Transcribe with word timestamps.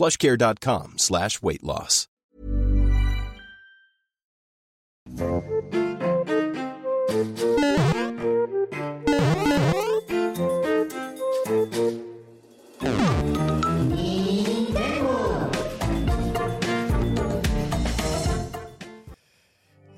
plushcare.com 0.00 0.94
slash 0.96 1.42
weight 1.42 1.62
loss. 1.62 2.06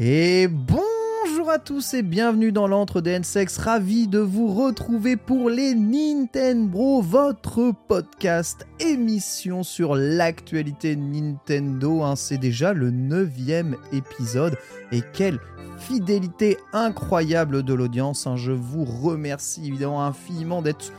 Et 0.00 0.48
bonjour 1.42 1.54
à 1.54 1.58
tous 1.58 1.94
et 1.94 2.02
bienvenue 2.02 2.52
dans 2.52 2.68
l'antre 2.68 3.00
des 3.00 3.10
N-Sex. 3.10 3.58
Ravi 3.58 4.06
de 4.06 4.20
vous 4.20 4.54
retrouver 4.54 5.16
pour 5.16 5.50
les 5.50 5.74
Nintendo, 5.74 7.00
votre 7.00 7.72
podcast 7.88 8.64
émission 8.78 9.64
sur 9.64 9.96
l'actualité 9.96 10.94
Nintendo. 10.94 12.04
hein. 12.04 12.14
C'est 12.14 12.38
déjà 12.38 12.72
le 12.72 12.92
neuvième 12.92 13.74
épisode 13.92 14.56
et 14.92 15.00
quelle 15.12 15.40
fidélité 15.78 16.58
incroyable 16.72 17.64
de 17.64 17.74
l'audience. 17.74 18.28
hein. 18.28 18.36
Je 18.36 18.52
vous 18.52 18.84
remercie 18.84 19.66
évidemment 19.66 20.04
infiniment 20.06 20.62
d'être 20.62 20.92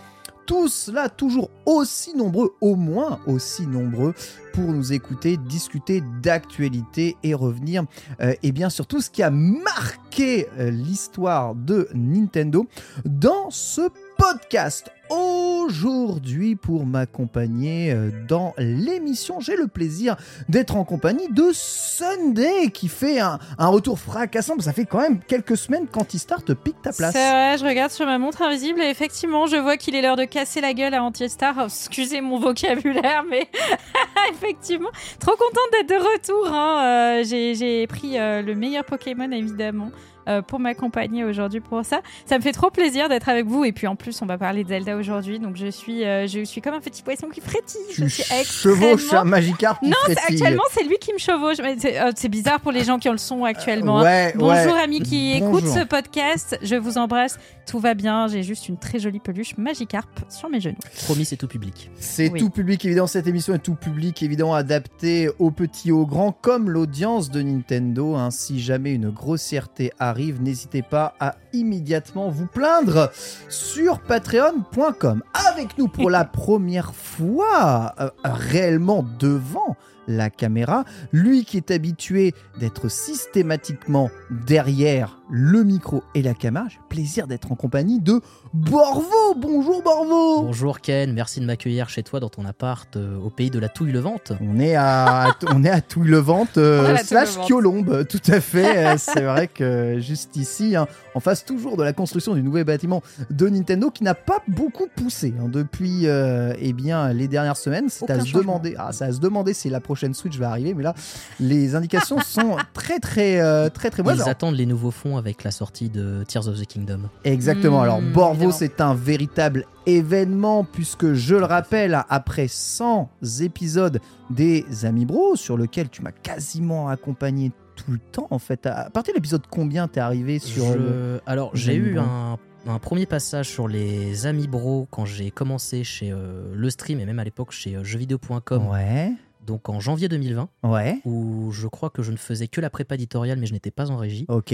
tous 0.46 0.90
là, 0.94 1.10
toujours 1.10 1.50
aussi 1.66 2.16
nombreux, 2.16 2.56
au 2.62 2.76
moins 2.76 3.20
aussi 3.28 3.66
nombreux, 3.68 4.14
pour 4.54 4.72
nous 4.72 4.94
écouter, 4.94 5.38
discuter 5.38 6.04
d'actualité 6.22 7.18
et 7.24 7.34
revenir 7.34 7.84
euh, 8.22 8.34
et 8.44 8.52
bien 8.52 8.70
sur 8.70 8.88
tout 8.88 9.02
ce 9.02 9.10
qui 9.10 9.24
a 9.24 9.32
marqué 9.32 10.48
euh, 10.60 10.70
l'histoire 10.70 11.56
de 11.56 11.88
Nintendo 11.94 12.68
dans 13.06 13.50
ce 13.50 13.90
podcast. 14.18 14.92
Aujourd'hui, 15.14 16.56
pour 16.56 16.86
m'accompagner 16.86 17.92
euh, 17.92 18.10
dans 18.28 18.54
l'émission, 18.58 19.40
j'ai 19.40 19.56
le 19.56 19.68
plaisir 19.68 20.16
d'être 20.50 20.76
en 20.76 20.84
compagnie 20.84 21.28
de 21.30 21.52
Sunday 21.54 22.70
qui 22.72 22.88
fait 22.88 23.20
un, 23.20 23.40
retour 23.60 24.00
fracassant. 24.00 24.60
Ça 24.60 24.74
fait 24.74 24.86
quand 24.86 25.00
même 25.00 25.20
quelques 25.20 25.58
semaines 25.58 25.88
quand 25.92 26.10
start 26.18 26.54
pique 26.54 26.82
ta 26.82 26.92
place. 26.92 27.14
C'est 27.14 27.58
je 27.58 27.66
regarde 27.66 27.92
sur 27.92 28.06
ma 28.06 28.18
montre 28.18 28.42
invisible 28.42 28.82
et 28.82 28.90
effectivement, 28.90 29.46
je 29.46 29.58
vois 29.58 29.78
qu'il 29.78 29.96
est 29.96 30.02
l'heure 30.02 30.16
de 30.16 30.26
casser 30.26 30.62
la 30.62 30.74
gueule 30.74 30.94
à 30.94 31.04
Anti-Star. 31.04 31.56
Oh, 31.60 31.66
excusez 31.66 32.22
mon 32.22 32.40
vocabulaire, 32.40 33.24
mais 33.30 33.48
effectivement, 34.32 34.90
trop 35.20 35.32
contente 35.32 35.70
d'être 35.72 35.90
de 35.90 35.96
retour. 35.96 36.48
hein. 36.52 36.84
Euh, 36.84 37.24
j'ai, 37.24 37.56
j'ai 37.56 37.88
pris 37.88 38.18
euh, 38.18 38.42
le 38.42 38.56
meilleur 38.56 38.84
Pokémon, 38.84 39.32
évidemment. 39.32 39.92
Euh, 40.28 40.42
pour 40.42 40.60
m'accompagner 40.60 41.24
aujourd'hui 41.24 41.60
pour 41.60 41.84
ça. 41.86 42.02
Ça 42.26 42.38
me 42.38 42.44
fait 42.44 42.52
trop 42.52 42.70
plaisir 42.70 43.10
d'être 43.10 43.30
avec 43.30 43.46
vous 43.46 43.66
et 43.66 43.72
puis 43.72 43.88
en 43.88 43.96
plus 43.96 44.22
on 44.22 44.26
va 44.26 44.38
parler 44.38 44.64
de 44.64 44.70
Zelda 44.70 44.96
aujourd'hui 44.96 45.40
donc 45.40 45.56
je 45.56 45.68
suis 45.68 46.04
euh, 46.06 46.28
je 46.28 46.44
suis 46.44 46.62
comme 46.62 46.74
un 46.74 46.80
petit 46.82 47.04
poisson 47.04 47.28
qui 47.28 47.42
frétille. 47.42 47.80
Tu 47.92 48.04
je 48.04 48.08
suis 48.08 48.24
chevauches 48.44 48.84
un 48.84 48.94
extrêmement 48.94 49.26
Magikarp 49.32 49.80
qui 49.82 49.90
non, 49.90 49.96
frétille. 50.04 50.24
actuellement, 50.36 50.64
c'est 50.72 50.84
lui 50.84 50.98
qui 51.00 51.14
me 51.14 51.18
chevauche. 51.18 51.58
C'est 51.80 52.00
euh, 52.02 52.12
c'est 52.16 52.30
bizarre 52.30 52.60
pour 52.60 52.72
les 52.72 52.84
gens 52.84 53.00
qui 53.00 53.10
ont 53.10 53.14
le 53.14 53.18
son 53.18 53.44
actuellement. 53.44 54.00
hein. 54.00 54.04
Ouais, 54.04 54.34
Bonjour 54.36 54.74
ouais. 54.74 54.82
amis 54.82 55.02
qui 55.02 55.40
Bonjour. 55.40 55.60
écoutent 55.60 55.70
ce 55.74 55.84
podcast, 55.86 56.58
je 56.62 56.76
vous 56.76 56.98
embrasse, 56.98 57.38
tout 57.66 57.80
va 57.80 57.94
bien, 57.94 58.28
j'ai 58.28 58.44
juste 58.44 58.70
une 58.70 58.78
très 58.78 59.00
jolie 59.00 59.20
peluche 59.20 59.58
Magikarp 59.58 60.10
sur 60.30 60.50
mes 60.50 60.60
genoux. 60.60 60.76
Promis, 61.06 61.26
c'est 61.26 61.38
tout 61.38 61.48
public. 61.48 61.90
C'est 62.00 62.30
Oui. 62.30 62.40
tout 62.40 62.50
public, 62.50 62.84
évidemment. 62.86 63.08
Cette 63.08 63.28
émission 63.28 63.54
est 63.54 63.60
tout 63.60 63.76
public, 63.76 64.22
évidemment, 64.24 64.54
adapté 64.56 65.30
aux 65.40 65.52
petits, 65.52 65.92
aux 65.92 66.06
grands, 66.06 66.32
comme 66.32 66.70
l'audience 66.70 67.30
de 67.30 67.42
Nintendo. 67.42 68.16
hein. 68.16 68.32
Si 68.32 68.60
jamais 68.62 68.94
une 68.94 69.10
grossièreté 69.10 69.92
arrive, 70.00 70.13
n'hésitez 70.14 70.82
pas 70.82 71.16
à 71.20 71.36
immédiatement 71.54 72.30
vous 72.30 72.48
plaindre 72.48 73.12
sur 73.50 74.00
patreon.com. 74.00 75.24
Avec 75.50 75.78
nous 75.78 75.88
pour 75.88 76.10
la 76.10 76.26
première 76.26 76.94
fois, 76.94 77.94
euh, 78.00 78.10
réellement 78.24 79.06
devant 79.20 79.76
la 80.08 80.30
caméra, 80.30 80.86
lui 81.12 81.46
qui 81.46 81.58
est 81.58 81.72
habitué 81.72 82.34
d'être 82.60 82.90
systématiquement 82.90 84.10
derrière 84.30 85.20
le 85.30 85.64
micro 85.64 86.04
et 86.14 86.22
la 86.22 86.34
caméra, 86.34 86.66
j'ai 86.70 86.80
plaisir 86.90 87.28
d'être 87.28 87.52
en 87.52 87.56
compagnie 87.56 88.00
de 88.00 88.22
Borvo. 88.54 89.34
Bonjour 89.36 89.82
Borvo 89.82 90.44
Bonjour 90.44 90.80
Ken, 90.82 91.12
merci 91.14 91.40
de 91.40 91.46
m'accueillir 91.46 91.90
chez 91.90 92.04
toi 92.04 92.20
dans 92.20 92.30
ton 92.30 92.46
appart 92.46 92.96
euh, 92.96 93.18
au 93.18 93.30
pays 93.30 93.50
de 93.50 93.58
la 93.58 93.70
touille-levante. 93.70 94.34
On 94.42 94.60
est 94.60 94.76
à, 94.76 95.36
on 95.54 95.64
est 95.64 95.70
à 95.70 95.82
Touille-le-Vente, 95.82 96.58
euh, 96.58 96.84
On 96.86 96.90
est 96.90 97.00
à 97.00 97.04
slash. 97.04 97.38
Kiolombe, 97.48 98.06
tout 98.08 98.22
à 98.28 98.42
fait. 98.42 98.86
Euh, 98.86 98.96
C'est 98.98 99.22
vrai 99.24 99.48
que 99.48 99.98
juste 100.00 100.36
ici, 100.36 100.76
hein, 100.76 100.88
on 101.16 101.20
face 101.20 101.46
toujours 101.46 101.78
de 101.78 101.84
la 101.84 101.94
construction 101.94 102.36
du 102.36 102.44
nouveau 102.44 102.64
bâtiment 102.64 103.02
de 103.30 103.48
Nintendo 103.50 103.90
qui 103.90 104.04
n'a 104.04 104.16
pas 104.16 104.42
beaucoup 104.48 104.88
poussé 104.94 105.34
hein, 105.40 105.48
depuis 105.48 106.08
euh, 106.08 106.54
eh 106.60 106.74
bien, 106.74 107.12
les 107.14 107.28
dernières 107.28 107.58
semaines. 107.58 107.90
C'est 107.90 108.10
à 108.10 108.20
se 108.20 108.34
demander, 108.34 108.76
ah, 108.78 108.92
c'est 108.92 109.06
à 109.06 109.12
se 109.12 109.20
demander 109.20 109.54
si 109.54 109.70
la 109.70 109.80
prochaine 109.80 109.93
Switch 110.14 110.38
va 110.38 110.50
arriver, 110.50 110.74
mais 110.74 110.84
là, 110.84 110.94
les 111.40 111.76
indications 111.76 112.20
sont 112.26 112.58
très 112.74 113.00
très 113.00 113.40
euh, 113.42 113.70
très 113.70 113.90
très 113.90 114.04
bonnes. 114.04 114.16
Ils 114.16 114.22
Alors, 114.22 114.30
attendent 114.30 114.56
les 114.56 114.66
nouveaux 114.66 114.92
fonds 114.92 115.18
avec 115.18 115.44
la 115.44 115.52
sortie 115.52 115.90
de 115.90 116.24
Tears 116.28 116.48
of 116.48 116.60
the 116.60 116.66
Kingdom. 116.66 117.10
Exactement. 117.24 117.80
Mmh, 117.80 117.84
Alors, 117.84 118.02
Borvo, 118.02 118.52
c'est 118.52 118.82
un 118.82 118.94
véritable 118.94 119.66
événement, 119.86 120.64
puisque 120.64 121.14
je 121.14 121.36
le 121.36 121.46
rappelle, 121.46 122.04
après 122.10 122.48
100 122.48 123.10
épisodes 123.42 124.00
des 124.30 124.66
Amis 124.86 125.06
Bros, 125.06 125.36
sur 125.36 125.58
lequel 125.58 125.90
tu 125.90 126.02
m'as 126.02 126.12
quasiment 126.12 126.88
accompagné 126.90 127.52
tout 127.76 127.92
le 127.92 128.00
temps, 128.00 128.28
en 128.30 128.40
fait. 128.40 128.66
À 128.66 128.90
partir 128.92 129.14
de 129.14 129.18
l'épisode 129.18 129.42
combien 129.50 129.88
t'es 129.88 130.00
arrivé 130.00 130.40
sur 130.40 130.66
Je- 130.72 130.78
le- 130.78 131.22
Alors, 131.26 131.52
j'ai 131.56 131.72
Amis 131.78 131.90
eu 131.90 131.94
Bros. 131.96 132.04
un, 132.04 132.38
un 132.68 132.80
premier 132.80 133.06
passage 133.06 133.50
sur 133.50 133.68
les 133.68 134.26
Amis 134.28 134.48
Bros 134.48 134.88
quand 134.92 135.06
j'ai 135.06 135.32
commencé 135.32 135.84
chez 135.84 136.12
euh, 136.12 136.44
le 136.54 136.70
stream 136.70 137.00
et 137.00 137.06
même 137.06 137.20
à 137.20 137.24
l'époque 137.24 137.52
chez 137.52 137.76
euh, 137.76 137.84
jeuxvideo.com, 137.84 138.68
Ouais, 138.68 139.12
donc 139.46 139.70
en 139.70 139.80
janvier 139.80 140.08
2020, 140.10 140.50
ouais, 140.64 141.00
où 141.06 141.52
je 141.52 141.68
crois 141.68 141.90
que 141.90 142.02
je 142.04 142.12
ne 142.12 142.18
faisais 142.18 142.48
que 142.48 142.62
la 142.62 142.70
prépa 142.70 142.96
éditoriale 142.96 143.40
mais 143.40 143.46
je 143.46 143.54
n'étais 143.54 143.72
pas 143.72 143.92
en 143.92 143.98
régie. 143.98 144.26
ok. 144.28 144.54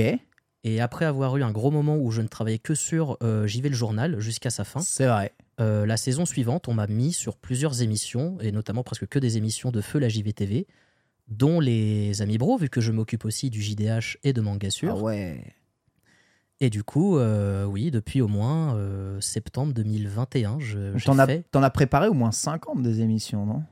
Et 0.66 0.82
après 0.82 1.06
avoir 1.06 1.38
eu 1.38 1.44
un 1.44 1.52
gros 1.52 1.72
moment 1.72 1.96
où 1.96 2.12
je 2.12 2.22
ne 2.22 2.28
travaillais 2.28 2.60
que 2.60 2.76
sur 2.76 3.18
euh, 3.24 3.48
J'y 3.48 3.62
vais 3.62 3.70
le 3.70 3.76
journal 3.76 4.20
jusqu'à 4.20 4.50
sa 4.50 4.66
fin, 4.66 4.82
C'est 4.82 5.08
vrai. 5.08 5.32
Euh, 5.62 5.86
la 5.86 5.96
saison 5.96 6.26
suivante, 6.26 6.68
on 6.68 6.74
m'a 6.74 6.86
mis 6.86 7.14
sur 7.14 7.38
plusieurs 7.38 7.82
émissions, 7.82 8.38
et 8.42 8.52
notamment 8.52 8.84
presque 8.84 9.08
que 9.08 9.20
des 9.20 9.38
émissions 9.38 9.72
de 9.72 9.80
Feu 9.80 10.00
la 10.00 10.10
JVTV, 10.10 10.68
dont 11.30 11.62
les 11.62 12.22
Amis 12.22 12.38
Bro, 12.38 12.58
vu 12.58 12.68
que 12.70 12.82
je 12.82 12.92
m'occupe 12.92 13.24
aussi 13.24 13.50
du 13.50 13.62
JDH 13.62 14.18
et 14.26 14.34
de 14.34 14.42
Mangasur. 14.42 14.96
Ah 15.00 15.02
ouais. 15.02 15.44
Et 16.60 16.70
du 16.70 16.84
coup, 16.84 17.18
euh, 17.18 17.64
oui, 17.64 17.90
depuis 17.90 18.20
au 18.20 18.28
moins 18.28 18.76
euh, 18.76 19.22
septembre 19.22 19.72
2021, 19.74 20.60
je, 20.60 20.98
j'ai 20.98 21.06
T'en 21.06 21.20
as, 21.20 21.26
fait. 21.26 21.46
t'en 21.52 21.64
as 21.64 21.70
préparé 21.70 22.10
au 22.10 22.14
moins 22.14 22.34
50 22.34 22.82
des 22.82 23.00
émissions, 23.00 23.46
non? 23.46 23.64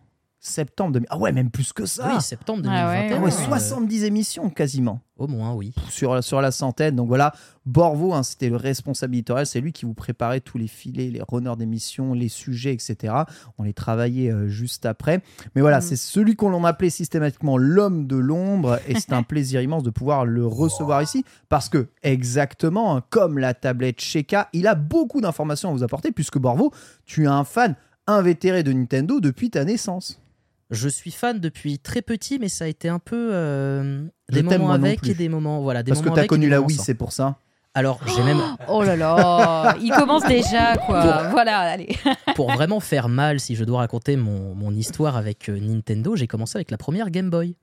Septembre 0.48 0.94
2000. 0.94 1.08
Ah 1.10 1.18
ouais, 1.18 1.32
même 1.32 1.50
plus 1.52 1.74
que 1.74 1.86
ça. 1.86 2.12
Oui, 2.16 2.22
septembre 2.22 2.64
Ah 2.70 2.90
ouais, 2.90 3.10
2021. 3.10 3.18
Ah 3.18 3.20
ouais, 3.20 3.26
ouais. 3.26 3.60
70 3.60 4.04
émissions 4.06 4.50
quasiment 4.50 5.02
Au 5.18 5.28
moins, 5.28 5.54
oui. 5.54 5.74
sur, 5.90 6.24
sur 6.24 6.42
la 6.42 6.52
centaine. 6.52 6.96
Donc 6.96 7.08
voilà, 7.08 7.34
Borvo, 7.66 8.14
hein, 8.14 8.24
c'était 8.24 8.50
le 8.50 8.56
responsable 8.56 9.14
éditorial, 9.16 9.46
c'est 9.46 9.60
lui 9.62 9.74
qui 9.74 9.86
vous 9.86 9.94
préparait 9.94 10.40
tous 10.40 10.58
les 10.58 10.68
filets, 10.68 11.10
les 11.10 11.22
runners 11.28 11.56
d'émissions, 11.58 12.14
les 12.14 12.30
sujets, 12.30 12.74
etc. 12.74 13.14
On 13.58 13.64
les 13.64 13.74
travaillait 13.74 14.32
euh, 14.32 14.48
juste 14.48 14.86
après. 14.86 15.22
Mais 15.56 15.62
voilà, 15.62 15.80
Mm. 15.80 15.82
c'est 15.82 15.96
celui 15.98 16.36
qu'on 16.36 16.50
l'on 16.50 16.64
appelait 16.64 16.90
systématiquement 16.90 17.58
l'homme 17.58 18.08
de 18.08 18.16
l'ombre 18.16 18.80
et 18.88 18.96
c'est 19.00 19.14
un 19.14 19.24
plaisir 19.24 19.62
immense 19.62 19.84
de 19.84 19.90
pouvoir 19.90 20.26
le 20.26 20.46
recevoir 20.46 21.02
ici 21.04 21.26
parce 21.50 21.68
que, 21.70 21.88
exactement, 22.04 22.96
hein, 22.96 23.04
comme 23.10 23.38
la 23.38 23.54
tablette 23.54 24.00
Sheka, 24.02 24.50
il 24.54 24.68
a 24.68 24.76
beaucoup 24.76 25.22
d'informations 25.22 25.70
à 25.70 25.74
vous 25.74 25.84
apporter 25.84 26.12
puisque 26.12 26.38
Borvo, 26.38 26.72
tu 27.06 27.24
es 27.24 27.28
un 27.28 27.44
fan 27.44 27.76
invétéré 28.08 28.64
de 28.64 28.72
Nintendo 28.72 29.20
depuis 29.20 29.50
ta 29.50 29.66
naissance. 29.66 30.22
Je 30.70 30.90
suis 30.90 31.12
fan 31.12 31.40
depuis 31.40 31.80
très 31.80 32.02
petit, 32.02 32.40
mais 32.40 32.50
ça 32.50 32.66
a 32.66 32.68
été 32.68 32.90
un 32.90 33.00
peu 33.00 33.30
euh, 33.32 34.06
des 34.30 34.44
moments 34.44 34.72
avec 34.72 35.08
et 35.08 35.14
des 35.14 35.30
moments 35.30 35.62
voilà 35.62 35.82
des 35.82 35.92
Parce 35.92 36.02
que 36.02 36.06
moments 36.06 36.16
tu 36.16 36.20
as 36.20 36.22
avec 36.22 36.32
et 36.32 36.36
connu 36.36 36.50
la 36.50 36.62
Wii, 36.62 36.78
c'est 36.78 36.94
pour 36.94 37.14
ça. 37.14 37.38
Alors 37.74 38.00
j'ai 38.08 38.24
même 38.24 38.42
Oh 38.68 38.84
là 38.84 38.96
là, 38.96 39.76
il 39.82 39.92
commence 39.92 40.26
déjà 40.26 40.76
quoi. 40.78 41.30
Voilà, 41.30 41.60
allez. 41.60 41.96
pour 42.36 42.52
vraiment 42.52 42.80
faire 42.80 43.08
mal, 43.08 43.40
si 43.40 43.56
je 43.56 43.64
dois 43.64 43.80
raconter 43.80 44.18
mon, 44.18 44.56
mon 44.56 44.72
histoire 44.72 45.16
avec 45.16 45.48
euh, 45.48 45.60
Nintendo, 45.60 46.16
j'ai 46.16 46.28
commencé 46.28 46.58
avec 46.58 46.72
la 46.72 46.78
première 46.78 47.12
Game 47.12 47.30
Boy. 47.30 47.56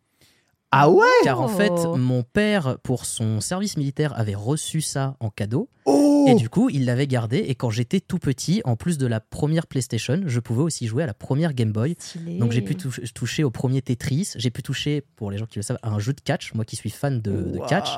Ah 0.77 0.91
ouais 0.91 1.07
Car 1.23 1.41
en 1.41 1.49
fait, 1.49 1.71
Oh. 1.73 1.97
mon 1.97 2.23
père, 2.23 2.79
pour 2.83 3.05
son 3.07 3.41
service 3.41 3.77
militaire, 3.77 4.13
avait 4.19 4.35
reçu 4.35 4.81
ça 4.81 5.17
en 5.21 5.31
cadeau. 5.31 5.69
Oh 5.85 6.25
Et 6.29 6.35
du 6.35 6.49
coup, 6.49 6.69
il 6.71 6.85
l'avait 6.87 7.07
gardé. 7.07 7.39
Et 7.39 7.55
quand 7.55 7.71
j'étais 7.71 8.01
tout 8.01 8.19
petit, 8.19 8.61
en 8.65 8.75
plus 8.77 8.97
de 8.99 9.07
la 9.07 9.21
première 9.21 9.67
PlayStation, 9.67 10.21
je 10.27 10.41
pouvais 10.41 10.63
aussi 10.63 10.87
jouer 10.87 11.03
à 11.03 11.07
la 11.07 11.15
première 11.15 11.53
Game 11.55 11.71
Boy. 11.73 11.95
Stylé. 11.99 12.39
Donc 12.39 12.53
j'ai 12.53 12.63
pu 12.63 12.75
tou- 12.77 12.91
toucher 13.15 13.45
au 13.45 13.51
premier 13.51 13.83
Tetris. 13.83 14.33
J'ai 14.37 14.51
pu 14.51 14.63
toucher, 14.63 15.03
pour 15.17 15.31
les 15.31 15.39
gens 15.39 15.47
qui 15.47 15.59
le 15.59 15.63
savent, 15.63 15.79
à 15.83 15.91
un 15.91 15.99
jeu 15.99 16.13
de 16.13 16.21
catch. 16.21 16.55
Moi 16.55 16.65
qui 16.65 16.77
suis 16.77 16.91
fan 16.91 17.21
de, 17.21 17.31
de 17.53 17.59
catch. 17.69 17.91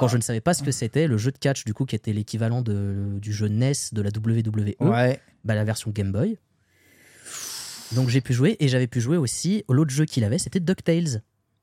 Quand 0.00 0.08
je 0.08 0.16
ne 0.16 0.22
savais 0.22 0.40
pas 0.40 0.54
ce 0.54 0.62
que 0.62 0.72
c'était, 0.72 1.06
le 1.06 1.16
jeu 1.18 1.30
de 1.30 1.38
catch, 1.38 1.64
du 1.64 1.72
coup, 1.74 1.84
qui 1.84 1.94
était 1.94 2.12
l'équivalent 2.12 2.62
de- 2.62 3.18
du 3.20 3.32
jeu 3.32 3.46
NES 3.48 3.72
de 3.92 4.02
la 4.02 4.10
WWE, 4.10 4.74
Ouais. 4.80 5.20
bah, 5.44 5.54
la 5.54 5.64
version 5.64 5.90
Game 5.92 6.10
Boy. 6.12 6.38
Donc 7.92 8.08
j'ai 8.08 8.20
pu 8.22 8.32
jouer 8.32 8.56
et 8.58 8.68
j'avais 8.68 8.86
pu 8.86 9.00
jouer 9.00 9.16
aussi. 9.18 9.64
L'autre 9.68 9.90
jeu 9.90 10.04
qu'il 10.06 10.24
avait, 10.24 10.38
c'était 10.38 10.60
DuckTales. 10.60 11.22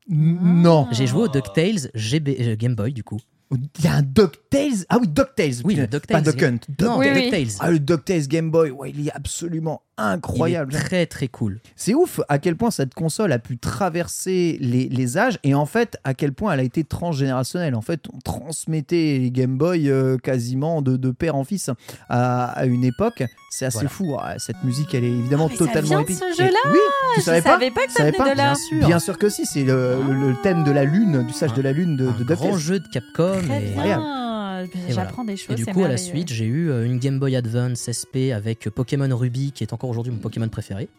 Non. 0.09 0.87
J'ai 0.91 1.07
joué 1.07 1.23
au 1.23 1.27
DuckTales 1.27 1.91
GB, 1.93 2.37
euh, 2.41 2.55
Game 2.57 2.75
Boy, 2.75 2.93
du 2.93 3.03
coup. 3.03 3.19
Il 3.51 3.83
y 3.83 3.87
a 3.87 3.95
un 3.95 4.01
DuckTales? 4.03 4.85
Ah 4.89 4.97
oui, 5.01 5.07
DuckTales. 5.07 5.61
Oui, 5.63 5.73
le 5.73 5.87
DuckTales. 5.87 6.23
Pas 6.23 6.31
Duck 6.31 6.43
Hunt. 6.43 6.59
Non, 6.81 6.99
Oui, 6.99 7.07
oui. 7.11 7.23
DuckTales. 7.31 7.55
Ah, 7.59 7.71
le 7.71 7.79
DuckTales 7.79 8.27
Game 8.27 8.51
Boy, 8.51 8.69
ouais, 8.69 8.91
il 8.95 9.07
est 9.07 9.11
absolument 9.11 9.81
incroyable. 9.97 10.71
Il 10.73 10.77
est 10.77 10.83
très 10.83 11.05
très 11.07 11.27
cool. 11.27 11.59
C'est 11.75 11.95
ouf 11.95 12.21
à 12.29 12.37
quel 12.37 12.55
point 12.55 12.69
cette 12.69 12.93
console 12.93 13.31
a 13.31 13.39
pu 13.39 13.57
traverser 13.57 14.57
les, 14.61 14.87
les 14.87 15.17
âges 15.17 15.39
et 15.43 15.55
en 15.55 15.65
fait 15.65 15.97
à 16.03 16.13
quel 16.13 16.31
point 16.31 16.53
elle 16.53 16.59
a 16.59 16.63
été 16.63 16.83
transgénérationnelle. 16.83 17.73
En 17.73 17.81
fait, 17.81 18.03
on 18.13 18.19
transmettait 18.19 19.17
les 19.19 19.31
Game 19.31 19.57
Boy 19.57 19.89
euh, 19.89 20.17
quasiment 20.17 20.83
de, 20.83 20.95
de 20.95 21.09
père 21.09 21.35
en 21.35 21.43
fils 21.43 21.71
à, 22.07 22.45
à 22.51 22.65
une 22.65 22.83
époque. 22.83 23.23
C'est 23.49 23.65
assez 23.65 23.77
Voilà. 23.77 23.89
fou. 23.89 24.15
Ah, 24.19 24.37
Cette 24.37 24.63
musique, 24.63 24.93
elle 24.93 25.03
est 25.03 25.11
évidemment 25.11 25.47
Ah, 25.49 25.55
ça 25.57 25.65
totalement 25.65 25.87
vient 25.89 25.97
de 25.99 26.03
épique. 26.03 26.17
ce 26.19 26.25
Et- 26.25 26.45
jeu-là 26.45 26.59
Oui, 26.71 26.77
tu 27.15 27.19
Je 27.21 27.25
savais 27.25 27.41
pas 27.41 27.53
savais 27.53 27.71
pas 27.71 27.85
que 27.87 27.91
ça 27.91 28.03
venait 28.05 28.17
pas 28.17 28.23
de 28.31 28.37
là. 28.37 28.43
Bien 28.43 28.55
sûr. 28.55 28.87
Bien 28.87 28.99
sûr 28.99 29.17
que 29.17 29.29
si, 29.29 29.45
c'est 29.45 29.63
le, 29.63 29.97
le 30.13 30.35
thème 30.43 30.63
de 30.63 30.71
la 30.71 30.83
lune, 30.83 31.23
du 31.25 31.33
sage 31.33 31.53
de 31.53 31.61
la 31.61 31.71
lune 31.71 31.97
de, 31.97 32.07
un 32.09 32.11
de 32.11 32.23
grand 32.23 32.57
jeu 32.57 32.79
de 32.79 32.87
Capcom. 32.87 33.41
Très 33.47 33.67
et, 33.67 33.71
bien. 33.71 34.67
J'apprends 34.89 35.23
des 35.23 35.33
et 35.33 35.37
choses. 35.37 35.55
du 35.55 35.63
c'est 35.63 35.71
coup, 35.71 35.83
à 35.83 35.87
la 35.87 35.97
suite, 35.97 36.27
j'ai 36.29 36.45
eu 36.45 36.69
euh, 36.69 36.85
une 36.85 36.99
Game 36.99 37.17
Boy 37.17 37.35
Advance 37.35 37.89
SP 37.89 38.31
avec 38.35 38.69
Pokémon 38.69 39.09
Ruby, 39.15 39.51
qui 39.51 39.63
est 39.63 39.73
encore 39.73 39.89
aujourd'hui 39.89 40.11
mon 40.13 40.19
Pokémon 40.19 40.49
préféré. 40.49 40.89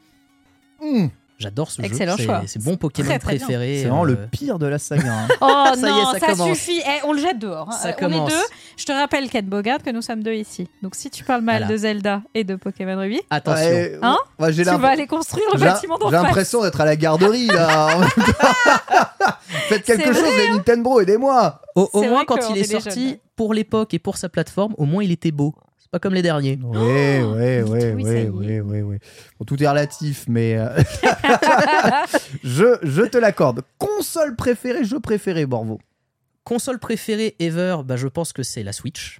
Mmh. 0.82 1.06
J'adore 1.40 1.70
ce 1.70 1.80
Excellent 1.82 2.16
jeu. 2.18 2.24
choix. 2.24 2.42
C'est- 2.42 2.60
C'est 2.60 2.64
mon 2.70 2.76
Pokémon 2.76 3.08
Très, 3.08 3.18
très 3.18 3.36
bien. 3.36 3.46
préféré. 3.46 3.78
C'est 3.78 3.88
vraiment 3.88 4.04
euh, 4.04 4.08
le 4.08 4.16
pire 4.30 4.58
de 4.58 4.66
la 4.66 4.78
saga. 4.78 5.10
hein. 5.12 5.28
Oh 5.40 5.64
Ça 5.74 5.86
y 5.88 5.90
est, 5.90 5.92
non, 5.92 6.12
ça 6.12 6.18
ça, 6.20 6.26
commence. 6.26 6.48
suffit. 6.58 6.80
Eh, 6.86 7.06
on 7.06 7.12
le 7.14 7.18
jette 7.20 7.38
dehors. 7.38 7.68
hein. 7.70 7.76
Ça 7.80 7.88
Euh, 7.88 7.92
on 8.02 8.26
est 8.26 8.28
deux. 8.30 8.42
Je 8.76 8.84
te 8.84 8.92
rappelle, 8.92 9.28
Ken 9.30 9.46
Bogart, 9.46 9.78
que 9.82 9.90
nous 9.90 10.02
sommes 10.02 10.22
deux 10.22 10.34
ici. 10.34 10.68
Donc 10.82 10.94
si 10.94 11.08
tu 11.10 11.24
parles 11.24 11.40
mal 11.42 11.62
Voilà. 11.62 11.72
de 11.72 11.76
Zelda 11.78 12.22
et 12.34 12.44
de 12.44 12.54
Pokémon 12.56 12.96
Ruby, 12.98 13.20
Attention. 13.30 13.64
Ouais, 13.66 13.98
Hein 14.02 14.18
ouais, 14.38 14.52
tu 14.52 14.62
vas 14.62 14.88
aller 14.88 15.06
construire 15.06 15.46
le 15.54 15.58
bâtiment 15.58 15.96
d'en 15.98 16.10
j'ai 16.10 16.16
l'impression 16.16 16.62
d'être 16.62 16.80
à 16.80 16.84
la 16.84 16.96
garderie 16.96 17.46
là. 17.46 17.88
Faites 19.68 19.84
quelque 19.84 20.12
chose, 20.12 20.22
vrai, 20.22 20.46
les 20.46 20.50
Nintendo, 20.50 21.00
aidez-moi. 21.00 21.60
Au, 21.74 22.02
moins, 22.02 22.24
quand 22.24 22.36
il 22.50 22.58
est 22.58 22.64
sorti, 22.64 23.18
pour 23.36 23.54
l'époque 23.54 23.94
et 23.94 23.98
pour 23.98 24.16
sa 24.16 24.28
plateforme, 24.28 24.74
au 24.76 24.84
moins 24.84 25.02
il 25.02 25.12
était 25.12 25.30
beau. 25.30 25.54
C'est 25.92 25.98
pas 25.98 25.98
comme 25.98 26.14
les 26.14 26.22
derniers. 26.22 26.56
Oui, 26.62 26.78
oui, 26.78 27.62
oui, 27.62 27.62
oui, 27.64 27.94
oui, 28.04 28.28
oui, 28.32 28.60
oui, 28.60 28.80
oui. 28.82 28.96
Bon, 29.40 29.44
tout 29.44 29.60
est 29.60 29.66
relatif, 29.68 30.24
mais 30.28 30.56
euh, 30.56 30.68
je, 32.44 32.78
je 32.84 33.02
te 33.02 33.18
l'accorde. 33.18 33.62
Console 33.76 34.36
préférée, 34.36 34.84
jeu 34.84 35.00
préféré, 35.00 35.46
Borvo. 35.46 35.80
Console 36.44 36.78
préférée 36.78 37.34
ever, 37.40 37.78
bah, 37.84 37.96
je 37.96 38.06
pense 38.06 38.32
que 38.32 38.44
c'est 38.44 38.62
la 38.62 38.72
Switch. 38.72 39.18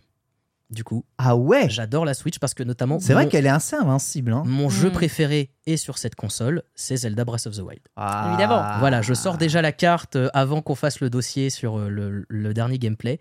Du 0.70 0.84
coup, 0.84 1.04
Ah 1.18 1.34
ouais? 1.34 1.68
j'adore 1.68 2.04
la 2.04 2.14
Switch 2.14 2.38
parce 2.38 2.54
que 2.54 2.62
notamment 2.62 3.00
C'est 3.00 3.14
vrai 3.14 3.26
qu'elle 3.26 3.46
est 3.46 3.48
assez 3.48 3.74
invincible. 3.74 4.32
Hein. 4.32 4.44
mon 4.46 4.68
jeu 4.68 4.90
Mm. 4.90 4.92
préféré 4.92 5.50
est 5.66 5.76
sur 5.76 5.98
cette 5.98 6.14
console, 6.14 6.62
c'est 6.76 6.98
Zelda 6.98 7.24
Breath 7.24 7.48
of 7.48 7.56
the 7.56 7.62
Wild. 7.62 7.80
Ah. 7.96 8.28
Évidemment. 8.28 8.64
Voilà, 8.78 9.02
je 9.02 9.12
sors 9.12 9.36
déjà 9.36 9.60
la 9.60 9.72
carte 9.72 10.14
euh, 10.14 10.28
avant 10.34 10.62
qu'on 10.62 10.76
fasse 10.76 11.00
le 11.00 11.10
dossier 11.10 11.50
sur 11.50 11.76
euh, 11.80 11.88
le, 11.88 12.24
le 12.28 12.54
dernier 12.54 12.78
gameplay. 12.78 13.18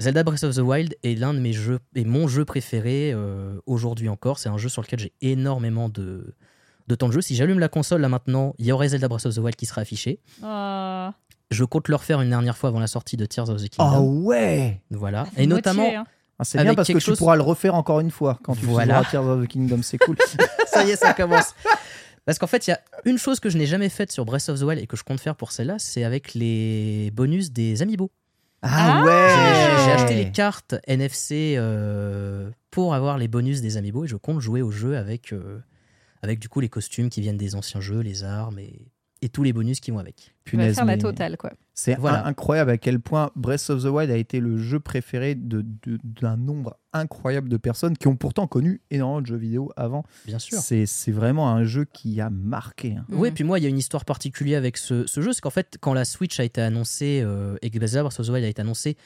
Zelda 0.00 0.22
Breath 0.22 0.44
of 0.44 0.54
the 0.54 0.60
Wild 0.60 0.94
est 1.02 1.14
l'un 1.18 1.34
de 1.34 1.38
mes 1.40 1.52
jeux 1.52 1.78
et 1.94 2.04
mon 2.04 2.26
jeu 2.26 2.44
préféré 2.44 3.12
euh, 3.14 3.60
aujourd'hui 3.66 4.08
encore. 4.08 4.38
C'est 4.38 4.48
un 4.48 4.56
jeu 4.58 4.68
sur 4.68 4.80
lequel 4.82 4.98
j'ai 4.98 5.12
énormément 5.20 5.88
de, 5.90 6.34
de 6.88 6.94
temps 6.94 7.08
de 7.08 7.12
jeu. 7.12 7.20
Si 7.20 7.34
j'allume 7.36 7.58
la 7.58 7.68
console 7.68 8.00
là 8.00 8.08
maintenant, 8.08 8.54
il 8.58 8.66
y 8.66 8.72
aurait 8.72 8.88
Zelda 8.88 9.08
Breath 9.08 9.26
of 9.26 9.34
the 9.34 9.38
Wild 9.38 9.56
qui 9.56 9.66
sera 9.66 9.82
affiché. 9.82 10.20
Oh, 10.42 11.08
Je 11.50 11.64
compte 11.64 11.88
le 11.88 11.96
refaire 11.96 12.20
une 12.22 12.30
dernière 12.30 12.56
fois 12.56 12.70
avant 12.70 12.80
la 12.80 12.86
sortie 12.86 13.16
de 13.18 13.26
Tears 13.26 13.50
of 13.50 13.60
the 13.62 13.66
Ah 13.78 13.90
Kingdom. 13.90 14.22
ouais. 14.24 14.80
Voilà. 14.90 15.26
Et 15.36 15.46
me 15.46 15.54
notamment, 15.54 15.86
hein. 15.94 16.04
Ah, 16.38 16.44
c'est 16.44 16.62
bien 16.62 16.74
parce 16.74 16.88
que 16.88 16.94
quelque 16.94 17.04
tu 17.04 17.10
chose- 17.10 17.18
pourras 17.18 17.36
le 17.36 17.42
refaire 17.42 17.74
encore 17.74 18.00
une 18.00 18.10
fois 18.10 18.38
quand 18.42 18.54
tu 18.56 18.64
Voilà. 18.64 19.04
Tears 19.10 19.26
of 19.26 19.44
the 19.44 19.46
Kingdom. 19.48 19.80
C'est 19.82 19.98
cool. 19.98 20.16
ça 20.66 20.82
y 20.84 20.90
est, 20.90 20.96
ça 20.96 21.12
commence. 21.12 21.54
Parce 22.24 22.38
qu'en 22.38 22.46
fait, 22.46 22.66
il 22.66 22.70
y 22.70 22.72
a 22.72 22.80
une 23.04 23.18
chose 23.18 23.38
que 23.40 23.50
je 23.50 23.58
n'ai 23.58 23.66
jamais 23.66 23.90
faite 23.90 24.10
sur 24.12 24.24
Breath 24.24 24.48
of 24.48 24.58
the 24.58 24.62
Wild 24.62 24.82
et 24.82 24.86
que 24.86 24.96
je 24.96 25.02
compte 25.04 25.20
faire 25.20 25.36
pour 25.36 25.52
celle-là, 25.52 25.76
c'est 25.78 26.04
avec 26.04 26.32
les 26.32 27.10
bonus 27.12 27.52
des 27.52 27.82
Amiibo. 27.82 28.10
Ah 28.62 29.00
Ah. 29.00 29.04
ouais. 29.04 29.84
J'ai 29.84 29.92
acheté 29.92 30.14
les 30.14 30.30
cartes 30.32 30.74
NFC 30.86 31.54
euh, 31.56 32.50
pour 32.70 32.94
avoir 32.94 33.16
les 33.18 33.28
bonus 33.28 33.60
des 33.62 33.76
Amiibo 33.76 34.04
et 34.04 34.08
je 34.08 34.16
compte 34.16 34.40
jouer 34.40 34.62
au 34.62 34.70
jeu 34.70 34.96
avec, 34.96 35.32
euh, 35.32 35.60
avec 36.22 36.38
du 36.38 36.48
coup 36.48 36.60
les 36.60 36.68
costumes 36.68 37.08
qui 37.08 37.20
viennent 37.20 37.38
des 37.38 37.54
anciens 37.54 37.80
jeux, 37.80 38.00
les 38.00 38.22
armes 38.24 38.58
et, 38.58 38.86
et 39.22 39.28
tous 39.28 39.42
les 39.42 39.52
bonus 39.52 39.80
qui 39.80 39.90
vont 39.90 39.98
avec. 39.98 40.34
Punaise, 40.44 40.74
faire 40.76 40.84
la 40.84 40.96
mais- 40.96 41.02
totale, 41.02 41.36
quoi. 41.36 41.52
C'est 41.74 41.94
Voilà. 41.98 42.26
incroyable 42.26 42.70
à 42.70 42.78
quel 42.78 43.00
point 43.00 43.30
Breath 43.36 43.70
of 43.70 43.82
the 43.82 43.86
Wild 43.86 44.10
a 44.10 44.16
été 44.16 44.40
le 44.40 44.56
jeu 44.58 44.80
préféré 44.80 45.34
de- 45.34 45.62
de- 45.62 45.98
d'un 46.04 46.36
nombre 46.36 46.76
incroyable 46.92 47.48
de 47.48 47.56
personnes 47.56 47.96
qui 47.96 48.08
ont 48.08 48.16
pourtant 48.16 48.46
connu 48.46 48.80
énormément 48.90 49.20
de 49.22 49.26
jeux 49.26 49.36
vidéo 49.36 49.72
avant. 49.76 50.04
Bien 50.26 50.38
sûr. 50.38 50.58
C'est 50.58 51.12
vraiment 51.12 51.50
un 51.50 51.64
jeu 51.64 51.84
qui 51.84 52.20
a 52.20 52.28
marqué. 52.30 52.96
hein. 52.96 53.04
Oui, 53.10 53.28
Mhm. 53.28 53.34
puis 53.34 53.44
moi, 53.44 53.58
il 53.58 53.62
y 53.62 53.66
a 53.66 53.68
une 53.68 53.78
histoire 53.78 54.04
particulière 54.04 54.58
avec 54.58 54.76
ce, 54.76 55.06
ce 55.06 55.20
jeu, 55.20 55.32
c'est 55.32 55.40
qu'en 55.40 55.50
fait, 55.50 55.76
quand 55.80 55.94
la 55.94 56.04
Switch 56.04 56.38
a 56.40 56.44
été 56.44 56.60
annoncée 56.60 57.22
euh, 57.24 57.56
et 57.62 57.70
que 57.70 57.78
Breath 57.78 57.94
of 57.96 58.26
the 58.26 58.28
Wild 58.30 58.44
a 58.44 58.48
été 58.48 58.60
annoncé, 58.62 58.96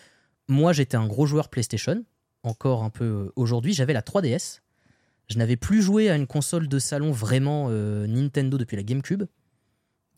moi, 0.48 0.72
j'étais 0.72 0.96
un 0.96 1.06
gros 1.06 1.26
joueur 1.26 1.48
PlayStation, 1.48 2.04
encore 2.42 2.82
un 2.84 2.90
peu 2.90 3.04
euh, 3.04 3.32
aujourd'hui. 3.36 3.72
J'avais 3.72 3.92
la 3.92 4.02
3DS. 4.02 4.60
Je 5.28 5.38
n'avais 5.38 5.56
plus 5.56 5.80
joué 5.82 6.10
à 6.10 6.16
une 6.16 6.26
console 6.26 6.68
de 6.68 6.78
salon 6.78 7.10
vraiment 7.10 7.68
euh, 7.70 8.06
Nintendo 8.06 8.58
depuis 8.58 8.76
la 8.76 8.82
GameCube. 8.82 9.24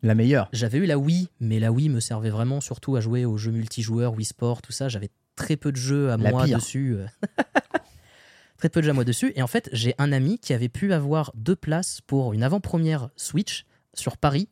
La 0.02 0.14
meilleure. 0.14 0.48
J'avais 0.52 0.78
eu 0.78 0.86
la 0.86 0.98
Wii, 0.98 1.28
mais 1.40 1.58
la 1.58 1.72
Wii 1.72 1.88
me 1.88 2.00
servait 2.00 2.30
vraiment 2.30 2.60
surtout 2.60 2.96
à 2.96 3.00
jouer 3.00 3.24
aux 3.24 3.36
jeux 3.36 3.50
multijoueurs, 3.52 4.12
Wii 4.14 4.24
Sport, 4.26 4.62
tout 4.62 4.72
ça. 4.72 4.88
J'avais 4.88 5.10
très 5.36 5.56
peu 5.56 5.72
de 5.72 5.76
jeux 5.76 6.10
à 6.10 6.16
La 6.16 6.30
moi 6.30 6.44
pire. 6.44 6.58
dessus. 6.58 6.94
euh. 6.98 7.06
très 8.58 8.68
peu 8.68 8.80
de 8.80 8.84
jeux 8.84 8.90
à 8.90 8.94
moi 8.94 9.04
dessus. 9.04 9.32
Et 9.36 9.42
en 9.42 9.46
fait, 9.46 9.68
j'ai 9.72 9.94
un 9.98 10.12
ami 10.12 10.38
qui 10.38 10.52
avait 10.54 10.68
pu 10.68 10.92
avoir 10.92 11.32
deux 11.34 11.56
places 11.56 12.00
pour 12.06 12.32
une 12.32 12.42
avant-première 12.42 13.10
Switch 13.16 13.64
sur 13.94 14.16
Paris. 14.16 14.48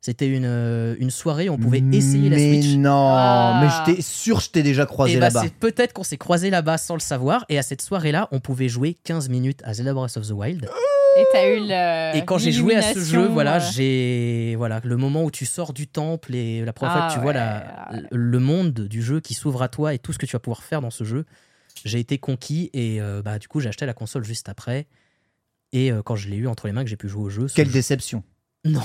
C'était 0.00 0.28
une, 0.28 0.44
euh, 0.44 0.96
une 0.98 1.10
soirée 1.10 1.48
où 1.48 1.54
on 1.54 1.58
pouvait 1.58 1.82
essayer 1.92 2.28
la 2.28 2.36
mais 2.36 2.60
Switch. 2.62 2.74
non, 2.76 2.90
Ah. 3.16 3.60
mais 3.86 3.92
j'étais 3.94 4.02
sûr 4.02 4.36
que 4.36 4.42
je 4.44 4.50
t'ai 4.50 4.62
déjà 4.62 4.84
croisé 4.84 5.14
Et 5.14 5.16
bah, 5.16 5.28
là-bas. 5.28 5.40
c'est 5.42 5.54
peut-être 5.54 5.94
qu'on 5.94 6.02
s'est 6.02 6.18
croisé 6.18 6.50
là-bas 6.50 6.76
sans 6.76 6.92
le 6.94 7.00
savoir. 7.00 7.46
Et 7.48 7.58
à 7.58 7.62
cette 7.62 7.80
soirée-là, 7.80 8.28
on 8.30 8.38
pouvait 8.38 8.68
jouer 8.68 8.98
15 9.04 9.30
minutes 9.30 9.60
à 9.64 9.72
Zelda 9.72 9.94
Breath 9.94 10.16
of 10.18 10.26
the 10.28 10.32
Wild. 10.32 10.68
Et 11.16 11.24
t'as 11.32 11.48
eu 11.48 11.60
le. 11.60 12.16
Et 12.16 12.24
quand 12.24 12.38
j'ai 12.38 12.50
joué 12.52 12.74
à 12.76 12.82
ce 12.82 12.98
jeu, 13.00 13.26
voilà, 13.26 13.56
euh, 13.56 13.70
j'ai 13.72 14.54
voilà 14.56 14.80
le 14.82 14.96
moment 14.96 15.22
où 15.24 15.30
tu 15.30 15.46
sors 15.46 15.72
du 15.72 15.86
temple 15.86 16.34
et 16.34 16.64
la 16.64 16.72
première 16.72 16.92
fois 16.92 17.02
Ah 17.04 17.08
que 17.08 17.14
tu 17.14 17.20
vois 17.20 17.32
la- 17.32 17.88
ouais, 17.92 18.02
le 18.10 18.38
monde 18.40 18.72
du 18.72 19.02
jeu 19.02 19.20
qui 19.20 19.34
s'ouvre 19.34 19.62
à 19.62 19.68
toi 19.68 19.94
et 19.94 19.98
tout 19.98 20.12
ce 20.12 20.18
que 20.18 20.26
tu 20.26 20.32
vas 20.32 20.40
pouvoir 20.40 20.62
faire 20.64 20.80
dans 20.80 20.90
ce 20.90 21.04
jeu, 21.04 21.24
j'ai 21.84 22.00
été 22.00 22.18
conquis 22.18 22.70
et 22.72 23.00
euh, 23.00 23.22
bah 23.22 23.38
du 23.38 23.46
coup 23.48 23.60
j'ai 23.60 23.68
acheté 23.68 23.86
la 23.86 23.94
console 23.94 24.24
juste 24.24 24.48
après. 24.48 24.86
Et 25.72 25.90
euh, 25.92 26.02
quand 26.02 26.14
je 26.16 26.28
l'ai 26.28 26.36
eu 26.36 26.46
entre 26.48 26.66
les 26.66 26.72
mains, 26.72 26.84
que 26.84 26.90
j'ai 26.90 26.96
pu 26.96 27.08
jouer 27.08 27.22
au 27.24 27.28
jeu. 27.30 27.46
Quelle 27.54 27.66
jeu- 27.66 27.72
déception. 27.72 28.22
Non, 28.64 28.80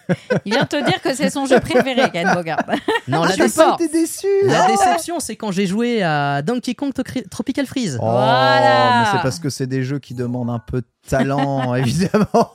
Il 0.44 0.52
vient 0.52 0.62
de 0.62 0.68
te 0.68 0.84
dire 0.84 1.00
que 1.02 1.14
c'est 1.14 1.30
son 1.30 1.46
jeu 1.46 1.60
préféré, 1.60 2.10
Ken 2.12 2.32
Bogart. 2.34 2.60
non, 3.08 3.22
la, 3.22 3.28
je 3.28 3.32
suis 3.34 3.42
déce- 3.42 3.54
fort. 3.54 3.78
été 3.80 3.88
déçu. 3.88 4.26
la 4.44 4.66
déception, 4.66 5.20
c'est 5.20 5.36
quand 5.36 5.52
j'ai 5.52 5.66
joué 5.66 6.02
à 6.02 6.42
Donkey 6.42 6.74
Kong 6.74 6.92
Tropical 7.30 7.66
Freeze. 7.66 7.98
Oh, 8.00 8.04
Voilà. 8.10 9.00
mais 9.04 9.08
c'est 9.12 9.22
parce 9.22 9.38
que 9.38 9.50
c'est 9.50 9.66
des 9.66 9.82
jeux 9.82 9.98
qui 9.98 10.14
demandent 10.14 10.50
un 10.50 10.58
peu 10.58 10.80
de 10.80 10.86
talent, 11.08 11.74
évidemment. 11.76 12.54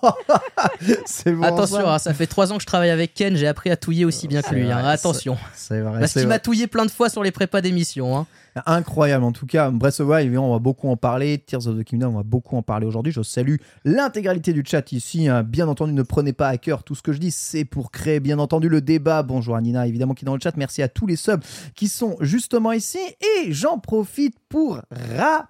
c'est 1.05 1.31
bon. 1.31 1.43
Attention, 1.43 1.77
ça. 1.85 1.93
hein, 1.93 1.99
ça 1.99 2.13
fait 2.13 2.27
trois 2.27 2.51
ans 2.51 2.55
que 2.57 2.61
je 2.61 2.67
travaille 2.67 2.89
avec 2.89 3.13
Ken, 3.13 3.35
j'ai 3.35 3.47
appris 3.47 3.69
à 3.71 3.77
touiller 3.77 4.05
aussi 4.05 4.27
bien 4.27 4.41
que 4.41 4.53
lui. 4.53 4.71
hein, 4.71 4.81
vrai, 4.81 4.91
Attention. 4.91 5.37
C'est 5.53 5.79
vrai. 5.79 5.99
Parce 5.99 6.11
c'est 6.13 6.19
qu'il 6.21 6.29
m'a 6.29 6.39
touillé 6.39 6.67
plein 6.67 6.85
de 6.85 6.91
fois 6.91 7.09
sur 7.09 7.23
les 7.23 7.31
prépas 7.31 7.61
d'émission. 7.61 8.17
hein. 8.17 8.25
Incroyable 8.65 9.23
en 9.23 9.31
tout 9.31 9.45
cas. 9.45 9.69
Breath 9.71 9.99
of 9.99 10.07
Wild, 10.09 10.35
on 10.37 10.51
va 10.51 10.59
beaucoup 10.59 10.89
en 10.89 10.97
parler. 10.97 11.37
Tears 11.37 11.67
of 11.67 11.77
the 11.77 11.83
Kingdom, 11.83 12.09
on 12.09 12.17
va 12.17 12.23
beaucoup 12.23 12.55
en 12.57 12.61
parler 12.61 12.85
aujourd'hui. 12.85 13.11
Je 13.11 13.21
salue 13.21 13.55
l'intégralité 13.85 14.53
du 14.53 14.63
chat 14.65 14.91
ici. 14.91 15.27
hein. 15.27 15.43
Bien 15.43 15.67
entendu, 15.67 15.93
ne 15.93 16.03
prenez 16.03 16.33
pas 16.33 16.47
à 16.47 16.57
cœur 16.57 16.83
tout 16.83 16.95
ce 16.95 17.01
que 17.01 17.13
je 17.13 17.19
dis. 17.19 17.31
C'est 17.31 17.65
pour 17.65 17.91
créer, 17.91 18.19
bien 18.19 18.39
entendu, 18.39 18.69
le 18.69 18.81
débat. 18.81 19.23
Bonjour 19.23 19.55
à 19.55 19.61
Nina, 19.61 19.87
évidemment, 19.87 20.13
qui 20.13 20.25
est 20.25 20.27
dans 20.27 20.35
le 20.35 20.41
chat. 20.41 20.55
Merci 20.57 20.81
à 20.81 20.87
tous 20.87 21.07
les 21.07 21.15
subs 21.15 21.41
qui 21.75 21.87
sont 21.87 22.15
justement 22.21 22.71
ici. 22.71 22.99
Et 23.39 23.51
j'en 23.53 23.79
profite 23.79 24.35
pour 24.49 24.81
rappeler 24.91 25.47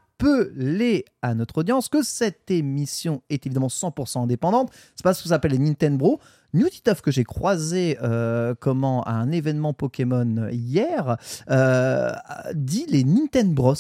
à 1.22 1.34
notre 1.34 1.60
audience 1.60 1.90
que 1.90 2.02
cette 2.04 2.50
émission 2.52 3.22
est 3.30 3.46
évidemment 3.46 3.68
100% 3.68 4.24
indépendante. 4.24 4.72
C'est 4.96 5.04
pas 5.04 5.14
ce 5.14 5.24
que 5.24 5.30
ça 5.30 5.36
s'appelle 5.36 5.52
les 5.52 5.60
Nintendo 5.60 5.98
Bros. 5.98 6.20
Newtituff 6.54 7.02
que 7.02 7.12
j'ai 7.12 7.24
croisé 7.26 7.98
euh, 8.02 8.56
comment 8.60 9.04
à 9.04 9.12
un 9.12 9.32
événement 9.32 9.74
Pokémon 9.74 10.48
hier 10.52 11.18
euh, 11.52 12.12
dit 12.54 12.86
les 12.90 13.04
Nintendo 13.04 13.54
Bros. 13.54 13.74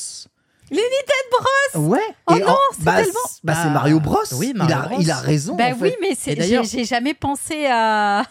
Les 0.69 0.77
Nintendo 0.77 1.87
Ouais. 1.89 1.99
Oh 2.27 2.35
Et 2.35 2.39
non, 2.41 2.47
en- 2.49 2.55
c'est 2.77 2.83
bah, 2.83 2.95
tellement- 2.97 3.19
bah, 3.43 3.53
c'est 3.63 3.69
Mario 3.69 3.99
Bros. 3.99 4.17
oui, 4.33 4.51
il, 4.53 4.57
Mario 4.57 4.75
a, 4.75 4.87
Bros. 4.87 4.97
il 4.99 5.11
a 5.11 5.17
raison. 5.17 5.55
Bah 5.55 5.65
en 5.69 5.73
oui, 5.79 5.89
fait. 5.91 5.97
mais 6.01 6.15
c'est- 6.15 6.63
j'ai 6.65 6.85
jamais 6.85 7.13
pensé 7.13 7.65
à. 7.69 8.23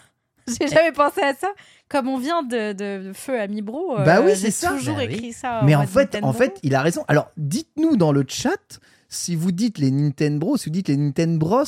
J'ai 0.61 0.67
jamais 0.67 0.91
pensé 0.91 1.21
à 1.21 1.33
ça. 1.33 1.49
Comme 1.89 2.07
on 2.09 2.17
vient 2.17 2.43
de, 2.43 2.73
de 2.73 3.11
Feu 3.13 3.39
Ami 3.39 3.61
Bro, 3.61 3.99
euh, 3.99 4.03
Bah 4.05 4.19
oui, 4.21 4.31
j'ai 4.31 4.51
c'est 4.51 4.51
ça. 4.51 4.71
toujours 4.71 4.95
Bah 4.95 5.03
oui. 5.07 5.13
écrit 5.13 5.33
ça. 5.33 5.61
Mais 5.63 5.75
en 5.75 5.87
fait, 5.87 5.99
Nintendo. 6.13 6.27
en 6.27 6.33
fait, 6.33 6.59
il 6.63 6.75
a 6.75 6.81
raison. 6.81 7.03
Alors, 7.07 7.31
dites-nous 7.37 7.95
dans 7.97 8.11
le 8.11 8.25
chat 8.27 8.79
si 9.09 9.35
vous 9.35 9.53
dites 9.53 9.77
les 9.77 9.89
Nintendo 9.89 10.37
Bros, 10.37 10.57
si 10.57 10.65
vous 10.65 10.73
dites 10.73 10.89
les 10.89 10.97
Nintendo 10.97 11.37
Bros, 11.39 11.63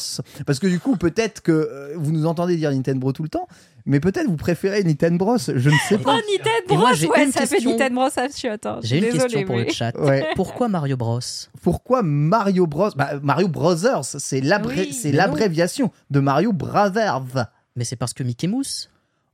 parce 0.46 0.60
que 0.60 0.68
du 0.68 0.78
coup, 0.78 0.98
peut-être 0.98 1.42
que 1.42 1.54
euh, 1.54 1.94
vous 1.96 2.12
nous 2.12 2.26
entendez 2.26 2.58
dire 2.58 2.70
Nintendo 2.70 3.00
Bros 3.00 3.14
tout 3.14 3.24
le 3.24 3.30
temps, 3.30 3.48
mais 3.86 4.02
peut-être 4.02 4.28
vous 4.28 4.36
préférez 4.36 4.84
Nintendo 4.84 5.18
Bros. 5.18 5.38
Je 5.38 5.70
ne 5.70 5.76
sais 5.88 5.96
Oh, 5.96 6.04
pas. 6.04 6.16
Nintendo 6.16 6.50
Et 6.70 6.76
moi, 6.76 6.92
Bros, 6.92 7.12
ouais, 7.14 7.32
ça 7.32 7.46
fait. 7.46 7.62
Nintendo 7.64 7.96
Bros 7.96 8.10
à 8.18 8.28
chiotte. 8.28 8.66
hein. 8.66 8.80
J'ai 8.84 8.98
une 8.98 9.04
Désolée, 9.06 9.22
question 9.24 9.44
pour 9.46 9.56
mais- 9.56 9.64
le 9.66 9.72
chat. 9.72 9.98
Ouais. 10.00 10.28
Pourquoi 10.36 10.68
Mario 10.68 10.98
Bros? 10.98 11.20
Pourquoi 11.62 12.02
Mario 12.04 12.68
Bros? 12.68 12.90
Bah, 12.98 13.12
Mario 13.24 13.48
Brothers, 13.48 14.04
c'est 14.04 14.42
Oui. 14.42 14.50
non. 14.50 15.18
l'abréviation 15.18 15.92
de 16.10 16.20
Mario 16.20 16.52
Brothers. 16.52 17.46
Mais 17.76 17.84
c'est 17.84 17.96
parce 17.96 18.14
que 18.14 18.24
Mickey 18.24 18.48
Mouse. 18.48 18.90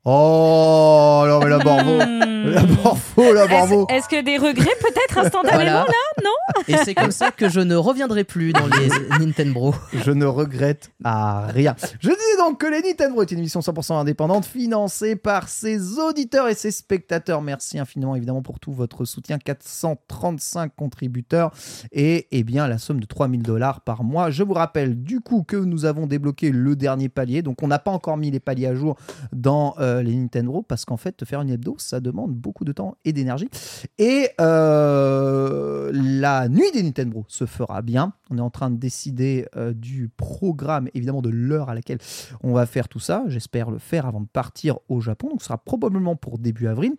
Oh, 0.07 1.24
non, 1.27 1.39
mais 1.39 1.50
la 1.50 1.57
Borvo. 1.57 1.97
Hmm. 1.97 2.51
La 2.51 2.62
Borvo, 2.62 3.33
la 3.33 3.47
Borvo. 3.47 3.88
Est-ce 3.89 4.07
que 4.07 4.21
des 4.24 4.38
regrets 4.38 4.75
peut-être 4.79 5.17
instantanément 5.17 5.63
Voilà. 5.63 5.85
Et 6.67 6.77
c'est 6.83 6.93
comme 6.93 7.12
ça 7.12 7.31
que 7.31 7.50
je 7.50 7.59
ne 7.59 7.75
reviendrai 7.75 8.24
plus 8.24 8.53
dans 8.53 8.67
les 8.67 8.88
Nintendo. 9.19 9.74
Je 9.93 10.12
ne 10.12 10.25
regrette 10.25 10.91
à 11.03 11.47
rien. 11.47 11.75
Je 12.00 12.09
dis 12.09 12.38
donc 12.38 12.59
que 12.59 12.67
les 12.67 12.81
Nintendo 12.81 13.21
est 13.21 13.31
une 13.31 13.39
émission 13.39 13.59
100% 13.59 13.95
indépendante 13.95 14.45
financée 14.45 15.15
par 15.15 15.50
ses 15.50 15.97
auditeurs 16.00 16.47
et 16.47 16.55
ses 16.55 16.71
spectateurs. 16.71 17.41
Merci 17.41 17.79
infiniment 17.79 18.15
évidemment 18.15 18.41
pour 18.41 18.59
tout 18.59 18.74
votre 18.74 19.05
soutien. 19.05 19.38
435 19.38 20.71
contributeurs 20.75 21.51
et 21.91 22.27
eh 22.31 22.43
bien 22.43 22.67
la 22.67 22.77
somme 22.77 23.00
de 23.00 23.05
3000 23.05 23.43
dollars 23.43 23.81
par 23.81 24.03
mois. 24.03 24.31
Je 24.31 24.43
vous 24.43 24.53
rappelle 24.53 25.01
du 25.01 25.19
coup 25.19 25.43
que 25.43 25.57
nous 25.57 25.85
avons 25.85 26.07
débloqué 26.07 26.51
le 26.51 26.75
dernier 26.75 27.09
palier. 27.09 27.41
Donc 27.41 27.63
on 27.63 27.67
n'a 27.67 27.79
pas 27.79 27.91
encore 27.91 28.17
mis 28.17 28.31
les 28.31 28.39
paliers 28.39 28.67
à 28.67 28.75
jour 28.75 28.95
dans 29.33 29.75
euh, 29.79 29.94
les 30.01 30.15
Nintendo 30.15 30.61
parce 30.61 30.85
qu'en 30.85 30.97
fait 30.97 31.23
faire 31.25 31.41
une 31.41 31.49
hebdo 31.49 31.75
ça 31.77 31.99
demande 31.99 32.33
beaucoup 32.33 32.65
de 32.65 32.71
temps 32.71 32.97
et 33.05 33.13
d'énergie. 33.13 33.49
Et 33.97 34.29
euh, 34.39 35.91
la 35.93 36.49
nuit 36.49 36.71
des 36.73 36.83
Nintendo 36.83 37.25
se 37.27 37.45
fera 37.45 37.81
bien. 37.81 38.13
On 38.29 38.37
est 38.37 38.41
en 38.41 38.49
train 38.49 38.69
de 38.69 38.77
décider 38.77 39.47
euh, 39.55 39.73
du 39.73 40.09
programme, 40.09 40.89
évidemment 40.93 41.21
de 41.21 41.29
l'heure 41.29 41.69
à 41.69 41.75
laquelle 41.75 41.99
on 42.43 42.53
va 42.53 42.65
faire 42.65 42.87
tout 42.87 42.99
ça. 42.99 43.23
J'espère 43.27 43.71
le 43.71 43.79
faire 43.79 44.05
avant 44.05 44.21
de 44.21 44.27
partir 44.27 44.79
au 44.89 45.01
Japon. 45.01 45.29
Donc 45.29 45.41
ce 45.41 45.47
sera 45.47 45.57
probablement 45.57 46.15
pour 46.15 46.37
début 46.37 46.67
avril. 46.67 46.95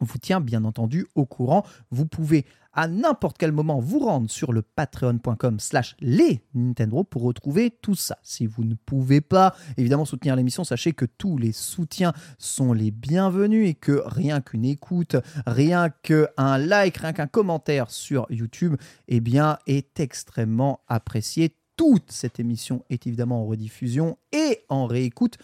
Vous 0.00 0.18
tient 0.18 0.40
bien 0.40 0.64
entendu 0.64 1.06
au 1.14 1.26
courant. 1.26 1.64
Vous 1.90 2.06
pouvez 2.06 2.44
à 2.74 2.88
n'importe 2.88 3.38
quel 3.38 3.52
moment 3.52 3.78
vous 3.80 4.00
rendre 4.00 4.28
sur 4.28 4.52
le 4.52 4.62
patreon.com 4.62 5.60
slash 5.60 5.96
les 6.00 6.42
Nintendo 6.54 7.04
pour 7.04 7.22
retrouver 7.22 7.70
tout 7.70 7.94
ça. 7.94 8.18
Si 8.22 8.46
vous 8.46 8.64
ne 8.64 8.74
pouvez 8.74 9.20
pas 9.20 9.54
évidemment 9.76 10.04
soutenir 10.04 10.36
l'émission, 10.36 10.64
sachez 10.64 10.92
que 10.92 11.04
tous 11.04 11.38
les 11.38 11.52
soutiens 11.52 12.12
sont 12.38 12.72
les 12.72 12.90
bienvenus 12.90 13.68
et 13.68 13.74
que 13.74 14.02
rien 14.04 14.40
qu'une 14.40 14.64
écoute, 14.64 15.16
rien 15.46 15.90
qu'un 15.90 16.58
like, 16.58 16.96
rien 16.96 17.12
qu'un 17.12 17.26
commentaire 17.26 17.90
sur 17.90 18.26
YouTube, 18.30 18.76
eh 19.08 19.20
bien, 19.20 19.58
est 19.66 20.00
extrêmement 20.00 20.80
apprécié. 20.88 21.56
Toute 21.76 22.12
cette 22.12 22.38
émission 22.38 22.84
est 22.88 23.06
évidemment 23.06 23.42
en 23.42 23.46
rediffusion 23.46 24.16
et 24.32 24.60
en 24.68 24.86
réécoute 24.86 25.38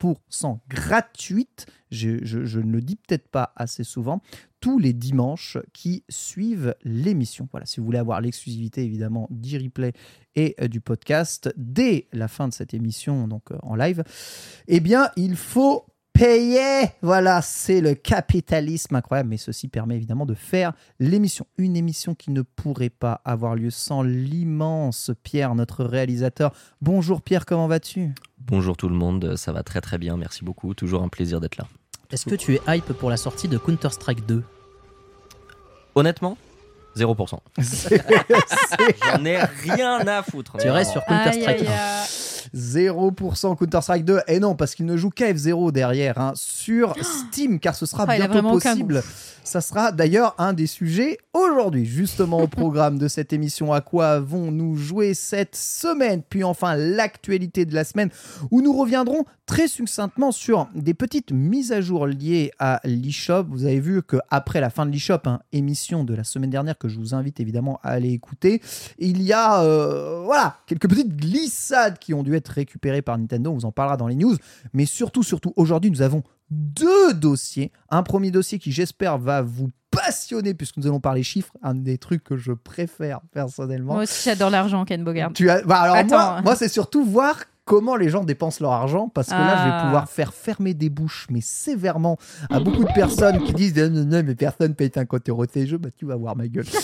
100% 0.00 0.60
gratuite. 0.68 1.66
Je, 1.90 2.08
ne 2.58 2.72
le 2.72 2.80
dis 2.80 2.96
peut-être 2.96 3.28
pas 3.28 3.52
assez 3.56 3.84
souvent. 3.84 4.20
Tous 4.60 4.78
les 4.78 4.92
dimanches 4.92 5.58
qui 5.72 6.04
suivent 6.08 6.74
l'émission. 6.82 7.48
Voilà, 7.50 7.66
si 7.66 7.80
vous 7.80 7.86
voulez 7.86 7.98
avoir 7.98 8.20
l'exclusivité 8.20 8.82
évidemment 8.84 9.28
du 9.30 9.56
replay 9.56 9.92
et 10.34 10.54
euh, 10.60 10.68
du 10.68 10.80
podcast 10.80 11.52
dès 11.56 12.08
la 12.12 12.28
fin 12.28 12.48
de 12.48 12.52
cette 12.52 12.74
émission, 12.74 13.28
donc 13.28 13.50
euh, 13.52 13.58
en 13.62 13.76
live, 13.76 14.02
eh 14.66 14.80
bien, 14.80 15.10
il 15.16 15.36
faut 15.36 15.86
payer. 16.18 16.90
Voilà, 17.00 17.42
c'est 17.42 17.80
le 17.80 17.94
capitalisme 17.94 18.96
incroyable, 18.96 19.28
mais 19.30 19.36
ceci 19.36 19.68
permet 19.68 19.96
évidemment 19.96 20.26
de 20.26 20.34
faire 20.34 20.72
l'émission. 20.98 21.46
Une 21.58 21.76
émission 21.76 22.14
qui 22.14 22.30
ne 22.30 22.42
pourrait 22.42 22.90
pas 22.90 23.20
avoir 23.24 23.54
lieu 23.54 23.70
sans 23.70 24.02
l'immense 24.02 25.12
Pierre, 25.22 25.54
notre 25.54 25.84
réalisateur. 25.84 26.52
Bonjour 26.80 27.22
Pierre, 27.22 27.46
comment 27.46 27.68
vas-tu? 27.68 28.14
Bonjour 28.38 28.76
tout 28.76 28.88
le 28.88 28.94
monde, 28.94 29.36
ça 29.36 29.52
va 29.52 29.62
très 29.62 29.80
très 29.80 29.98
bien, 29.98 30.16
merci 30.16 30.44
beaucoup, 30.44 30.74
toujours 30.74 31.02
un 31.02 31.08
plaisir 31.08 31.40
d'être 31.40 31.56
là. 31.56 31.68
Est-ce 32.10 32.24
que 32.24 32.34
tu 32.34 32.54
es 32.54 32.60
hype 32.66 32.92
pour 32.94 33.10
la 33.10 33.16
sortie 33.16 33.48
de 33.48 33.58
Counter-Strike 33.58 34.26
2 34.26 34.42
Honnêtement, 35.94 36.38
0%. 36.98 37.38
C'est- 37.62 38.02
J'en 39.12 39.24
ai 39.24 39.38
rien 39.38 40.06
à 40.06 40.22
foutre. 40.22 40.56
Tu 40.58 40.68
restes 40.70 40.92
sur 40.92 41.04
Counter-Strike 41.04 41.60
aïe, 41.60 41.66
1. 41.66 41.70
aïe. 41.70 42.06
0% 42.54 43.56
Counter-Strike 43.58 44.04
2. 44.04 44.20
Et 44.28 44.40
non, 44.40 44.54
parce 44.54 44.74
qu'il 44.74 44.86
ne 44.86 44.96
joue 44.96 45.10
qu'à 45.10 45.32
F0 45.32 45.72
derrière, 45.72 46.18
hein, 46.18 46.32
sur 46.34 46.94
Steam, 47.02 47.60
car 47.60 47.74
ce 47.74 47.86
sera 47.86 48.04
Oh, 48.08 48.12
il 48.14 48.22
a 48.22 48.28
bientôt 48.28 48.48
possible. 48.50 49.02
Ça 49.44 49.60
sera 49.62 49.92
d'ailleurs 49.92 50.34
un 50.38 50.52
des 50.52 50.66
sujets 50.66 51.16
aujourd'hui, 51.32 51.86
justement 51.86 52.38
au 52.40 52.48
programme 52.48 52.98
de 52.98 53.08
cette 53.08 53.32
émission. 53.32 53.72
À 53.72 53.80
quoi 53.80 54.10
avons-nous 54.10 54.76
joué 54.76 55.14
cette 55.14 55.56
semaine 55.56 56.22
Puis 56.28 56.44
enfin, 56.44 56.74
l'actualité 56.76 57.64
de 57.64 57.74
la 57.74 57.84
semaine, 57.84 58.10
où 58.50 58.60
nous 58.60 58.76
reviendrons 58.78 59.24
très 59.48 59.66
succinctement 59.66 60.30
sur 60.30 60.68
des 60.74 60.92
petites 60.92 61.32
mises 61.32 61.72
à 61.72 61.80
jour 61.80 62.06
liées 62.06 62.52
à 62.58 62.80
l'eShop. 62.84 63.44
Vous 63.48 63.64
avez 63.64 63.80
vu 63.80 64.02
qu'après 64.02 64.60
la 64.60 64.68
fin 64.68 64.84
de 64.84 64.92
l'eShop, 64.92 65.22
hein, 65.24 65.40
émission 65.52 66.04
de 66.04 66.14
la 66.14 66.22
semaine 66.22 66.50
dernière 66.50 66.76
que 66.76 66.86
je 66.86 66.98
vous 66.98 67.14
invite 67.14 67.40
évidemment 67.40 67.80
à 67.82 67.88
aller 67.88 68.10
écouter, 68.10 68.60
il 68.98 69.22
y 69.22 69.32
a 69.32 69.62
euh, 69.62 70.20
voilà, 70.22 70.58
quelques 70.66 70.86
petites 70.86 71.16
glissades 71.16 71.98
qui 71.98 72.12
ont 72.12 72.22
dû 72.22 72.36
être 72.36 72.48
récupérées 72.48 73.00
par 73.00 73.16
Nintendo. 73.16 73.50
On 73.50 73.54
vous 73.54 73.64
en 73.64 73.72
parlera 73.72 73.96
dans 73.96 74.06
les 74.06 74.16
news. 74.16 74.36
Mais 74.74 74.84
surtout, 74.84 75.22
surtout, 75.22 75.54
aujourd'hui, 75.56 75.90
nous 75.90 76.02
avons 76.02 76.22
deux 76.50 77.14
dossiers. 77.14 77.72
Un 77.88 78.02
premier 78.02 78.30
dossier 78.30 78.58
qui, 78.58 78.70
j'espère, 78.70 79.16
va 79.16 79.40
vous 79.40 79.70
passionner 79.90 80.52
puisque 80.52 80.76
nous 80.76 80.86
allons 80.86 81.00
parler 81.00 81.22
chiffres, 81.22 81.56
un 81.62 81.74
des 81.74 81.96
trucs 81.96 82.22
que 82.22 82.36
je 82.36 82.52
préfère 82.52 83.20
personnellement. 83.32 83.94
Moi 83.94 84.02
aussi, 84.02 84.24
j'adore 84.24 84.50
l'argent, 84.50 84.84
Ken 84.84 85.02
Bogard. 85.02 85.32
Tu 85.32 85.48
as... 85.48 85.62
bah, 85.62 85.80
alors 85.80 85.96
Attends. 85.96 86.32
moi, 86.32 86.42
moi 86.42 86.56
c'est 86.56 86.68
surtout 86.68 87.02
voir 87.02 87.44
comment 87.68 87.96
les 87.96 88.08
gens 88.08 88.24
dépensent 88.24 88.58
leur 88.64 88.72
argent 88.72 89.08
parce 89.12 89.28
que 89.28 89.34
là, 89.34 89.58
je 89.58 89.64
vais 89.64 89.74
Ah. 89.76 89.82
pouvoir 89.84 90.08
faire 90.08 90.32
fermer 90.32 90.72
des 90.74 90.88
bouches, 90.88 91.26
mais 91.30 91.42
sévèrement, 91.42 92.16
à 92.50 92.58
beaucoup 92.60 92.82
de 92.82 92.92
personnes 92.94 93.44
qui 93.44 93.52
disent 93.52 93.76
non, 93.76 94.04
non, 94.06 94.22
mais 94.24 94.34
personne 94.34 94.74
paye 94.74 94.90
50 94.92 95.28
euros 95.28 95.44
de 95.46 95.50
ces 95.52 95.66
jeux. 95.66 95.76
Bah, 95.78 95.90
tu 95.96 96.06
vas 96.06 96.16
voir 96.16 96.34
ma 96.34 96.48
gueule. 96.48 96.66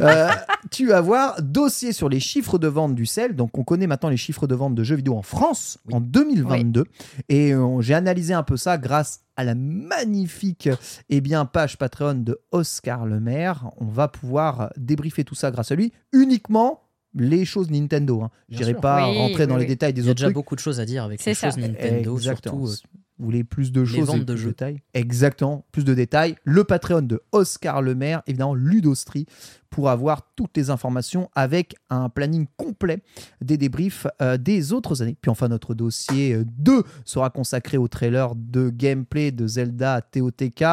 Euh, 0.00 0.28
tu 0.72 0.88
vas 0.88 1.00
voir 1.00 1.40
dossier 1.40 1.92
sur 1.92 2.08
les 2.08 2.18
chiffres 2.18 2.58
de 2.58 2.66
vente 2.66 2.96
du 2.96 3.06
sel. 3.06 3.36
Donc, 3.36 3.56
on 3.56 3.62
connaît 3.62 3.86
maintenant 3.86 4.08
les 4.08 4.16
chiffres 4.16 4.48
de 4.48 4.54
vente 4.56 4.74
de 4.74 4.82
jeux 4.82 4.96
vidéo 4.96 5.16
en 5.16 5.22
France 5.22 5.78
en 5.92 6.00
2022. 6.00 6.84
Et 7.28 7.54
euh, 7.54 7.80
j'ai 7.80 7.94
analysé 7.94 8.34
un 8.34 8.42
peu 8.42 8.56
ça 8.56 8.76
grâce 8.76 9.20
à 9.36 9.44
la 9.44 9.54
magnifique 9.54 10.68
eh 11.10 11.20
bien, 11.20 11.44
page 11.44 11.78
Patreon 11.78 12.14
de 12.14 12.40
Oscar 12.50 13.06
Lemaire. 13.06 13.66
On 13.76 13.84
va 13.86 14.08
pouvoir 14.08 14.70
débriefer 14.76 15.22
tout 15.22 15.36
ça 15.36 15.52
grâce 15.52 15.70
à 15.70 15.76
lui 15.76 15.92
uniquement 16.12 16.80
les 17.14 17.44
choses 17.44 17.70
Nintendo. 17.70 18.22
Hein. 18.22 18.30
Je 18.48 18.58
n'irai 18.58 18.74
pas 18.74 19.08
Oui, 19.10 19.18
rentrer 19.18 19.46
dans 19.46 19.54
oui, 19.54 19.60
les 19.62 19.66
détails 19.66 19.92
des 19.92 20.02
Il 20.02 20.04
y 20.04 20.08
a 20.08 20.10
autres 20.10 20.16
déjà 20.16 20.26
trucs. 20.26 20.34
beaucoup 20.34 20.54
de 20.54 20.60
choses 20.60 20.80
à 20.80 20.84
dire 20.84 21.04
avec 21.04 21.24
les 21.24 21.34
ça. 21.34 21.48
choses 21.50 21.58
Nintendo, 21.58 22.16
Exactement. 22.16 22.66
surtout. 22.66 22.88
Euh, 23.14 23.22
Vous 23.22 23.24
voulez 23.26 23.44
plus 23.44 23.72
de 23.72 23.84
choses 23.84 24.24
de 24.24 24.24
plus 24.24 24.36
jeux. 24.36 24.48
détails 24.48 24.82
Exactement, 24.94 25.64
plus 25.72 25.84
de 25.84 25.94
détails. 25.94 26.36
Le 26.44 26.64
Patreon 26.64 27.02
de 27.02 27.20
Oscar 27.32 27.82
Lemaire, 27.82 28.22
évidemment 28.26 28.54
Ludostri, 28.54 29.26
pour 29.74 29.90
avoir 29.90 30.22
toutes 30.36 30.56
les 30.56 30.70
informations 30.70 31.28
avec 31.34 31.74
un 31.90 32.08
planning 32.08 32.46
complet 32.56 33.02
des 33.40 33.56
débriefs 33.56 34.06
euh, 34.22 34.36
des 34.36 34.72
autres 34.72 35.02
années. 35.02 35.16
Puis 35.20 35.32
enfin, 35.32 35.48
notre 35.48 35.74
dossier 35.74 36.32
euh, 36.32 36.44
2 36.46 36.84
sera 37.04 37.28
consacré 37.28 37.76
au 37.76 37.88
trailer 37.88 38.36
de 38.36 38.70
gameplay 38.70 39.32
de 39.32 39.48
Zelda 39.48 40.00
TOTK. 40.00 40.64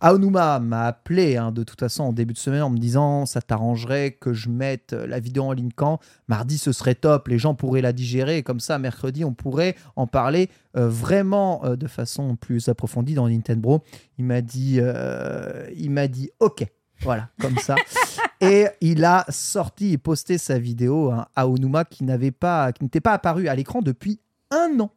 Aonuma 0.00 0.58
m'a 0.58 0.86
appelé 0.86 1.36
hein, 1.36 1.52
de 1.52 1.64
toute 1.64 1.80
façon 1.80 2.04
en 2.04 2.12
début 2.14 2.32
de 2.32 2.38
semaine 2.38 2.62
en 2.62 2.70
me 2.70 2.78
disant 2.78 3.26
ça 3.26 3.42
t'arrangerait 3.42 4.12
que 4.12 4.32
je 4.32 4.48
mette 4.48 4.94
euh, 4.94 5.06
la 5.06 5.20
vidéo 5.20 5.44
en 5.44 5.52
ligne 5.52 5.72
quand? 5.76 6.00
Mardi, 6.26 6.56
ce 6.56 6.72
serait 6.72 6.94
top, 6.94 7.28
les 7.28 7.38
gens 7.38 7.54
pourraient 7.54 7.82
la 7.82 7.92
digérer 7.92 8.38
et 8.38 8.42
comme 8.42 8.60
ça, 8.60 8.78
mercredi, 8.78 9.22
on 9.22 9.34
pourrait 9.34 9.76
en 9.96 10.06
parler 10.06 10.48
euh, 10.76 10.88
vraiment 10.88 11.64
euh, 11.64 11.74
de 11.74 11.85
façon 11.88 12.36
plus 12.36 12.68
approfondie 12.68 13.14
dans 13.14 13.28
Nintendo. 13.28 13.82
Il 14.18 14.24
m'a 14.24 14.40
dit, 14.40 14.78
euh, 14.80 15.68
il 15.76 15.90
m'a 15.90 16.08
dit 16.08 16.30
OK. 16.40 16.66
Voilà, 17.00 17.28
comme 17.40 17.58
ça. 17.58 17.76
et 18.40 18.68
il 18.80 19.04
a 19.04 19.26
sorti 19.28 19.92
et 19.92 19.98
posté 19.98 20.38
sa 20.38 20.58
vidéo 20.58 21.10
hein, 21.10 21.26
à 21.36 21.46
Onuma 21.46 21.84
qui 21.84 22.04
n'avait 22.04 22.30
pas, 22.30 22.72
qui 22.72 22.84
n'était 22.84 23.00
pas 23.00 23.12
apparu 23.12 23.48
à 23.48 23.54
l'écran 23.54 23.82
depuis 23.82 24.18
un 24.50 24.80
an. 24.80 24.90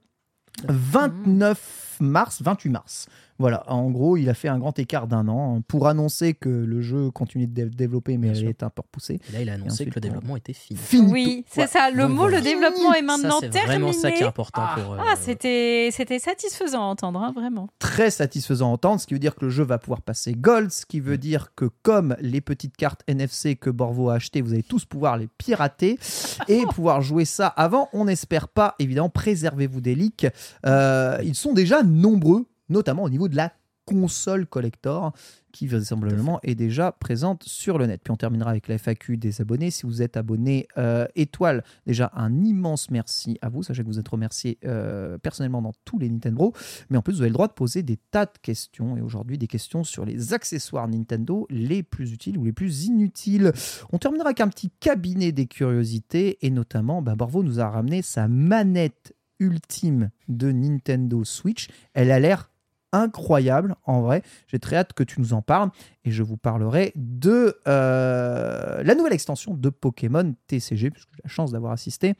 29 0.67 1.97
mars, 1.99 2.41
28 2.41 2.69
mars. 2.69 3.07
Voilà, 3.39 3.63
en 3.71 3.89
gros, 3.89 4.17
il 4.17 4.29
a 4.29 4.33
fait 4.33 4.49
un 4.49 4.59
grand 4.59 4.77
écart 4.77 5.07
d'un 5.07 5.27
an 5.29 5.57
hein, 5.57 5.61
pour 5.67 5.87
annoncer 5.87 6.33
que 6.33 6.49
le 6.49 6.81
jeu 6.81 7.09
continue 7.09 7.47
de 7.47 7.53
dé- 7.53 7.65
développer, 7.69 8.17
mais 8.17 8.27
elle 8.27 8.35
sûr. 8.35 8.49
est 8.49 8.63
un 8.63 8.69
peu 8.69 8.81
repoussée. 8.81 9.19
Et 9.29 9.31
là, 9.33 9.41
il 9.41 9.49
a 9.49 9.53
annoncé 9.53 9.71
ensuite, 9.71 9.89
que 9.93 9.99
le 9.99 10.05
on- 10.05 10.07
développement 10.09 10.35
était 10.35 10.53
fini. 10.53 10.79
Oui, 11.09 11.45
c'est 11.49 11.61
Ouais. 11.61 11.67
ça. 11.67 11.89
Le 11.89 12.03
Donc, 12.03 12.11
mot, 12.17 12.27
le 12.27 12.41
développement 12.41 12.93
est 12.93 13.01
maintenant 13.01 13.39
ça, 13.39 13.47
c'est 13.47 13.49
terminé. 13.49 13.77
vraiment 13.77 13.93
ça 13.93 14.11
qui 14.11 14.23
est 14.23 14.27
important 14.27 14.63
pour. 14.75 14.93
euh, 14.93 14.97
Ah, 14.99 15.15
c'était 15.19 15.89
c'était 15.91 16.19
satisfaisant 16.19 16.81
à 16.81 16.85
entendre, 16.85 17.21
hein, 17.21 17.31
vraiment. 17.33 17.69
très 17.79 18.11
satisfaisant 18.11 18.69
à 18.69 18.73
entendre, 18.73 18.99
ce 18.99 19.07
qui 19.07 19.13
veut 19.13 19.19
dire 19.19 19.35
que 19.35 19.45
le 19.45 19.51
jeu 19.51 19.63
va 19.63 19.77
pouvoir 19.77 20.01
passer 20.01 20.33
gold, 20.33 20.71
ce 20.71 20.85
qui 20.85 20.99
veut 20.99 21.13
Mm. 21.15 21.17
dire 21.17 21.55
que 21.55 21.65
comme 21.81 22.15
les 22.19 22.41
petites 22.41 22.75
cartes 22.75 23.03
NFC 23.07 23.55
que 23.55 23.69
Borvo 23.69 24.09
a 24.09 24.15
achetées, 24.15 24.41
vous 24.41 24.51
allez 24.53 24.63
tous 24.63 24.83
pouvoir 24.83 25.15
les 25.17 25.27
pirater 25.37 25.97
et 26.49 26.65
pouvoir 26.65 27.01
jouer 27.01 27.23
ça 27.23 27.47
avant. 27.47 27.87
On 27.93 28.03
n'espère 28.05 28.49
pas, 28.49 28.75
évidemment, 28.79 29.09
préservez-vous 29.09 29.79
des 29.79 29.95
leaks. 29.95 30.27
Euh, 30.65 31.17
ils 31.23 31.35
sont 31.35 31.53
déjà 31.53 31.83
nombreux, 31.83 32.45
notamment 32.69 33.03
au 33.03 33.09
niveau 33.09 33.27
de 33.27 33.35
la 33.35 33.51
console 33.89 34.45
collector 34.45 35.13
qui 35.51 35.65
vraisemblablement 35.65 36.39
est 36.43 36.53
déjà 36.53 36.91
présente 36.91 37.43
sur 37.43 37.79
le 37.79 37.87
net. 37.87 38.01
Puis 38.03 38.11
on 38.11 38.17
terminera 38.17 38.51
avec 38.51 38.67
la 38.67 38.77
FAQ 38.77 39.17
des 39.17 39.41
abonnés. 39.41 39.71
Si 39.71 39.87
vous 39.87 40.03
êtes 40.03 40.15
abonné 40.15 40.67
euh, 40.77 41.07
étoile, 41.15 41.63
déjà 41.87 42.11
un 42.13 42.43
immense 42.43 42.91
merci 42.91 43.39
à 43.41 43.49
vous. 43.49 43.63
Sachez 43.63 43.81
que 43.81 43.87
vous 43.87 43.97
êtes 43.97 44.07
remerciés 44.07 44.59
euh, 44.63 45.17
personnellement 45.17 45.63
dans 45.63 45.73
tous 45.85 45.97
les 45.97 46.07
Nintendo. 46.07 46.53
Mais 46.91 46.97
en 46.97 47.01
plus, 47.01 47.13
vous 47.13 47.21
avez 47.21 47.29
le 47.29 47.33
droit 47.33 47.47
de 47.47 47.53
poser 47.53 47.81
des 47.81 47.97
tas 48.11 48.25
de 48.25 48.37
questions. 48.43 48.95
Et 48.95 49.01
aujourd'hui, 49.01 49.39
des 49.39 49.47
questions 49.47 49.83
sur 49.83 50.05
les 50.05 50.33
accessoires 50.33 50.87
Nintendo 50.87 51.47
les 51.49 51.81
plus 51.81 52.11
utiles 52.11 52.37
ou 52.37 52.45
les 52.45 52.53
plus 52.53 52.85
inutiles. 52.85 53.51
On 53.91 53.97
terminera 53.97 54.27
avec 54.27 54.41
un 54.41 54.49
petit 54.49 54.69
cabinet 54.79 55.31
des 55.31 55.47
curiosités. 55.47 56.37
Et 56.45 56.51
notamment, 56.51 57.01
bah, 57.01 57.15
Borvo 57.15 57.41
nous 57.41 57.59
a 57.59 57.67
ramené 57.67 58.03
sa 58.03 58.27
manette 58.27 59.15
ultime 59.39 60.11
de 60.27 60.51
Nintendo 60.51 61.23
Switch. 61.23 61.69
Elle 61.95 62.11
a 62.11 62.19
l'air 62.19 62.51
incroyable 62.91 63.75
en 63.85 64.01
vrai. 64.01 64.23
J'ai 64.47 64.59
très 64.59 64.75
hâte 64.77 64.93
que 64.93 65.03
tu 65.03 65.19
nous 65.19 65.33
en 65.33 65.41
parles 65.41 65.69
et 66.05 66.11
je 66.11 66.23
vous 66.23 66.37
parlerai 66.37 66.91
de 66.95 67.57
euh, 67.67 68.83
la 68.83 68.95
nouvelle 68.95 69.13
extension 69.13 69.53
de 69.53 69.69
Pokémon 69.69 70.33
TCG 70.47 70.91
puisque 70.91 71.09
j'ai 71.15 71.21
la 71.23 71.29
chance 71.29 71.51
d'avoir 71.51 71.71
assisté 71.71 72.15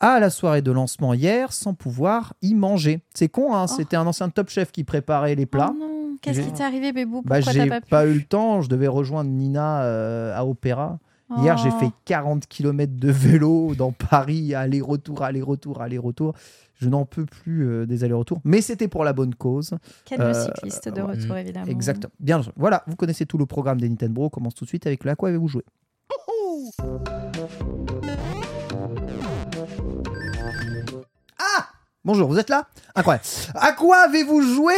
à 0.00 0.18
la 0.20 0.30
soirée 0.30 0.62
de 0.62 0.72
lancement 0.72 1.14
hier 1.14 1.52
sans 1.52 1.74
pouvoir 1.74 2.34
y 2.42 2.54
manger. 2.54 3.00
C'est 3.14 3.28
con, 3.28 3.54
hein, 3.54 3.66
Oh. 3.68 3.72
c'était 3.76 3.96
un 3.96 4.06
ancien 4.06 4.28
top 4.28 4.50
chef 4.50 4.72
qui 4.72 4.84
préparait 4.84 5.34
les 5.34 5.46
plats. 5.46 5.72
Oh 5.72 5.78
non, 5.78 6.16
qu'est-ce 6.20 6.40
qui 6.40 6.52
t'est 6.52 6.64
arrivé, 6.64 6.92
Bébou? 6.92 7.22
Bah, 7.24 7.40
j'ai 7.40 7.70
pas, 7.88 8.06
eu 8.06 8.14
le 8.14 8.24
temps, 8.24 8.60
je 8.60 8.68
devais 8.68 8.88
rejoindre 8.88 9.30
Nina 9.30 9.82
euh, 9.84 10.36
à 10.36 10.44
Opéra. 10.44 10.98
Hier, 11.38 11.56
j'ai 11.58 11.70
Oh. 11.72 11.78
fait 11.78 11.90
40 12.04 12.46
km 12.46 12.92
de 12.96 13.10
vélo 13.10 13.74
dans 13.74 13.92
Paris, 13.92 14.54
aller-retour, 14.54 15.22
aller-retour, 15.22 15.80
aller-retour. 15.82 16.34
Je 16.74 16.88
n'en 16.88 17.04
peux 17.04 17.24
plus 17.24 17.66
euh, 17.68 17.86
des 17.86 18.04
allers-retours, 18.04 18.40
mais 18.44 18.60
c'était 18.60 18.88
pour 18.88 19.04
la 19.04 19.12
bonne 19.12 19.34
cause. 19.34 19.74
Quel 20.04 20.20
Euh, 20.20 20.34
cycliste 20.34 20.88
de 20.88 21.00
retour, 21.00 21.36
évidemment. 21.36 21.66
Exactement. 21.66 22.12
Bien, 22.20 22.40
voilà, 22.56 22.82
vous 22.86 22.96
connaissez 22.96 23.26
tout 23.26 23.38
le 23.38 23.46
programme 23.46 23.80
des 23.80 23.88
Nintendo. 23.88 24.22
On 24.24 24.28
commence 24.28 24.54
tout 24.54 24.64
de 24.64 24.68
suite 24.70 24.86
avec 24.86 25.04
le 25.04 25.10
à 25.12 25.16
quoi 25.16 25.28
avez-vous 25.28 25.48
joué? 25.48 25.62
Bonjour, 32.06 32.28
vous 32.28 32.38
êtes 32.38 32.50
là? 32.50 32.68
Incroyable. 32.94 33.24
À 33.54 33.72
quoi 33.72 33.96
avez-vous 34.00 34.42
joué 34.42 34.74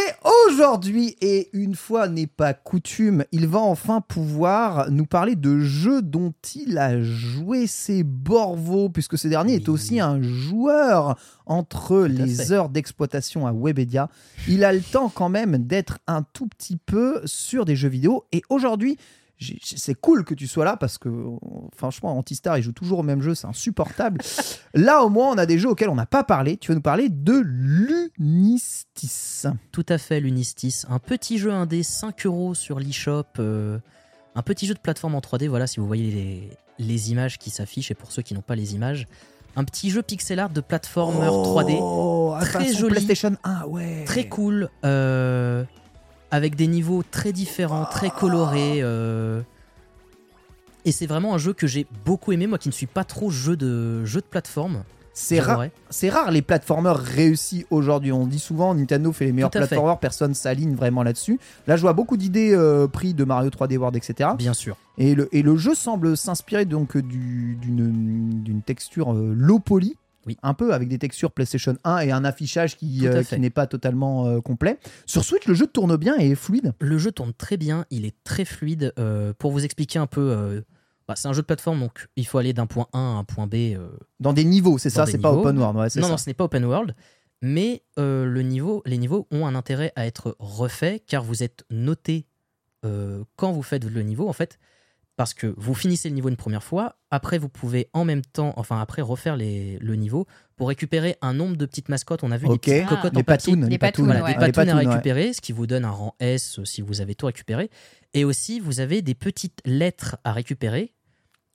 aujourd'hui? 0.47 1.17
Et 1.19 1.49
une 1.51 1.75
fois 1.75 2.07
n'est 2.07 2.25
pas 2.25 2.53
coutume, 2.53 3.25
il 3.33 3.47
va 3.47 3.59
enfin 3.59 3.99
pouvoir 3.99 4.89
nous 4.91 5.05
parler 5.05 5.35
de 5.35 5.59
jeux 5.59 6.01
dont 6.01 6.33
il 6.55 6.77
a 6.77 7.03
joué. 7.03 7.67
C'est 7.67 8.03
Borvo, 8.03 8.87
puisque 8.87 9.17
ce 9.17 9.27
dernier 9.27 9.55
est 9.55 9.67
aussi 9.67 9.99
un 9.99 10.21
joueur 10.21 11.19
entre 11.45 12.05
les 12.05 12.33
fait. 12.33 12.51
heures 12.53 12.69
d'exploitation 12.69 13.45
à 13.45 13.51
Webedia. 13.51 14.07
Il 14.47 14.63
a 14.63 14.71
le 14.71 14.79
temps 14.79 15.09
quand 15.13 15.27
même 15.27 15.57
d'être 15.57 15.99
un 16.07 16.23
tout 16.23 16.47
petit 16.47 16.77
peu 16.77 17.19
sur 17.25 17.65
des 17.65 17.75
jeux 17.75 17.89
vidéo. 17.89 18.23
Et 18.31 18.41
aujourd'hui, 18.47 18.97
c'est 19.61 19.93
cool 19.95 20.23
que 20.25 20.33
tu 20.33 20.47
sois 20.47 20.65
là 20.65 20.77
parce 20.77 20.97
que 20.97 21.09
franchement 21.75 22.17
Antistar 22.17 22.57
il 22.57 22.63
joue 22.63 22.71
toujours 22.71 22.99
au 22.99 23.03
même 23.03 23.21
jeu 23.21 23.35
c'est 23.35 23.45
insupportable 23.47 24.19
là 24.73 25.03
au 25.03 25.09
moins 25.09 25.29
on 25.31 25.37
a 25.37 25.45
des 25.45 25.59
jeux 25.59 25.69
auxquels 25.69 25.89
on 25.89 25.95
n'a 25.95 26.05
pas 26.07 26.23
parlé 26.23 26.57
tu 26.57 26.71
vas 26.71 26.75
nous 26.75 26.81
parler 26.81 27.09
de 27.09 27.43
l'Unistis? 27.45 29.45
Tout 29.71 29.85
à 29.89 29.97
fait, 29.97 30.19
l'Unistis. 30.19 30.85
Un 30.89 30.99
petit 30.99 31.37
jeu 31.37 31.51
indé, 31.51 31.83
5 31.83 32.25
euros 32.25 32.53
sur 32.55 32.79
l'eShop. 32.79 33.23
euh, 33.39 33.79
un 34.35 34.41
petit 34.41 34.67
jeu 34.67 34.73
de 34.73 34.79
plateforme 34.79 35.15
en 35.15 35.19
3D. 35.19 35.47
Voilà, 35.47 35.67
si 35.67 35.79
vous 35.79 35.87
voyez 35.87 36.11
les, 36.11 36.49
les 36.79 37.11
images 37.11 37.37
qui 37.37 37.49
s'affichent 37.49 37.91
et 37.91 37.95
pour 37.95 38.11
ceux 38.11 38.21
qui 38.21 38.33
n'ont 38.33 38.41
pas 38.41 38.55
les 38.55 38.75
images. 38.75 39.07
Un 39.55 39.63
petit 39.63 39.89
jeu 39.89 40.03
pixel 40.03 40.39
art 40.39 40.49
de 40.51 40.61
plateformer 40.61 41.27
3D. 41.27 41.77
oh, 41.81 42.33
ah, 42.35 42.45
Très 42.45 42.71
joli. 42.73 42.91
PlayStation 42.93 43.35
1 43.43 43.63
ouais 43.65 44.03
Très 44.05 44.27
cool. 44.27 44.69
euh, 44.85 45.63
avec 46.31 46.55
des 46.55 46.67
niveaux 46.67 47.03
très 47.09 47.31
différents, 47.31 47.85
très 47.85 48.09
colorés. 48.09 48.79
euh, 48.81 49.41
et 50.85 50.91
c'est 50.91 51.05
vraiment 51.07 51.33
un 51.33 51.37
jeu 51.37 51.53
que 51.53 51.67
j'ai 51.67 51.85
beaucoup 52.05 52.31
aimé, 52.31 52.47
moi 52.47 52.57
qui 52.57 52.69
ne 52.69 52.73
suis 52.73 52.85
pas 52.87 53.03
trop 53.03 53.29
jeu 53.29 53.57
de, 53.57 54.05
jeu 54.05 54.21
de 54.21 54.25
plateforme. 54.25 54.83
c'est 55.13 55.39
rare 55.39 55.65
c'est 55.89 56.09
rare 56.09 56.29
les 56.31 56.41
plateformeurs 56.43 56.99
réussis 56.99 57.65
aujourd'hui 57.71 58.11
on 58.11 58.27
dit 58.27 58.37
souvent 58.39 58.75
Nintendo 58.75 59.11
fait 59.11 59.25
les 59.25 59.31
meilleurs 59.33 59.49
plateformeurs 59.69 59.99
personne 59.99 60.33
s'aligne 60.35 60.75
vraiment 60.75 61.01
là-dessus 61.01 61.39
là 61.65 61.75
je 61.75 61.81
vois 61.81 61.93
beaucoup 61.93 62.17
d'idées 62.17 62.53
euh, 62.53 62.87
prises 62.87 63.15
de 63.15 63.23
Mario 63.23 63.49
3D 63.49 63.77
World 63.77 63.95
etc 63.97 64.29
Bien 64.37 64.53
sûr. 64.53 64.77
Et 64.99 65.15
le, 65.15 65.27
et 65.35 65.41
le 65.41 65.57
jeu 65.57 65.73
semble 65.75 66.15
s'inspirer 66.15 66.65
donc 66.65 66.95
du- 66.97 67.57
d'une 67.61 68.43
d'une 68.43 68.61
texture 68.61 69.11
euh, 69.13 69.33
low 69.35 69.57
poly. 69.59 69.95
Oui. 70.27 70.37
Un 70.43 70.53
peu 70.53 70.73
avec 70.73 70.89
des 70.89 70.99
textures 70.99 71.31
PlayStation 71.31 71.77
1 71.85 71.99
et 71.99 72.11
un 72.11 72.25
affichage 72.25 72.75
qui, 72.75 73.07
euh, 73.07 73.23
qui 73.23 73.39
n'est 73.39 73.49
pas 73.49 73.65
totalement 73.65 74.27
euh, 74.27 74.41
complet. 74.41 74.77
Sur 75.05 75.23
Switch, 75.23 75.47
le 75.47 75.53
jeu 75.53 75.67
tourne 75.67 75.95
bien 75.95 76.19
et 76.19 76.31
est 76.31 76.35
fluide. 76.35 76.73
Le 76.81 76.97
jeu 76.97 77.13
tourne 77.13 77.33
très 77.33 77.55
bien, 77.55 77.85
il 77.89 78.05
est 78.05 78.15
très 78.25 78.43
fluide. 78.43 78.93
euh, 78.99 79.33
pour 79.37 79.51
vous 79.51 79.63
expliquer 79.63 79.99
un 79.99 80.07
peu, 80.07 80.63
bah, 81.07 81.15
c'est 81.15 81.27
un 81.27 81.33
jeu 81.33 81.41
de 81.41 81.47
plateforme, 81.47 81.79
donc 81.79 82.07
il 82.17 82.27
faut 82.27 82.37
aller 82.37 82.51
d'un 82.51 82.65
point 82.65 82.87
A 82.91 82.97
à 82.97 83.01
un 83.01 83.23
point 83.23 83.47
B. 83.47 83.77
Dans 84.19 84.33
des 84.33 84.43
niveaux, 84.43 84.77
c'est 84.77 84.89
ça, 84.89 85.05
c'est 85.05 85.17
pas 85.17 85.31
open 85.31 85.57
world. 85.57 85.77
Ouais, 85.77 85.83
non, 85.83 85.89
ça. 85.89 86.01
non, 86.01 86.17
ce 86.17 86.29
n'est 86.29 86.33
pas 86.33 86.43
open 86.43 86.65
world, 86.65 86.93
mais 87.41 87.83
le 87.97 88.41
niveau, 88.41 88.83
les 88.85 88.97
niveaux 88.97 89.27
ont 89.31 89.47
un 89.47 89.55
intérêt 89.55 89.93
à 89.95 90.05
être 90.05 90.35
refaits 90.39 91.03
car 91.07 91.23
vous 91.23 91.41
êtes 91.43 91.63
noté 91.69 92.27
quand 92.81 93.51
vous 93.53 93.63
faites 93.63 93.85
le 93.85 94.01
niveau, 94.01 94.27
en 94.27 94.33
fait, 94.33 94.59
parce 95.17 95.33
que 95.33 95.53
vous 95.57 95.73
finissez 95.73 96.07
le 96.07 96.15
niveau 96.15 96.29
une 96.29 96.37
première 96.37 96.63
fois, 96.63 96.95
après 97.11 97.37
vous 97.39 97.49
pouvez 97.49 97.89
en 97.91 98.05
même 98.05 98.21
temps, 98.21 98.53
enfin 98.55 98.79
après 98.79 99.01
refaire 99.01 99.35
les, 99.35 99.77
le 99.79 99.95
niveau 99.95 100.25
pour 100.55 100.69
récupérer 100.69 101.17
un 101.21 101.33
nombre 101.33 101.57
de 101.57 101.65
petites 101.65 101.89
mascottes. 101.89 102.23
On 102.23 102.31
a 102.31 102.37
vu 102.37 102.47
Ok. 102.47 102.61
des 102.65 102.71
petites 102.81 102.85
Ah. 102.87 102.95
cocottes 102.95 103.13
les 103.13 103.19
en 103.19 103.23
papier. 103.23 103.51
patounes, 103.53 103.63
Les 103.65 103.69
les 103.71 103.77
patounes, 103.77 104.05
Voilà, 104.05 104.23
ouais. 104.23 104.31
des 104.33 104.37
Ah, 104.39 104.45
les 104.45 104.51
patounes 104.53 104.69
à 104.69 104.75
ouais. 104.77 104.87
récupérer, 104.87 105.33
ce 105.33 105.41
qui 105.41 105.51
vous 105.51 105.67
donne 105.67 105.83
un 105.85 105.89
rang 105.91 106.15
S 106.21 106.59
si 106.63 106.81
vous 106.81 107.01
avez 107.01 107.15
tout 107.15 107.25
récupéré. 107.25 107.69
Et 108.13 108.23
aussi, 108.23 108.59
vous 108.61 108.79
avez 108.79 109.01
des 109.01 109.15
petites 109.15 109.59
lettres 109.65 110.17
à 110.23 110.31
récupérer, 110.31 110.93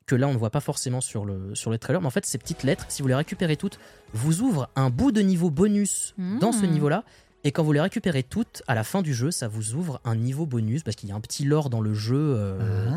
que 0.07 0.16
là, 0.16 0.27
on 0.29 0.33
ne 0.35 0.38
voit 0.38 0.51
pas 0.51 0.61
forcément 0.61 1.01
sur 1.01 1.25
le, 1.25 1.55
sur 1.55 1.70
le 1.70 1.79
trailer. 1.79 2.01
Mais 2.01 2.07
en 2.09 2.11
fait, 2.11 2.27
ces 2.27 2.38
petites 2.38 2.64
lettres, 2.64 2.87
si 2.88 3.01
vous 3.03 3.09
les 3.09 3.14
récupérez 3.14 3.57
toutes, 3.57 3.79
vous 4.12 4.40
ouvrent 4.42 4.68
un 4.75 4.90
bout 4.90 5.12
de 5.12 5.20
niveau 5.22 5.51
bonus 5.51 6.14
dans 6.40 6.51
ce 6.53 6.66
Mmh. 6.66 6.70
niveau-là. 6.70 7.05
Et 7.44 7.51
quand 7.51 7.64
vous 7.64 7.72
les 7.72 7.81
récupérez 7.81 8.22
toutes, 8.22 8.62
à 8.68 8.75
la 8.77 8.85
fin 8.85 9.03
du 9.03 9.14
jeu, 9.14 9.33
ça 9.33 9.48
vous 9.48 9.75
ouvre 9.75 10.01
un 10.05 10.14
niveau 10.14 10.46
bonus, 10.46 10.85
parce 10.85 10.94
qu'il 10.96 11.09
y 11.09 11.12
a 11.12 11.16
un 11.16 11.20
petit 11.20 11.44
lore 11.44 11.70
dans 11.70 11.81
le 11.81 11.92
jeu 11.92 12.16
euh, 12.16 12.88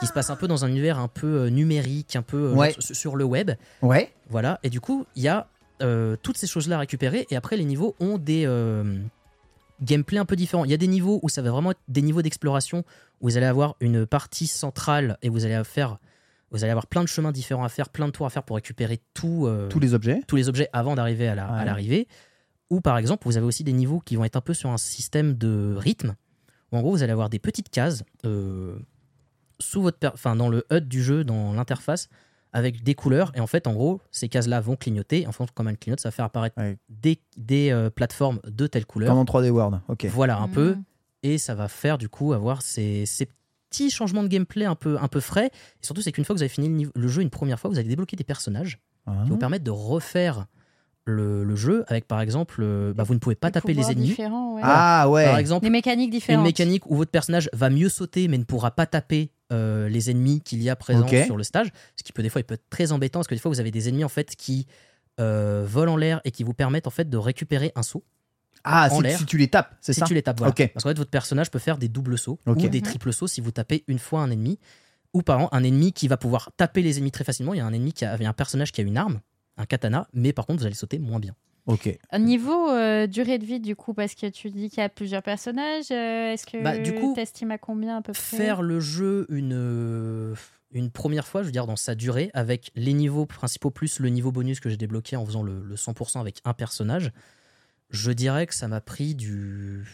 qui 0.00 0.06
se 0.06 0.12
passe 0.12 0.30
un 0.30 0.36
peu 0.36 0.46
dans 0.48 0.64
un 0.64 0.68
univers 0.68 0.98
un 0.98 1.08
peu 1.08 1.26
euh, 1.42 1.50
numérique, 1.50 2.16
un 2.16 2.22
peu 2.22 2.36
euh, 2.48 2.52
Ouais. 2.54 2.72
genre 2.72 2.82
sur- 2.82 3.16
le 3.16 3.24
web. 3.24 3.52
Ouais. 3.82 4.12
Voilà, 4.28 4.58
et 4.62 4.70
du 4.70 4.80
coup, 4.80 5.06
il 5.16 5.22
y 5.22 5.28
a 5.28 5.48
euh, 5.82 6.16
toutes 6.22 6.36
ces 6.38 6.46
choses-là 6.46 6.76
à 6.76 6.78
récupérer, 6.80 7.26
et 7.30 7.36
après, 7.36 7.56
les 7.56 7.64
niveaux 7.64 7.94
ont 8.00 8.18
des 8.18 8.44
euh, 8.46 8.98
gameplay 9.82 10.18
un 10.18 10.24
peu 10.24 10.36
différents. 10.36 10.64
Il 10.64 10.70
y 10.70 10.74
a 10.74 10.78
des 10.78 10.86
niveaux 10.86 11.20
où 11.22 11.28
ça 11.28 11.42
va 11.42 11.50
vraiment 11.50 11.70
être 11.72 11.80
des 11.88 12.02
niveaux 12.02 12.22
d'exploration, 12.22 12.84
où 13.20 13.28
vous 13.28 13.36
allez 13.36 13.46
avoir 13.46 13.76
une 13.80 14.06
partie 14.06 14.46
centrale, 14.46 15.18
et 15.22 15.28
vous 15.28 15.44
allez 15.44 15.62
faire... 15.64 15.98
Vous 16.52 16.62
allez 16.62 16.70
avoir 16.70 16.86
plein 16.86 17.02
de 17.02 17.08
chemins 17.08 17.32
différents 17.32 17.64
à 17.64 17.68
faire, 17.68 17.88
plein 17.88 18.06
de 18.06 18.12
tours 18.12 18.24
à 18.24 18.30
faire 18.30 18.44
pour 18.44 18.54
récupérer 18.56 19.00
tout, 19.14 19.46
euh, 19.46 19.68
Tous 19.68 19.80
les 19.80 19.94
objets. 19.94 20.20
tous 20.28 20.36
les 20.36 20.48
objets 20.48 20.68
avant 20.72 20.94
d'arriver 20.94 21.26
à 21.26 21.34
la- 21.34 21.46
à 21.48 21.58
Ouais. 21.58 21.64
l'arrivée. 21.64 22.06
Ou 22.70 22.80
par 22.80 22.98
exemple, 22.98 23.24
vous 23.26 23.36
avez 23.36 23.44
aussi 23.44 23.64
des 23.64 23.72
niveaux 23.72 23.98
qui 23.98 24.14
vont 24.14 24.24
être 24.24 24.36
un 24.36 24.40
peu 24.40 24.54
sur 24.54 24.70
un 24.70 24.78
système 24.78 25.34
de 25.34 25.74
rythme. 25.76 26.14
Où 26.70 26.76
en 26.78 26.80
gros, 26.82 26.92
vous 26.92 27.02
allez 27.02 27.10
avoir 27.12 27.28
des 27.30 27.40
petites 27.40 27.68
cases 27.68 28.04
sous 29.60 29.82
votre 29.82 29.98
per- 29.98 30.10
enfin, 30.14 30.36
dans 30.36 30.48
le 30.48 30.64
HUD 30.72 30.86
du 30.88 31.02
jeu, 31.02 31.24
dans 31.24 31.52
l'interface, 31.54 32.08
avec 32.52 32.82
des 32.82 32.94
couleurs. 32.94 33.32
Et 33.34 33.40
en 33.40 33.46
fait, 33.46 33.66
en 33.66 33.72
gros, 33.74 34.00
ces 34.10 34.28
cases-là 34.28 34.60
vont 34.60 34.76
clignoter. 34.76 35.26
En 35.26 35.32
fait, 35.32 35.50
comme 35.52 35.68
elles 35.68 35.76
clignotent, 35.78 36.00
ça 36.00 36.08
va 36.08 36.12
faire 36.12 36.24
apparaître 36.24 36.56
des, 36.88 37.18
des, 37.36 37.70
euh, 37.70 37.90
plateformes 37.90 38.40
de 38.46 38.66
telle 38.66 38.86
couleur. 38.86 39.10
Comme 39.10 39.18
en 39.18 39.24
3D 39.24 39.50
World. 39.50 39.80
Ok. 39.88 40.06
Voilà 40.06 40.38
un 40.38 40.46
Mhm. 40.46 40.52
peu. 40.52 40.76
Et 41.22 41.38
ça 41.38 41.54
va 41.54 41.68
faire 41.68 41.98
du 41.98 42.08
coup 42.08 42.32
avoir 42.32 42.62
ces, 42.62 43.04
ces 43.04 43.28
petits 43.68 43.90
changements 43.90 44.22
de 44.22 44.28
gameplay 44.28 44.64
un 44.64 44.74
peu, 44.76 44.96
un 45.00 45.08
peu 45.08 45.20
frais. 45.20 45.46
Et 45.48 45.84
surtout, 45.86 46.00
c'est 46.00 46.12
qu'une 46.12 46.24
fois 46.24 46.34
que 46.34 46.38
vous 46.38 46.42
avez 46.44 46.48
fini 46.48 46.68
le, 46.68 46.74
niveau- 46.74 46.92
le 46.94 47.08
jeu 47.08 47.20
une 47.22 47.30
première 47.30 47.58
fois, 47.58 47.68
vous 47.68 47.78
allez 47.78 47.88
débloquer 47.88 48.16
des 48.16 48.24
personnages 48.24 48.78
Ah. 49.06 49.12
qui 49.24 49.30
vous 49.30 49.36
permettent 49.38 49.64
de 49.64 49.70
refaire 49.70 50.46
le, 51.04 51.44
le 51.44 51.54
jeu 51.56 51.84
avec 51.88 52.08
par 52.08 52.20
exemple, 52.20 52.60
euh, 52.62 52.92
bah, 52.92 53.04
vous 53.04 53.14
ne 53.14 53.18
pouvez 53.20 53.36
pas 53.36 53.50
taper 53.50 53.74
les 53.74 53.90
ennemis. 53.92 54.14
ouais. 54.18 54.60
Ah 54.62 55.08
ouais. 55.08 55.24
Par 55.24 55.38
exemple, 55.38 55.62
Des 55.64 55.70
mécaniques 55.70 56.06
une 56.06 56.10
différentes. 56.10 56.44
mécanique 56.44 56.84
où 56.90 56.96
votre 56.96 57.10
personnage 57.12 57.48
va 57.52 57.70
mieux 57.70 57.88
sauter 57.88 58.26
mais 58.28 58.38
ne 58.38 58.44
pourra 58.44 58.70
pas 58.72 58.86
taper 58.86 59.30
euh, 59.52 59.88
les 59.88 60.10
ennemis 60.10 60.40
qu'il 60.40 60.62
y 60.62 60.68
a 60.68 60.76
présents 60.76 61.06
sur 61.06 61.36
le 61.36 61.44
stage. 61.44 61.68
Ce 61.96 62.02
qui 62.02 62.12
peut 62.12 62.22
des 62.22 62.28
fois 62.28 62.40
il 62.40 62.44
peut 62.44 62.54
être 62.54 62.68
très 62.68 62.92
embêtant 62.92 63.20
parce 63.20 63.28
que 63.28 63.34
des 63.34 63.40
fois 63.40 63.50
vous 63.50 63.60
avez 63.60 63.70
des 63.70 63.88
ennemis 63.88 64.04
en 64.04 64.08
fait 64.08 64.34
qui 64.34 64.66
euh, 65.20 65.64
volent 65.66 65.94
en 65.94 65.96
l'air 65.96 66.20
et 66.24 66.30
qui 66.30 66.42
vous 66.42 66.54
permettent 66.54 66.86
en 66.86 66.90
fait 66.90 67.08
de 67.08 67.16
récupérer 67.16 67.72
un 67.76 67.82
saut 67.82 68.04
Ah, 68.64 68.88
en 68.90 69.00
si, 69.00 69.24
tu 69.24 69.38
les 69.38 69.48
tapes, 69.48 69.76
c'est 69.80 69.92
si 69.92 70.00
ça 70.00 70.06
tu 70.06 70.14
les 70.14 70.22
tapes. 70.22 70.38
Voilà. 70.38 70.52
Parce 70.52 70.82
qu'en 70.82 70.90
fait 70.90 70.98
votre 70.98 71.10
personnage 71.10 71.50
peut 71.50 71.58
faire 71.58 71.78
des 71.78 71.88
doubles 71.88 72.18
sauts 72.18 72.38
ou 72.46 72.54
des 72.54 72.82
triples 72.82 73.12
sauts 73.12 73.28
si 73.28 73.40
vous 73.40 73.52
tapez 73.52 73.84
une 73.86 73.98
fois 73.98 74.20
un 74.20 74.30
ennemi. 74.30 74.58
Ou 75.14 75.22
par 75.22 75.36
exemple 75.36 75.56
un 75.56 75.62
ennemi 75.62 75.92
qui 75.92 76.08
va 76.08 76.16
pouvoir 76.16 76.50
taper 76.56 76.82
les 76.82 76.98
ennemis 76.98 77.12
très 77.12 77.24
facilement. 77.24 77.54
Il 77.54 77.58
y 77.58 77.60
a 77.60 77.66
un 77.66 77.72
ennemi 77.72 77.92
qui 77.92 78.04
a, 78.04 78.16
il 78.16 78.22
y 78.22 78.26
a 78.26 78.28
un 78.28 78.34
personnage 78.34 78.72
qui 78.72 78.80
a 78.80 78.84
une 78.84 78.98
arme, 78.98 79.20
un 79.56 79.64
katana, 79.64 80.08
mais 80.12 80.32
par 80.32 80.44
contre 80.44 80.60
vous 80.60 80.66
allez 80.66 80.74
sauter 80.74 80.98
moins 80.98 81.20
bien. 81.20 81.34
Ok. 81.66 81.98
Niveau 82.18 82.70
euh, 82.70 83.06
durée 83.08 83.38
de 83.38 83.44
vie, 83.44 83.58
du 83.60 83.74
coup, 83.74 83.92
parce 83.92 84.14
que 84.14 84.26
tu 84.28 84.50
dis 84.50 84.70
qu'il 84.70 84.78
y 84.78 84.82
a 84.82 84.88
plusieurs 84.88 85.22
personnages, 85.22 85.86
euh, 85.90 86.32
est-ce 86.32 86.46
que 86.46 86.62
Bah, 86.62 86.78
du 86.78 86.94
coup, 86.94 87.12
t'estimes 87.14 87.50
à 87.50 87.58
combien 87.58 87.96
à 87.96 88.02
peu 88.02 88.12
près 88.12 88.20
faire 88.22 88.62
le 88.62 88.78
jeu 88.78 89.26
une, 89.30 89.52
euh, 89.54 90.34
une 90.72 90.90
première 90.90 91.26
fois, 91.26 91.42
je 91.42 91.46
veux 91.46 91.52
dire, 91.52 91.66
dans 91.66 91.74
sa 91.76 91.94
durée, 91.96 92.30
avec 92.34 92.70
les 92.76 92.92
niveaux 92.92 93.26
principaux 93.26 93.70
plus 93.70 93.98
le 93.98 94.10
niveau 94.10 94.30
bonus 94.30 94.60
que 94.60 94.68
j'ai 94.68 94.76
débloqué 94.76 95.16
en 95.16 95.26
faisant 95.26 95.42
le, 95.42 95.60
le 95.64 95.74
100% 95.76 96.20
avec 96.20 96.40
un 96.44 96.52
personnage, 96.54 97.10
je 97.90 98.12
dirais 98.12 98.46
que 98.46 98.54
ça 98.54 98.68
m'a 98.68 98.80
pris 98.80 99.14
du 99.16 99.84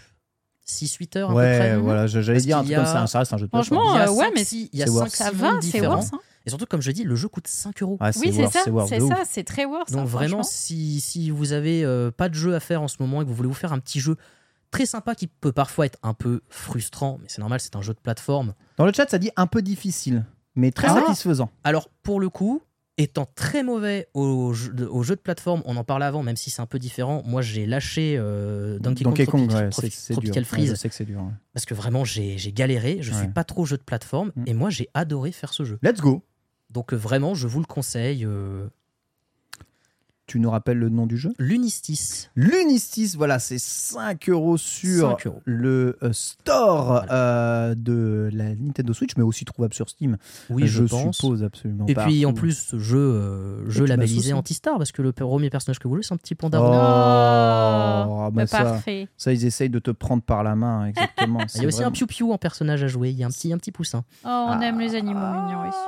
6-8 0.67 1.17
heures 1.19 1.31
à 1.31 1.33
peu 1.33 1.39
Ouais, 1.39 1.59
près. 1.59 1.77
voilà, 1.79 2.07
j'allais 2.07 2.41
dire 2.41 2.59
un 2.59 2.61
truc 2.63 2.73
y 2.73 2.75
comme 2.75 2.85
a- 2.85 2.87
ça, 2.87 3.07
ça 3.07 3.19
reste 3.21 3.33
un 3.33 3.39
jeu 3.39 3.47
de 3.47 3.51
Franchement, 3.51 3.95
a 3.95 4.09
euh, 4.09 4.13
ouais, 4.13 4.31
mais 4.35 4.45
six- 4.45 4.69
il 4.73 4.79
y 4.79 4.83
a 4.83 4.87
c'est 4.87 4.93
worth. 4.93 5.09
5 5.11 5.25
ça 5.25 5.31
va, 5.31 5.53
c'est 5.63 5.85
hein. 5.87 6.21
Et 6.47 6.51
surtout, 6.51 6.67
comme 6.67 6.83
je 6.83 6.91
dis, 6.91 7.05
le 7.05 7.15
jeu 7.17 7.29
coûte 7.29 7.47
5 7.47 7.83
euros. 7.83 7.99
C'est 8.13 8.19
Oui, 8.21 8.33
c'est 8.33 8.41
worth, 8.43 8.53
ça, 8.53 8.65
c'est 8.89 9.01
ça, 9.01 9.23
c'est 9.29 9.45
très 9.45 9.65
worth. 9.65 9.93
Donc 9.93 10.01
hein, 10.03 10.05
vraiment, 10.05 10.43
si, 10.43 11.01
si 11.01 11.31
vous 11.31 11.53
avez 11.53 11.85
euh, 11.85 12.11
pas 12.11 12.29
de 12.29 12.35
jeu 12.35 12.55
à 12.55 12.61
faire 12.61 12.83
en 12.83 12.89
ce 12.89 12.97
moment 13.01 13.23
et 13.23 13.25
que 13.25 13.29
vous 13.31 13.35
voulez 13.37 13.49
vous 13.49 13.55
faire 13.55 13.73
un 13.73 13.79
petit 13.79 14.01
jeu 14.01 14.17
très 14.71 14.87
sympa 14.87 15.15
qui 15.15 15.27
peut 15.27 15.53
parfois 15.53 15.87
être 15.87 15.99
un 16.03 16.15
peu 16.15 16.41
frustrant, 16.49 17.19
mais 17.21 17.27
c'est 17.29 17.41
normal, 17.41 17.61
c'est 17.61 17.77
un 17.77 17.83
jeu 17.83 17.93
de 17.95 18.01
plateforme. 18.01 18.55
Dans 18.79 18.87
le 18.87 18.93
chat, 18.93 19.09
ça 19.11 19.19
dit 19.19 19.31
un 19.37 19.47
peu 19.47 19.61
difficile, 19.63 20.25
mais 20.57 20.71
très 20.71 20.89
Ah. 20.89 20.95
satisfaisant. 20.95 21.51
Alors, 21.63 21.89
pour 22.03 22.21
le 22.21 22.29
coup, 22.31 22.63
étant 22.99 23.27
très 23.35 23.63
mauvais 23.63 24.09
au 24.15 24.53
jeu, 24.55 24.73
de, 24.73 24.87
au 24.87 25.03
jeu 25.03 25.15
de 25.17 25.21
plateforme, 25.21 25.63
on 25.67 25.77
en 25.77 25.85
parlait 25.85 26.05
avant, 26.07 26.23
même 26.23 26.37
si 26.37 26.51
c'est 26.51 26.61
un 26.63 26.67
peu 26.67 26.79
différent. 26.79 27.23
Moi, 27.27 27.41
j'ai 27.43 27.67
lâché 27.67 28.17
euh, 28.19 28.79
Donkey, 28.79 29.05
Donkey 29.05 29.27
Kong, 29.27 29.49
Kong, 29.49 29.51
Tropi- 29.51 29.63
ouais, 29.63 29.69
Tropi- 29.71 29.91
c'est 29.91 29.91
c'est 29.91 30.13
dur. 30.15 30.23
Tropical 30.23 30.43
Ouais, 30.43 30.49
Freeze, 30.49 30.71
je 30.71 30.75
sais 30.77 30.89
que 30.89 30.95
c'est 30.95 31.05
dur. 31.05 31.21
ouais. 31.21 31.31
parce 31.55 31.67
que 31.67 31.75
vraiment, 31.75 32.05
j'ai 32.05 32.39
j'ai 32.39 32.53
galéré. 32.53 32.99
Je 33.01 33.13
Ouais. 33.13 33.19
suis 33.19 33.29
pas 33.29 33.45
trop 33.45 33.65
jeu 33.67 33.77
de 33.77 33.83
plateforme, 33.83 34.33
Mm. 34.37 34.45
et 34.47 34.55
moi, 34.55 34.71
j'ai 34.71 34.89
adoré 34.95 35.33
faire 35.33 35.53
ce 35.53 35.65
jeu. 35.65 35.79
Let's 35.83 36.01
go. 36.01 36.23
Donc, 36.73 36.93
euh, 36.93 36.97
vraiment, 36.97 37.35
je 37.35 37.47
vous 37.47 37.61
le 37.61 37.67
conseille. 37.67 38.25
euh, 38.25 38.67
Tu 40.29 40.41
nous 40.41 40.51
rappelles 40.51 40.79
le 40.79 40.89
nom 40.89 41.05
du 41.05 41.19
jeu? 41.19 41.33
L'Unistis. 41.39 42.31
L'Unistis, 42.37 43.17
voilà, 43.17 43.39
c'est 43.39 43.59
5 43.59 44.31
euros 44.31 44.57
sur 44.57 45.11
5 45.11 45.27
euros. 45.27 45.43
le 45.45 45.99
euh, 46.03 46.11
store 46.15 46.87
Voilà. 46.87 47.13
euh, 47.13 47.75
de 47.75 48.31
la 48.33 48.55
Nintendo 48.55 48.95
Switch, 48.95 49.11
mais 49.19 49.25
aussi 49.25 49.45
trouvable 49.45 49.75
sur 49.75 49.91
Steam. 49.91 50.17
Oui, 50.49 50.67
je, 50.67 50.85
je 50.87 50.89
pense. 50.89 51.17
suppose 51.17 51.43
absolument. 51.45 51.85
Et 51.87 51.95
puis 51.95 52.25
en 52.25 52.31
partout. 52.31 52.41
plus, 52.41 52.57
ce 52.59 52.79
jeu, 52.79 52.97
euh, 52.99 53.69
jeu 53.69 53.85
tu 53.85 53.89
labellisé 53.91 54.17
m'associes. 54.17 54.33
anti-star, 54.35 54.79
parce 54.79 54.93
que 54.93 55.03
le 55.03 55.13
premier 55.13 55.51
personnage 55.51 55.79
que 55.81 55.89
vous 55.89 55.97
jouez, 55.97 56.03
c'est 56.05 56.15
un 56.15 56.19
petit 56.19 56.35
panda 56.37 56.59
Oh, 56.63 56.65
rouge. 56.67 56.73
bah 56.73 58.31
bah, 58.33 58.47
ça, 58.47 58.63
parfait. 58.63 59.09
ça, 59.19 59.33
ils 59.35 59.45
essayent 59.45 59.69
de 59.71 59.81
te 59.81 59.91
prendre 59.91 60.23
par 60.23 60.43
la 60.45 60.55
main, 60.57 60.87
exactement. 60.87 61.41
Il 61.57 61.61
y 61.61 61.65
a 61.65 61.69
aussi 61.69 61.77
vraiment- 61.79 61.89
un 61.89 61.93
piou-piou 61.93 62.33
en 62.33 62.39
personnage 62.39 62.83
à 62.83 62.87
jouer, 62.87 63.11
il 63.11 63.19
y 63.19 63.25
a 63.25 63.27
un 63.27 63.31
petit, 63.31 63.53
un 63.53 63.59
petit 63.59 63.73
poussin. 63.73 64.05
Oh, 64.25 64.29
on 64.29 64.61
aime 64.61 64.77
Ah, 64.79 64.83
les 64.83 64.95
animaux 64.95 65.21
mignons 65.21 65.69
ici. 65.69 65.79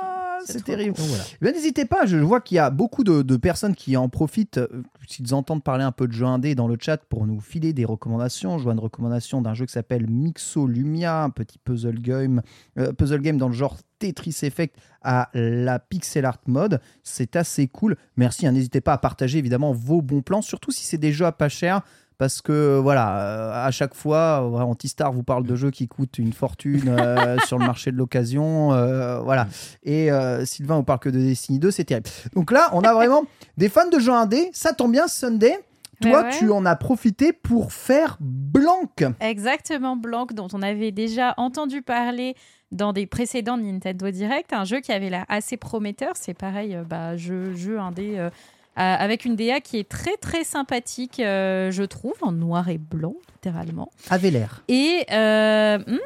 C'est 0.45 0.63
terrible. 0.63 0.95
Voilà. 0.97 1.23
Eh 1.41 1.51
N'hésitez 1.51 1.85
pas, 1.85 2.05
je 2.05 2.17
vois 2.17 2.41
qu'il 2.41 2.55
y 2.55 2.59
a 2.59 2.69
beaucoup 2.69 3.03
de, 3.03 3.21
de 3.21 3.37
personnes 3.37 3.75
qui 3.75 3.95
en 3.97 4.09
profitent, 4.09 4.57
euh, 4.57 4.83
s'ils 5.07 5.33
entendent 5.33 5.63
parler 5.63 5.83
un 5.83 5.91
peu 5.91 6.07
de 6.07 6.11
jeux 6.11 6.25
indés 6.25 6.55
dans 6.55 6.67
le 6.67 6.77
chat, 6.79 6.97
pour 6.97 7.25
nous 7.25 7.39
filer 7.39 7.73
des 7.73 7.85
recommandations. 7.85 8.57
Je 8.57 8.63
vois 8.63 8.73
une 8.73 8.79
recommandation 8.79 9.41
d'un 9.41 9.53
jeu 9.53 9.65
qui 9.65 9.73
s'appelle 9.73 10.07
Mixo 10.09 10.67
Lumia, 10.67 11.23
un 11.23 11.29
petit 11.29 11.57
puzzle 11.57 11.99
game, 11.99 12.41
euh, 12.77 12.91
puzzle 12.93 13.21
game 13.21 13.37
dans 13.37 13.47
le 13.47 13.53
genre 13.53 13.77
Tetris 13.99 14.39
Effect 14.43 14.75
à 15.01 15.29
la 15.33 15.79
pixel 15.79 16.25
art 16.25 16.39
mode. 16.47 16.81
C'est 17.03 17.35
assez 17.35 17.67
cool. 17.67 17.95
Merci, 18.17 18.47
hein, 18.47 18.51
n'hésitez 18.51 18.81
pas 18.81 18.93
à 18.93 18.97
partager 18.97 19.37
évidemment 19.39 19.71
vos 19.71 20.01
bons 20.01 20.21
plans, 20.21 20.41
surtout 20.41 20.71
si 20.71 20.85
c'est 20.85 20.97
des 20.97 21.11
jeux 21.11 21.25
à 21.25 21.31
pas 21.31 21.49
cher. 21.49 21.81
Parce 22.17 22.41
que 22.41 22.77
voilà, 22.77 23.17
euh, 23.19 23.67
à 23.67 23.71
chaque 23.71 23.93
fois, 23.93 24.41
euh, 24.43 24.59
Antistar 24.59 25.11
vous 25.11 25.23
parle 25.23 25.43
de 25.45 25.55
jeux 25.55 25.71
qui 25.71 25.87
coûtent 25.87 26.17
une 26.17 26.33
fortune 26.33 26.87
euh, 26.87 27.37
sur 27.45 27.57
le 27.59 27.65
marché 27.65 27.91
de 27.91 27.97
l'occasion. 27.97 28.73
euh, 28.73 29.19
voilà. 29.19 29.47
Et 29.83 30.11
euh, 30.11 30.45
Sylvain 30.45 30.75
vous 30.77 30.83
parle 30.83 30.99
que 30.99 31.09
de 31.09 31.19
Destiny 31.19 31.59
2, 31.59 31.71
c'est 31.71 31.83
terrible. 31.85 32.09
Donc 32.33 32.51
là, 32.51 32.69
on 32.73 32.81
a 32.81 32.93
vraiment 32.93 33.25
des 33.57 33.69
fans 33.69 33.89
de 33.89 33.99
jeux 33.99 34.13
indés. 34.13 34.49
Ça 34.53 34.73
tombe 34.73 34.91
bien, 34.91 35.07
Sunday. 35.07 35.59
Toi, 36.01 36.23
Ouais, 36.23 36.29
tu 36.37 36.51
en 36.51 36.65
as 36.65 36.75
profité 36.75 37.31
pour 37.31 37.71
faire 37.71 38.17
Blanc. 38.19 38.91
Exactement, 39.21 39.95
Blanc, 39.95 40.27
dont 40.33 40.47
on 40.53 40.61
avait 40.61 40.91
déjà 40.91 41.33
entendu 41.37 41.81
parler 41.81 42.35
dans 42.71 42.91
des 42.91 43.05
précédents 43.05 43.57
Nintendo 43.57 44.09
Direct, 44.11 44.51
un 44.51 44.65
jeu 44.65 44.81
qui 44.81 44.91
avait 44.91 45.09
l'air 45.09 45.23
assez 45.29 45.55
prometteur. 45.55 46.11
C'est 46.15 46.33
pareil, 46.33 46.75
euh, 46.75 46.83
bah, 46.83 47.15
jeu, 47.15 47.55
jeu 47.55 47.79
indé 47.79 48.15
euh, 48.17 48.25
euh, 48.25 48.29
avec 48.75 49.25
une 49.25 49.35
DA 49.35 49.61
qui 49.61 49.77
est 49.77 49.87
très 49.87 50.17
très 50.17 50.43
sympathique, 50.43 51.19
euh, 51.19 51.71
je 51.71 51.83
trouve, 51.83 52.15
en 52.21 52.31
noir 52.31 52.69
et 52.69 52.77
blanc, 52.77 53.15
littéralement. 53.33 53.91
Avait 54.09 54.31
l'air. 54.31 54.63
Et 54.67 55.05
euh, 55.11 55.77
hmm, 55.77 55.97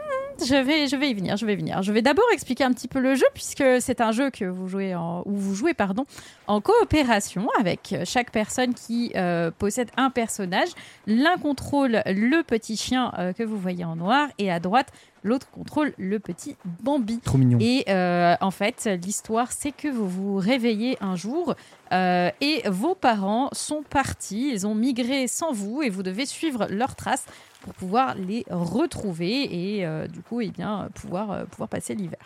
je, 0.46 0.56
vais, 0.56 0.88
je 0.88 0.96
vais 0.96 1.10
y 1.10 1.14
venir, 1.14 1.38
je 1.38 1.46
vais 1.46 1.54
y 1.54 1.56
venir. 1.56 1.82
Je 1.84 1.92
vais 1.92 2.02
d'abord 2.02 2.26
expliquer 2.34 2.64
un 2.64 2.74
petit 2.74 2.88
peu 2.88 3.00
le 3.00 3.16
jeu, 3.16 3.26
puisque 3.34 3.64
c'est 3.80 4.02
un 4.02 4.12
jeu 4.12 4.30
que 4.30 4.46
vous 4.46 4.68
jouez 4.68 4.96
en, 4.96 5.24
où 5.26 5.36
vous 5.36 5.56
jouez 5.56 5.74
pardon, 5.74 6.06
en 6.48 6.62
coopération 6.62 7.48
avec 7.60 7.96
chaque 8.06 8.32
personne 8.32 8.74
qui 8.74 9.12
euh, 9.16 9.52
possède 9.52 9.90
un 9.98 10.10
personnage. 10.10 10.70
L'un 11.08 11.38
contrôle 11.38 12.02
le 12.06 12.42
petit 12.44 12.78
chien 12.78 13.12
euh, 13.18 13.34
que 13.34 13.44
vous 13.44 13.58
voyez 13.58 13.86
en 13.86 13.96
noir, 13.96 14.30
et 14.38 14.52
à 14.52 14.60
droite, 14.60 14.92
l'autre 15.24 15.50
contrôle 15.52 15.94
le 15.98 16.20
petit 16.20 16.56
Bambi. 16.82 17.20
Trop 17.20 17.38
mignon. 17.38 17.58
Et 17.62 17.86
euh, 17.90 18.36
en 18.42 18.52
fait, 18.52 18.90
l'histoire, 19.04 19.52
c'est 19.52 19.72
que 19.72 19.88
vous 19.88 20.08
vous 20.08 20.38
réveillez 20.38 20.98
un 21.02 21.16
jour 21.16 21.56
euh, 21.92 22.30
et 22.42 22.62
vos 22.70 22.96
parents 22.96 23.50
sont 23.52 23.84
partis, 23.84 24.52
ils 24.54 24.68
ont 24.68 24.76
migré 24.76 25.28
sans 25.28 25.52
vous 25.52 25.82
et 25.82 25.90
vous 25.90 26.04
devez 26.04 26.26
suivre 26.26 26.68
leurs 26.70 26.96
traces 26.96 27.26
pour 27.62 27.74
pouvoir 27.74 28.16
les 28.16 28.46
retrouver 28.50 29.76
et 29.78 29.86
euh, 29.86 30.08
du 30.08 30.22
coup, 30.22 30.42
eh 30.42 30.50
bien, 30.50 30.90
pouvoir, 30.96 31.32
euh, 31.32 31.66
passer 31.70 31.96
l'hiver. 31.96 32.20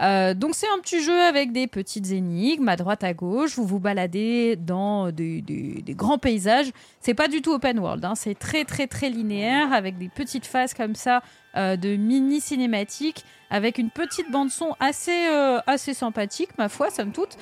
Euh, 0.00 0.32
donc 0.32 0.54
c'est 0.54 0.68
un 0.68 0.78
petit 0.78 1.02
jeu 1.02 1.20
avec 1.20 1.50
des 1.50 1.66
petites 1.66 2.12
énigmes 2.12 2.68
à 2.68 2.76
droite 2.76 3.02
à 3.02 3.14
gauche. 3.14 3.56
Vous 3.56 3.66
vous 3.66 3.80
baladez 3.80 4.54
dans 4.54 5.10
des, 5.10 5.42
grands 5.88 6.18
paysages. 6.18 6.70
C'est 7.00 7.14
pas 7.14 7.26
du 7.26 7.42
tout 7.42 7.52
open 7.52 7.80
world. 7.80 8.04
hein. 8.04 8.14
C'est 8.14 8.38
très 8.38 8.64
très 8.64 8.86
très 8.86 9.10
linéaire 9.10 9.72
avec 9.72 9.98
des 9.98 10.08
petites 10.08 10.46
phases 10.46 10.72
comme 10.72 10.94
ça 10.94 11.22
de 11.56 11.96
mini 11.96 12.40
cinématiques 12.40 13.24
avec 13.50 13.78
une 13.78 13.90
petite 13.90 14.30
bande 14.30 14.50
son 14.50 14.76
assez 14.78 15.26
assez 15.66 15.94
sympathique 15.94 16.50
ma 16.58 16.68
foi 16.68 16.90
somme 16.90 17.10
toute. 17.10 17.36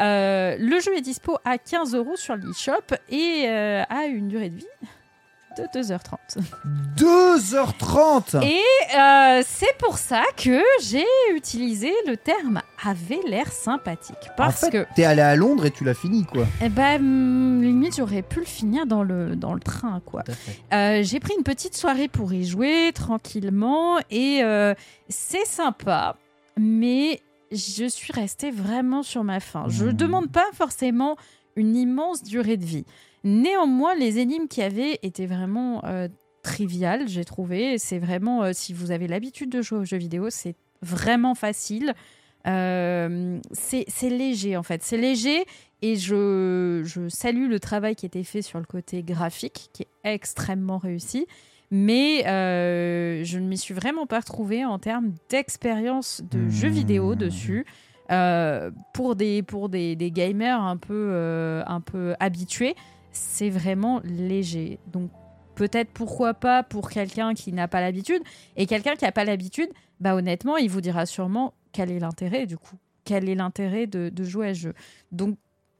Le 0.00 0.80
jeu 0.80 0.96
est 0.96 1.02
dispo 1.02 1.38
à 1.44 1.58
15 1.58 1.94
euros 1.94 2.16
sur 2.16 2.34
l'eShop 2.34 2.96
et 3.08 3.46
a 3.46 4.06
une 4.06 4.26
durée 4.26 4.50
de 4.50 4.56
vie 4.56 4.66
de 5.56 5.64
2h30. 5.78 6.16
2h30 6.96 8.42
Et 8.44 8.60
euh, 8.98 9.42
c'est 9.46 9.76
pour 9.78 9.98
ça 9.98 10.22
que 10.36 10.60
j'ai 10.82 11.04
utilisé 11.34 11.92
le 12.06 12.16
terme 12.16 12.60
avait 12.84 13.20
l'air 13.26 13.50
sympathique. 13.52 14.16
Parce 14.36 14.64
En 14.64 14.66
fait, 14.70 14.84
que, 14.86 14.94
t'es 14.94 15.04
allé 15.04 15.22
à 15.22 15.34
Londres 15.36 15.66
et 15.66 15.70
tu 15.70 15.84
l'as 15.84 15.94
fini, 15.94 16.24
quoi. 16.24 16.46
eh 16.62 16.68
ben, 16.68 16.96
hum, 17.00 17.62
limite, 17.62 17.96
j'aurais 17.96 18.22
pu 18.22 18.40
le 18.40 18.46
finir 18.46 18.86
dans 18.86 19.02
le, 19.02 19.36
dans 19.36 19.54
le 19.54 19.60
train, 19.60 20.00
quoi. 20.04 20.22
Euh, 20.72 21.02
j'ai 21.02 21.20
pris 21.20 21.34
une 21.36 21.44
petite 21.44 21.76
soirée 21.76 22.08
pour 22.08 22.32
y 22.32 22.44
jouer 22.46 22.92
tranquillement 22.94 23.98
et 24.10 24.40
euh, 24.42 24.74
c'est 25.08 25.46
sympa, 25.46 26.16
mais 26.58 27.20
je 27.52 27.86
suis 27.88 28.12
restée 28.12 28.50
vraiment 28.50 29.02
sur 29.02 29.24
ma 29.24 29.40
faim. 29.40 29.64
Je 29.68 29.86
Mmh. 29.86 29.92
demande 29.92 30.30
pas 30.30 30.46
forcément 30.52 31.16
une 31.56 31.74
immense 31.76 32.22
durée 32.22 32.56
de 32.56 32.64
vie. 32.64 32.84
Néanmoins, 33.24 33.94
les 33.94 34.18
énigmes 34.18 34.46
qu'il 34.46 34.62
y 34.62 34.66
avait 34.66 34.98
étaient 35.02 35.26
vraiment 35.26 35.84
euh, 35.84 36.08
triviales, 36.42 37.08
j'ai 37.08 37.24
trouvé. 37.24 37.78
C'est 37.78 37.98
vraiment, 37.98 38.42
euh, 38.42 38.50
si 38.52 38.72
vous 38.72 38.90
avez 38.90 39.06
l'habitude 39.06 39.50
de 39.50 39.62
jouer 39.62 39.78
aux 39.78 39.84
jeux 39.84 39.98
vidéo, 39.98 40.28
c'est 40.30 40.56
vraiment 40.82 41.34
facile. 41.34 41.94
Euh, 42.46 43.38
c'est 43.52 43.84
léger 44.08 44.56
en 44.56 44.62
fait, 44.62 44.82
c'est 44.82 44.96
léger 44.96 45.44
Et 45.82 45.96
je, 45.96 46.80
je 46.86 47.10
salue 47.10 47.50
le 47.50 47.60
travail 47.60 47.94
qui 47.94 48.06
a 48.06 48.08
été 48.08 48.24
fait 48.24 48.40
sur 48.40 48.58
le 48.58 48.64
côté 48.64 49.02
graphique, 49.02 49.68
qui 49.74 49.82
est 49.82 50.14
extrêmement 50.14 50.78
réussi. 50.78 51.26
Mais 51.70 52.22
je 52.24 53.38
ne 53.38 53.46
m'y 53.46 53.58
suis 53.58 53.74
vraiment 53.74 54.06
pas 54.06 54.20
retrouvée 54.20 54.64
en 54.64 54.78
termes 54.78 55.12
d'expérience 55.28 56.22
de 56.30 56.38
Mmh. 56.38 56.50
jeux 56.50 56.68
vidéo 56.68 57.14
dessus. 57.14 57.66
Euh, 58.10 58.72
pour 58.92 59.14
des, 59.14 59.42
pour 59.42 59.68
des, 59.68 59.94
des 59.94 60.10
gamers 60.10 60.60
un 60.60 60.76
peu, 60.76 61.10
euh, 61.12 61.62
un 61.66 61.80
peu 61.80 62.14
habitués, 62.18 62.74
c'est 63.12 63.50
vraiment 63.50 64.00
léger. 64.04 64.78
Donc 64.92 65.10
peut-être 65.54 65.90
pourquoi 65.90 66.34
pas 66.34 66.62
pour 66.62 66.90
quelqu'un 66.90 67.34
qui 67.34 67.52
n'a 67.52 67.68
pas 67.68 67.80
l'habitude. 67.80 68.22
Et 68.56 68.66
quelqu'un 68.66 68.96
qui 68.96 69.04
n'a 69.04 69.12
pas 69.12 69.24
l'habitude, 69.24 69.68
bah 70.00 70.14
honnêtement, 70.14 70.56
il 70.56 70.70
vous 70.70 70.80
dira 70.80 71.06
sûrement 71.06 71.54
quel 71.72 71.90
est 71.90 71.98
l'intérêt 71.98 72.46
du 72.46 72.56
coup. 72.56 72.76
Quel 73.04 73.28
est 73.28 73.34
l'intérêt 73.34 73.86
de, 73.86 74.24
jouer 74.24 74.48
à 74.48 74.54
ce 74.54 74.60
jeu. 74.60 74.74
Donc 75.12 75.36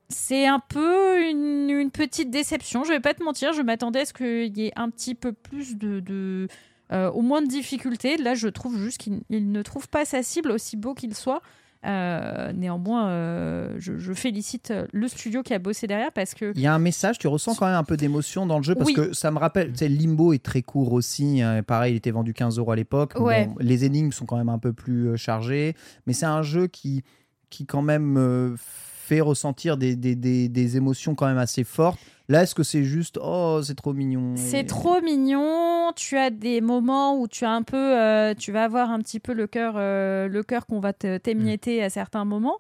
c'est 0.09 0.47
un 0.47 0.59
peu 0.59 1.29
une, 1.29 1.91
petite 1.91 2.31
déception, 2.31 2.85
je 2.85 2.91
vais 2.91 3.01
pas 3.01 3.15
te 3.15 3.23
mentir, 3.23 3.53
je 3.53 3.63
m'attendais 3.63 4.01
à 4.01 4.05
ce 4.05 4.13
qu'il 4.13 4.57
y 4.59 4.67
ait 4.67 4.73
un 4.77 4.91
petit 4.91 5.15
peu 5.15 5.33
plus 5.33 5.77
de... 5.77 6.01
de 6.01 6.49
euh, 6.93 7.09
au 7.13 7.23
moins 7.23 7.41
de 7.41 7.47
difficultés. 7.47 8.17
Là, 8.17 8.35
je 8.35 8.49
trouve 8.49 8.77
juste 8.77 8.99
qu'il 8.99 9.21
il 9.31 9.53
ne 9.53 9.63
trouve 9.63 9.89
pas 9.89 10.05
sa 10.05 10.25
cible 10.25 10.51
aussi 10.51 10.77
beau 10.77 10.93
qu'il 10.93 11.15
soit. 11.15 11.41
Euh, 11.87 12.53
néanmoins, 12.53 13.09
euh, 13.09 13.75
je, 13.79 13.97
je 13.99 14.13
félicite 14.13 14.73
le 14.93 15.09
studio 15.09 15.43
qui 15.43 15.55
a 15.55 15.59
bossé 15.59 15.87
derrière 15.87 16.13
parce 16.13 16.35
que 16.35 16.53
Il 16.55 16.61
y 16.61 16.67
a 16.67 16.75
un 16.75 16.79
message, 16.79 17.19
tu 17.19 17.27
ressens 17.27 17.55
quand 17.55 17.65
même 17.67 17.75
un 17.75 17.85
peu 17.85 17.97
d'émotion 17.97 18.45
dans 18.45 18.59
le 18.59 18.63
jeu 18.63 18.75
parce 18.75 18.89
Oui. 18.89 18.95
que 18.95 19.13
ça 19.15 19.31
me 19.31 19.39
rappelle, 19.39 19.73
tu 19.73 19.79
sais, 19.79 19.89
Limbo 19.89 20.33
est 20.35 20.43
très 20.43 20.61
court 20.63 20.93
aussi. 20.93 21.41
hein, 21.41 21.63
pareil, 21.63 21.95
il 21.95 21.97
était 21.97 22.11
vendu 22.11 22.35
15 22.35 22.59
euros 22.59 22.73
à 22.73 22.77
l'époque. 22.77 23.15
Ouais. 23.19 23.47
Bon, 23.47 23.55
les 23.61 23.85
énigmes 23.87 24.13
sont 24.13 24.27
quand 24.27 24.37
même 24.37 24.51
un 24.51 24.59
peu 24.59 24.73
plus 24.75 25.09
euh, 25.09 25.17
chargées, 25.17 25.75
mais 26.07 26.13
c'est 26.13 26.27
un 26.27 26.43
jeu 26.43 26.67
qui, 26.67 27.03
qui 27.49 27.65
quand 27.65 27.83
même 27.83 28.17
euh, 28.19 28.55
fait 28.59 29.23
ressentir 29.23 29.77
des, 29.79 29.97
des, 29.97 30.15
des, 30.15 30.49
des 30.51 30.77
émotions 30.77 31.15
quand 31.15 31.27
même 31.27 31.39
assez 31.39 31.65
fortes. 31.65 31.99
Là, 32.31 32.45
est-ce 32.45 32.55
que 32.55 32.63
c'est 32.63 32.85
juste, 32.85 33.19
oh, 33.21 33.61
c'est 33.63 33.75
trop 33.75 33.93
mignon 33.93 34.35
C'est 34.37 34.63
trop 34.65 35.01
mignon. 35.01 35.91
Tu 35.97 36.17
as 36.17 36.31
des 36.31 36.61
moments 36.61 37.19
où 37.19 37.27
tu 37.27 37.45
as 37.45 37.51
un 37.51 37.63
peu, 37.63 37.77
euh, 37.99 38.35
tu 38.39 38.53
vas 38.53 38.63
avoir 38.63 38.91
un 38.93 39.01
petit 39.01 39.19
peu 39.19 39.33
le 39.33 39.49
cœur, 39.49 39.75
euh, 39.77 40.29
le 40.29 40.43
cœur 40.45 40.67
qu'on 40.67 40.79
va 40.79 40.93
te- 40.93 41.19
t'émietter 41.19 41.83
à 41.83 41.91
certains 41.91 42.25
moments, 42.25 42.57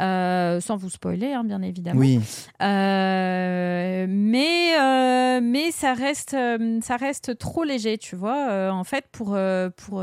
Euh, 0.00 0.58
sans 0.60 0.76
vous 0.76 0.88
spoiler, 0.88 1.34
hein, 1.34 1.44
bien 1.44 1.60
évidemment. 1.62 2.00
Oui, 2.00 2.18
Euh, 2.62 4.06
mais 4.08 4.74
euh, 4.80 5.40
mais 5.42 5.70
ça 5.70 5.92
reste 5.94 6.34
ça 6.80 6.96
reste 6.96 7.36
trop 7.38 7.62
léger, 7.62 7.98
tu 7.98 8.16
vois. 8.16 8.72
En 8.72 8.84
fait, 8.84 9.04
pour 9.12 9.36
pour 9.76 10.02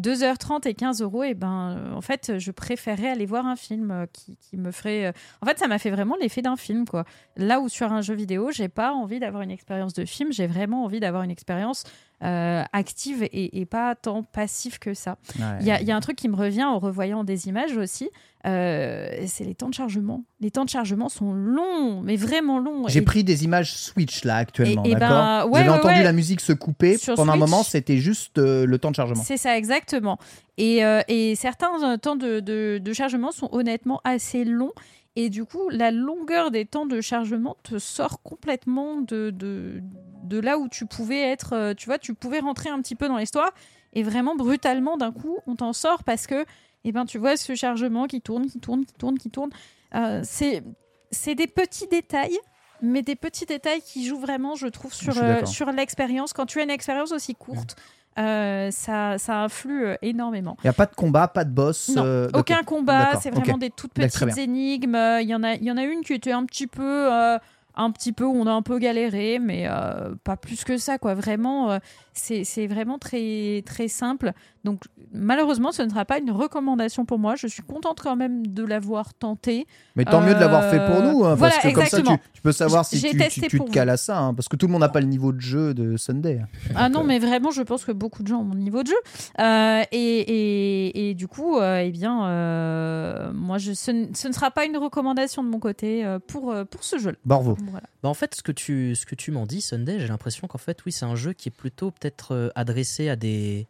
2h30 0.00 0.66
et 0.66 0.74
15 0.74 1.02
euros, 1.02 1.22
et 1.22 1.34
ben, 1.34 1.76
euh, 1.76 1.92
en 1.94 2.00
fait, 2.00 2.38
je 2.38 2.50
préférerais 2.50 3.08
aller 3.10 3.26
voir 3.26 3.46
un 3.46 3.56
film 3.56 3.90
euh, 3.90 4.06
qui, 4.12 4.36
qui 4.36 4.56
me 4.56 4.70
ferait. 4.70 5.06
euh, 5.06 5.12
En 5.42 5.46
fait, 5.46 5.58
ça 5.58 5.68
m'a 5.68 5.78
fait 5.78 5.90
vraiment 5.90 6.16
l'effet 6.20 6.42
d'un 6.42 6.56
film, 6.56 6.86
quoi. 6.86 7.04
Là 7.36 7.60
où 7.60 7.68
sur 7.68 7.92
un 7.92 8.00
jeu 8.00 8.14
vidéo, 8.14 8.50
j'ai 8.50 8.68
pas 8.68 8.92
envie 8.92 9.20
d'avoir 9.20 9.42
une 9.42 9.50
expérience 9.50 9.92
de 9.92 10.04
film, 10.04 10.32
j'ai 10.32 10.46
vraiment 10.46 10.84
envie 10.84 11.00
d'avoir 11.00 11.22
une 11.22 11.30
expérience 11.30 11.84
euh, 12.22 12.62
active 12.72 13.22
et, 13.24 13.60
et 13.60 13.66
pas 13.66 13.94
tant 13.94 14.22
passive 14.22 14.78
que 14.78 14.94
ça. 14.94 15.16
Ouais. 15.38 15.44
Il 15.60 15.66
y, 15.66 15.70
a- 15.70 15.80
il 15.80 15.86
y 15.86 15.90
a 15.90 15.96
un 15.96 16.00
truc 16.00 16.16
qui 16.16 16.28
me 16.28 16.36
revient 16.36 16.64
en 16.64 16.78
revoyant 16.78 17.24
des 17.24 17.48
images 17.48 17.76
aussi, 17.76 18.10
euh, 18.46 19.08
c'est 19.26 19.44
les 19.44 19.54
temps 19.54 19.68
de 19.68 19.74
chargement. 19.74 20.24
Les 20.40 20.50
temps 20.50 20.64
de 20.64 20.70
chargement 20.70 21.08
sont 21.08 21.32
longs, 21.32 22.00
mais 22.02 22.16
vraiment 22.16 22.58
longs. 22.58 22.86
J'ai 22.88 23.00
Et- 23.00 23.02
pris 23.02 23.24
des 23.24 23.44
images 23.44 23.74
Switch 23.74 24.24
là 24.24 24.36
actuellement, 24.36 24.82
d'accord 24.82 25.08
ben, 25.08 25.46
ouais, 25.46 25.62
ouais, 25.62 25.68
entendu 25.68 26.02
la 26.02 26.12
musique 26.12 26.40
se 26.40 26.52
couper. 26.52 26.96
Sur 26.98 27.14
Pendant 27.14 27.32
un 27.32 27.36
moment, 27.36 27.62
c'était 27.62 27.98
juste 27.98 28.38
euh, 28.38 28.66
le 28.66 28.78
temps 28.78 28.90
de 28.90 28.96
chargement. 28.96 29.22
C'est 29.22 29.36
ça, 29.36 29.56
exactement. 29.56 30.18
Et, 30.58 30.80
et 31.08 31.34
certains 31.34 31.96
temps 31.98 32.14
de, 32.16 32.40
de- 32.40 32.78
de 32.78 32.92
chargement 32.92 33.32
sont 33.32 33.48
honnêtement 33.52 34.00
assez 34.04 34.44
longs. 34.44 34.72
Et 35.16 35.28
du 35.28 35.44
coup, 35.44 35.68
la 35.68 35.90
longueur 35.90 36.50
des 36.50 36.64
temps 36.64 36.86
de 36.86 37.00
chargement 37.00 37.56
te 37.62 37.78
sort 37.78 38.22
complètement 38.22 39.00
de, 39.02 39.30
de, 39.30 39.80
de 40.24 40.38
là 40.38 40.58
où 40.58 40.68
tu 40.68 40.86
pouvais 40.86 41.20
être. 41.20 41.52
euh, 41.52 41.74
Tu 41.74 41.86
vois, 41.86 41.98
tu 41.98 42.14
pouvais 42.14 42.38
rentrer 42.40 42.70
un 42.70 42.80
petit 42.80 42.94
peu 42.94 43.08
dans 43.08 43.18
l'histoire. 43.18 43.50
Et 43.92 44.02
vraiment, 44.02 44.34
brutalement, 44.36 44.96
d'un 44.96 45.12
coup, 45.12 45.38
on 45.46 45.54
t'en 45.56 45.74
sort 45.74 46.02
parce 46.02 46.26
que, 46.26 46.46
eh 46.84 46.92
ben, 46.92 47.04
tu 47.04 47.18
vois 47.18 47.36
ce 47.36 47.54
chargement 47.54 48.06
qui 48.06 48.22
tourne, 48.22 48.46
qui 48.46 48.58
tourne, 48.58 48.86
qui 48.86 48.94
tourne, 48.94 49.18
qui 49.18 49.30
tourne. 49.30 49.50
Euh, 49.94 50.20
c'est 50.24 50.62
c'est 51.10 51.34
des 51.34 51.46
petits 51.46 51.86
détails. 51.88 52.38
Mais 52.84 53.02
des 53.02 53.14
petits 53.14 53.46
détails 53.46 53.80
qui 53.80 54.04
jouent 54.04 54.18
vraiment, 54.18 54.56
je 54.56 54.66
trouve, 54.66 54.92
sur, 54.92 55.12
Je 55.12 55.22
euh, 55.22 55.44
sur 55.46 55.70
l'expérience. 55.70 56.32
Quand 56.32 56.46
tu 56.46 56.58
as 56.58 56.64
une 56.64 56.70
expérience 56.70 57.12
aussi 57.12 57.36
courte, 57.36 57.76
euh, 58.18 58.70
ça, 58.70 59.18
ça 59.18 59.42
influe 59.42 59.86
euh, 59.86 59.96
énormément. 60.02 60.56
Il 60.62 60.66
n'y 60.66 60.70
a 60.70 60.74
pas 60.74 60.86
de 60.86 60.94
combat, 60.94 61.28
pas 61.28 61.44
de 61.44 61.50
boss. 61.50 61.90
Non, 61.94 62.02
euh, 62.04 62.28
aucun 62.34 62.62
combat, 62.62 63.18
c'est 63.20 63.30
vraiment 63.30 63.58
des 63.58 63.70
toutes 63.70 63.94
très 63.94 64.08
petites 64.08 64.38
énigmes. 64.38 64.98
Il 65.20 65.28
y 65.28 65.34
en 65.34 65.42
a, 65.42 65.54
il 65.54 65.64
y 65.64 65.70
en 65.70 65.76
a 65.76 65.84
une 65.84 66.02
qui 66.02 66.12
était 66.12 66.32
un 66.32 66.44
petit 66.44 66.66
peu, 66.66 67.12
euh, 67.12 67.38
un 67.74 67.90
petit 67.90 68.12
peu 68.12 68.24
où 68.24 68.34
on 68.34 68.46
a 68.46 68.52
un 68.52 68.62
peu 68.62 68.78
galéré, 68.78 69.38
mais 69.38 69.66
pas 70.24 70.36
plus 70.36 70.64
que 70.64 70.76
ça, 70.76 70.98
quoi. 70.98 71.14
Vraiment, 71.14 71.78
c'est 72.12 72.44
c'est 72.44 72.66
vraiment 72.66 72.98
très 72.98 73.62
très 73.64 73.88
simple. 73.88 74.32
Donc 74.64 74.84
malheureusement, 75.12 75.72
ce 75.72 75.82
ne 75.82 75.88
sera 75.88 76.04
pas 76.04 76.18
une 76.18 76.30
recommandation 76.30 77.04
pour 77.04 77.18
moi. 77.18 77.34
Je 77.34 77.46
suis 77.48 77.62
contente 77.64 78.00
quand 78.00 78.14
même 78.16 78.46
de 78.46 78.64
l'avoir 78.64 79.12
tenté. 79.12 79.66
Mais 79.96 80.04
tant 80.04 80.20
mieux 80.20 80.34
de 80.34 80.38
l'avoir 80.40 80.70
fait 80.70 80.78
pour 80.86 81.02
nous, 81.02 81.24
hein, 81.24 81.34
voilà, 81.34 81.54
parce 81.54 81.66
que 81.66 81.72
comme 81.74 81.84
ça, 81.84 81.88
tu, 81.90 81.96
exactement. 81.96 82.18
tu 82.32 82.42
peux 82.42 82.52
savoir 82.52 82.84
si 82.84 83.00
tu, 83.00 83.08
tu- 83.28 83.40
tu 83.48 83.58
te 83.60 83.70
cales 83.70 83.90
à 83.90 83.96
ça, 83.96 84.18
hein, 84.20 84.34
parce 84.34 84.48
que 84.48 84.54
tout 84.56 84.66
le 84.66 84.72
monde 84.72 84.82
n'a 84.82 84.88
pas 84.88 85.00
le 85.00 85.06
niveau 85.08 85.32
de 85.32 85.40
jeu 85.40 85.74
de 85.74 85.96
Sunday. 85.96 86.40
Ah 86.76 86.88
non, 86.88 87.02
mais 87.04 87.18
vraiment, 87.18 87.50
je 87.50 87.62
pense 87.62 87.84
que 87.84 87.92
beaucoup 87.92 88.22
de 88.22 88.28
gens 88.28 88.40
ont 88.40 88.44
mon 88.44 88.54
niveau 88.54 88.82
de 88.84 88.88
jeu. 88.88 88.94
Euh, 89.40 89.82
et, 89.90 89.98
et, 90.20 91.10
et 91.10 91.14
du 91.14 91.26
coup, 91.28 91.58
euh, 91.58 91.78
eh 91.84 91.90
bien, 91.90 92.24
euh, 92.26 93.32
moi, 93.32 93.58
je, 93.58 93.72
ce, 93.72 93.90
ne- 93.90 94.14
ce 94.14 94.28
ne 94.28 94.32
sera 94.32 94.50
pas 94.50 94.64
une 94.64 94.76
recommandation 94.76 95.42
de 95.42 95.48
mon 95.48 95.58
côté 95.58 96.04
euh, 96.04 96.18
pour, 96.24 96.52
euh, 96.52 96.64
pour 96.64 96.84
ce 96.84 96.98
jeu-là. 96.98 97.16
Borvo. 97.24 97.56
Voilà. 97.70 97.86
Bah, 98.02 98.08
en 98.08 98.14
fait, 98.14 98.34
ce 98.34 98.42
que 98.42 98.52
tu, 98.52 98.94
ce 98.94 99.06
que 99.06 99.14
tu 99.14 99.30
m'en 99.30 99.46
dis, 99.46 99.60
Sunday, 99.60 99.98
j'ai 100.00 100.08
l'impression 100.08 100.46
qu'en 100.46 100.58
fait, 100.58 100.78
oui, 100.86 100.92
c'est 100.92 101.04
un 101.04 101.16
jeu 101.16 101.32
qui 101.32 101.48
est 101.48 101.52
plutôt 101.52 101.90
peut-être 101.90 102.52
adressé 102.54 103.08
à 103.08 103.16
des, 103.16 103.66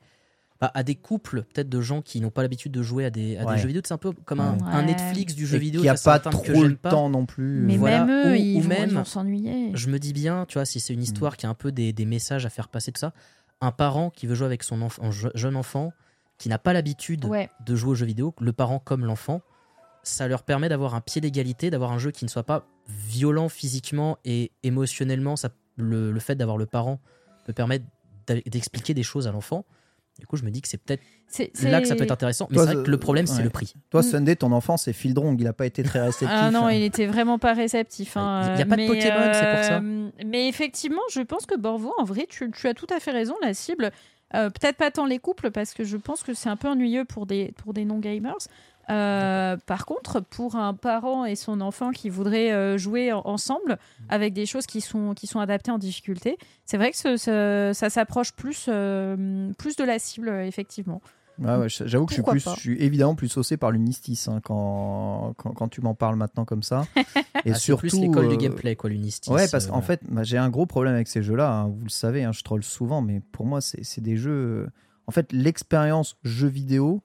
à 0.75 0.83
des 0.83 0.95
couples, 0.95 1.43
peut-être 1.43 1.69
de 1.69 1.81
gens 1.81 2.03
qui 2.03 2.21
n'ont 2.21 2.31
pas 2.31 2.43
l'habitude 2.43 2.71
de 2.73 2.83
jouer 2.83 3.05
à 3.05 3.11
des, 3.11 3.37
à 3.37 3.45
Ouais. 3.45 3.55
des 3.57 3.61
jeux 3.63 3.67
vidéo. 3.69 3.83
C'est 3.85 3.95
un 3.95 3.99
peu 3.99 4.13
comme 4.13 4.41
un, 4.41 4.55
Ouais. 4.55 4.63
un 4.65 4.83
Netflix 4.85 5.35
du 5.35 5.47
jeu 5.47 5.57
Et 5.57 5.61
vidéo. 5.61 5.83
qui 5.83 5.89
a 5.89 5.95
tu 5.95 6.03
vois, 6.03 6.19
pas 6.21 6.29
un 6.29 6.33
trop 6.33 6.63
le 6.63 6.77
temps 6.77 7.11
non 7.11 7.27
plus. 7.27 7.63
Mais 7.63 7.77
Voilà. 7.77 8.05
même 8.05 8.27
eux, 8.29 8.33
Ou- 8.33 8.35
ils, 8.37 8.59
ou 8.59 8.61
vont, 8.63 8.69
même- 8.69 8.89
ils 8.91 8.95
vont 8.95 9.05
s'ennuyer. 9.05 9.71
Je 9.75 9.89
me 9.91 9.99
dis 9.99 10.13
bien, 10.13 10.47
tu 10.47 10.55
vois, 10.55 10.65
si 10.65 10.79
c'est 10.81 10.95
une 10.95 11.03
histoire 11.03 11.37
qui 11.37 11.47
a 11.47 11.49
un 11.49 11.55
peu 11.55 11.73
des, 11.73 11.93
des 11.93 12.05
messages 12.05 12.47
à 12.47 12.51
faire 12.51 12.69
passer, 12.69 12.93
tout 12.93 13.01
ça, 13.01 13.13
un 13.61 13.71
parent 13.73 14.11
qui 14.11 14.27
veut 14.27 14.35
jouer 14.35 14.47
avec 14.47 14.63
son 14.63 14.83
enfant, 14.83 15.11
je- 15.11 15.29
jeune 15.35 15.57
enfant, 15.57 15.93
qui 16.39 16.49
n'a 16.49 16.59
pas 16.59 16.73
l'habitude 16.73 17.25
Ouais. 17.25 17.51
de 17.67 17.75
jouer 17.77 17.91
aux 17.91 17.95
jeux 17.95 18.07
vidéo, 18.07 18.35
le 18.41 18.53
parent 18.53 18.79
comme 18.79 19.05
l'enfant, 19.05 19.41
ça 20.05 20.27
leur 20.27 20.43
permet 20.43 20.69
d'avoir 20.69 20.95
un 20.97 21.01
pied 21.01 21.21
d'égalité, 21.21 21.71
d'avoir 21.71 21.93
un 21.93 21.99
jeu 21.99 22.11
qui 22.11 22.25
ne 22.25 22.31
soit 22.31 22.43
pas 22.43 22.67
violent 22.89 23.49
physiquement 23.49 24.19
et 24.25 24.51
émotionnellement. 24.65 25.37
Ça, 25.37 25.51
le, 25.77 26.11
le 26.11 26.21
fait 26.21 26.35
d'avoir 26.35 26.57
le 26.57 26.67
parent 26.67 27.01
peut 27.47 27.53
permettre 27.53 27.85
d'expliquer 28.27 28.95
des 28.95 29.03
choses 29.03 29.27
à 29.29 29.33
l'enfant. 29.33 29.65
Du 30.19 30.27
coup, 30.27 30.37
je 30.37 30.45
me 30.45 30.51
dis 30.51 30.61
que 30.61 30.69
c'est 30.69 30.79
peut-être 30.79 31.03
C'est 31.27 31.51
là 31.63 31.81
que 31.81 31.89
ça 31.89 31.97
peut 31.97 32.05
être 32.05 32.11
intéressant. 32.13 32.47
Mais 32.51 32.59
c'est 32.59 32.65
vrai 32.75 32.85
que 32.85 32.91
le 32.91 32.99
problème, 32.99 33.27
c'est 33.27 33.43
le 33.43 33.51
prix. 33.51 33.75
Toi. 33.91 34.03
Sunday, 34.03 34.37
ton 34.37 34.53
enfant, 34.53 34.77
c'est 34.77 34.93
Phil 34.93 35.15
Drong. 35.15 35.41
Il 35.41 35.45
n'a 35.45 35.53
pas 35.53 35.67
été 35.67 35.83
très 35.83 36.01
réceptif. 36.05 36.29
Ah 36.31 36.51
non, 36.51 36.67
hein. 36.67 36.73
il 36.73 36.83
était 36.83 37.07
vraiment 37.07 37.39
pas 37.39 37.55
réceptif. 37.55 38.17
hein, 38.17 38.53
Il 38.55 38.59
y 38.59 38.63
a 38.63 38.67
pas 38.67 38.77
de 38.77 38.83
mais, 38.83 38.87
Pokémon, 38.87 39.31
c'est 39.33 39.55
pour 39.55 39.65
ça. 39.65 39.79
euh, 39.81 40.11
Mais 40.27 40.49
effectivement, 40.49 41.01
je 41.11 41.23
pense 41.23 41.47
que 41.47 41.57
Borvo, 41.57 41.93
en 41.99 42.05
vrai, 42.05 42.27
tu, 42.29 42.51
tu 42.51 42.69
as 42.69 42.75
tout 42.75 42.87
à 42.95 43.01
fait 43.01 43.11
raison. 43.11 43.35
La 43.43 43.55
cible, 43.55 43.91
euh, 44.35 44.51
peut-être 44.51 44.77
pas 44.77 44.91
tant 44.91 45.07
les 45.07 45.19
couples, 45.19 45.51
parce 45.51 45.73
que 45.75 45.83
je 45.85 45.97
pense 45.97 46.23
que 46.23 46.35
c'est 46.35 46.49
un 46.51 46.57
peu 46.57 46.69
ennuyeux 46.69 47.05
pour 47.07 47.27
des, 47.27 47.53
pour 47.57 47.73
des 47.73 47.85
non-gamers. 47.87 48.37
Euh, 48.91 49.57
par 49.67 49.87
contre, 49.87 50.21
pour 50.21 50.57
un 50.57 50.75
parent 50.75 51.25
et 51.25 51.37
son 51.37 51.61
enfant 51.61 51.91
qui 51.93 52.09
voudraient 52.11 52.53
euh, 52.53 52.79
jouer 52.79 53.13
en- 53.13 53.23
ensemble 53.25 53.79
avec 54.09 54.33
des 54.35 54.45
choses 54.47 54.67
qui 54.67 54.81
sont, 54.81 55.15
qui 55.15 55.27
sont 55.27 55.41
adaptées 55.41 55.71
en 55.71 55.79
difficulté, 55.79 56.37
c'est 56.65 56.77
vrai 56.77 56.91
que 56.91 56.97
ce- 56.97 57.17
ce- 57.17 57.71
ça 57.75 57.91
s'approche 57.91 58.33
plus, 58.33 58.67
euh, 58.69 59.53
plus 59.59 59.77
de 59.77 59.85
la 59.85 59.99
cible, 59.99 60.29
effectivement. 60.31 61.01
Ouais, 61.39 61.57
ouais, 61.57 61.69
J'avoue 61.69 62.05
que 62.07 62.11
je 62.11 62.15
suis, 62.17 62.23
Pourquoi 62.23 62.33
plus, 62.35 62.45
pas? 62.45 62.55
je 62.55 62.61
suis 62.61 62.83
évidemment 62.83 63.15
plus 63.15 63.29
saucé 63.29 63.57
par 63.57 63.71
l'Unistis 63.71 64.29
hein, 64.29 64.41
quand, 64.45 65.33
quand, 65.39 65.53
quand 65.53 65.69
tu 65.69 65.81
m'en 65.81 65.95
parles 65.95 66.17
maintenant 66.17 66.45
comme 66.45 66.63
ça. 66.63 66.87
Et 67.45 67.51
Ah, 67.51 67.55
c'est 67.55 67.61
surtout. 67.61 67.81
plus 67.89 68.01
l'école 68.01 68.27
euh, 68.27 68.29
du 68.29 68.37
gameplay, 68.37 68.77
quoi, 68.77 68.91
l'Unistis. 68.91 69.31
Ouais, 69.33 69.49
parce 69.49 69.67
euh, 69.67 69.71
qu'en 69.71 69.81
fait, 69.81 70.01
bah, 70.09 70.23
j'ai 70.25 70.37
un 70.39 70.51
gros 70.51 70.67
problème 70.67 70.95
avec 70.95 71.09
ces 71.09 71.23
jeux-là. 71.23 71.51
hein, 71.51 71.69
vous 71.69 71.85
le 71.85 71.89
savez, 71.91 72.23
hein, 72.23 72.33
je 72.33 72.43
troll 72.43 72.63
souvent, 72.63 73.01
mais 73.01 73.21
pour 73.33 73.47
moi, 73.47 73.61
c'est 73.61 73.83
c'est 73.83 74.01
des 74.03 74.17
jeux. 74.17 74.69
En 75.07 75.11
fait, 75.11 75.33
l'expérience 75.33 76.17
jeu 76.23 76.47
vidéo 76.49 77.03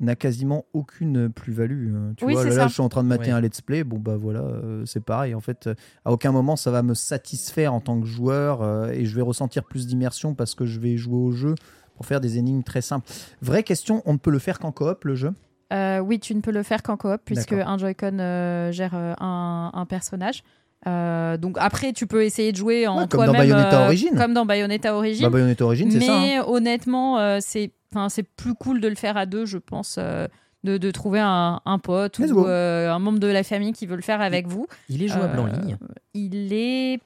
n'a 0.00 0.14
quasiment 0.16 0.64
aucune 0.72 1.28
plus-value. 1.28 1.94
hein. 1.94 2.12
Tu 2.16 2.24
Oui, 2.24 2.32
vois, 2.34 2.42
c'est 2.44 2.50
là, 2.50 2.54
là, 2.56 2.62
ça. 2.62 2.68
je 2.68 2.72
suis 2.74 2.82
en 2.82 2.88
train 2.88 3.02
de 3.02 3.08
mater 3.08 3.26
Ouais. 3.26 3.30
un 3.32 3.40
let's 3.40 3.60
play. 3.60 3.84
Bon, 3.84 3.98
bah 3.98 4.16
voilà, 4.16 4.40
euh, 4.40 4.84
c'est 4.86 5.02
pareil. 5.04 5.34
En 5.34 5.40
fait, 5.40 5.66
euh, 5.66 5.74
à 6.04 6.12
aucun 6.12 6.32
moment, 6.32 6.56
ça 6.56 6.70
va 6.70 6.82
me 6.82 6.94
satisfaire 6.94 7.74
en 7.74 7.80
tant 7.80 8.00
que 8.00 8.06
joueur 8.06 8.62
euh, 8.62 8.88
et 8.90 9.04
je 9.06 9.14
vais 9.16 9.22
ressentir 9.22 9.64
plus 9.64 9.86
d'immersion 9.86 10.34
parce 10.34 10.54
que 10.54 10.64
je 10.66 10.78
vais 10.80 10.96
jouer 10.96 11.16
au 11.18 11.32
jeu 11.32 11.54
pour 11.96 12.06
faire 12.06 12.20
des 12.20 12.38
énigmes 12.38 12.62
très 12.62 12.80
simples. 12.82 13.10
Vraie 13.42 13.62
question, 13.64 14.02
on 14.06 14.12
ne 14.12 14.18
peut 14.18 14.30
le 14.30 14.38
faire 14.38 14.58
qu'en 14.60 14.70
coop, 14.72 15.04
le 15.04 15.14
jeu? 15.16 15.32
Euh, 15.72 15.98
oui, 15.98 16.18
tu 16.20 16.34
ne 16.34 16.40
peux 16.40 16.52
le 16.52 16.62
faire 16.62 16.82
qu'en 16.82 16.96
coop 16.96 17.20
puisque 17.24 17.52
un 17.52 17.76
Joy-Con 17.76 18.18
euh, 18.20 18.72
gère 18.72 18.92
euh, 18.94 19.14
un, 19.20 19.70
un 19.74 19.84
personnage. 19.84 20.42
Euh, 20.86 21.36
donc 21.36 21.56
après, 21.58 21.92
tu 21.92 22.06
peux 22.06 22.22
essayer 22.24 22.52
de 22.52 22.56
jouer 22.56 22.86
en 22.86 22.98
Ouais, 23.00 23.08
comme 23.08 23.26
dans 23.26 23.32
toi-même, 23.32 23.50
Bayonetta 23.50 23.82
euh, 23.82 23.86
Origin. 23.86 24.10
comme 24.16 24.32
dans 24.32 24.46
Bayonetta 24.46 24.94
Origin. 24.94 25.22
Bah, 25.24 25.30
Bayonetta 25.30 25.64
Origin, 25.64 25.90
c'est 25.90 25.98
mais 25.98 26.06
ça. 26.06 26.16
hein. 26.20 26.44
honnêtement, 26.46 27.18
euh, 27.18 27.38
c'est, 27.40 27.72
enfin, 27.92 28.08
c'est 28.08 28.22
plus 28.22 28.54
cool 28.54 28.80
de 28.80 28.88
le 28.88 28.94
faire 28.94 29.16
à 29.16 29.26
deux, 29.26 29.46
je 29.46 29.58
pense. 29.58 29.96
euh, 29.98 30.26
de, 30.64 30.76
de 30.76 30.90
trouver 30.90 31.20
un, 31.20 31.60
un 31.64 31.78
pote 31.78 32.18
Let's 32.18 32.32
ou 32.32 32.44
euh, 32.44 32.90
un 32.90 32.98
membre 32.98 33.20
de 33.20 33.28
la 33.28 33.44
famille 33.44 33.72
qui 33.72 33.86
veut 33.86 33.94
le 33.94 34.02
faire 34.02 34.20
avec 34.20 34.48
vous. 34.48 34.66
Il 34.88 35.02
est 35.04 35.08
jouable 35.08 35.38
en 35.38 35.46
Euh, 35.46 35.50
ligne. 35.52 35.76
Il 36.14 36.52
est. 36.52 36.98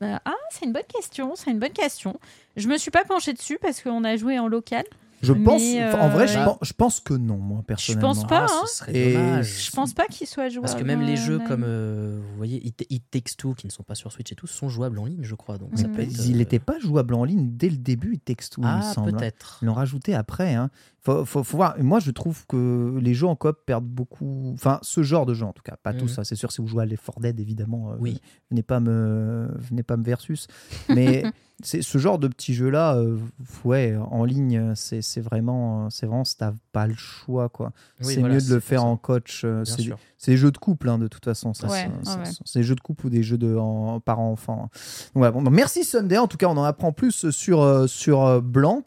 Ah, 0.00 0.20
c'est 0.50 0.64
une 0.64 0.72
bonne 0.72 0.82
question. 0.88 1.32
C'est 1.36 1.50
une 1.50 1.58
bonne 1.58 1.72
question. 1.72 2.18
Je 2.56 2.66
me 2.68 2.78
suis 2.78 2.90
pas 2.90 3.04
penchée 3.04 3.34
dessus 3.34 3.58
parce 3.60 3.82
qu'on 3.82 4.04
a 4.04 4.16
joué 4.16 4.38
en 4.38 4.48
local. 4.48 4.84
Je 5.20 5.32
Mais, 5.32 5.44
pense, 5.44 5.62
en 6.00 6.08
vrai, 6.10 6.24
euh, 6.24 6.26
je 6.28 6.38
pense, 6.44 6.58
je 6.62 6.72
pense 6.72 7.00
que 7.00 7.14
non, 7.14 7.38
moi, 7.38 7.62
personnellement. 7.66 8.14
pense 8.14 8.26
pas, 8.26 8.46
Ah, 8.48 8.62
hein. 8.62 8.92
Et. 8.92 9.14
Je 9.42 9.70
pense 9.72 9.92
pas 9.92 10.06
qu'il 10.06 10.26
soit 10.26 10.48
jouable. 10.48 10.66
Parce 10.68 10.78
que 10.80 10.84
même 10.86 11.00
les 11.02 11.16
jeux 11.16 11.36
online. 11.38 11.48
comme, 11.48 11.64
euh, 11.66 12.20
vous 12.30 12.36
voyez, 12.36 12.64
It, 12.66 12.86
It 12.88 13.02
Takes 13.10 13.36
Two, 13.36 13.54
qui 13.54 13.66
ne 13.66 13.72
sont 13.72 13.82
pas 13.82 13.94
sur 13.96 14.12
Switch 14.12 14.30
et 14.30 14.34
tout, 14.36 14.46
sont 14.46 14.68
jouables 14.68 14.98
en 14.98 15.06
ligne, 15.06 15.22
je 15.22 15.34
crois. 15.34 15.58
Donc 15.58 15.70
ça 15.76 15.88
peut 15.88 16.02
être, 16.02 16.24
Il 16.26 16.34
euh, 16.34 16.38
n'était 16.38 16.60
pas 16.60 16.78
jouable 16.78 17.14
en 17.14 17.24
ligne 17.24 17.50
dès 17.56 17.68
le 17.68 17.76
début, 17.78 18.12
il 18.14 18.20
texte 18.20 18.54
il 18.58 18.64
me 18.64 18.68
Ah, 18.68 18.82
semble. 18.94 19.10
hein. 19.10 19.12
peut-être. 19.18 19.58
Ils 19.62 19.66
l'ont 19.66 19.74
rajouté 19.74 20.14
après. 20.14 20.54
Hein. 20.54 20.70
Faut, 21.00 21.24
faut, 21.24 21.44
faut 21.44 21.56
voir. 21.56 21.76
Moi, 21.80 22.00
je 22.00 22.10
trouve 22.10 22.44
que 22.46 22.98
les 23.00 23.14
jeux 23.14 23.26
en 23.28 23.36
coop 23.36 23.56
perdent 23.64 23.86
beaucoup. 23.86 24.50
Enfin, 24.54 24.78
ce 24.82 25.02
genre 25.02 25.26
de 25.26 25.32
jeu, 25.34 25.44
en 25.46 25.52
tout 25.52 25.62
cas. 25.62 25.76
Pas 25.82 25.92
Mhm. 25.92 25.98
tous. 26.00 26.18
hein. 26.18 26.24
C'est 26.24 26.34
sûr, 26.34 26.50
si 26.50 26.60
vous 26.60 26.66
jouez 26.66 26.82
à 26.82 26.86
Left 26.86 27.04
4 27.06 27.20
Dead, 27.20 27.38
évidemment, 27.40 27.92
euh, 27.92 27.96
Oui. 28.00 28.20
venez 28.50 28.62
pas 28.64 28.80
me, 28.80 29.48
venez 29.58 29.82
pas 29.84 29.96
me 29.96 30.02
versus. 30.02 30.48
Mais 30.88 31.22
c'est 31.62 31.82
ce 31.82 31.98
genre 31.98 32.18
de 32.18 32.26
petits 32.26 32.52
jeux-là, 32.52 32.96
euh, 32.96 33.16
ouais, 33.64 33.96
en 34.10 34.24
ligne, 34.24 34.74
c'est 34.74 35.00
c'est 35.02 35.20
vraiment, 35.20 35.88
c'est 35.88 36.06
vraiment, 36.06 36.24
si 36.24 36.36
t'as 36.36 36.52
pas 36.72 36.86
le 36.88 36.94
choix, 36.96 37.48
quoi. 37.48 37.72
Oui, 38.00 38.14
c'est 38.14 38.20
voilà, 38.20 38.34
mieux 38.34 38.40
de 38.40 38.54
le 38.54 38.60
faire 38.60 38.80
ça. 38.80 38.86
en 38.86 38.96
coach. 38.96 39.42
euh, 39.44 39.64
c'est 39.64 39.82
sûr. 39.82 39.98
C'est 40.18 40.32
des 40.32 40.36
jeux 40.36 40.50
de 40.50 40.58
couple, 40.58 40.88
hein, 40.88 40.98
de 40.98 41.06
toute 41.08 41.24
façon. 41.24 41.54
Ça, 41.54 41.68
Ouais, 41.68 41.78
ça- 41.82 41.86
ouais, 41.86 41.92
ça- 42.02 42.18
ouais. 42.18 42.36
C'est 42.44 42.58
des 42.58 42.64
jeux 42.64 42.74
de 42.74 42.80
couple 42.80 43.06
ou 43.06 43.10
des 43.10 43.22
jeux 43.22 43.38
de 43.38 43.56
en, 43.56 44.00
parents-enfants. 44.00 44.62
hein. 44.64 44.68
Donc, 45.14 45.22
voilà, 45.22 45.30
bon, 45.30 45.40
merci 45.50 45.84
Sunday. 45.84 46.18
En 46.18 46.26
tout 46.26 46.36
cas, 46.36 46.46
on 46.48 46.56
en 46.56 46.64
apprend 46.64 46.92
plus 46.92 47.30
sur, 47.30 47.62
euh, 47.62 47.86
sur 47.86 48.24
euh, 48.24 48.40
Blanc. 48.40 48.82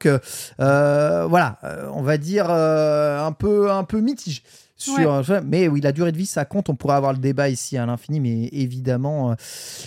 Euh, 0.59 1.25
voilà, 1.27 1.57
on 1.93 2.01
va 2.01 2.17
dire 2.17 2.49
un, 2.49 3.31
peu, 3.31 3.71
un 3.71 3.83
peu 3.83 3.99
mitige. 4.01 4.43
Sur, 4.75 5.21
Mais 5.45 5.67
oui, 5.67 5.79
la 5.79 5.91
durée 5.91 6.11
de 6.11 6.17
vie, 6.17 6.25
ça 6.25 6.43
compte. 6.43 6.67
On 6.69 6.75
pourrait 6.75 6.95
avoir 6.95 7.13
le 7.13 7.19
débat 7.19 7.49
ici 7.49 7.77
à 7.77 7.85
l'infini, 7.85 8.19
mais 8.19 8.49
évidemment, 8.51 9.29
euh, 9.31 9.35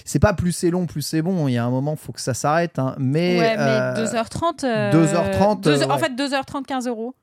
c'est 0.05 0.21
pas 0.21 0.35
plus 0.35 0.53
c'est 0.53 0.71
long, 0.71 0.87
plus 0.87 1.03
c'est 1.03 1.21
bon. 1.21 1.49
Il 1.49 1.55
y 1.55 1.59
a 1.59 1.65
un 1.65 1.71
moment, 1.71 1.95
il 1.95 1.99
faut 1.99 2.13
que 2.13 2.21
ça 2.21 2.33
s'arrête. 2.33 2.79
hein. 2.79 2.95
Mais, 2.99 3.41
ouais, 3.41 3.57
mais 3.57 3.63
euh, 3.63 3.95
2h30. 4.07 4.63
euh, 4.63 4.93
2h30, 4.93 5.61
deux- 5.63 5.83
euh, 5.83 5.87
En 5.91 5.99
fait, 5.99 6.15
2h30, 6.15 6.65
15 6.65 6.87
euros. 6.87 7.17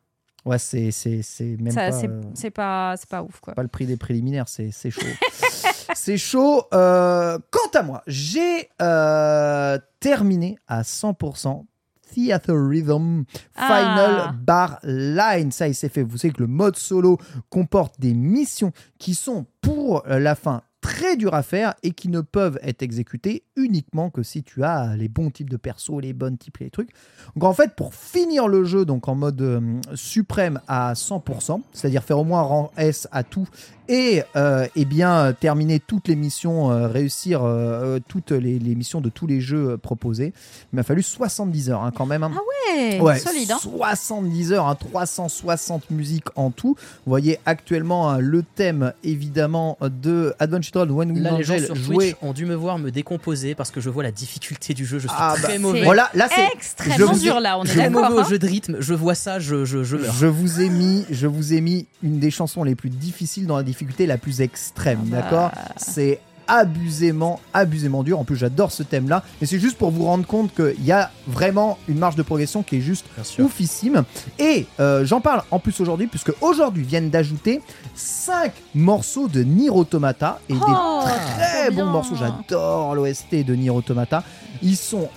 Ouais, 0.45 0.57
c'est 0.59 0.91
c'est- 0.91 1.21
c'est 1.21 1.57
même 1.59 1.73
Ça, 1.73 1.87
pas, 1.87 1.91
c'est 1.91 2.07
euh, 2.09 2.21
c'est 2.33 2.51
pas, 2.51 2.95
c'est 2.97 3.09
pas 3.09 3.23
ouf, 3.23 3.39
quoi. 3.39 3.53
pas 3.53 3.61
le 3.63 3.67
prix 3.67 3.85
des 3.85 3.97
préliminaires, 3.97 4.47
c'est 4.47 4.71
c'est 4.71 4.91
chaud. 4.91 5.01
c'est 5.95 6.17
chaud. 6.17 6.63
Euh, 6.73 7.37
quant 7.51 7.79
à 7.79 7.83
moi, 7.83 8.03
j'ai 8.07 8.69
euh, 8.81 9.77
terminé 9.99 10.57
à 10.67 10.81
100% 10.83 11.65
Theater 12.13 12.55
Rhythm 12.67 13.23
Final 13.55 14.15
Ah. 14.27 14.35
Bar 14.37 14.79
Line. 14.83 15.51
Ça, 15.51 15.67
il 15.69 15.75
s'est 15.75 15.87
fait. 15.89 16.03
Vous 16.03 16.17
savez 16.17 16.33
que 16.33 16.41
le 16.41 16.47
mode 16.47 16.75
solo 16.75 17.17
comporte 17.49 17.99
des 17.99 18.13
missions 18.13 18.71
qui 18.99 19.15
sont 19.15 19.45
pour 19.61 20.03
la 20.07 20.35
fin 20.35 20.61
très 20.81 21.15
dures 21.15 21.35
à 21.35 21.43
faire 21.43 21.75
et 21.83 21.91
qui 21.91 22.09
ne 22.09 22.21
peuvent 22.21 22.59
être 22.63 22.81
exécutées 22.81 23.43
uniquement 23.55 24.09
que 24.09 24.23
si 24.23 24.43
tu 24.43 24.63
as 24.63 24.95
les 24.95 25.07
bons 25.07 25.29
types 25.29 25.49
de 25.49 25.57
persos, 25.57 26.01
les 26.01 26.13
bonnes 26.13 26.37
types, 26.37 26.57
les 26.57 26.71
trucs. 26.71 26.89
Donc 27.35 27.43
en 27.43 27.53
fait, 27.53 27.75
pour 27.75 27.93
finir 27.93 28.47
le 28.47 28.63
jeu 28.63 28.83
donc 28.83 29.07
en 29.07 29.15
mode 29.15 29.41
euh, 29.41 29.79
suprême 29.93 30.59
à 30.67 30.93
100%, 30.93 31.61
c'est-à-dire 31.71 32.03
faire 32.03 32.19
au 32.19 32.23
moins 32.23 32.41
rang 32.41 32.71
S 32.77 33.07
à 33.11 33.23
tout 33.23 33.47
et 33.93 34.23
euh, 34.37 34.65
eh 34.77 34.85
bien 34.85 35.33
terminer 35.37 35.79
toutes 35.81 36.07
les 36.07 36.15
missions, 36.15 36.71
euh, 36.71 36.87
réussir 36.87 37.41
euh, 37.43 37.99
toutes 38.07 38.31
les, 38.31 38.57
les 38.57 38.73
missions 38.73 39.01
de 39.01 39.09
tous 39.09 39.27
les 39.27 39.41
jeux 39.41 39.71
euh, 39.71 39.77
proposés, 39.77 40.31
il 40.71 40.75
m'a 40.77 40.83
fallu 40.83 41.03
70 41.03 41.69
heures 41.71 41.83
hein, 41.83 41.91
quand 41.93 42.05
même. 42.05 42.23
hein. 42.23 42.31
Ouais, 42.73 42.99
Ouais, 43.01 43.19
solide. 43.19 43.51
Hein. 43.51 43.57
70 43.61 44.53
heures, 44.53 44.67
hein, 44.67 44.75
360 44.75 45.91
musiques 45.91 46.27
en 46.37 46.51
tout. 46.51 46.75
Vous 47.05 47.09
voyez 47.09 47.37
actuellement 47.45 48.09
hein, 48.09 48.19
le 48.19 48.43
thème 48.43 48.93
évidemment 49.03 49.77
de 49.81 50.33
Adventure 50.39 50.71
World 50.75 50.91
When 50.91 51.11
We 51.11 51.19
Là, 51.21 51.31
les 51.37 51.43
gens 51.43 51.53
Angel 51.55 51.65
sur 51.65 51.75
joué. 51.75 51.95
Twitch 52.11 52.15
ont 52.21 52.31
dû 52.31 52.45
me 52.45 52.55
voir 52.55 52.79
me 52.79 52.91
décomposer 52.91 53.55
parce 53.55 53.71
que 53.71 53.81
je 53.81 53.89
vois 53.89 54.03
la 54.03 54.11
difficulté 54.13 54.73
du 54.73 54.85
jeu. 54.85 54.99
Je 54.99 55.07
suis 55.09 55.17
Ah, 55.19 55.33
très 55.37 55.53
bah, 55.55 55.59
mauvais. 55.59 55.83
Voilà, 55.83 56.09
là 56.13 56.29
c'est 56.33 56.47
Extrêmement 56.55 57.13
je- 57.13 57.19
dur, 57.19 57.39
là, 57.41 57.59
on 57.59 57.65
est 57.65 57.67
je- 57.67 57.89
mauvais 57.89 58.05
hein. 58.07 58.23
au 58.25 58.29
jeu 58.29 58.39
de 58.39 58.47
rythme. 58.47 58.77
Je 58.79 58.93
vois 58.93 59.15
ça, 59.15 59.39
je, 59.39 59.65
je, 59.65 59.83
je 59.83 59.97
meurs. 59.97 60.13
Je 60.13 60.27
vous 60.27 60.61
ai 60.61 60.69
mis, 60.69 61.03
je 61.09 61.27
vous 61.27 61.53
ai 61.53 61.59
mis 61.59 61.87
une 62.03 62.19
des 62.19 62.31
chansons 62.31 62.63
les 62.63 62.75
plus 62.75 62.89
difficiles 62.89 63.47
dans 63.47 63.57
la 63.57 63.63
difficulté 63.63 63.80
la 63.99 64.17
plus 64.17 64.41
extrême, 64.41 64.99
Ah 65.03 65.09
bah. 65.09 65.21
d'accord? 65.21 65.51
C'est 65.77 66.19
abusément, 66.47 67.39
abusément 67.53 68.03
dur. 68.03 68.19
En 68.19 68.25
plus, 68.25 68.35
j'adore 68.35 68.71
ce 68.73 68.83
thème-là, 68.83 69.23
mais 69.39 69.47
c'est 69.47 69.59
juste 69.59 69.77
pour 69.77 69.89
vous 69.91 70.03
rendre 70.05 70.25
compte 70.25 70.53
qu'il 70.53 70.83
y 70.83 70.91
a 70.91 71.09
vraiment 71.27 71.77
une 71.87 71.97
marge 71.97 72.15
de 72.17 72.23
progression 72.23 72.61
qui 72.61 72.77
est 72.77 72.81
juste 72.81 73.05
oufissime. 73.39 74.03
Et 74.37 74.65
euh, 74.81 75.05
j'en 75.05 75.21
parle 75.21 75.43
en 75.51 75.59
plus 75.59 75.79
aujourd'hui, 75.79 76.07
puisque 76.07 76.33
aujourd'hui 76.41 76.83
viennent 76.83 77.09
d'ajouter 77.09 77.61
5 77.95 78.51
morceaux 78.75 79.27
de 79.29 79.43
Nier 79.43 79.69
Automata 79.69 80.39
et 80.49 80.53
Oh, 80.53 81.03
des 81.05 81.35
très 81.35 81.61
trop 81.67 81.69
bons 81.69 81.75
bien. 81.75 81.85
morceaux. 81.85 82.15
J'adore 82.15 82.95
l'OST 82.95 83.45
de 83.45 83.55
Nier 83.55 83.69
Automata. 83.69 84.23
Ils 84.61 84.77
sont 84.77 85.07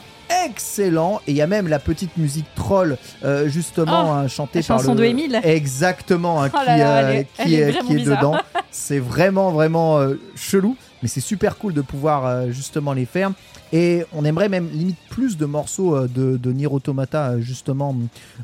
excellents 0.44 1.20
et 1.26 1.32
il 1.32 1.36
y 1.36 1.42
a 1.42 1.46
même 1.46 1.68
la 1.68 1.78
petite 1.78 2.16
musique 2.16 2.46
troll 2.54 2.96
euh, 3.24 3.48
justement 3.48 4.04
Oh, 4.06 4.12
hein, 4.12 4.28
chantée 4.28 4.60
la 4.60 4.66
par 4.66 4.78
chanson 4.78 4.94
le 4.94 5.00
de 5.00 5.04
Émile. 5.04 5.40
exactement 5.44 6.42
hein, 6.42 6.50
Oh 6.54 6.58
qui, 6.60 6.66
là 6.66 6.76
là, 6.76 6.96
euh, 6.98 7.08
elle 7.10 7.16
est- 7.20 7.44
qui 7.44 7.54
est 7.54 7.78
qui 7.86 7.96
est 7.96 8.04
dedans. 8.04 8.36
C'est 8.70 8.98
vraiment 8.98 9.50
vraiment 9.50 9.98
euh, 9.98 10.14
chelou 10.34 10.76
mais 11.02 11.08
c'est 11.08 11.20
super 11.20 11.58
cool 11.58 11.74
de 11.74 11.82
pouvoir 11.82 12.24
euh, 12.24 12.50
justement 12.50 12.94
les 12.94 13.04
faire. 13.04 13.30
Et 13.74 14.04
on 14.14 14.24
aimerait 14.24 14.48
même 14.48 14.70
limite 14.72 14.96
plus 15.10 15.36
de 15.36 15.44
morceaux 15.44 16.06
de, 16.08 16.38
de 16.38 16.52
Nier 16.52 16.66
Automata 16.66 17.38
justement 17.40 17.94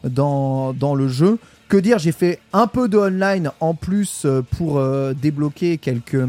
dans, 0.05 0.75
dans 0.75 0.95
le 0.95 1.09
jeu. 1.09 1.39
Que 1.69 1.79
dire, 1.79 1.99
j'ai 1.99 2.13
fait 2.13 2.39
un 2.53 2.67
peu 2.67 2.87
de 2.89 2.99
online 2.99 3.51
en 3.61 3.73
plus 3.75 4.27
pour 4.59 4.83
débloquer 5.15 5.79
quelques, 5.79 6.21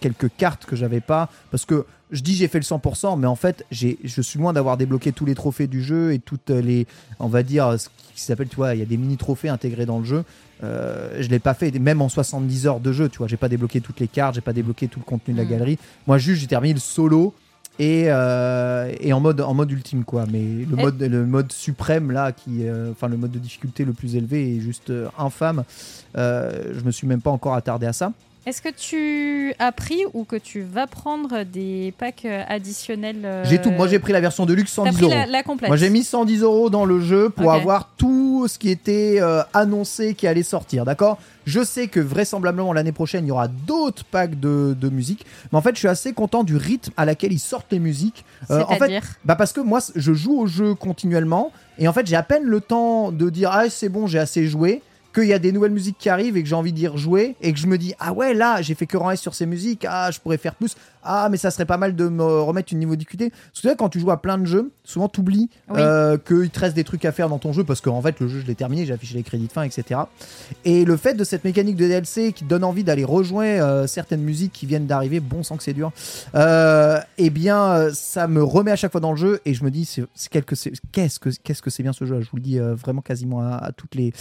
quelques 0.00 0.30
cartes 0.38 0.64
que 0.66 0.76
j'avais 0.76 1.00
pas. 1.00 1.28
Parce 1.50 1.64
que 1.64 1.84
je 2.12 2.20
dis 2.22 2.34
j'ai 2.34 2.48
fait 2.48 2.58
le 2.58 2.64
100%, 2.64 3.18
mais 3.18 3.26
en 3.26 3.34
fait, 3.36 3.64
j'ai, 3.70 3.98
je 4.04 4.20
suis 4.22 4.38
loin 4.38 4.52
d'avoir 4.52 4.76
débloqué 4.76 5.12
tous 5.12 5.24
les 5.24 5.34
trophées 5.34 5.66
du 5.66 5.82
jeu 5.82 6.12
et 6.12 6.18
toutes 6.18 6.50
les, 6.50 6.86
on 7.18 7.28
va 7.28 7.42
dire, 7.42 7.74
ce 7.78 7.88
qui 8.14 8.22
s'appelle, 8.22 8.48
tu 8.48 8.56
vois, 8.56 8.74
il 8.74 8.78
y 8.78 8.82
a 8.82 8.86
des 8.86 8.96
mini-trophées 8.96 9.48
intégrés 9.48 9.86
dans 9.86 9.98
le 9.98 10.04
jeu. 10.04 10.24
Euh, 10.64 11.16
je 11.20 11.28
l'ai 11.28 11.38
pas 11.38 11.52
fait, 11.54 11.70
même 11.78 12.00
en 12.00 12.08
70 12.08 12.66
heures 12.66 12.80
de 12.80 12.92
jeu, 12.92 13.08
tu 13.08 13.18
vois, 13.18 13.26
j'ai 13.26 13.36
pas 13.36 13.48
débloqué 13.48 13.80
toutes 13.80 14.00
les 14.00 14.08
cartes, 14.08 14.36
j'ai 14.36 14.40
pas 14.40 14.52
débloqué 14.52 14.88
tout 14.88 15.00
le 15.00 15.04
contenu 15.04 15.34
de 15.34 15.38
la 15.38 15.44
Mm. 15.44 15.50
galerie. 15.50 15.78
Moi, 16.06 16.16
juste, 16.18 16.40
j'ai 16.40 16.46
terminé 16.46 16.74
le 16.74 16.80
solo. 16.80 17.34
Et, 17.78 18.04
euh, 18.06 18.90
et 19.00 19.12
en 19.12 19.20
mode 19.20 19.42
en 19.42 19.52
mode 19.52 19.70
ultime 19.70 20.02
quoi 20.04 20.24
mais 20.32 20.40
le 20.40 20.76
mode 20.76 20.98
le 21.02 21.26
mode 21.26 21.52
suprême 21.52 22.10
là 22.10 22.32
qui 22.32 22.66
euh, 22.66 22.92
enfin 22.92 23.06
le 23.06 23.18
mode 23.18 23.32
de 23.32 23.38
difficulté 23.38 23.84
le 23.84 23.92
plus 23.92 24.16
élevé 24.16 24.56
est 24.56 24.60
juste 24.60 24.88
euh, 24.88 25.08
infâme 25.18 25.62
euh, 26.16 26.72
je 26.74 26.80
me 26.84 26.90
suis 26.90 27.06
même 27.06 27.20
pas 27.20 27.28
encore 27.30 27.52
attardé 27.52 27.84
à 27.84 27.92
ça 27.92 28.14
Est-ce 28.46 28.62
que 28.62 28.68
tu 28.68 29.52
as 29.58 29.72
pris 29.72 30.02
ou 30.14 30.22
que 30.24 30.36
tu 30.36 30.60
vas 30.60 30.86
prendre 30.86 31.42
des 31.42 31.92
packs 31.98 32.24
euh, 32.24 32.44
additionnels 32.46 33.24
euh, 33.24 33.44
j'ai 33.44 33.60
tout. 33.60 33.72
Moi 33.72 33.88
j'ai 33.88 33.98
pris 33.98 34.12
la 34.12 34.20
version 34.20 34.46
de 34.46 34.54
luxe 34.54 34.72
T'as 34.74 34.84
110 34.84 34.92
pris 34.94 35.02
euros. 35.06 35.12
la, 35.14 35.26
la 35.26 35.42
complète. 35.42 35.68
moi 35.68 35.76
j'ai 35.76 35.90
mis 35.90 36.04
110 36.04 36.42
euros 36.42 36.70
dans 36.70 36.84
le 36.84 37.00
jeu 37.00 37.28
pour 37.28 37.52
avoir 37.52 37.90
tout 37.96 38.46
ce 38.48 38.56
qui 38.58 38.70
était 38.70 39.18
euh, 39.20 39.42
annoncé 39.52 40.14
qui 40.14 40.28
allait 40.28 40.44
sortir 40.44 40.84
d'accord? 40.84 41.18
Je 41.44 41.62
sais 41.64 41.88
que 41.88 41.98
vraisemblablement 42.00 42.72
l'année 42.72 42.92
prochaine 42.92 43.24
il 43.24 43.28
y 43.28 43.32
aura 43.32 43.48
d'autres 43.48 44.04
packs 44.04 44.38
de, 44.38 44.76
de 44.80 44.88
musique 44.90 45.26
mais 45.50 45.58
en 45.58 45.62
fait 45.62 45.74
je 45.74 45.80
suis 45.80 45.88
assez 45.88 46.12
content 46.12 46.44
du 46.44 46.56
rythme 46.56 46.92
à 46.96 47.04
laquelle 47.04 47.32
ils 47.32 47.40
sortent 47.40 47.72
les 47.72 47.80
musiques. 47.80 48.24
Euh, 48.52 48.62
en 48.62 48.68
fait 48.68 48.76
C'est-à-dire? 48.78 49.02
Bah 49.24 49.34
parce 49.34 49.52
que 49.52 49.60
moi 49.60 49.80
je 49.96 50.12
joue 50.12 50.38
au 50.38 50.46
jeu 50.46 50.74
continuellement 50.76 51.50
et 51.78 51.88
en 51.88 51.92
fait 51.92 52.06
j'ai 52.06 52.14
à 52.16 52.22
peine 52.22 52.44
le 52.44 52.60
temps 52.60 53.10
de 53.10 53.28
dire 53.28 53.50
ah 53.52 53.68
c'est 53.68 53.88
bon 53.88 54.06
j'ai 54.06 54.20
assez 54.20 54.46
joué 54.46 54.82
qu'il 55.16 55.28
y 55.28 55.32
a 55.32 55.38
des 55.38 55.50
nouvelles 55.50 55.72
musiques 55.72 55.96
qui 55.98 56.08
arrivent 56.10 56.36
et 56.36 56.42
que 56.42 56.48
j'ai 56.48 56.54
envie 56.54 56.72
d'y 56.72 56.86
rejouer 56.86 57.34
et 57.40 57.52
que 57.52 57.58
je 57.58 57.66
me 57.66 57.78
dis 57.78 57.94
ah 57.98 58.12
ouais 58.12 58.34
là 58.34 58.60
j'ai 58.62 58.74
fait 58.74 58.86
que 58.86 58.96
rang 58.98 59.10
S 59.10 59.20
sur 59.20 59.34
ces 59.34 59.46
musiques 59.46 59.86
ah 59.88 60.10
je 60.12 60.20
pourrais 60.20 60.36
faire 60.36 60.54
plus 60.54 60.76
ah 61.02 61.28
mais 61.30 61.36
ça 61.38 61.50
serait 61.50 61.64
pas 61.64 61.78
mal 61.78 61.96
de 61.96 62.08
me 62.08 62.22
remettre 62.42 62.72
une 62.72 62.80
niveau 62.80 62.96
difficulté 62.96 63.30
parce 63.30 63.62
que 63.62 63.68
là, 63.68 63.74
quand 63.76 63.88
tu 63.88 63.98
joues 64.00 64.10
à 64.10 64.20
plein 64.20 64.36
de 64.38 64.44
jeux 64.44 64.70
souvent 64.84 65.08
t'oublies 65.08 65.48
Oui. 65.70 65.76
euh, 65.80 66.18
qu'il 66.18 66.50
te 66.50 66.60
reste 66.60 66.76
des 66.76 66.84
trucs 66.84 67.04
à 67.06 67.12
faire 67.12 67.28
dans 67.28 67.38
ton 67.38 67.52
jeu 67.52 67.64
parce 67.64 67.80
qu'en 67.80 68.02
fait 68.02 68.20
le 68.20 68.28
jeu 68.28 68.40
je 68.40 68.46
l'ai 68.46 68.54
terminé 68.54 68.84
j'ai 68.86 68.92
affiché 68.92 69.14
les 69.14 69.22
crédits 69.22 69.46
de 69.46 69.52
fin 69.52 69.62
etc 69.62 70.00
et 70.66 70.84
le 70.84 70.96
fait 70.98 71.14
de 71.14 71.24
cette 71.24 71.44
mécanique 71.44 71.76
de 71.76 71.86
DLC 71.88 72.32
qui 72.32 72.44
te 72.44 72.48
donne 72.48 72.64
envie 72.64 72.84
d'aller 72.84 73.04
rejoindre 73.04 73.62
euh, 73.64 73.86
certaines 73.86 74.22
musiques 74.22 74.52
qui 74.52 74.66
viennent 74.66 74.86
d'arriver 74.86 75.20
bon 75.20 75.42
sang 75.42 75.56
que 75.56 75.62
c'est 75.62 75.72
dur 75.72 75.92
euh, 76.34 76.98
eh 77.18 77.30
bien 77.30 77.62
euh, 77.64 77.90
ça 77.94 78.28
me 78.28 78.42
remet 78.42 78.70
à 78.72 78.76
chaque 78.76 78.92
fois 78.92 79.00
dans 79.00 79.12
le 79.12 79.16
jeu 79.18 79.40
et 79.46 79.54
je 79.54 79.64
me 79.64 79.70
dis 79.70 79.84
c'est 79.84 80.04
qu'est-ce 80.30 81.18
que 81.20 81.30
qu'est-ce 81.42 81.62
que 81.62 81.70
c'est 81.70 81.82
bien 81.82 81.92
ce 81.92 82.04
jeu 82.04 82.20
je 82.20 82.30
vous 82.30 82.36
le 82.36 82.42
dis 82.42 82.58
euh, 82.58 82.74
vraiment 82.74 83.00
quasiment 83.02 83.40
à, 83.40 83.56
à 83.56 83.72
toutes 83.72 83.94
les 83.94 84.12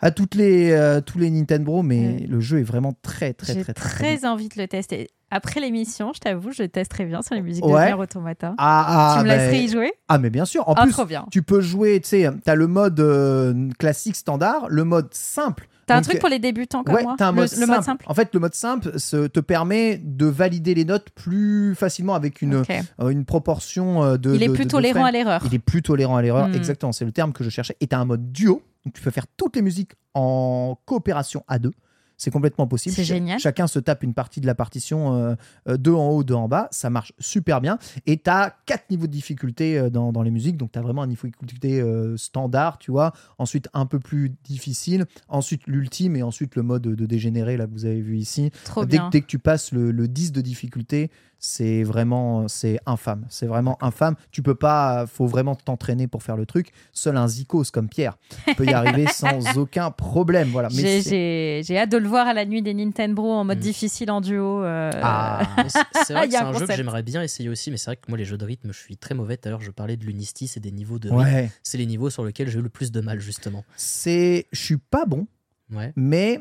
à 0.00 0.05
toutes 0.10 0.34
les 0.34 0.70
euh, 0.72 1.00
tous 1.00 1.18
les 1.18 1.30
Nintendo 1.30 1.82
mais 1.82 2.00
Ouais. 2.00 2.26
le 2.28 2.40
jeu 2.40 2.60
est 2.60 2.64
vraiment 2.64 2.94
très 3.02 3.32
très 3.32 3.54
J'ai 3.54 3.62
très 3.62 3.72
très, 3.74 3.88
très, 3.90 4.16
bien. 4.18 4.32
envie 4.32 4.48
de 4.48 4.60
le 4.60 4.68
tester. 4.68 5.08
Après 5.30 5.58
l'émission, 5.60 6.12
je 6.14 6.20
t'avoue, 6.20 6.52
je 6.52 6.62
testerai 6.62 7.04
bien 7.04 7.20
sur 7.20 7.34
les 7.34 7.42
musiques 7.42 7.64
Ouais. 7.64 7.80
de 7.90 7.94
Nier 7.94 8.00
Automata. 8.00 8.54
ah, 8.58 9.12
tu 9.14 9.20
ah, 9.20 9.22
me 9.24 9.28
bah, 9.28 9.36
laisserais 9.36 9.64
y 9.64 9.68
jouer? 9.68 9.92
ah 10.08 10.18
mais 10.18 10.30
bien 10.30 10.44
sûr 10.44 10.68
en 10.68 10.74
Ah, 10.74 10.82
plus 10.84 10.94
tu 11.30 11.42
peux 11.42 11.60
jouer 11.60 12.00
tu 12.00 12.08
sais 12.08 12.28
t'as 12.44 12.54
le 12.54 12.66
mode 12.68 13.00
euh, 13.00 13.68
classique 13.78 14.14
standard 14.16 14.66
le 14.68 14.84
mode 14.84 15.08
simple 15.12 15.68
T'as 15.86 15.96
un 15.96 16.02
truc 16.02 16.18
pour 16.18 16.28
les 16.28 16.38
débutants 16.40 16.82
comme 16.82 16.96
ouais, 16.96 17.02
moi 17.04 17.14
un 17.18 17.30
Le- 17.30 17.36
mode, 17.36 17.42
le, 17.44 17.48
simple. 17.56 17.66
mode 17.70 17.82
simple 17.84 18.04
En 18.08 18.14
fait, 18.14 18.34
le 18.34 18.40
mode 18.40 18.54
simple 18.54 18.98
se- 18.98 19.26
te 19.28 19.38
permet 19.40 19.98
de 20.02 20.26
valider 20.26 20.74
les 20.74 20.84
notes 20.84 21.10
plus 21.10 21.74
facilement 21.76 22.14
avec 22.14 22.42
une, 22.42 22.62
euh, 23.00 23.08
une 23.08 23.24
proportion 23.24 24.02
euh, 24.02 24.16
de. 24.16 24.34
Il 24.34 24.42
est 24.42 24.48
de- 24.48 24.52
plus 24.52 24.64
de- 24.64 24.70
tolérant 24.70 25.04
à 25.04 25.12
l'erreur. 25.12 25.42
Il 25.46 25.54
est 25.54 25.58
plus 25.60 25.82
tolérant 25.82 26.16
à 26.16 26.22
l'erreur, 26.22 26.48
Hmm. 26.48 26.54
exactement, 26.54 26.92
c'est 26.92 27.04
le 27.04 27.12
terme 27.12 27.32
que 27.32 27.44
je 27.44 27.50
cherchais. 27.50 27.76
Et 27.80 27.86
t'as 27.86 27.98
un 27.98 28.04
mode 28.04 28.32
duo, 28.32 28.62
Donc 28.84 28.94
tu 28.94 29.02
peux 29.02 29.10
faire 29.10 29.26
toutes 29.36 29.56
les 29.56 29.62
musiques 29.62 29.92
en 30.14 30.78
coopération 30.86 31.44
à 31.48 31.58
deux. 31.58 31.72
C'est 32.18 32.30
complètement 32.30 32.66
possible. 32.66 32.94
C'est 32.94 33.04
génial. 33.04 33.38
Chacun 33.38 33.66
se 33.66 33.78
tape 33.78 34.02
une 34.02 34.14
partie 34.14 34.40
de 34.40 34.46
la 34.46 34.54
partition, 34.54 35.14
euh, 35.16 35.34
euh, 35.68 35.76
deux 35.76 35.92
en 35.92 36.08
haut, 36.08 36.24
deux 36.24 36.34
en 36.34 36.48
bas. 36.48 36.68
Ça 36.70 36.88
marche 36.88 37.12
super 37.18 37.60
bien. 37.60 37.78
Et 38.06 38.16
tu 38.16 38.30
as 38.30 38.56
quatre 38.64 38.88
niveaux 38.90 39.06
de 39.06 39.12
difficulté 39.12 39.78
euh, 39.78 39.90
dans, 39.90 40.12
dans 40.12 40.22
les 40.22 40.30
musiques. 40.30 40.56
Donc 40.56 40.72
tu 40.72 40.78
as 40.78 40.82
vraiment 40.82 41.02
un 41.02 41.06
niveau 41.06 41.26
de 41.28 41.32
difficulté 41.32 41.80
euh, 41.80 42.16
standard, 42.16 42.78
tu 42.78 42.90
vois. 42.90 43.12
Ensuite, 43.38 43.68
un 43.74 43.84
peu 43.86 43.98
plus 43.98 44.32
difficile. 44.44 45.04
Ensuite, 45.28 45.62
l'ultime. 45.66 46.16
Et 46.16 46.22
ensuite, 46.22 46.56
le 46.56 46.62
mode 46.62 46.82
de 46.82 47.06
dégénéré, 47.06 47.56
là, 47.58 47.66
que 47.66 47.72
vous 47.72 47.84
avez 47.84 48.00
vu 48.00 48.16
ici. 48.16 48.50
Trop 48.64 48.84
Dès, 48.86 48.96
bien. 48.96 49.06
que- 49.08 49.12
dès 49.12 49.20
que 49.20 49.26
tu 49.26 49.38
passes 49.38 49.72
le, 49.72 49.90
le 49.90 50.08
10 50.08 50.32
de 50.32 50.40
difficulté, 50.40 51.10
c'est 51.38 51.82
vraiment 51.82 52.48
c'est 52.48 52.78
infâme. 52.86 53.26
C'est 53.28 53.46
vraiment 53.46 53.76
infâme. 53.82 54.16
Tu 54.30 54.42
peux 54.42 54.54
pas, 54.54 55.06
faut 55.06 55.26
vraiment 55.26 55.54
t'entraîner 55.54 56.06
pour 56.08 56.22
faire 56.22 56.36
le 56.36 56.46
truc. 56.46 56.72
Seul 56.92 57.16
un 57.16 57.28
zikos 57.28 57.64
comme 57.72 57.88
Pierre 57.88 58.16
peut 58.56 58.64
y 58.64 58.72
arriver 58.72 59.06
sans 59.12 59.56
aucun 59.58 59.90
problème. 59.90 60.48
Voilà. 60.48 60.68
J'ai- 60.70 61.02
c'est- 61.02 61.10
J'ai 61.10 61.62
j'ai 61.64 61.78
hâte 61.78 61.90
de 61.90 61.98
le 61.98 62.08
voir 62.08 62.26
à 62.26 62.34
la 62.34 62.44
nuit 62.46 62.62
des 62.62 62.74
Nintendo 62.74 63.22
en 63.24 63.44
mode 63.44 63.58
Mm. 63.58 63.60
difficile 63.60 64.10
en 64.10 64.20
duo. 64.20 64.62
euh, 64.64 64.90
Ah, 65.02 65.42
c'est- 66.06 66.12
vrai 66.14 66.26
que 66.26 66.32
c'est 66.32 66.38
un 66.38 66.52
jeu 66.52 66.66
que 66.66 66.72
j'aimerais 66.74 67.02
bien 67.02 67.22
essayer 67.22 67.48
aussi, 67.48 67.70
mais 67.70 67.76
c'est 67.76 67.86
vrai 67.86 67.96
que 67.96 68.06
moi, 68.08 68.16
les 68.18 68.24
jeux 68.24 68.38
de 68.38 68.44
rythme, 68.44 68.72
je 68.72 68.78
suis 68.78 68.96
très 68.96 69.14
mauvais. 69.14 69.36
Tout 69.36 69.48
à 69.48 69.50
l'heure, 69.50 69.60
je 69.62 69.70
parlais 69.70 69.96
de 69.96 70.04
l'Unistis 70.04 70.50
et 70.56 70.60
des 70.60 70.72
niveaux 70.72 70.98
de 70.98 71.10
rythme. 71.10 71.20
ouais. 71.22 71.50
C'est 71.62 71.78
les 71.78 71.86
niveaux 71.86 72.10
sur 72.10 72.24
lesquels 72.24 72.48
j'ai 72.48 72.58
eu 72.58 72.62
le 72.62 72.68
plus 72.70 72.90
de 72.92 73.00
mal, 73.00 73.20
justement. 73.20 73.64
C'est, 73.76 74.46
je 74.52 74.60
suis 74.62 74.78
pas 74.78 75.04
bon, 75.06 75.26
Ouais. 75.72 75.92
mais 75.96 76.40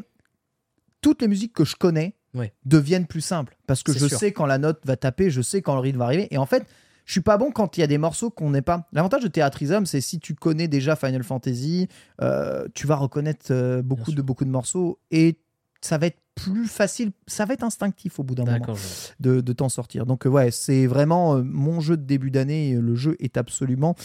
toutes 1.02 1.22
les 1.22 1.28
musiques 1.28 1.54
que 1.54 1.66
je 1.66 1.76
connais 1.76 2.16
Ouais. 2.36 2.54
deviennent 2.66 3.08
plus 3.08 3.22
simples 3.22 3.58
parce 3.66 3.82
que 3.82 3.94
je 3.94 4.08
sûr. 4.08 4.20
sais 4.20 4.32
quand 4.32 4.46
la 4.46 4.58
note 4.58 4.82
va 4.86 4.96
taper, 4.96 5.32
je 5.32 5.42
sais 5.42 5.62
quand 5.62 5.74
le 5.74 5.82
rythme 5.82 6.00
va 6.00 6.06
arriver. 6.06 6.28
Et 6.32 6.38
en 6.38 6.46
fait, 6.46 6.68
je 7.06 7.12
suis 7.12 7.22
pas 7.22 7.38
bon 7.38 7.52
quand 7.52 7.78
il 7.78 7.82
y 7.82 7.84
a 7.84 7.88
des 7.88 7.98
morceaux 7.98 8.30
qu'on 8.30 8.50
n'est 8.50 8.62
pas. 8.62 8.88
L'avantage 8.92 9.24
de 9.24 9.28
Theatrism, 9.28 9.86
c'est 9.86 10.02
si 10.02 10.20
tu 10.20 10.36
connais 10.36 10.68
déjà 10.68 10.96
Final 10.96 11.24
Fantasy, 11.24 11.88
euh, 12.22 12.68
tu 12.74 12.88
vas 12.88 12.96
reconnaître 12.96 13.48
euh, 13.52 13.82
beaucoup 13.82 14.12
de 14.12 14.22
beaucoup 14.22 14.46
de 14.46 14.50
morceaux 14.50 15.00
et 15.12 15.40
ça 15.86 15.98
va 15.98 16.08
être 16.08 16.18
plus 16.36 16.68
facile, 16.68 17.12
ça 17.28 17.46
va 17.46 17.54
être 17.54 17.64
instinctif 17.64 18.20
au 18.20 18.24
bout 18.24 18.36
d'un 18.36 18.44
moment 18.44 18.76
de, 19.20 19.40
de 19.40 19.54
t'en 19.54 19.70
sortir. 19.70 20.06
Donc 20.06 20.26
euh, 20.26 20.30
ouais, 20.30 20.52
c'est 20.52 20.86
vraiment 20.86 21.36
euh, 21.36 21.44
mon 21.44 21.80
jeu 21.80 21.96
de 21.96 22.04
début 22.04 22.30
d'année. 22.30 22.72
et 22.72 22.74
Le 22.76 22.96
jeu 22.96 23.16
est 23.20 23.38
absolument, 23.38 23.96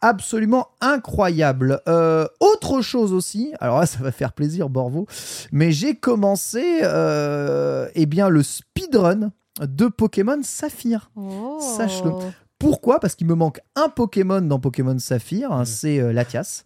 absolument 0.00 0.68
incroyable. 0.80 1.80
Euh, 1.88 2.26
autre 2.40 2.82
chose 2.82 3.12
aussi, 3.12 3.52
alors 3.60 3.80
là 3.80 3.86
ça 3.86 4.00
va 4.00 4.12
faire 4.12 4.32
plaisir 4.32 4.68
Borvo, 4.68 5.06
mais 5.50 5.72
j'ai 5.72 5.94
commencé 5.94 6.80
euh, 6.82 7.88
eh 7.94 8.06
bien 8.06 8.28
le 8.28 8.42
speedrun 8.42 9.32
de 9.60 9.86
Pokémon 9.86 10.40
Saphir. 10.42 11.10
Oh. 11.16 11.58
Sache-le. 11.60 12.12
Pourquoi? 12.58 12.98
Parce 12.98 13.14
qu'il 13.14 13.26
me 13.26 13.34
manque 13.34 13.60
un 13.76 13.88
Pokémon 13.88 14.40
dans 14.40 14.58
Pokémon 14.58 14.98
Saphir, 14.98 15.52
hein, 15.52 15.62
Mm. 15.62 15.66
c'est 15.66 16.00
euh, 16.00 16.12
Latias, 16.12 16.62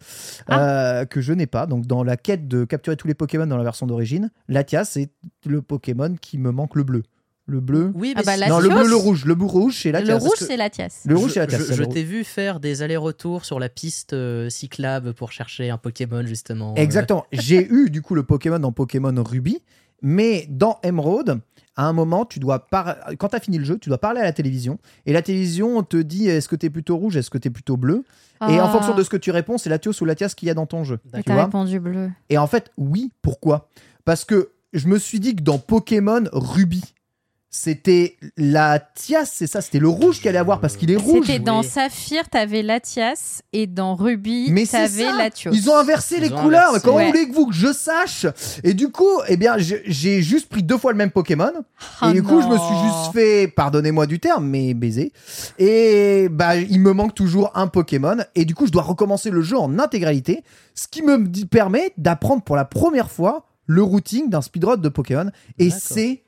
euh, 0.49 1.05
que 1.05 1.21
je 1.21 1.33
n'ai 1.33 1.45
pas. 1.47 1.65
Donc 1.67 1.85
dans 1.85 2.03
la 2.03 2.17
quête 2.17 2.47
de 2.47 2.65
capturer 2.65 2.95
tous 2.97 3.07
les 3.07 3.13
Pokémon 3.13 3.45
dans 3.45 3.57
la 3.57 3.63
version 3.63 3.85
d'origine, 3.85 4.31
Latias 4.47 4.85
c'est 4.85 5.09
le 5.45 5.61
Pokémon 5.61 6.15
qui 6.19 6.37
me 6.37 6.51
manque 6.51 6.75
le 6.75 6.83
bleu. 6.83 7.03
Le 7.45 7.59
bleu. 7.59 7.91
Oui, 7.93 8.13
Ah 8.15 8.21
bah, 8.25 8.37
non, 8.47 8.59
le 8.61 8.69
bleu, 8.69 8.87
le 8.87 8.95
rouge. 8.95 9.25
Le 9.25 9.35
bleu 9.35 9.45
rouge, 9.45 9.77
c'est 9.83 9.91
Latias. 9.91 10.07
Le 10.13 10.15
rouge, 10.15 10.37
c'est 10.37 10.55
Latias. 10.55 11.01
Le 11.05 11.17
rouge, 11.17 11.27
je, 11.27 11.33
c'est 11.33 11.39
Latias. 11.41 11.57
je- 11.71 11.73
je 11.73 11.83
t'ai 11.83 12.03
vu 12.03 12.23
faire 12.23 12.61
des 12.61 12.81
allers-retours 12.83 13.43
sur 13.43 13.59
la 13.59 13.67
piste 13.67 14.13
euh, 14.13 14.49
cyclable 14.49 15.13
pour 15.13 15.33
chercher 15.33 15.69
un 15.69 15.77
Pokémon, 15.77 16.25
justement. 16.25 16.71
euh, 16.71 16.81
Exactement. 16.81 17.25
J'ai 17.33 17.67
eu 17.69 17.89
du 17.89 18.01
coup 18.01 18.15
le 18.15 18.23
Pokémon 18.23 18.59
dans 18.59 18.71
Pokémon 18.71 19.13
Ruby, 19.21 19.59
mais 20.01 20.45
dans 20.49 20.79
Emerald, 20.83 21.39
à 21.75 21.85
un 21.87 21.93
moment, 21.93 22.25
tu 22.25 22.39
dois 22.39 22.67
par... 22.67 22.95
quand 23.17 23.29
tu 23.29 23.35
as 23.35 23.39
fini 23.39 23.57
le 23.57 23.65
jeu, 23.65 23.77
tu 23.79 23.89
dois 23.89 23.97
parler 23.97 24.19
à 24.21 24.23
la 24.23 24.33
télévision 24.33 24.77
et 25.05 25.13
la 25.13 25.21
télévision 25.21 25.81
te 25.83 25.97
dit 25.97 26.27
est-ce 26.27 26.47
que 26.47 26.55
tu 26.55 26.67
es 26.67 26.69
plutôt 26.69 26.97
rouge, 26.97 27.17
est-ce 27.17 27.29
que 27.29 27.37
tu 27.37 27.47
es 27.47 27.51
plutôt 27.51 27.77
bleu? 27.77 28.03
Et 28.49 28.59
en 28.59 28.65
Ah. 28.65 28.69
fonction 28.69 28.93
de 28.95 29.01
ce 29.03 29.09
que 29.09 29.17
tu 29.17 29.31
réponds, 29.31 29.57
c'est 29.57 29.69
Latios 29.69 29.99
ou 30.01 30.05
Latias 30.05 30.33
qu'il 30.35 30.47
y 30.47 30.51
a 30.51 30.53
dans 30.53 30.65
ton 30.65 30.83
jeu. 30.83 30.99
Et 31.17 31.23
Tu 31.23 31.31
vois? 31.31 31.45
répondu 31.45 31.79
bleu. 31.79 32.11
Et 32.29 32.37
en 32.37 32.45
fait, 32.47 32.71
oui, 32.77 33.11
pourquoi? 33.21 33.69
Parce 34.05 34.25
que 34.25 34.49
je 34.73 34.87
me 34.87 34.97
suis 34.99 35.19
dit 35.19 35.35
que 35.35 35.41
dans 35.43 35.59
Pokémon 35.59 36.23
Ruby, 36.33 36.92
c'était 37.55 38.17
la 38.35 38.79
Tias, 38.79 39.25
c'est 39.31 39.45
ça, 39.45 39.61
c'était 39.61 39.77
le 39.77 39.87
rouge 39.87 40.17
qu'il 40.19 40.27
allait 40.27 40.39
avoir 40.39 40.59
parce 40.59 40.75
qu'il 40.75 40.89
est 40.89 40.95
rouge. 40.95 41.27
C'était 41.27 41.37
dans 41.37 41.61
oui. 41.61 41.67
Saphir, 41.67 42.27
t'avais 42.27 42.63
Latias, 42.63 43.43
et 43.53 43.67
dans 43.67 43.93
Ruby, 43.93 44.47
t'avais 44.71 45.03
ça. 45.05 45.15
Latios. 45.15 45.53
Ils 45.55 45.69
ont 45.69 45.75
inversé 45.75 46.15
Ils 46.17 46.23
les 46.23 46.33
ont 46.33 46.41
couleurs. 46.41 46.69
inversé. 46.69 46.83
Comment 46.83 46.97
Ouais. 46.97 47.07
voulez-vous 47.11 47.45
que 47.47 47.53
je 47.53 47.71
sache? 47.71 48.25
Et 48.63 48.73
du 48.73 48.89
coup, 48.89 49.05
eh 49.27 49.37
bien, 49.37 49.57
j'ai- 49.59 50.21
juste 50.23 50.49
pris 50.49 50.63
deux 50.63 50.79
fois 50.79 50.91
le 50.93 50.97
même 50.97 51.11
Pokémon. 51.11 51.51
Oh 52.01 52.07
et 52.09 52.13
du 52.13 52.23
coup, 52.23 52.41
je 52.41 52.47
me 52.47 52.57
suis 52.57 52.75
juste 52.87 53.13
fait, 53.13 53.47
pardonnez-moi 53.47 54.07
du 54.07 54.19
terme, 54.19 54.47
mais 54.47 54.73
baiser. 54.73 55.13
Et 55.59 56.29
bah, 56.31 56.55
il 56.55 56.79
me 56.79 56.91
manque 56.91 57.13
toujours 57.13 57.51
un 57.53 57.67
Pokémon. 57.67 58.17
Et 58.33 58.45
du 58.45 58.55
coup, 58.55 58.65
je 58.65 58.71
dois 58.71 58.81
recommencer 58.81 59.29
le 59.29 59.43
jeu 59.43 59.57
en 59.59 59.77
intégralité. 59.77 60.43
Ce 60.73 60.87
qui 60.87 61.03
me 61.03 61.45
permet 61.45 61.93
d'apprendre 61.97 62.41
pour 62.41 62.55
la 62.55 62.65
première 62.65 63.11
fois 63.11 63.45
le 63.67 63.83
routing 63.83 64.29
d'un 64.31 64.41
speedrun 64.41 64.77
de 64.77 64.89
Pokémon. 64.89 65.29
Et 65.59 65.69
c'est 65.69 66.23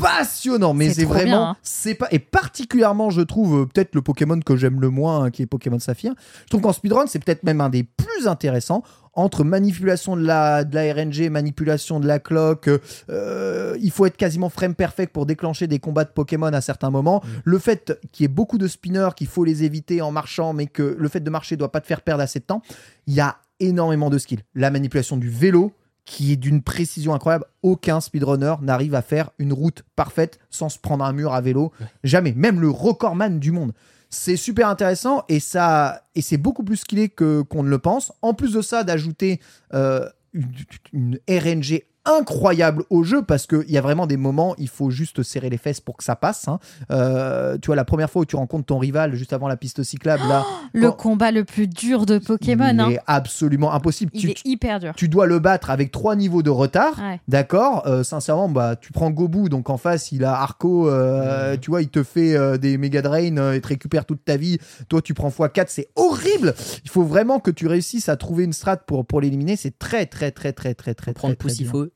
passionnant 0.00 0.74
mais 0.74 0.92
C'est 0.92 1.04
vraiment 1.04 1.24
bien, 1.24 1.42
hein. 1.42 1.56
c'est 1.62 1.94
pas 1.94 2.08
et 2.10 2.18
particulièrement 2.18 3.10
je 3.10 3.22
trouve 3.22 3.62
euh, 3.62 3.66
peut-être 3.66 3.94
le 3.94 4.02
Pokémon 4.02 4.38
que 4.40 4.56
j'aime 4.56 4.80
le 4.80 4.90
moins 4.90 5.24
hein, 5.24 5.30
qui 5.30 5.42
est 5.42 5.46
Pokémon 5.46 5.78
Saphir 5.78 6.14
je 6.44 6.50
trouve 6.50 6.60
qu'en 6.60 6.72
speedrun 6.72 7.06
c'est 7.06 7.18
peut-être 7.18 7.42
même 7.42 7.60
un 7.60 7.70
des 7.70 7.82
plus 7.82 8.28
intéressants 8.28 8.82
entre 9.16 9.44
manipulation 9.44 10.14
de 10.14 10.24
la, 10.24 10.62
de 10.62 10.74
la 10.74 10.92
RNG, 10.92 11.30
manipulation 11.30 11.98
de 11.98 12.06
la 12.06 12.18
cloque, 12.18 12.68
euh, 13.08 13.76
il 13.80 13.90
faut 13.90 14.04
être 14.04 14.16
quasiment 14.16 14.50
frame 14.50 14.74
perfect 14.74 15.12
pour 15.12 15.24
déclencher 15.24 15.66
des 15.66 15.78
combats 15.78 16.04
de 16.04 16.10
Pokémon 16.10 16.48
à 16.48 16.60
certains 16.60 16.90
moments. 16.90 17.22
Le 17.44 17.58
fait 17.58 17.98
qu'il 18.12 18.24
y 18.24 18.26
ait 18.26 18.28
beaucoup 18.28 18.58
de 18.58 18.68
spinners, 18.68 19.08
qu'il 19.16 19.26
faut 19.26 19.44
les 19.44 19.64
éviter 19.64 20.02
en 20.02 20.12
marchant, 20.12 20.52
mais 20.52 20.66
que 20.66 20.96
le 20.98 21.08
fait 21.08 21.20
de 21.20 21.30
marcher 21.30 21.56
doit 21.56 21.72
pas 21.72 21.80
te 21.80 21.86
faire 21.86 22.02
perdre 22.02 22.22
assez 22.22 22.40
de 22.40 22.44
temps, 22.44 22.60
il 23.06 23.14
y 23.14 23.20
a 23.20 23.38
énormément 23.58 24.10
de 24.10 24.18
skills. 24.18 24.42
La 24.54 24.70
manipulation 24.70 25.16
du 25.16 25.30
vélo, 25.30 25.72
qui 26.06 26.32
est 26.32 26.36
d'une 26.36 26.62
précision 26.62 27.14
incroyable. 27.14 27.44
Aucun 27.62 28.00
speedrunner 28.00 28.54
n'arrive 28.62 28.94
à 28.94 29.02
faire 29.02 29.30
une 29.38 29.52
route 29.52 29.82
parfaite 29.96 30.38
sans 30.48 30.70
se 30.70 30.78
prendre 30.78 31.04
un 31.04 31.12
mur 31.12 31.34
à 31.34 31.40
vélo. 31.42 31.72
Jamais. 32.04 32.32
Même 32.32 32.60
le 32.60 32.70
recordman 32.70 33.38
du 33.38 33.52
monde. 33.52 33.72
C'est 34.08 34.36
super 34.36 34.68
intéressant 34.68 35.24
et 35.28 35.40
ça 35.40 36.04
et 36.14 36.22
c'est 36.22 36.36
beaucoup 36.36 36.62
plus 36.62 36.76
skillé 36.76 37.08
que 37.08 37.42
qu'on 37.42 37.64
ne 37.64 37.68
le 37.68 37.78
pense. 37.78 38.12
En 38.22 38.34
plus 38.34 38.52
de 38.52 38.62
ça, 38.62 38.84
d'ajouter 38.84 39.40
euh, 39.74 40.08
une, 40.32 40.48
une 40.92 41.18
RNG 41.28 41.82
incroyable 42.06 42.84
au 42.90 43.02
jeu 43.02 43.22
parce 43.22 43.46
qu'il 43.46 43.68
y 43.70 43.76
a 43.78 43.80
vraiment 43.80 44.06
des 44.06 44.16
moments, 44.16 44.54
il 44.58 44.68
faut 44.68 44.90
juste 44.90 45.22
serrer 45.22 45.50
les 45.50 45.58
fesses 45.58 45.80
pour 45.80 45.96
que 45.96 46.04
ça 46.04 46.16
passe. 46.16 46.48
hein. 46.48 46.58
Euh, 46.90 47.58
tu 47.60 47.66
vois, 47.66 47.76
la 47.76 47.84
première 47.84 48.10
fois 48.10 48.22
où 48.22 48.24
tu 48.24 48.36
rencontres 48.36 48.66
ton 48.66 48.78
rival 48.78 49.14
juste 49.14 49.32
avant 49.32 49.48
la 49.48 49.56
piste 49.56 49.82
cyclable, 49.82 50.22
là, 50.28 50.44
Le 50.72 50.90
quand- 50.90 50.96
combat 50.96 51.30
le 51.30 51.44
plus 51.44 51.68
dur 51.68 52.06
de 52.06 52.18
Pokémon. 52.18 52.70
il 52.72 52.80
hein. 52.80 52.90
est 52.90 53.00
absolument 53.06 53.72
impossible. 53.72 54.10
Il 54.14 54.20
Tu, 54.20 54.30
est 54.30 54.44
hyper 54.44 54.80
dur. 54.80 54.92
tu 54.96 55.08
dois 55.08 55.26
le 55.26 55.38
battre 55.38 55.70
avec 55.70 55.90
trois 55.92 56.16
niveaux 56.16 56.42
de 56.42 56.50
retard. 56.50 56.98
Ouais. 57.00 57.20
D'accord 57.28 57.82
Euh, 57.86 58.02
Sincèrement, 58.02 58.48
bah, 58.48 58.76
tu 58.76 58.92
prends 58.92 59.10
Gobu, 59.10 59.48
donc 59.48 59.68
en 59.70 59.76
face, 59.76 60.12
il 60.12 60.24
a 60.24 60.34
Arco, 60.40 60.88
euh, 60.88 61.56
tu 61.60 61.70
vois, 61.70 61.82
il 61.82 61.88
te 61.88 62.02
fait 62.02 62.36
euh, 62.36 62.56
des 62.56 62.78
Mega 62.78 63.02
Drain 63.02 63.36
euh, 63.36 63.52
et 63.54 63.60
te 63.60 63.68
récupère 63.68 64.04
toute 64.06 64.24
ta 64.24 64.36
vie. 64.36 64.58
Toi, 64.88 65.02
tu 65.02 65.14
prends 65.14 65.28
x4, 65.28 65.64
c'est 65.68 65.88
horrible 65.96 66.54
Il 66.84 66.90
faut 66.90 67.02
vraiment 67.02 67.40
que 67.40 67.50
tu 67.50 67.66
réussissent 67.66 68.08
à 68.08 68.16
trouver 68.16 68.44
une 68.44 68.52
strat 68.52 68.76
pour, 68.76 69.06
pour 69.06 69.20
l'éliminer. 69.20 69.56
C'est 69.56 69.78
très, 69.78 70.06
très, 70.06 70.30
très, 70.30 70.52
très, 70.52 70.74
très, 70.74 70.94
très, 70.94 71.12
Prendre 71.12 71.34
très, 71.36 71.48
très 71.48 71.54
bien. 71.56 71.70
Poussifeu. 71.72 71.92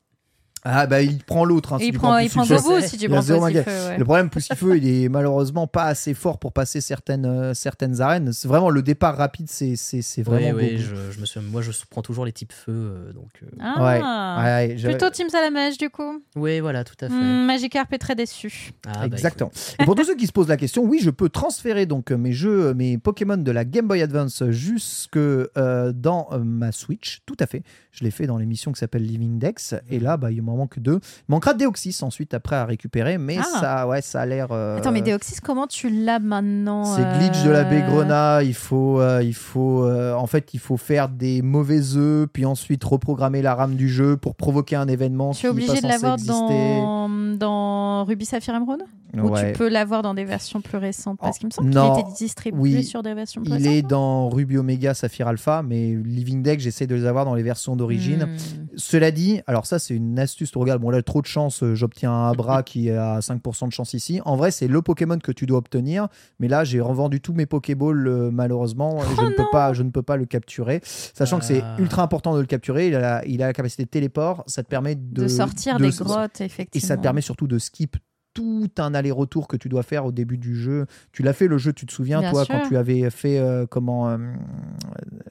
Ah, 0.63 0.85
bah, 0.87 1.01
il 1.01 1.17
prend 1.23 1.43
l'autre. 1.45 1.73
hein, 1.73 1.77
il 1.81 1.93
prend, 1.93 2.17
il 2.19 2.29
prend 2.29 2.43
sais. 2.45 2.87
si 2.87 2.97
tu 2.97 3.09
prends 3.09 3.17
Poussifeu, 3.63 3.87
ouais. 3.89 3.97
Le 3.97 4.03
problème, 4.05 4.29
Poussifeu, 4.29 4.77
il 4.77 4.87
est 4.87 5.09
malheureusement 5.09 5.65
pas 5.67 5.85
assez 5.85 6.13
fort 6.13 6.37
pour 6.37 6.53
passer 6.53 6.81
certaines, 6.81 7.25
euh, 7.25 7.53
certaines 7.53 7.99
arènes. 8.01 8.31
C'est 8.33 8.47
vraiment 8.47 8.69
le 8.69 8.81
départ 8.83 9.17
rapide, 9.17 9.47
c'est 9.49 9.75
c'est- 9.75 10.01
c'est 10.01 10.21
vraiment 10.21 10.57
Oui, 10.57 10.77
je, 10.77 10.95
je 11.11 11.19
me 11.19 11.25
suis, 11.25 11.39
moi 11.39 11.61
je 11.61 11.71
prends 11.89 12.01
toujours 12.03 12.25
les 12.25 12.31
types 12.31 12.53
feu, 12.53 12.71
euh, 12.71 13.13
donc. 13.13 13.29
euh, 13.43 13.47
Ah. 13.59 13.79
Ouais, 13.83 14.69
ouais, 14.69 14.77
je- 14.77 14.87
Plutôt 14.87 15.09
Team 15.09 15.29
Salamèche 15.29 15.77
du 15.77 15.89
coup. 15.89 16.21
Oui, 16.35 16.59
voilà, 16.59 16.83
tout 16.83 16.95
à 17.01 17.07
fait. 17.09 17.13
Hmm, 17.15 17.45
Magikarp 17.45 17.91
est 17.93 17.97
très 17.97 18.15
déçu. 18.15 18.71
Ah, 18.87 18.91
bah, 18.99 19.05
Exactement. 19.07 19.51
Et 19.79 19.85
pour 19.85 19.95
tous 19.95 20.03
ceux 20.05 20.15
qui 20.15 20.27
se 20.27 20.31
posent 20.31 20.47
la 20.49 20.57
question, 20.57 20.83
oui, 20.83 20.99
je 21.01 21.09
peux 21.09 21.29
transférer 21.29 21.85
donc 21.85 22.11
mes 22.11 22.33
jeux, 22.33 22.73
mes 22.73 22.97
Pokémon 22.97 23.37
de 23.37 23.51
la 23.51 23.65
Game 23.65 23.87
Boy 23.87 24.01
Advance 24.01 24.43
jusque 24.49 25.17
euh, 25.17 25.91
dans 25.93 26.27
euh, 26.31 26.39
ma 26.39 26.71
Switch. 26.71 27.21
Tout 27.25 27.37
à 27.39 27.45
fait. 27.47 27.63
Je 27.91 28.03
l'ai 28.03 28.11
fait 28.11 28.25
dans 28.27 28.37
l'émission 28.37 28.71
qui 28.71 28.79
s'appelle 28.79 29.05
Living 29.05 29.37
Dex. 29.39 29.75
Et 29.89 29.99
là, 29.99 30.17
bah, 30.17 30.31
il 30.31 30.41
manque 30.57 30.79
deux. 30.79 30.99
Il 31.27 31.31
manquera 31.31 31.53
Deoxys 31.53 31.99
ensuite 32.03 32.33
après 32.33 32.55
à 32.55 32.65
récupérer, 32.65 33.17
mais 33.17 33.37
Ah. 33.39 33.59
ça, 33.59 33.87
ouais, 33.87 34.01
ça 34.01 34.21
a 34.21 34.25
l'air. 34.25 34.47
euh, 34.51 34.77
Attends, 34.77 34.91
mais 34.91 35.01
Deoxys, 35.01 35.39
comment 35.41 35.67
tu 35.67 35.89
l'as 35.89 36.19
maintenant 36.19 36.83
C'est 36.83 37.03
glitch 37.19 37.43
de 37.43 37.49
la 37.51 37.59
euh, 37.59 37.63
Bégrena. 37.69 38.43
Il 38.43 38.53
faut, 38.53 38.99
euh, 38.99 39.21
il 39.23 39.33
faut, 39.33 39.83
euh, 39.85 40.13
en 40.13 40.27
fait, 40.27 40.53
il 40.53 40.59
faut 40.59 40.77
faire 40.77 41.09
des 41.09 41.41
mauvais 41.41 41.95
œufs, 41.95 42.27
puis 42.31 42.45
ensuite 42.45 42.83
reprogrammer 42.83 43.41
la 43.41 43.55
RAM 43.55 43.75
du 43.75 43.89
jeu 43.89 44.17
pour 44.17 44.35
provoquer 44.35 44.75
un 44.75 44.87
événement 44.87 45.31
Tu 45.31 45.45
es 45.45 45.49
obligé 45.49 45.73
pas 45.73 45.81
de 45.81 45.87
l'avoir 45.87 46.17
dans, 46.17 47.09
dans 47.37 48.03
Ruby 48.05 48.25
Sapphire 48.25 48.55
Emerald 48.55 48.83
Ou 49.17 49.29
Ouais. 49.29 49.51
tu 49.51 49.57
peux 49.57 49.69
l'avoir 49.69 50.01
dans 50.01 50.13
des 50.13 50.23
versions 50.25 50.61
plus 50.61 50.77
récentes 50.77 51.19
Parce 51.21 51.37
qu'il 51.37 51.47
me 51.47 51.51
semble 51.51 51.69
non. 51.69 51.93
qu'il 51.95 52.01
était 52.01 52.17
distribué 52.17 52.59
Oui. 52.77 52.83
sur 52.83 53.03
des 53.03 53.13
versions 53.13 53.41
plus 53.41 53.51
Il 53.51 53.55
récentes. 53.57 53.73
est 53.73 53.81
dans 53.81 54.29
Ruby 54.29 54.57
Omega 54.57 54.93
Saphir 54.93 55.27
Alpha, 55.27 55.63
mais 55.63 55.95
Living 56.05 56.41
Deck, 56.43 56.59
j'essaie 56.59 56.87
de 56.87 56.95
les 56.95 57.05
avoir 57.05 57.25
dans 57.25 57.33
les 57.35 57.43
versions 57.43 57.75
d'origine. 57.75 58.23
Hmm. 58.23 58.70
Cela 58.77 59.11
dit, 59.11 59.41
alors 59.47 59.65
ça 59.65 59.79
c'est 59.79 59.93
une 59.95 60.17
astuce, 60.19 60.51
tu 60.51 60.57
regardes, 60.57 60.81
bon 60.81 60.89
là 60.89 61.01
trop 61.01 61.21
de 61.21 61.25
chance, 61.27 61.63
euh, 61.63 61.75
j'obtiens 61.75 62.11
un 62.11 62.31
bras 62.33 62.63
qui 62.63 62.89
à 62.89 63.19
5% 63.19 63.67
de 63.67 63.71
chance 63.73 63.93
ici. 63.93 64.21
En 64.25 64.35
vrai 64.35 64.51
c'est 64.51 64.67
le 64.67 64.81
Pokémon 64.81 65.17
que 65.19 65.31
tu 65.31 65.45
dois 65.45 65.57
obtenir, 65.57 66.07
mais 66.39 66.47
là 66.47 66.63
j'ai 66.63 66.79
revendu 66.81 67.21
tous 67.21 67.33
mes 67.33 67.45
Pokéballs 67.45 68.07
euh, 68.07 68.31
malheureusement 68.31 68.99
je, 69.01 69.21
Oh 69.21 69.25
ne 69.29 69.35
peux 69.35 69.45
pas, 69.51 69.73
je 69.73 69.83
ne 69.83 69.89
peux 69.89 70.03
pas 70.03 70.17
le 70.17 70.25
capturer. 70.25 70.79
Sachant 70.83 71.39
que 71.39 71.45
c'est 71.45 71.61
Ah. 71.63 71.75
ultra 71.79 72.01
important 72.03 72.33
de 72.35 72.39
le 72.39 72.45
capturer, 72.45 72.87
il 72.87 72.95
a, 72.95 72.99
la, 72.99 73.25
il 73.25 73.41
a 73.43 73.47
la 73.47 73.53
capacité 73.53 73.83
de 73.83 73.89
téléport, 73.89 74.43
ça 74.47 74.63
te 74.63 74.67
permet 74.69 74.95
de, 74.95 75.23
De, 75.23 75.27
sortir 75.27 75.77
de- 75.77 75.85
des 75.85 75.91
grottes, 75.91 76.41
effectivement. 76.41 76.85
Et 76.85 76.87
ça 76.87 76.97
te 76.97 77.01
permet 77.01 77.21
surtout 77.21 77.47
de 77.47 77.59
skip 77.59 77.97
tout 78.33 78.69
un 78.77 78.93
aller-retour 78.93 79.47
que 79.47 79.57
tu 79.57 79.69
dois 79.69 79.83
faire 79.83 80.05
au 80.05 80.11
début 80.11 80.37
du 80.37 80.55
jeu. 80.55 80.85
Tu 81.11 81.23
l'as 81.23 81.33
fait 81.33 81.47
le 81.47 81.57
jeu, 81.57 81.73
tu 81.73 81.85
te 81.85 81.91
souviens, 81.91 82.19
Bien 82.19 82.31
toi, 82.31 82.45
sûr. 82.45 82.55
quand 82.55 82.67
tu 82.67 82.77
avais 82.77 83.09
fait 83.09 83.39
euh, 83.39 83.65
comment 83.65 84.09
euh, 84.09 84.17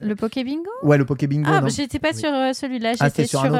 Le 0.01 0.15
Poké 0.15 0.43
Bingo? 0.43 0.69
Ouais, 0.83 0.97
le 0.97 1.05
Poké 1.05 1.27
Bingo. 1.27 1.49
Ah, 1.51 1.57
non 1.61 1.67
bah, 1.67 1.73
j'étais 1.75 1.99
pas 1.99 2.11
Oui. 2.13 2.19
sur 2.19 2.33
euh, 2.33 2.53
celui-là, 2.53 2.93
Ah, 2.99 3.05
j'étais 3.07 3.25
sur 3.25 3.41
sur, 3.41 3.51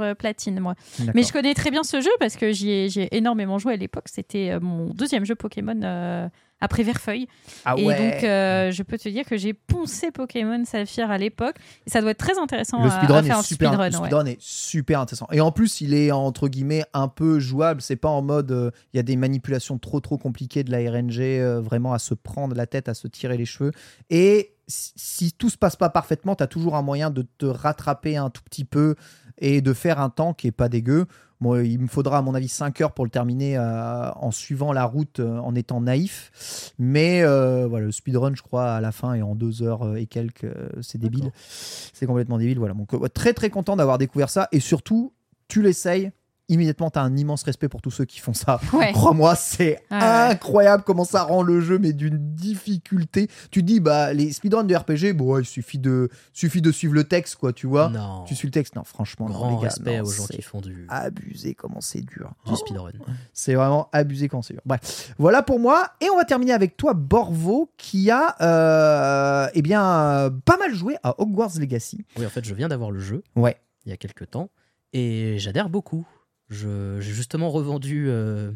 autre, 0.00 0.14
Platine, 0.14 0.60
moi. 0.60 0.74
Mais 1.14 1.22
je 1.22 1.32
connais 1.32 1.54
très 1.54 1.70
bien 1.70 1.82
ce 1.82 2.00
jeu 2.00 2.10
parce 2.18 2.36
que 2.36 2.52
j'y 2.52 2.70
ai, 2.70 2.88
j'ai 2.88 3.14
énormément 3.16 3.58
joué 3.58 3.74
à 3.74 3.76
l'époque. 3.76 4.06
C'était 4.06 4.58
mon 4.60 4.86
deuxième 4.90 5.24
jeu 5.24 5.34
Pokémon 5.34 6.28
après 6.62 6.84
Verfeuille. 6.84 7.26
Ah 7.64 7.74
et 7.76 7.84
ouais. 7.84 7.98
donc, 7.98 8.24
euh, 8.24 8.70
je 8.70 8.82
peux 8.84 8.96
te 8.96 9.08
dire 9.08 9.24
que 9.24 9.36
j'ai 9.36 9.52
poncé 9.52 10.12
Pokémon 10.12 10.64
Saphir 10.64 11.10
à 11.10 11.18
l'époque. 11.18 11.56
Et 11.86 11.90
ça 11.90 12.00
doit 12.00 12.12
être 12.12 12.18
très 12.18 12.38
intéressant 12.38 12.82
le 12.82 12.88
speedrun 12.88 13.22
faire 13.24 13.34
est 13.34 13.38
en 13.38 13.42
super, 13.42 13.70
speedrun. 13.70 13.88
le 13.88 13.94
ouais. 13.96 14.00
speedrun 14.00 14.26
est 14.26 14.40
super 14.40 15.00
intéressant. 15.00 15.26
Et 15.32 15.40
en 15.40 15.50
plus, 15.50 15.80
il 15.80 15.92
est 15.92 16.12
entre 16.12 16.48
guillemets 16.48 16.84
un 16.94 17.08
peu 17.08 17.40
jouable. 17.40 17.82
C'est 17.82 17.96
pas 17.96 18.08
en 18.08 18.22
mode 18.22 18.52
euh, 18.52 18.70
il 18.94 18.96
y 18.96 19.00
a 19.00 19.02
des 19.02 19.16
manipulations 19.16 19.76
trop 19.78 19.98
trop 19.98 20.18
compliquées 20.18 20.62
de 20.62 20.70
la 20.70 20.78
RNG, 20.78 21.20
euh, 21.20 21.60
vraiment 21.60 21.92
à 21.92 21.98
se 21.98 22.14
prendre 22.14 22.54
la 22.54 22.66
tête, 22.66 22.88
à 22.88 22.94
se 22.94 23.08
tirer 23.08 23.36
les 23.36 23.44
cheveux. 23.44 23.72
Et 24.08 24.54
si, 24.68 24.92
si 24.94 25.32
tout 25.32 25.50
se 25.50 25.58
passe 25.58 25.74
pas 25.74 25.90
parfaitement, 25.90 26.36
tu 26.36 26.44
as 26.44 26.46
toujours 26.46 26.76
un 26.76 26.82
moyen 26.82 27.10
de 27.10 27.26
te 27.38 27.46
rattraper 27.46 28.16
un 28.16 28.30
tout 28.30 28.42
petit 28.44 28.64
peu 28.64 28.94
et 29.38 29.60
de 29.60 29.72
faire 29.72 30.00
un 30.00 30.10
temps 30.10 30.32
qui 30.32 30.46
est 30.46 30.52
pas 30.52 30.68
dégueu. 30.68 31.06
Moi, 31.42 31.64
il 31.64 31.80
me 31.80 31.88
faudra 31.88 32.18
à 32.18 32.22
mon 32.22 32.34
avis 32.34 32.46
5 32.46 32.80
heures 32.82 32.92
pour 32.92 33.04
le 33.04 33.10
terminer 33.10 33.56
euh, 33.58 34.12
en 34.12 34.30
suivant 34.30 34.72
la 34.72 34.84
route, 34.84 35.18
euh, 35.18 35.38
en 35.38 35.56
étant 35.56 35.80
naïf. 35.80 36.30
Mais 36.78 37.22
euh, 37.24 37.66
voilà, 37.68 37.86
le 37.86 37.90
speedrun, 37.90 38.32
je 38.36 38.42
crois, 38.42 38.74
à 38.74 38.80
la 38.80 38.92
fin 38.92 39.14
est 39.14 39.22
en 39.22 39.34
2 39.34 39.64
heures 39.64 39.82
euh, 39.82 39.96
et 39.96 40.06
quelques. 40.06 40.44
euh, 40.44 40.68
c'est 40.82 40.98
débile. 40.98 41.32
C'est 41.48 42.06
complètement 42.06 42.38
débile. 42.38 42.60
Voilà. 42.60 42.74
Donc, 42.74 42.94
euh, 42.94 43.08
très 43.08 43.32
très 43.32 43.50
content 43.50 43.74
d'avoir 43.74 43.98
découvert 43.98 44.30
ça. 44.30 44.46
Et 44.52 44.60
surtout, 44.60 45.14
tu 45.48 45.62
l'essayes. 45.62 46.12
Immédiatement, 46.48 46.90
tu 46.90 46.98
as 46.98 47.02
un 47.02 47.16
immense 47.16 47.44
respect 47.44 47.68
pour 47.68 47.80
tous 47.80 47.90
ceux 47.90 48.04
qui 48.04 48.18
font 48.20 48.34
ça. 48.34 48.60
Ouais. 48.72 48.92
Crois-moi, 48.92 49.34
c'est 49.36 49.78
Ah 49.90 50.26
ouais. 50.28 50.34
incroyable 50.34 50.82
comment 50.84 51.04
ça 51.04 51.22
rend 51.22 51.42
le 51.42 51.60
jeu, 51.60 51.78
mais 51.78 51.92
d'une 51.92 52.18
difficulté. 52.34 53.28
Tu 53.50 53.60
te 53.62 53.66
dis, 53.66 53.80
bah, 53.80 54.12
les 54.12 54.32
speedruns 54.32 54.64
de 54.64 54.74
RPG, 54.74 55.16
bon, 55.16 55.34
ouais, 55.34 55.42
il 55.42 55.46
suffit 55.46 55.78
de, 55.78 56.10
suffit 56.32 56.60
de 56.60 56.70
suivre 56.72 56.94
le 56.94 57.04
texte, 57.04 57.36
quoi, 57.36 57.52
tu 57.52 57.66
vois. 57.66 57.88
Non. 57.88 58.24
Tu 58.24 58.34
suis 58.34 58.48
le 58.48 58.52
texte? 58.52 58.74
Non, 58.76 58.84
franchement, 58.84 59.28
non, 59.28 59.34
Grand 59.34 59.48
les 59.50 59.56
gars, 59.56 59.60
respect 59.68 59.98
non, 59.98 60.04
aux 60.04 60.10
gens 60.10 60.24
c'est 60.26 60.36
qui 60.36 60.42
font 60.42 60.60
du, 60.60 60.86
Abusé, 60.90 61.54
comment 61.54 61.80
c'est 61.80 62.02
dur. 62.02 62.32
du 62.46 62.56
speedrun. 62.56 62.90
C'est 63.32 63.54
vraiment 63.54 63.88
abusé 63.92 64.28
quand 64.28 64.42
c'est 64.42 64.54
dur. 64.54 64.62
Bref, 64.66 65.14
voilà 65.18 65.42
pour 65.42 65.58
moi. 65.58 65.88
Et 66.00 66.10
on 66.10 66.16
va 66.16 66.24
terminer 66.24 66.52
avec 66.52 66.76
toi, 66.76 66.92
Borvo, 66.94 67.70
qui 67.78 68.10
a 68.10 68.34
euh, 68.42 69.48
eh 69.54 69.62
bien, 69.62 69.82
euh, 69.84 70.30
pas 70.44 70.56
mal 70.58 70.74
joué 70.74 70.96
à 71.02 71.20
Hogwarts 71.20 71.58
Legacy. 71.58 72.04
Oui, 72.18 72.26
en 72.26 72.30
fait, 72.30 72.44
je 72.44 72.54
viens 72.54 72.68
d'avoir 72.68 72.90
le 72.90 73.00
jeu 73.00 73.22
Ouais. 73.36 73.56
il 73.86 73.90
y 73.90 73.92
a 73.92 73.96
quelques 73.96 74.28
temps 74.30 74.50
et 74.92 75.36
j'adhère 75.38 75.68
beaucoup. 75.70 76.06
J'ai 76.52 77.00
justement 77.12 77.50
revendu 77.50 78.06
euh, 78.08 78.52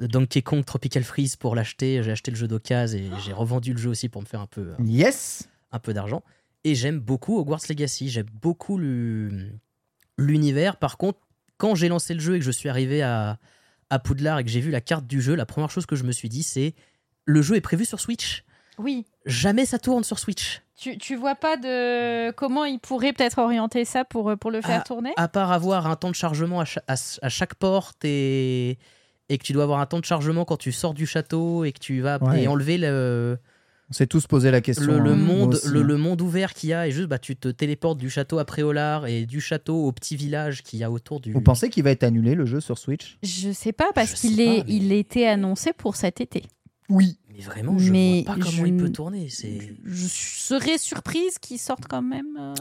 Donkey 0.00 0.42
Kong 0.42 0.64
Tropical 0.64 1.04
Freeze 1.04 1.36
pour 1.36 1.54
l'acheter. 1.54 2.02
J'ai 2.02 2.10
acheté 2.10 2.30
le 2.30 2.36
jeu 2.36 2.48
d'occasion 2.48 2.98
et 2.98 3.10
j'ai 3.24 3.32
revendu 3.32 3.72
le 3.72 3.78
jeu 3.78 3.90
aussi 3.90 4.08
pour 4.08 4.20
me 4.22 4.26
faire 4.26 4.40
un 4.40 4.46
peu, 4.46 4.72
Yes. 4.84 5.48
un 5.72 5.78
peu 5.78 5.92
d'argent. 5.94 6.22
Et 6.64 6.74
j'aime 6.74 6.98
beaucoup 6.98 7.38
Hogwarts 7.38 7.60
Legacy. 7.68 8.08
J'aime 8.10 8.26
beaucoup 8.42 8.78
l'univers. 10.18 10.76
Par 10.76 10.98
contre, 10.98 11.18
quand 11.56 11.74
j'ai 11.74 11.88
lancé 11.88 12.14
le 12.14 12.20
jeu 12.20 12.36
et 12.36 12.38
que 12.38 12.44
je 12.44 12.50
suis 12.50 12.68
arrivé 12.68 13.02
à, 13.02 13.38
à 13.90 13.98
Poudlard 13.98 14.38
et 14.38 14.44
que 14.44 14.50
j'ai 14.50 14.60
vu 14.60 14.70
la 14.70 14.80
carte 14.80 15.06
du 15.06 15.20
jeu, 15.20 15.34
la 15.34 15.46
première 15.46 15.70
chose 15.70 15.86
que 15.86 15.96
je 15.96 16.04
me 16.04 16.12
suis 16.12 16.28
dit, 16.28 16.42
c'est 16.42 16.74
le 17.26 17.42
jeu 17.42 17.56
est 17.56 17.60
prévu 17.60 17.84
sur 17.84 18.00
Switch. 18.00 18.44
Oui. 18.78 19.04
Jamais 19.26 19.66
ça 19.66 19.78
tourne 19.78 20.02
sur 20.04 20.18
Switch. 20.18 20.62
Tu, 20.76 20.96
tu 20.96 21.14
vois 21.14 21.34
pas 21.34 21.56
de 21.58 22.30
comment 22.32 22.64
il 22.64 22.78
pourrait 22.78 23.12
peut-être 23.12 23.38
orienter 23.38 23.84
ça 23.84 24.04
pour, 24.06 24.30
euh, 24.30 24.36
pour 24.36 24.50
le 24.50 24.62
faire 24.62 24.80
Ah, 24.80 24.84
tourner 24.86 25.12
À 25.16 25.28
part 25.28 25.52
avoir 25.52 25.86
un 25.86 25.96
temps 25.96 26.08
de 26.08 26.14
chargement 26.14 26.60
à, 26.60 26.64
cha- 26.64 26.82
à 26.88 27.28
chaque 27.28 27.54
porte 27.54 28.02
et, 28.04 28.78
et 29.28 29.36
que 29.38 29.44
tu 29.44 29.52
dois 29.52 29.64
avoir 29.64 29.80
un 29.80 29.86
temps 29.86 30.00
de 30.00 30.06
chargement 30.06 30.46
quand 30.46 30.56
tu 30.56 30.72
sors 30.72 30.94
du 30.94 31.04
château 31.06 31.64
et 31.64 31.72
que 31.72 31.78
tu 31.80 32.00
vas 32.00 32.18
Ouais. 32.22 32.44
et 32.44 32.48
enlever 32.48 32.78
le, 32.78 33.36
On 33.90 33.92
s'est 33.92 34.06
tous 34.06 34.26
posé 34.26 34.50
la 34.50 34.62
question. 34.62 34.86
le, 34.86 34.98
le 35.00 35.10
hein, 35.12 35.16
monde, 35.16 35.52
aussi, 35.52 35.68
le, 35.68 35.80
hein. 35.80 35.82
le 35.84 35.96
monde 35.98 36.22
ouvert 36.22 36.54
qu'il 36.54 36.70
y 36.70 36.72
a 36.72 36.86
et 36.88 36.90
juste 36.90 37.08
bah, 37.08 37.18
tu 37.18 37.36
te 37.36 37.48
téléportes 37.48 37.98
du 37.98 38.08
château 38.08 38.38
à 38.38 38.46
Préolard 38.46 39.06
et 39.06 39.26
du 39.26 39.42
château 39.42 39.84
au 39.84 39.92
petit 39.92 40.16
village 40.16 40.62
qu'il 40.62 40.78
y 40.78 40.82
a 40.84 40.90
autour 40.90 41.20
du. 41.20 41.32
Vous 41.34 41.42
pensez 41.42 41.68
qu'il 41.68 41.84
va 41.84 41.90
être 41.90 42.04
annulé 42.04 42.34
le 42.34 42.46
jeu 42.46 42.60
sur 42.60 42.78
Switch? 42.78 43.18
Je 43.22 43.52
sais 43.52 43.72
pas 43.72 43.90
parce 43.94 44.14
qu'il 44.14 44.40
est 44.40 44.64
mais- 44.64 44.64
il 44.66 44.92
était 44.92 45.26
annoncé 45.26 45.74
pour 45.74 45.94
cet 45.96 46.22
été. 46.22 46.44
Oui. 46.88 47.18
Mais 47.40 47.44
vraiment, 47.46 47.78
je 47.78 47.90
Mais 47.92 48.22
vois 48.26 48.34
pas 48.34 48.40
comment 48.40 48.56
je 48.56 48.66
il 48.66 48.76
peut 48.76 48.90
tourner. 48.90 49.28
C'est 49.28 49.74
Je 49.84 50.06
serais 50.08 50.78
surprise 50.78 51.38
qu'il 51.38 51.58
sorte 51.58 51.84
quand 51.88 52.02
même. 52.02 52.36
euh, 52.38 52.54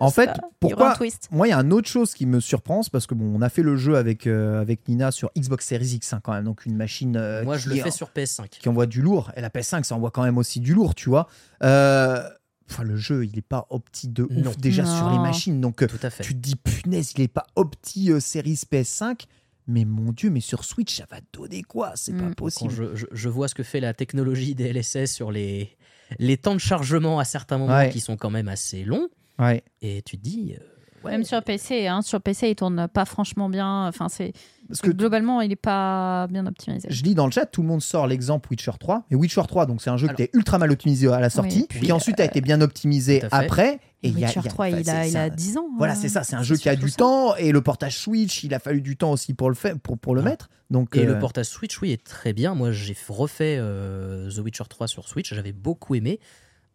En 0.00 0.10
fait, 0.10 0.28
un 0.30 0.34
pourquoi 0.60 0.94
twist 0.94 1.28
Moi, 1.30 1.48
il 1.48 1.50
y 1.50 1.52
a 1.52 1.58
une 1.58 1.72
autre 1.72 1.88
chose 1.88 2.14
qui 2.14 2.26
me 2.26 2.40
surprend, 2.40 2.82
c'est 2.82 2.90
parce 2.92 3.06
que 3.06 3.14
bon, 3.14 3.32
on 3.36 3.42
a 3.42 3.48
fait 3.48 3.62
le 3.62 3.76
jeu 3.76 3.96
avec, 3.96 4.26
euh, 4.26 4.60
avec 4.60 4.86
Nina 4.88 5.10
sur 5.12 5.30
Xbox 5.36 5.66
Series 5.66 5.94
X, 5.94 6.12
hein, 6.12 6.20
quand 6.22 6.32
même, 6.32 6.44
donc 6.44 6.66
une 6.66 6.76
machine 6.76 7.16
euh, 7.16 7.44
Moi, 7.44 7.56
je 7.58 7.68
qui, 7.70 7.76
le 7.76 7.82
fais 7.82 7.90
sur 7.90 8.08
PS5. 8.10 8.48
qui 8.48 8.68
envoie 8.68 8.86
du 8.86 9.00
lourd. 9.02 9.32
Et 9.36 9.40
la 9.40 9.48
PS5, 9.50 9.84
ça 9.84 9.94
envoie 9.94 10.10
quand 10.10 10.22
même 10.22 10.38
aussi 10.38 10.60
du 10.60 10.74
lourd, 10.74 10.94
tu 10.94 11.08
vois. 11.08 11.28
Euh, 11.62 12.22
Enfin, 12.70 12.84
le 12.84 12.96
jeu, 12.96 13.26
il 13.26 13.36
est 13.36 13.42
pas 13.42 13.66
opti 13.68 14.08
de 14.08 14.22
ouf 14.22 14.30
Non. 14.30 14.52
déjà 14.56 14.86
sur 14.86 15.10
les 15.10 15.18
machines, 15.18 15.60
donc 15.60 15.86
Tout 15.86 15.98
à 16.02 16.08
fait. 16.08 16.22
tu 16.22 16.32
te 16.32 16.38
dis 16.38 16.56
punaise, 16.56 17.12
il 17.18 17.20
est 17.22 17.28
pas 17.28 17.44
opti 17.54 18.10
euh, 18.10 18.18
Series 18.18 18.62
PS5. 18.70 19.26
Mais 19.68 19.84
mon 19.84 20.12
dieu, 20.12 20.30
mais 20.30 20.40
sur 20.40 20.64
Switch, 20.64 20.96
ça 20.96 21.06
va 21.10 21.18
donner 21.32 21.62
quoi? 21.62 21.92
C'est 21.94 22.12
pas 22.12 22.22
Mm. 22.24 22.28
Quand 22.30 22.34
possible. 22.34 22.72
je, 22.74 22.94
je- 22.96 23.06
je 23.12 23.28
vois 23.28 23.46
ce 23.48 23.54
que 23.54 23.62
fait 23.62 23.80
la 23.80 23.94
technologie 23.94 24.54
des 24.54 24.72
LSS 24.72 25.06
sur 25.12 25.30
les, 25.30 25.76
les 26.18 26.36
temps 26.36 26.54
de 26.54 26.60
chargement 26.60 27.18
à 27.18 27.24
certains 27.24 27.58
moments 27.58 27.76
Ouais. 27.76 27.90
qui 27.90 28.00
sont 28.00 28.16
quand 28.16 28.30
même 28.30 28.48
assez 28.48 28.84
longs, 28.84 29.08
Ouais. 29.38 29.62
et 29.80 30.02
tu 30.02 30.18
te 30.18 30.22
dis. 30.22 30.56
euh, 30.58 31.04
ouais, 31.04 31.12
Même 31.12 31.24
sur 31.24 31.42
PC, 31.44 31.86
hein, 31.86 32.02
sur 32.02 32.20
PC, 32.20 32.50
il 32.50 32.56
tourne 32.56 32.88
pas 32.88 33.04
franchement 33.04 33.48
bien. 33.48 33.86
Enfin, 33.86 34.08
c'est 34.08 34.32
Parce 34.72 34.80
que 34.80 34.90
globalement, 34.90 35.40
il 35.42 35.52
est 35.52 35.56
pas 35.56 36.26
bien 36.28 36.46
optimisé. 36.46 36.88
Je 36.90 37.02
lis 37.02 37.14
dans 37.14 37.26
le 37.26 37.32
chat, 37.32 37.44
tout 37.46 37.60
le 37.60 37.68
monde 37.68 37.82
sort 37.82 38.06
l'exemple 38.06 38.48
Witcher 38.50 38.72
3. 38.80 39.04
Et 39.10 39.14
Witcher 39.14 39.42
3, 39.46 39.66
donc 39.66 39.82
c'est 39.82 39.90
un 39.90 39.98
jeu 39.98 40.06
Alors- 40.08 40.16
qui 40.16 40.22
était 40.22 40.36
ultra 40.36 40.56
mal 40.58 40.70
optimisé 40.72 41.08
à 41.12 41.20
la 41.20 41.28
sortie, 41.30 41.66
Oui, 41.74 41.80
qui 41.80 41.92
ensuite 41.92 42.18
a 42.20 42.24
été 42.24 42.40
bien 42.40 42.60
optimisé 42.62 43.20
fait. 43.20 43.28
après. 43.30 43.80
Et 44.02 44.08
il 44.08 44.18
y 44.18 44.24
a- 44.24 44.28
Witcher 44.28 44.40
il 44.40 44.44
y 44.44 44.48
a- 44.48 44.50
3, 44.50 44.66
enfin, 44.68 44.78
il, 44.80 44.90
a, 44.90 45.06
il 45.06 45.16
a 45.16 45.22
un- 45.24 45.28
10 45.28 45.58
ans. 45.58 45.66
Voilà, 45.76 45.92
hein. 45.92 45.96
c'est 46.00 46.08
ça, 46.08 46.24
c'est 46.24 46.34
un 46.36 46.42
jeu 46.42 46.56
qui 46.56 46.68
a 46.68 46.74
du 46.76 46.88
ça. 46.88 46.96
temps 46.96 47.36
et 47.36 47.52
le 47.52 47.60
portage 47.60 47.98
Switch, 47.98 48.42
il 48.44 48.54
a 48.54 48.58
fallu 48.58 48.80
du 48.80 48.96
temps 48.96 49.12
aussi 49.12 49.34
pour 49.34 49.48
le 49.50 49.54
faire, 49.54 49.78
pour, 49.78 49.98
pour 49.98 50.14
le 50.14 50.22
Ouais. 50.22 50.30
mettre. 50.30 50.48
Donc, 50.70 50.96
Et 50.96 51.00
euh, 51.04 51.12
le 51.14 51.18
portage 51.18 51.46
Switch, 51.46 51.80
oui, 51.82 51.92
est 51.92 52.02
très 52.02 52.32
bien. 52.32 52.54
Moi, 52.54 52.72
j'ai 52.72 52.96
refait 53.08 53.58
euh, 53.60 54.30
The 54.30 54.38
Witcher 54.38 54.64
3 54.68 54.88
sur 54.88 55.06
Switch, 55.06 55.34
j'avais 55.34 55.52
beaucoup 55.52 55.94
aimé. 55.94 56.18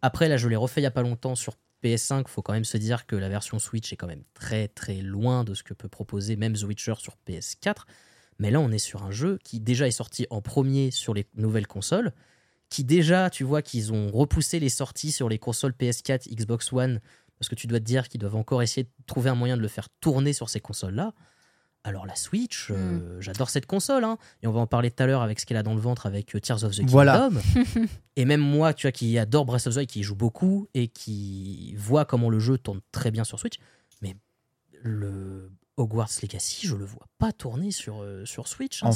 Après, 0.03 0.29
là, 0.29 0.37
je 0.37 0.47
l'ai 0.47 0.55
refait 0.55 0.81
il 0.81 0.83
y 0.83 0.87
a 0.87 0.91
pas 0.91 1.01
longtemps 1.01 1.33
sur 1.33 1.55
PS5. 1.83 2.27
Faut 2.27 2.41
quand 2.41 2.53
même 2.53 2.65
se 2.65 2.77
dire 2.77 3.05
que 3.05 3.15
la 3.15 3.29
version 3.29 3.59
Switch 3.59 3.91
est 3.93 3.95
quand 3.95 4.07
même 4.07 4.23
très 4.33 4.67
très 4.67 5.01
loin 5.01 5.43
de 5.43 5.53
ce 5.53 5.63
que 5.63 5.73
peut 5.73 5.89
proposer 5.89 6.35
même 6.35 6.53
The 6.53 6.63
Witcher 6.63 6.95
sur 6.97 7.15
PS4. 7.27 7.85
Mais 8.39 8.51
là, 8.51 8.59
on 8.59 8.71
est 8.71 8.77
sur 8.79 9.03
un 9.03 9.11
jeu 9.11 9.39
qui 9.43 9.59
déjà 9.59 9.87
est 9.87 9.91
sorti 9.91 10.27
en 10.29 10.41
premier 10.41 10.91
sur 10.91 11.13
les 11.13 11.27
nouvelles 11.35 11.67
consoles, 11.67 12.13
qui 12.69 12.83
déjà, 12.83 13.29
tu 13.29 13.43
vois, 13.43 13.61
qu'ils 13.61 13.91
ont 13.93 14.11
repoussé 14.11 14.59
les 14.59 14.69
sorties 14.69 15.11
sur 15.11 15.29
les 15.29 15.39
consoles 15.39 15.71
PS4, 15.71 16.29
Xbox 16.29 16.71
One, 16.71 16.99
parce 17.39 17.49
que 17.49 17.55
tu 17.55 17.67
dois 17.67 17.79
te 17.79 17.85
dire 17.85 18.07
qu'ils 18.09 18.19
doivent 18.19 18.35
encore 18.35 18.61
essayer 18.61 18.83
de 18.83 18.91
trouver 19.05 19.29
un 19.29 19.35
moyen 19.35 19.57
de 19.57 19.61
le 19.61 19.67
faire 19.67 19.89
tourner 20.01 20.33
sur 20.33 20.49
ces 20.49 20.59
consoles-là. 20.59 21.13
Alors 21.87 22.05
la 22.05 22.15
Switch, 22.15 22.67
euh, 22.69 23.21
j'adore 23.21 23.49
cette 23.49 23.65
console, 23.65 24.03
hein. 24.03 24.17
et 24.43 24.47
on 24.47 24.51
va 24.51 24.59
en 24.59 24.67
parler 24.67 24.91
tout 24.91 25.01
à 25.01 25.05
l'heure 25.05 25.21
avec 25.21 25.39
ce 25.39 25.45
qu'elle 25.45 25.55
a 25.57 25.63
dans 25.63 25.73
le 25.73 25.79
ventre 25.79 26.05
avec 26.05 26.35
euh, 26.35 26.39
Tears 26.41 26.63
of 26.65 26.71
the 26.73 26.79
Kingdom. 26.79 26.91
Voilà. 26.91 27.29
et 28.17 28.25
même 28.25 28.41
moi, 28.41 28.73
tu 28.73 28.87
vois, 28.87 28.91
qui 28.91 29.17
adore 29.17 29.45
Breath 29.45 29.67
of 29.67 29.73
the 29.73 29.77
Wild, 29.77 29.89
qui 29.89 30.01
y 30.01 30.03
joue 30.03 30.15
beaucoup 30.15 30.67
et 30.73 30.89
qui 30.89 31.73
voit 31.77 32.03
comment 32.03 32.29
le 32.29 32.39
jeu 32.39 32.57
tourne 32.57 32.81
très 32.91 33.09
bien 33.09 33.23
sur 33.23 33.39
Switch, 33.39 33.55
mais 34.01 34.17
le 34.83 35.49
Hogwarts 35.77 36.09
Legacy, 36.21 36.67
je 36.67 36.75
le 36.75 36.85
vois 36.85 37.07
pas 37.19 37.31
tourner 37.31 37.71
sur, 37.71 38.01
euh, 38.01 38.25
sur 38.25 38.47
Switch. 38.47 38.83
hein, 38.83 38.89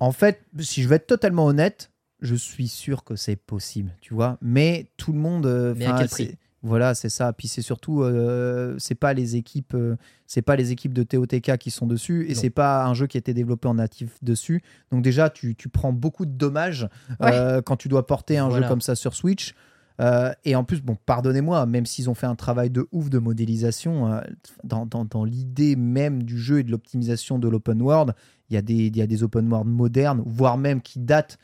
En- 0.00 0.12
fait, 0.12 0.40
si 0.60 0.82
je 0.82 0.88
veux 0.88 0.94
être 0.94 1.06
totalement 1.06 1.46
honnête, 1.46 1.90
je 2.20 2.34
suis 2.34 2.68
sûr 2.68 3.02
que 3.04 3.16
c'est 3.16 3.36
possible, 3.36 3.94
tu 4.00 4.14
vois. 4.14 4.38
Mais 4.40 4.90
tout 4.96 5.12
le 5.12 5.18
monde. 5.18 5.46
euh, 5.46 5.74
Mais 5.76 5.86
à 5.86 5.98
quel 5.98 6.08
prix 6.08 6.36
Voilà, 6.62 6.94
c'est 6.94 7.08
ça. 7.08 7.32
Puis 7.32 7.46
c'est 7.46 7.62
surtout, 7.62 8.02
euh, 8.02 8.74
c'est 8.78 8.96
pas 8.96 9.14
les 9.14 9.36
équipes, 9.36 9.74
euh, 9.74 9.96
c'est 10.26 10.42
pas 10.42 10.56
les 10.56 10.72
équipes 10.72 10.92
de 10.92 11.04
TOTK 11.04 11.56
qui 11.56 11.70
sont 11.70 11.86
dessus, 11.86 12.26
et 12.28 12.34
c'est 12.34 12.50
pas 12.50 12.84
un 12.84 12.94
jeu 12.94 13.06
qui 13.06 13.16
a 13.16 13.20
été 13.20 13.32
développé 13.32 13.68
en 13.68 13.74
natif 13.74 14.16
dessus. 14.22 14.62
Donc 14.90 15.02
déjà, 15.02 15.30
tu, 15.30 15.54
tu 15.54 15.68
prends 15.68 15.92
beaucoup 15.92 16.26
de 16.26 16.32
dommages 16.32 16.88
euh, 17.22 17.62
quand 17.62 17.76
tu 17.76 17.88
dois 17.88 18.06
porter 18.08 18.38
un 18.38 18.48
Voilà. 18.48 18.66
jeu 18.66 18.68
comme 18.68 18.80
ça 18.80 18.96
sur 18.96 19.14
Switch. 19.14 19.54
Euh, 20.00 20.32
et 20.44 20.54
en 20.54 20.62
plus, 20.62 20.80
bon, 20.80 20.96
pardonnez-moi, 21.06 21.66
même 21.66 21.84
s'ils 21.86 22.08
ont 22.10 22.14
fait 22.14 22.26
un 22.26 22.36
travail 22.36 22.70
de 22.70 22.86
ouf 22.92 23.10
de 23.10 23.18
modélisation, 23.18 24.20
dans, 24.64 24.86
dans- 24.86 25.04
dans 25.04 25.24
l'idée 25.24 25.74
même 25.76 26.22
du 26.22 26.38
jeu 26.38 26.60
et 26.60 26.62
de 26.62 26.70
l'optimisation 26.70 27.38
de 27.38 27.48
l'open 27.48 27.80
world, 27.82 28.14
il 28.50 28.54
y, 28.54 28.56
a 28.56 28.62
des- 28.62 28.86
il 28.86 28.96
y 28.96 29.02
a 29.02 29.06
des 29.08 29.22
open 29.24 29.48
world 29.50 29.68
modernes, 29.68 30.22
voire 30.24 30.56
même 30.56 30.80
qui 30.82 30.98
datent 31.00 31.38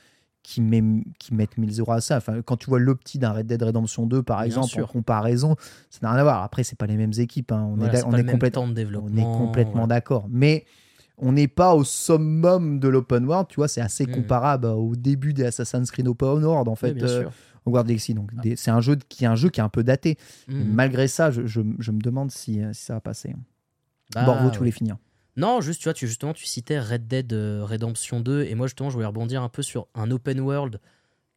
qui, 0.45 0.61
met, 0.61 0.83
qui 1.19 1.35
mettent 1.35 1.59
1000 1.59 1.81
euros 1.81 1.93
à 1.93 2.01
ça. 2.01 2.19
Enfin, 2.19 2.43
quand 2.43 2.57
tu 2.57 2.67
vois 2.67 2.79
l'opti 2.79 3.19
d'un 3.19 3.33
Red 3.33 3.47
Dead 3.47 3.61
Redemption 3.61 4.07
2, 4.07 4.23
par 4.23 4.37
Bien 4.39 4.47
exemple, 4.47 4.69
sûr. 4.69 4.85
en 4.85 4.87
comparaison, 4.93 5.57
ça 5.91 5.99
n'a 6.03 6.11
rien 6.13 6.21
à 6.21 6.23
voir. 6.23 6.43
Après, 6.45 6.63
c'est 6.63 6.77
pas 6.79 6.87
les 6.87 6.97
mêmes 6.97 7.15
équipes. 7.19 7.51
hein. 7.51 7.67
On 7.73 7.75
Voilà, 7.77 7.99
est, 7.99 8.05
on 8.05 8.13
est 8.13 8.23
de 8.23 8.29
on 8.99 9.17
est 9.17 9.25
complètement 9.39 9.87
d'accord. 9.89 10.27
Mais 10.31 10.65
on 11.19 11.33
n'est 11.33 11.49
pas 11.49 11.75
au 11.75 11.83
summum 11.85 12.79
de 12.79 12.89
l'open 12.89 13.25
world, 13.25 13.49
tu 13.49 13.57
vois, 13.57 13.69
c'est 13.69 13.81
assez 13.81 14.05
Mm. 14.07 14.11
comparable 14.13 14.67
au 14.67 14.95
début 14.97 15.33
des 15.33 15.45
Assassin's 15.45 15.91
Creed 15.91 16.07
Open 16.09 16.45
World, 16.45 16.69
en 16.69 16.75
fait, 16.77 16.89
Oui, 16.89 16.95
bien 16.95 17.07
euh, 17.09 17.23
Legacy. 17.89 18.13
Donc, 18.15 18.35
des- 18.43 18.57
c'est 18.57 18.71
un 18.71 18.81
jeu 18.83 18.97
qui 19.09 19.25
est 19.25 19.27
un 19.29 19.37
jeu 19.37 19.49
qui 19.49 19.61
est 19.61 19.63
un 19.63 19.69
peu 19.71 19.83
daté. 19.83 20.19
Mhm. 20.49 20.65
malgré 20.75 21.09
ça, 21.09 21.31
je, 21.31 21.47
je- 21.47 21.63
je 21.79 21.91
me 21.91 22.01
demande 22.01 22.31
si, 22.31 22.63
euh, 22.63 22.73
si 22.75 22.85
ça 22.85 22.95
va 22.95 23.01
passer. 23.01 23.35
Bah, 24.15 24.27
ouais. 24.51 24.59
voulais 24.59 24.71
finir. 24.71 24.97
Non, 25.37 25.61
juste, 25.61 25.81
tu 25.81 25.85
vois, 25.85 25.95
tu, 25.95 26.07
justement, 26.07 26.33
tu 26.33 26.45
citais 26.47 26.79
Red 26.79 27.09
Dead 27.09 27.33
euh, 27.33 27.65
Redemption 27.65 28.21
2, 28.21 28.45
et 28.45 28.55
moi, 28.55 28.67
justement, 28.67 28.91
je 28.91 28.95
voulais 28.95 29.07
rebondir 29.07 29.43
un 29.43 29.49
peu 29.49 29.63
sur 29.63 29.89
un 29.95 30.11
open 30.11 30.41
world 30.41 30.81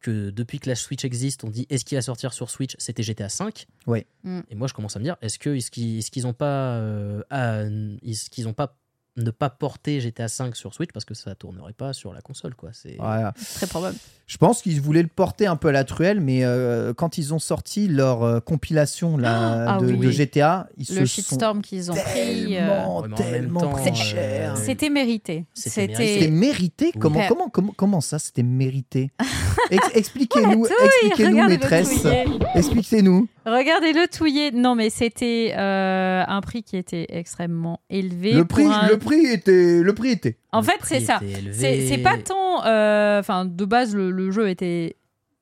que 0.00 0.30
depuis 0.30 0.60
que 0.60 0.68
la 0.68 0.76
Switch 0.76 1.04
existe, 1.04 1.42
on 1.44 1.50
dit 1.50 1.66
est-ce 1.70 1.84
qu'il 1.84 1.96
va 1.98 2.02
sortir 2.02 2.32
sur 2.32 2.50
Switch? 2.50 2.74
C'était 2.78 3.02
GTA 3.02 3.28
5. 3.28 3.66
Ouais. 3.86 4.06
Mm. 4.22 4.40
Et 4.50 4.54
moi, 4.54 4.68
je 4.68 4.74
commence 4.74 4.94
à 4.94 5.00
me 5.00 5.04
dire 5.04 5.16
est-ce 5.20 5.38
qu'ils 5.38 5.56
est-ce 5.98 6.10
qu'ils 6.10 6.26
ont 6.26 6.32
pas 6.32 6.76
euh, 6.76 7.22
à- 7.30 7.64
ont 7.64 8.52
pas 8.54 8.76
ne 9.22 9.30
pas 9.30 9.50
porter 9.50 10.00
GTA 10.00 10.28
5 10.28 10.54
sur 10.56 10.74
Switch 10.74 10.90
parce 10.92 11.04
que 11.04 11.14
ça 11.14 11.34
tournerait 11.34 11.72
pas 11.72 11.92
sur 11.92 12.12
la 12.12 12.20
console, 12.20 12.54
quoi. 12.54 12.70
C'est 12.72 12.96
Voilà. 12.98 13.32
Très 13.54 13.66
probable. 13.66 13.96
Je 14.26 14.36
pense 14.36 14.60
qu'ils 14.62 14.80
voulaient 14.80 15.02
le 15.02 15.08
porter 15.08 15.46
un 15.46 15.56
peu 15.56 15.68
à 15.68 15.72
la 15.72 15.84
truelle, 15.84 16.20
mais 16.20 16.44
euh, 16.44 16.92
quand 16.92 17.16
ils 17.16 17.32
ont 17.32 17.38
sorti 17.38 17.88
leur 17.88 18.22
euh, 18.22 18.40
compilation 18.40 19.16
là, 19.16 19.76
Ah 19.76 19.78
de, 19.80 19.86
oui. 19.86 19.98
de 19.98 20.10
GTA, 20.10 20.68
ils 20.76 20.80
Le 20.80 20.84
se 20.84 20.94
sont 21.06 21.06
shitstorm 21.06 21.62
qu'ils 21.62 21.90
ont 21.90 21.94
pris. 21.94 22.56
euh, 22.58 22.60
tellement, 22.60 23.00
Ouais, 23.00 23.08
même 23.08 23.16
tellement 23.16 23.76
euh, 23.78 23.94
cher. 23.94 24.56
C'était 24.58 24.90
mérité. 24.90 25.46
C'était 25.54 26.28
mérité 26.28 26.86
Oui. 26.94 27.00
comment, 27.00 27.26
comment, 27.28 27.48
comment, 27.48 27.72
comment 27.76 28.00
ça, 28.02 28.18
c'était 28.18 28.42
mérité? 28.42 29.10
Ex- 29.70 29.90
Expliquez-nous, 29.94 30.66
expliquez-nous, 30.66 31.30
regardez-le 31.32 31.48
maîtresse. 31.48 32.06
Expliquez-nous. 32.54 33.28
Regardez-le 33.46 34.06
touiller. 34.08 34.50
Non, 34.52 34.74
mais 34.74 34.90
c'était 34.90 35.54
euh, 35.56 36.22
un 36.26 36.40
prix 36.40 36.62
qui 36.62 36.76
était 36.76 37.06
extrêmement 37.10 37.80
élevé. 37.90 38.32
Le 38.32 38.44
prix, 38.44 38.64
un- 38.66 38.88
le 38.88 38.98
prix 38.98 39.26
était, 39.26 39.80
le 39.82 39.94
prix 39.94 40.10
était. 40.10 40.36
En 40.52 40.60
Le 40.60 40.66
fait, 40.66 40.78
c'est 40.84 41.00
ça. 41.00 41.20
C'est 41.52 41.98
pas 42.02 42.16
tant. 42.18 42.64
euh, 42.66 43.20
Enfin, 43.20 43.44
de 43.44 43.64
base, 43.64 43.94
le, 43.94 44.10
le 44.10 44.30
jeu 44.30 44.48
était 44.48 44.96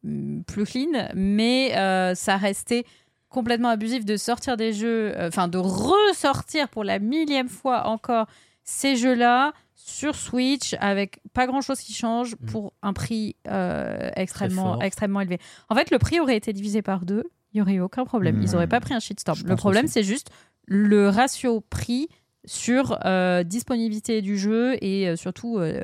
mm, 0.04 0.42
plus 0.42 0.64
clean, 0.64 1.08
mais 1.14 1.76
euh, 1.76 2.14
ça 2.14 2.36
restait 2.36 2.84
complètement 3.28 3.68
abusif 3.68 4.04
de 4.04 4.16
sortir 4.16 4.56
des 4.56 4.72
jeux, 4.72 5.12
euh, 5.16 5.28
enfin 5.28 5.48
de 5.48 5.58
ressortir 5.58 6.68
pour 6.68 6.84
la 6.84 6.98
millième 6.98 7.48
fois 7.48 7.86
encore 7.86 8.26
ces 8.64 8.96
jeux-là 8.96 9.52
sur 9.88 10.16
Switch 10.16 10.74
avec 10.80 11.20
pas 11.32 11.46
grand-chose 11.46 11.78
qui 11.80 11.92
change 11.94 12.34
Mm. 12.40 12.46
pour 12.46 12.72
un 12.82 12.92
prix 12.92 13.36
euh, 13.48 14.10
extrêmement, 14.16 14.80
extrêmement 14.80 15.20
élevé. 15.20 15.38
En 15.68 15.76
fait, 15.76 15.90
le 15.92 15.98
prix 15.98 16.18
aurait 16.18 16.36
été 16.36 16.52
divisé 16.52 16.82
par 16.82 17.04
deux, 17.04 17.22
il 17.52 17.58
y 17.58 17.60
aurait 17.62 17.74
eu 17.74 17.80
aucun 17.80 18.04
problème. 18.04 18.40
Ils 18.42 18.48
Mm. 18.48 18.52
n'auraient 18.52 18.66
pas 18.66 18.80
pris 18.80 18.94
un 18.94 19.00
shitstorm. 19.00 19.38
Je 19.38 19.44
Le 19.46 19.54
problème, 19.54 19.86
c'est 19.86 20.02
juste 20.02 20.30
le 20.66 21.08
ratio 21.08 21.60
prix 21.60 22.08
sur 22.44 22.98
euh, 23.06 23.44
disponibilité 23.44 24.22
du 24.22 24.36
jeu 24.38 24.76
et 24.82 25.08
euh, 25.08 25.14
surtout 25.16 25.58
euh, 25.58 25.80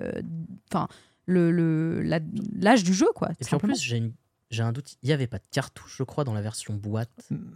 enfin 0.72 0.88
le 1.26 1.52
le- 1.52 2.02
l'âge 2.58 2.82
du 2.82 2.94
jeu 2.94 3.06
quoi 3.14 3.28
Et 3.40 3.44
puis 3.44 3.54
en 3.54 3.58
plus, 3.58 3.80
j'ai 3.80 3.98
une- 3.98 4.12
j'ai 4.52 4.62
un 4.62 4.72
doute, 4.72 4.96
il 5.02 5.08
y 5.08 5.12
avait 5.12 5.26
pas 5.26 5.38
de 5.38 5.44
cartouche, 5.50 5.96
je 5.98 6.02
crois, 6.02 6.24
dans 6.24 6.34
la 6.34 6.42
version 6.42 6.74
boîte. 6.74 7.08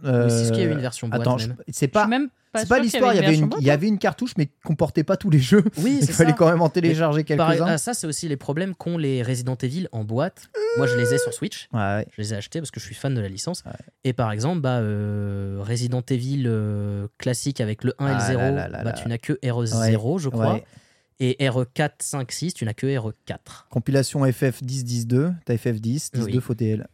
Euh, 0.03 0.25
Ou 0.25 0.27
est-ce 0.27 0.51
qu'il 0.51 0.61
y 0.61 0.65
a 0.65 0.69
eu 0.69 0.71
une 0.71 0.79
version 0.79 1.07
boîte 1.07 1.21
Attends, 1.21 1.37
c'est 1.69 1.87
pas, 1.87 2.01
suis 2.01 2.09
même 2.09 2.29
pas 2.51 2.61
c'est 2.61 2.67
pas 2.67 2.75
sûre 2.75 2.83
l'histoire. 2.83 3.13
Il 3.13 3.17
y 3.17 3.19
qu'il 3.19 3.25
avait 3.25 3.35
une, 3.35 3.41
version 3.41 3.47
boîte, 3.47 3.61
il 3.61 3.67
y 3.67 3.69
avait 3.69 3.87
une 3.87 3.99
cartouche, 3.99 4.31
mais 4.37 4.47
qui 4.47 4.53
comportait 4.63 5.03
pas 5.03 5.15
tous 5.15 5.29
les 5.29 5.39
jeux. 5.39 5.63
Oui, 5.77 5.97
Il 6.01 6.05
c'est 6.07 6.13
fallait 6.13 6.31
ça. 6.31 6.35
quand 6.35 6.49
même 6.49 6.61
en 6.61 6.69
télécharger 6.69 7.23
quelques-uns. 7.23 7.65
ah, 7.67 7.77
ça, 7.77 7.93
c'est 7.93 8.07
aussi 8.07 8.27
les 8.27 8.35
problèmes 8.37 8.73
qu'ont 8.73 8.97
les 8.97 9.21
Resident 9.21 9.55
Evil 9.61 9.87
en 9.91 10.03
boîte. 10.03 10.49
Moi, 10.77 10.87
je 10.87 10.95
les 10.95 11.13
ai 11.13 11.17
sur 11.19 11.33
Switch. 11.33 11.69
Ouais, 11.71 11.79
ouais. 11.79 12.07
Je 12.15 12.21
les 12.21 12.33
ai 12.33 12.37
achetés 12.37 12.59
parce 12.59 12.71
que 12.71 12.79
je 12.79 12.85
suis 12.85 12.95
fan 12.95 13.13
de 13.13 13.21
la 13.21 13.29
licence. 13.29 13.63
Ouais. 13.65 13.71
Et 14.03 14.13
par 14.13 14.31
exemple, 14.31 14.61
bah, 14.61 14.79
euh, 14.79 15.61
Resident 15.61 16.03
Evil 16.09 16.45
euh, 16.47 17.07
classique 17.17 17.61
avec 17.61 17.83
le 17.83 17.93
1 17.99 18.07
et 18.07 18.09
le 18.09 18.15
Ah 18.15 18.27
0, 18.27 18.39
là 18.39 18.51
là 18.51 18.67
là 18.69 18.77
bah, 18.79 18.83
là. 18.85 18.91
tu 18.93 19.07
n'as 19.07 19.17
que 19.17 19.33
RE0, 19.33 20.19
je 20.19 20.29
crois. 20.29 20.61
Et 21.19 21.35
RE4, 21.39 21.93
5, 21.99 22.31
6, 22.31 22.53
tu 22.53 22.65
n'as 22.65 22.73
que 22.75 22.85
RE4. 22.85 23.67
Compilation 23.71 24.23
FF 24.31 24.61
10 24.63 24.83
10 24.83 25.07
2, 25.07 25.31
t'as 25.45 25.57
FF 25.57 25.81
10, 25.81 26.11
10 26.11 26.23
Oui. 26.25 26.31
2 26.33 26.39
faut 26.39 26.53
TL. 26.53 26.87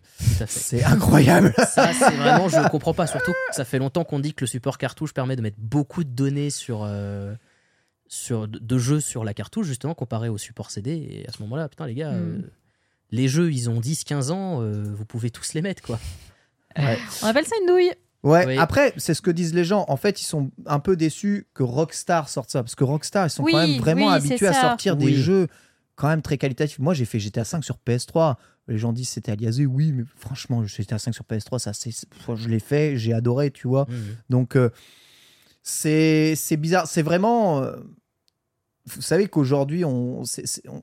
C'est 0.47 0.81
incroyable. 0.85 1.53
Ça, 1.57 1.91
c'est 1.93 2.09
vraiment, 2.15 2.47
je 2.47 2.69
comprends 2.69 2.93
pas. 2.93 3.05
Surtout 3.05 3.31
que 3.31 3.55
ça 3.55 3.65
fait 3.65 3.79
longtemps 3.79 4.05
qu'on 4.05 4.19
dit 4.19 4.33
que 4.33 4.45
le 4.45 4.47
support 4.47 4.77
cartouche 4.77 5.13
permet 5.13 5.35
de 5.35 5.41
mettre 5.41 5.57
beaucoup 5.59 6.05
de 6.05 6.09
données 6.09 6.51
sur, 6.51 6.83
euh, 6.85 7.35
sur 8.07 8.47
de, 8.47 8.59
de 8.59 8.77
jeux 8.77 9.01
sur 9.01 9.25
la 9.25 9.33
cartouche, 9.33 9.67
justement, 9.67 9.93
comparé 9.93 10.29
au 10.29 10.37
support 10.37 10.71
CD. 10.71 10.91
Et 11.09 11.27
à 11.27 11.31
ce 11.33 11.41
moment-là, 11.41 11.67
putain, 11.67 11.85
les 11.87 11.95
gars, 11.95 12.11
Mm. 12.13 12.15
euh, 12.15 12.41
les 13.11 13.27
jeux, 13.27 13.51
ils 13.51 13.69
ont 13.69 13.81
10-15 13.81 14.31
ans, 14.31 14.61
euh, 14.61 14.83
vous 14.95 15.05
pouvez 15.05 15.31
tous 15.31 15.53
les 15.53 15.61
mettre, 15.61 15.81
quoi. 15.83 15.99
on 16.77 17.27
appelle 17.27 17.45
ça 17.45 17.55
une 17.61 17.67
douille 17.67 17.91
Ouais, 18.23 18.45
Oui. 18.47 18.57
après, 18.57 18.93
c'est 18.97 19.13
ce 19.13 19.21
que 19.21 19.31
disent 19.31 19.53
les 19.53 19.65
gens. 19.65 19.83
En 19.89 19.97
fait, 19.97 20.21
ils 20.21 20.25
sont 20.25 20.49
un 20.65 20.79
peu 20.79 20.95
déçus 20.95 21.47
que 21.53 21.61
Rockstar 21.63 22.29
sorte 22.29 22.49
ça. 22.49 22.63
Parce 22.63 22.75
que 22.75 22.83
Rockstar, 22.85 23.27
ils 23.27 23.29
sont 23.29 23.43
Oui, 23.43 23.51
quand 23.51 23.67
même 23.67 23.79
vraiment 23.79 24.07
oui, 24.07 24.13
habitués 24.13 24.47
à 24.47 24.53
sortir 24.53 24.95
des 24.95 25.13
jeux 25.13 25.47
quand 25.95 26.07
même 26.07 26.21
très 26.21 26.37
qualitatifs. 26.37 26.79
Moi, 26.79 26.93
j'ai 26.93 27.05
fait 27.05 27.19
GTA 27.19 27.43
5 27.43 27.63
sur 27.63 27.77
PS3. 27.85 28.35
Les 28.69 28.77
gens 28.77 28.93
disent 28.93 29.09
c'était 29.09 29.33
aliasé. 29.33 29.65
Oui, 29.65 29.91
mais 29.91 30.03
franchement, 30.15 30.65
GTA 30.65 30.97
5 30.99 31.13
sur 31.13 31.25
PS3, 31.25 31.59
ça, 31.59 31.73
c'est, 31.73 31.91
je 32.35 32.47
l'ai 32.47 32.59
fait, 32.59 32.95
j'ai 32.97 33.11
adoré, 33.13 33.51
tu 33.51 33.67
vois. 33.67 33.85
Donc, 34.29 34.55
euh, 34.55 34.69
c'est, 35.61 36.35
c'est 36.35 36.57
bizarre. 36.57 36.87
C'est 36.87 37.01
vraiment. 37.01 37.61
euh, 37.61 37.75
vous 38.85 39.01
savez 39.01 39.27
qu'aujourd'hui, 39.27 39.85
on, 39.85 40.23
c'est- 40.25 40.45
c'est- 40.45 40.67
on- 40.69 40.81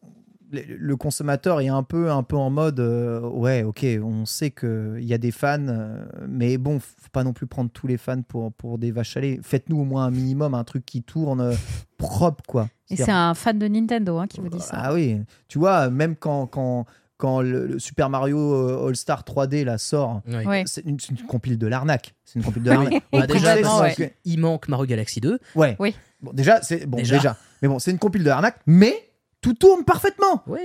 le, 0.51 0.97
consommateur 0.97 1.61
est 1.61 1.69
un 1.69 1.83
peu, 1.83 2.11
un 2.11 2.23
peu 2.23 2.37
en 2.37 2.51
mode 2.51 2.81
euh, 2.81 3.21
ouais, 3.21 3.63
ok, 3.63 3.87
on 4.03 4.27
sait 4.27 4.51
qu'il 4.51 5.05
y 5.05 5.15
a 5.15 5.19
des 5.19 5.31
fans, 5.31 5.69
euh, 5.69 6.05
mais 6.29 6.59
bon, 6.59 6.81
faut 6.81 7.09
pas 7.13 7.25
non 7.25 7.33
plus 7.33 7.47
prendre 7.47 7.71
tous 7.71 7.87
les 7.87 7.97
fans 7.97 8.23
pour, 8.23 8.53
pour 8.53 8.79
des 8.79 8.91
vaches 8.91 9.17
à 9.17 9.21
lait. 9.21 9.41
Faites-nous 9.43 9.81
au 9.81 9.85
moins 9.85 10.05
un 10.07 10.11
minimum, 10.11 10.55
un 10.55 10.65
truc 10.65 10.85
qui 10.85 11.03
tourne 11.03 11.41
euh, 11.41 11.55
propre, 11.99 12.45
quoi. 12.47 12.69
et 12.91 12.97
c'est 12.97 13.11
un 13.11 13.35
fan 13.35 13.59
de 13.59 13.69
Nintendo 13.69 14.19
hein, 14.19 14.27
qui 14.27 14.41
vous 14.41 14.49
dit 14.49 14.61
ça 14.61 14.77
ah 14.83 14.95
oui, 14.95 15.21
tu 15.49 15.59
vois, 15.59 15.91
même 15.91 16.17
quand, 16.17 16.47
quand, 16.47 16.87
quand 17.17 17.43
le, 17.43 17.67
le 17.67 17.79
Super 17.79 18.11
Mario 18.11 18.39
euh, 18.39 18.89
All-Star 18.89 19.23
3D 19.23 19.65
là, 19.65 19.79
sort, 19.79 20.23
Oui. 20.27 20.63
C'est 20.67 20.85
une, 20.85 20.99
une 21.11 21.27
compile 21.27 21.59
de 21.59 21.67
l'arnaque. 21.67 22.15
C'est 22.25 22.39
une 22.39 22.45
compile 22.45 22.63
de 22.63 22.71
l'arnaque. 22.71 23.03
Bah, 23.13 23.27
déjà, 23.27 23.57
ouais. 23.81 24.17
Il 24.25 24.41
manque 24.41 24.69
Mario 24.69 24.87
Galaxy 24.87 25.21
2. 25.21 25.39
Ouais. 25.55 25.77
Oui. 25.79 25.95
Bon, 26.21 26.33
déjà, 26.33 26.63
c'est 26.63 26.87
bon, 26.87 26.99
déjà. 26.99 27.17
Déjà. 27.17 27.37
Mais 27.63 27.69
bon, 27.69 27.79
c'est 27.79 27.91
une 27.91 27.99
compile 27.99 28.25
de 28.25 28.29
l'arnaque, 28.29 28.61
mais 28.67 29.10
tout 29.41 29.55
tourne 29.55 29.85
parfaitement. 29.85 30.43
Oui. 30.47 30.61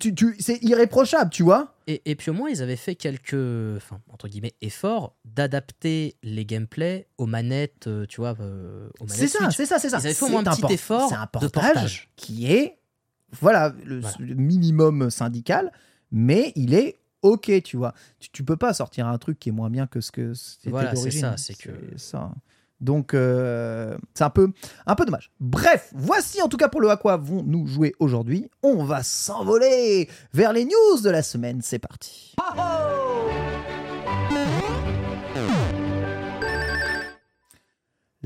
Tu, 0.00 0.14
tu, 0.14 0.36
c'est 0.38 0.62
irréprochable, 0.62 1.30
tu 1.30 1.42
vois. 1.42 1.74
Et, 1.86 2.00
et 2.06 2.14
puis 2.16 2.30
au 2.30 2.34
moins, 2.34 2.48
ils 2.48 2.62
avaient 2.62 2.76
fait 2.76 2.94
quelques, 2.94 3.34
enfin, 3.76 4.00
entre 4.10 4.28
guillemets, 4.28 4.54
efforts 4.62 5.14
d'adapter 5.26 6.16
les 6.22 6.46
gameplays 6.46 7.06
aux 7.18 7.26
manettes, 7.26 7.86
euh, 7.86 8.06
tu 8.06 8.22
vois, 8.22 8.34
euh, 8.40 8.88
aux 9.00 9.04
manettes 9.04 9.18
C'est 9.20 9.28
ça, 9.28 9.50
c'est 9.50 9.66
ça, 9.66 9.78
c'est 9.78 9.90
ça. 9.90 9.98
Ils 9.98 10.06
avaient 10.06 10.14
fait 10.14 10.22
au 10.24 10.26
C'est 10.28 10.32
moins 10.32 10.46
un 10.46 10.50
un 10.52 10.56
petit 10.56 10.72
effort 10.72 11.08
C'est 11.10 11.14
un 11.16 11.24
de 11.24 11.28
portage, 11.30 11.50
portage. 11.74 12.10
qui 12.16 12.46
est, 12.50 12.78
voilà, 13.40 13.74
le, 13.84 14.00
Voilà. 14.00 14.16
le 14.20 14.34
minimum 14.34 15.10
syndical, 15.10 15.70
mais 16.10 16.52
il 16.56 16.72
est 16.72 16.98
ok, 17.22 17.62
tu 17.62 17.76
vois. 17.76 17.92
Tu, 18.20 18.30
tu 18.30 18.44
peux 18.44 18.56
pas 18.56 18.72
sortir 18.72 19.06
un 19.06 19.18
truc 19.18 19.38
qui 19.38 19.50
est 19.50 19.52
moins 19.52 19.70
bien 19.70 19.86
que 19.86 20.00
ce 20.00 20.10
que 20.12 20.32
c'était 20.34 20.70
Voilà, 20.70 20.90
c'est 20.90 20.96
d'origine. 20.96 21.20
ça, 21.20 21.36
c'est 21.36 21.54
que- 21.58 21.70
ça. 21.96 22.32
Donc, 22.84 23.14
euh, 23.14 23.96
c'est 24.12 24.24
un 24.24 24.30
peu, 24.30 24.50
un 24.86 24.94
peu 24.94 25.06
dommage. 25.06 25.32
Bref, 25.40 25.90
voici 25.94 26.42
en 26.42 26.48
tout 26.48 26.58
cas 26.58 26.68
pour 26.68 26.82
le 26.82 26.90
à 26.90 26.96
quoi 26.96 27.16
vont 27.16 27.42
nous 27.42 27.66
jouer 27.66 27.94
aujourd'hui. 27.98 28.50
On 28.62 28.84
va 28.84 29.02
s'envoler 29.02 30.08
vers 30.34 30.52
les 30.52 30.64
news 30.64 31.00
de 31.02 31.10
la 31.10 31.22
semaine. 31.22 31.60
C'est 31.62 31.78
parti. 31.78 32.34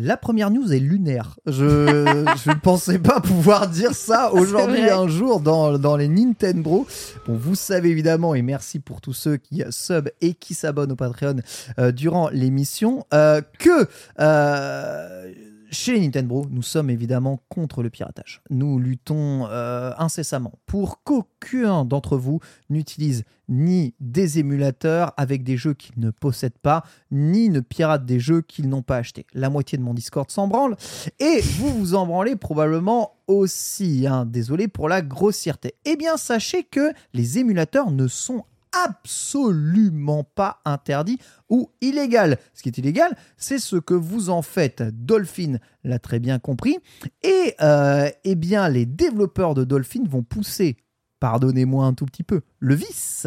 La 0.01 0.17
première 0.17 0.53
news 0.53 0.73
est 0.73 0.79
lunaire. 0.79 1.41
Je 1.47 2.51
ne 2.51 2.61
pensais 2.61 3.01
pas 3.01 3.21
pouvoir 3.21 3.67
dire 3.67 3.95
ça 3.95 4.33
aujourd'hui 4.33 4.89
un 4.89 5.09
jour 5.09 5.41
dans, 5.41 5.77
dans 5.77 5.97
les 5.97 6.07
Nintendo. 6.07 6.87
Bon, 7.27 7.35
vous 7.35 7.57
savez 7.57 7.91
évidemment, 7.91 8.37
et 8.37 8.43
merci 8.43 8.79
pour 8.79 9.01
tous 9.01 9.13
ceux 9.13 9.39
qui 9.39 9.65
sub 9.71 10.09
et 10.21 10.35
qui 10.35 10.55
s'abonnent 10.55 10.93
au 10.93 10.97
Patreon 10.97 11.39
euh, 11.81 11.91
durant 11.91 12.29
l'émission, 12.29 13.07
euh, 13.13 13.41
que 13.59 13.89
euh, 14.21 15.33
chez 15.71 15.99
Nintendo, 16.01 16.47
nous 16.51 16.63
sommes 16.63 16.91
évidemment 16.91 17.41
contre 17.49 17.83
le 17.83 17.91
piratage. 17.91 18.43
Nous 18.51 18.79
luttons 18.79 19.47
euh, 19.47 19.93
incessamment 19.99 20.53
pour 20.67 21.03
qu'aucun 21.03 21.85
d'entre 21.85 22.17
vous 22.17 22.41
n'utilise 22.71 23.25
ni 23.49 23.95
des 24.01 24.39
émulateurs 24.39 25.13
avec 25.17 25.43
des 25.43 25.57
jeux 25.57 25.75
qu'ils 25.75 25.99
ne 25.99 26.11
possèdent 26.11 26.59
pas, 26.59 26.85
ni 27.11 27.49
ne 27.49 27.61
pirate 27.61 28.05
des 28.05 28.21
jeux 28.21 28.43
qu'ils 28.43 28.69
n'ont 28.69 28.83
pas 28.83 28.99
achetés. 28.99 29.27
La 29.33 29.51
moitié 29.51 29.79
de 29.79 29.83
mon 29.83 29.95
Discord 29.95 30.31
s'en 30.31 30.49
branle, 30.49 30.77
et 31.19 31.41
vous 31.41 31.71
vous 31.79 31.95
en 31.95 32.07
branlez 32.07 32.37
probablement 32.37 33.17
aussi. 33.27 34.07
hein. 34.07 34.27
Désolé 34.27 34.69
pour 34.69 34.89
la 34.89 35.03
grossièreté. 35.03 35.75
Eh 35.85 35.97
bien, 35.97 36.17
sachez 36.17 36.65
que 36.65 36.93
les 37.15 37.39
émulateurs 37.39 37.91
ne 37.91 38.07
sont 38.07 38.45
absolument 38.87 40.25
pas 40.25 40.61
interdits 40.65 41.19
ou 41.49 41.71
illégaux. 41.81 42.37
Ce 42.55 42.63
qui 42.63 42.69
est 42.69 42.79
illégal, 42.79 43.17
c'est 43.37 43.59
ce 43.59 43.77
que 43.77 43.95
vous 43.95 44.31
en 44.31 44.43
faites. 44.43 44.83
Dolphin 44.83 45.59
l'a 45.85 45.99
très 45.99 46.19
bien 46.19 46.39
compris. 46.39 46.79
Et 47.23 47.55
euh, 47.61 48.09
eh 48.25 48.35
bien, 48.35 48.69
les 48.69 48.87
développeurs 48.87 49.55
de 49.55 49.65
Dolphin 49.65 50.05
vont 50.09 50.23
pousser 50.23 50.77
pardonnez-moi 51.21 51.85
un 51.85 51.95
tout 51.95 52.07
petit 52.07 52.23
peu, 52.23 52.43
le 52.59 52.75
vice, 52.75 53.27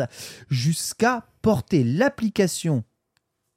jusqu'à 0.49 1.25
porter 1.41 1.83
l'application 1.83 2.83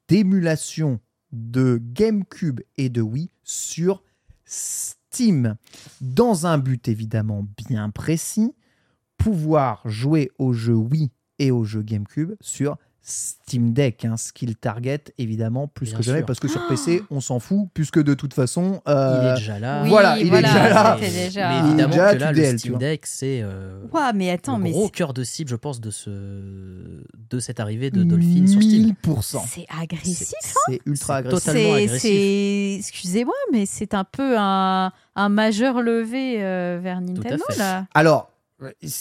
d'émulation 0.09 1.01
de 1.33 1.81
GameCube 1.83 2.61
et 2.77 2.89
de 2.89 3.01
Wii 3.01 3.31
sur 3.43 4.03
Steam, 4.45 5.57
dans 6.01 6.47
un 6.47 6.59
but 6.59 6.89
évidemment 6.89 7.47
bien 7.69 7.91
précis, 7.91 8.55
pouvoir 9.17 9.83
jouer 9.89 10.31
aux 10.39 10.53
jeux 10.53 10.75
Wii 10.75 11.11
et 11.39 11.51
aux 11.51 11.65
jeux 11.65 11.83
GameCube 11.83 12.33
sur 12.41 12.77
Steam 13.07 13.75
Deck, 13.75 14.07
hein, 14.07 14.17
skill 14.17 14.57
target 14.57 14.99
évidemment 15.19 15.69
plus 15.69 15.91
Bien 15.91 15.99
que 15.99 16.03
jamais 16.03 16.19
sûr. 16.21 16.27
parce 16.27 16.41
que 16.41 16.49
sur 16.49 16.67
PC 16.69 17.03
on 17.11 17.21
s'en 17.21 17.39
fout 17.39 17.69
puisque 17.75 18.03
de 18.03 18.15
toute 18.15 18.33
façon 18.33 18.81
Il 18.87 18.93
euh, 18.93 19.33
est 19.33 19.35
déjà 19.37 19.59
là. 19.59 19.83
Oui, 19.83 19.91
voilà, 19.91 20.19
il 20.19 20.29
est 20.29 20.31
déjà 20.41 20.69
là. 20.71 20.97
déjà- 20.99 21.49
Mais 21.51 21.59
Il 21.59 21.67
évidemment 21.67 21.91
déjà 21.93 22.15
que 22.15 22.19
là, 22.21 22.33
le 22.33 22.37
DL, 22.39 22.59
Steam. 22.59 22.79
Deck, 22.79 23.05
c'est 23.05 23.41
euh, 23.43 23.79
mais 24.15 24.31
attends, 24.31 24.57
le 24.57 24.63
mais 24.65 24.71
gros 24.71 24.89
cœur 24.89 25.13
de 25.13 25.23
cible, 25.23 25.51
je 25.51 25.57
pense, 25.57 25.83
de, 25.83 25.91
ce... 25.91 26.09
de 26.09 27.39
cette 27.41 27.61
arrivée 27.61 27.91
de 27.91 28.05
Dolphin 28.05 28.47
sur 28.47 28.63
Steam. 28.63 28.95
1000%. 29.07 29.41
c'est 29.49 29.67
agressif. 29.79 30.29
C'est 30.41 30.47
c'est 30.67 30.81
ultra 30.87 31.21
C'est 31.21 31.27
agressif. 31.27 31.45
totalement 31.45 31.75
agressif. 31.75 32.79
excusez-moi, 32.79 33.35
mais 33.53 33.67
c'est 33.67 33.93
un 33.93 34.05
peu 34.05 34.37
un, 34.39 34.93
un 35.15 35.29
majeur 35.29 35.83
levé 35.83 36.43
euh, 36.43 36.79
vers 36.83 37.03
Nintendo 37.03 37.45
là. 37.59 37.87
Alors, 37.93 38.31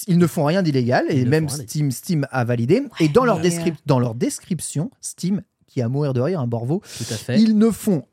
ils 0.08 0.18
ne 0.18 0.28
font 0.28 0.46
rien 0.46 0.62
d'illégal 0.64 1.06
et 1.10 1.22
Ils 1.22 1.30
même 1.30 1.50
Steam, 1.50 1.92
Steam 1.92 2.28
a 2.32 2.44
validé. 2.46 2.84
et 3.00 3.08
dans 3.10 3.26
leur, 3.26 3.38
mais, 3.40 3.50
descrip- 3.50 3.76
dans 3.86 4.00
leur 4.00 4.16
description, 4.16 4.92
Steam, 5.02 5.42
qui 5.68 5.82
a 5.82 5.86
à 5.86 5.90
mourir 5.90 6.14
de 6.14 6.22
rire, 6.22 6.40
un 6.40 6.48
Borvo, 6.48 6.82
Tout 6.98 7.14
à 7.14 7.18
fait. 7.18 7.40
ils 7.42 7.58
ne 7.58 7.70
font 7.72 8.06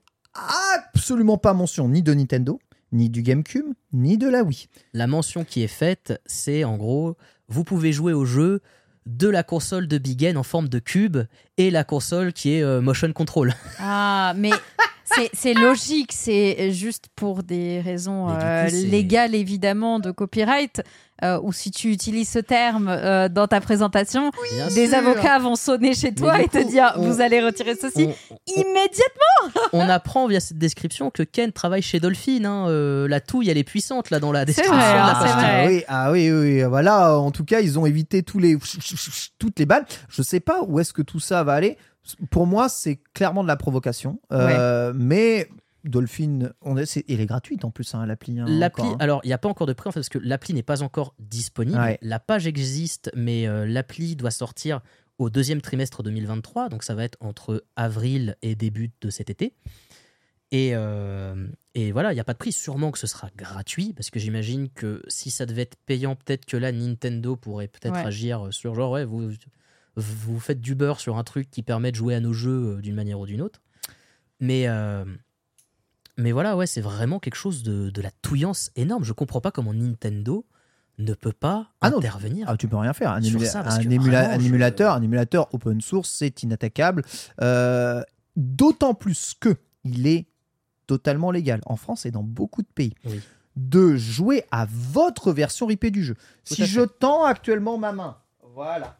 absolument 0.95 1.39
pas 1.39 1.53
mention 1.55 1.89
ni 1.89 2.03
de 2.03 2.15
Nintendo, 2.15 2.59
ni 2.93 3.09
du 3.11 3.23
GameCube, 3.23 3.67
ni 3.93 4.19
de 4.19 4.29
la 4.29 4.43
Wii. 4.43 4.67
La 4.95 5.07
mention 5.07 5.45
qui 5.45 5.63
est 5.63 5.69
faite, 5.69 6.21
c'est 6.27 6.65
en 6.65 6.77
gros, 6.77 7.17
vous 7.49 7.65
pouvez 7.65 7.93
jouer 7.93 8.13
au 8.13 8.25
jeu 8.25 8.61
de 9.07 9.29
la 9.29 9.43
console 9.43 9.89
de 9.89 9.99
Big 9.99 10.23
N 10.23 10.37
en 10.37 10.43
forme 10.43 10.69
de 10.69 10.79
cube 10.79 11.19
et 11.57 11.71
la 11.71 11.85
console 11.85 12.33
qui 12.33 12.53
est 12.55 12.63
euh, 12.63 12.81
motion 12.81 13.13
control. 13.13 13.55
Ah, 13.79 14.35
mais 14.37 14.51
c'est, 15.33 15.55
logique, 15.55 16.13
c'est 16.13 16.73
juste 16.73 17.07
pour 17.17 17.43
des 17.43 17.81
raisons 17.81 18.27
coup, 18.29 18.33
euh, 18.41 18.69
légales 18.71 19.35
évidemment 19.35 19.99
de 20.01 20.11
copyright. 20.11 20.83
euh, 21.23 21.39
ou 21.43 21.53
si 21.53 21.71
tu 21.71 21.91
utilises 21.93 22.31
ce 22.31 22.39
terme 22.39 22.89
euh, 22.89 23.29
dans 23.29 23.47
ta 23.47 23.61
présentation, 23.61 24.31
des 24.75 24.87
sûr. 24.89 24.97
avocats 24.97 25.39
vont 25.39 25.55
sonner 25.55 25.93
chez 25.95 26.15
toi 26.15 26.41
et 26.41 26.49
te 26.49 26.57
dire 26.67 26.95
on- 26.97 27.03
vous 27.11 27.21
allez 27.21 27.43
retirer 27.43 27.75
ceci 27.75 28.07
On, 28.31 28.35
on- 28.35 28.39
immédiatement. 28.47 29.61
on 29.75 29.87
apprend 29.89 30.27
via 30.29 30.41
cette 30.41 30.57
description 30.57 31.11
que 31.11 31.23
Ken 31.23 31.53
travaille 31.53 31.83
chez 31.83 32.01
Dolphin. 32.01 32.45
hein, 32.47 32.69
euh, 32.69 33.07
la 33.07 33.21
touille, 33.21 33.51
elle 33.51 33.59
est 33.59 33.65
puissante 33.65 34.09
là 34.11 34.19
dans 34.19 34.33
la 34.33 34.47
description. 34.47 34.75
vrai, 34.75 34.93
de 34.93 34.97
la 34.97 35.19
hein, 35.19 35.21
vrai. 35.21 35.35
Ah 35.45 35.67
oui, 35.67 35.85
ah 35.89 36.11
oui, 36.13 36.31
oui, 36.33 36.55
oui. 36.55 36.63
Voilà, 36.65 37.19
en 37.19 37.31
tout 37.31 37.45
cas, 37.45 37.61
ils 37.61 37.79
ont 37.79 37.85
évité 37.85 38.23
tous 38.23 38.39
les, 38.39 38.57
toutes 39.39 39.59
les 39.59 39.67
balles. 39.67 39.85
Je 40.09 40.23
sais 40.23 40.41
pas 40.41 40.63
où 40.67 40.81
est-ce 40.81 40.95
que 40.95 41.03
tout 41.03 41.21
ça 41.21 41.45
va 41.45 41.53
aller. 41.55 41.77
Pour 42.31 42.47
moi, 42.47 42.69
c'est 42.69 43.01
clairement 43.15 43.43
de 43.43 43.49
la 43.49 43.57
provocation. 43.57 44.21
Euh, 44.33 44.93
Mais 44.95 45.49
Dolphin, 45.85 46.51
on 46.63 46.77
est, 46.77 46.85
c'est- 46.87 47.05
elle 47.09 47.21
est 47.21 47.27
gratuite 47.27 47.65
en 47.65 47.71
plus, 47.71 47.95
hein, 47.95 48.05
l'appli. 48.07 48.39
hein, 48.39 48.45
L'appli, 48.49 48.85
hein. 48.85 48.97
alors 49.01 49.21
il 49.25 49.29
n'y 49.29 49.33
a 49.33 49.39
pas 49.39 49.49
encore 49.49 49.67
de 49.67 49.73
prix 49.73 49.89
en 49.89 49.93
fait, 49.93 50.01
parce 50.01 50.09
que 50.11 50.19
l'appli 50.19 50.53
n'est 50.55 50.63
pas 50.63 50.83
encore 50.83 51.15
disponible. 51.19 51.79
Ouais. 51.79 51.99
La 52.03 52.19
page 52.21 52.47
existe, 52.47 53.11
mais 53.17 53.47
euh, 53.49 53.65
l'appli 53.67 54.15
doit 54.17 54.31
sortir 54.31 54.81
au 55.19 55.31
deuxième 55.31 55.61
trimestre 55.63 56.03
2023, 56.03 56.69
donc 56.69 56.83
ça 56.83 56.95
va 56.95 57.05
être 57.05 57.17
entre 57.21 57.65
avril 57.77 58.37
et 58.43 58.55
début 58.55 58.91
de 59.01 59.11
cet 59.11 59.31
été. 59.31 59.55
Et, 60.53 60.71
euh, 60.75 61.47
et 61.75 61.93
voilà, 61.93 62.11
il 62.13 62.15
n'y 62.17 62.21
a 62.21 62.25
pas 62.25 62.33
de 62.33 62.39
prix. 62.39 62.53
Sûrement 62.53 62.91
que 62.91 62.99
ce 62.99 63.07
sera 63.07 63.29
gratuit, 63.37 63.93
parce 63.93 64.11
que 64.11 64.19
j'imagine 64.19 64.69
que 64.69 65.01
si 65.09 65.31
ça 65.31 65.47
devait 65.47 65.63
être 65.63 65.77
payant, 65.87 66.17
peut-être 66.17 66.45
que 66.45 66.57
là, 66.57 66.73
Nintendo 66.73 67.37
pourrait 67.37 67.69
peut-être 67.69 67.95
Ouais. 67.95 68.05
agir 68.07 68.49
sur 68.51 68.75
genre, 68.75 68.91
ouais, 68.91 69.05
vous, 69.05 69.31
vous 70.01 70.41
faites 70.41 70.61
du 70.61 70.75
beurre 70.75 71.01
sur 71.01 71.17
un 71.19 71.25
truc 71.25 71.51
qui 71.51 71.63
permet 71.63 71.91
de 71.93 71.97
jouer 71.97 72.15
à 72.15 72.21
nos 72.21 72.33
jeux 72.33 72.77
euh, 72.79 72.81
d'une 72.81 72.95
manière 72.95 73.21
ou 73.21 73.27
d'une 73.27 73.41
autre. 73.43 73.61
Mais, 74.41 74.69
euh, 74.69 75.05
mais 76.17 76.33
voilà, 76.33 76.57
ouais, 76.57 76.67
c'est 76.67 76.81
vraiment 76.81 77.19
quelque 77.19 77.35
chose 77.37 77.63
de, 77.63 77.91
de 77.91 78.03
la 78.03 78.11
touillance 78.23 78.71
énorme. 78.77 79.05
Je 79.05 79.13
comprends 79.13 79.41
pas 79.41 79.51
comment 79.51 79.73
Nintendo 79.75 80.45
ne 80.99 81.15
peut 81.15 81.33
pas 81.33 81.71
Ah 81.81 81.91
non. 81.91 81.99
intervenir. 81.99 82.47
Ah, 82.49 82.57
tu 82.57 82.69
peux 82.69 82.77
rien 82.77 82.93
faire. 82.93 83.11
Un, 83.13 83.21
émula- 83.21 83.47
ça, 83.47 83.61
un 83.61 83.79
que 83.79 83.85
émula- 83.89 83.99
vraiment, 84.23 84.35
un 84.35 84.39
je- 84.39 84.47
émulateur, 84.47 84.95
un 84.95 85.03
émulateur 85.03 85.53
open 85.55 85.81
source, 85.81 86.11
c'est 86.11 86.43
inattaquable. 86.43 87.03
Euh, 87.41 88.03
D'autant 88.37 88.95
plus 88.95 89.35
que 89.39 89.57
il 89.85 90.07
est 90.07 90.27
totalement 90.87 91.31
légal 91.33 91.61
en 91.67 91.77
France 91.77 92.07
et 92.07 92.11
dans 92.11 92.23
beaucoup 92.23 92.63
de 92.63 92.69
pays. 92.69 92.95
Oui. 93.05 93.21
De 93.57 93.97
jouer 93.97 94.45
à 94.53 94.67
votre 94.71 95.33
version 95.33 95.67
ripée 95.67 95.91
du 95.91 96.05
jeu. 96.05 96.15
Tout 96.47 96.55
si 96.55 96.65
je 96.67 96.81
tends 96.83 97.25
actuellement 97.25 97.77
ma 97.77 97.93
main, 97.93 98.17
voilà, 98.55 99.00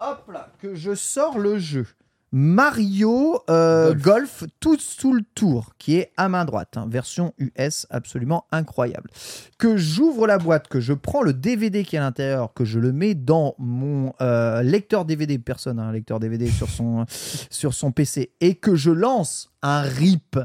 hop 0.00 0.30
là, 0.32 0.52
que 0.58 0.74
je 0.74 0.94
sors 0.94 1.38
le 1.38 1.58
jeu. 1.58 1.86
Mario 2.32 3.40
euh, 3.48 3.94
Golf. 3.94 4.02
Golf. 4.02 4.44
tout 4.60 4.78
sous 4.78 5.12
le 5.14 5.22
tour, 5.34 5.72
qui 5.78 5.96
est 5.96 6.12
à 6.16 6.28
main 6.28 6.44
droite, 6.44 6.76
hein, 6.76 6.86
version 6.86 7.32
US 7.38 7.86
absolument 7.88 8.46
incroyable. 8.50 9.10
Que 9.58 9.76
j'ouvre 9.76 10.26
la 10.26 10.36
boîte, 10.36 10.68
que 10.68 10.80
je 10.80 10.92
prends 10.92 11.22
le 11.22 11.32
DVD 11.32 11.84
qui 11.84 11.96
est 11.96 11.98
à 11.98 12.02
l'intérieur, 12.02 12.52
que 12.52 12.64
je 12.64 12.78
le 12.78 12.92
mets 12.92 13.14
dans 13.14 13.54
mon 13.58 14.12
euh, 14.20 14.62
lecteur 14.62 15.04
DVD, 15.04 15.38
personne 15.38 15.78
a 15.78 15.84
un 15.84 15.92
lecteur 15.92 16.20
DVD 16.20 16.46
sur 16.50 16.68
son, 16.68 17.06
sur 17.08 17.72
son 17.72 17.92
PC, 17.92 18.32
et 18.40 18.56
que 18.56 18.74
je 18.74 18.90
lance 18.90 19.50
un 19.62 19.80
RIP 19.80 20.38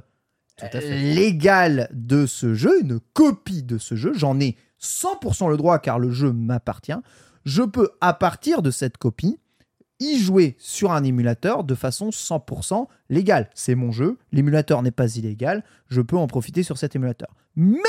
fait. 0.58 1.14
légal 1.14 1.90
de 1.92 2.26
ce 2.26 2.54
jeu, 2.54 2.80
une 2.82 3.00
copie 3.14 3.64
de 3.64 3.78
ce 3.78 3.96
jeu, 3.96 4.14
j'en 4.14 4.40
ai 4.40 4.56
100% 4.82 5.50
le 5.50 5.58
droit 5.58 5.80
car 5.80 6.00
le 6.00 6.12
jeu 6.12 6.32
m'appartient, 6.32 6.94
je 7.44 7.64
peux 7.64 7.90
à 8.02 8.14
partir 8.14 8.62
de 8.62 8.72
cette 8.72 8.98
copie 8.98 9.40
y 10.02 10.20
jouer 10.20 10.56
sur 10.60 10.92
un 10.92 11.04
émulateur 11.06 11.64
de 11.64 11.76
façon 11.76 12.10
100% 12.10 12.88
légale. 13.10 13.50
C'est 13.54 13.76
mon 13.76 13.92
jeu, 13.94 14.18
l'émulateur 14.34 14.82
n'est 14.82 14.92
pas 14.92 15.16
illégal, 15.16 15.64
je 15.90 16.02
peux 16.02 16.18
en 16.18 16.28
profiter 16.28 16.64
sur 16.64 16.78
cet 16.78 16.96
émulateur. 16.96 17.30
Mais 17.56 17.80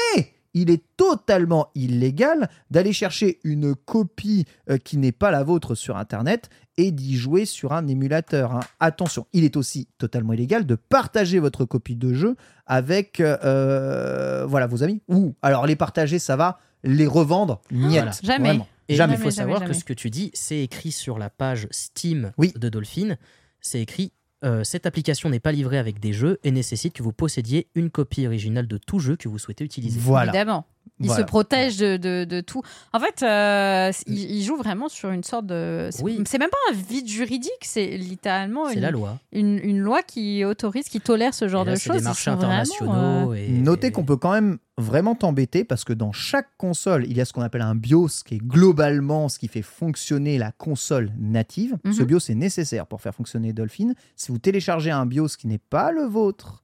il 0.55 0.71
est 0.71 0.85
totalement 0.99 1.69
illégal 1.75 2.51
d'aller 2.71 2.93
chercher 2.93 3.41
une 3.43 3.75
copie 3.75 4.45
euh, 4.69 4.77
qui 4.77 4.99
n'est 4.99 5.11
pas 5.13 5.31
la 5.31 5.43
vôtre 5.43 5.75
sur 5.75 5.97
Internet 5.97 6.51
et 6.77 6.91
d'y 6.91 7.17
jouer 7.17 7.47
sur 7.47 7.73
un 7.73 7.89
émulateur. 7.89 8.53
hein. 8.53 8.61
Attention, 8.79 9.27
il 9.33 9.45
est 9.45 9.57
aussi 9.57 9.89
totalement 9.97 10.35
illégal 10.35 10.67
de 10.67 10.75
partager 10.75 11.39
votre 11.39 11.65
copie 11.65 11.97
de 11.97 12.13
jeu 12.13 12.37
avec 12.67 13.19
euh, 13.21 14.45
voilà, 14.47 14.67
vos 14.67 14.83
amis. 14.83 15.01
Ou 15.09 15.35
alors 15.41 15.67
les 15.67 15.77
partager, 15.77 16.19
ça 16.19 16.37
va. 16.37 16.59
Les 16.85 17.07
revendre, 17.07 17.61
niet. 17.71 17.93
Voilà. 17.93 18.11
Jamais. 18.23 18.49
Vraiment. 18.49 18.67
Et 18.89 18.97
Jamais. 18.97 19.15
il 19.15 19.17
faut 19.17 19.23
Jamais, 19.25 19.33
savoir 19.33 19.59
jamais, 19.61 19.73
que 19.73 19.79
ce 19.79 19.85
que 19.85 19.93
tu 19.93 20.11
dis, 20.11 20.31
c'est 20.35 20.61
écrit 20.63 20.93
sur 20.93 21.19
la 21.19 21.31
page 21.31 21.69
Steam 21.71 22.33
Oui. 22.39 22.53
de 22.57 22.69
Dolphin. 22.69 23.17
C'est 23.61 23.81
écrit 23.81 24.13
euh, 24.45 24.65
cette 24.65 24.87
application 24.87 25.29
n'est 25.29 25.39
pas 25.41 25.53
livrée 25.53 25.79
avec 25.79 26.01
des 26.01 26.13
jeux 26.13 26.41
et 26.43 26.51
nécessite 26.51 26.95
que 26.95 27.03
vous 27.05 27.13
possédiez 27.13 27.69
une 27.77 27.91
copie 27.91 28.27
originale 28.27 28.67
de 28.67 28.77
tout 28.77 28.99
jeu 28.99 29.15
que 29.17 29.29
vous 29.29 29.39
souhaitez 29.39 29.63
utiliser. 29.65 30.01
Voilà. 30.01 30.33
Évidemment. 30.33 30.67
Il 31.03 31.09
Voilà. 31.09 31.23
se 31.23 31.27
protège 31.27 31.77
de, 31.77 31.97
de- 31.97 32.25
de 32.25 32.41
tout. 32.41 32.63
En 32.93 33.01
fait, 33.01 33.23
euh, 33.23 33.91
il, 34.07 34.19
il 34.31 34.43
joue 34.45 34.57
vraiment 34.57 34.89
sur 34.89 35.11
une 35.11 35.25
sorte 35.25 35.47
de. 35.47 35.89
C'est 35.91 36.03
Oui. 36.03 36.23
c'est 36.27 36.39
même 36.39 36.49
pas 36.51 36.73
un 36.73 36.75
vide 36.75 37.09
juridique, 37.09 37.51
c'est 37.63 37.97
littéralement 37.99 38.69
C'est 38.69 38.75
une, 38.77 38.81
la 38.81 38.91
loi. 38.91 39.19
une, 39.33 39.59
une 39.63 39.79
loi 39.81 40.03
qui 40.03 40.45
autorise, 40.45 40.89
qui 40.89 41.01
tolère 41.01 41.35
ce 41.35 41.49
genre 41.49 41.65
là, 41.65 41.73
de 41.73 41.77
c'est 41.77 41.89
choses. 41.89 41.97
des 41.99 42.03
marchés 42.05 42.31
vraiment, 42.31 42.47
internationaux. 42.53 43.35
et- 43.35 43.49
Notez 43.49 43.91
qu'on 43.93 44.05
peut 44.05 44.17
quand 44.17 44.33
même 44.33 44.59
vraiment 44.79 45.15
t'embêter 45.15 45.65
parce 45.65 45.85
que 45.85 45.93
dans 45.93 46.13
chaque 46.13 46.49
console, 46.57 47.05
il 47.07 47.17
y 47.17 47.21
a 47.21 47.25
ce 47.25 47.33
qu'on 47.33 47.43
appelle 47.43 47.61
un 47.63 47.75
BIOS 47.75 48.09
qui 48.25 48.37
est 48.37 48.39
globalement 48.43 49.29
ce 49.29 49.39
qui 49.39 49.49
fait 49.49 49.61
fonctionner 49.63 50.39
la 50.39 50.51
console 50.53 51.13
native. 51.19 51.77
Mhm. 51.85 51.93
Ce 51.93 52.03
BIOS 52.03 52.31
est 52.31 52.35
nécessaire 52.35 52.87
pour 52.87 53.01
faire 53.03 53.15
fonctionner 53.15 53.53
Dolphin. 53.53 53.93
Si 54.17 54.33
vous 54.33 54.39
téléchargez 54.39 54.91
un 54.91 55.05
BIOS 55.05 55.29
qui 55.39 55.47
n'est 55.47 55.59
pas 55.59 55.93
le 55.93 56.05
vôtre 56.05 56.63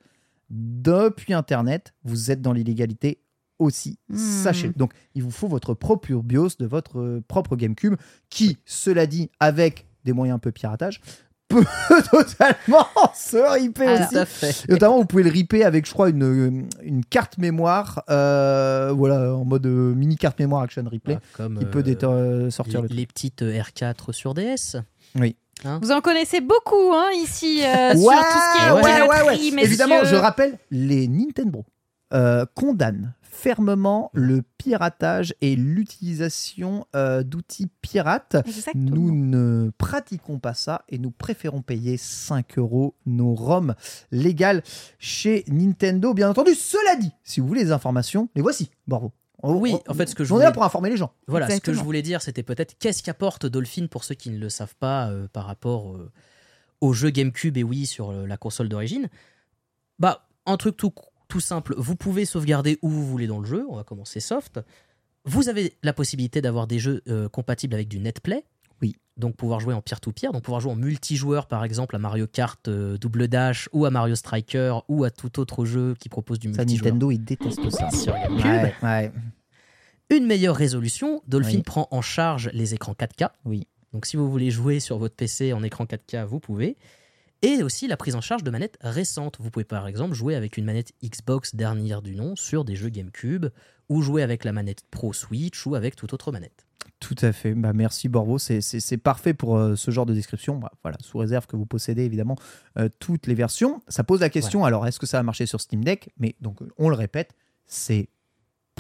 depuis 0.51 1.35
Internet, 1.35 1.93
vous 2.05 2.31
êtes 2.31 2.41
dans 2.41 2.53
l'illégalité 2.53 3.19
aussi. 3.59 3.99
Sachez. 4.15 4.71
Donc, 4.77 4.93
il 5.15 5.23
vous 5.23 5.31
faut 5.31 5.49
votre 5.49 5.75
propre 5.75 6.13
BIOS 6.23 6.51
de 6.59 6.67
votre 6.67 6.99
euh, 7.01 7.23
propre 7.27 7.57
GameCube 7.57 7.95
qui, 8.31 8.59
cela 8.65 9.07
dit, 9.07 9.31
avec 9.41 9.87
des 10.05 10.13
moyens 10.13 10.37
un 10.37 10.39
peu 10.39 10.53
piratage, 10.53 11.01
peut 11.49 11.65
totalement 12.11 12.87
se 13.15 13.39
riper 13.53 13.87
Alors, 13.87 14.01
aussi. 14.03 14.15
Tout 14.15 14.19
à 14.19 14.25
fait. 14.27 14.65
Et 14.69 14.73
notamment, 14.73 14.99
vous 14.99 15.07
pouvez 15.07 15.23
le 15.23 15.31
ripper 15.31 15.65
avec, 15.65 15.87
je 15.87 15.93
crois, 15.93 16.11
une, 16.11 16.69
une 16.83 17.05
carte 17.07 17.39
mémoire, 17.39 18.03
euh, 18.11 18.93
voilà, 18.95 19.35
en 19.35 19.47
mode 19.47 19.65
euh, 19.67 19.95
mini 19.95 20.17
carte 20.17 20.39
mémoire 20.39 20.63
Action 20.63 20.85
Replay, 20.85 21.17
Ah, 21.17 21.27
comme 21.33 21.59
qui 21.59 21.65
euh, 21.65 21.69
peut 21.69 21.83
euh, 22.03 22.51
sortir 22.51 22.83
les, 22.83 22.89
le 22.89 22.95
les 22.95 23.07
petites 23.07 23.41
euh, 23.43 23.61
R4 23.63 24.13
sur 24.13 24.35
DS. 24.35 24.77
Oui. 25.15 25.37
Vous 25.83 25.91
en 25.91 26.01
connaissez 26.01 26.41
beaucoup 26.41 26.93
hein, 26.93 27.09
ici 27.15 27.63
euh, 27.65 27.93
sur 27.97 28.05
Ouais, 28.05 28.15
tout 28.15 28.39
ce 28.39 28.59
qui 28.59 28.65
est 28.67 28.71
ouais, 28.71 29.09
ouais, 29.09 29.23
ouais. 29.27 29.37
messieurs. 29.51 29.59
Évidemment, 29.61 30.05
je 30.05 30.15
rappelle, 30.17 30.59
les 30.71 31.09
Nintendo 31.09 31.65
euh, 32.13 32.45
condamnent 32.55 33.15
fermement 33.31 34.11
le 34.15 34.43
piratage 34.43 35.35
et 35.41 35.55
l'utilisation 35.55 36.87
euh, 36.97 37.23
d'outils 37.23 37.69
pirates. 37.83 38.37
Exactement. 38.47 38.91
Nous 38.91 39.15
ne 39.15 39.71
pratiquons 39.79 40.39
pas 40.39 40.55
ça 40.55 40.83
et 40.89 40.99
nous 40.99 41.11
préférons 41.11 41.63
payer 41.63 41.97
5 41.97 42.59
euros 42.59 42.95
nos 43.07 43.35
ROM 43.35 43.75
légales 44.11 44.63
chez 44.99 45.45
Nintendo. 45.49 46.15
Bien 46.15 46.31
entendu, 46.31 46.55
cela 46.55 46.97
dit, 46.97 47.13
si 47.23 47.41
vous 47.41 47.47
voulez 47.47 47.65
les 47.65 47.73
informations, 47.73 48.29
les 48.35 48.43
voici. 48.43 48.71
Bravo. 48.87 49.13
Oui, 49.45 49.77
en 49.87 49.95
fait, 49.95 50.07
ce 50.09 50.17
que 50.17 50.25
je 50.25 50.33
on 50.33 50.37
est 50.37 50.39
voulais- 50.39 50.45
là 50.47 50.53
pour 50.53 50.65
informer 50.65 50.91
les 50.91 50.97
gens. 50.97 51.13
Voilà, 51.29 51.49
ce 51.49 51.61
que 51.61 51.73
je 51.73 51.81
voulais 51.81 52.03
dire, 52.03 52.23
c'était 52.23 52.43
peut-être 52.43 52.77
qu'est-ce 52.79 53.05
qu'apporte 53.05 53.47
Dolphin 53.47 53.87
pour 53.89 54.03
ceux 54.03 54.17
qui 54.17 54.31
ne 54.31 54.39
le 54.39 54.49
savent 54.49 54.75
pas 54.75 55.11
euh, 55.11 55.29
par 55.33 55.45
rapport 55.47 55.93
euh, 55.95 56.11
au 56.81 56.93
jeu 56.93 57.11
GameCube 57.11 57.57
et 57.57 57.63
Wii 57.63 57.87
sur 57.87 58.11
euh, 58.11 58.27
la 58.27 58.37
console 58.37 58.69
d'origine? 58.69 59.09
Bah, 60.01 60.27
un 60.45 60.57
truc 60.57 60.77
tout, 60.77 60.93
tout 61.29 61.41
simple, 61.41 61.75
vous 61.77 61.95
pouvez 61.97 62.25
sauvegarder 62.25 62.79
où 62.83 62.89
vous 62.89 63.07
voulez 63.07 63.27
dans 63.27 63.39
le 63.39 63.47
jeu, 63.47 63.65
on 63.69 63.77
va 63.77 63.85
commencer 63.85 64.21
soft. 64.21 64.61
Vous 65.25 65.49
avez 65.49 65.75
la 65.83 65.93
possibilité 65.93 66.41
d'avoir 66.41 66.67
des 66.67 66.79
jeux 66.79 67.03
euh, 67.09 67.29
compatibles 67.29 67.75
avec 67.75 67.89
du 67.89 67.99
netplay. 68.01 68.45
Oui. 68.81 68.97
Donc 69.17 69.37
pouvoir 69.37 69.61
jouer 69.61 69.75
en 69.75 69.83
peer-to-peer, 69.83 70.33
donc 70.33 70.43
pouvoir 70.45 70.61
jouer 70.61 70.73
en 70.73 70.77
multijoueur 70.77 71.47
par 71.47 71.65
exemple 71.65 71.97
à 71.97 71.99
Mario 71.99 72.27
Kart 72.27 72.67
euh, 72.69 72.97
Double 72.97 73.29
Dash 73.29 73.69
ou 73.73 73.85
à 73.85 73.91
Mario 73.91 74.15
Striker 74.15 74.79
ou 74.89 75.05
à 75.05 75.11
tout 75.11 75.39
autre 75.41 75.65
jeu 75.65 75.95
qui 75.99 76.09
propose 76.09 76.39
du 76.39 76.53
Ça, 76.55 76.63
multijoueur 76.63 76.87
Nintendo, 76.87 77.11
ils 77.11 77.19
détestent 77.25 77.69
ça. 77.71 77.91
sur 77.91 78.15
GameCube. 78.15 78.45
Ouais, 78.47 78.75
ouais. 78.83 79.13
Une 80.11 80.25
meilleure 80.27 80.57
résolution, 80.57 81.23
Dolphin 81.27 81.57
Oui. 81.57 81.63
prend 81.63 81.89
en 81.91 82.01
charge 82.01 82.49
les 82.55 82.73
écrans 82.75 82.95
4K. 82.95 83.29
Oui. 83.45 83.67
Donc 83.93 84.07
si 84.07 84.17
vous 84.17 84.31
voulez 84.31 84.51
jouer 84.51 84.81
sur 84.81 84.97
votre 84.99 85.15
PC 85.17 85.53
en 85.53 85.63
écran 85.63 85.85
4K, 85.85 86.25
vous 86.25 86.41
pouvez. 86.41 86.77
Et 87.43 87.63
aussi 87.63 87.87
la 87.87 87.97
prise 87.97 88.17
en 88.17 88.21
charge 88.21 88.43
de 88.43 88.51
manettes 88.51 88.79
récentes. 88.81 89.37
Vous 89.41 89.51
pouvez 89.51 89.65
par 89.65 89.87
exemple 89.87 90.15
jouer 90.15 90.35
avec 90.35 90.57
une 90.57 90.65
manette 90.65 90.93
Xbox 91.05 91.55
dernière 91.55 92.03
du 92.03 92.17
nom 92.17 92.35
sur 92.35 92.65
des 92.65 92.75
jeux 92.75 92.89
GameCube, 92.89 93.47
ou 93.89 94.03
jouer 94.03 94.23
avec 94.23 94.45
la 94.45 94.53
manette 94.53 94.83
Pro 94.91 95.13
Switch, 95.13 95.65
ou 95.67 95.75
avec 95.75 95.95
toute 95.95 96.13
autre 96.13 96.33
manette. 96.33 96.67
Tout 97.01 97.15
à 97.23 97.33
fait. 97.33 97.55
Bah, 97.55 97.73
merci 97.73 98.09
Borbo. 98.09 98.39
C'est- 98.39 98.97
parfait 98.97 99.35
pour 99.35 99.57
euh, 99.57 99.77
ce 99.77 99.91
genre 99.93 100.07
de 100.07 100.15
description. 100.15 100.59
Bah, 100.59 100.73
voilà, 100.83 100.99
sous 101.01 101.19
réserve 101.19 101.47
que 101.47 101.55
vous 101.57 101.67
possédez 101.67 102.03
évidemment 102.03 102.37
euh, 102.77 102.89
toutes 102.99 103.29
les 103.29 103.35
versions. 103.35 103.81
Ça 103.87 104.03
pose 104.03 104.21
la 104.21 104.31
question. 104.31 104.65
Alors, 104.65 104.87
est-ce 104.87 104.99
que 104.99 105.07
ça 105.07 105.19
va 105.19 105.23
marcher 105.23 105.47
sur 105.47 105.61
Steam 105.61 105.85
Deck? 105.85 106.11
Mais 106.19 106.35
donc, 106.41 106.59
on 106.77 106.89
le 106.89 106.97
répète, 106.97 107.37
c'est 107.67 108.09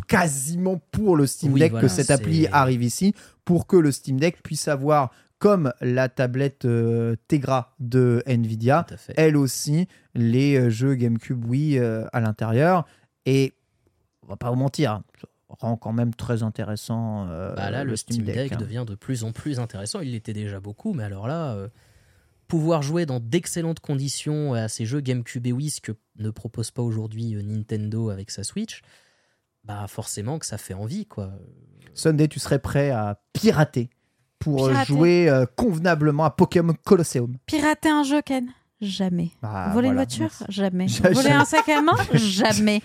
quasiment 0.08 0.80
pour 0.90 1.16
le 1.16 1.26
Steam 1.26 1.52
Oui, 1.52 1.60
Deck 1.60 1.72
voilà, 1.72 1.86
que 1.86 1.92
cette 1.92 2.10
appli 2.10 2.46
arrive 2.48 2.82
ici, 2.82 3.14
pour 3.44 3.66
que 3.66 3.76
le 3.76 3.92
Steam 3.92 4.18
Deck 4.18 4.42
puisse 4.42 4.68
avoir 4.68 5.10
comme 5.38 5.72
la 5.80 6.08
tablette 6.08 6.64
euh, 6.64 7.16
Tegra 7.28 7.74
de 7.78 8.22
Nvidia, 8.26 8.86
elle 9.16 9.36
aussi 9.36 9.86
les 10.14 10.56
euh, 10.56 10.70
jeux 10.70 10.94
GameCube 10.94 11.44
Wii 11.44 11.78
euh, 11.78 12.06
à 12.12 12.20
l'intérieur. 12.20 12.86
Et 13.24 13.54
on 14.22 14.26
va 14.26 14.36
pas 14.36 14.50
vous 14.50 14.56
mentir, 14.56 15.02
ça 15.20 15.28
rend 15.48 15.76
quand 15.76 15.92
même 15.92 16.14
très 16.14 16.42
intéressant 16.42 17.28
euh, 17.28 17.54
Bah 17.54 17.70
là, 17.70 17.84
le 17.84 17.94
Steam 17.96 18.24
Deck, 18.24 18.52
hein. 18.52 18.56
devient 18.56 18.84
de 18.86 18.94
plus 18.94 19.24
en 19.24 19.32
plus 19.32 19.60
intéressant. 19.60 20.00
Il 20.00 20.12
l'était 20.12 20.32
déjà 20.32 20.60
beaucoup, 20.60 20.92
mais 20.92 21.04
alors 21.04 21.28
là, 21.28 21.56
pouvoir 22.48 22.82
jouer 22.82 23.06
dans 23.06 23.20
d'excellentes 23.20 23.80
conditions 23.80 24.54
à 24.54 24.68
ces 24.68 24.86
jeux 24.86 25.00
GameCube 25.00 25.46
et 25.46 25.52
Wii, 25.52 25.70
ce 25.70 25.80
que 25.80 25.92
ne 26.16 26.30
propose 26.30 26.70
pas 26.70 26.82
aujourd'hui 26.82 27.34
Nintendo 27.42 28.10
avec 28.10 28.30
sa 28.30 28.42
Switch, 28.42 28.82
bah 29.64 29.86
forcément 29.86 30.38
que 30.38 30.46
ça 30.46 30.58
fait 30.58 30.74
envie, 30.74 31.06
quoi. 31.06 31.32
Sunday, 31.94 32.28
tu 32.28 32.38
serais 32.38 32.58
prêt 32.58 32.90
à 32.90 33.20
pirater 33.32 33.90
pour 34.38 34.68
Pirater. 34.68 34.86
jouer 34.86 35.28
euh, 35.28 35.46
convenablement 35.56 36.24
à 36.24 36.30
Pokémon 36.30 36.74
Colosseum 36.84 37.36
Pirater 37.46 37.88
un 37.88 38.02
jeu, 38.02 38.22
Ken 38.22 38.48
Jamais. 38.80 39.30
Bah, 39.42 39.70
Voler 39.72 39.72
voilà, 39.72 39.88
une 39.88 39.94
voiture 39.94 40.20
merci. 40.40 40.44
Jamais. 40.48 40.86
Voler 41.12 41.30
un 41.32 41.44
sac 41.44 41.68
à 41.68 41.82
main 41.82 41.96
Jamais. 42.14 42.80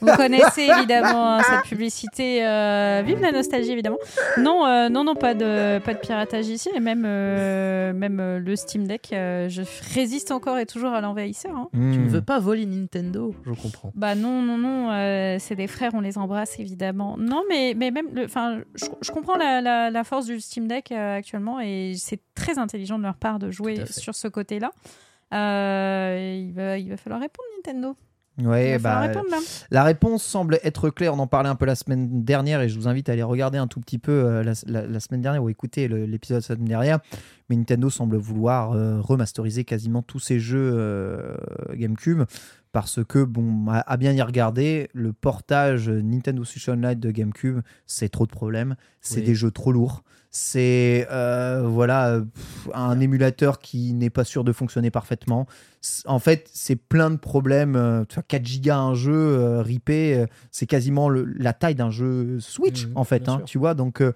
Vous 0.00 0.08
connaissez 0.16 0.62
évidemment 0.62 1.36
hein, 1.36 1.42
cette 1.48 1.62
publicité. 1.68 2.44
euh, 2.44 3.02
vive 3.06 3.20
la 3.20 3.30
nostalgie, 3.30 3.70
évidemment. 3.70 3.98
Non, 4.38 4.66
euh, 4.66 4.88
non, 4.88 5.04
non, 5.04 5.14
pas 5.14 5.34
de, 5.34 5.78
pas 5.78 5.94
de 5.94 5.98
piratage 6.00 6.48
ici. 6.48 6.70
Et 6.74 6.80
même, 6.80 7.04
euh, 7.06 7.92
même 7.92 8.18
euh, 8.18 8.40
le 8.40 8.56
Steam 8.56 8.86
Deck, 8.88 9.10
euh, 9.12 9.48
je 9.48 9.62
résiste 9.94 10.32
encore 10.32 10.58
et 10.58 10.66
toujours 10.66 10.90
à 10.92 11.00
l'envahisseur. 11.00 11.54
hein. 11.56 11.68
Tu 11.72 11.78
ne 11.78 11.98
Hmm. 11.98 12.08
veux 12.08 12.22
pas 12.22 12.40
voler 12.40 12.66
Nintendo, 12.66 13.32
je 13.46 13.52
comprends. 13.52 13.92
Bah 13.94 14.16
non, 14.16 14.42
non, 14.42 14.58
non, 14.58 14.90
euh, 14.90 15.36
c'est 15.38 15.54
des 15.54 15.68
frères, 15.68 15.92
on 15.94 16.00
les 16.00 16.18
embrasse 16.18 16.58
évidemment. 16.58 17.16
Non, 17.16 17.42
mais, 17.48 17.74
mais 17.76 17.90
même, 17.92 18.06
enfin, 18.24 18.58
je, 18.74 18.86
je 19.00 19.12
comprends 19.12 19.36
la, 19.36 19.60
la- 19.60 19.90
la 19.90 20.04
force 20.04 20.26
du 20.26 20.40
Steam 20.40 20.66
Deck 20.66 20.90
euh, 20.90 21.16
actuellement 21.18 21.60
et 21.60 21.94
c'est 21.96 22.20
très 22.34 22.58
intelligent 22.58 22.98
de 22.98 23.04
leur 23.04 23.14
part 23.16 23.38
de 23.38 23.50
jouer 23.52 23.84
sur 23.88 24.14
ce 24.16 24.26
côté-là. 24.26 24.70
Euh, 25.32 26.36
il, 26.40 26.52
va, 26.52 26.78
il 26.78 26.88
va 26.90 26.96
falloir 26.96 27.20
répondre 27.20 27.48
Nintendo. 27.56 27.96
Ouais, 28.42 28.78
bah, 28.78 29.00
répondre 29.00 29.26
la 29.70 29.84
réponse 29.84 30.22
semble 30.22 30.58
être 30.62 30.88
claire. 30.88 31.12
On 31.12 31.18
en 31.18 31.26
parlait 31.26 31.50
un 31.50 31.54
peu 31.54 31.66
la 31.66 31.74
semaine 31.74 32.24
dernière 32.24 32.62
et 32.62 32.68
je 32.70 32.78
vous 32.78 32.88
invite 32.88 33.10
à 33.10 33.12
aller 33.12 33.22
regarder 33.22 33.58
un 33.58 33.66
tout 33.66 33.78
petit 33.78 33.98
peu 33.98 34.10
euh, 34.12 34.42
la, 34.42 34.52
la- 34.66 34.86
la 34.86 35.00
semaine 35.00 35.20
dernière 35.20 35.42
ou 35.44 35.50
écouter 35.50 35.86
l'épisode 35.86 36.38
de 36.38 36.42
la 36.42 36.54
semaine 36.56 36.64
dernière. 36.68 37.00
Mais 37.50 37.56
Nintendo 37.56 37.90
semble 37.90 38.16
vouloir 38.16 38.72
euh, 38.72 39.00
remasteriser 39.02 39.64
quasiment 39.64 40.00
tous 40.00 40.18
ses 40.18 40.38
jeux 40.40 40.72
euh, 40.74 41.34
GameCube 41.74 42.22
parce 42.72 43.04
que, 43.04 43.22
bon, 43.22 43.66
à, 43.68 43.96
bien 43.98 44.12
y 44.12 44.22
regarder, 44.22 44.88
le 44.94 45.12
portage 45.12 45.88
Nintendo 45.90 46.42
Switch 46.44 46.68
Online 46.68 46.98
de 46.98 47.10
GameCube, 47.10 47.60
c'est 47.86 48.08
trop 48.08 48.26
de 48.26 48.32
problèmes. 48.32 48.76
C'est 49.00 49.20
Oui. 49.20 49.26
des 49.26 49.34
jeux 49.34 49.50
trop 49.50 49.72
lourds. 49.72 50.02
C'est 50.34 51.06
euh, 51.10 51.62
voilà 51.66 52.22
pff, 52.34 52.68
un 52.72 52.98
émulateur 53.00 53.58
qui 53.58 53.92
n'est 53.92 54.08
pas 54.08 54.24
sûr 54.24 54.44
de 54.44 54.52
fonctionner 54.52 54.90
parfaitement. 54.90 55.46
En 56.06 56.18
fait, 56.18 56.48
c'est 56.54 56.76
plein 56.76 57.10
de 57.10 57.16
problèmes. 57.18 57.76
euh, 57.76 58.04
tu 58.08 58.14
vois, 58.14 58.22
4 58.22 58.46
gigas 58.46 58.78
un 58.78 58.94
jeu 58.94 59.12
euh, 59.14 59.60
ripé, 59.60 60.16
euh, 60.18 60.26
c'est 60.50 60.64
quasiment 60.66 61.10
le- 61.10 61.24
la 61.24 61.52
taille 61.52 61.74
d'un 61.74 61.90
jeu 61.90 62.40
Switch 62.40 62.86
Mhm, 62.86 62.92
en 62.96 63.04
fait. 63.04 63.28
hein, 63.28 63.42
tu 63.44 63.58
vois, 63.58 63.74
donc 63.74 64.00
euh, 64.00 64.12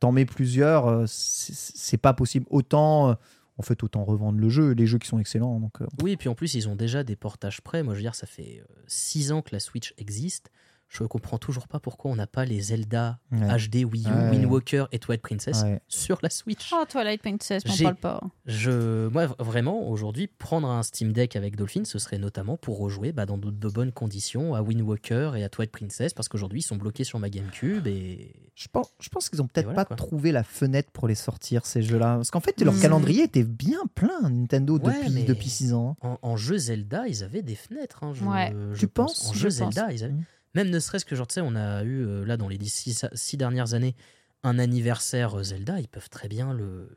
t'en 0.00 0.10
mets 0.12 0.24
plusieurs, 0.24 1.02
c'est 1.06 1.98
pas 1.98 2.14
possible. 2.14 2.46
Autant, 2.48 3.16
en 3.58 3.62
fait, 3.62 3.82
autant 3.82 4.04
revendre 4.04 4.38
le 4.38 4.48
jeu, 4.48 4.70
les 4.72 4.86
jeux 4.86 4.98
qui 4.98 5.08
sont 5.08 5.18
excellents. 5.18 5.58
Donc, 5.60 5.82
euh, 5.82 5.86
Oui, 6.02 6.12
et 6.12 6.16
puis 6.16 6.28
en 6.28 6.34
plus, 6.34 6.54
ils 6.54 6.68
ont 6.68 6.76
déjà 6.76 7.02
des 7.02 7.16
portages 7.16 7.60
prêts. 7.60 7.82
Moi, 7.82 7.94
je 7.94 7.98
veux 7.98 8.02
dire, 8.04 8.14
ça 8.14 8.26
fait 8.26 8.62
6 8.86 9.32
ans 9.32 9.42
que 9.42 9.50
la 9.52 9.60
Switch 9.60 9.94
existe. 9.98 10.50
Je 10.88 11.04
comprends 11.04 11.36
toujours 11.36 11.68
pas 11.68 11.80
pourquoi 11.80 12.10
on 12.10 12.16
n'a 12.16 12.26
pas 12.26 12.46
les 12.46 12.60
Zelda 12.60 13.18
Ouais. 13.30 13.46
HD 13.58 13.84
Wii 13.84 14.06
U, 14.06 14.10
Ouais. 14.10 14.30
Wind 14.30 14.46
Walker 14.46 14.86
et 14.90 14.98
Twilight 14.98 15.20
Princess 15.20 15.62
ouais. 15.62 15.80
sur 15.86 16.18
la 16.22 16.30
Switch. 16.30 16.72
Oh, 16.74 16.84
Twilight 16.88 17.20
Princess, 17.20 17.62
J'ai- 17.66 17.84
parle 17.84 17.96
pas. 17.96 18.20
Je, 18.46 19.08
moi, 19.08 19.26
vraiment, 19.38 19.86
aujourd'hui, 19.90 20.28
prendre 20.28 20.66
un 20.68 20.82
Steam 20.82 21.12
Deck 21.12 21.36
avec 21.36 21.56
Dolphin, 21.56 21.84
ce 21.84 21.98
serait 21.98 22.16
notamment 22.18 22.56
pour 22.56 22.78
rejouer 22.78 23.12
bah, 23.12 23.26
dans 23.26 23.36
de, 23.36 23.50
de 23.50 23.68
bonnes 23.68 23.92
conditions 23.92 24.54
à 24.54 24.62
Wind 24.62 24.80
Walker 24.80 25.32
et 25.36 25.44
à 25.44 25.50
Twilight 25.50 25.72
Princess, 25.72 26.14
parce 26.14 26.28
qu'aujourd'hui, 26.28 26.60
ils 26.60 26.62
sont 26.62 26.76
bloqués 26.76 27.04
sur 27.04 27.18
ma 27.18 27.28
GameCube 27.28 27.86
et 27.86 28.34
Je 28.54 28.66
pense, 28.72 28.92
je 28.98 29.08
pense 29.10 29.28
qu'ils 29.28 29.42
ont 29.42 29.46
peut-être 29.46 29.66
voilà, 29.66 29.84
pas 29.84 29.84
quoi. 29.84 29.96
trouvé 29.96 30.32
la 30.32 30.42
fenêtre 30.42 30.90
pour 30.90 31.06
les 31.06 31.14
sortir 31.14 31.66
ces 31.66 31.82
jeux-là, 31.82 32.16
parce 32.16 32.30
qu'en 32.30 32.40
fait, 32.40 32.58
leur 32.62 32.72
Hmm. 32.74 32.80
calendrier 32.80 33.24
était 33.24 33.44
bien 33.44 33.80
plein 33.94 34.30
Nintendo 34.30 34.78
Ouais, 34.78 35.04
depuis 35.06 35.24
depuis 35.24 35.48
6 35.50 35.74
ans. 35.74 35.96
hein. 36.02 36.18
en, 36.22 36.30
en 36.30 36.36
jeu 36.36 36.56
Zelda, 36.56 37.06
ils 37.06 37.22
avaient 37.22 37.42
des 37.42 37.54
fenêtres. 37.56 38.02
hein, 38.04 38.12
je, 38.14 38.24
Ouais. 38.24 38.54
je 38.72 38.78
Tu 38.80 38.88
pense. 38.88 39.12
penses? 39.18 39.28
En 39.30 39.32
Je 39.34 39.38
jeu 39.38 39.48
pense. 39.48 39.74
Zelda, 39.74 39.92
ils 39.92 40.02
avaient. 40.04 40.12
Mm. 40.14 40.24
Même 40.54 40.70
ne 40.70 40.78
serait-ce 40.78 41.04
que, 41.04 41.14
genre, 41.14 41.26
tu 41.26 41.34
sais, 41.34 41.40
on 41.40 41.54
a 41.54 41.82
eu, 41.84 42.04
euh, 42.06 42.24
là, 42.24 42.36
dans 42.36 42.48
les 42.48 42.58
six, 42.64 43.04
six 43.14 43.36
dernières 43.36 43.74
années, 43.74 43.94
un 44.42 44.58
anniversaire 44.58 45.38
euh, 45.38 45.42
Zelda, 45.42 45.80
ils 45.80 45.88
peuvent 45.88 46.08
très 46.10 46.28
bien 46.28 46.52
le, 46.54 46.88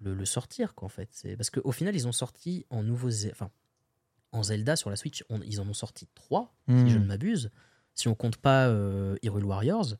le, 0.00 0.14
le 0.14 0.24
sortir, 0.24 0.74
quoi, 0.74 0.86
en 0.86 0.88
fait. 0.88 1.08
C'est- 1.12 1.36
Parce 1.36 1.50
qu'au 1.50 1.72
final, 1.72 1.94
ils 1.94 2.08
ont 2.08 2.12
sorti 2.12 2.66
en 2.70 2.82
nouveau. 2.82 3.10
Ze- 3.10 3.30
Enfin, 3.30 3.50
en 4.32 4.42
Zelda 4.42 4.76
sur 4.76 4.90
la 4.90 4.96
Switch, 4.96 5.24
on- 5.30 5.40
ils 5.42 5.60
en 5.60 5.68
ont 5.68 5.74
sorti 5.74 6.08
trois, 6.14 6.54
si 6.68 6.90
je 6.90 6.98
ne 6.98 7.04
m'abuse. 7.04 7.50
Si 7.94 8.08
on 8.08 8.14
compte 8.14 8.38
pas 8.38 8.66
euh, 8.68 9.16
Hyrule 9.22 9.44
Warriors, 9.44 9.94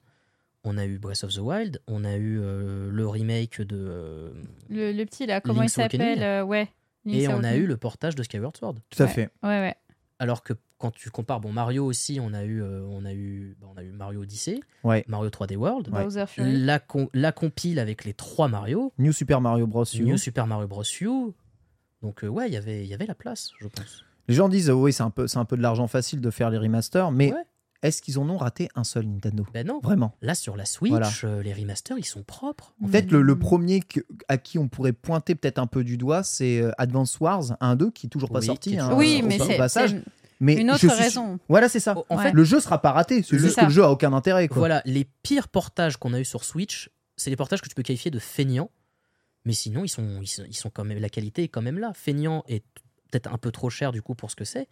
on 0.65 0.79
a 0.79 0.87
eu 0.87 0.99
Breath 0.99 1.25
of 1.25 1.35
the 1.35 1.39
Wild, 1.39 1.81
on 1.87 2.05
a 2.05 2.17
eu 2.17 2.41
euh, 2.41 2.91
le 2.91 3.07
remake 3.09 3.61
de. 3.61 3.77
euh, 3.77 4.31
Le, 4.71 4.93
le 4.93 5.05
petit 5.05 5.27
là, 5.27 5.41
comment 5.43 5.61
Link's 5.61 5.73
il 5.75 5.83
s'appelle 5.83 6.23
euh, 6.23 6.43
Ouais. 6.45 6.69
Link's 7.05 7.25
et 7.25 7.29
on 7.29 7.45
a 7.45 7.55
eu 7.57 7.67
le 7.67 7.77
portage 7.77 8.15
de 8.15 8.23
Skyward 8.23 8.57
Sword. 8.57 8.77
Tout 8.89 9.03
à 9.03 9.07
Ouais. 9.07 9.13
fait. 9.13 9.31
Ouais, 9.43 9.61
ouais. 9.61 9.77
Alors 10.19 10.43
que 10.43 10.55
quand 10.83 10.91
tu 10.91 11.11
compares, 11.11 11.39
bon, 11.41 11.53
Mario 11.53 11.85
aussi, 11.87 12.19
on 12.21 12.35
a 12.35 12.43
eu, 12.43 12.61
euh, 12.61 12.85
on 12.91 13.05
a 13.05 13.13
eu, 13.13 13.57
bah, 13.61 13.69
on 13.73 13.79
a 13.79 13.85
eu 13.85 13.93
Mario 13.93 14.23
Odyssey, 14.23 14.59
Ouais. 14.83 15.05
Mario 15.07 15.31
3D 15.31 15.55
World, 15.57 15.89
Ouais. 15.91 16.03
Bowser 16.03 16.25
Fury. 16.27 16.57
la, 16.65 16.81
com- 16.81 17.09
la 17.15 17.31
compile 17.31 17.79
avec 17.79 18.05
les 18.05 18.15
trois 18.15 18.49
Mario, 18.49 18.93
New 18.99 19.13
Super 19.13 19.41
Mario 19.41 19.69
Bros. 19.69 19.85
U. 19.95 20.03
New 20.03 20.17
Super 20.19 20.49
Mario 20.49 20.67
Bros. 20.67 20.83
U. 21.01 21.09
Donc, 22.03 22.25
euh, 22.25 22.27
ouais, 22.29 22.49
il 22.49 22.53
y 22.55 22.57
avait- 22.57 22.83
il 22.83 22.89
y 22.89 22.95
avait 22.95 23.07
la 23.07 23.15
place, 23.15 23.53
je 23.61 23.69
pense. 23.69 24.05
Les 24.27 24.35
gens 24.35 24.49
disent, 24.49 24.71
oui, 24.71 24.93
c'est 24.93 25.05
un, 25.05 25.11
peu, 25.11 25.29
c'est 25.29 25.39
un 25.39 25.45
peu 25.45 25.57
de 25.57 25.63
l'argent 25.63 25.87
facile 25.87 26.21
de 26.21 26.31
faire 26.31 26.51
les 26.51 26.59
remasters, 26.59 27.13
mais 27.13 27.33
Ouais. 27.33 27.39
est-ce 27.83 28.03
qu'ils 28.03 28.19
en 28.19 28.29
ont 28.29 28.37
raté 28.37 28.69
un 28.75 28.83
seul 28.85 29.07
Nintendo? 29.07 29.47
Ben 29.55 29.65
non. 29.67 29.79
Vraiment. 29.83 30.17
Là, 30.21 30.35
sur 30.35 30.57
la 30.57 30.65
Switch, 30.65 30.91
Voilà. 30.91 31.11
euh, 31.25 31.43
les 31.43 31.53
remasters, 31.53 31.97
ils 31.99 32.05
sont 32.05 32.23
propres. 32.25 32.75
en 32.83 32.89
Peut-être 32.89 33.13
le, 33.13 33.23
le 33.23 33.39
premier 33.39 33.81
que- 33.81 34.01
à 34.29 34.37
qui 34.39 34.59
on 34.59 34.67
pourrait 34.69 34.93
pointer 34.93 35.35
peut-être 35.37 35.59
un 35.59 35.67
peu 35.69 35.85
du 35.85 35.97
doigt, 35.97 36.23
c'est 36.25 36.61
euh, 36.61 36.73
Advance 36.79 37.21
Wars 37.21 37.57
1-2, 37.61 37.91
qui 37.93 38.07
est 38.07 38.11
toujours 38.11 38.31
pas 38.31 38.41
Oui, 38.41 38.47
sorti. 38.47 38.79
hein, 38.79 38.91
Oui, 38.97 39.23
mais 39.25 39.39
c'est 39.39 39.57
Mais 40.43 40.55
une 40.57 40.71
autre 40.71 40.79
suis- 40.81 40.89
raison. 40.89 41.39
Voilà, 41.49 41.69
c'est 41.69 41.81
ça. 41.81 41.95
En 42.11 42.17
Ouais. 42.19 42.25
fait, 42.25 42.33
Le 42.33 42.45
jeu 42.45 42.61
sera 42.61 42.83
pas 42.83 42.93
raté, 42.93 43.23
c'est 43.23 43.39
juste 43.39 43.55
ça. 43.55 43.63
que 43.63 43.67
le 43.69 43.73
jeu 43.73 43.83
a 43.85 43.91
aucun 43.91 44.13
intérêt. 44.13 44.49
Quoi. 44.49 44.59
voilà, 44.59 44.83
les 44.85 45.05
pires 45.23 45.49
portages 45.49 45.97
qu'on 45.97 46.13
a 46.13 46.21
eu 46.21 46.25
sur 46.25 46.45
Switch, 46.45 46.91
c'est 47.17 47.31
les 47.31 47.37
portages 47.37 47.63
que 47.63 47.69
tu 47.69 47.75
peux 47.75 47.83
qualifier 47.83 48.11
de 48.11 48.19
feignants. 48.19 48.71
Mais 49.45 49.53
sinon, 49.55 49.85
ils 49.85 49.89
sont, 49.89 50.21
ils 50.21 50.27
sont, 50.27 50.45
ils 50.49 50.57
sont 50.57 50.71
quand 50.71 50.85
même, 50.85 50.99
la 50.99 51.09
qualité 51.09 51.45
est 51.45 51.49
quand 51.49 51.63
même 51.63 51.79
là. 51.79 51.93
Feignant 51.95 52.45
est 52.49 52.65
peut-être 53.11 53.33
un 53.33 53.39
peu 53.39 53.51
trop 53.53 53.71
cher 53.71 53.93
du 53.93 54.03
coup 54.03 54.15
pour 54.15 54.31
ce 54.31 54.37
que 54.37 54.45
c'est. 54.45 54.69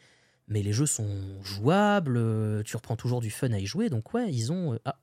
Mais 0.48 0.62
les 0.62 0.72
jeux 0.72 0.86
sont 0.86 1.08
jouables, 1.42 2.16
euh, 2.16 2.62
tu 2.64 2.76
reprends 2.76 2.96
toujours 2.96 3.20
du 3.20 3.30
fun 3.30 3.52
à 3.52 3.58
y 3.58 3.66
jouer. 3.66 3.88
Donc 3.88 4.12
ouais, 4.14 4.28
ils 4.32 4.50
ont... 4.52 4.74
euh, 4.74 4.78
ah, 4.84 4.98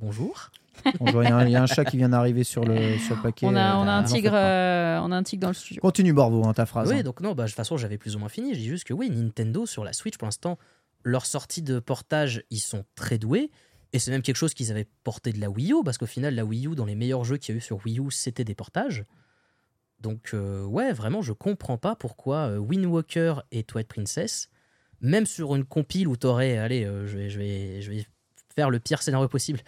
bonjour. 0.00 0.50
Bonjour, 0.98 1.22
Il 1.22 1.28
y, 1.28 1.32
a 1.32 1.36
un- 1.36 1.44
il 1.44 1.50
y 1.50 1.56
a 1.56 1.62
un 1.62 1.66
chat 1.66 1.84
qui 1.84 1.98
vient 1.98 2.08
d'arriver 2.08 2.42
sur 2.42 2.64
le, 2.64 2.96
sur 2.98 3.16
le 3.16 3.22
paquet. 3.22 3.44
On 3.46 3.54
a, 3.54 3.76
on 3.76 3.82
a 3.86 3.96
euh, 3.96 3.98
un 4.00 4.02
tigre, 4.02 4.32
euh, 4.32 4.98
on 5.02 5.12
a 5.12 5.16
un 5.16 5.22
tigre 5.22 5.42
dans 5.42 5.48
le 5.48 5.54
studio. 5.54 5.80
Continue, 5.82 6.12
Borvo, 6.14 6.46
hein, 6.46 6.54
ta 6.54 6.64
phrase. 6.64 6.88
oui, 6.90 7.00
hein. 7.00 7.02
donc 7.02 7.20
non, 7.20 7.34
bah, 7.34 7.44
de 7.44 7.48
toute 7.48 7.56
façon, 7.56 7.76
j'avais 7.76 7.98
plus 7.98 8.16
ou 8.16 8.18
moins 8.18 8.30
fini. 8.30 8.54
Je 8.54 8.60
dis 8.60 8.68
juste 8.68 8.84
que 8.84 8.94
oui, 8.94 9.10
Nintendo 9.10 9.66
sur 9.66 9.84
la 9.84 9.92
Switch, 9.92 10.16
pour 10.16 10.26
l'instant, 10.26 10.58
leurs 11.04 11.26
sorties 11.26 11.62
de 11.62 11.80
portage, 11.80 12.44
ils 12.50 12.60
sont 12.60 12.84
très 12.94 13.18
doués. 13.18 13.50
Et 13.92 13.98
c'est 13.98 14.10
même 14.10 14.22
quelque 14.22 14.36
chose 14.36 14.54
qu'ils 14.54 14.70
avaient 14.70 14.86
porté 15.04 15.32
de 15.32 15.40
la 15.40 15.50
Wii 15.50 15.72
U, 15.72 15.82
parce 15.84 15.98
qu'au 15.98 16.06
final, 16.06 16.34
la 16.34 16.44
Wii 16.44 16.68
U, 16.68 16.74
dans 16.76 16.84
les 16.86 16.94
meilleurs 16.94 17.24
jeux 17.24 17.36
qu'il 17.36 17.54
y 17.54 17.56
a 17.56 17.58
eu 17.58 17.60
sur 17.60 17.84
Wii 17.84 17.98
U, 17.98 18.10
c'était 18.10 18.44
des 18.44 18.54
portages. 18.54 19.04
Donc, 20.00 20.30
euh, 20.32 20.64
ouais, 20.64 20.92
vraiment, 20.92 21.20
je 21.20 21.32
comprends 21.32 21.76
pas 21.76 21.94
pourquoi 21.96 22.48
euh, 22.52 22.56
Wind 22.56 22.86
Walker 22.86 23.34
et 23.52 23.64
Twilight 23.64 23.88
Princess, 23.88 24.48
même 25.02 25.26
sur 25.26 25.54
une 25.56 25.64
compile 25.64 26.08
où 26.08 26.16
t'aurais, 26.16 26.56
allez, 26.56 26.84
euh, 26.84 27.06
je, 27.06 27.18
vais, 27.18 27.28
je, 27.28 27.38
vais, 27.38 27.82
je 27.82 27.90
vais 27.90 28.06
faire 28.54 28.70
le 28.70 28.78
pire 28.80 29.02
scénario 29.02 29.28
possible, 29.28 29.60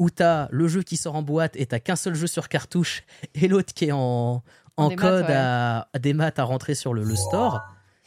où 0.00 0.10
t'as 0.10 0.48
le 0.50 0.66
jeu 0.66 0.82
qui 0.82 0.96
sort 0.96 1.14
en 1.14 1.22
boîte 1.22 1.54
et 1.56 1.66
t'as 1.66 1.78
qu'un 1.78 1.94
seul 1.94 2.14
jeu 2.16 2.26
sur 2.26 2.48
cartouche 2.48 3.02
et 3.36 3.46
l'autre 3.46 3.72
qui 3.74 3.84
est 3.84 3.92
en, 3.92 4.42
en 4.76 4.88
code 4.90 5.26
ouais. 5.26 5.32
à, 5.34 5.88
à 5.92 5.98
des 6.00 6.14
maths 6.14 6.38
à 6.40 6.44
rentrer 6.44 6.74
sur 6.74 6.92
le, 6.94 7.04
le 7.04 7.14
store. 7.14 7.60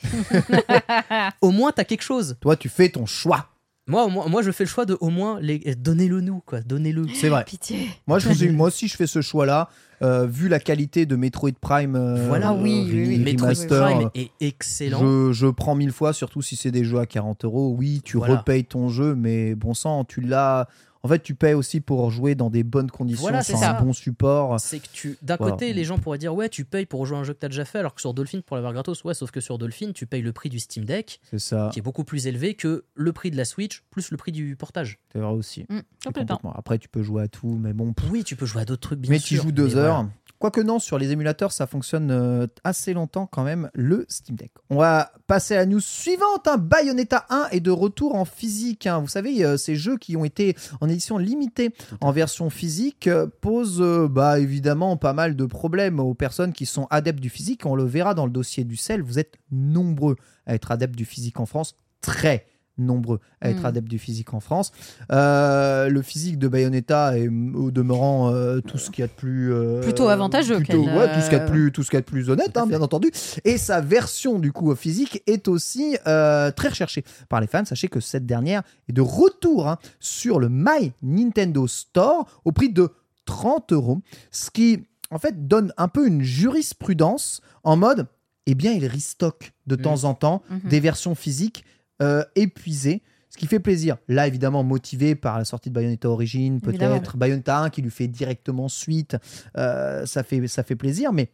au 1.41 1.51
moins, 1.51 1.71
t'as 1.71 1.83
quelque 1.83 2.01
chose. 2.03 2.35
Toi, 2.41 2.55
tu 2.57 2.67
fais 2.69 2.89
ton 2.89 3.05
choix. 3.05 3.47
Moi, 3.85 4.07
moins, 4.07 4.27
moi, 4.27 4.41
je 4.41 4.51
fais 4.51 4.63
le 4.63 4.69
choix 4.69 4.85
de 4.85 4.97
au 5.01 5.09
moins 5.09 5.39
les... 5.41 5.59
donnez-le 5.75 6.21
nous, 6.21 6.39
quoi. 6.45 6.61
Donnez-le. 6.61 7.05
C'est 7.13 7.27
vrai. 7.29 7.43
Pitié. 7.43 7.89
Moi, 8.07 8.17
je 8.19 8.29
vous 8.29 8.43
ai- 8.43 8.49
moi 8.49 8.67
aussi, 8.69 8.87
je 8.87 8.95
fais 8.95 9.07
ce 9.07 9.21
choix-là. 9.21 9.69
Euh, 10.01 10.25
vu 10.25 10.49
la 10.49 10.59
qualité 10.59 11.05
de 11.05 11.15
Metroid 11.15 11.51
Prime, 11.61 11.95
euh, 11.95 12.27
Voilà, 12.27 12.51
euh, 12.51 12.57
oui, 12.61 12.89
oui, 12.91 13.05
oui. 13.25 13.35
Remaster, 13.37 13.85
Metroid 13.85 13.85
Prime 13.85 14.09
est 14.15 14.31
excellent. 14.41 14.99
Je, 14.99 15.31
je 15.33 15.47
prends 15.47 15.75
mille 15.75 15.91
fois, 15.91 16.11
surtout 16.11 16.41
si 16.41 16.55
c'est 16.55 16.71
des 16.71 16.83
jeux 16.83 16.99
à 16.99 17.05
40 17.05 17.45
euros. 17.45 17.75
Oui, 17.77 18.01
tu 18.03 18.17
Voilà. 18.17 18.37
repayes 18.37 18.65
ton 18.65 18.89
jeu, 18.89 19.15
mais 19.15 19.53
bon 19.55 19.73
sang, 19.73 20.03
tu 20.05 20.21
l'as. 20.21 20.67
En 21.05 21.09
fait, 21.09 21.21
tu 21.21 21.35
payes 21.35 21.53
aussi 21.53 21.81
pour 21.81 22.09
jouer 22.11 22.33
dans 22.33 22.49
des 22.49 22.63
bonnes 22.63 22.89
conditions, 22.89 23.23
Voilà, 23.23 23.43
c'est 23.43 23.61
un 23.61 23.81
bon 23.81 23.91
support. 23.91 24.57
C'est 24.61 24.79
que 24.79 24.87
tu, 24.93 25.17
d'un 25.21 25.35
Voilà. 25.35 25.51
côté, 25.51 25.73
les 25.73 25.83
gens 25.83 25.97
pourraient 25.97 26.17
dire 26.17 26.33
ouais, 26.33 26.47
tu 26.47 26.63
payes 26.63 26.85
pour 26.85 27.05
jouer 27.05 27.17
à 27.17 27.19
un 27.19 27.23
jeu 27.25 27.33
que 27.33 27.39
t'as 27.39 27.49
déjà 27.49 27.65
fait, 27.65 27.79
alors 27.79 27.93
que 27.93 27.99
sur 27.99 28.13
Dolphin 28.13 28.39
pour 28.39 28.55
l'avoir 28.55 28.71
gratos, 28.71 29.03
ouais, 29.03 29.13
sauf 29.13 29.29
que 29.29 29.41
sur 29.41 29.57
Dolphin, 29.57 29.91
tu 29.93 30.05
payes 30.07 30.21
le 30.21 30.31
prix 30.31 30.47
du 30.47 30.59
Steam 30.61 30.85
Deck, 30.85 31.19
C'est 31.29 31.39
ça, 31.39 31.69
qui 31.73 31.79
est 31.79 31.81
beaucoup 31.81 32.05
plus 32.05 32.25
élevé 32.27 32.53
que 32.53 32.85
le 32.95 33.11
prix 33.11 33.31
de 33.31 33.35
la 33.37 33.43
Switch 33.43 33.83
plus 33.91 34.11
le 34.11 34.17
prix 34.17 34.31
du 34.31 34.55
portage. 34.55 34.97
c'est 35.11 35.19
vrai 35.19 35.33
aussi. 35.33 35.63
Mm, 35.63 35.65
complètement. 36.05 36.35
Complètement. 36.37 36.53
Après, 36.55 36.77
tu 36.79 36.87
peux 36.87 37.03
jouer 37.03 37.23
à 37.23 37.27
tout, 37.27 37.57
mais 37.61 37.73
bon. 37.73 37.91
pff, 37.91 38.09
Oui, 38.09 38.23
tu 38.23 38.37
peux 38.37 38.45
jouer 38.45 38.61
à 38.61 38.65
d'autres 38.65 38.87
trucs, 38.87 38.99
bien 38.99 39.11
mais 39.11 39.19
sûr. 39.19 39.39
tu 39.41 39.43
joues 39.43 39.51
deux 39.51 39.67
mais 39.67 39.75
heures. 39.75 39.95
voilà. 40.03 40.09
Quoique 40.43 40.59
non, 40.59 40.77
sur 40.77 40.97
les 40.97 41.13
émulateurs, 41.13 41.53
ça 41.53 41.67
fonctionne 41.67 42.11
euh, 42.11 42.47
assez 42.65 42.91
longtemps 42.93 43.27
quand 43.27 43.45
même, 43.45 43.69
le 43.73 44.05
Steam 44.09 44.35
Deck. 44.35 44.51
On 44.69 44.75
va 44.75 45.13
passer 45.25 45.55
à 45.55 45.59
la 45.59 45.65
news 45.65 45.79
suivante. 45.79 46.49
hein. 46.49 46.57
Bayonetta 46.57 47.25
1 47.29 47.47
est 47.51 47.61
de 47.61 47.71
retour 47.71 48.15
en 48.15 48.25
physique. 48.25 48.85
hein. 48.85 48.99
Vous 48.99 49.07
savez, 49.07 49.45
euh, 49.45 49.55
ces 49.55 49.77
jeux 49.77 49.95
qui 49.95 50.17
ont 50.17 50.25
été 50.25 50.57
en 50.81 50.89
édition 50.89 51.17
limitée 51.17 51.73
en 52.01 52.11
version 52.11 52.49
physique 52.49 53.07
euh, 53.07 53.25
posent 53.39 53.81
bah, 54.11 54.37
évidemment 54.37 54.97
pas 54.97 55.13
mal 55.13 55.37
de 55.37 55.45
problèmes 55.45 56.01
aux 56.01 56.13
personnes 56.13 56.51
qui 56.51 56.65
sont 56.65 56.87
adeptes 56.89 57.21
du 57.21 57.29
physique. 57.29 57.65
On 57.65 57.75
le 57.75 57.85
verra 57.85 58.13
dans 58.13 58.25
le 58.25 58.31
dossier 58.33 58.65
du 58.65 58.75
sel. 58.75 59.01
Vous 59.01 59.19
êtes 59.19 59.37
nombreux 59.49 60.17
à 60.45 60.55
être 60.55 60.71
adeptes 60.71 60.97
du 60.97 61.05
physique 61.05 61.39
en 61.39 61.45
France. 61.45 61.73
Très 62.01 62.47
nombreux 62.77 63.19
à 63.41 63.49
être 63.49 63.61
Mm. 63.61 63.65
adeptes 63.65 63.87
du 63.89 63.99
physique 63.99 64.33
en 64.33 64.39
France. 64.39 64.71
Euh, 65.11 65.89
le 65.89 66.01
physique 66.01 66.39
de 66.39 66.47
Bayonetta 66.47 67.17
est 67.17 67.27
au 67.27 67.71
demeurant 67.71 68.31
euh, 68.33 68.61
tout 68.61 68.77
ce 68.77 68.89
qu'il 68.89 69.01
y 69.01 69.05
a 69.05 69.07
de 69.07 69.11
plus 69.13 69.53
euh, 69.53 69.81
Plutôt 69.81 70.07
avantageux 70.09 70.57
plutôt- 70.57 70.83
ouais, 70.83 71.13
tout 71.13 71.19
ce 71.21 71.29
qu'il 71.29 71.37
y 71.37 71.41
a 71.41 71.45
de 71.45 71.49
plus 71.51 71.71
tout 71.71 71.83
ce 71.83 71.89
qu'il 71.89 71.97
y 71.97 71.99
a 71.99 72.01
de 72.01 72.05
plus 72.05 72.29
honnête 72.29 72.57
hein, 72.57 72.65
bien 72.65 72.81
entendu 72.81 73.11
et 73.45 73.57
sa 73.57 73.79
version 73.81 74.39
du 74.39 74.51
coup 74.51 74.73
physique 74.75 75.21
est 75.27 75.47
aussi 75.47 75.97
très 76.03 76.67
recherchée 76.69 77.03
par 77.29 77.41
les 77.41 77.47
fans 77.47 77.65
sachez 77.65 77.87
que 77.89 77.99
cette 77.99 78.25
dernière 78.25 78.63
est 78.89 78.93
de 78.93 79.01
retour 79.01 79.67
hein, 79.67 79.77
sur 79.99 80.39
le 80.39 80.49
My 80.49 80.93
Nintendo 81.03 81.67
Store 81.67 82.25
au 82.45 82.51
prix 82.51 82.69
de 82.69 82.89
30 83.25 83.71
euros 83.73 83.99
ce 84.31 84.49
qui 84.49 84.83
en 85.11 85.19
fait 85.19 85.47
donne 85.47 85.73
un 85.77 85.87
peu 85.87 86.07
une 86.07 86.23
jurisprudence 86.23 87.41
en 87.63 87.77
mode 87.77 88.07
eh 88.45 88.55
bien 88.55 88.73
il 88.73 88.85
restock 88.87 89.53
de 89.67 89.75
Mhm. 89.75 89.81
temps 89.81 90.03
en 90.03 90.13
temps 90.15 90.41
Mhm. 90.49 90.69
des 90.69 90.79
versions 90.79 91.15
physiques 91.15 91.63
euh, 92.01 92.23
épuisées 92.35 93.01
ce 93.33 93.37
qui 93.39 93.47
fait 93.47 93.59
plaisir. 93.59 93.97
Là, 94.07 94.27
évidemment, 94.27 94.63
motivé 94.63 95.15
par 95.15 95.39
la 95.39 95.45
sortie 95.45 95.69
de 95.69 95.73
Bayonetta 95.73 96.07
Origin, 96.07 96.61
peut-être 96.61 97.17
Bayonetta 97.17 97.57
1 97.61 97.71
qui 97.71 97.81
lui 97.81 97.89
fait 97.89 98.07
directement 98.07 98.69
suite, 98.69 99.17
euh, 99.57 100.05
ça, 100.05 100.21
fait, 100.21 100.47
ça 100.47 100.61
fait 100.61 100.75
plaisir, 100.75 101.11
mais 101.11 101.29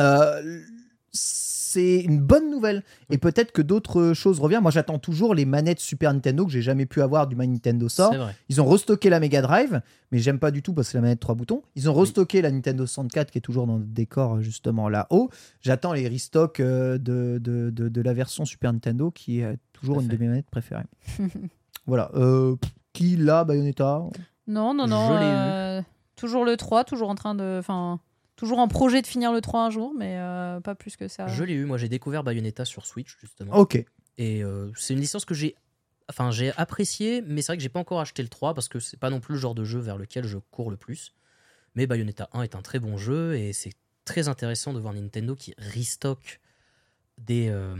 euh, 0.00 0.60
c'est 1.70 2.00
une 2.00 2.20
bonne 2.20 2.50
nouvelle. 2.50 2.82
Et 3.10 3.18
peut-être 3.18 3.52
que 3.52 3.62
d'autres 3.62 4.12
choses 4.12 4.40
reviennent. 4.40 4.62
Moi, 4.62 4.70
j'attends 4.70 4.98
toujours 4.98 5.34
les 5.34 5.44
manettes 5.44 5.80
Super 5.80 6.12
Nintendo 6.12 6.44
que 6.44 6.52
j'ai 6.52 6.62
jamais 6.62 6.86
pu 6.86 7.00
avoir 7.02 7.26
du 7.26 7.36
My 7.36 7.46
Nintendo 7.48 7.86
vrai. 7.88 8.34
Ils 8.48 8.60
ont 8.60 8.64
restocké 8.64 9.10
la 9.10 9.20
Mega 9.20 9.42
Drive, 9.42 9.80
mais 10.10 10.18
j'aime 10.18 10.38
pas 10.38 10.50
du 10.50 10.62
tout 10.62 10.72
parce 10.72 10.88
que 10.88 10.92
c'est 10.92 10.98
la 10.98 11.02
manette 11.02 11.20
3 11.20 11.34
boutons. 11.34 11.62
Ils 11.76 11.88
ont 11.88 11.94
restocké 11.94 12.42
la 12.42 12.50
Nintendo 12.50 12.86
64 12.86 13.30
qui 13.30 13.38
est 13.38 13.40
toujours 13.40 13.66
dans 13.66 13.76
le 13.76 13.84
décor 13.84 14.40
justement 14.40 14.88
là-haut. 14.88 15.30
J'attends 15.60 15.92
les 15.92 16.08
restocks 16.08 16.60
euh, 16.60 16.98
de, 16.98 17.38
de, 17.40 17.70
de, 17.70 17.88
de 17.88 18.00
la 18.00 18.12
version 18.12 18.44
Super 18.44 18.72
Nintendo 18.72 19.10
qui 19.10 19.40
est 19.40 19.44
euh, 19.44 19.56
toujours 19.72 20.00
une 20.00 20.08
de 20.08 20.16
mes 20.16 20.26
manettes 20.28 20.50
préférées. 20.50 20.84
voilà. 21.86 22.10
Euh, 22.14 22.56
qui 22.92 23.16
l'a 23.16 23.44
Bayonetta? 23.44 24.02
Non, 24.46 24.74
non, 24.74 24.86
non. 24.86 25.12
Euh, 25.12 25.80
toujours 26.16 26.44
le 26.44 26.56
3, 26.56 26.84
toujours 26.84 27.08
en 27.08 27.14
train 27.14 27.34
de. 27.34 27.56
Enfin, 27.58 28.00
toujours 28.40 28.58
en 28.58 28.66
projet 28.68 29.02
de 29.02 29.06
finir 29.06 29.32
le 29.32 29.40
3 29.40 29.66
un 29.66 29.70
jour, 29.70 29.92
mais 29.96 30.16
euh, 30.16 30.60
pas 30.60 30.74
plus 30.74 30.96
que 30.96 31.06
ça. 31.08 31.26
Je 31.28 31.44
l'ai 31.44 31.52
eu, 31.54 31.64
moi 31.66 31.76
j'ai 31.78 31.88
découvert 31.88 32.24
Bayonetta 32.24 32.64
sur 32.64 32.86
Switch 32.86 33.16
justement. 33.20 33.54
Ok. 33.54 33.76
Et 34.18 34.42
euh, 34.42 34.70
c'est 34.76 34.94
une 34.94 35.00
licence 35.00 35.24
que 35.24 35.34
j'ai 35.34 35.54
enfin, 36.08 36.30
j'ai 36.32 36.50
apprécié, 36.56 37.22
mais 37.22 37.40
c'est 37.42 37.52
vrai 37.52 37.56
que 37.58 37.62
j'ai 37.62 37.68
pas 37.68 37.78
encore 37.78 38.00
acheté 38.00 38.22
le 38.22 38.28
3 38.28 38.54
parce 38.54 38.68
que 38.68 38.80
c'est 38.80 38.98
pas 38.98 39.10
non 39.10 39.20
plus 39.20 39.34
le 39.34 39.38
genre 39.40 39.54
de 39.54 39.62
jeu 39.64 39.78
vers 39.78 39.96
lequel 39.98 40.24
je 40.24 40.38
cours 40.38 40.70
le 40.70 40.76
plus. 40.76 41.12
Mais 41.76 41.86
Bayonetta 41.86 42.28
1 42.32 42.42
est 42.42 42.56
un 42.56 42.62
très 42.62 42.80
bon 42.80 42.96
jeu 42.96 43.36
et 43.36 43.52
c'est 43.52 43.72
très 44.04 44.26
intéressant 44.26 44.72
de 44.72 44.80
voir 44.80 44.92
Nintendo 44.94 45.36
qui 45.36 45.54
restock 45.58 46.40
des, 47.18 47.48
euh, 47.50 47.76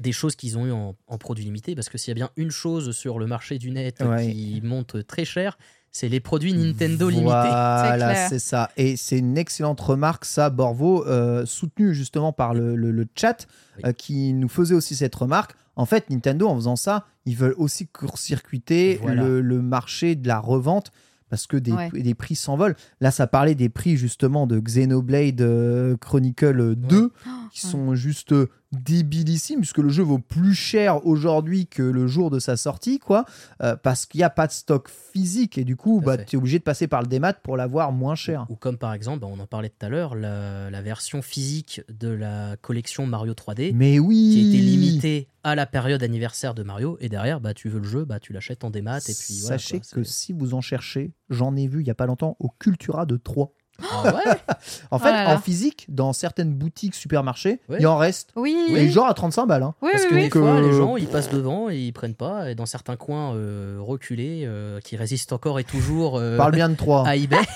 des 0.00 0.12
choses 0.12 0.36
qu'ils 0.36 0.58
ont 0.58 0.66
eu 0.66 0.72
en, 0.72 0.94
en 1.06 1.16
produits 1.18 1.44
limités 1.44 1.74
parce 1.74 1.88
que 1.88 1.96
s'il 1.96 2.08
y 2.10 2.12
a 2.12 2.14
bien 2.14 2.30
une 2.36 2.50
chose 2.50 2.90
sur 2.94 3.18
le 3.18 3.26
marché 3.26 3.58
du 3.58 3.70
net 3.70 4.00
Ouais. 4.04 4.30
qui 4.30 4.60
monte 4.62 5.06
très 5.06 5.24
cher, 5.24 5.56
c'est 5.96 6.08
les 6.08 6.18
produits 6.18 6.52
Nintendo 6.52 7.08
limités. 7.08 7.24
Voilà, 7.28 8.28
C'est 8.28 8.40
ça. 8.40 8.68
Et 8.76 8.96
c'est 8.96 9.16
une 9.18 9.38
excellente 9.38 9.80
remarque, 9.80 10.24
ça, 10.24 10.50
Borvo, 10.50 11.06
euh, 11.06 11.46
soutenu 11.46 11.94
justement 11.94 12.32
par 12.32 12.52
le, 12.52 12.74
le- 12.74 12.90
le 12.90 13.06
chat, 13.14 13.46
Oui. 13.76 13.82
euh, 13.86 13.92
qui 13.92 14.32
nous 14.34 14.48
faisait 14.48 14.74
aussi 14.74 14.96
cette 14.96 15.14
remarque. 15.14 15.54
En 15.76 15.86
fait, 15.86 16.10
Nintendo, 16.10 16.48
en 16.48 16.56
faisant 16.56 16.76
ça, 16.76 17.06
ils 17.26 17.36
veulent 17.36 17.54
aussi 17.58 17.86
court-circuiter 17.86 18.98
Voilà. 19.02 19.22
le, 19.22 19.40
le 19.40 19.62
marché 19.62 20.16
de 20.16 20.26
la 20.26 20.40
revente 20.40 20.90
parce 21.30 21.46
que 21.46 21.56
des, 21.56 21.72
Ouais. 21.72 21.90
des 21.92 22.14
prix 22.14 22.34
s'envolent. 22.36 22.76
Là, 23.00 23.10
ça 23.12 23.26
parlait 23.26 23.54
des 23.54 23.68
prix 23.68 23.96
justement 23.96 24.46
de 24.48 24.58
Xenoblade 24.60 25.40
euh, 25.40 25.96
Chronicle 25.96 26.74
2 26.76 27.10
qui 27.52 27.60
sont 27.60 27.94
juste 27.94 28.34
débilissimes 28.74 29.60
puisque 29.60 29.78
le 29.78 29.88
jeu 29.88 30.02
vaut 30.02 30.18
plus 30.18 30.54
cher 30.54 31.06
aujourd'hui 31.06 31.66
que 31.66 31.82
le 31.82 32.06
jour 32.06 32.30
de 32.30 32.38
sa 32.38 32.56
sortie, 32.56 32.98
quoi, 32.98 33.24
euh, 33.62 33.76
parce 33.76 34.06
qu'il 34.06 34.18
n'y 34.18 34.24
a 34.24 34.30
pas 34.30 34.46
de 34.46 34.52
stock 34.52 34.88
physique 34.88 35.58
et 35.58 35.64
du 35.64 35.76
coup, 35.76 36.00
bah, 36.00 36.18
tu 36.18 36.36
es 36.36 36.38
obligé 36.38 36.58
de 36.58 36.64
passer 36.64 36.86
par 36.86 37.02
le 37.02 37.08
démat 37.08 37.34
pour 37.34 37.56
l'avoir 37.56 37.92
moins 37.92 38.14
cher. 38.14 38.46
Ou 38.48 38.56
comme 38.56 38.78
par 38.78 38.92
exemple, 38.92 39.20
bah, 39.20 39.28
on 39.30 39.38
en 39.38 39.46
parlait 39.46 39.68
tout 39.68 39.86
à 39.86 39.88
l'heure, 39.88 40.14
la, 40.14 40.70
la 40.70 40.82
version 40.82 41.22
physique 41.22 41.82
de 41.88 42.08
la 42.08 42.56
collection 42.60 43.06
Mario 43.06 43.32
3D 43.32 43.72
Mais 43.74 43.98
oui 43.98 44.30
qui 44.32 44.48
été 44.48 44.58
limitée 44.58 45.28
à 45.42 45.54
la 45.54 45.66
période 45.66 46.02
anniversaire 46.02 46.54
de 46.54 46.62
Mario 46.62 46.96
et 47.00 47.08
derrière 47.08 47.40
bah 47.40 47.54
tu 47.54 47.68
veux 47.68 47.78
le 47.78 47.84
jeu 47.84 48.04
bah 48.04 48.18
tu 48.18 48.32
l'achètes 48.32 48.64
en 48.64 48.70
démat 48.70 48.98
et 48.98 49.14
puis 49.14 49.40
voilà, 49.40 49.58
Sachez 49.58 49.80
quoi, 49.80 49.88
que 49.92 50.02
si 50.02 50.32
vous 50.32 50.54
en 50.54 50.60
cherchez, 50.60 51.12
j'en 51.28 51.54
ai 51.56 51.66
vu 51.66 51.80
il 51.80 51.86
y 51.86 51.90
a 51.90 51.94
pas 51.94 52.06
longtemps 52.06 52.36
au 52.38 52.48
Cultura 52.48 53.06
de 53.06 53.16
3. 53.16 53.52
Ah 53.82 54.04
ouais 54.14 54.54
En 54.90 54.98
fait, 54.98 55.10
Oh 55.26 55.30
en 55.30 55.38
physique, 55.38 55.86
dans 55.88 56.12
certaines 56.12 56.52
boutiques 56.54 56.94
supermarchés, 56.94 57.60
Ouais. 57.68 57.78
il 57.80 57.86
en 57.86 57.96
reste. 57.96 58.30
Oui, 58.36 58.56
Et 58.74 58.88
genre 58.88 59.06
à 59.06 59.14
35 59.14 59.46
balles. 59.46 59.62
hein. 59.62 59.74
oui, 59.82 59.90
Parce 59.92 60.04
oui, 60.04 60.10
que 60.10 60.14
oui. 60.14 60.22
des 60.24 60.30
fois, 60.30 60.60
les 60.60 60.72
gens, 60.72 60.96
ils 60.96 61.06
passent 61.08 61.30
devant 61.30 61.70
et 61.70 61.76
ils 61.78 61.92
prennent 61.92 62.14
pas. 62.14 62.50
Et 62.50 62.54
dans 62.54 62.66
certains 62.66 62.96
coins 62.96 63.34
euh, 63.34 63.78
reculés, 63.80 64.44
euh, 64.46 64.80
qui 64.80 64.96
résistent 64.96 65.32
encore 65.32 65.58
et 65.58 65.64
toujours 65.64 66.18
euh, 66.18 66.36
Parle 66.36 66.52
bien 66.52 66.68
de 66.68 66.74
3. 66.76 67.04
à 67.06 67.16
eBay. 67.16 67.36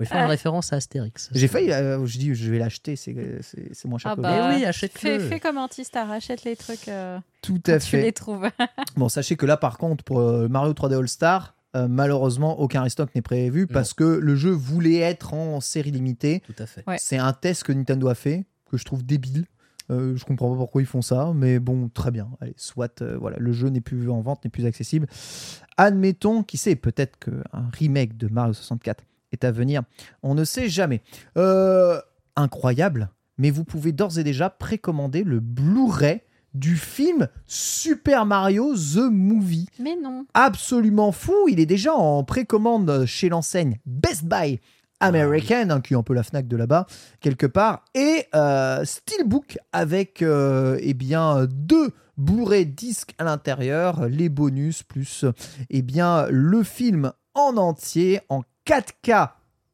Je 0.00 0.04
voulais 0.04 0.10
faire 0.14 0.22
une 0.24 0.30
référence 0.30 0.72
à 0.72 0.76
Astérix. 0.76 1.28
J'ai 1.34 1.48
failli, 1.48 1.72
euh, 1.72 2.06
je 2.06 2.18
dis, 2.18 2.32
je 2.32 2.50
vais 2.52 2.58
l'acheter, 2.60 2.94
c'est 2.94 3.16
moins 3.84 3.98
cher 3.98 4.12
Ah 4.12 4.16
que 4.16 4.20
bah, 4.20 4.50
oui, 4.54 4.64
achète-le. 4.64 5.18
Fais, 5.18 5.28
fais 5.28 5.40
comme 5.40 5.58
Antistar, 5.58 6.08
achète 6.12 6.44
les 6.44 6.54
trucs 6.54 6.86
euh, 6.86 7.18
Tout 7.42 7.60
à 7.66 7.80
tu 7.80 7.86
fait. 7.88 8.02
les 8.02 8.12
trouves. 8.12 8.48
Bon, 8.96 9.08
sachez 9.08 9.34
que 9.34 9.44
là, 9.44 9.56
par 9.56 9.76
contre, 9.76 10.04
pour 10.04 10.20
euh, 10.20 10.46
Mario 10.46 10.72
3D 10.72 10.96
All-Star, 11.00 11.56
euh, 11.76 11.86
malheureusement, 11.88 12.58
aucun 12.60 12.82
restock 12.82 13.14
n'est 13.14 13.22
prévu 13.22 13.66
parce 13.66 13.92
que 13.92 14.04
le 14.04 14.36
jeu 14.36 14.50
voulait 14.50 14.98
être 14.98 15.34
en 15.34 15.60
série 15.60 15.90
limitée. 15.90 16.42
Tout 16.46 16.54
à 16.58 16.66
fait. 16.66 16.82
Ouais. 16.86 16.96
C'est 16.98 17.18
un 17.18 17.32
test 17.32 17.64
que 17.64 17.72
Nintendo 17.72 18.08
a 18.08 18.14
fait, 18.14 18.46
que 18.70 18.76
je 18.76 18.84
trouve 18.84 19.04
débile. 19.04 19.46
Euh, 19.90 20.16
je 20.16 20.24
comprends 20.24 20.50
pas 20.50 20.56
pourquoi 20.56 20.82
ils 20.82 20.86
font 20.86 21.02
ça, 21.02 21.32
mais 21.34 21.58
bon, 21.58 21.88
très 21.88 22.10
bien. 22.10 22.28
Allez, 22.40 22.54
soit, 22.56 23.00
euh, 23.00 23.16
voilà, 23.18 23.38
le 23.38 23.52
jeu 23.52 23.68
n'est 23.68 23.80
plus 23.80 24.10
en 24.10 24.20
vente, 24.20 24.44
n'est 24.44 24.50
plus 24.50 24.66
accessible. 24.66 25.06
Admettons, 25.76 26.42
qui 26.42 26.58
sait, 26.58 26.76
peut-être 26.76 27.18
qu'un 27.18 27.70
remake 27.72 28.16
de 28.16 28.28
Mario 28.28 28.52
64 28.52 29.04
est 29.32 29.44
à 29.44 29.50
venir. 29.50 29.82
On 30.22 30.34
ne 30.34 30.44
sait 30.44 30.68
jamais. 30.68 31.02
Euh, 31.36 32.00
incroyable, 32.36 33.10
mais 33.38 33.50
vous 33.50 33.64
pouvez 33.64 33.92
d'ores 33.92 34.18
et 34.18 34.24
déjà 34.24 34.50
précommander 34.50 35.24
le 35.24 35.40
Blu-ray 35.40 36.20
du 36.54 36.76
film 36.76 37.28
Super 37.46 38.26
Mario 38.26 38.74
The 38.74 39.10
Movie 39.10 39.66
Mais 39.78 39.96
non. 39.96 40.26
absolument 40.34 41.12
fou. 41.12 41.48
Il 41.48 41.60
est 41.60 41.66
déjà 41.66 41.94
en 41.94 42.24
précommande 42.24 43.04
chez 43.06 43.28
l'enseigne 43.28 43.78
Best 43.86 44.24
Buy 44.24 44.60
American, 45.00 45.70
hein, 45.70 45.80
qui 45.80 45.94
est 45.94 45.96
un 45.96 46.02
peu 46.02 46.14
la 46.14 46.22
Fnac 46.22 46.48
de 46.48 46.56
là-bas, 46.56 46.86
quelque 47.20 47.46
part, 47.46 47.84
et 47.94 48.26
euh, 48.34 48.84
Steelbook 48.84 49.58
avec 49.72 50.22
euh, 50.22 50.76
eh 50.80 50.94
bien, 50.94 51.46
deux 51.48 51.92
Blu-ray 52.16 52.66
disques 52.66 53.14
à 53.18 53.24
l'intérieur, 53.24 54.08
les 54.08 54.28
bonus, 54.28 54.82
plus 54.82 55.24
eh 55.70 55.82
bien, 55.82 56.26
le 56.30 56.64
film 56.64 57.12
en 57.34 57.56
entier, 57.56 58.20
en 58.28 58.42
4K 58.66 59.30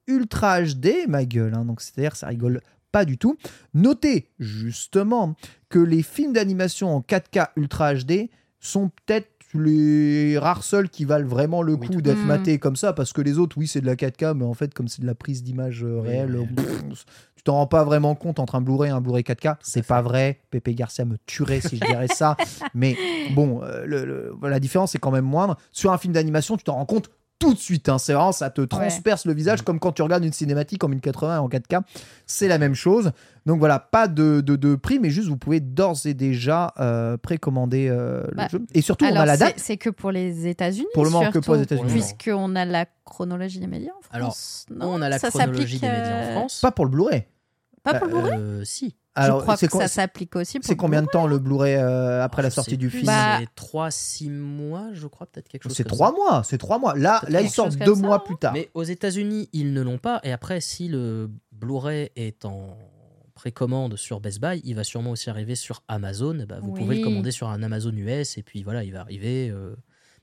Ultra 0.07 0.61
HD, 0.61 1.09
ma 1.09 1.25
gueule, 1.25 1.55
hein, 1.55 1.65
donc 1.65 1.81
c'est-à-dire 1.81 2.17
ça 2.17 2.27
rigole 2.27 2.61
pas 2.95 3.05
du 3.05 3.19
tout. 3.19 3.37
Notez 3.75 4.29
justement 4.39 5.35
que 5.69 5.79
les 5.81 6.03
films 6.03 6.33
d'animation 6.33 6.95
en 6.95 7.01
4K 7.01 7.49
Ultra 7.57 7.93
HD 7.95 8.31
sont 8.61 8.91
peut-être 9.05 9.29
les 9.53 10.39
rares 10.39 10.65
seuls 10.65 10.89
qui 10.89 11.05
valent 11.05 11.27
vraiment 11.29 11.63
le 11.63 11.77
coup 11.77 12.01
d'être 12.03 12.23
Mm. 12.23 12.27
matés 12.27 12.59
comme 12.59 12.77
ça, 12.77 12.93
parce 12.93 13.13
que 13.13 13.21
les 13.21 13.39
autres, 13.39 13.57
oui, 13.59 13.67
c'est 13.69 13.81
de 13.81 13.87
la 13.87 13.95
4K, 13.97 14.35
mais 14.35 14.45
en 14.45 14.55
fait, 14.55 14.73
comme 14.75 14.89
c'est 14.89 15.01
de 15.03 15.07
la 15.07 15.15
prise 15.15 15.43
d'image 15.43 15.85
euh, 15.85 16.01
Oui, 16.03 16.09
réelle, 16.09 16.37
oui. 16.37 16.47
pff, 16.57 17.05
tu 17.37 17.43
t'en 17.45 17.55
rends 17.55 17.67
pas 17.67 17.85
vraiment 17.85 18.15
compte 18.15 18.39
entre 18.41 18.55
un 18.57 18.61
Blu-ray 18.61 18.91
et 18.91 18.93
un 18.93 19.01
Blu-ray 19.01 19.23
4K. 19.23 19.57
C'est 19.61 19.83
fait. 19.83 19.89
pas 19.89 20.03
vrai. 20.03 20.41
Pepe 20.51 20.71
Garcia 20.71 21.05
me 21.05 21.17
tuerait 21.27 21.61
si 21.61 21.77
je 21.77 21.85
dirais 21.85 22.09
ça. 22.09 22.37
Mais 22.75 22.97
bon, 23.35 23.61
euh, 23.63 23.85
le- 23.87 24.05
le- 24.05 24.35
la 24.49 24.61
différence 24.61 24.95
est 24.95 24.99
quand 24.99 25.11
même 25.13 25.25
moindre. 25.27 25.57
Sur 25.73 25.93
un 25.93 25.99
film 25.99 26.13
d'animation, 26.15 26.57
tu 26.57 26.65
t'en 26.65 26.75
rends 26.75 26.87
compte 26.87 27.11
tout 27.39 27.53
de 27.55 27.59
suite. 27.59 27.89
hein. 27.89 27.99
C'est 27.99 28.13
vraiment, 28.15 28.33
ça 28.33 28.49
te 28.51 28.61
transperce 28.63 29.27
le 29.27 29.35
visage 29.35 29.63
comme 29.63 29.79
quand 29.79 29.93
tu 29.93 30.03
regardes 30.03 30.25
une 30.25 30.33
cinématique 30.33 30.83
en 30.85 30.89
1080 30.89 31.41
en 31.41 31.49
4K. 31.49 31.81
C'est 32.27 32.49
la 32.49 32.59
même 32.59 32.75
chose. 32.75 33.13
Donc 33.45 33.59
voilà, 33.59 33.79
pas 33.79 34.09
de, 34.09 34.41
de, 34.41 34.57
de 34.57 34.75
prix, 34.77 34.99
mais 34.99 35.11
juste 35.11 35.29
vous 35.29 35.37
pouvez 35.37 35.61
d'ores 35.61 36.07
et 36.07 36.15
déjà 36.15 36.73
euh, 36.81 37.17
précommander 37.19 37.89
euh, 37.91 38.25
Bah, 38.35 38.45
le 38.51 38.59
jeu. 38.59 38.65
Et 38.73 38.81
surtout, 38.81 39.05
on 39.05 39.09
Alors, 39.09 39.23
a 39.23 39.27
la 39.27 39.37
c'est- 39.37 39.45
date. 39.45 39.55
C'est 39.59 39.77
que 39.77 39.91
pour 39.91 40.11
les 40.13 40.47
États-Unis. 40.47 40.87
Pour 40.95 41.05
le 41.05 41.11
moment, 41.11 41.31
que 41.31 41.39
pour 41.41 41.55
les 41.57 41.63
États-Unis. 41.63 41.91
Puisqu'on 41.91 42.57
a 42.57 42.65
la 42.65 42.87
chronologie 43.05 43.61
des 43.61 43.67
médias 43.67 43.91
en 43.93 44.15
Alors, 44.17 44.29
France. 44.29 44.67
non 44.71 44.95
on 44.95 45.03
a 45.03 45.09
la 45.11 45.19
Ça 45.19 45.29
chronologie 45.29 45.79
s'applique, 45.79 45.81
des 45.83 45.89
médias 45.89 46.07
euh, 46.07 46.29
en 46.37 46.39
France. 46.41 46.61
Pas 46.63 46.71
pour 46.73 46.85
le 46.87 46.91
Blu-ray. 46.91 47.25
Pas 47.83 47.95
pour 47.95 48.07
le 48.09 48.13
Blu-ray 48.15 48.39
Euh, 48.39 48.65
si. 48.65 48.97
Alors, 49.17 49.39
Je 49.39 49.43
crois 49.43 49.57
que 49.57 49.69
ça 49.69 49.89
s'applique 49.89 50.35
aussi 50.37 50.59
C'est 50.63 50.73
le 50.73 50.77
combien 50.77 51.01
de 51.03 51.07
temps 51.07 51.27
le 51.29 51.39
Blu-ray 51.39 51.77
euh, 51.77 52.23
après 52.25 52.43
Oh, 52.43 52.45
la 52.45 52.51
sortie 52.51 52.77
du 52.77 52.91
film 52.91 53.07
Bah, 53.07 53.39
C'est 53.39 53.55
3-6 53.63 54.31
mois, 54.31 54.89
je 54.93 55.07
crois, 55.07 55.27
peut-être 55.29 55.49
quelque 55.49 55.63
chose 55.65 55.73
C'est 55.75 55.85
comme 55.85 55.93
trois 55.93 56.09
ça. 56.09 56.15
mois, 56.15 56.43
c'est 56.45 56.59
trois 56.59 56.79
mois. 56.79 56.95
Là, 56.97 57.23
là 57.29 57.41
ils 57.41 57.49
sortent 57.51 57.71
chose 57.73 57.79
deux 57.79 57.85
comme 57.93 58.01
ça, 58.01 58.07
mois 58.07 58.25
plus 58.25 58.37
tard. 58.37 58.53
Mais 58.53 58.71
aux 58.75 58.83
États-Unis, 58.83 59.49
ils 59.53 59.73
ne 59.73 59.83
l'ont 59.83 59.99
pas. 59.99 60.21
Et 60.25 60.33
après, 60.33 60.61
si 60.61 60.89
le 60.89 61.31
Blu-ray 61.53 62.11
est 62.17 62.45
en 62.45 62.77
précommande 63.35 63.97
sur 63.97 64.21
Best 64.21 64.41
Buy, 64.41 64.61
il 64.65 64.75
va 64.75 64.85
sûrement 64.85 65.11
aussi 65.11 65.31
arriver 65.31 65.55
sur 65.55 65.83
Amazon. 65.89 66.45
Bah, 66.49 66.59
vous 66.61 66.73
pouvez 66.73 66.97
le 66.99 67.05
commander 67.05 67.31
sur 67.31 67.49
un 67.49 67.63
Amazon 67.63 67.93
US 67.93 68.37
et 68.39 68.43
puis 68.43 68.63
voilà, 68.63 68.85
il 68.85 68.93
va 68.93 69.01
arriver. 69.01 69.49
euh. 69.51 69.75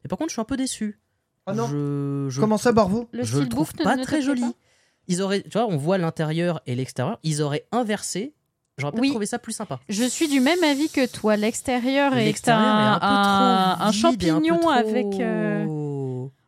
Mais 0.03 0.07
par 0.07 0.17
contre, 0.17 0.29
je 0.29 0.33
suis 0.33 0.41
un 0.41 0.45
peu 0.45 0.57
déçu. 0.57 0.99
Ah 1.45 1.53
non. 1.53 1.67
Je, 1.67 2.27
je 2.29 2.39
Comment 2.39 2.55
le 2.55 2.59
ça, 2.61 2.71
Barvo 2.71 3.07
Le 3.11 3.23
je 3.23 3.33
le 3.35 3.39
style 3.43 3.49
trouve 3.49 3.67
bouffe 3.67 3.79
ne- 3.79 3.83
pas 3.83 3.95
ne 3.95 4.03
très 4.03 4.21
joli. 4.21 4.41
pas 4.41 4.53
Ils 5.07 5.21
auraient, 5.21 5.41
tu 5.43 5.49
vois, 5.57 5.65
on 5.67 5.77
voit 5.77 5.97
l'intérieur 5.97 6.61
et 6.65 6.75
l'extérieur. 6.75 7.19
Ils 7.23 7.41
auraient 7.41 7.67
inversé. 7.71 8.33
J'aurais 8.81 8.91
peut-être 8.91 9.01
Oui. 9.01 9.09
trouvé 9.11 9.25
ça 9.25 9.39
plus 9.39 9.53
sympa. 9.53 9.79
Je 9.87 10.03
suis 10.03 10.27
du 10.27 10.39
même 10.41 10.61
avis 10.63 10.89
que 10.89 11.05
toi. 11.05 11.37
L'extérieur 11.37 12.15
est 12.17 12.49
un, 12.49 12.53
un 12.53 13.77
un- 13.79 13.91
champignon 13.91 14.69
avec. 14.69 15.05
euh, 15.19 15.65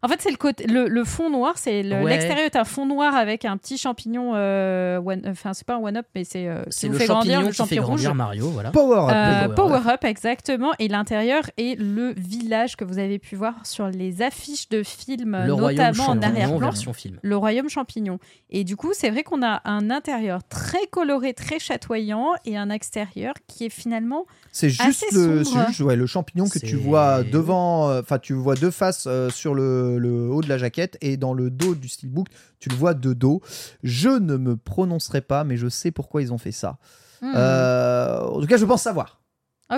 En 0.03 0.07
fait, 0.09 0.21
c'est 0.21 0.29
le 0.31 0.37
côté, 0.37 0.67
le, 0.67 0.87
le 0.87 1.03
fond 1.05 1.29
noir. 1.29 1.53
C'est 1.57 1.81
le- 1.81 2.03
Ouais. 2.03 2.11
l'extérieur 2.11 2.45
est 2.45 2.55
un 2.57 2.65
fond 2.65 2.85
noir 2.85 3.15
avec 3.15 3.45
un 3.45 3.57
petit 3.57 3.77
champignon. 3.77 4.33
euh, 4.35 4.99
one- 4.99 5.21
Enfin, 5.27 5.53
c'est 5.53 5.65
pas 5.65 5.75
un 5.75 5.79
one 5.79 5.97
up, 5.97 6.05
mais 6.13 6.23
c'est. 6.25 6.47
euh, 6.47 6.63
qui 6.69 6.89
le 6.89 6.93
fait 6.97 7.05
champignon 7.07 7.33
grandir, 7.35 7.41
le 7.41 7.45
qui 7.47 7.51
fait 7.53 7.75
champignon 7.77 7.85
rouge. 7.85 8.07
Mario, 8.09 8.49
voilà. 8.49 8.71
Power 8.71 9.09
Up. 9.09 9.11
Euh, 9.15 9.53
Power 9.55 9.69
Power 9.69 9.79
Up. 9.87 9.93
Up, 9.93 10.03
exactement. 10.03 10.71
Et 10.79 10.87
l'intérieur 10.89 11.43
est 11.57 11.79
le 11.79 12.13
village 12.17 12.75
que 12.75 12.83
vous 12.83 12.99
avez 12.99 13.17
pu 13.17 13.35
voir 13.35 13.53
sur 13.65 13.87
les 13.87 14.21
affiches 14.21 14.67
de 14.69 14.83
films, 14.83 15.37
le 15.45 15.53
royaume 15.53 15.77
notamment 15.85 16.03
en 16.03 16.07
champignon 16.07 16.29
arrière-plan. 16.29 16.59
version 16.59 16.93
film. 16.93 17.19
Le 17.21 17.37
royaume 17.37 17.69
champignon. 17.69 18.19
Et 18.49 18.63
du 18.65 18.75
coup, 18.75 18.91
c'est 18.93 19.09
vrai 19.09 19.23
qu'on 19.23 19.41
a 19.41 19.61
un 19.65 19.89
intérieur 19.89 20.41
très 20.47 20.85
coloré, 20.91 21.33
très 21.33 21.59
chatoyant, 21.59 22.31
et 22.45 22.57
un 22.57 22.69
extérieur 22.69 23.33
qui 23.47 23.65
est 23.65 23.69
finalement 23.69 24.25
C'est 24.51 24.69
juste, 24.69 24.81
assez 24.81 25.05
le, 25.15 25.43
sombre. 25.43 25.61
c'est 25.61 25.67
juste 25.69 25.79
ouais, 25.81 25.95
le 25.95 26.05
champignon 26.05 26.49
que 26.49 26.59
tu 26.59 26.75
vois 26.75 27.23
devant, 27.23 27.89
euh, 27.89 28.01
enfin 28.01 28.19
tu 28.19 28.33
vois 28.33 28.55
deux 28.55 28.69
faces 28.71 29.05
euh, 29.07 29.29
sur 29.29 29.53
le, 29.55 29.92
le 29.97 30.29
haut 30.29 30.41
de 30.41 30.49
la 30.49 30.57
jaquette 30.57 30.97
et 31.01 31.17
dans 31.17 31.33
le 31.33 31.49
dos 31.49 31.75
du 31.75 31.87
steelbook, 31.89 32.27
tu 32.59 32.69
le 32.69 32.75
vois 32.75 32.93
de 32.93 33.13
dos. 33.13 33.41
Je 33.83 34.09
ne 34.09 34.37
me 34.37 34.55
prononcerai 34.57 35.21
pas, 35.21 35.43
mais 35.43 35.57
je 35.57 35.67
sais 35.69 35.91
pourquoi 35.91 36.21
ils 36.21 36.31
ont 36.33 36.37
fait 36.37 36.51
ça. 36.51 36.77
hmm, 37.21 37.33
Euh, 37.35 38.19
en 38.21 38.39
tout 38.41 38.47
cas, 38.47 38.57
je 38.57 38.65
pense 38.65 38.81
savoir. 38.83 39.19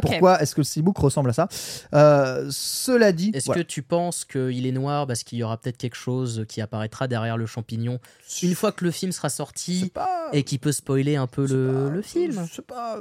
Pourquoi 0.01 0.41
est-ce 0.41 0.53
que 0.55 0.61
le 0.61 0.65
steelbook 0.65 0.97
ressemble 0.97 1.29
à 1.29 1.33
ça? 1.33 1.47
Euh, 1.93 2.47
Cela 2.51 3.11
dit, 3.11 3.31
Est-ce 3.33 3.45
voilà. 3.45 3.63
que 3.63 3.67
tu 3.67 3.81
penses 3.81 4.25
qu'il 4.25 4.65
est 4.65 4.71
noir 4.71 5.07
parce 5.07 5.23
qu'il 5.23 5.37
y 5.37 5.43
aura 5.43 5.57
peut-être 5.57 5.77
quelque 5.77 5.95
chose 5.95 6.45
qui 6.49 6.59
apparaîtra 6.61 7.07
derrière 7.07 7.37
le 7.37 7.45
champignon 7.45 7.99
une 8.43 8.55
fois 8.55 8.71
que 8.71 8.83
le 8.83 8.91
film 8.91 9.11
sera 9.11 9.29
sorti 9.29 9.91
pas- 9.93 10.29
et 10.33 10.43
qui 10.43 10.57
peut 10.57 10.71
spoiler 10.71 11.15
un 11.15 11.27
peu 11.27 11.45
le, 11.47 11.87
pas- 11.89 11.95
le 11.95 12.01
film? 12.01 12.45
C'est 12.51 12.65
pas. 12.65 12.99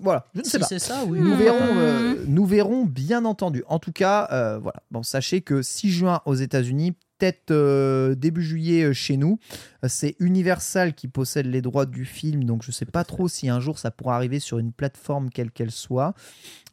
Voilà, 0.00 0.26
je 0.34 0.40
ne 0.40 0.44
sais 0.44 0.50
Si 0.50 0.58
pas. 0.58 0.66
c'est 0.66 0.78
ça, 0.78 1.04
oui. 1.06 1.18
Nous 1.18 1.34
Hmm. 1.34 1.38
verrons, 1.38 1.58
euh, 1.76 2.24
nous 2.26 2.46
verrons 2.46 2.84
bien 2.84 3.24
entendu. 3.24 3.64
En 3.66 3.78
tout 3.78 3.92
cas, 3.92 4.28
euh, 4.32 4.58
voilà. 4.58 4.82
Bon, 4.90 5.02
sachez 5.02 5.40
que 5.40 5.62
6 5.62 5.90
juin 5.90 6.20
aux 6.26 6.34
États-Unis, 6.34 6.94
peut-être 7.22 7.52
euh, 7.52 8.14
début 8.16 8.42
juillet 8.42 8.82
euh, 8.82 8.92
chez 8.92 9.16
nous, 9.16 9.38
euh, 9.84 9.88
c'est 9.88 10.16
Universal 10.18 10.92
qui 10.94 11.06
possède 11.06 11.46
les 11.46 11.62
droits 11.62 11.86
du 11.86 12.04
film, 12.04 12.42
donc 12.44 12.64
je 12.64 12.72
sais 12.72 12.84
pas 12.84 13.04
trop 13.04 13.28
si 13.28 13.48
un 13.48 13.60
jour 13.60 13.78
ça 13.78 13.92
pourra 13.92 14.16
arriver 14.16 14.40
sur 14.40 14.58
une 14.58 14.72
plateforme 14.72 15.30
quelle 15.30 15.52
qu'elle 15.52 15.70
soit. 15.70 16.14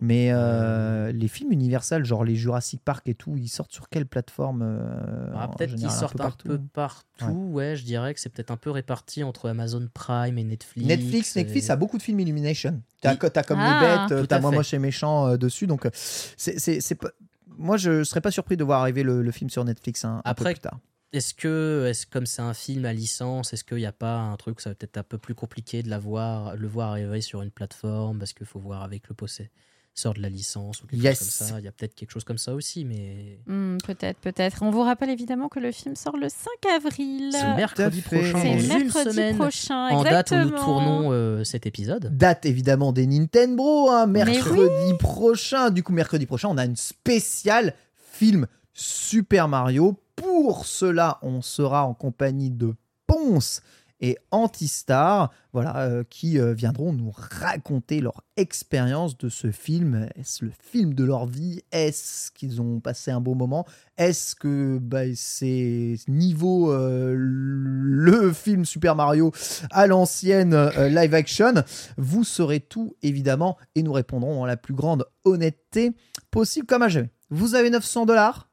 Mais 0.02 0.30
euh, 0.32 1.12
les 1.12 1.28
films 1.28 1.52
Universal, 1.52 2.04
genre 2.06 2.24
les 2.24 2.36
Jurassic 2.36 2.82
Park 2.84 3.08
et 3.08 3.14
tout, 3.14 3.36
ils 3.38 3.50
sortent 3.50 3.74
sur 3.74 3.89
quelle 3.89 4.06
plateforme 4.08 4.62
euh, 4.64 5.30
Ah, 5.36 5.50
peut-être 5.56 5.76
qu'ils 5.76 5.91
sortent 5.91 6.20
un 6.22 6.32
peu 6.32 6.58
partout. 6.74 7.06
Ouais. 7.28 7.70
Ouais. 7.70 7.76
je 7.76 7.84
dirais 7.84 8.14
que 8.14 8.20
c'est 8.20 8.30
peut-être 8.30 8.52
un 8.52 8.58
peu 8.58 8.72
réparti 8.72 9.24
entre 9.24 9.50
Amazon 9.50 9.88
Prime 9.93 10.38
et 10.38 10.43
Netflix. 10.43 10.88
Netflix, 10.88 11.36
et- 11.36 11.43
Netflix 11.43 11.70
a 11.70 11.76
beaucoup 11.76 11.97
de 11.97 12.04
films 12.04 12.22
Illumination. 12.22 12.82
T'as 13.02 13.12
Oui. 13.14 13.30
as 13.36 13.43
comme 13.43 13.60
Ah. 13.62 14.08
les 14.10 14.16
bêtes, 14.16 14.28
t'as 14.28 14.39
moi 14.39 14.52
moche 14.52 14.74
et 14.74 14.80
méchant 14.80 15.28
euh, 15.28 15.38
dessus, 15.38 15.68
donc 15.68 15.88
c'est 15.93 16.60
c'est- 16.60 16.80
c'est 16.82 16.95
pas. 16.95 17.10
Moi, 17.60 17.78
je 17.78 18.03
serais 18.03 18.22
pas 18.22 18.32
surpris 18.32 18.57
de 18.57 18.64
voir 18.64 18.82
arriver 18.82 19.03
le, 19.03 19.22
le 19.22 19.32
film 19.32 19.49
sur 19.49 19.66
Netflix 19.66 20.05
hein, 20.05 20.22
un 20.24 20.34
peu 20.34 20.45
plus 20.45 20.55
tard. 20.55 20.80
Est-ce 21.12 21.34
que, 21.34 21.88
est 21.89 22.10
comme 22.10 22.26
c'est 22.26 22.41
un 22.41 22.53
film 22.53 22.86
à 22.86 22.93
licence, 22.93 23.51
est-ce 23.51 23.64
qu'il 23.64 23.78
n'y 23.78 23.86
a 23.86 23.91
pas 23.91 24.18
un 24.18 24.38
truc 24.38 24.60
où 24.60 24.62
ça 24.62 24.70
va 24.70 24.76
peut-être 24.76 24.97
un 24.97 25.03
peu 25.03 25.18
plus 25.18 25.34
compliqué 25.34 25.82
de 25.84 25.89
la 25.89 25.97
voir, 25.97 26.55
le 26.55 26.68
voir 26.68 26.91
arriver 26.91 27.22
sur 27.22 27.41
une 27.41 27.49
plateforme 27.51 28.20
parce 28.20 28.34
qu'il 28.34 28.45
faut 28.45 28.60
voir 28.60 28.84
avec 28.84 29.10
le 29.10 29.16
possesseur 30.00 30.14
de 30.14 30.22
la 30.22 30.30
licence 30.30 30.82
ou 30.84 30.88
quelque 30.88 31.04
Yes. 31.04 31.20
chose 31.20 31.38
comme 31.38 31.47
ça 31.47 31.60
Il 31.60 31.66
y 31.66 31.68
a 31.68 31.72
peut-être 31.72 31.93
quelque 31.95 32.12
chose 32.12 32.24
comme 32.24 32.38
ça 32.38 32.54
aussi, 32.54 32.86
mais 32.86 33.39
Hmm, 33.47 33.78
peut-être, 33.86 34.18
peut-être. 34.20 34.64
On 34.64 34.72
vous 34.72 34.82
rappelle 34.82 35.10
évidemment 35.10 35.50
que 35.50 35.60
le 35.60 35.72
film 35.72 35.95
sort 35.95 36.16
le 36.18 36.30
5 36.30 36.47
avril. 36.76 37.30
c'est 37.34 37.56
mercredi 37.56 38.02
prochain, 38.02 38.39
C'est 38.41 38.68
mercredi 38.78 39.12
semaine, 39.12 39.36
prochain, 39.38 39.89
en 39.89 40.04
date 40.04 40.32
où 40.32 40.36
nous 40.36 40.41
exactement. 40.41 40.64
tournons 40.66 41.12
euh, 41.12 41.43
cet 41.43 41.66
épisode. 41.66 42.16
Date 42.18 42.45
évidemment 42.45 42.93
des 42.93 43.08
Nintendo, 43.08 43.89
hein, 43.89 44.06
mercredi 44.08 44.93
prochain. 45.00 45.70
Du 45.70 45.84
coup, 45.84 45.91
mercredi 45.93 46.26
prochain, 46.26 46.47
on 46.50 46.58
a 46.58 46.66
une 46.66 46.76
spéciale 46.78 47.74
film 48.14 48.47
Super 48.74 49.47
Mario. 49.47 50.00
Pour 50.16 50.66
cela, 50.66 51.18
on 51.22 51.41
sera 51.41 51.86
en 51.86 51.93
compagnie 51.93 52.52
de 52.52 52.74
Ponce 53.08 53.62
et 54.02 54.18
Antistar, 54.32 55.32
voilà, 55.52 55.78
euh, 55.82 56.04
qui 56.10 56.39
euh, 56.39 56.54
viendront 56.54 56.93
nous 56.93 57.12
raconter 57.12 58.02
leur 58.02 58.24
expérience 58.38 59.18
de 59.18 59.30
ce 59.30 59.52
film. 59.52 60.08
Est-ce 60.16 60.45
le 60.45 60.52
film 60.62 60.93
de 60.93 61.04
leur 61.04 61.26
vie? 61.26 61.62
Est-ce 61.72 62.32
qu'ils 62.32 62.62
ont 62.62 62.80
passé 62.80 63.12
un 63.12 63.20
bon 63.20 63.36
moment? 63.36 63.66
Est-ce 63.97 64.36
que 64.36 64.78
bah, 64.80 65.14
c'est 65.16 65.95
niveau 66.08 66.72
euh, 66.72 67.14
le 67.18 68.32
film 68.32 68.66
Super 68.66 68.95
Mario 68.95 69.32
à 69.72 69.88
l'ancienne 69.88 70.56
live 70.88 71.14
action? 71.14 71.54
Vous 71.97 72.24
saurez 72.24 72.60
tout 72.60 72.95
évidemment 73.02 73.58
et 73.76 73.84
nous 73.84 73.93
répondrons 73.93 74.41
en 74.41 74.45
la 74.45 74.58
plus 74.58 74.74
grande 74.74 75.06
honnêteté 75.26 75.91
possible 76.32 76.68
comme 76.68 76.84
à 76.84 76.89
jamais. 76.89 77.10
Vous 77.30 77.56
avez 77.56 77.70
900 77.70 78.06
dollars 78.06 78.49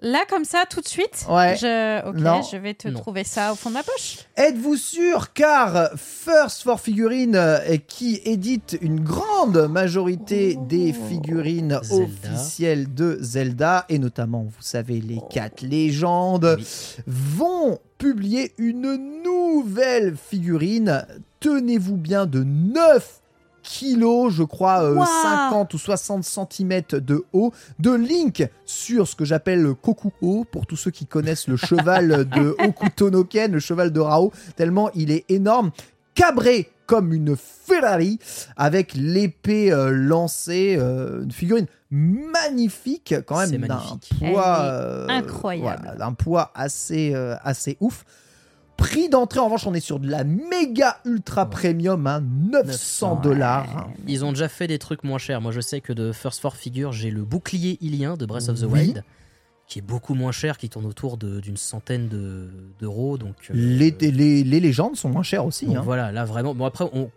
Là, 0.00 0.20
comme 0.30 0.44
ça, 0.44 0.62
tout 0.70 0.80
de 0.80 0.86
suite 0.86 1.26
Ouais. 1.28 1.56
je... 1.60 2.06
Ok, 2.08 2.14
Non. 2.16 2.40
je 2.42 2.56
vais 2.56 2.72
te 2.74 2.86
Non. 2.86 3.00
trouver 3.00 3.24
ça 3.24 3.52
au 3.52 3.56
fond 3.56 3.68
de 3.68 3.74
ma 3.74 3.82
poche. 3.82 4.18
Êtes-vous 4.36 4.76
sûr 4.76 5.32
Car 5.32 5.90
First 5.96 6.62
for 6.62 6.78
Figurines, 6.80 7.34
euh, 7.34 7.76
qui 7.88 8.20
édite 8.24 8.78
une 8.80 9.00
grande 9.00 9.66
majorité 9.68 10.56
des 10.68 10.92
figurines 10.92 11.80
Zelda. 11.82 12.04
officielles 12.04 12.94
de 12.94 13.18
Zelda, 13.20 13.84
et 13.88 13.98
notamment, 13.98 14.42
vous 14.44 14.62
savez, 14.62 15.00
les 15.00 15.18
quatre 15.30 15.62
légendes, 15.62 16.54
Oui. 16.58 16.64
vont 17.08 17.80
publier 17.98 18.52
une 18.58 19.22
nouvelle 19.24 20.14
figurine. 20.16 21.04
Tenez-vous 21.40 21.96
bien 21.96 22.26
de 22.26 22.44
9 22.44 23.20
kilos, 23.62 24.32
je 24.34 24.42
crois, 24.42 24.82
euh, 24.82 24.94
Wow. 24.94 25.04
50 25.04 25.74
ou 25.74 25.78
60 25.78 26.24
cm 26.24 26.82
de 27.00 27.24
haut, 27.32 27.52
de 27.78 27.92
Link 27.92 28.48
sur 28.66 29.06
ce 29.08 29.14
que 29.16 29.24
j'appelle 29.24 29.62
le 29.62 29.74
Kokuho, 29.74 30.44
pour 30.50 30.66
tous 30.66 30.76
ceux 30.76 30.90
qui 30.90 31.06
connaissent 31.06 31.48
le 31.48 31.56
cheval 31.56 32.28
de 32.28 32.56
Hokuto 32.58 33.10
no 33.10 33.24
Ken, 33.24 33.52
le 33.52 33.60
cheval 33.60 33.92
de 33.92 34.00
Rao, 34.00 34.32
tellement 34.56 34.90
il 34.94 35.10
est 35.10 35.24
énorme, 35.30 35.70
cabré 36.14 36.70
comme 36.86 37.12
une 37.14 37.36
Ferrari, 37.36 38.18
avec 38.56 38.92
l'épée 38.94 39.72
euh, 39.72 39.90
lancée, 39.90 40.76
euh, 40.78 41.22
une 41.22 41.30
figurine 41.32 41.66
magnifique, 41.90 43.14
quand 43.26 43.38
même, 43.38 43.66
d'un 43.66 43.80
poids, 44.18 44.58
euh, 44.60 45.06
incroyable. 45.08 45.80
voilà, 45.82 45.96
d'un 45.98 46.12
poids 46.12 46.50
assez, 46.54 47.12
euh, 47.14 47.34
assez 47.42 47.76
ouf. 47.80 48.04
Prix 48.82 49.08
d'entrée, 49.08 49.38
en 49.38 49.44
revanche, 49.44 49.66
on 49.66 49.74
est 49.74 49.80
sur 49.80 50.00
de 50.00 50.08
la 50.10 50.24
méga 50.24 50.98
ultra 51.04 51.48
premium, 51.48 52.06
hein, 52.06 52.20
900 52.20 53.16
dollars. 53.22 53.88
Ils 54.08 54.24
ont 54.24 54.32
déjà 54.32 54.48
fait 54.48 54.66
des 54.66 54.78
trucs 54.78 55.04
moins 55.04 55.18
chers. 55.18 55.40
Moi, 55.40 55.52
je 55.52 55.60
sais 55.60 55.80
que 55.80 55.92
de 55.92 56.10
First 56.12 56.40
Four 56.40 56.56
Figure, 56.56 56.90
j'ai 56.92 57.10
le 57.10 57.22
bouclier 57.22 57.78
ilien 57.80 58.16
de 58.16 58.26
Breath 58.26 58.48
of 58.48 58.58
the 58.60 58.64
Oui. 58.64 58.80
Wild, 58.80 59.04
qui 59.68 59.78
est 59.78 59.82
beaucoup 59.82 60.14
moins 60.14 60.32
cher, 60.32 60.58
qui 60.58 60.68
tourne 60.68 60.86
autour 60.86 61.16
de- 61.16 61.38
d'une 61.40 61.56
centaine 61.56 62.08
de- 62.08 62.50
d'euros. 62.80 63.18
donc, 63.18 63.36
euh, 63.50 63.54
Les, 63.54 63.90
les, 64.00 64.42
les 64.44 64.60
légendes 64.60 64.96
sont 64.96 65.08
moins 65.08 65.22
chères 65.22 65.46
aussi. 65.46 65.74
hein. 65.74 65.80
voilà, 65.84 66.10
là 66.12 66.24
vraiment. 66.24 66.54
Bon, 66.54 66.64
après, 66.66 66.84
on- 66.92 67.10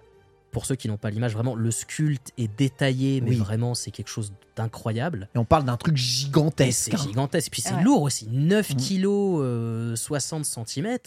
pour 0.56 0.66
ceux 0.66 0.76
qui 0.76 0.88
n'ont 0.88 0.96
pas 0.96 1.10
l'image, 1.10 1.34
vraiment, 1.34 1.54
le 1.54 1.70
sculpte 1.70 2.32
est 2.38 2.48
détaillé, 2.58 3.20
mais 3.20 3.32
Oui. 3.32 3.36
vraiment, 3.36 3.76
c'est 3.76 3.92
quelque 3.92 4.08
chose 4.08 4.32
d'incroyable. 4.56 5.28
Et 5.36 5.38
on 5.38 5.44
parle 5.44 5.66
d'un 5.66 5.76
truc 5.76 5.98
gigantesque. 5.98 6.92
c'est 6.92 6.96
hein. 6.96 7.04
gigantesque. 7.10 7.52
Puis 7.52 7.62
c'est 7.62 7.74
Ouais. 7.76 7.84
lourd 7.84 8.04
aussi. 8.04 8.30
9 8.32 8.70
Mm. 8.72 8.76
kilos, 8.78 9.42
euh, 9.44 9.96
60 9.98 10.46
cm. 10.46 10.98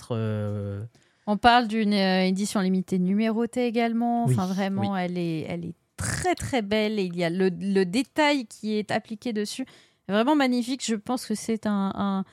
On 1.27 1.37
parle 1.39 1.67
d'une 1.67 1.95
euh, 1.95 2.25
édition 2.27 2.61
limitée 2.61 2.99
numérotée 2.99 3.65
également. 3.67 4.27
Oui, 4.27 4.35
Enfin, 4.35 4.47
vraiment, 4.53 4.95
elle, 4.95 5.17
est, 5.17 5.47
elle 5.49 5.65
est 5.65 5.75
très 5.97 6.35
très 6.35 6.61
belle 6.61 6.99
et 6.99 7.05
il 7.05 7.17
y 7.17 7.25
a 7.25 7.31
le, 7.31 7.49
le 7.49 7.85
détail 7.85 8.45
qui 8.47 8.75
est 8.77 8.91
appliqué 8.91 9.33
dessus. 9.33 9.65
Vraiment 10.11 10.37
magnifique. 10.37 10.85
Je 10.85 10.95
pense 10.95 11.25
que 11.25 11.35
c'est 11.35 11.67
un, 11.67 11.93
un 11.95 12.25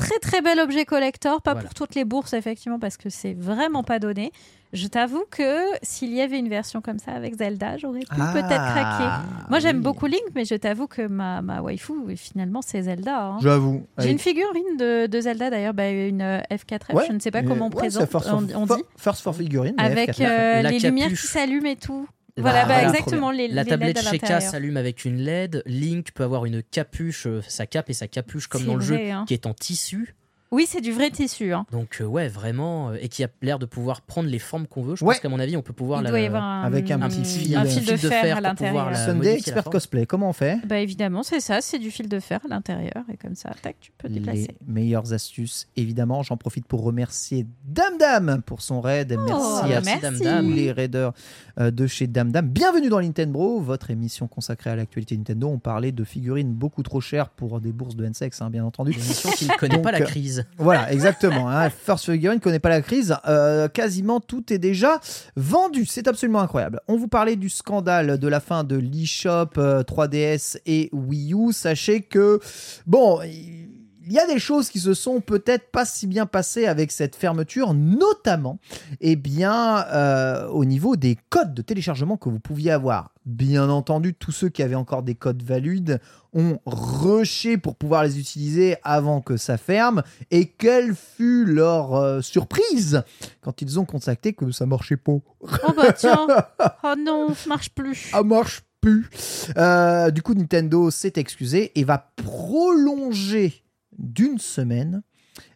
très 0.00 0.18
très 0.18 0.40
bel 0.40 0.58
objet 0.60 0.84
collector. 0.84 1.42
Pas 1.42 1.52
Voilà. 1.52 1.66
pour 1.66 1.74
toutes 1.74 1.94
les 1.94 2.04
bourses, 2.04 2.32
effectivement, 2.32 2.78
parce 2.78 2.96
que 2.96 3.10
c'est 3.10 3.34
vraiment 3.34 3.82
pas 3.82 3.98
donné. 3.98 4.32
Je 4.72 4.86
t'avoue 4.86 5.24
que 5.28 5.64
s'il 5.82 6.12
y 6.12 6.20
avait 6.20 6.38
une 6.38 6.48
version 6.48 6.80
comme 6.80 7.00
ça 7.00 7.10
avec 7.10 7.34
Zelda, 7.34 7.76
j'aurais 7.76 8.00
pu 8.00 8.06
Ah, 8.10 8.30
peut-être 8.32 8.48
craquer. 8.48 9.48
Moi, 9.50 9.58
j'aime 9.58 9.78
oui. 9.78 9.82
beaucoup 9.82 10.06
Link, 10.06 10.22
mais 10.36 10.44
je 10.44 10.54
t'avoue 10.54 10.86
que 10.86 11.02
ma, 11.08 11.42
ma 11.42 11.60
waifu, 11.60 11.92
finalement, 12.16 12.62
c'est 12.62 12.82
Zelda. 12.82 13.20
hein. 13.20 13.38
J'avoue. 13.42 13.82
J'ai 13.98 14.02
Avec- 14.04 14.12
une 14.12 14.18
figurine 14.20 14.76
de, 14.78 15.06
de 15.08 15.20
Zelda 15.20 15.50
d'ailleurs, 15.50 15.74
bah, 15.74 15.90
une 15.90 16.22
euh, 16.22 16.40
F4F, 16.52 16.94
Ouais, 16.94 17.04
je 17.08 17.12
ne 17.12 17.18
sais 17.18 17.32
pas 17.32 17.40
euh, 17.40 17.48
comment 17.48 17.66
on 17.66 17.70
ouais, 17.70 17.74
présente, 17.76 18.02
c'est 18.04 18.10
First 18.12 18.30
on, 18.32 18.42
dit, 18.42 18.82
First 18.96 19.22
for 19.22 19.34
figurine. 19.34 19.74
avec 19.76 20.10
F4F. 20.10 20.24
euh, 20.24 20.62
les 20.62 20.78
lumières 20.78 21.08
qui 21.08 21.16
s'allument 21.16 21.66
et 21.66 21.74
tout. 21.76 22.06
Bah, 22.36 22.42
Voilà, 22.42 22.64
bah, 22.64 22.74
voilà, 22.74 22.88
exactement, 22.88 23.30
les, 23.30 23.48
La 23.48 23.64
les 23.64 23.70
tablette 23.70 24.00
Sheikah 24.02 24.40
s'allume 24.40 24.76
avec 24.76 25.04
une 25.04 25.18
LED. 25.18 25.62
Link 25.66 26.12
peut 26.12 26.24
avoir 26.24 26.44
une 26.46 26.62
capuche, 26.62 27.26
euh, 27.26 27.42
sa 27.46 27.66
cape 27.66 27.90
et 27.90 27.94
sa 27.94 28.08
capuche 28.08 28.46
comme 28.46 28.64
dans 28.64 28.76
le 28.76 28.80
jeu, 28.80 28.98
hein. 29.10 29.24
qui 29.26 29.34
est 29.34 29.46
en 29.46 29.54
tissu. 29.54 30.14
Oui, 30.52 30.66
c'est 30.68 30.80
du 30.80 30.90
vrai 30.90 31.10
tissu. 31.10 31.52
hein. 31.52 31.64
Donc 31.70 31.98
euh, 32.00 32.04
ouais, 32.04 32.26
vraiment, 32.26 32.88
euh, 32.90 32.96
et 33.00 33.08
qui 33.08 33.22
a 33.22 33.28
l'air 33.40 33.60
de 33.60 33.66
pouvoir 33.66 34.00
prendre 34.02 34.28
les 34.28 34.40
formes 34.40 34.66
qu'on 34.66 34.82
veut. 34.82 34.96
Je 34.96 35.04
Ouais. 35.04 35.14
pense 35.14 35.20
qu'à 35.22 35.28
mon 35.28 35.38
avis, 35.38 35.56
on 35.56 35.62
peut 35.62 35.72
pouvoir 35.72 36.00
Il 36.00 36.04
la, 36.04 36.10
doit 36.10 36.18
y 36.20 36.26
avoir 36.26 36.42
un, 36.42 36.62
avec 36.64 36.90
un 36.90 37.00
un 37.00 37.08
petit 37.08 37.20
petit 37.22 37.38
fil, 37.38 37.56
un 37.56 37.64
fil 37.64 37.84
de 37.86 37.96
fer, 37.96 38.36
à 38.36 38.40
pour 38.42 38.54
pouvoir 38.66 38.86
l'intérieur. 38.86 38.90
la 38.90 38.96
Sunday 38.96 39.12
modifier 39.14 39.30
la 39.30 39.36
Expert 39.38 39.62
forme. 39.62 39.72
Cosplay, 39.72 40.06
comment 40.06 40.28
on 40.30 40.32
fait? 40.32 40.58
Bah 40.66 40.78
évidemment, 40.80 41.22
c'est 41.22 41.38
ça, 41.38 41.60
c'est 41.60 41.78
du 41.78 41.92
fil 41.92 42.08
de 42.08 42.18
fer 42.18 42.40
à 42.44 42.48
l'intérieur 42.48 43.04
et 43.12 43.16
comme 43.16 43.36
ça, 43.36 43.50
tac, 43.62 43.76
tu 43.80 43.92
peux 43.96 44.08
Les 44.08 44.14
déplacer. 44.18 44.56
meilleures 44.66 45.12
astuces, 45.12 45.68
évidemment. 45.76 46.24
J'en 46.24 46.36
profite 46.36 46.66
pour 46.66 46.82
remercier 46.82 47.46
Dame 47.64 47.96
Dame 47.98 48.42
pour 48.44 48.60
son 48.62 48.80
raid. 48.80 49.16
Merci 49.24 49.32
à 49.32 49.62
Oh, 49.62 49.66
merci. 49.68 50.00
Dame 50.00 50.16
tous 50.16 50.24
Dame. 50.24 50.50
les 50.52 50.72
raiders 50.72 51.12
euh, 51.60 51.70
de 51.70 51.86
chez 51.86 52.08
Dame 52.08 52.32
Dame. 52.32 52.48
Bienvenue 52.48 52.88
dans 52.88 53.00
Nintendo, 53.00 53.60
votre 53.60 53.90
émission 53.92 54.26
consacrée 54.26 54.70
à 54.70 54.74
l'actualité 54.76 55.16
Nintendo. 55.16 55.48
On 55.48 55.60
parlait 55.60 55.92
de 55.92 56.02
figurines 56.02 56.52
beaucoup 56.52 56.82
trop 56.82 57.00
chères 57.00 57.28
pour 57.28 57.60
des 57.60 57.70
bourses 57.70 57.94
de 57.94 58.04
N-Sex, 58.04 58.42
hein, 58.42 58.50
bien 58.50 58.64
entendu. 58.64 58.90
Une 58.90 58.98
émission 58.98 59.30
qui 59.30 59.46
ne 59.46 59.54
connaît 59.56 59.76
Donc, 59.76 59.84
pas 59.84 59.92
la 59.92 60.00
euh, 60.00 60.04
crise. 60.06 60.39
Voilà, 60.58 60.92
exactement. 60.92 61.48
hein. 61.48 61.70
First 61.84 62.06
Figure 62.06 62.32
ne 62.34 62.38
connaît 62.38 62.58
pas 62.58 62.68
la 62.68 62.82
crise. 62.82 63.16
Euh, 63.26 63.68
quasiment 63.68 64.20
tout 64.20 64.52
est 64.52 64.58
déjà 64.58 65.00
vendu. 65.36 65.86
C'est 65.86 66.08
absolument 66.08 66.40
incroyable. 66.40 66.80
On 66.88 66.96
vous 66.96 67.08
parlait 67.08 67.36
du 67.36 67.48
scandale 67.48 68.18
de 68.18 68.28
la 68.28 68.40
fin 68.40 68.64
de 68.64 68.76
l'eShop 68.76 69.58
euh, 69.58 69.82
3DS 69.82 70.58
et 70.66 70.90
Wii 70.92 71.34
U. 71.34 71.52
Sachez 71.52 72.02
que, 72.02 72.40
bon, 72.86 73.20
il 73.22 73.69
y 74.14 74.18
a 74.18 74.26
des 74.26 74.38
choses 74.38 74.70
qui 74.70 74.80
se 74.80 74.94
sont 74.94 75.20
peut-être 75.20 75.70
pas 75.70 75.84
si 75.84 76.06
bien 76.06 76.26
passées 76.26 76.66
avec 76.66 76.92
cette 76.92 77.16
fermeture, 77.16 77.74
notamment 77.74 78.58
eh 79.00 79.16
bien, 79.16 79.86
euh, 79.88 80.46
au 80.48 80.64
niveau 80.64 80.96
des 80.96 81.16
codes 81.30 81.54
de 81.54 81.62
téléchargement 81.62 82.16
que 82.16 82.28
vous 82.28 82.40
pouviez 82.40 82.70
avoir. 82.70 83.12
Bien 83.26 83.68
entendu, 83.68 84.14
tous 84.14 84.32
ceux 84.32 84.48
qui 84.48 84.62
avaient 84.62 84.74
encore 84.74 85.02
des 85.02 85.14
codes 85.14 85.42
valides 85.42 86.00
ont 86.32 86.58
rushé 86.66 87.58
pour 87.58 87.76
pouvoir 87.76 88.04
les 88.04 88.18
utiliser 88.18 88.76
avant 88.82 89.20
que 89.20 89.36
ça 89.36 89.56
ferme. 89.56 90.02
Et 90.30 90.46
quelle 90.46 90.94
fut 90.94 91.44
leur 91.44 91.94
euh, 91.94 92.20
surprise 92.22 93.02
quand 93.42 93.62
ils 93.62 93.78
ont 93.78 93.84
constaté 93.84 94.32
que 94.32 94.50
ça 94.50 94.66
marchait 94.66 94.96
pas. 94.96 95.12
Oh 95.12 95.72
bah 95.76 95.92
tiens, 95.92 96.26
oh 96.84 96.94
non, 96.98 97.34
ça 97.34 97.48
marche 97.48 97.70
plus. 97.70 98.10
Ça 98.10 98.22
marche 98.22 98.62
plus. 98.80 99.08
Euh, 99.56 100.10
du 100.10 100.22
coup, 100.22 100.34
Nintendo 100.34 100.90
s'est 100.90 101.12
excusé 101.16 101.72
et 101.78 101.84
va 101.84 102.12
prolonger 102.16 103.62
d'une 104.00 104.38
semaine 104.38 105.02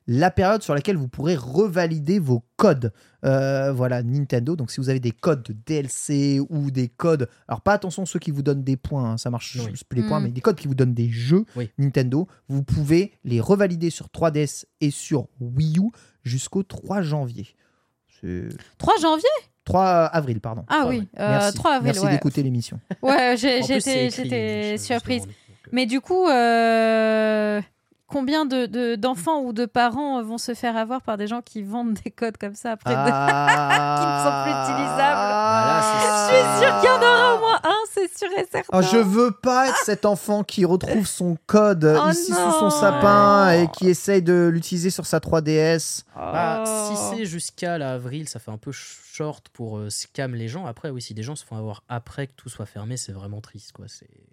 la 0.06 0.30
période 0.30 0.62
sur 0.62 0.74
laquelle 0.74 0.96
vous 0.96 1.08
pourrez 1.08 1.34
revalider 1.34 2.18
vos 2.18 2.44
codes. 2.56 2.92
Euh, 3.24 3.72
voilà, 3.72 4.02
Nintendo. 4.02 4.54
Donc, 4.54 4.70
si 4.70 4.78
vous 4.80 4.88
avez 4.90 5.00
des 5.00 5.10
codes 5.12 5.42
de 5.42 5.52
DLC 5.66 6.40
ou 6.50 6.70
des 6.70 6.88
codes. 6.88 7.28
Alors, 7.48 7.62
pas 7.62 7.72
attention 7.72 8.04
ceux 8.06 8.18
qui 8.18 8.30
vous 8.30 8.42
donnent 8.42 8.62
des 8.62 8.76
points, 8.76 9.12
hein, 9.12 9.16
ça 9.16 9.30
marche 9.30 9.56
Oui. 9.64 9.72
plus 9.88 10.02
les 10.02 10.06
points, 10.08 10.20
Mm. 10.20 10.24
mais 10.24 10.30
des 10.30 10.40
codes 10.42 10.56
qui 10.56 10.68
vous 10.68 10.74
donnent 10.74 10.92
des 10.94 11.08
jeux 11.10 11.44
Oui. 11.56 11.70
Nintendo, 11.78 12.28
vous 12.48 12.62
pouvez 12.62 13.12
les 13.24 13.40
revalider 13.40 13.88
sur 13.90 14.08
3DS 14.10 14.66
et 14.82 14.90
sur 14.90 15.26
Wii 15.40 15.78
U 15.78 15.90
jusqu'au 16.22 16.62
3 16.62 17.00
janvier. 17.02 17.46
C'est 18.20 18.48
3 18.78 18.94
janvier? 19.00 19.28
3 19.64 19.84
avril, 20.04 20.40
pardon. 20.40 20.64
Ah 20.68 20.80
3 20.82 20.88
oui, 20.90 20.96
avril. 20.96 21.08
euh, 21.18 21.28
Merci. 21.30 21.54
3 21.56 21.70
avril, 21.72 21.84
Merci 21.86 22.04
ouais. 22.06 22.12
d'écouter 22.12 22.42
l'émission. 22.42 22.78
Ouais, 23.02 23.36
j'étais 23.38 24.76
surprise. 24.78 25.26
Mais 25.72 25.86
du 25.86 26.00
coup, 26.02 26.28
euh, 26.28 27.60
combien 28.14 28.46
de- 28.46 28.66
de- 28.66 28.94
d'enfants 28.94 29.40
ou 29.40 29.52
de 29.52 29.66
parents 29.66 30.22
vont 30.22 30.38
se 30.38 30.54
faire 30.54 30.76
avoir 30.76 31.02
par 31.02 31.16
des 31.16 31.26
gens 31.26 31.42
qui 31.42 31.62
vendent 31.64 31.94
des 32.04 32.12
codes 32.12 32.36
comme 32.38 32.54
ça 32.54 32.70
après 32.72 32.90
de- 32.94 32.96
qui 34.00 34.06
ne 34.06 34.24
sont 34.24 34.42
plus 34.44 34.52
utilisables? 34.52 35.18
Voilà, 35.18 35.80
Je 36.30 36.36
suis 36.36 36.64
sûre 36.64 36.80
qu'il 36.80 36.88
y 36.88 36.92
en 36.92 36.98
aura 37.02 37.34
au 37.34 37.38
moins 37.40 37.60
un, 37.64 37.76
c'est 37.92 38.16
sûr 38.16 38.28
et 38.38 38.46
certain. 38.50 38.78
Oh, 38.78 38.82
je 38.82 38.98
veux 38.98 39.32
pas 39.32 39.68
être 39.68 39.78
cet 39.84 40.04
enfant 40.04 40.44
qui 40.44 40.64
retrouve 40.64 41.06
son 41.06 41.36
code 41.46 41.84
Oh 42.00 42.10
ici 42.10 42.30
non. 42.30 42.52
sous 42.52 42.58
son 42.60 42.70
sapin 42.70 43.50
et 43.50 43.68
qui 43.68 43.88
essaye 43.88 44.22
de 44.22 44.48
l'utiliser 44.52 44.90
sur 44.90 45.06
sa 45.06 45.18
3DS. 45.18 46.04
bah, 46.14 46.62
Oh. 46.66 46.90
si 46.94 47.16
c'est 47.16 47.24
jusqu'à 47.26 47.78
l'avril, 47.78 48.28
ça 48.28 48.38
fait 48.38 48.50
un 48.52 48.58
peu 48.58 48.70
short 48.72 49.48
pour 49.52 49.78
euh, 49.78 49.90
scam 49.90 50.34
les 50.34 50.46
gens. 50.48 50.66
Après, 50.66 50.90
oui, 50.90 51.02
si 51.02 51.14
des 51.14 51.22
gens 51.24 51.34
se 51.36 51.44
font 51.44 51.56
avoir 51.56 51.82
après 51.88 52.28
que 52.28 52.32
tout 52.36 52.48
soit 52.48 52.66
fermé, 52.66 52.96
c'est 52.96 53.12
vraiment 53.12 53.40
triste, 53.40 53.72
quoi. 53.72 53.86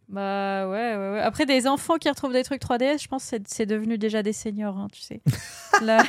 Bah 0.10 0.68
ouais, 0.68 0.96
ouais, 0.98 1.12
ouais. 1.14 1.22
Après, 1.22 1.46
des 1.46 1.68
enfants 1.68 1.96
qui 1.98 2.10
retrouvent 2.10 2.34
des 2.34 2.44
trucs 2.44 2.62
3DS, 2.62 3.02
je 3.02 3.08
pense 3.08 3.24
que 3.24 3.38
c'est- 3.46 3.48
c'est 3.72 3.76
devenu 3.78 3.98
déjà 3.98 4.22
des 4.24 4.34
seniors, 4.34 4.78
hein, 4.78 4.88
tu 4.92 5.02
sais. 5.02 5.22
Là, 5.82 6.04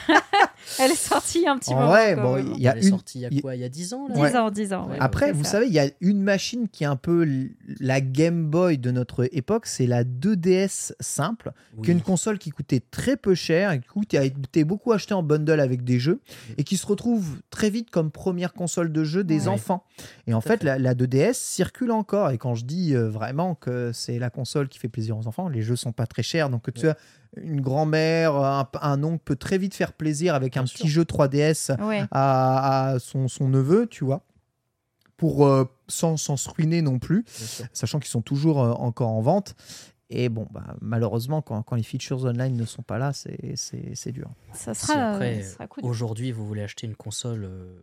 elle 0.78 0.90
est 0.90 0.94
sortie 0.97 1.47
un 1.47 1.56
petit 1.59 1.72
En 1.72 1.80
moment. 1.80 1.94
quand 2.16 2.22
bon, 2.22 2.55
il 2.56 2.60
y 2.60 2.68
a 2.68 2.72
Elle 2.72 2.78
est 2.78 2.82
une- 2.82 2.90
sortie 2.90 3.18
il 3.20 3.22
y 3.22 3.39
a 3.39 3.40
quoi 3.40 3.55
Il 3.55 3.60
y 3.60 3.64
a 3.64 3.68
10 3.68 3.94
ans 3.94 4.06
là 4.09 4.14
10 4.14 4.20
Ouais. 4.20 4.36
ans, 4.36 4.51
10 4.51 4.72
ans. 4.74 4.89
ouais. 4.90 4.97
Après, 5.01 5.32
vous 5.32 5.44
ça. 5.44 5.51
savez, 5.52 5.66
il 5.68 5.72
y 5.72 5.78
a 5.78 5.89
une 6.01 6.22
machine 6.22 6.68
qui 6.68 6.84
est 6.84 6.86
un 6.86 6.97
peu 6.97 7.26
la 7.80 8.01
Game 8.01 8.47
Boy 8.51 8.76
de 8.78 8.90
notre 8.90 9.28
époque, 9.34 9.66
c'est 9.66 9.86
la 9.86 10.05
2DS 10.05 10.93
simple, 11.01 11.52
Oui. 11.76 11.84
qui 11.84 11.90
est 11.90 11.94
une 11.94 12.02
console 12.02 12.39
qui 12.39 12.51
coûtait 12.51 12.80
très 12.90 13.16
peu 13.16 13.34
cher, 13.34 13.72
et 13.72 13.80
qui 13.80 13.86
coûte- 13.89 14.14
a 14.14 14.24
été 14.24 14.64
beaucoup 14.64 14.93
achetée 14.93 15.14
en 15.14 15.22
bundle 15.22 15.60
avec 15.60 15.84
des 15.84 15.98
jeux, 15.98 16.20
et 16.59 16.64
qui 16.64 16.76
se 16.76 16.86
retrouve 16.86 17.40
très 17.51 17.70
vite 17.70 17.90
comme 17.90 18.10
première 18.10 18.52
console 18.52 18.93
de 18.93 19.05
jeu 19.05 19.24
des 19.24 19.43
Ouais. 19.43 19.48
enfants. 19.48 19.84
Et 20.26 20.34
en 20.34 20.40
fait, 20.40 20.59
fait. 20.59 20.64
La, 20.64 20.78
la 20.78 20.94
2DS 20.94 21.39
circule 21.39 21.93
encore, 21.93 22.30
et 22.30 22.36
quand 22.39 22.55
je 22.55 22.64
dis 22.66 22.94
euh, 22.94 23.09
vraiment 23.09 23.55
que 23.55 23.90
c'est 23.93 24.18
la 24.18 24.28
console 24.28 24.68
qui 24.68 24.78
fait 24.78 24.89
plaisir 24.89 25.16
aux 25.16 25.26
enfants, 25.28 25.48
les 25.48 25.62
jeux 25.62 25.76
sont 25.76 25.93
pas 25.93 26.06
très 26.06 26.22
chers, 26.22 26.51
donc 26.51 26.72
tu 26.74 26.86
Ouais. 26.86 26.90
as 26.93 26.97
une 27.36 27.60
grand-mère, 27.60 28.34
un, 28.36 28.68
un 28.80 29.02
oncle 29.04 29.22
peut 29.24 29.36
très 29.36 29.59
vite 29.59 29.74
faire 29.74 29.92
plaisir 29.92 30.34
avec 30.34 30.56
un 30.56 30.62
Bien 30.64 30.68
petit 30.72 30.88
sûr. 30.88 30.88
jeu 30.88 31.02
3DS 31.04 31.80
Ouais. 31.82 32.04
à, 32.10 32.90
à 32.92 32.98
son, 32.98 33.28
son 33.28 33.48
neveu, 33.48 33.86
tu 33.86 34.04
vois, 34.04 34.24
pour 35.16 35.46
euh, 35.46 35.64
sans, 35.88 36.16
sans 36.16 36.36
se 36.36 36.50
ruiner 36.50 36.82
non 36.82 36.98
plus, 36.98 37.24
Bien 37.59 37.68
sachant 37.72 37.98
qu'ils 38.00 38.10
sont 38.10 38.22
toujours 38.22 38.62
euh, 38.62 38.72
encore 38.72 39.10
en 39.10 39.20
vente. 39.20 39.54
Et 40.14 40.28
bon, 40.28 40.46
bah, 40.50 40.74
malheureusement, 40.82 41.40
quand, 41.40 41.62
quand 41.62 41.76
les 41.76 41.82
features 41.82 42.22
online 42.24 42.54
ne 42.54 42.66
sont 42.66 42.82
pas 42.82 42.98
là, 42.98 43.12
c'est- 43.14 44.12
dur. 44.12 44.30
Ça 44.52 44.74
sera, 44.74 45.18
cool. 45.68 45.84
aujourd'hui, 45.86 46.32
vous 46.32 46.46
voulez 46.46 46.62
acheter 46.62 46.86
une 46.86 46.96
console 46.96 47.44
euh, 47.44 47.78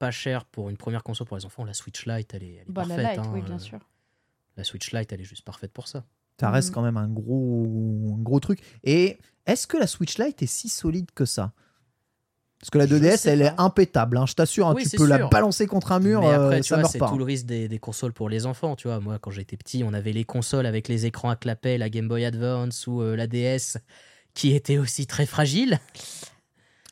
pas 0.00 0.10
chère 0.10 0.46
pour 0.46 0.68
une 0.68 0.76
première 0.76 1.04
console 1.04 1.28
pour 1.28 1.36
les 1.36 1.44
enfants, 1.46 1.64
la 1.64 1.74
Switch 1.74 2.06
Lite, 2.06 2.34
elle 2.34 2.42
est, 2.42 2.54
elle 2.54 2.60
est 2.62 2.64
Bah, 2.72 2.82
la 2.82 2.96
parfaite. 2.96 3.16
light, 3.18 3.18
hein, 3.26 3.30
oui, 3.34 3.42
bien 3.42 3.54
euh, 3.54 3.58
sûr. 3.58 3.78
La 4.56 4.64
Switch 4.64 4.90
Lite, 4.92 5.12
elle 5.12 5.20
est 5.20 5.24
juste 5.24 5.44
parfaite 5.44 5.72
pour 5.72 5.86
ça. 5.86 6.04
Ça 6.40 6.50
reste 6.50 6.68
Mhm. 6.70 6.74
quand 6.74 6.82
même 6.82 6.96
un 6.96 7.08
gros, 7.08 8.16
un 8.18 8.22
gros 8.22 8.40
truc. 8.40 8.60
Et 8.84 9.18
est-ce 9.46 9.66
que 9.66 9.76
la 9.76 9.86
Switch 9.86 10.18
Lite 10.18 10.42
est 10.42 10.46
si 10.46 10.68
solide 10.68 11.10
que 11.14 11.24
ça? 11.26 11.52
Parce 12.58 12.68
que 12.70 12.76
la 12.78 12.86
Je 12.86 12.94
2DS, 12.96 13.16
sais 13.16 13.30
elle 13.30 13.38
pas. 13.40 13.44
est 13.46 13.54
impétable. 13.58 14.16
hein. 14.18 14.26
Je 14.26 14.34
t'assure, 14.34 14.68
hein, 14.68 14.74
Oui, 14.76 14.82
tu 14.82 14.90
c'est 14.90 14.96
peux 14.98 15.06
la 15.06 15.26
balancer 15.28 15.66
contre 15.66 15.92
un 15.92 15.98
mur, 16.00 16.20
Mais 16.20 16.28
après, 16.32 16.56
euh, 16.58 16.60
tu 16.60 16.68
ça 16.68 16.74
vois, 16.74 16.82
meurt 16.82 16.92
c'est 16.92 16.98
pas. 16.98 17.08
tout 17.08 17.16
le 17.16 17.24
risque 17.24 17.46
des, 17.46 17.68
des 17.68 17.78
consoles 17.78 18.12
pour 18.12 18.28
les 18.28 18.44
enfants. 18.44 18.76
Tu 18.76 18.86
vois, 18.88 19.00
moi, 19.00 19.18
quand 19.18 19.30
j'étais 19.30 19.56
petit, 19.56 19.82
on 19.82 19.94
avait 19.94 20.12
les 20.12 20.24
consoles 20.24 20.66
avec 20.66 20.86
les 20.88 21.06
écrans 21.06 21.30
à 21.30 21.36
clapet, 21.36 21.78
la 21.78 21.88
Game 21.88 22.06
Boy 22.08 22.24
Advance 22.26 22.86
ou 22.86 23.00
euh, 23.00 23.16
la 23.16 23.26
DS, 23.26 23.78
qui 24.34 24.54
étaient 24.54 24.76
aussi 24.78 25.06
très 25.06 25.24
fragiles. 25.26 25.78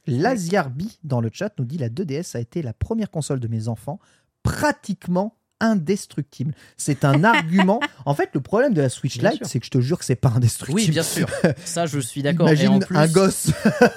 Laziarbi 0.06 0.98
dans 1.04 1.20
le 1.20 1.28
chat 1.32 1.52
nous 1.58 1.64
dit 1.66 1.76
la 1.78 1.90
2DS 1.90 2.34
a 2.36 2.40
été 2.40 2.62
la 2.62 2.72
première 2.72 3.10
console 3.10 3.40
de 3.40 3.48
mes 3.48 3.68
enfants 3.68 3.98
pratiquement 4.42 5.36
indestructible. 5.60 6.54
C'est 6.76 7.04
un 7.04 7.24
argument. 7.24 7.80
En 8.06 8.14
fait, 8.14 8.30
le 8.32 8.40
problème 8.40 8.72
de 8.72 8.80
la 8.80 8.88
Switch 8.88 9.20
Lite, 9.20 9.44
c'est 9.44 9.58
que 9.60 9.66
je 9.66 9.70
te 9.70 9.80
jure 9.80 9.98
que 9.98 10.04
c'est 10.04 10.16
pas 10.16 10.30
indestructible. 10.30 10.80
Oui, 10.80 10.90
bien 10.90 11.02
sûr. 11.02 11.28
Ça, 11.64 11.84
je 11.84 11.98
suis 11.98 12.22
d'accord. 12.22 12.48
Et 12.48 12.52
Imagine 12.52 12.68
en 12.70 12.78
plus, 12.78 12.96
un 12.96 13.06
gosse. 13.06 13.50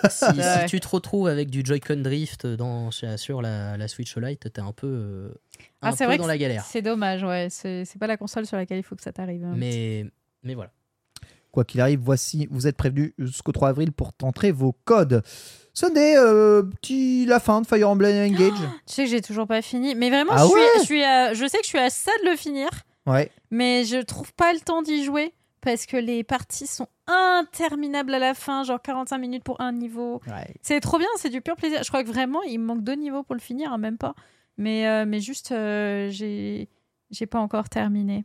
si, 0.09 0.25
tu 0.67 0.79
te 0.81 0.88
retrouves 0.89 1.27
avec 1.29 1.49
du 1.49 1.61
Joy-Con 1.63 1.97
Drift 2.01 2.45
dans, 2.45 2.91
sur 2.91 3.41
la, 3.41 3.77
la 3.77 3.88
Switch 3.88 4.17
Lite, 4.17 4.51
t'es 4.51 4.59
un 4.59 4.73
peu, 4.73 4.88
euh, 4.88 5.29
un 5.81 5.89
Ah, 5.89 5.91
c'est 5.93 6.05
vrai 6.05 6.17
dans 6.17 6.27
la 6.27 6.38
galère. 6.38 6.65
C'est 6.65 6.81
dommage, 6.81 7.23
ouais. 7.23 7.47
C'est 7.49 7.85
c'est 7.85 7.99
pas 7.99 8.07
la 8.07 8.17
console 8.17 8.45
sur 8.45 8.57
laquelle 8.57 8.79
il 8.79 8.83
faut 8.83 8.95
que 8.95 9.03
ça 9.03 9.13
t'arrive. 9.13 9.45
hein. 9.45 9.53
Mais, 9.55 10.05
mais 10.43 10.55
voilà. 10.55 10.71
Quoi 11.51 11.63
qu'il 11.63 11.79
arrive, 11.79 11.99
voici, 12.01 12.47
vous 12.51 12.67
êtes 12.67 12.75
prévenus 12.77 13.13
jusqu'au 13.17 13.51
3 13.53 13.69
avril 13.69 13.91
pour 13.93 14.11
tenter 14.13 14.51
vos 14.51 14.73
codes. 14.85 15.21
Sunday, 15.73 16.15
euh, 16.18 16.64
petit 16.64 17.26
la 17.26 17.39
fin 17.39 17.61
de 17.61 17.68
Fire 17.68 17.89
Emblem 17.89 18.31
Engage. 18.34 18.52
Tu 18.85 18.93
sais 18.93 19.03
que 19.06 19.10
j'ai 19.10 19.22
toujours 19.22 19.48
pas 19.48 19.61
fini. 19.61 19.95
Mais 19.95 20.10
vraiment, 20.10 20.34
Ah 20.35 20.43
je, 20.43 20.48
suis, 20.48 20.56
ouais 20.56 20.68
je, 20.77 20.84
suis 20.84 21.03
à- 21.03 21.34
je 21.34 21.45
sais 21.48 21.57
que 21.60 21.64
je 21.64 21.69
suis 21.69 21.80
à 21.80 21.89
ça 21.89 22.11
de 22.23 22.30
le 22.30 22.35
finir. 22.35 22.69
Ouais. 23.06 23.31
Mais 23.52 23.84
je 23.85 23.98
trouve 24.02 24.34
pas 24.34 24.53
le 24.53 24.60
temps 24.60 24.81
d'y 24.81 25.03
jouer. 25.03 25.34
Parce 25.61 25.85
que 25.85 25.95
les 25.95 26.23
parties 26.23 26.65
sont 26.65 26.88
interminables 27.06 28.14
à 28.15 28.19
la 28.19 28.34
fin, 28.34 28.64
genre 28.64 28.81
45 28.81 29.18
minutes 29.19 29.43
pour 29.43 29.61
un 29.61 29.72
niveau. 29.72 30.19
ouais. 30.27 30.53
C'est 30.64 30.80
trop 30.80 30.98
bien, 30.98 31.07
c'est 31.18 31.30
du 31.30 31.39
pur 31.41 31.56
plaisir. 31.56 31.84
Je 31.84 31.88
crois 31.89 32.03
que 32.03 32.07
vraiment, 32.10 32.41
il 32.43 32.60
me 32.60 32.65
manque 32.65 32.84
deux 32.84 32.95
niveaux 32.95 33.22
pour 33.23 33.35
le 33.35 33.41
finir, 33.41 33.72
hein, 33.72 33.77
même 33.77 33.98
pas. 33.99 34.15
Mais, 34.57 34.88
euh, 34.88 35.06
mais 35.07 35.19
juste, 35.19 35.52
euh, 35.52 36.10
j'ai 36.10 36.68
j'ai 37.11 37.26
pas 37.27 37.39
encore 37.39 37.69
terminé. 37.69 38.23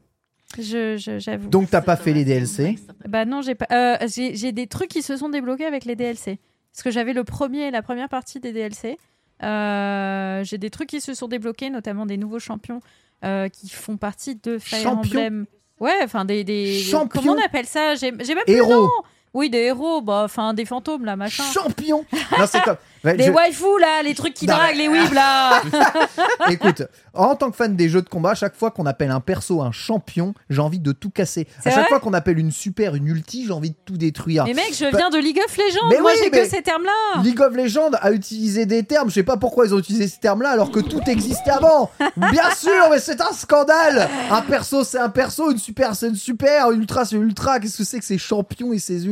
Je, 0.59 0.97
je- 0.97 1.19
j'avoue. 1.19 1.49
Donc 1.51 1.69
t'as 1.71 1.83
pas 1.83 1.97
fait 1.97 2.13
les 2.13 2.25
DLC. 2.25 2.77
Bah 3.07 3.25
non, 3.27 3.43
j'ai 3.43 3.55
pas. 3.55 3.67
euh, 3.73 3.97
j'ai 4.07 4.35
j'ai 4.37 4.53
des 4.53 4.67
trucs 4.67 4.89
qui 4.91 5.03
se 5.03 5.17
sont 5.17 5.29
débloqués 5.29 5.67
avec 5.67 5.85
les 5.85 5.95
DLC. 5.97 6.39
Parce 6.77 6.83
que 6.83 6.91
j'avais 6.91 7.15
le 7.15 7.25
premier, 7.25 7.71
la 7.71 7.81
première 7.81 8.11
partie 8.11 8.39
des 8.39 8.53
DLC. 8.53 8.99
Euh, 9.43 10.45
j'ai 10.45 10.59
des 10.59 10.69
trucs 10.69 10.91
qui 10.91 11.01
se 11.01 11.15
sont 11.15 11.27
débloqués, 11.27 11.71
notamment 11.71 12.05
des 12.05 12.19
nouveaux 12.19 12.39
champions 12.39 12.81
euh, 13.25 13.49
qui 13.49 13.71
font 13.71 13.97
partie 13.97 14.35
de 14.37 14.59
Fire 14.59 14.83
Champions 14.83 15.21
Emblem. 15.21 15.47
Ouais, 15.81 15.97
enfin 16.03 16.27
des, 16.27 16.45
des 16.45 16.85
comment 16.91 17.33
on 17.33 17.43
appelle 17.43 17.65
ça? 17.65 17.95
J'ai 17.95 18.13
j'ai 18.21 18.35
même 18.35 18.45
plus 18.45 18.57
Héros. 18.57 18.91
Oui, 19.37 19.51
des 19.51 19.59
héros, 19.59 20.01
bah 20.01 20.23
enfin 20.25 20.55
des 20.55 20.65
fantômes 20.65 21.05
là, 21.05 21.15
machin. 21.15 21.45
Champion 21.53 22.05
Non, 22.39 22.47
c'est 22.47 22.63
comme. 22.63 22.77
Ouais, 23.05 23.15
Des 23.17 23.25
je- 23.27 23.31
waifus 23.31 23.79
là, 23.81 24.03
les 24.03 24.15
trucs 24.15 24.33
qui 24.35 24.47
Non, 24.47 24.55
draguent 24.57 24.77
les 24.77 24.89
weebs 24.89 25.13
là. 25.13 25.61
Écoute, 26.51 26.83
en 27.15 27.35
tant 27.37 27.51
que 27.51 27.57
fan 27.57 27.77
des 27.77 27.89
jeux 27.89 28.03
de 28.03 28.09
combat, 28.09 28.31
à 28.31 28.35
chaque 28.35 28.57
fois 28.57 28.71
qu'on 28.71 28.87
appelle 28.87 29.11
un 29.11 29.21
perso 29.21 29.63
un 29.63 29.71
champion, 29.73 30.35
j'ai 30.51 30.61
envie 30.61 30.79
de 30.81 30.93
tout 30.93 31.11
casser. 31.11 31.47
C'est 31.63 31.69
À 31.69 31.73
chaque 31.73 31.81
vrai 31.83 31.89
fois 31.89 32.01
qu'on 32.01 32.15
appelle 32.15 32.39
une 32.39 32.51
super 32.51 32.95
une 32.95 33.07
ulti, 33.07 33.45
j'ai 33.47 33.53
envie 33.53 33.71
de 33.71 33.77
tout 33.85 33.97
détruire. 33.97 34.45
Mais 34.47 34.55
mec, 34.55 34.73
je 34.73 34.87
viens 34.97 35.11
de 35.11 35.19
League 35.19 35.39
of 35.47 35.57
Legends. 35.57 35.89
Mais 35.91 36.01
Moi, 36.01 36.11
oui, 36.15 36.21
j'ai 36.25 36.31
mais- 36.31 36.43
que 36.43 36.49
ces 36.49 36.63
termes-là. 36.63 37.23
League 37.23 37.41
of 37.41 37.55
Legends 37.55 37.91
a 38.01 38.11
utilisé 38.13 38.67
des 38.67 38.83
termes, 38.85 39.09
je 39.11 39.15
sais 39.15 39.23
pas 39.23 39.37
pourquoi 39.37 39.67
ils 39.67 39.75
ont 39.75 39.79
utilisé 39.79 40.09
ces 40.09 40.19
termes-là 40.19 40.51
alors 40.51 40.71
que 40.71 40.81
tout 40.81 41.03
existait 41.07 41.51
avant. 41.51 41.91
Bien 42.17 42.51
sûr, 42.57 42.73
mais 42.91 42.99
c'est 42.99 43.21
un 43.21 43.33
scandale. 43.33 44.09
Un 44.31 44.41
perso, 44.43 44.83
c'est 44.83 44.99
un 44.99 45.11
perso, 45.11 45.51
une 45.51 45.59
super, 45.59 45.95
c'est 45.95 46.09
une 46.09 46.17
super, 46.17 46.71
une 46.73 46.81
ultra, 46.81 47.05
c'est 47.05 47.17
une 47.17 47.23
ultra. 47.23 47.61
Qu'est-ce 47.61 47.79
que 47.79 47.85
c'est 47.85 47.99
que 47.99 48.05
ces 48.05 48.19
champions 48.19 48.73
et 48.73 48.79
ces 48.79 49.07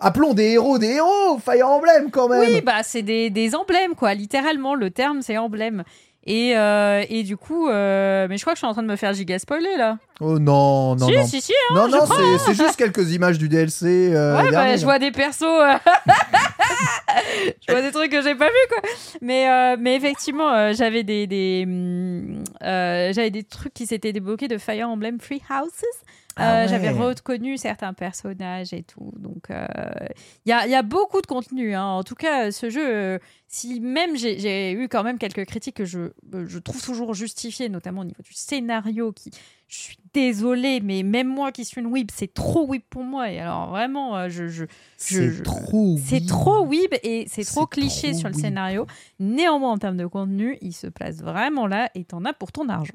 Appelons 0.00 0.34
des 0.34 0.52
héros 0.52 0.78
des 0.78 0.92
héros, 0.92 1.38
Fire 1.44 1.68
Emblem 1.68 2.10
quand 2.10 2.28
même. 2.28 2.40
Oui, 2.40 2.60
bah 2.60 2.82
c'est 2.82 3.02
des, 3.02 3.30
des 3.30 3.54
emblèmes, 3.54 3.94
quoi. 3.94 4.14
Littéralement, 4.14 4.74
le 4.74 4.90
terme, 4.90 5.22
c'est 5.22 5.36
emblème. 5.38 5.84
Et, 6.26 6.56
euh, 6.56 7.04
et 7.10 7.22
du 7.22 7.36
coup, 7.36 7.68
euh, 7.68 8.26
mais 8.30 8.38
je 8.38 8.42
crois 8.42 8.54
que 8.54 8.56
je 8.56 8.60
suis 8.60 8.66
en 8.66 8.72
train 8.72 8.82
de 8.82 8.88
me 8.88 8.96
faire 8.96 9.12
giga 9.12 9.38
spoiler 9.38 9.76
là. 9.76 9.98
Oh 10.20 10.38
non, 10.38 10.96
non, 10.96 11.06
si, 11.06 11.14
non. 11.16 11.26
si, 11.26 11.40
si, 11.42 11.52
hein, 11.70 11.74
non, 11.74 11.86
non, 11.88 12.06
c'est- 12.46 12.54
juste 12.54 12.76
quelques 12.76 13.12
images 13.12 13.36
du 13.36 13.46
DLC. 13.50 14.10
euh, 14.14 14.34
ouais, 14.42 14.50
bah, 14.50 14.74
je 14.74 14.84
vois 14.84 14.98
des 14.98 15.10
persos. 15.10 15.42
je 17.66 17.72
vois 17.72 17.82
des 17.82 17.90
trucs 17.92 18.10
que 18.10 18.22
j'ai 18.22 18.34
pas 18.34 18.46
vu, 18.46 18.52
quoi. 18.70 18.78
Mais, 19.20 19.76
mais 19.76 19.96
effectivement, 19.96 20.72
j'avais 20.72 21.02
des, 21.02 21.26
des, 21.26 21.64
hum, 21.66 22.42
j'avais 22.62 23.30
des 23.30 23.42
trucs 23.44 23.74
qui 23.74 23.86
s'étaient 23.86 24.12
débloqués 24.14 24.48
de 24.48 24.56
Fire 24.58 24.88
Emblem 24.88 25.20
Free 25.20 25.42
Houses. 25.50 25.70
Ah 26.36 26.58
Euh, 26.58 26.62
ouais. 26.62 26.68
J'avais 26.68 26.90
reconnu 26.90 27.56
certains 27.56 27.92
personnages 27.94 28.72
et 28.72 28.82
tout. 28.82 29.12
Donc, 29.18 29.50
euh, 29.50 29.66
il 30.44 30.50
y, 30.50 30.52
a, 30.52 30.66
il 30.66 30.70
y 30.70 30.74
a 30.74 30.82
beaucoup 30.82 31.20
de 31.20 31.26
contenu. 31.26 31.74
hein. 31.74 31.84
En 31.84 32.02
tout 32.02 32.14
cas, 32.16 32.50
ce 32.50 32.70
jeu, 32.70 32.84
euh, 32.86 33.18
si 33.48 33.80
même 33.80 34.16
j'ai 34.16 34.72
eu 34.72 34.88
quand 34.88 35.04
même 35.04 35.18
quelques 35.18 35.44
critiques 35.44 35.76
que 35.76 35.84
je, 35.84 36.00
euh, 36.34 36.46
je 36.46 36.58
trouve 36.58 36.82
toujours 36.82 37.14
justifiées, 37.14 37.68
notamment 37.68 38.00
au 38.00 38.04
niveau 38.04 38.22
du 38.22 38.32
scénario, 38.32 39.12
qui, 39.12 39.30
je 39.68 39.78
suis 39.78 39.98
désolée, 40.12 40.80
mais 40.80 41.02
même 41.02 41.26
moi 41.28 41.50
qui 41.50 41.64
suis 41.64 41.80
une 41.80 41.88
weeb, 41.88 42.08
c'est 42.14 42.32
trop 42.32 42.66
weeb 42.68 42.82
pour 42.88 43.02
moi. 43.02 43.30
Et 43.32 43.40
alors, 43.40 43.70
vraiment, 43.70 44.16
euh, 44.16 44.28
je, 44.28 44.46
je, 44.46 44.64
C'est 44.96 45.30
je- 45.30 45.42
trop. 45.42 45.98
c'est 46.04 46.24
trop 46.24 46.64
weeb 46.64 46.92
et 47.02 47.24
c'est 47.28 47.44
trop 47.44 47.62
C'est 47.62 47.80
cliché 47.80 48.10
trop 48.12 48.18
sur 48.20 48.28
le 48.28 48.34
weeb. 48.34 48.44
scénario. 48.44 48.86
Néanmoins, 49.18 49.72
en 49.72 49.78
termes 49.78 49.96
de 49.96 50.06
contenu, 50.06 50.56
il 50.60 50.72
se 50.72 50.86
place 50.86 51.16
vraiment 51.16 51.66
là 51.66 51.90
et 51.94 52.04
t'en 52.04 52.24
as 52.24 52.32
pour 52.32 52.52
ton 52.52 52.68
argent. 52.68 52.94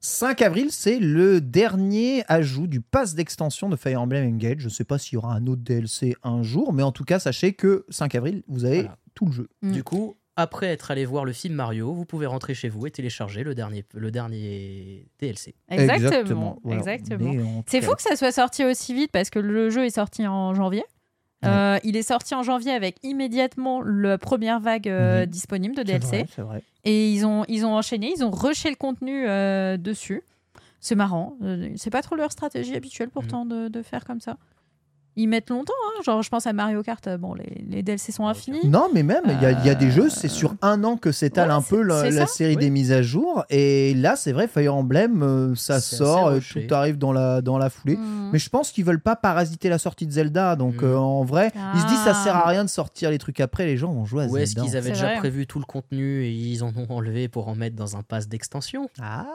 5 0.00 0.42
avril, 0.42 0.68
c'est 0.70 0.98
le 0.98 1.40
dernier 1.40 2.22
ajout 2.28 2.66
du 2.66 2.80
pass 2.80 3.14
d'extension 3.14 3.68
de 3.68 3.76
Fire 3.76 4.00
Emblem 4.02 4.34
Engage. 4.34 4.58
Je 4.60 4.64
ne 4.66 4.70
sais 4.70 4.84
pas 4.84 4.98
s'il 4.98 5.14
y 5.14 5.16
aura 5.16 5.34
un 5.34 5.46
autre 5.46 5.62
DLC 5.62 6.14
un 6.22 6.42
jour, 6.42 6.72
mais 6.72 6.82
en 6.82 6.92
tout 6.92 7.04
cas, 7.04 7.18
sachez 7.18 7.52
que 7.54 7.84
5 7.88 8.14
avril, 8.14 8.42
vous 8.46 8.64
avez 8.64 8.82
Voilà. 8.82 8.98
tout 9.14 9.26
le 9.26 9.32
jeu. 9.32 9.48
Mm. 9.62 9.72
Du 9.72 9.82
coup, 9.84 10.16
après 10.38 10.68
être 10.68 10.90
allé 10.90 11.04
voir 11.04 11.24
le 11.24 11.32
film 11.32 11.54
Mario, 11.54 11.92
vous 11.92 12.04
pouvez 12.06 12.26
rentrer 12.26 12.54
chez 12.54 12.68
vous 12.68 12.86
et 12.86 12.90
télécharger 12.90 13.42
le 13.44 13.54
dernier, 13.54 13.84
le 13.92 14.10
dernier 14.10 15.06
DLC. 15.18 15.54
Exactement. 15.68 16.58
Exactement. 16.70 17.62
C'est 17.66 17.82
fou 17.82 17.94
que 17.94 18.02
ça 18.02 18.16
soit 18.16 18.32
sorti 18.32 18.64
aussi 18.64 18.94
vite 18.94 19.10
parce 19.12 19.30
que 19.30 19.38
le 19.40 19.68
jeu 19.68 19.84
est 19.84 19.90
sorti 19.90 20.26
en 20.26 20.54
janvier. 20.54 20.84
Ouais. 21.42 21.48
Euh, 21.50 21.78
il 21.84 21.96
est 21.96 22.02
sorti 22.02 22.34
en 22.34 22.42
janvier 22.42 22.72
avec 22.72 22.96
immédiatement 23.04 23.80
la 23.82 24.18
première 24.18 24.58
vague 24.60 24.88
euh, 24.88 25.20
Mhm. 25.20 25.26
disponible 25.26 25.74
de 25.76 25.82
DLC. 25.82 26.06
vrai, 26.18 26.26
C'est 26.34 26.42
vrai. 26.42 26.62
Et 26.84 27.12
ils 27.12 27.24
ont, 27.26 27.44
ils 27.48 27.64
ont 27.66 27.74
enchaîné, 27.76 28.12
ils 28.16 28.24
ont 28.24 28.30
rushé 28.30 28.70
le 28.70 28.76
contenu 28.76 29.28
euh, 29.28 29.76
dessus. 29.76 30.22
C'est 30.80 30.94
marrant. 30.94 31.36
C'est 31.76 31.90
pas 31.90 32.02
trop 32.02 32.14
leur 32.16 32.30
stratégie 32.32 32.74
habituelle 32.76 33.10
pourtant 33.10 33.44
Mhm. 33.44 33.50
de, 33.64 33.68
de 33.68 33.82
faire 33.82 34.04
comme 34.04 34.20
ça. 34.20 34.36
Ils 35.20 35.26
mettent 35.26 35.50
longtemps, 35.50 35.72
hein. 35.88 36.02
genre 36.04 36.22
je 36.22 36.28
pense 36.28 36.46
à 36.46 36.52
Mario 36.52 36.82
Kart, 36.82 37.04
euh, 37.08 37.18
bon 37.18 37.34
les, 37.34 37.64
les 37.68 37.82
DLC 37.82 38.12
sont 38.12 38.26
infinis. 38.28 38.60
Non, 38.66 38.86
mais 38.94 39.02
même, 39.02 39.24
il 39.26 39.42
y, 39.42 39.46
a- 39.46 39.50
il 39.50 39.66
y 39.66 39.68
a 39.70 39.74
des 39.74 39.90
jeux, 39.90 40.08
c'est 40.10 40.28
Euh, 40.28 40.30
sur 40.30 40.54
un 40.62 40.84
an 40.84 40.96
que 40.96 41.10
s'étale 41.12 41.48
ouais, 41.48 41.54
un 41.54 41.60
peu 41.62 41.82
la, 41.82 42.26
série 42.26 42.54
oui. 42.54 42.60
des 42.64 42.70
mises 42.70 42.92
à 42.92 43.02
jour. 43.02 43.44
Et 43.50 43.94
là, 43.94 44.14
c'est 44.14 44.30
vrai, 44.32 44.46
Fire 44.46 44.74
Emblem, 44.76 45.22
euh, 45.24 45.54
ça 45.56 45.80
sort, 45.80 46.28
euh, 46.28 46.38
tout 46.40 46.72
arrive 46.74 46.98
dans 46.98 47.12
la, 47.12 47.42
dans 47.42 47.58
la 47.58 47.68
foulée. 47.68 47.96
Hmm. 47.96 48.30
Mais 48.32 48.38
je 48.38 48.48
pense 48.48 48.70
qu'ils 48.70 48.84
veulent 48.84 49.00
pas 49.00 49.16
parasiter 49.16 49.68
la 49.68 49.78
sortie 49.78 50.06
de 50.06 50.12
Zelda. 50.12 50.54
Donc 50.54 50.82
Mm. 50.82 50.86
euh, 50.86 50.98
en 50.98 51.24
vrai, 51.24 51.50
ils 51.74 51.80
se 51.80 51.86
disent 51.88 51.98
ça 52.04 52.12
Ah. 52.14 52.24
sert 52.24 52.36
à 52.36 52.46
rien 52.48 52.62
de 52.64 52.70
sortir 52.70 53.10
les 53.10 53.18
trucs 53.18 53.40
après. 53.40 53.66
Les 53.66 53.76
gens 53.76 53.92
vont 53.92 54.04
jouer 54.04 54.24
à 54.24 54.26
Ou 54.28 54.36
est-ce 54.36 54.52
Zelda. 54.52 54.62
qu'ils 54.68 54.76
avaient 54.76 54.90
déjà 54.90 55.06
vrai. 55.06 55.16
prévu 55.16 55.46
tout 55.48 55.58
le 55.58 55.64
contenu 55.64 56.22
et 56.24 56.30
ils 56.30 56.62
en 56.62 56.68
ont 56.68 56.86
enlevé 56.90 57.26
pour 57.28 57.48
en 57.48 57.56
mettre 57.56 57.74
dans 57.74 57.96
un 57.96 58.02
pass 58.02 58.28
d'extension? 58.28 58.88
Ah 59.02 59.26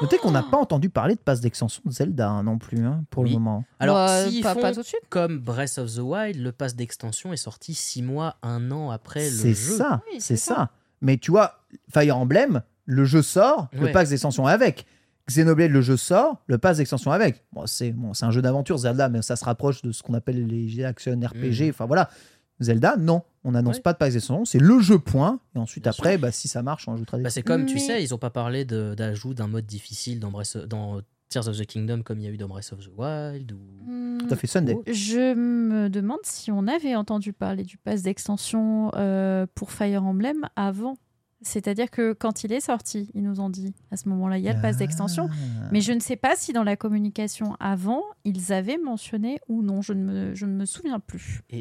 Notez 0.00 0.16
qu'on 0.18 0.30
n'a 0.30 0.42
pas 0.42 0.56
entendu 0.56 0.88
parler 0.88 1.14
de 1.14 1.20
passe 1.20 1.40
d'extension 1.40 1.82
de 1.84 1.92
Zelda 1.92 2.30
hein, 2.30 2.42
non 2.42 2.56
plus, 2.58 2.84
hein, 2.86 3.02
pour 3.10 3.24
Oui. 3.24 3.30
le 3.30 3.34
moment. 3.38 3.64
Alors, 3.78 3.96
Bah, 3.96 4.26
s'ils 4.28 4.42
pas, 4.42 4.54
font 4.54 4.60
pas 4.60 4.72
tout 4.72 4.80
de 4.80 4.86
suite. 4.86 5.00
Comme 5.10 5.38
Breath 5.38 5.76
of 5.78 5.94
the 5.94 5.98
Wild, 5.98 6.36
le 6.40 6.52
pass 6.52 6.74
d'extension 6.74 7.32
est 7.32 7.36
sorti 7.36 7.74
6 7.74 8.02
mois, 8.02 8.36
1 8.42 8.70
an 8.70 8.90
après 8.90 9.24
le 9.28 9.36
C'est 9.36 9.52
jeu. 9.54 9.76
ça, 9.76 10.02
Oui, 10.06 10.14
c'est 10.20 10.36
c'est 10.36 10.36
ça. 10.36 10.54
ça. 10.54 10.70
Mais 11.02 11.18
tu 11.18 11.30
vois, 11.30 11.60
Fire 11.92 12.16
Emblem, 12.16 12.62
le 12.86 13.04
jeu 13.04 13.20
sort, 13.22 13.68
le 13.72 13.92
pass 13.92 14.08
d'extension 14.10 14.46
avec. 14.46 14.86
Xenoblade, 15.28 15.70
le 15.70 15.80
jeu 15.80 15.96
sort, 15.96 16.42
le 16.46 16.58
pass 16.58 16.78
d'extension 16.78 17.12
avec. 17.12 17.44
Bon, 17.52 17.64
c'est 17.66 17.92
bon, 17.92 18.14
c'est 18.14 18.24
un 18.24 18.30
jeu 18.32 18.42
d'aventure, 18.42 18.78
Zelda, 18.78 19.08
mais 19.08 19.22
ça 19.22 19.36
se 19.36 19.44
rapproche 19.44 19.82
de 19.82 19.92
ce 19.92 20.02
qu'on 20.02 20.14
appelle 20.14 20.46
les 20.46 20.84
action 20.84 21.12
RPG. 21.12 21.64
Mhm. 21.66 21.70
Enfin 21.70 21.86
voilà. 21.86 22.10
Zelda, 22.58 22.96
non, 22.98 23.22
on 23.44 23.52
n'annonce 23.52 23.76
Ouais. 23.76 23.82
pas 23.82 23.92
de 23.94 23.98
pass 23.98 24.12
d'extension, 24.12 24.44
c'est 24.44 24.58
le 24.58 24.80
jeu 24.80 24.98
point. 24.98 25.40
Et 25.54 25.58
ensuite, 25.58 25.84
Bien 25.84 25.92
après, 25.92 26.18
bah, 26.18 26.30
si 26.32 26.46
ça 26.48 26.62
marche, 26.62 26.88
on 26.88 26.94
ajoutera 26.94 27.16
des 27.16 27.22
Bah, 27.22 27.30
c'est 27.30 27.42
comme, 27.42 27.64
tu 27.64 27.78
sais, 27.78 28.02
ils 28.02 28.12
ont 28.14 28.18
pas 28.18 28.28
parlé 28.30 28.64
de- 28.66 28.94
d'ajout 28.94 29.32
d'un 29.32 29.46
mode 29.46 29.64
difficile 29.66 30.20
dans, 30.20 30.30
Breath- 30.30 30.66
dans 30.66 31.00
Tears 31.30 31.48
of 31.48 31.56
the 31.56 31.64
Kingdom 31.64 32.02
comme 32.02 32.18
il 32.18 32.24
y 32.24 32.28
a 32.28 32.30
eu 32.30 32.36
dans 32.36 32.48
Breath 32.48 32.72
of 32.72 32.80
the 32.80 32.90
Wild. 32.96 33.52
Ou... 33.52 33.90
Hmm. 33.90 34.18
À 34.30 34.36
fait 34.36 34.46
Sunday. 34.46 34.76
Je 34.86 35.34
me 35.34 35.88
demande 35.88 36.20
si 36.24 36.52
on 36.52 36.66
avait 36.66 36.94
entendu 36.94 37.32
parler 37.32 37.62
du 37.62 37.78
pass 37.78 38.02
d'extension 38.02 38.90
euh, 38.94 39.46
pour 39.54 39.72
Fire 39.72 40.04
Emblem 40.04 40.46
avant. 40.56 40.96
C'est-à-dire 41.42 41.90
que 41.90 42.12
quand 42.12 42.44
il 42.44 42.52
est 42.52 42.60
sorti, 42.60 43.10
ils 43.14 43.22
nous 43.22 43.40
ont 43.40 43.48
dit 43.48 43.72
à 43.90 43.96
ce 43.96 44.08
moment-là, 44.10 44.36
il 44.36 44.44
y 44.44 44.48
a 44.48 44.52
le 44.52 44.60
pass 44.60 44.76
d'extension. 44.76 45.28
Ah. 45.30 45.68
Mais 45.72 45.80
je 45.80 45.92
ne 45.92 46.00
sais 46.00 46.16
pas 46.16 46.36
si 46.36 46.52
dans 46.52 46.64
la 46.64 46.76
communication 46.76 47.56
avant, 47.60 48.02
ils 48.24 48.52
avaient 48.52 48.76
mentionné 48.76 49.38
ou 49.48 49.62
non. 49.62 49.80
Je 49.80 49.94
ne 49.94 50.02
me, 50.02 50.34
je 50.34 50.44
ne 50.44 50.52
me 50.52 50.66
souviens 50.66 51.00
plus. 51.00 51.40
Et 51.48 51.60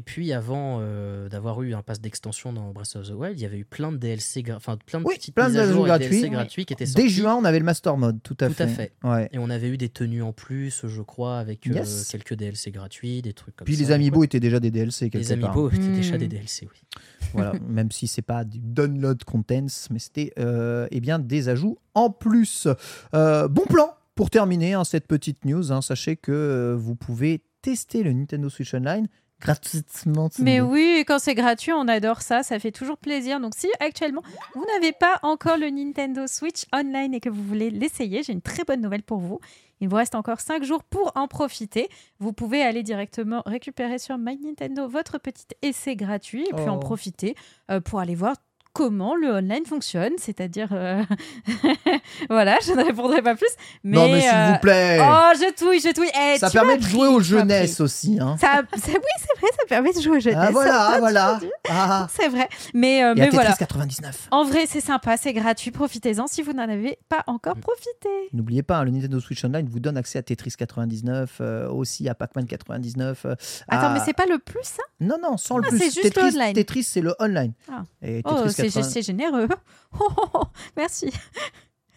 puis, 0.00 0.32
avant 0.32 0.78
euh, 0.80 1.28
d'avoir 1.28 1.62
eu 1.62 1.72
un 1.74 1.82
pass 1.82 2.00
d'extension 2.00 2.52
dans 2.52 2.72
Breath 2.72 2.96
of 2.96 3.06
the 3.08 3.12
Wild, 3.12 3.38
il 3.38 3.42
y 3.42 3.46
avait 3.46 3.58
eu 3.58 3.64
plein 3.64 3.92
de 3.92 3.96
DLC, 3.98 4.42
enfin 4.54 4.76
plein 4.84 5.00
de 5.00 5.04
Oui, 5.06 5.14
petites 5.16 5.34
plein 5.34 5.48
mises 5.48 5.58
à 5.58 5.66
jour 5.72 5.86
et 5.86 5.88
gratuits. 5.88 6.08
DLC 6.08 6.28
gratuits 6.30 6.64
qui 6.66 6.72
étaient 6.72 6.86
sortis. 6.86 7.02
Dès 7.04 7.08
juin, 7.08 7.36
on 7.36 7.44
avait 7.44 7.60
le 7.60 7.64
Master 7.64 7.96
Mode, 7.96 8.20
tout 8.22 8.36
à 8.40 8.48
Tout 8.48 8.54
fait. 8.54 8.62
à 8.64 8.66
fait. 8.68 8.92
Ouais. 9.04 9.28
Et 9.32 9.38
on 9.38 9.48
avait 9.48 9.68
eu 9.68 9.76
des 9.76 9.88
tenues 9.88 10.22
en 10.22 10.32
plus, 10.32 10.86
je 10.88 11.02
crois, 11.02 11.38
avec 11.38 11.66
euh, 11.68 11.74
Yes. 11.74 12.08
quelques 12.10 12.34
DLC 12.34 12.72
gratuits, 12.72 13.22
des 13.22 13.32
trucs 13.32 13.54
comme 13.54 13.64
Puis 13.64 13.76
ça. 13.76 13.82
les 13.84 13.92
Amiibo 13.92 14.24
étaient 14.24 14.40
déjà 14.40 14.58
des 14.58 14.70
DLC 14.72 15.08
quelque 15.08 15.22
Les. 15.22 15.32
Amiibo 15.32 15.70
étaient 15.70 15.78
Hmm. 15.78 15.94
déjà 15.94 16.18
des 16.18 16.28
DLC, 16.28 16.66
oui. 16.70 16.80
voilà, 17.32 17.52
même 17.68 17.90
si 17.92 18.06
c'est 18.08 18.22
pas 18.22 18.44
du 18.44 18.58
download 18.60 19.22
contents, 19.24 19.66
mais 19.90 19.98
c'était 20.00 20.32
euh, 20.38 20.88
eh 20.90 21.00
bien 21.00 21.18
des 21.20 21.48
ajouts 21.48 21.78
en 21.94 22.10
plus. 22.10 22.66
Euh, 23.14 23.46
bon 23.46 23.64
plan 23.66 23.94
pour 24.16 24.30
terminer 24.30 24.72
hein, 24.74 24.82
cette 24.84 25.06
petite 25.06 25.44
news. 25.44 25.70
hein. 25.72 25.80
sachez 25.82 26.16
que 26.16 26.32
euh, 26.32 26.74
vous 26.76 26.96
pouvez 26.96 27.42
tester 27.62 28.02
le 28.02 28.12
Nintendo 28.12 28.48
Switch 28.48 28.72
Online 28.74 29.06
gratuitement. 29.40 30.28
Mais 30.38 30.60
oui, 30.60 31.04
quand 31.06 31.18
c'est 31.18 31.34
gratuit, 31.34 31.72
on 31.72 31.88
adore 31.88 32.22
ça, 32.22 32.42
ça 32.42 32.58
fait 32.58 32.72
toujours 32.72 32.98
plaisir. 32.98 33.40
Donc 33.40 33.54
si 33.56 33.68
actuellement 33.80 34.22
vous 34.54 34.64
n'avez 34.74 34.92
pas 34.92 35.18
encore 35.22 35.56
le 35.58 35.70
Nintendo 35.70 36.26
Switch 36.26 36.64
Online 36.74 37.14
et 37.14 37.20
que 37.20 37.28
vous 37.28 37.42
voulez 37.42 37.70
l'essayer, 37.70 38.22
j'ai 38.22 38.32
une 38.32 38.42
très 38.42 38.64
bonne 38.64 38.80
nouvelle 38.80 39.02
pour 39.02 39.18
vous. 39.18 39.38
Il 39.80 39.88
vous 39.90 39.96
reste 39.96 40.14
encore 40.14 40.40
5 40.40 40.62
jours 40.64 40.82
pour 40.84 41.12
en 41.16 41.28
profiter. 41.28 41.88
Vous 42.18 42.32
pouvez 42.32 42.62
aller 42.62 42.82
directement 42.82 43.42
récupérer 43.44 43.98
sur 43.98 44.16
My 44.16 44.38
Nintendo 44.38 44.88
votre 44.88 45.18
petit 45.18 45.44
essai 45.60 45.96
gratuit 45.96 46.46
et 46.48 46.54
puis 46.54 46.68
en 46.68 46.76
Oh. 46.76 46.80
profiter 46.80 47.34
euh, 47.70 47.80
pour 47.80 48.00
aller 48.00 48.14
voir 48.14 48.36
comment 48.76 49.14
le 49.16 49.28
online 49.32 49.64
fonctionne. 49.66 50.12
C'est-à-dire, 50.18 50.68
euh, 50.72 51.02
voilà, 52.30 52.58
je 52.64 52.72
ne 52.72 52.84
répondrai 52.84 53.22
pas 53.22 53.34
plus. 53.34 53.48
Mais, 53.84 53.96
non, 53.96 54.08
mais 54.08 54.20
s'il 54.20 54.30
euh, 54.34 54.52
vous 54.52 54.58
plaît. 54.60 54.98
Oh, 55.00 55.30
je 55.34 55.54
touille, 55.54 55.80
je 55.80 55.92
touille. 55.94 56.10
Eh, 56.14 56.38
ça 56.38 56.50
permet 56.50 56.76
de 56.76 56.82
pris, 56.82 56.90
jouer 56.90 57.08
aux 57.08 57.20
jeunesses 57.20 57.80
aussi. 57.80 58.18
Hein. 58.20 58.36
Ça, 58.40 58.62
ça- 58.76 58.88
oui, 58.88 59.00
c'est 59.18 59.40
vrai, 59.40 59.50
ça 59.58 59.66
permet 59.68 59.92
de 59.92 60.00
jouer 60.00 60.16
aux 60.16 60.20
jeunesses. 60.20 60.38
Ah 60.40 60.50
voilà, 60.52 60.70
Ça, 60.72 60.88
ah, 60.88 60.92
tu 60.94 61.00
voilà. 61.00 61.32
l'as 61.32 61.38
dit. 61.40 61.50
Ah. 61.68 62.06
C'est 62.16 62.28
vrai. 62.28 62.48
Mais, 62.74 63.02
euh, 63.02 63.08
Et 63.08 63.10
à 63.10 63.14
mais 63.14 63.24
Tetris 63.26 63.34
voilà. 63.36 63.52
99. 63.52 64.28
En 64.30 64.44
vrai, 64.44 64.64
c'est 64.66 64.80
sympa, 64.80 65.16
c'est 65.16 65.32
gratuit. 65.32 65.70
Profitez-en 65.70 66.26
si 66.26 66.42
vous 66.42 66.52
n'en 66.52 66.68
avez 66.68 66.98
pas 67.08 67.22
encore 67.26 67.56
profité. 67.56 68.08
N'oubliez 68.32 68.62
pas, 68.62 68.78
hein, 68.78 68.84
le 68.84 68.90
Nintendo 68.90 69.20
Switch 69.20 69.44
Online 69.44 69.66
vous 69.68 69.80
donne 69.80 69.96
accès 69.96 70.18
à 70.18 70.22
Tetris 70.22 70.52
99, 70.56 71.38
euh, 71.40 71.68
aussi 71.68 72.08
à 72.08 72.14
Pac-Man 72.14 72.46
99. 72.46 73.26
euh, 73.26 73.34
Attends, 73.68 73.88
à- 73.88 73.92
mais 73.94 74.00
c'est 74.04 74.12
pas 74.14 74.26
le 74.26 74.38
plus, 74.38 74.62
ça 74.62 74.82
Non, 75.00 75.16
non, 75.22 75.36
sans 75.36 75.58
le 75.58 75.64
Ah, 75.66 75.68
plus. 75.70 75.78
c'est 75.78 75.84
juste 75.86 76.02
Tetris, 76.02 76.30
le 76.32 76.36
online. 76.40 76.52
Tetris, 76.54 76.82
c'est 76.84 77.00
le 77.00 77.14
online. 77.18 77.52
Ah. 77.70 77.82
Et 78.02 78.22
Oh, 78.24 78.30
Tetris 78.34 78.50
c'est 78.52 78.62
80 78.64 78.65
c'est 78.70 79.02
généreux. 79.02 79.48
Oh, 79.98 80.08
oh, 80.18 80.28
oh, 80.34 80.42
merci. 80.76 81.10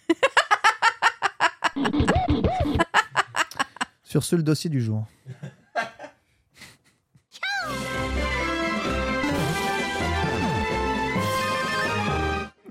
Sur 4.03 4.23
ce, 4.23 4.37
le 4.37 4.43
dossier 4.43 4.69
du 4.69 4.79
jour. 4.81 5.05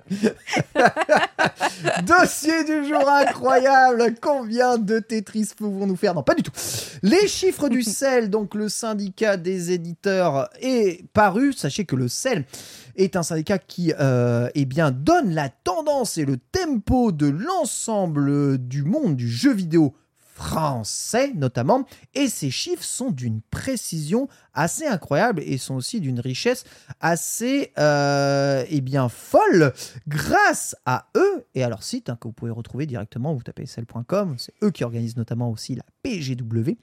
Dossier 2.03 2.65
du 2.65 2.89
jour 2.89 3.09
incroyable. 3.09 4.15
Combien 4.21 4.79
de 4.79 4.99
Tetris 4.99 5.51
pouvons-nous 5.57 5.97
faire? 5.97 6.15
Non, 6.15 6.23
pas 6.23 6.35
du 6.35 6.43
tout. 6.43 6.53
Les 7.03 7.29
chiffres 7.29 7.69
du 7.69 7.83
sel, 7.83 8.31
donc 8.31 8.55
le 8.55 8.69
syndicat 8.69 9.37
des 9.37 9.73
éditeurs, 9.73 10.49
est 10.61 11.05
paru. 11.13 11.53
Sachez 11.53 11.85
que 11.85 11.97
le 11.97 12.09
sel 12.09 12.47
est 12.99 13.17
un 13.17 13.23
syndicat 13.23 13.59
qui 13.59 13.93
euh, 13.99 14.51
eh 14.55 14.67
donne 14.67 15.33
la 15.33 15.49
tendance 15.49 16.19
et 16.19 16.25
le 16.25 16.37
tempo 16.37 17.13
de 17.13 17.29
l'ensemble 17.29 18.59
du 18.59 18.83
monde 18.83 19.17
du 19.17 19.29
jeu 19.29 19.53
vidéo 19.53 19.95
français 20.39 21.33
notamment, 21.35 21.85
et 22.15 22.29
ces 22.29 22.51
chiffres 22.51 22.85
sont 22.85 23.11
d'une 23.11 23.41
précision 23.51 24.29
assez 24.55 24.87
incroyable 24.87 25.43
et 25.45 25.59
sont 25.59 25.75
aussi 25.75 26.01
d'une 26.01 26.21
richesse 26.21 26.63
assez 27.01 27.73
euh, 27.77 28.65
eh 28.69 28.81
bien 28.81 29.09
folle 29.09 29.73
grâce 30.07 30.77
à 30.87 31.09
eux 31.17 31.45
et 31.57 31.65
à 31.65 31.69
leur 31.69 31.83
site 31.83 32.09
hein, 32.09 32.17
que 32.21 32.29
vous 32.29 32.33
pouvez 32.33 32.53
retrouver 32.53 32.87
directement, 32.87 33.35
vous 33.35 33.43
tapez 33.43 33.67
cell.com, 33.67 34.37
c'est 34.39 34.55
eux 34.63 34.71
qui 34.71 34.85
organisent 34.85 35.17
notamment 35.17 35.51
aussi 35.51 35.75
la 35.75 35.85
PGW. 36.05 36.77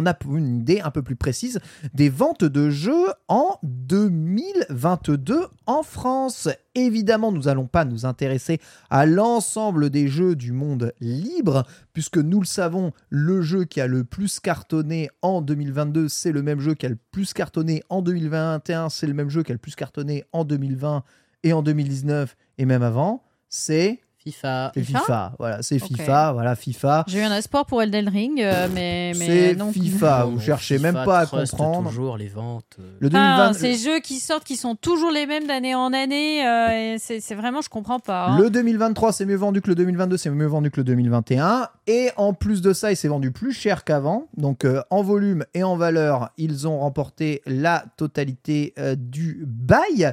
On 0.00 0.06
a 0.06 0.16
une 0.30 0.60
idée 0.60 0.80
un 0.80 0.92
peu 0.92 1.02
plus 1.02 1.16
précise 1.16 1.58
des 1.92 2.08
ventes 2.08 2.44
de 2.44 2.70
jeux 2.70 3.08
en 3.26 3.58
2022 3.64 5.48
en 5.66 5.82
France. 5.82 6.48
Évidemment, 6.76 7.32
nous 7.32 7.42
n'allons 7.42 7.66
pas 7.66 7.84
nous 7.84 8.06
intéresser 8.06 8.60
à 8.90 9.06
l'ensemble 9.06 9.90
des 9.90 10.06
jeux 10.06 10.36
du 10.36 10.52
monde 10.52 10.92
libre, 11.00 11.66
puisque 11.94 12.18
nous 12.18 12.38
le 12.38 12.46
savons, 12.46 12.92
le 13.10 13.42
jeu 13.42 13.64
qui 13.64 13.80
a 13.80 13.88
le 13.88 14.04
plus 14.04 14.38
cartonné 14.38 15.10
en 15.20 15.42
2022, 15.42 16.08
c'est 16.08 16.30
le 16.30 16.44
même 16.44 16.60
jeu 16.60 16.74
qui 16.74 16.86
a 16.86 16.90
le 16.90 16.98
plus 17.10 17.32
cartonné 17.32 17.82
en 17.88 18.00
2021, 18.00 18.90
c'est 18.90 19.08
le 19.08 19.14
même 19.14 19.30
jeu 19.30 19.42
qui 19.42 19.50
a 19.50 19.56
le 19.56 19.58
plus 19.58 19.74
cartonné 19.74 20.22
en 20.30 20.44
2020 20.44 21.02
et 21.42 21.52
en 21.52 21.62
2019 21.62 22.36
et 22.58 22.66
même 22.66 22.84
avant. 22.84 23.24
C'est 23.48 24.00
FIFA. 24.32 24.72
c'est 24.74 24.82
FIFA 24.84 24.98
FIFA. 25.00 25.32
Voilà, 25.38 25.62
c'est. 25.62 25.78
FIFA. 25.78 26.32
Voilà, 26.32 26.56
FIFA. 26.56 27.04
J'ai 27.08 27.20
eu 27.20 27.22
un 27.22 27.36
espoir 27.36 27.66
pour 27.66 27.82
Elden 27.82 28.08
Ring, 28.08 28.40
euh, 28.40 28.68
mais, 28.74 29.12
mais 29.18 29.26
C'est 29.26 29.54
non. 29.56 29.72
FIFA. 29.72 30.20
Non, 30.20 30.26
Vous 30.26 30.32
non, 30.36 30.40
cherchez 30.40 30.76
FIFA 30.76 30.92
même 30.92 31.04
pas 31.04 31.20
à 31.20 31.26
comprendre. 31.26 31.88
toujours 31.90 32.16
les 32.16 32.28
ventes. 32.28 32.76
Le 33.00 33.08
Ah, 33.14 33.50
2020, 33.50 33.52
ces 33.54 33.76
jeux 33.76 34.00
qui 34.00 34.18
sortent, 34.20 34.44
qui 34.44 34.56
sont 34.56 34.74
toujours 34.74 35.10
les 35.10 35.26
mêmes 35.26 35.46
d'année 35.46 35.74
en 35.74 35.92
année, 35.92 36.46
euh, 36.46 36.94
et 36.94 36.96
c'est 36.98 37.20
c'est 37.20 37.34
vraiment, 37.34 37.60
je 37.60 37.68
comprends 37.68 37.98
pas. 38.00 38.28
hein. 38.28 38.38
Le 38.38 38.50
2023, 38.50 39.12
c'est 39.12 39.24
mieux 39.26 39.36
vendu 39.36 39.60
que 39.60 39.68
le 39.68 39.74
2022, 39.74 40.16
c'est 40.16 40.30
mieux 40.30 40.46
vendu 40.46 40.70
que 40.70 40.80
le 40.80 40.84
2021. 40.84 41.68
Et 41.86 42.10
en 42.16 42.32
plus 42.34 42.60
de 42.60 42.72
ça, 42.72 42.90
il 42.92 42.96
s'est 42.96 43.08
vendu 43.08 43.32
plus 43.32 43.52
cher 43.52 43.84
qu'avant. 43.84 44.28
Donc 44.36 44.64
euh, 44.64 44.82
en 44.90 45.02
volume 45.02 45.44
et 45.54 45.62
en 45.64 45.76
valeur, 45.76 46.30
ils 46.36 46.66
ont 46.68 46.78
remporté 46.80 47.42
la 47.46 47.84
totalité 47.96 48.74
euh, 48.78 48.94
du 48.96 49.44
bail. 49.46 50.12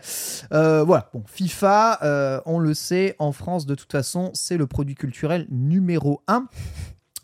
Euh, 0.54 0.84
voilà, 0.84 1.10
bon, 1.14 1.24
FIFA, 1.28 2.00
euh, 2.04 2.40
on 2.46 2.60
le 2.60 2.74
sait, 2.74 3.16
en 3.20 3.32
France, 3.32 3.66
de 3.66 3.76
toute 3.76 3.92
façon, 3.92 4.05
c'est 4.34 4.58
le 4.58 4.68
produit 4.68 4.96
culturel 4.96 5.48
numéro 5.50 6.22
un, 6.28 6.48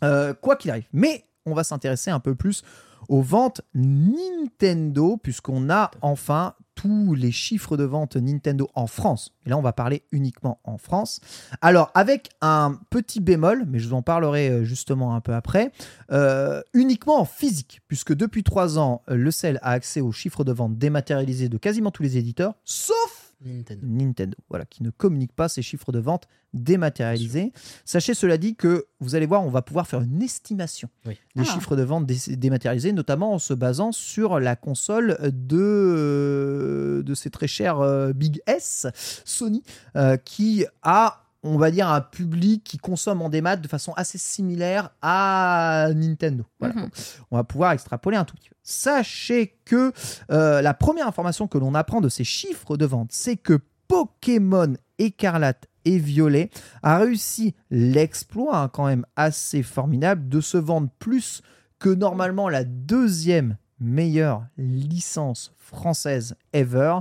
euh, 0.04 0.34
quoi 0.34 0.56
qu'il 0.56 0.70
arrive. 0.70 0.88
Mais 0.92 1.24
on 1.46 1.54
va 1.54 1.64
s'intéresser 1.64 2.10
un 2.10 2.20
peu 2.20 2.34
plus 2.34 2.62
aux 3.08 3.22
ventes 3.22 3.62
Nintendo, 3.74 5.16
puisqu'on 5.16 5.70
a 5.70 5.90
enfin 6.02 6.54
tous 6.74 7.14
les 7.14 7.32
chiffres 7.32 7.76
de 7.76 7.84
vente 7.84 8.16
Nintendo 8.16 8.68
en 8.74 8.86
France. 8.86 9.34
Et 9.44 9.50
là, 9.50 9.58
on 9.58 9.62
va 9.62 9.72
parler 9.72 10.04
uniquement 10.10 10.60
en 10.64 10.78
France. 10.78 11.20
Alors, 11.60 11.90
avec 11.94 12.30
un 12.40 12.78
petit 12.90 13.20
bémol, 13.20 13.64
mais 13.68 13.78
je 13.78 13.88
vous 13.88 13.94
en 13.94 14.02
parlerai 14.02 14.48
euh, 14.48 14.64
justement 14.64 15.14
un 15.14 15.20
peu 15.20 15.34
après, 15.34 15.70
euh, 16.10 16.62
uniquement 16.72 17.20
en 17.20 17.24
physique, 17.24 17.82
puisque 17.88 18.14
depuis 18.14 18.42
trois 18.42 18.78
ans, 18.78 19.02
le 19.08 19.30
CEL 19.30 19.58
a 19.62 19.72
accès 19.72 20.00
aux 20.00 20.12
chiffres 20.12 20.44
de 20.44 20.52
vente 20.52 20.78
dématérialisés 20.78 21.48
de 21.48 21.58
quasiment 21.58 21.90
tous 21.90 22.02
les 22.02 22.16
éditeurs, 22.16 22.54
sauf 22.64 23.21
Nintendo. 23.44 23.86
Nintendo, 23.86 24.36
voilà, 24.48 24.64
qui 24.64 24.82
ne 24.82 24.90
communique 24.90 25.32
pas 25.32 25.48
ses 25.48 25.62
chiffres 25.62 25.92
de 25.92 25.98
vente 25.98 26.28
dématérialisés. 26.54 27.52
Sachez 27.84 28.14
cela 28.14 28.36
dit 28.36 28.54
que 28.56 28.86
vous 29.00 29.14
allez 29.14 29.26
voir, 29.26 29.42
on 29.44 29.48
va 29.48 29.62
pouvoir 29.62 29.86
faire 29.86 30.02
une 30.02 30.22
estimation 30.22 30.88
Oui. 31.06 31.18
des 31.34 31.42
Ah. 31.42 31.44
chiffres 31.52 31.76
de 31.76 31.82
vente 31.82 32.06
dé- 32.06 32.36
dématérialisés, 32.36 32.92
notamment 32.92 33.32
en 33.32 33.38
se 33.38 33.54
basant 33.54 33.90
sur 33.92 34.38
la 34.38 34.54
console 34.56 35.16
de, 35.32 37.02
de 37.04 37.14
ces 37.14 37.30
très 37.30 37.46
chers 37.46 37.80
euh, 37.80 38.12
Big 38.12 38.40
S, 38.46 38.86
Sony, 39.24 39.62
euh, 39.96 40.16
qui 40.16 40.66
a 40.82 41.21
on 41.42 41.56
va 41.56 41.70
dire 41.70 41.88
un 41.88 42.00
public 42.00 42.62
qui 42.64 42.78
consomme 42.78 43.20
en 43.22 43.28
démat 43.28 43.56
de 43.56 43.66
façon 43.68 43.92
assez 43.94 44.18
similaire 44.18 44.90
à 45.02 45.88
Nintendo. 45.94 46.44
Voilà. 46.60 46.74
Mhm. 46.74 46.90
On 47.30 47.36
va 47.36 47.44
pouvoir 47.44 47.72
extrapoler 47.72 48.16
un 48.16 48.24
tout 48.24 48.36
petit 48.36 48.48
peu. 48.48 48.56
Sachez 48.62 49.58
que 49.64 49.92
euh, 50.30 50.62
la 50.62 50.74
première 50.74 51.08
information 51.08 51.48
que 51.48 51.58
l'on 51.58 51.74
apprend 51.74 52.00
de 52.00 52.08
ces 52.08 52.24
chiffres 52.24 52.76
de 52.76 52.86
vente, 52.86 53.10
c'est 53.12 53.36
que 53.36 53.60
Pokémon 53.88 54.74
Écarlate 54.98 55.66
et 55.84 55.98
Violet 55.98 56.50
a 56.82 56.98
réussi 56.98 57.54
l'exploit 57.70 58.56
hein, 58.56 58.68
quand 58.68 58.86
même 58.86 59.04
assez 59.16 59.62
formidable 59.62 60.28
de 60.28 60.40
se 60.40 60.56
vendre 60.56 60.88
plus 60.98 61.42
que 61.80 61.88
normalement 61.88 62.48
la 62.48 62.62
deuxième 62.62 63.56
meilleure 63.80 64.46
licence 64.56 65.52
française 65.58 66.36
ever. 66.52 67.00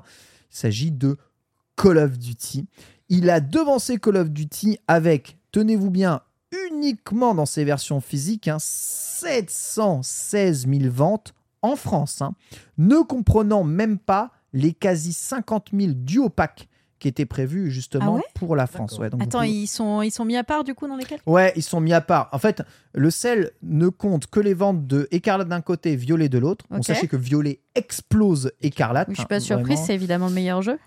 Il 0.52 0.58
s'agit 0.58 0.92
de 0.92 1.18
Call 1.76 2.00
of 2.00 2.18
Duty. 2.18 2.68
Il 3.14 3.30
a 3.30 3.42
devancé 3.42 3.98
Call 4.00 4.16
of 4.16 4.30
Duty 4.30 4.80
avec, 4.88 5.38
tenez-vous 5.52 5.90
bien, 5.92 6.22
uniquement 6.72 7.36
dans 7.36 7.46
ses 7.46 7.66
versions 7.66 8.00
physiques, 8.00 8.48
hein, 8.48 8.56
716 8.60 10.66
000 10.68 10.80
ventes 10.92 11.34
en 11.62 11.76
France, 11.76 12.22
hein, 12.22 12.34
ne 12.78 12.98
comprenant 13.02 13.64
même 13.66 13.98
pas 14.00 14.32
les 14.54 14.74
quasi 14.74 15.12
50 15.14 15.70
000 15.78 15.92
duo 15.94 16.30
packs 16.30 16.68
qui 17.00 17.08
étaient 17.08 17.26
prévus 17.26 17.72
justement 17.72 18.14
Ah 18.14 18.18
ouais? 18.18 18.24
pour 18.36 18.56
la 18.56 18.68
France. 18.68 18.98
Ouais, 18.98 19.10
donc 19.10 19.22
Attends, 19.24 19.40
pouvez- 19.40 19.52
ils 19.52 19.68
sont, 19.68 20.02
ils 20.02 20.12
sont 20.12 20.24
mis 20.24 20.38
à 20.38 20.44
part 20.44 20.64
du 20.64 20.74
coup 20.74 20.88
dans 20.88 20.96
lesquels? 20.96 21.20
Ouais, 21.26 21.52
ils 21.56 21.64
sont 21.64 21.82
mis 21.82 21.94
à 21.94 22.02
part. 22.02 22.30
En 22.32 22.40
fait, 22.40 22.62
le 22.94 23.10
sel 23.10 23.52
ne 23.64 23.88
compte 23.90 24.28
que 24.28 24.40
les 24.40 24.54
ventes 24.54 24.86
de 24.88 25.08
Écarlate 25.12 25.48
d'un 25.48 25.62
côté, 25.62 25.96
Violet 25.96 26.30
de 26.30 26.38
l'autre. 26.38 26.66
On 26.70 26.78
Ok. 26.80 26.86
sachez 26.86 27.08
que 27.08 27.16
Violet 27.18 27.62
explose 27.76 28.52
Écarlate. 28.62 29.08
Oui, 29.08 29.14
Je 29.16 29.20
suis 29.22 29.24
hein, 29.26 29.28
pas 29.30 29.40
surprise, 29.40 29.68
vraiment. 29.68 29.86
c'est 29.86 29.94
évidemment 29.96 30.28
le 30.28 30.34
meilleur 30.34 30.62
jeu. 30.62 30.78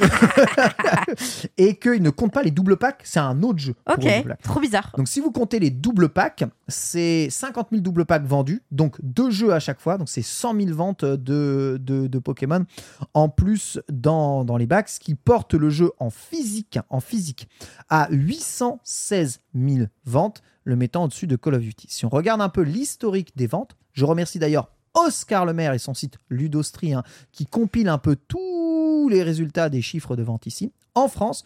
Et 1.57 1.75
qu'il 1.77 2.01
ne 2.01 2.09
compte 2.09 2.33
pas 2.33 2.43
les 2.43 2.51
double 2.51 2.77
packs, 2.77 3.01
c'est 3.03 3.19
un 3.19 3.41
autre 3.43 3.59
jeu. 3.59 3.75
Ok, 3.89 4.05
trop 4.43 4.59
bizarre. 4.59 4.91
Donc 4.97 5.07
si 5.07 5.19
vous 5.19 5.31
comptez 5.31 5.59
les 5.59 5.69
double 5.69 6.09
packs, 6.09 6.43
c'est 6.67 7.29
50 7.29 7.67
000 7.71 7.81
double 7.81 8.05
packs 8.05 8.25
vendus, 8.25 8.61
donc 8.71 8.97
deux 9.03 9.29
jeux 9.31 9.53
à 9.53 9.59
chaque 9.59 9.79
fois, 9.79 9.97
donc 9.97 10.09
c'est 10.09 10.21
100 10.21 10.55
000 10.59 10.75
ventes 10.75 11.05
de, 11.05 11.77
de, 11.79 12.07
de 12.07 12.19
Pokémon 12.19 12.65
en 13.13 13.29
plus 13.29 13.79
dans, 13.91 14.43
dans 14.43 14.57
les 14.57 14.67
packs, 14.67 14.89
ce 14.89 14.99
qui 14.99 15.15
porte 15.15 15.53
le 15.53 15.69
jeu 15.69 15.91
en 15.99 16.09
physique, 16.09 16.79
en 16.89 16.99
physique 16.99 17.47
à 17.89 18.07
816 18.11 19.39
000 19.55 19.85
ventes, 20.05 20.41
le 20.63 20.75
mettant 20.75 21.05
au-dessus 21.05 21.27
de 21.27 21.35
Call 21.35 21.55
of 21.55 21.61
Duty. 21.61 21.88
Si 21.89 22.05
on 22.05 22.09
regarde 22.09 22.41
un 22.41 22.49
peu 22.49 22.61
l'historique 22.61 23.35
des 23.35 23.47
ventes, 23.47 23.75
je 23.93 24.05
remercie 24.05 24.39
d'ailleurs 24.39 24.69
Oscar 24.93 25.45
Lemaire 25.45 25.73
et 25.73 25.79
son 25.79 25.93
site 25.93 26.17
Ludostri, 26.29 26.93
hein, 26.93 27.03
qui 27.31 27.45
compile 27.45 27.89
un 27.89 27.97
peu 27.97 28.15
tous 28.15 29.09
les 29.09 29.23
résultats 29.23 29.69
des 29.69 29.81
chiffres 29.81 30.15
de 30.15 30.23
vente 30.23 30.45
ici. 30.45 30.71
En 30.95 31.07
France, 31.07 31.43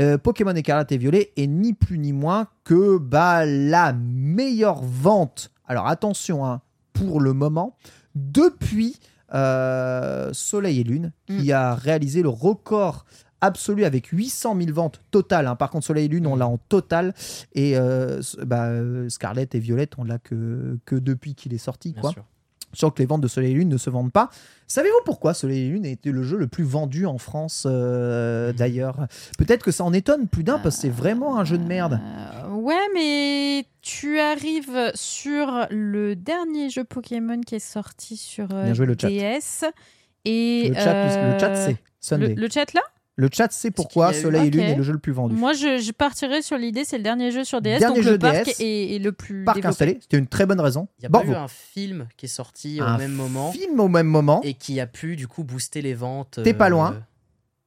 euh, 0.00 0.18
Pokémon 0.18 0.54
Écarlate 0.54 0.92
et 0.92 0.98
Violet 0.98 1.32
est 1.36 1.46
ni 1.46 1.72
plus 1.72 1.98
ni 1.98 2.12
moins 2.12 2.48
que 2.64 2.98
bah, 2.98 3.46
la 3.46 3.92
meilleure 3.92 4.82
vente. 4.82 5.52
Alors 5.66 5.86
attention, 5.86 6.44
hein, 6.44 6.60
pour 6.92 7.20
le 7.20 7.32
moment, 7.32 7.76
depuis 8.14 8.98
euh, 9.34 10.30
Soleil 10.32 10.80
et 10.80 10.84
Lune, 10.84 11.12
qui 11.26 11.52
a 11.52 11.74
réalisé 11.74 12.22
le 12.22 12.28
record 12.28 13.04
absolu 13.40 13.84
avec 13.84 14.06
800 14.06 14.56
000 14.60 14.72
ventes 14.72 15.00
totales. 15.10 15.46
hein. 15.46 15.56
Par 15.56 15.70
contre, 15.70 15.86
Soleil 15.86 16.06
et 16.06 16.08
Lune, 16.08 16.26
on 16.26 16.36
l'a 16.36 16.46
en 16.48 16.58
total. 16.58 17.14
Et 17.54 17.76
euh, 17.76 18.20
bah, 18.44 18.66
euh, 18.66 19.08
Scarlett 19.08 19.54
et 19.54 19.58
Violette, 19.58 19.92
on 19.98 20.04
l'a 20.04 20.18
que, 20.18 20.78
que 20.84 20.96
depuis 20.96 21.34
qu'il 21.34 21.52
est 21.54 21.58
sorti. 21.58 21.92
Bien 21.92 22.00
Quoi. 22.00 22.10
sûr. 22.12 22.24
Que 22.78 22.98
les 22.98 23.06
ventes 23.06 23.22
de 23.22 23.28
Soleil 23.28 23.52
et 23.52 23.54
Lune 23.54 23.70
ne 23.70 23.78
se 23.78 23.88
vendent 23.88 24.12
pas. 24.12 24.28
Savez-vous 24.66 25.00
pourquoi 25.06 25.32
Soleil 25.32 25.62
et 25.64 25.68
Lune 25.70 25.86
été 25.86 26.10
le 26.12 26.22
jeu 26.22 26.36
le 26.36 26.46
plus 26.46 26.64
vendu 26.64 27.06
en 27.06 27.16
France 27.16 27.66
euh, 27.66 28.52
d'ailleurs? 28.52 29.06
Peut-être 29.38 29.62
que 29.64 29.70
ça 29.70 29.82
en 29.82 29.94
étonne 29.94 30.28
plus 30.28 30.44
d'un 30.44 30.58
parce 30.58 30.74
que 30.76 30.82
c'est 30.82 30.88
vraiment 30.90 31.38
un 31.38 31.44
jeu 31.44 31.56
de 31.56 31.64
merde. 31.64 31.98
Euh, 32.02 32.50
ouais, 32.50 32.74
mais 32.92 33.64
tu 33.80 34.18
arrives 34.20 34.90
sur 34.94 35.66
le 35.70 36.16
dernier 36.16 36.68
jeu 36.68 36.84
Pokémon 36.84 37.40
qui 37.40 37.54
est 37.54 37.60
sorti 37.60 38.18
sur 38.18 38.48
euh, 38.52 38.64
Bien 38.64 38.74
joué, 38.74 38.84
le 38.84 38.96
chat. 39.00 39.08
Et 40.26 40.68
Le 40.68 40.74
chat, 40.74 40.92
euh, 40.94 41.32
le 41.32 41.38
chat 41.38 41.54
c'est 41.54 41.76
Sunday. 42.00 42.28
le, 42.34 42.34
le 42.42 42.48
chat 42.50 42.74
là? 42.74 42.82
Le 43.18 43.30
chat 43.32 43.50
sait 43.50 43.70
pourquoi 43.70 44.12
Soleil 44.12 44.48
et 44.48 44.50
Lune 44.50 44.60
est 44.62 44.74
le 44.74 44.82
jeu 44.82 44.92
le 44.92 44.98
plus 44.98 45.12
vendu. 45.12 45.34
Moi, 45.34 45.54
je, 45.54 45.78
je 45.78 45.90
partirais 45.92 46.42
sur 46.42 46.58
l'idée, 46.58 46.84
c'est 46.84 46.98
le 46.98 47.02
dernier 47.02 47.30
jeu 47.30 47.44
sur 47.44 47.62
DS, 47.62 47.78
Dernier 47.78 47.94
donc 47.96 48.04
jeu 48.04 48.10
le 48.12 48.18
parc 48.18 48.44
DS. 48.44 48.60
est, 48.60 48.94
est 48.94 48.98
le 48.98 49.10
plus 49.12 49.42
Parc 49.44 49.56
développé. 49.56 49.68
installé, 49.70 49.98
c'était 50.02 50.18
une 50.18 50.26
très 50.26 50.44
bonne 50.44 50.60
raison. 50.60 50.86
Il 50.98 51.04
y 51.04 51.06
a 51.06 51.10
pas 51.10 51.24
eu 51.24 51.32
un 51.34 51.48
film 51.48 52.08
qui 52.18 52.26
est 52.26 52.28
sorti 52.28 52.78
Un 52.80 52.94
au 52.94 52.98
même 52.98 53.12
moment 53.12 53.52
Film 53.52 53.80
au 53.80 53.88
même 53.88 54.06
moment, 54.06 54.40
et 54.44 54.52
qui 54.52 54.78
a 54.80 54.86
pu 54.86 55.16
du 55.16 55.26
coup 55.28 55.44
booster 55.44 55.80
les 55.80 55.94
ventes. 55.94 56.40
T'es 56.44 56.52
pas 56.52 56.66
euh, 56.66 56.70
loin. 56.70 57.02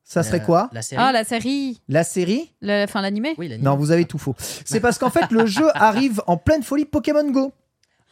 ça 0.03 0.21
serait 0.21 0.39
euh, 0.39 0.45
quoi 0.45 0.69
La 0.71 0.83
série. 0.83 1.01
Ah, 1.03 1.11
la 1.11 1.23
série, 1.23 1.81
La 1.89 2.03
série 2.03 2.51
la, 2.61 2.83
enfin 2.83 3.01
l'animé. 3.01 3.33
Oui, 3.39 3.47
l'anime. 3.47 3.65
Non, 3.65 3.75
vous 3.75 3.89
avez 3.89 4.05
tout 4.05 4.19
faux. 4.19 4.35
C'est 4.65 4.79
parce 4.79 4.99
qu'en 4.99 5.09
fait, 5.09 5.31
le 5.31 5.47
jeu 5.47 5.65
arrive 5.73 6.21
en 6.27 6.37
pleine 6.37 6.61
folie 6.61 6.85
Pokémon 6.85 7.27
Go. 7.31 7.53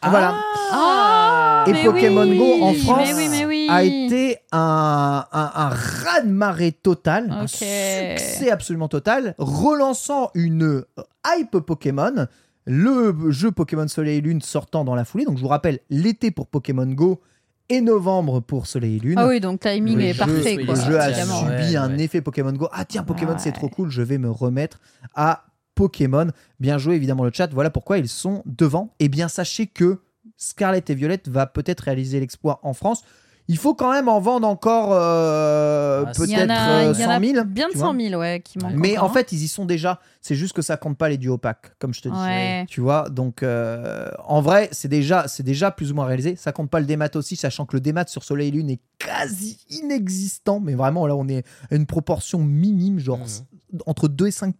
voilà. 0.01 0.35
Ah, 0.71 1.65
Et 1.67 1.71
mais 1.73 1.83
Pokémon 1.83 2.27
oui, 2.27 2.37
Go 2.37 2.63
en 2.63 2.71
mais 2.71 2.77
France 2.79 3.09
oui, 3.15 3.27
mais 3.29 3.45
oui. 3.45 3.46
A 3.69 3.83
été 3.83 4.37
un, 4.51 5.25
un, 5.31 5.51
un 5.55 5.69
raz-de-marée 5.69 6.71
total, 6.71 7.31
un 7.31 7.47
succès 7.47 8.49
absolument 8.51 8.87
total, 8.87 9.35
relançant 9.37 10.31
une 10.35 10.83
hype 11.25 11.59
Pokémon, 11.59 12.27
le 12.65 13.31
jeu 13.31 13.51
Pokémon 13.51 13.87
Soleil 13.87 14.17
et 14.17 14.21
Lune 14.21 14.41
sortant 14.41 14.83
dans 14.83 14.95
la 14.95 15.05
foulée. 15.05 15.25
Donc 15.25 15.37
je 15.37 15.41
vous 15.41 15.47
rappelle, 15.47 15.79
l'été 15.89 16.31
pour 16.31 16.47
Pokémon 16.47 16.85
Go 16.87 17.21
et 17.69 17.81
novembre 17.81 18.39
pour 18.39 18.65
Soleil 18.67 18.97
et 18.97 18.99
Lune. 18.99 19.15
Ah 19.17 19.27
oui, 19.27 19.39
donc 19.39 19.59
timing 19.59 19.97
Le 19.97 20.03
est 20.03 20.13
jeu- 20.13 20.19
parfait. 20.19 20.55
Quoi, 20.65 20.75
le 20.75 20.81
jeu 20.81 20.99
a 20.99 21.13
subi 21.13 21.47
Ouais, 21.71 21.75
un 21.75 21.95
ouais. 21.95 22.03
effet 22.03 22.21
Pokémon 22.21 22.53
Go. 22.53 22.69
Ah 22.71 22.85
tiens, 22.85 23.03
Pokémon 23.03 23.35
c'est 23.37 23.51
trop 23.51 23.69
cool, 23.69 23.89
je 23.89 24.01
vais 24.01 24.17
me 24.17 24.29
remettre 24.31 24.79
à 25.15 25.45
Pokémon. 25.75 26.27
Bien 26.59 26.77
joué 26.77 26.95
évidemment 26.95 27.23
le 27.23 27.31
chat, 27.33 27.47
voilà 27.53 27.69
pourquoi 27.69 27.97
ils 27.97 28.07
sont 28.07 28.41
devant. 28.45 28.93
Et 28.99 29.09
bien 29.09 29.27
sachez 29.27 29.67
que 29.67 29.99
Scarlett 30.37 30.89
et 30.89 30.95
Violette 30.95 31.27
va 31.29 31.45
peut-être 31.45 31.81
réaliser 31.81 32.19
l'exploit 32.19 32.59
en 32.63 32.73
France. 32.73 33.03
Il 33.49 33.57
faut 33.57 33.73
quand 33.73 33.91
même 33.93 34.09
en 34.09 34.19
vendre 34.19 34.45
encore 34.47 34.89
euh, 34.91 36.03
Ah, 36.05 36.11
Il 36.25 36.29
y 36.31 36.35
en 36.35 36.39
peut-être 36.39 36.51
a, 36.51 36.79
euh, 36.79 36.93
il 36.95 37.01
y 37.01 37.05
en 37.05 37.09
a 37.09 37.15
100 37.19 37.25
000. 37.33 37.45
bien 37.45 37.67
de 37.67 37.71
tu 37.71 37.77
vois. 37.77 37.87
100 37.93 37.99
000, 38.09 38.19
ouais, 38.19 38.41
qui 38.43 38.59
manquent. 38.59 38.73
Mais 38.75 38.97
en 38.97 39.03
encore, 39.03 39.13
fait, 39.13 39.31
ils 39.31 39.43
y 39.43 39.47
sont 39.47 39.65
déjà. 39.65 39.99
C'est 40.21 40.35
juste 40.35 40.53
que 40.53 40.61
ça 40.61 40.75
compte 40.75 40.97
pas 40.97 41.07
les 41.07 41.17
duos 41.17 41.37
packs, 41.37 41.71
comme 41.79 41.93
je 41.93 42.01
te 42.01 42.09
dis. 42.09 42.15
Ouais. 42.15 42.65
Tu 42.67 42.81
vois, 42.81 43.07
donc 43.09 43.43
euh, 43.43 44.09
en 44.25 44.41
vrai, 44.41 44.67
c'est 44.73 44.89
déjà, 44.89 45.27
c'est 45.29 45.43
déjà 45.43 45.71
plus 45.71 45.91
ou 45.91 45.95
moins 45.95 46.05
réalisé. 46.05 46.35
Ça 46.35 46.51
compte 46.51 46.69
pas 46.69 46.79
le 46.81 46.85
démat 46.85 47.09
aussi, 47.15 47.35
sachant 47.37 47.65
que 47.65 47.75
le 47.77 47.79
démat 47.81 48.05
sur 48.07 48.23
Soleil 48.23 48.49
et 48.49 48.51
Lune 48.51 48.69
est 48.69 48.81
quasi 48.99 49.57
inexistant. 49.69 50.59
Mais 50.59 50.73
vraiment, 50.75 51.07
là, 51.07 51.15
on 51.15 51.27
est 51.29 51.45
à 51.71 51.75
une 51.75 51.85
proportion 51.85 52.39
minime, 52.39 52.99
genre 52.99 53.19
Mhm. 53.19 53.56
Entre 53.85 54.07
2 54.07 54.27
et 54.27 54.31
5 54.31 54.55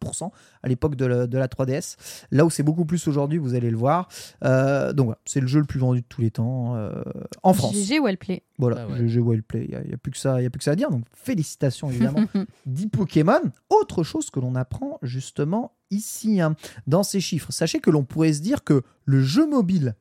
à 0.63 0.67
l'époque 0.67 0.95
de, 0.95 1.05
la- 1.05 1.27
de 1.27 1.37
la 1.37 1.47
3DS. 1.47 1.95
Là 2.31 2.45
où 2.45 2.49
c'est 2.49 2.63
beaucoup 2.63 2.85
plus 2.85 3.07
aujourd'hui, 3.07 3.37
vous 3.37 3.53
allez 3.55 3.69
le 3.69 3.77
voir. 3.77 4.09
Euh, 4.43 4.93
donc 4.93 5.05
voilà, 5.05 5.19
c'est 5.25 5.39
le 5.39 5.47
jeu 5.47 5.59
le 5.59 5.65
plus 5.65 5.79
vendu 5.79 6.01
de 6.01 6.05
tous 6.07 6.21
les 6.21 6.31
temps 6.31 6.75
euh, 6.75 6.91
en 7.43 7.53
France. 7.53 7.73
GG 7.75 7.99
Wellplay. 8.01 8.43
Voilà, 8.57 8.85
Ah 8.87 8.91
ouais. 8.91 9.07
GG 9.07 9.21
Wellplay. 9.21 9.65
Il 9.69 9.87
n'y 9.87 9.93
a, 9.93 9.97
plus 9.97 10.11
que 10.11 10.17
ça, 10.17 10.39
il 10.41 10.43
y 10.43 10.47
a 10.47 10.49
plus 10.49 10.57
que 10.59 10.63
ça 10.65 10.71
à 10.71 10.75
dire. 10.75 10.89
Donc 10.89 11.03
félicitations 11.13 11.89
évidemment 11.89 12.25
dit 12.65 12.87
Pokémon. 12.87 13.39
Autre 13.69 14.03
chose 14.03 14.29
que 14.29 14.39
l'on 14.39 14.55
apprend 14.55 14.99
justement 15.01 15.73
ici 15.89 16.41
hein, 16.41 16.55
dans 16.85 17.03
ces 17.03 17.19
chiffres. 17.21 17.51
Sachez 17.51 17.79
que 17.79 17.89
l'on 17.89 18.03
pourrait 18.03 18.33
se 18.33 18.41
dire 18.41 18.63
que 18.63 18.81
le 19.05 19.21
jeu 19.23 19.47
mobile 19.47 19.95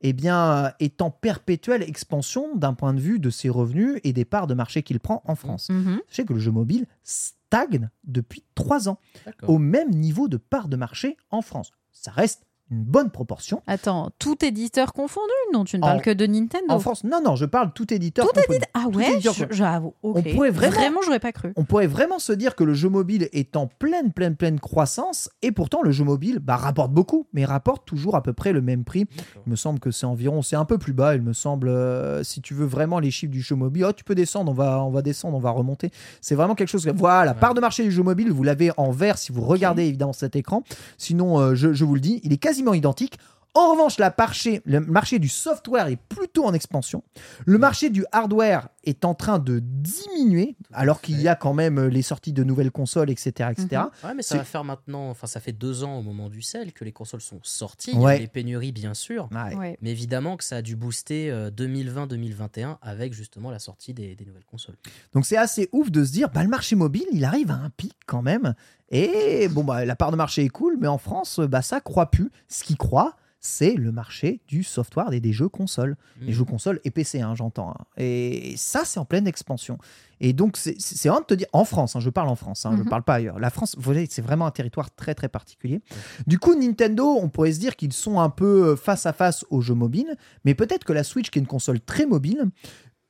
eh 0.00 0.12
bien, 0.12 0.72
est 0.80 1.02
en 1.02 1.10
perpétuelle 1.10 1.82
expansion 1.82 2.56
d'un 2.56 2.74
point 2.74 2.94
de 2.94 3.00
vue 3.00 3.18
de 3.18 3.30
ses 3.30 3.48
revenus 3.48 4.00
et 4.04 4.12
des 4.12 4.24
parts 4.24 4.46
de 4.46 4.54
marché 4.54 4.82
qu'il 4.82 5.00
prend 5.00 5.22
en 5.24 5.34
France. 5.34 5.68
Mhm. 5.70 6.00
Sachez 6.08 6.24
que 6.24 6.32
le 6.32 6.40
jeu 6.40 6.50
mobile 6.50 6.86
stagne 7.02 7.90
depuis 8.04 8.44
trois 8.54 8.88
ans 8.88 8.98
au 9.46 9.58
même 9.58 9.90
niveau 9.90 10.28
de 10.28 10.36
part 10.36 10.68
de 10.68 10.76
marché 10.76 11.16
en 11.30 11.42
France. 11.42 11.72
Ça 11.92 12.10
reste 12.10 12.47
une 12.70 12.82
bonne 12.84 13.10
proportion. 13.10 13.62
Attends, 13.66 14.10
tout 14.18 14.44
éditeur 14.44 14.92
confondu 14.92 15.32
Non, 15.52 15.64
tu 15.64 15.78
ne 15.78 15.82
En- 15.82 15.86
parles 15.86 16.02
que 16.02 16.10
de 16.10 16.26
Nintendo. 16.26 16.66
En 16.68 16.78
France, 16.78 17.02
non, 17.04 17.20
non, 17.24 17.34
je 17.36 17.46
parle 17.46 17.72
tout 17.72 17.92
éditeur. 17.92 18.26
Tout 18.26 18.32
confondu. 18.34 18.58
Ah 18.74 18.86
tout 18.90 18.98
ouais, 18.98 19.12
éditeur 19.14 19.32
je- 19.32 19.38
confondu. 19.44 19.56
j'avoue. 19.56 19.94
On 20.02 20.22
pourrait 20.22 20.50
vraiment- 20.50 21.00
j'aurais 21.04 21.18
pas 21.20 21.32
cru. 21.32 21.52
on 21.56 21.64
pourrait 21.64 21.86
vraiment 21.86 22.18
se 22.18 22.32
dire 22.32 22.54
que 22.54 22.64
le 22.64 22.74
jeu 22.74 22.88
mobile 22.88 23.28
est 23.32 23.56
en 23.56 23.66
pleine, 23.66 24.12
pleine, 24.12 24.36
pleine 24.36 24.60
croissance, 24.60 25.30
et 25.42 25.50
pourtant 25.52 25.80
le 25.82 25.90
jeu 25.90 26.04
mobile 26.04 26.38
bah, 26.40 26.56
rapporte 26.56 26.92
beaucoup, 26.92 27.26
mais 27.32 27.44
rapporte 27.44 27.86
toujours 27.86 28.16
à 28.16 28.22
peu 28.22 28.32
près 28.32 28.52
le 28.52 28.60
même 28.60 28.84
prix. 28.84 29.06
Il 29.46 29.50
me 29.50 29.56
semble 29.56 29.78
que 29.80 29.90
c'est 29.90 30.06
environ, 30.06 30.42
c'est 30.42 30.56
un 30.56 30.64
peu 30.64 30.78
plus 30.78 30.92
bas, 30.92 31.14
il 31.14 31.22
me 31.22 31.32
semble, 31.32 31.68
euh, 31.68 32.22
si 32.22 32.40
tu 32.42 32.54
veux 32.54 32.66
vraiment 32.66 32.98
les 32.98 33.10
chiffres 33.10 33.32
du 33.32 33.40
jeu 33.40 33.54
mobile, 33.56 33.84
oh, 33.88 33.92
tu 33.92 34.04
peux 34.04 34.14
descendre, 34.14 34.50
on 34.50 34.54
va, 34.54 34.84
on 34.84 34.90
va 34.90 35.02
descendre, 35.02 35.36
on 35.36 35.40
va 35.40 35.50
remonter. 35.50 35.90
C'est 36.20 36.34
vraiment 36.34 36.54
quelque 36.54 36.68
chose, 36.68 36.84
que- 36.84 36.90
voilà, 36.90 37.32
Ouais. 37.32 37.38
part 37.38 37.54
de 37.54 37.60
marché 37.60 37.82
du 37.82 37.90
jeu 37.90 38.02
mobile, 38.02 38.30
vous 38.30 38.42
l'avez 38.42 38.70
en 38.76 38.90
vert 38.90 39.16
si 39.18 39.32
vous 39.32 39.42
regardez 39.42 39.84
évidemment 39.84 40.12
cet 40.12 40.36
écran, 40.36 40.62
sinon 40.96 41.38
euh, 41.40 41.54
je, 41.54 41.72
je 41.72 41.84
vous 41.84 41.94
le 41.94 42.00
dis, 42.00 42.20
il 42.24 42.32
est 42.32 42.36
quasiment 42.58 42.74
identique. 42.74 43.18
En 43.54 43.72
revanche, 43.72 43.98
la 43.98 44.14
marché, 44.16 44.62
le 44.66 44.78
marché 44.80 45.18
du 45.18 45.28
software 45.28 45.88
est 45.88 45.96
plutôt 45.96 46.44
en 46.44 46.52
expansion. 46.54 47.02
Le 47.44 47.58
marché 47.58 47.90
du 47.90 48.04
hardware 48.12 48.68
est 48.84 49.04
en 49.04 49.14
train 49.14 49.38
de 49.38 49.58
diminuer, 49.58 50.54
alors 50.72 51.00
qu'il 51.00 51.20
y 51.20 51.28
a 51.28 51.34
quand 51.34 51.54
même 51.54 51.78
euh, 51.78 51.88
les 51.88 52.02
sorties 52.02 52.32
de 52.32 52.44
nouvelles 52.44 52.70
consoles, 52.70 53.10
etc. 53.10 53.50
etc. 53.50 53.66
Mhm. 53.72 54.08
Ouais, 54.08 54.14
mais 54.14 54.22
ça 54.22 54.36
va 54.36 54.44
faire 54.44 54.64
maintenant, 54.64 55.10
enfin 55.10 55.26
ça 55.26 55.40
fait 55.40 55.52
deux 55.52 55.82
ans 55.82 55.98
au 55.98 56.02
moment 56.02 56.28
du 56.28 56.40
sel 56.42 56.72
que 56.72 56.84
les 56.84 56.92
consoles 56.92 57.20
sont 57.20 57.40
sorties. 57.42 57.94
Ouais. 57.94 58.12
Il 58.12 58.16
y 58.16 58.18
a 58.18 58.20
les 58.20 58.28
pénuries 58.28 58.72
bien 58.72 58.94
sûr, 58.94 59.28
Ouais. 59.32 59.54
Ouais. 59.56 59.78
mais 59.82 59.90
évidemment 59.90 60.36
que 60.36 60.44
ça 60.44 60.56
a 60.56 60.62
dû 60.62 60.76
booster 60.76 61.30
euh, 61.30 61.50
2020-2021 61.50 62.76
avec 62.82 63.12
justement 63.12 63.50
la 63.50 63.58
sortie 63.58 63.94
des, 63.94 64.14
des 64.14 64.24
nouvelles 64.24 64.44
consoles. 64.44 64.76
Donc 65.14 65.26
c'est 65.26 65.36
assez 65.36 65.68
ouf 65.72 65.90
de 65.90 66.04
se 66.04 66.12
dire, 66.12 66.28
bah, 66.30 66.42
le 66.42 66.48
marché 66.48 66.76
mobile, 66.76 67.06
il 67.12 67.24
arrive 67.24 67.50
à 67.50 67.54
un 67.56 67.70
pic 67.70 67.94
quand 68.06 68.22
même. 68.22 68.54
Et 68.90 69.48
bon, 69.48 69.64
bah, 69.64 69.84
la 69.84 69.96
part 69.96 70.10
de 70.12 70.16
marché 70.16 70.44
est 70.44 70.48
cool, 70.48 70.76
mais 70.80 70.86
en 70.88 70.98
France, 70.98 71.40
bah, 71.40 71.62
ça 71.62 71.80
croit 71.80 72.10
plus. 72.10 72.30
Ce 72.48 72.64
qui 72.64 72.76
croit, 72.76 73.16
c'est 73.40 73.74
le 73.74 73.92
marché 73.92 74.40
du 74.48 74.62
software 74.64 75.12
et 75.12 75.20
des 75.20 75.32
jeux 75.32 75.48
consoles. 75.48 75.96
Les 76.20 76.28
Mhm. 76.28 76.32
jeux 76.32 76.44
consoles 76.44 76.80
et 76.84 76.90
PC, 76.90 77.20
hein, 77.20 77.34
j'entends. 77.36 77.70
hein. 77.70 77.84
Et 77.96 78.54
ça, 78.56 78.84
c'est 78.84 78.98
en 78.98 79.04
pleine 79.04 79.26
expansion. 79.28 79.78
Et 80.20 80.32
donc, 80.32 80.56
c'est 80.56 80.76
vraiment 81.08 81.20
de 81.20 81.26
te 81.26 81.34
dire, 81.34 81.46
en 81.52 81.64
France, 81.64 81.94
hein, 81.94 82.00
je 82.00 82.10
parle 82.10 82.28
en 82.28 82.34
France, 82.34 82.66
je 82.70 82.82
Mhm. 82.82 82.88
parle 82.88 83.04
pas 83.04 83.14
ailleurs. 83.14 83.38
La 83.38 83.50
France, 83.50 83.76
vous 83.76 83.82
voyez, 83.82 84.08
c'est 84.10 84.22
vraiment 84.22 84.46
un 84.46 84.50
territoire 84.50 84.92
très, 84.94 85.14
très 85.14 85.28
particulier. 85.28 85.80
Du 86.26 86.38
coup, 86.40 86.56
Nintendo, 86.56 87.06
on 87.20 87.28
pourrait 87.28 87.52
se 87.52 87.60
dire 87.60 87.76
qu'ils 87.76 87.92
sont 87.92 88.18
un 88.18 88.30
peu 88.30 88.70
euh, 88.70 88.76
face 88.76 89.06
à 89.06 89.12
face 89.12 89.44
aux 89.50 89.60
jeux 89.60 89.74
mobiles, 89.74 90.16
mais 90.44 90.54
peut-être 90.56 90.84
que 90.84 90.92
la 90.92 91.04
Switch, 91.04 91.30
qui 91.30 91.38
est 91.38 91.42
une 91.42 91.46
console 91.46 91.80
très 91.80 92.06
mobile, 92.06 92.46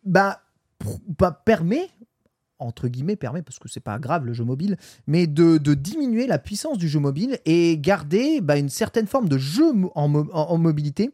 bah, 0.05 0.43
bah, 1.19 1.43
permet 1.45 1.89
entre 2.59 2.89
guillemets 2.89 3.17
permet 3.17 3.43
parce 3.43 3.59
que 3.59 3.69
c'est 3.69 3.81
pas 3.81 3.99
grave 3.99 4.25
le 4.27 4.33
jeu 4.33 4.45
mobile 4.45 4.77
mais 5.07 5.27
de, 5.27 5.59
de 5.59 5.75
diminuer 5.75 6.27
la 6.27 6.39
puissance 6.39 6.79
du 6.79 6.89
jeu 6.89 6.99
mobile 7.01 7.39
et 7.47 7.79
garder 7.79 8.41
bah, 8.41 8.57
une 8.57 8.69
certaine 8.69 9.07
forme 9.07 9.29
de 9.29 9.39
jeu 9.39 9.73
en, 9.95 10.09
mo- 10.09 10.29
en- 10.33 10.59
mobilité 10.59 11.11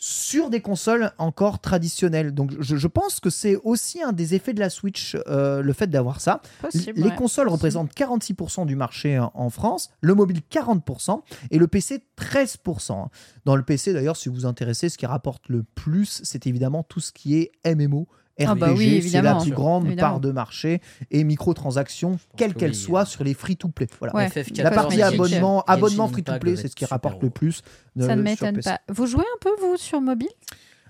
sur 0.00 0.48
des 0.48 0.60
consoles 0.60 1.10
encore 1.18 1.58
traditionnelles 1.58 2.32
donc 2.32 2.52
je, 2.60 2.76
je 2.76 2.86
pense 2.86 3.18
que 3.18 3.30
c'est 3.30 3.56
aussi 3.64 4.00
un 4.00 4.12
des 4.12 4.36
effets 4.36 4.54
de 4.54 4.60
la 4.60 4.70
Switch 4.70 5.16
euh, 5.26 5.60
le 5.60 5.72
fait 5.72 5.88
d'avoir 5.88 6.20
ça 6.20 6.40
Possible, 6.62 6.92
les 7.00 7.02
ouais. 7.08 7.16
consoles 7.16 7.46
Possible. 7.46 7.50
représentent 7.50 7.92
46% 7.94 8.64
du 8.66 8.76
marché 8.76 9.18
en- 9.18 9.32
en 9.34 9.50
France, 9.50 9.90
le 10.00 10.14
mobile 10.14 10.40
40% 10.52 11.20
et 11.50 11.58
le 11.58 11.66
PC 11.66 12.04
13%. 12.16 13.08
Dans 13.44 13.56
le 13.56 13.62
PC 13.64 13.92
d'ailleurs, 13.92 14.16
si 14.16 14.28
vous 14.28 14.36
vous 14.36 14.46
intéressez, 14.46 14.88
ce 14.88 14.98
qui 14.98 15.06
rapporte 15.06 15.48
le 15.48 15.64
plus, 15.64 16.20
c'est 16.22 16.46
évidemment 16.46 16.84
tout 16.84 17.00
ce 17.00 17.10
qui 17.10 17.34
est 17.36 17.50
MMO. 17.66 18.06
RPG, 18.38 18.46
Ah 18.48 18.54
bah 18.54 18.72
oui, 18.76 19.02
c'est 19.02 19.20
la 19.22 19.34
plus 19.36 19.50
grande 19.50 19.86
Évidemment. 19.86 20.08
part 20.10 20.20
de 20.20 20.30
marché 20.30 20.80
et 21.10 21.24
microtransactions, 21.24 22.18
quelles 22.36 22.54
que 22.54 22.60
qu'elles 22.60 22.70
oui. 22.70 22.76
soient, 22.76 23.04
sur 23.04 23.24
les 23.24 23.34
free-to-play. 23.34 23.88
Voilà. 23.98 24.14
Ouais. 24.14 24.28
FF14, 24.28 24.62
La 24.62 24.70
partie 24.70 25.02
abonnement, 25.02 25.62
abonnement 25.66 26.08
free-to-play, 26.08 26.56
c'est 26.56 26.68
ce 26.68 26.76
qui 26.76 26.84
rapporte 26.84 27.22
le 27.22 27.30
plus. 27.30 27.62
euh, 27.98 28.06
Ça 28.06 28.16
ne 28.16 28.22
m'étonne 28.22 28.60
pas. 28.60 28.80
Vous 28.88 29.06
jouez 29.06 29.24
un 29.24 29.38
peu, 29.40 29.50
vous, 29.60 29.76
sur 29.76 30.00
mobile? 30.00 30.28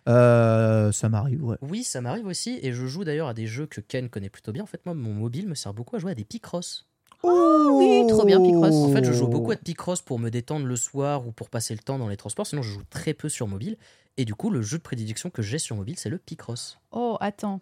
Euh, 0.08 0.90
ça 0.92 1.08
m'arrive, 1.08 1.44
ouais. 1.44 1.56
Oui, 1.60 1.84
ça 1.84 2.00
m'arrive 2.00 2.26
aussi, 2.26 2.58
et 2.62 2.72
je 2.72 2.86
joue 2.86 3.04
d'ailleurs 3.04 3.28
à 3.28 3.34
des 3.34 3.46
jeux 3.46 3.66
que 3.66 3.80
Ken 3.80 4.08
connaît 4.08 4.30
plutôt 4.30 4.52
bien. 4.52 4.62
En 4.62 4.66
fait, 4.66 4.80
moi, 4.86 4.94
mon 4.94 5.12
mobile 5.12 5.48
me 5.48 5.54
sert 5.54 5.74
beaucoup 5.74 5.96
à 5.96 5.98
jouer 5.98 6.12
à 6.12 6.14
des 6.14 6.24
Picross. 6.24 6.86
oui, 7.24 8.04
trop 8.08 8.24
bien, 8.24 8.40
Picross. 8.40 8.74
En 8.74 8.92
fait, 8.92 9.04
je 9.04 9.12
joue 9.12 9.24
Oh. 9.26 9.28
beaucoup 9.28 9.50
à 9.50 9.56
Picross 9.56 10.00
pour 10.02 10.18
me 10.18 10.30
détendre 10.30 10.66
le 10.66 10.76
soir 10.76 11.26
ou 11.26 11.32
pour 11.32 11.50
passer 11.50 11.74
le 11.74 11.80
temps 11.80 11.98
dans 11.98 12.08
les 12.08 12.16
transports. 12.16 12.46
Sinon, 12.46 12.62
je 12.62 12.70
joue 12.72 12.82
très 12.90 13.12
peu 13.12 13.28
sur 13.28 13.48
mobile. 13.48 13.76
Et 14.18 14.24
du 14.24 14.34
coup, 14.34 14.50
le 14.50 14.62
jeu 14.62 14.78
de 14.78 14.82
prédilection 14.82 15.30
que 15.30 15.42
j'ai 15.42 15.58
sur 15.58 15.76
mobile, 15.76 15.96
c'est 15.96 16.08
le 16.08 16.18
Picross. 16.18 16.80
Oh, 16.90 17.16
attends. 17.20 17.60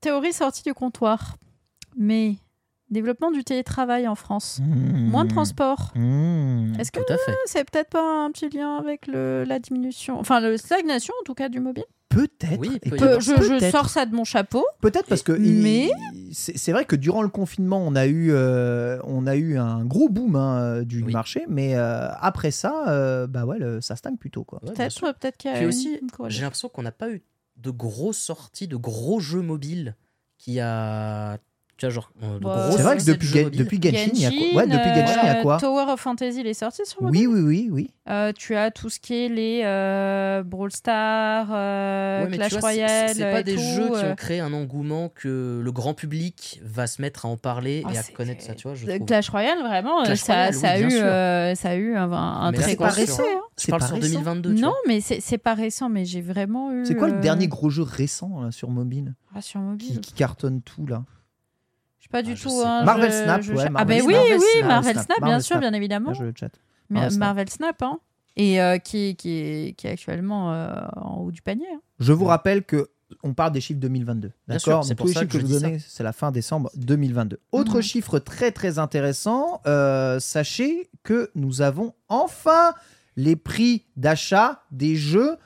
Théorie 0.00 0.34
sortie 0.34 0.62
du 0.62 0.74
comptoir. 0.74 1.38
Mais 1.96 2.36
développement 2.94 3.30
du 3.30 3.44
télétravail 3.44 4.08
en 4.08 4.14
France. 4.14 4.60
Mmh. 4.62 5.08
Moins 5.10 5.24
de 5.26 5.30
transport. 5.30 5.92
Mmh. 5.94 6.80
Est-ce 6.80 6.90
que 6.90 7.00
c'est 7.44 7.70
peut-être 7.70 7.90
pas 7.90 8.24
un 8.24 8.30
petit 8.30 8.48
lien 8.48 8.76
avec 8.76 9.06
le, 9.06 9.44
la 9.46 9.58
diminution, 9.58 10.18
enfin 10.18 10.40
la 10.40 10.56
stagnation 10.56 11.12
en 11.20 11.24
tout 11.24 11.34
cas 11.34 11.50
du 11.50 11.60
mobile? 11.60 11.84
Peut-être. 12.08 12.60
Oui, 12.60 12.78
peut 12.78 12.96
Euh, 13.02 13.18
je, 13.18 13.70
sors 13.72 13.88
ça 13.88 14.06
de 14.06 14.14
mon 14.14 14.22
chapeau. 14.22 14.64
Peut-être 14.80 15.06
parce 15.06 15.22
que 15.22 15.32
Mais- 15.32 15.90
c'est 16.32 16.70
vrai 16.70 16.84
que 16.84 16.94
durant 16.94 17.22
le 17.22 17.28
confinement, 17.28 17.82
on 17.84 17.96
a 17.96 18.06
eu, 18.06 18.30
euh, 18.30 18.98
on 19.04 19.26
a 19.26 19.34
eu 19.34 19.58
un 19.58 19.84
gros 19.84 20.08
boom 20.08 20.36
hein, 20.36 20.82
du 20.84 21.02
Oui. 21.02 21.12
marché, 21.12 21.44
mais 21.48 21.74
euh, 21.76 22.08
après 22.20 22.52
ça, 22.52 22.88
euh, 22.88 23.26
bah 23.26 23.44
ouais, 23.46 23.58
le- 23.58 23.80
ça 23.80 23.96
stagne 23.96 24.16
plutôt 24.16 24.44
quoi. 24.44 24.60
Peut-être 24.60 25.02
ouais, 25.02 25.12
peut-être 25.12 25.36
qu'il 25.36 25.50
y 25.50 25.54
a 25.54 25.56
Puis 25.56 25.66
aussi, 25.66 25.98
j'ai 26.28 26.42
l'impression 26.42 26.68
qu'on 26.68 26.82
n'a 26.82 26.92
pas 26.92 27.10
eu 27.10 27.22
de 27.56 27.70
grosses 27.70 28.18
sorties, 28.18 28.68
de 28.68 28.76
gros 28.76 29.18
jeux 29.18 29.42
mobiles 29.42 29.96
qui 30.38 30.60
a. 30.60 31.38
Tu 31.76 31.86
vois, 31.86 31.92
genre. 31.92 32.10
euh, 32.22 32.38
de 32.38 32.44
Ouais. 32.46 32.52
gros 32.52 32.76
C'est 32.76 32.82
vrai 32.84 32.96
que 32.98 33.04
depuis, 33.04 33.28
Ga- 33.32 33.50
depuis 33.50 33.80
Genshin, 33.82 34.10
il 34.14 34.20
y 34.20 34.26
a 34.26 34.30
quoi 34.30 34.62
Ouais, 34.62 34.66
depuis 34.68 34.90
euh, 34.90 34.94
Genshin, 35.06 35.20
il 35.22 35.26
y 35.26 35.30
a 35.30 35.42
quoi 35.42 35.56
Tower 35.58 35.84
of 35.92 35.98
Fantasy, 36.00 36.38
il 36.40 36.46
est 36.46 36.54
sorti 36.54 36.82
sur 36.86 37.02
mobile. 37.02 37.26
Oui, 37.28 37.34
oui, 37.34 37.40
oui, 37.42 37.68
oui. 37.72 37.90
Euh, 38.08 38.32
tu 38.32 38.54
as 38.54 38.70
tout 38.70 38.88
ce 38.90 39.00
qui 39.00 39.14
est 39.24 39.28
les 39.28 39.62
euh, 39.64 40.42
Brawl 40.44 40.70
Stars, 40.70 41.48
euh, 41.50 42.26
Ouais, 42.26 42.30
Clash 42.30 42.52
vois, 42.52 42.60
Royale. 42.60 43.10
C'est 43.14 43.30
pas 43.30 43.40
et 43.40 43.44
des 43.44 43.54
tout, 43.56 43.60
jeux 43.60 43.88
qui 43.88 43.94
euh. 44.04 44.12
ont 44.12 44.14
créé 44.14 44.38
un 44.40 44.52
engouement 44.52 45.08
que 45.08 45.60
le 45.64 45.72
grand 45.72 45.94
public 45.94 46.60
va 46.62 46.86
se 46.86 47.02
mettre 47.02 47.26
à 47.26 47.28
en 47.28 47.36
parler 47.36 47.82
Ah, 47.86 47.92
et 47.92 47.98
à 47.98 48.02
c'est- 48.02 48.12
connaître 48.12 48.42
ça, 48.44 48.54
tu 48.54 48.68
vois. 48.68 48.76
Je. 48.76 48.86
Clash 49.04 49.28
Royale, 49.30 49.58
vraiment, 49.58 50.02
euh, 50.02 50.04
Clash 50.04 50.18
ça, 50.20 50.32
Royale, 50.34 50.54
ça, 50.54 50.70
a 50.70 50.76
oui, 50.78 50.84
eu, 50.84 50.96
euh, 50.96 51.54
ça 51.56 51.70
a 51.70 51.74
eu 51.74 51.96
un, 51.96 52.12
un 52.12 52.50
Mais 52.52 52.58
très 52.58 52.70
c'est 52.70 52.76
gros 52.76 52.86
récent. 52.88 53.22
hein. 53.24 53.40
Je 53.60 53.66
parle 53.68 53.82
sur 53.82 53.94
récent. 53.96 54.08
2022. 54.08 54.54
tu 54.54 54.60
Non, 54.62 54.74
mais 54.86 55.00
c'est 55.00 55.38
pas 55.38 55.54
récent, 55.54 55.88
mais 55.88 56.04
j'ai 56.04 56.20
vraiment 56.20 56.72
eu. 56.72 56.84
C'est 56.86 56.94
quoi 56.94 57.08
le 57.08 57.14
euh, 57.14 57.20
dernier 57.20 57.48
gros 57.48 57.70
jeu 57.70 57.82
récent 57.82 58.50
sur 58.52 58.70
mobile 58.70 59.14
ah, 59.34 59.40
sur 59.40 59.58
mobile 59.60 60.00
qui 60.00 60.12
cartonne 60.12 60.60
tout 60.62 60.86
là 60.86 61.02
Je 62.04 62.08
sais 62.08 62.12
pas 62.12 62.18
Ah, 62.18 62.22
du 62.22 62.36
je 62.36 62.42
tout. 62.42 62.62
hein. 62.62 62.84
Marvel 62.84 63.10
je- 63.10 63.24
Snap, 63.24 63.40
je- 63.40 63.52
ouais, 63.54 63.64
Ah, 63.66 63.70
Marvel 63.70 63.98
ben 63.98 64.06
oui, 64.06 64.12
Snap. 64.14 64.24
oui, 64.28 64.36
Marvel 64.60 64.66
Marvel 64.68 64.92
Snap, 64.92 65.04
Snap, 65.06 65.18
bien 65.18 65.26
Marvel 65.26 65.42
sûr, 65.42 65.48
Snap. 65.56 65.60
bien 65.60 65.72
évidemment. 65.72 66.10
Bien 66.10 66.18
joué 66.18 66.26
le 66.26 66.34
chat. 66.38 66.48
Mais- 66.90 67.10
Marvel 67.10 67.48
Snap. 67.48 67.82
Hein. 67.82 67.98
Et 68.36 68.60
euh, 68.60 68.76
qui, 68.78 69.16
qui, 69.16 69.30
est, 69.38 69.72
qui 69.74 69.86
est 69.86 69.90
actuellement 69.90 70.52
euh, 70.52 70.74
en 70.96 71.16
haut 71.20 71.30
du 71.30 71.40
panier. 71.40 71.64
hein. 71.74 71.80
Je 72.00 72.12
vous 72.12 72.26
rappelle 72.26 72.62
que 72.62 72.90
on 73.22 73.32
parle 73.32 73.52
des 73.52 73.60
chiffres 73.62 73.80
2022. 73.80 74.32
Bien 74.48 74.58
sûr, 74.58 74.70
D'accord? 74.72 74.84
c'est 74.84 74.94
pour 74.94 75.06
les 75.06 75.12
ça 75.14 75.20
chiffres 75.20 75.32
que 75.32 75.38
que 75.38 75.42
je 75.46 75.48
je 75.48 75.54
vous 75.54 75.60
donnais, 75.60 75.78
c'est 75.78 76.02
la 76.02 76.12
fin 76.12 76.30
décembre 76.30 76.70
2022. 76.74 77.38
Autre 77.52 77.76
Mhm. 77.76 77.82
chiffre 77.82 78.18
très 78.18 78.50
très 78.52 78.78
intéressant, 78.78 79.62
euh, 79.66 80.20
sachez 80.20 80.90
que 81.04 81.30
nous 81.34 81.62
avons 81.62 81.94
enfin 82.08 82.74
les 83.16 83.36
prix 83.36 83.86
d'achat 83.96 84.62
des 84.72 84.96
jeux 84.96 85.36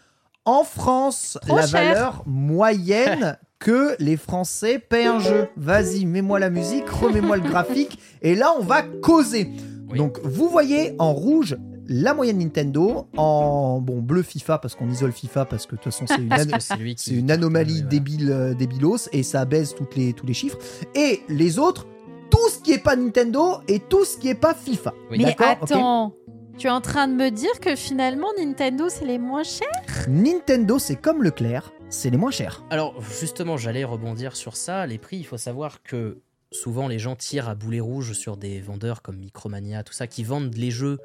en 0.45 0.65
France. 0.65 1.39
Trop 1.47 1.57
la 1.57 1.67
cher. 1.67 1.71
valeur 1.95 2.23
moyenne 2.27 3.39
que 3.59 3.97
les 3.99 4.17
Français 4.17 4.79
paient 4.79 5.07
un 5.07 5.19
jeu. 5.19 5.49
Vas-y, 5.57 6.05
mets-moi 6.07 6.39
la 6.39 6.51
musique, 6.51 6.89
remets-moi 6.89 7.37
le 7.39 7.43
graphique, 7.49 7.99
et 8.23 8.35
là 8.35 8.53
on 8.59 8.63
va 8.63 8.83
causer. 8.83 9.51
Oui. 9.91 9.99
Donc 9.99 10.19
vous 10.23 10.49
voyez 10.49 10.95
en 10.99 11.13
rouge 11.13 11.57
la 11.91 12.13
moyenne 12.13 12.39
Nintendo, 12.39 13.07
en 13.17 13.81
bon 13.81 14.01
bleu 14.03 14.23
FIFA 14.23 14.59
parce 14.59 14.75
qu'on 14.75 14.91
isole 14.91 15.11
FIFA 15.13 15.47
parce 15.47 15.65
que 15.65 15.73
de 15.77 15.81
toute 15.81 15.91
façon 15.93 16.05
c'est 16.07 16.17
une, 16.21 16.33
an- 16.35 16.95
qui- 16.97 17.33
anomalie 17.33 17.83
débile, 17.83 18.31
euh, 18.31 18.53
débilos 18.55 19.09
et 19.13 19.23
ça 19.23 19.47
baise 19.47 19.75
toutes 19.75 19.97
les, 19.97 20.13
tous 20.13 20.27
les 20.27 20.35
chiffres. 20.35 20.59
Et 20.95 21.23
les 21.31 21.59
autres, 21.59 21.87
tout 22.31 22.47
ce 22.51 22.59
qui 22.59 22.73
est 22.73 22.83
pas 22.83 22.95
Nintendo 22.95 23.55
et 23.69 23.79
tout 23.81 24.05
ce 24.05 24.19
qui 24.19 24.29
est 24.29 24.35
pas 24.35 24.53
FIFA. 24.53 24.93
Oui. 25.11 25.17
Mais 25.25 25.35
attends, 25.39 26.13
tu 26.59 26.67
es 26.67 26.71
en 26.71 26.81
train 26.83 27.09
de 27.09 27.15
me 27.15 27.31
dire 27.31 27.59
que 27.61 27.75
finalement 27.75 28.29
Nintendo 28.39 28.85
c'est 28.91 29.07
les 29.07 29.19
moins 29.19 29.43
chers? 29.45 30.07
Nintendo, 30.09 30.79
c'est 30.79 30.97
comme 30.97 31.23
Leclerc, 31.23 31.73
c'est 31.91 32.11
les 32.11 32.17
moins 32.17 32.31
chers. 32.31 32.63
Alors 32.71 33.01
justement, 33.21 33.57
j'allais 33.57 33.85
rebondir 33.85 34.37
sur 34.37 34.57
ça. 34.57 34.87
Les 34.87 34.99
prix, 34.99 35.17
il 35.19 35.25
faut 35.25 35.37
savoir 35.39 35.83
que 35.83 36.19
souvent 36.53 36.89
les 36.89 36.99
gens 36.99 37.17
tirent 37.17 37.49
à 37.49 37.55
boulet 37.55 37.81
rouge 37.81 38.13
sur 38.13 38.37
des 38.37 38.61
vendeurs 38.61 39.03
comme 39.03 39.17
Micromania, 39.19 39.83
tout 39.85 39.93
ça, 39.93 40.07
qui 40.07 40.23
vendent 40.25 40.55
les 40.55 40.71
jeux 40.71 40.99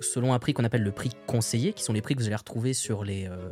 selon 0.00 0.32
un 0.32 0.38
prix 0.38 0.54
qu'on 0.54 0.64
appelle 0.64 0.82
le 0.82 0.92
prix 0.92 1.10
conseillé, 1.26 1.72
qui 1.74 1.82
sont 1.84 1.92
les 1.92 2.00
prix 2.02 2.14
que 2.14 2.20
vous 2.20 2.26
allez 2.26 2.36
retrouver 2.36 2.72
sur 2.72 3.04
les, 3.04 3.28
euh, 3.28 3.50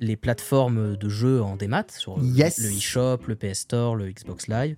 les 0.00 0.16
plateformes 0.16 0.96
de 0.96 1.08
jeux 1.08 1.40
en 1.42 1.56
démat, 1.56 1.84
sur 1.90 2.18
le- 2.18 2.24
Yes. 2.24 2.58
le 2.58 2.70
eShop, 2.72 3.18
le 3.28 3.36
PS 3.36 3.60
Store, 3.60 3.94
le 3.94 4.10
Xbox 4.10 4.48
Live. 4.48 4.76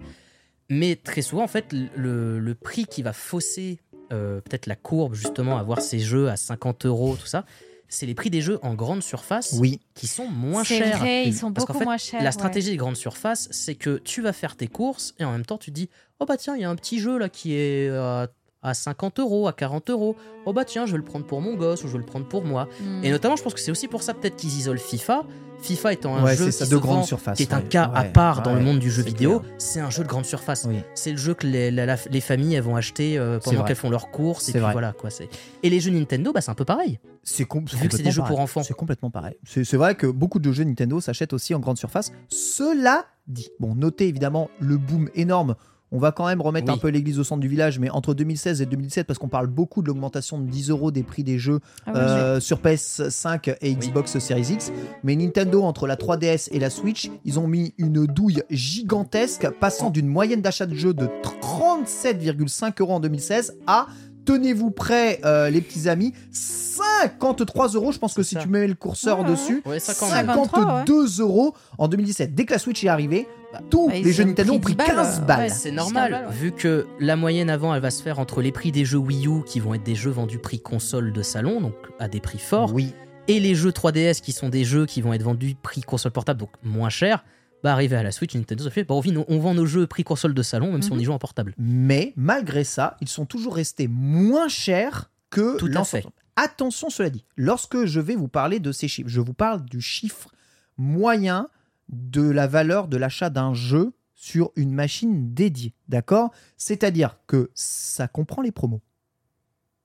Mais 0.69 0.97
très 0.97 1.23
souvent, 1.23 1.45
en 1.45 1.49
fait, 1.49 1.73
le, 1.73 2.39
le 2.39 2.55
prix 2.55 2.85
qui 2.87 3.03
va 3.03 3.13
fausser 3.15 3.79
euh, 4.13 4.41
peut-être 4.41 4.67
la 4.67 4.77
courbe, 4.77 5.15
justement, 5.15 5.57
à 5.59 5.63
voir 5.65 5.81
ces 5.81 5.99
jeux 5.99 6.29
à 6.29 6.37
50 6.37 6.87
euros, 6.87 7.17
tout 7.17 7.27
ça, 7.27 7.45
c'est 7.89 8.07
les 8.07 8.15
prix 8.15 8.31
des 8.31 8.41
jeux 8.41 8.59
en 8.63 8.75
grande 8.75 9.03
surface 9.03 9.55
Oui, 9.59 9.81
qui 9.95 10.07
sont 10.07 10.27
moins 10.29 10.65
C'est 10.65 10.79
chers. 10.79 10.99
vrai, 10.99 11.25
ils 11.27 11.35
sont 11.35 11.53
Parce 11.53 11.67
beaucoup 11.67 11.79
fait, 11.79 11.85
moins 11.85 11.97
chers. 11.99 12.21
La 12.21 12.27
ouais. 12.27 12.33
stratégie 12.33 12.71
des 12.71 12.77
grandes 12.77 12.97
surfaces, 12.97 13.49
c'est 13.51 13.75
que 13.75 13.99
tu 13.99 14.23
vas 14.23 14.33
faire 14.33 14.57
tes 14.57 14.67
courses 14.69 15.15
et 15.19 15.25
en 15.25 15.33
même 15.33 15.45
temps 15.47 15.59
tu 15.59 15.71
te 15.71 15.77
dis 15.77 15.89
Oh 16.21 16.25
bah 16.27 16.37
tiens, 16.37 16.57
il 16.57 16.63
y 16.63 16.65
a 16.65 16.71
un 16.71 16.77
petit 16.77 16.99
jeu 16.99 17.19
là 17.19 17.29
qui 17.29 17.55
est 17.55 17.89
à, 17.91 18.29
à 18.63 18.75
50 18.75 19.21
euros, 19.21 19.47
à 19.49 19.53
40 19.53 19.91
euros. 19.91 20.17
Oh 20.47 20.53
bah 20.53 20.65
tiens, 20.65 20.87
je 20.87 20.93
vais 20.93 20.99
le 20.99 21.05
prendre 21.05 21.27
pour 21.27 21.41
mon 21.41 21.55
gosse 21.55 21.85
ou 21.85 21.89
je 21.89 21.93
vais 21.93 21.99
le 21.99 22.05
prendre 22.07 22.27
pour 22.27 22.45
moi. 22.45 22.69
Mm. 22.81 23.05
Et 23.05 23.11
notamment, 23.11 23.37
je 23.37 23.43
pense 23.43 23.55
que 23.55 23.61
c'est 23.61 23.71
aussi 23.71 23.87
pour 23.89 24.03
ça 24.03 24.15
peut-être 24.15 24.37
qu'ils 24.37 24.57
isolent 24.57 24.79
FIFA. 24.81 25.25
FIFA 25.63 25.93
étant 25.95 26.17
un 26.17 26.23
Ouais, 26.25 26.37
jeu 26.37 26.51
qui 26.51 26.69
de 26.69 26.77
grande 26.77 26.99
vend, 26.99 27.03
surface, 27.05 27.37
qui 27.39 27.43
est 27.45 27.55
un 27.55 27.61
ouais, 27.61 27.69
cas 27.69 27.85
à 27.95 28.03
ouais, 28.03 28.11
part 28.13 28.43
dans 28.43 28.53
ouais, 28.53 28.59
le 28.59 28.65
monde 28.65 28.79
du 28.79 28.91
jeu 28.91 29.03
vidéo, 29.03 29.41
c'est 29.59 29.81
un 29.81 29.89
jeu 29.89 30.03
de 30.03 30.09
grande 30.09 30.27
surface. 30.27 30.67
oui. 30.69 30.81
C'est 30.95 31.13
le 31.13 31.17
jeu 31.17 31.33
que 31.35 31.47
les, 31.47 31.71
la- 31.71 31.87
la- 31.87 31.97
les 32.11 32.21
familles 32.21 32.55
elles 32.57 32.63
vont 32.63 32.77
acheter 32.77 33.17
euh, 33.17 33.39
pendant 33.39 33.65
qu'elles 33.65 33.75
font 33.77 33.89
leurs 33.91 34.11
courses. 34.11 34.49
Et 34.51 34.53
puis 34.53 34.61
voilà 34.61 34.93
quoi. 34.93 35.09
C'est 35.11 35.29
et 35.63 35.71
les 35.71 35.81
jeux 35.81 35.91
Nintendo, 35.93 36.33
bah 36.33 36.41
c'est 36.43 36.51
un 36.51 36.55
peu 36.55 36.65
pareil. 36.67 36.99
C'est 37.29 37.45
com- 37.45 37.65
Vu 37.65 37.67
que 37.67 37.73
c'est 37.77 37.79
des 37.79 37.89
complètement 37.89 38.11
jeux 38.13 38.21
pour 38.23 38.29
pareil. 38.29 38.43
enfants. 38.45 38.63
C'est 38.63 38.75
complètement 38.75 39.11
pareil. 39.11 39.35
C'est 39.45 39.77
vrai 39.77 39.97
que 39.97 40.07
beaucoup 40.07 40.39
de 40.39 40.53
jeux 40.53 40.65
Nintendo 40.65 41.01
s'achètent 41.01 41.33
aussi 41.33 41.55
en 41.55 41.59
grande 41.59 41.77
surface. 41.77 42.13
Cela 42.29 43.05
dit, 43.27 43.49
bon, 43.59 43.75
notez 43.75 44.07
évidemment 44.09 44.49
le 44.61 44.77
boom 44.79 45.09
énorme. 45.15 45.57
On 45.93 45.99
va 45.99 46.11
quand 46.11 46.27
même 46.27 46.41
remettre 46.41 46.67
Oui. 46.69 46.75
un 46.75 46.79
peu 46.79 46.89
l'église 46.89 47.19
au 47.21 47.25
centre 47.25 47.41
du 47.41 47.47
village, 47.49 47.79
mais 47.79 47.91
entre 47.91 48.13
2016 48.13 48.61
et 48.61 48.67
2017, 48.67 49.07
parce 49.07 49.19
qu'on 49.21 49.29
parle 49.29 49.47
beaucoup 49.47 49.83
de 49.83 49.87
l'augmentation 49.87 50.39
de 50.41 50.47
10 50.49 50.71
euros 50.71 50.91
des 50.91 51.05
prix 51.05 51.23
des 51.23 51.39
jeux 51.39 51.61
Ah 51.87 51.97
euh, 51.97 52.41
sur 52.41 52.59
PS5 52.61 53.57
et 53.61 53.73
Xbox 53.75 54.19
Series 54.19 54.53
X. 54.53 54.73
Mais 55.05 55.15
Nintendo, 55.15 55.63
entre 55.63 55.87
la 55.87 55.95
3DS 55.97 56.49
et 56.51 56.59
la 56.59 56.71
Switch, 56.71 57.09
ils 57.25 57.39
ont 57.39 57.47
mis 57.47 57.73
une 57.79 58.05
douille 58.07 58.43
gigantesque, 58.51 59.49
passant 59.61 59.91
d'une 59.91 60.09
moyenne 60.09 60.43
d'achat 60.43 60.67
de 60.67 60.75
jeux 60.75 60.93
de 60.95 61.07
37,5 61.23 62.81
euros 62.81 62.95
en 62.95 63.01
2016 63.01 63.57
à, 63.67 63.87
tenez-vous 64.27 64.71
prêts, 64.71 65.21
euh, 65.25 65.49
les 65.49 65.63
petits 65.63 65.89
amis, 65.89 66.13
53 66.31 67.69
euros. 67.69 67.93
Je 67.93 67.99
pense 67.99 68.13
que 68.15 68.23
si 68.23 68.35
ça. 68.35 68.41
tu 68.43 68.49
mets 68.49 68.67
le 68.67 68.75
curseur 68.75 69.21
Ouais, 69.21 69.31
dessus, 69.31 69.63
Ouais, 69.65 69.79
50. 69.81 70.11
52 70.11 71.21
euros 71.21 71.55
en 71.79 71.89
2017. 71.89 72.35
Dès 72.35 72.45
que 72.45 72.53
la 72.53 72.59
Switch 72.59 72.85
est 72.85 72.89
arrivée, 72.89 73.27
Bah, 73.53 73.61
tous 73.71 73.89
bah, 73.89 73.95
les 73.95 74.13
jeux 74.13 74.25
Nintendo 74.25 74.53
ont 74.55 74.59
pris 74.61 74.75
pris 74.75 74.85
10 74.87 74.93
balles, 74.95 74.97
15 74.97 75.19
euh, 75.19 75.23
balles. 75.25 75.39
ouais. 75.41 75.49
C'est 75.49 75.71
10 75.71 75.77
normal, 75.77 76.11
balles, 76.13 76.27
ouais. 76.27 76.35
vu 76.35 76.53
que 76.53 76.87
la 77.01 77.17
moyenne 77.17 77.49
avant, 77.51 77.75
elle 77.75 77.81
va 77.83 77.91
se 77.91 78.03
faire 78.03 78.19
entre 78.19 78.43
les 78.43 78.53
prix 78.53 78.73
des 78.73 78.85
jeux 78.85 78.99
Wii 78.99 79.27
U, 79.29 79.43
qui 79.47 79.61
vont 79.61 79.75
être 79.75 79.85
des 79.85 79.95
jeux 79.95 80.11
vendus 80.11 80.39
prix 80.39 80.61
console 80.61 81.13
de 81.13 81.23
salon, 81.23 81.61
donc 81.61 81.75
à 81.99 82.09
des 82.09 82.21
prix 82.21 82.39
forts, 82.39 82.73
Oui, 82.75 82.93
et 83.29 83.41
les 83.41 83.55
jeux 83.55 83.71
3DS, 83.73 84.21
qui 84.21 84.33
sont 84.33 84.49
des 84.49 84.65
jeux 84.65 84.87
qui 84.87 85.01
vont 85.01 85.13
être 85.13 85.23
vendus 85.23 85.55
prix 85.61 85.81
console 85.83 86.13
portable, 86.13 86.41
donc 86.41 86.51
moins 86.63 86.91
cher. 86.91 87.25
Bah, 87.63 87.73
arrivé 87.73 87.97
à 87.97 88.03
la 88.03 88.13
Switch, 88.13 88.35
Nintendo 88.35 88.69
fait, 88.71 88.85
bah, 88.85 88.95
on, 88.95 89.01
vit- 89.01 89.17
on 89.29 89.39
vend 89.39 89.55
nos 89.55 89.67
jeux 89.67 89.87
prix 89.87 90.05
console 90.05 90.35
de 90.35 90.43
salon, 90.43 90.73
même 90.73 90.83
si 90.83 90.93
on 90.93 90.99
y 90.99 91.05
joue 91.05 91.13
en 91.13 91.19
portable. 91.19 91.55
mais 91.59 92.13
malgré 92.17 92.63
ça, 92.65 92.97
ils 93.01 93.09
sont 93.09 93.27
toujours 93.27 93.55
restés 93.57 93.89
moins 93.89 94.49
chers 94.49 95.11
que 95.31 95.57
Tout 95.59 95.71
à 95.75 95.85
fait. 95.85 96.07
Attention, 96.37 96.91
cela 96.91 97.11
dit, 97.11 97.25
lorsque 97.37 97.87
je 97.87 97.99
vais 97.99 98.15
vous 98.15 98.29
parler 98.29 98.61
de 98.61 98.71
ces 98.73 98.89
chiffres, 98.89 99.09
je 99.09 99.21
vous 99.21 99.33
parle 99.35 99.65
du 99.65 99.81
chiffre 99.81 100.29
moyen 100.77 101.49
de 101.89 102.23
la 102.29 102.47
valeur 102.47 102.89
de 102.89 102.97
l'achat 102.97 103.31
d'un 103.31 103.55
jeu 103.55 103.93
sur 104.15 104.51
une 104.57 104.73
machine 104.73 105.33
dédiée, 105.35 105.73
d'accord? 105.89 106.33
C'est-à-dire 106.57 107.19
que 107.27 107.51
ça 107.55 108.07
comprend 108.09 108.43
les 108.43 108.53
promos. 108.53 108.81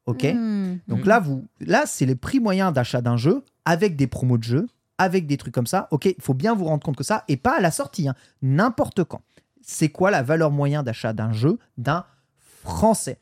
Ok? 0.05 0.23
Mm. 0.23 0.79
Donc 0.87 1.01
Mhm. 1.01 1.05
là, 1.07 1.19
vous, 1.19 1.47
là, 1.61 1.83
c'est 1.85 2.05
les 2.05 2.15
prix 2.15 2.39
moyens 2.39 2.73
d'achat 2.73 3.01
d'un 3.01 3.17
jeu 3.17 3.43
avec 3.65 3.95
des 3.95 4.07
promos 4.07 4.37
de 4.37 4.43
jeu, 4.43 4.67
avec 4.97 5.27
des 5.27 5.37
trucs 5.37 5.53
comme 5.53 5.67
ça. 5.67 5.87
Ok, 5.91 6.05
il 6.05 6.21
faut 6.21 6.33
bien 6.33 6.53
vous 6.53 6.65
rendre 6.65 6.83
compte 6.83 6.95
que 6.95 7.03
ça, 7.03 7.23
et 7.27 7.37
pas 7.37 7.57
à 7.57 7.61
la 7.61 7.71
sortie, 7.71 8.07
hein, 8.07 8.15
n'importe 8.41 9.03
quand. 9.03 9.21
C'est 9.61 9.89
quoi 9.89 10.11
la 10.11 10.23
valeur 10.23 10.51
moyenne 10.51 10.83
d'achat 10.83 11.13
d'un 11.13 11.33
jeu 11.33 11.59
d'un 11.77 12.05
français? 12.63 13.19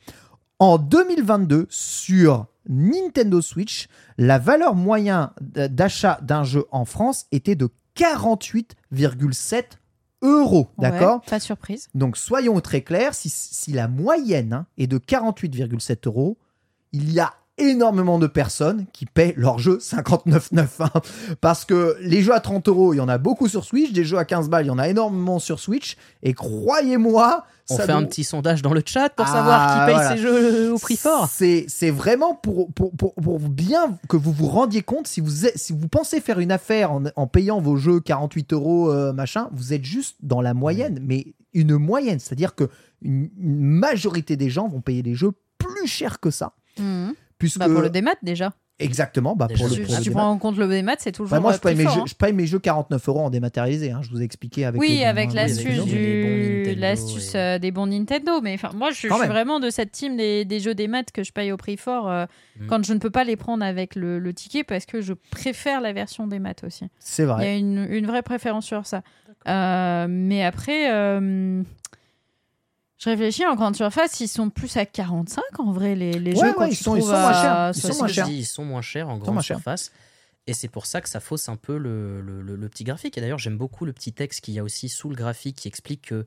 En 0.60 0.78
2022, 0.78 1.68
sur 1.70 2.48
Nintendo 2.68 3.41
Switch, 3.41 3.88
la 4.18 4.40
valeur 4.40 4.76
moyenne 4.76 5.30
d'achat 5.41 6.20
d'un 6.22 6.44
jeu 6.44 6.66
en 6.72 6.86
France 6.86 7.28
était 7.32 7.56
de 7.56 7.70
48,7 7.96 9.64
euros. 10.22 10.70
Ouais, 10.78 10.90
D'accord? 10.90 11.22
Pas 11.22 11.38
de 11.38 11.44
surprise. 11.44 11.88
donc 11.94 12.18
soyons 12.18 12.60
très 12.60 12.82
clairs, 12.82 13.14
si, 13.14 13.30
si 13.30 13.72
la 13.72 13.88
moyenne 13.88 14.54
hein, 14.54 14.66
est 14.78 14.88
de 14.88 14.98
48,7 14.98 16.08
euros, 16.08 16.38
il 16.91 17.12
y 17.12 17.20
a 17.20 17.34
énormément 17.60 18.19
de 18.19 18.27
personnes 18.27 18.86
qui 18.94 19.06
paient 19.06 19.34
leur 19.38 19.60
jeu 19.60 19.77
59,9. 19.77 20.65
hein. 20.80 20.90
Parce 21.41 21.65
que 21.65 21.95
les 22.02 22.22
jeux 22.22 22.34
à 22.34 22.40
30 22.40 22.68
euros, 22.68 22.94
il 22.94 22.98
y 22.98 23.02
en 23.02 23.10
a 23.10 23.18
beaucoup 23.18 23.48
sur 23.48 23.64
Switch, 23.65 23.91
des 23.91 24.03
jeux 24.06 24.18
à 24.18 24.26
15 24.26 24.49
balles, 24.49 24.65
il 24.65 24.69
y 24.69 24.72
en 24.72 24.80
a 24.80 24.88
énormément 24.90 25.40
sur 25.40 25.60
Switch. 25.60 25.95
Et 26.23 26.34
croyez-moi, 26.34 27.45
On 27.69 27.77
ça 27.77 27.86
fait 27.86 27.91
un 27.91 28.03
petit 28.03 28.23
sondage 28.23 28.61
dans 28.61 28.73
le 28.73 28.81
chat 28.86 29.10
pour 29.10 29.26
Ah, 29.27 29.31
savoir 29.31 29.73
qui 29.73 29.86
paye 29.86 29.95
voilà. 29.95 30.11
ses 30.15 30.18
jeux 30.22 30.73
au 30.73 30.77
prix 30.80 30.95
fort. 30.98 31.27
C'est, 31.31 31.65
c'est 31.68 31.91
vraiment 31.91 32.34
pour, 32.36 32.72
pour, 32.73 32.91
pour, 32.95 33.14
pour 33.15 33.40
bien 33.40 33.98
que 34.07 34.18
vous 34.18 34.31
vous 34.31 34.48
rendiez 34.48 34.81
compte, 34.81 35.07
si 35.07 35.22
vous, 35.22 35.31
si 35.56 35.73
vous 35.73 35.88
pensez 35.88 36.22
faire 36.22 36.40
une 36.40 36.52
affaire 36.52 36.91
en, 36.91 37.03
en 37.15 37.27
payant 37.27 37.60
vos 37.61 37.77
jeux 37.77 37.99
48 37.99 38.53
euros, 38.53 38.91
euh, 38.91 39.14
machin, 39.14 39.49
vous 39.53 39.73
êtes 39.73 39.84
juste 39.86 40.15
dans 40.22 40.41
la 40.41 40.53
moyenne, 40.53 40.99
mais 41.02 41.34
une 41.53 41.77
moyenne. 41.77 42.19
C'est-à-dire 42.19 42.56
que 42.56 42.69
une, 43.02 43.30
une 43.40 43.60
majorité 43.60 44.36
des 44.36 44.49
gens 44.49 44.68
vont 44.68 44.81
payer 44.81 45.02
les 45.02 45.15
jeux 45.15 45.31
plus 45.57 45.88
cher 45.88 46.19
que 46.19 46.30
ça. 46.31 46.53
Mm. 46.77 47.10
Puisque, 47.40 47.57
Bah, 47.60 47.68
pour 47.70 47.82
le 47.82 47.90
démat 47.90 48.16
déjà. 48.22 48.53
Exactement, 48.82 49.36
bah, 49.36 49.48
pour 49.53 49.68
le, 49.68 49.74
si 49.74 49.80
pour 49.82 49.90
si 49.91 49.98
le 49.98 50.03
tu 50.03 50.11
prends 50.11 50.30
en 50.30 50.38
compte 50.38 50.56
le 50.56 50.66
démat, 50.68 50.95
c'est 50.99 51.11
toujours. 51.11 51.32
Bah, 51.32 51.41
moi, 51.41 51.52
je 51.52 51.57
euh, 51.57 51.60
paye, 51.60 51.76
plus 51.76 51.84
mes 51.84 51.84
fort, 51.86 51.95
jeux, 51.95 52.02
hein. 52.02 52.06
je 52.07 52.16
paye 52.16 52.32
mes 52.32 52.45
jeux 52.48 52.60
49 52.60 53.10
euros 53.10 53.20
en 53.20 53.30
dématérialisé. 53.30 53.91
hein, 53.91 53.99
je 54.02 54.10
vous 54.10 54.22
ai 54.22 54.24
expliqué 54.24 54.64
avec 54.64 54.80
Oui, 54.80 54.90
les 54.99 55.03
avec 55.03 55.32
hein, 55.32 55.34
l'astuce 55.36 55.84
du- 55.86 56.76
l'astuce 56.76 57.36
et- 57.36 57.38
euh, 57.38 57.60
des 57.60 57.72
bons 57.72 57.88
Nintendo. 57.88 58.40
Mais 58.41 58.53
enfin, 58.53 58.70
moi, 58.74 58.91
je, 58.91 58.95
suis 58.95 59.10
vraiment 59.10 59.60
de 59.60 59.70
cette 59.70 59.91
team 59.91 60.16
des, 60.16 60.45
des 60.45 60.61
jeux 60.61 60.76
des 60.76 60.88
maths 60.88 61.11
que 61.11 61.24
je 61.24 61.34
paye 61.34 61.52
au 61.52 61.57
prix 61.57 61.76
fort 61.76 62.10
euh, 62.10 62.26
Mm. 62.57 62.68
quand 62.68 62.86
je 62.86 62.94
ne 62.94 62.99
peux 62.99 63.10
pas 63.10 63.24
les 63.26 63.36
prendre 63.36 63.66
avec 63.66 63.95
le, 63.95 64.18
le 64.20 64.34
ticket 64.34 64.64
parce 64.64 64.86
que 64.86 65.02
je 65.02 65.14
préfère 65.14 65.82
la 65.82 65.91
version 65.91 66.28
des 66.28 66.40
maths 66.40 66.64
aussi. 66.66 66.86
C'est 66.99 67.24
Il 67.24 67.26
y 67.26 67.30
vrai. 67.30 67.48
a 67.48 67.56
une, 67.56 67.86
une 67.90 68.06
vraie 68.06 68.22
préférence 68.24 68.66
sur 68.66 68.86
ça. 68.86 69.02
Euh, 69.48 70.07
mais 70.10 70.44
après, 70.44 70.91
euh, 70.94 71.64
je 72.99 73.09
réfléchis 73.09 73.45
en 73.45 73.55
grande 73.55 73.76
surface, 73.76 74.19
ils 74.19 74.27
sont 74.27 74.49
plus 74.49 74.76
à 74.77 74.85
45 74.85 75.41
en 75.59 75.71
vrai, 75.71 75.95
les, 75.95 76.13
les 76.13 76.34
Ouais, 76.39 76.47
jeux 76.47 76.53
quand 76.53 76.61
ouais, 76.63 76.71
ils 76.71 76.77
tu 76.77 76.84
sont- 76.84 76.95
ils 76.95 76.99
trouves 77.01 77.11
sont 77.13 77.17
moins 77.19 77.30
à 77.30 77.41
chers. 77.41 77.69
Ils 77.76 77.81
sont 77.81 77.88
ce 77.88 77.93
60. 77.93 77.97
moins 77.99 78.07
que 78.07 78.11
je 78.11 78.15
chers. 78.15 78.26
dis, 78.27 78.38
ils 78.38 78.45
sont 78.45 78.65
moins 78.65 78.81
chers 78.81 79.09
en 79.09 79.17
grande 79.17 79.41
surface. 79.41 79.91
Et 80.47 80.53
c'est 80.53 80.67
pour 80.67 80.85
ça 80.85 80.99
que 81.01 81.09
ça 81.09 81.19
fausse 81.19 81.47
un 81.47 81.55
peu 81.57 81.77
le, 81.77 82.21
le- 82.21 82.41
le- 82.41 82.55
le 82.55 82.69
petit 82.69 82.84
graphique. 82.84 83.17
Et 83.17 83.21
d'ailleurs, 83.21 83.38
j'aime 83.38 83.57
beaucoup 83.57 83.85
le 83.85 83.93
petit 83.93 84.13
texte 84.13 84.41
qu'il 84.41 84.53
y 84.55 84.59
a 84.59 84.63
aussi 84.63 84.89
sous 84.89 85.09
le 85.09 85.15
graphique 85.15 85.55
qui 85.57 85.67
explique 85.67 86.07
que 86.07 86.26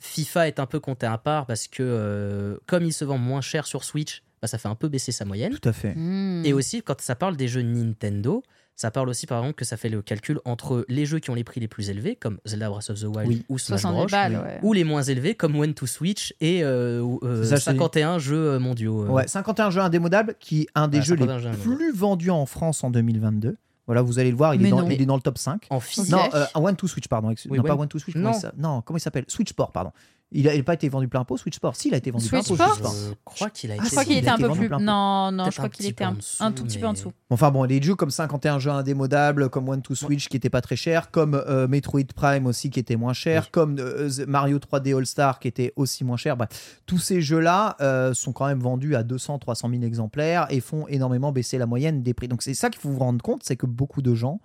FIFA 0.00 0.48
est 0.48 0.58
un 0.60 0.66
peu 0.66 0.80
compté 0.80 1.06
à 1.06 1.18
part 1.18 1.44
parce 1.46 1.66
que 1.68 1.82
euh, 1.82 2.56
comme 2.66 2.84
il 2.84 2.92
se 2.92 3.04
vend 3.04 3.18
moins 3.18 3.40
cher 3.40 3.66
sur 3.66 3.84
Switch, 3.84 4.22
bah, 4.40 4.48
ça 4.48 4.56
fait 4.58 4.68
un 4.68 4.74
peu 4.74 4.88
baisser 4.88 5.12
sa 5.12 5.24
moyenne. 5.24 5.52
Tout 5.58 5.68
à 5.68 5.72
fait. 5.72 5.94
Hmm. 5.94 6.42
Et 6.46 6.52
aussi, 6.52 6.82
quand 6.82 7.00
ça 7.00 7.14
parle 7.14 7.36
des 7.36 7.48
jeux 7.48 7.62
Nintendo, 7.62 8.42
ça 8.80 8.92
parle 8.92 9.08
aussi 9.08 9.26
par 9.26 9.38
exemple 9.40 9.54
que 9.56 9.64
ça 9.64 9.76
fait 9.76 9.88
le 9.88 10.02
calcul 10.02 10.38
entre 10.44 10.84
les 10.88 11.04
jeux 11.04 11.18
qui 11.18 11.30
ont 11.30 11.34
les 11.34 11.42
prix 11.42 11.58
les 11.58 11.66
plus 11.66 11.90
élevés, 11.90 12.14
comme 12.14 12.38
Zelda 12.46 12.70
Breath 12.70 12.90
of 12.90 13.00
the 13.00 13.04
Wild 13.06 13.26
Oui. 13.28 13.44
ou 13.48 13.58
Smash 13.58 13.80
70 13.80 13.96
Bros, 13.98 14.06
balles, 14.08 14.36
ouais. 14.36 14.60
ou 14.62 14.72
les 14.72 14.84
moins 14.84 15.02
élevés, 15.02 15.34
comme 15.34 15.56
One 15.58 15.74
to 15.74 15.86
Switch 15.86 16.32
et 16.40 16.62
euh, 16.62 17.04
euh, 17.24 17.42
ça, 17.42 17.56
je 17.56 17.64
te 17.64 17.70
dis. 17.70 17.76
51 17.76 18.18
jeux 18.20 18.36
euh, 18.52 18.58
mondiaux. 18.60 19.02
euh. 19.04 19.08
Ouais, 19.08 19.26
51 19.26 19.70
jeux 19.70 19.80
indémodables, 19.80 20.36
qui 20.38 20.62
est 20.62 20.66
un 20.76 20.86
des 20.86 20.98
Ouais, 20.98 21.04
jeux 21.04 21.14
les 21.16 21.22
51 21.22 21.38
jeux 21.40 21.48
indémodables. 21.48 21.76
plus 21.76 21.92
vendus 21.92 22.30
en 22.30 22.46
France 22.46 22.84
en 22.84 22.90
2022. 22.90 23.56
Voilà, 23.86 24.02
vous 24.02 24.18
allez 24.20 24.30
le 24.30 24.36
voir, 24.36 24.54
il, 24.54 24.64
est 24.64 24.70
dans, 24.70 24.86
il 24.88 25.00
est 25.02 25.06
dans 25.06 25.16
le 25.16 25.22
top 25.22 25.38
5. 25.38 25.66
En 25.70 25.80
physique. 25.80 26.12
Non, 26.12 26.20
euh, 26.34 26.44
One 26.54 26.76
to 26.76 26.86
Switch, 26.86 27.08
pardon. 27.08 27.34
Oui, 27.48 27.56
non, 27.58 27.64
pas 27.64 27.74
One- 27.74 27.88
to 27.88 27.98
Switch. 27.98 28.14
Comment 28.14 28.30
Non. 28.30 28.36
il 28.36 28.40
s'a- 28.40 28.52
non, 28.56 28.82
comment 28.82 28.98
il 28.98 29.00
s'appelle? 29.00 29.24
Switch 29.28 29.48
Sport, 29.48 29.72
pardon. 29.72 29.92
Il 30.30 30.44
n'a 30.44 30.62
pas 30.62 30.74
été 30.74 30.90
vendu 30.90 31.08
plein 31.08 31.24
pot, 31.24 31.38
Switch 31.38 31.56
Sport. 31.56 31.74
Si, 31.74 31.88
il 31.88 31.94
a 31.94 31.96
été 31.96 32.10
vendu 32.10 32.24
Switch 32.26 32.44
plein 32.46 32.56
pot, 32.56 32.62
Switch 32.62 32.78
Sport. 32.78 32.94
Je 32.94 33.14
crois 33.24 33.48
qu'il 33.50 33.70
a 33.70 33.74
Ah, 33.74 33.76
été. 33.78 33.84
Je 33.86 33.90
crois 33.92 34.04
qu'il 34.04 34.12
il 34.12 34.18
était 34.18 34.28
un 34.28 34.34
été 34.34 34.42
peu 34.42 34.48
vendu 34.48 34.58
plus. 34.60 34.68
plein 34.68 34.76
pot. 34.78 34.84
Non, 34.84 35.32
non, 35.32 35.44
je 35.50 35.56
crois 35.56 35.68
qu'il 35.70 35.78
petit 35.78 35.86
était 35.88 36.04
peu 36.04 36.04
un, 36.04 36.12
en 36.12 36.16
dessous, 36.16 36.36
un 36.44 36.52
tout 36.52 36.64
petit 36.64 36.78
peu 36.78 36.86
en 36.86 36.92
dessous. 36.92 37.12
Enfin 37.30 37.50
bon, 37.50 37.64
des 37.66 37.80
jeux 37.82 37.94
comme 37.94 38.10
51 38.10 38.58
jeux 38.58 38.70
indémodables, 38.70 39.48
comme 39.48 39.68
One 39.70 39.80
to 39.80 39.94
Switch 39.94 40.28
qui 40.28 40.36
était 40.36 40.50
pas 40.50 40.60
très 40.60 40.76
cher, 40.76 41.10
comme 41.10 41.34
euh, 41.34 41.66
Metroid 41.66 42.02
Prime 42.14 42.46
aussi 42.46 42.68
qui 42.68 42.78
était 42.78 42.96
moins 42.96 43.14
cher, 43.14 43.44
Oui. 43.44 43.48
comme 43.52 43.78
euh, 43.78 44.10
Mario 44.26 44.58
3D 44.58 44.94
All 44.96 45.06
Star 45.06 45.38
qui 45.38 45.48
était 45.48 45.72
aussi 45.76 46.04
moins 46.04 46.18
cher. 46.18 46.36
Bref, 46.36 46.80
tous 46.84 46.98
ces 46.98 47.22
jeux-là 47.22 47.76
euh, 47.80 48.12
sont 48.12 48.32
quand 48.32 48.46
même 48.48 48.60
vendus 48.60 48.96
à 48.96 49.02
200, 49.04 49.38
300 49.38 49.70
000 49.70 49.82
exemplaires 49.84 50.46
et 50.50 50.60
font 50.60 50.86
énormément 50.88 51.32
baisser 51.32 51.56
la 51.56 51.64
moyenne 51.66 52.02
des 52.02 52.12
prix. 52.12 52.28
Donc 52.28 52.42
c'est 52.42 52.52
ça 52.54 52.68
qu'il 52.68 52.80
faut 52.82 52.90
vous 52.90 52.98
rendre 52.98 53.22
compte, 53.22 53.42
c'est 53.44 53.56
que 53.56 53.64
beaucoup 53.66 54.02
de 54.02 54.14
gens 54.14 54.40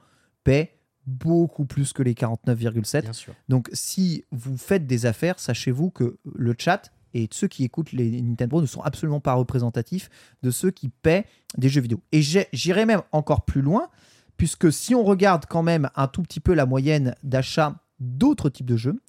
paient 0.45 0.77
beaucoup 1.05 1.65
plus 1.65 1.93
que 1.93 2.03
les 2.03 2.13
49,7. 2.13 3.01
Bien 3.01 3.13
sûr. 3.13 3.33
Donc, 3.49 3.69
si 3.73 4.25
vous 4.31 4.57
faites 4.57 4.87
des 4.87 5.05
affaires, 5.05 5.39
sachez-vous 5.39 5.89
que 5.91 6.17
le 6.33 6.55
chat 6.57 6.91
et 7.13 7.27
ceux 7.31 7.47
qui 7.47 7.63
écoutent 7.63 7.91
les 7.91 8.21
Nintendo 8.21 8.59
ne 8.61 8.65
sont 8.65 8.81
absolument 8.81 9.19
pas 9.19 9.33
représentatifs 9.33 10.09
de 10.41 10.49
ceux 10.49 10.71
qui 10.71 10.89
paient 10.89 11.25
des 11.57 11.69
jeux 11.69 11.81
vidéo. 11.81 12.01
Et 12.11 12.21
j'irai 12.21 12.85
même 12.85 13.01
encore 13.11 13.45
plus 13.45 13.61
loin, 13.61 13.89
puisque 14.37 14.71
si 14.73 14.95
on 14.95 15.03
regarde 15.03 15.45
quand 15.47 15.61
même 15.61 15.89
un 15.95 16.07
tout 16.07 16.23
petit 16.23 16.39
peu 16.39 16.53
la 16.53 16.65
moyenne 16.65 17.13
d'achat 17.23 17.75
d'autres 17.99 18.49
types 18.49 18.65
de 18.65 18.77
jeux, 18.77 18.99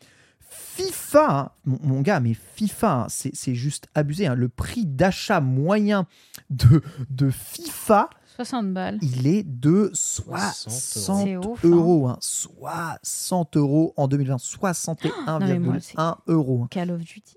FIFA, 0.50 1.38
hein, 1.38 1.50
mon, 1.64 1.78
mon 1.82 2.00
gars, 2.00 2.20
mais 2.20 2.34
FIFA, 2.34 2.92
hein, 2.92 3.06
c'est 3.08 3.34
c'est 3.34 3.54
juste 3.54 3.88
abusé. 3.94 4.26
hein. 4.26 4.34
Le 4.34 4.48
prix 4.48 4.86
d'achat 4.86 5.40
moyen 5.40 6.06
de, 6.50 6.82
de 7.10 7.30
FIFA, 7.30 8.10
60 8.36 8.72
balles. 8.72 8.98
il 9.02 9.26
est 9.26 9.42
de 9.44 9.90
60 9.94 10.70
60 10.70 11.24
C'est 11.24 11.36
ouf, 11.36 11.64
hein. 11.64 11.68
euros. 11.68 12.08
hein. 12.08 12.18
60 12.20 13.56
euros 13.56 13.94
en 13.96 14.08
2020. 14.08 14.36
non, 15.26 15.38
mais 15.40 15.58
moi, 15.58 15.76
61,1 15.76 16.16
euros. 16.28 16.60
hein. 16.64 16.68
Call 16.70 16.90
of 16.90 17.00
Duty. 17.00 17.36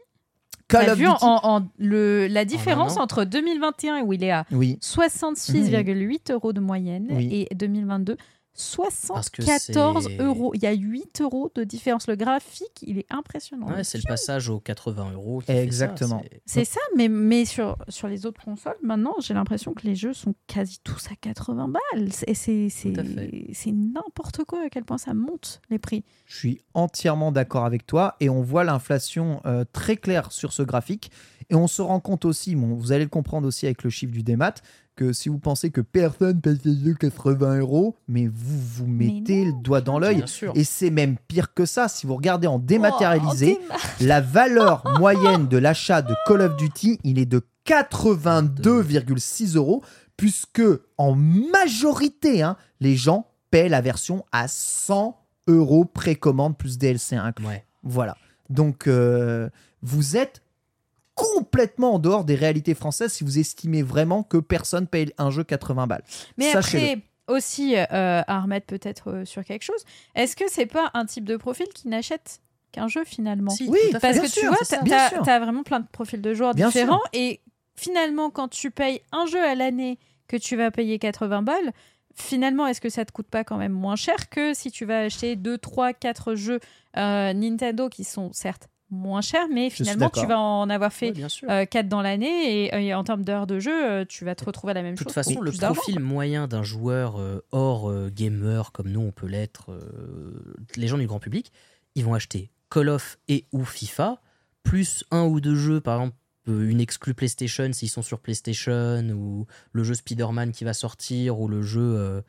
Call 0.68 0.90
of 0.90 0.98
vu 0.98 1.06
Duty. 1.06 1.18
en- 1.22 1.40
en- 1.44 1.68
le, 1.78 2.28
la 2.28 2.44
différence 2.44 2.98
an. 2.98 3.04
entre 3.04 3.24
2021 3.24 4.02
où 4.04 4.12
il 4.14 4.24
est 4.24 4.32
à 4.32 4.46
Oui, 4.52 4.78
66,8 4.82 6.32
euros 6.34 6.52
de 6.52 6.60
moyenne 6.60 7.08
Oui. 7.12 7.48
et 7.50 7.56
2022 7.56 8.16
Parce 8.16 8.28
que 8.28 8.37
74 8.60 10.06
c'est- 10.08 10.18
euros. 10.22 10.52
Il 10.56 10.64
y 10.64 10.66
a 10.68 10.74
8 10.74 11.22
euros 11.22 11.52
de 11.56 11.64
différence. 11.64 12.08
Le 12.08 12.16
graphique, 12.16 12.82
il 12.82 12.98
est 12.98 13.06
impressionnant. 13.10 13.68
Ouais, 13.68 13.84
c'est 13.84 13.98
le 13.98 14.04
passage 14.08 14.50
aux 14.50 14.60
80 14.60 15.12
euros. 15.14 15.42
Exactement. 15.48 16.22
c'est- 16.46 16.66
ça, 16.66 16.80
mais, 16.96 17.08
mais 17.08 17.46
sur, 17.46 17.78
sur 17.88 18.08
les 18.08 18.26
autres 18.26 18.44
consoles, 18.44 18.76
maintenant, 18.82 19.14
j'ai 19.20 19.34
l'impression 19.34 19.74
que 19.74 19.86
les 19.86 19.96
jeux 19.96 20.14
sont 20.14 20.34
quasi 20.48 20.80
tous 20.84 21.08
à 21.12 21.16
80 21.16 21.68
balles. 21.70 22.12
C'est- 22.12 23.72
n'importe 23.72 24.44
quoi 24.46 24.64
à 24.66 24.70
quel 24.70 24.84
point 24.86 24.98
ça 24.98 25.14
monte 25.14 25.62
les 25.70 25.80
prix. 25.80 26.04
je 26.26 26.36
suis 26.38 26.62
entièrement 26.74 27.32
d'accord 27.32 27.66
avec 27.66 27.86
toi. 27.86 28.16
Et 28.20 28.30
on 28.30 28.42
voit 28.42 28.64
l'inflation 28.64 29.42
euh, 29.46 29.64
très 29.72 29.98
claire 29.98 30.32
sur 30.32 30.54
ce 30.54 30.64
graphique. 30.64 31.12
Et 31.50 31.56
on 31.56 31.68
se 31.68 31.82
rend 31.82 32.00
compte 32.00 32.26
aussi, 32.26 32.56
bon, 32.56 32.74
vous 32.76 32.92
allez 32.92 33.04
le 33.06 33.10
comprendre 33.10 33.48
aussi 33.48 33.66
avec 33.66 33.84
le 33.84 33.90
chiffre 33.90 34.12
du 34.12 34.24
démat, 34.24 34.56
que 34.98 35.14
si 35.14 35.30
vous 35.30 35.38
pensez 35.38 35.70
que 35.70 35.80
personne 35.80 36.42
paye 36.42 36.58
ses 36.62 36.76
jeux 36.84 36.96
80 36.96 37.60
euros, 37.60 37.96
mais 38.08 38.28
vous 38.28 38.60
vous 38.60 38.88
mettez 38.88 39.46
non, 39.46 39.56
le 39.56 39.64
doigt 39.64 39.82
dans 39.82 40.00
l'œil. 40.00 40.26
Et 40.56 40.64
c'est 40.64 40.90
même 40.90 41.16
pire 41.28 41.54
que 41.54 41.66
ça. 41.66 41.88
Si 41.88 42.06
vous 42.08 42.16
regardez 42.16 42.48
en 42.48 42.60
dématérialisé, 42.60 43.60
Oh, 43.70 43.74
en 43.74 43.78
la 44.06 44.22
valeur 44.22 44.84
moyenne 45.00 45.48
de 45.48 45.58
l'achat 45.58 46.02
de 46.02 46.16
Call 46.26 46.42
of 46.42 46.58
Duty, 46.58 47.00
il 47.04 47.20
est 47.20 47.26
de 47.26 47.42
82,6 47.66 49.56
euros, 49.56 49.84
puisque 50.18 50.64
en 50.98 51.14
majorité, 51.16 52.42
hein, 52.42 52.58
les 52.80 52.96
gens 52.96 53.28
paient 53.52 53.70
la 53.70 53.82
version 53.82 54.26
à 54.32 54.48
100 54.48 55.18
euros 55.48 55.86
précommande 55.86 56.58
plus 56.58 56.78
DLC 56.78 57.16
inclus. 57.16 57.46
Ouais. 57.46 57.66
Voilà. 57.84 58.18
Donc, 58.50 58.88
euh, 58.88 59.50
vous 59.82 60.18
êtes 60.18 60.42
complètement 61.18 61.96
en 61.96 62.00
dehors 62.00 62.24
des 62.24 62.36
réalités 62.36 62.76
françaises 62.76 63.12
si 63.12 63.24
vous 63.24 63.40
estimez 63.40 63.82
vraiment 63.82 64.22
que 64.24 64.38
personne 64.38 64.88
paye 64.88 65.12
un 65.18 65.32
jeu 65.32 65.44
80 65.44 65.88
balles. 65.88 66.04
Mais 66.38 66.52
après, 66.52 67.00
aussi, 67.28 67.76
euh, 67.76 68.22
à 68.26 68.40
remettre 68.40 68.68
peut-être 68.68 69.12
euh, 69.12 69.26
sur 69.26 69.44
quelque 69.44 69.64
chose, 69.64 69.84
est-ce 70.16 70.36
que 70.36 70.46
c'est 70.48 70.68
pas 70.68 70.92
un 70.94 71.06
type 71.06 71.26
de 71.26 71.36
profil 71.36 71.68
qui 71.74 71.88
n'achète 71.88 72.40
qu'un 72.72 72.88
jeu 72.88 73.04
finalement 73.04 73.50
Si, 73.50 73.68
Oui. 73.68 73.80
Parce 74.00 74.14
Bien 74.14 74.22
que 74.22 74.28
sûr, 74.28 74.42
tu 74.42 74.48
vois, 74.48 74.58
t'as 74.88 75.10
t'as 75.24 75.40
vraiment 75.40 75.64
plein 75.64 75.80
de 75.80 75.88
profils 75.92 76.22
de 76.22 76.34
joueurs 76.34 76.54
Bien 76.54 76.68
différents. 76.68 77.02
Et 77.14 77.42
finalement, 77.76 78.30
quand 78.30 78.48
tu 78.48 78.70
payes 78.70 79.02
un 79.12 79.26
jeu 79.26 79.44
à 79.44 79.56
l'année 79.56 79.98
que 80.28 80.38
tu 80.38 80.56
vas 80.56 80.70
payer 80.70 81.00
80 81.00 81.42
balles, 81.42 81.74
finalement, 82.14 82.68
est-ce 82.68 82.82
que 82.82 82.90
ça 82.90 83.06
te 83.06 83.12
coûte 83.12 83.28
pas 83.28 83.44
quand 83.44 83.58
même 83.58 83.72
moins 83.72 83.96
cher 83.96 84.30
que 84.30 84.54
si 84.54 84.72
tu 84.72 84.86
vas 84.86 85.00
acheter 85.00 85.36
2, 85.36 85.58
3, 85.58 85.94
4 85.94 86.36
jeux 86.36 86.60
euh, 86.98 87.34
Nintendo 87.34 87.90
qui 87.90 88.04
sont 88.04 88.32
certes 88.34 88.70
moins 88.90 89.22
chers, 89.22 89.48
mais 89.50 89.70
finalement, 89.70 90.10
tu 90.10 90.26
vas 90.26 90.40
en 90.40 90.70
avoir 90.70 90.94
fait 90.94 91.08
Ouais, 91.08 91.12
bien 91.14 91.30
sûr. 91.30 91.48
4 91.48 91.88
dans 91.90 92.02
l'année 92.02 92.66
et, 92.68 92.88
et 92.88 92.94
en 92.94 93.04
termes 93.04 93.24
d'heures 93.24 93.48
de 93.48 93.60
jeu, 93.60 93.86
euh, 93.92 94.06
tu 94.08 94.24
vas 94.26 94.36
te 94.36 94.46
retrouver 94.46 94.72
à 94.72 94.74
la 94.76 94.82
même 94.84 94.94
De 94.94 94.98
toute 95.00 95.08
chose. 95.10 95.14
façon, 95.14 95.42
le 95.42 95.52
profil 95.52 96.00
moyen 96.00 96.48
d'un 96.48 96.64
joueur 96.64 97.20
euh, 97.20 97.44
hors 97.52 97.90
euh, 97.90 98.10
gamer 98.14 98.72
comme 98.72 98.90
nous, 98.90 99.02
on 99.02 99.12
peut 99.12 99.28
l'être, 99.28 99.72
euh, 99.72 100.56
les 100.76 100.88
gens 100.88 100.98
du 100.98 101.08
grand 101.08 101.20
public, 101.20 101.52
ils 101.96 102.06
vont 102.06 102.14
acheter 102.14 102.50
Call 102.70 102.90
of 102.90 103.18
et 103.28 103.46
ou 103.52 103.64
FIFA, 103.66 104.22
plus 104.64 105.04
un 105.12 105.24
ou 105.26 105.40
deux 105.42 105.56
jeux, 105.56 105.82
par 105.82 105.96
exemple 106.02 106.16
euh, 106.50 106.70
une 106.70 106.80
exclue 106.80 107.14
PlayStation 107.14 107.70
s'ils 107.74 107.90
sont 107.90 108.02
sur 108.02 108.20
PlayStation, 108.20 109.00
ou 109.10 109.48
le 109.74 109.84
jeu 109.84 109.94
Spider-Man 109.96 110.52
qui 110.54 110.64
va 110.64 110.74
sortir, 110.74 111.40
ou 111.42 111.48
le 111.50 111.62
jeu, 111.62 111.82
euh, 111.82 112.22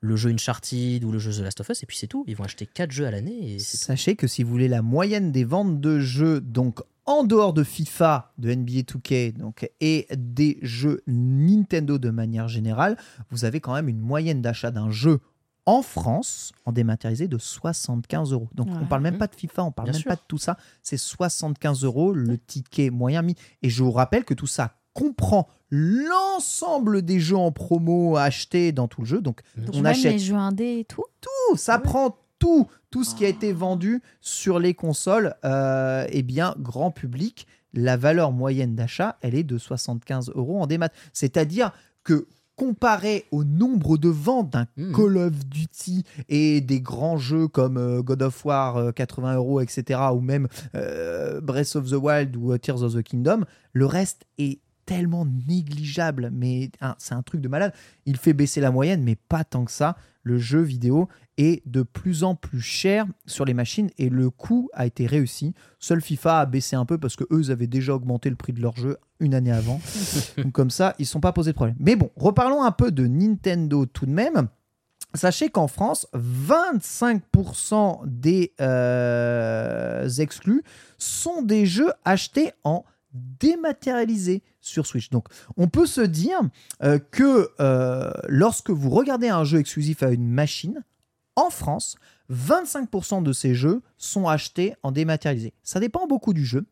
le 0.00 0.16
jeu 0.16 0.30
Uncharted, 0.30 1.04
ou 1.04 1.12
le 1.12 1.18
jeu 1.18 1.32
The 1.32 1.40
Last 1.44 1.60
of 1.60 1.68
Us, 1.68 1.82
et 1.82 1.86
puis 1.86 1.96
c'est 1.96 2.06
tout. 2.06 2.24
Ils 2.26 2.36
vont 2.36 2.44
acheter 2.44 2.66
quatre 2.66 2.90
jeux 2.90 3.06
à 3.06 3.10
l'année 3.10 3.56
tout. 3.58 3.64
Sachez 3.64 4.16
que 4.16 4.26
si 4.26 4.42
vous 4.42 4.50
voulez 4.50 4.68
la 4.68 4.82
moyenne 4.82 5.30
des 5.32 5.44
ventes 5.44 5.80
de 5.80 6.00
jeux, 6.00 6.40
donc 6.40 6.80
en 7.06 7.24
dehors 7.24 7.52
de 7.52 7.64
FIFA, 7.64 8.32
de 8.38 8.54
NBA 8.54 8.80
2K 8.82 9.32
donc, 9.36 9.68
et 9.80 10.06
des 10.16 10.58
jeux 10.62 11.02
Nintendo 11.06 11.98
de 11.98 12.10
manière 12.10 12.48
générale, 12.48 12.96
vous 13.30 13.44
avez 13.44 13.60
quand 13.60 13.74
même 13.74 13.88
une 13.88 13.98
moyenne 14.00 14.40
d'achat 14.42 14.70
d'un 14.70 14.90
jeu 14.90 15.20
en 15.66 15.82
France, 15.82 16.52
en 16.64 16.72
dématérialisé, 16.72 17.28
de 17.28 17.36
75 17.38 18.32
euros. 18.32 18.48
Donc 18.54 18.68
on 18.70 18.80
Ouais. 18.80 18.86
parle 18.88 19.02
même 19.02 19.18
pas 19.18 19.26
de 19.26 19.34
FIFA, 19.34 19.64
on 19.64 19.70
parle 19.72 19.86
Bien 19.88 19.92
même 19.92 20.00
sûr. 20.02 20.08
pas 20.08 20.16
de 20.16 20.20
tout 20.26 20.38
ça. 20.38 20.56
C'est 20.82 20.96
75 20.96 21.84
euros 21.84 22.12
le 22.12 22.38
ticket 22.38 22.90
moyen 22.90 23.22
mis. 23.22 23.34
Et 23.62 23.68
je 23.70 23.82
vous 23.82 23.92
rappelle 23.92 24.24
que 24.24 24.34
tout 24.34 24.46
ça 24.46 24.76
comprend 24.92 25.48
l'ensemble 25.70 27.02
des 27.02 27.20
jeux 27.20 27.36
en 27.36 27.52
promo 27.52 28.16
achetés 28.16 28.72
dans 28.72 28.88
tout 28.88 29.02
le 29.02 29.06
jeu. 29.06 29.20
Donc 29.20 29.42
Donc, 29.56 29.74
on 29.74 29.76
Même 29.78 29.86
achète 29.86 30.12
les 30.12 30.18
jeux 30.18 30.34
indés 30.34 30.80
et 30.80 30.84
tout. 30.84 31.04
tout, 31.20 31.56
ça 31.56 31.78
prend 31.78 32.16
tout, 32.38 32.66
tout 32.90 33.04
ce 33.04 33.14
qui 33.14 33.24
a 33.24 33.28
été 33.28 33.52
vendu 33.52 34.02
sur 34.20 34.58
les 34.58 34.74
consoles, 34.74 35.34
euh, 35.44 36.06
eh 36.10 36.22
bien, 36.22 36.54
grand 36.58 36.90
public, 36.90 37.46
la 37.72 37.96
valeur 37.96 38.32
moyenne 38.32 38.74
d'achat, 38.74 39.16
elle 39.20 39.34
est 39.34 39.44
de 39.44 39.58
75 39.58 40.32
euros 40.34 40.60
en 40.60 40.66
démat. 40.66 40.88
C'est-à-dire 41.12 41.70
que 42.02 42.26
comparé 42.56 43.24
au 43.30 43.42
nombre 43.44 43.96
de 43.96 44.08
ventes 44.10 44.50
d'un 44.50 44.66
Mhm. 44.76 44.94
Call 44.94 45.16
of 45.18 45.46
Duty 45.46 46.04
et 46.28 46.60
des 46.60 46.80
grands 46.82 47.16
jeux 47.16 47.48
comme 47.48 47.78
euh, 47.78 48.02
God 48.02 48.22
of 48.22 48.44
War, 48.44 48.76
euh, 48.76 48.92
80 48.92 49.36
euros, 49.36 49.60
etc., 49.60 49.98
ou 50.14 50.20
même 50.20 50.46
euh, 50.74 51.40
Breath 51.40 51.76
of 51.76 51.88
the 51.88 51.94
Wild 51.94 52.36
ou 52.36 52.52
euh, 52.52 52.58
Tears 52.58 52.82
of 52.82 52.94
the 52.94 53.02
Kingdom, 53.02 53.44
le 53.72 53.86
reste 53.86 54.24
est 54.36 54.58
tellement 54.90 55.24
négligeable, 55.24 56.30
mais 56.32 56.72
hein, 56.80 56.96
c'est 56.98 57.14
un 57.14 57.22
truc 57.22 57.40
de 57.40 57.46
malade. 57.46 57.72
Il 58.06 58.16
fait 58.16 58.32
baisser 58.32 58.60
la 58.60 58.72
moyenne, 58.72 59.04
mais 59.04 59.14
pas 59.14 59.44
tant 59.44 59.64
que 59.64 59.70
ça. 59.70 59.96
Le 60.24 60.36
jeu 60.36 60.62
vidéo 60.62 61.08
est 61.38 61.62
de 61.64 61.84
plus 61.84 62.24
en 62.24 62.34
plus 62.34 62.60
cher 62.60 63.06
sur 63.24 63.44
les 63.44 63.54
machines 63.54 63.88
et 63.98 64.08
le 64.08 64.30
coût 64.30 64.68
a 64.72 64.86
été 64.86 65.06
réussi. 65.06 65.54
Seul 65.78 66.00
FIFA 66.00 66.40
a 66.40 66.46
baissé 66.46 66.74
un 66.74 66.84
peu 66.84 66.98
parce 66.98 67.14
que 67.14 67.22
eux 67.30 67.40
ils 67.40 67.52
avaient 67.52 67.68
déjà 67.68 67.94
augmenté 67.94 68.30
le 68.30 68.34
prix 68.34 68.52
de 68.52 68.60
leur 68.60 68.76
jeu 68.76 68.96
une 69.20 69.32
année 69.32 69.52
avant. 69.52 69.80
Donc 70.36 70.50
comme 70.50 70.70
ça, 70.70 70.96
ils 70.98 71.02
ne 71.02 71.06
sont 71.06 71.20
pas 71.20 71.32
posés 71.32 71.52
de 71.52 71.56
problème. 71.56 71.76
Mais 71.78 71.94
bon, 71.94 72.10
reparlons 72.16 72.64
un 72.64 72.72
peu 72.72 72.90
de 72.90 73.06
Nintendo 73.06 73.86
tout 73.86 74.06
de 74.06 74.10
même. 74.10 74.48
Sachez 75.14 75.50
qu'en 75.50 75.68
France, 75.68 76.08
25% 76.16 78.00
des 78.06 78.54
euh, 78.60 80.08
exclus 80.18 80.64
sont 80.98 81.42
des 81.42 81.64
jeux 81.64 81.92
achetés 82.04 82.50
en 82.64 82.84
dématérialisé 83.12 84.42
sur 84.60 84.86
Switch. 84.86 85.10
Donc 85.10 85.26
on 85.56 85.68
peut 85.68 85.86
se 85.86 86.00
dire 86.00 86.40
euh, 86.82 86.98
que 87.10 87.50
euh, 87.60 88.10
lorsque 88.28 88.70
vous 88.70 88.90
regardez 88.90 89.28
un 89.28 89.44
jeu 89.44 89.58
exclusif 89.58 90.02
à 90.02 90.10
une 90.10 90.28
machine, 90.28 90.84
en 91.36 91.50
France, 91.50 91.96
25% 92.30 93.22
de 93.22 93.32
ces 93.32 93.54
jeux 93.54 93.82
sont 93.98 94.28
achetés 94.28 94.74
en 94.82 94.92
dématérialisé. 94.92 95.52
Ça 95.62 95.80
dépend 95.80 96.06
beaucoup 96.06 96.32
du 96.32 96.44
jeu. 96.44 96.64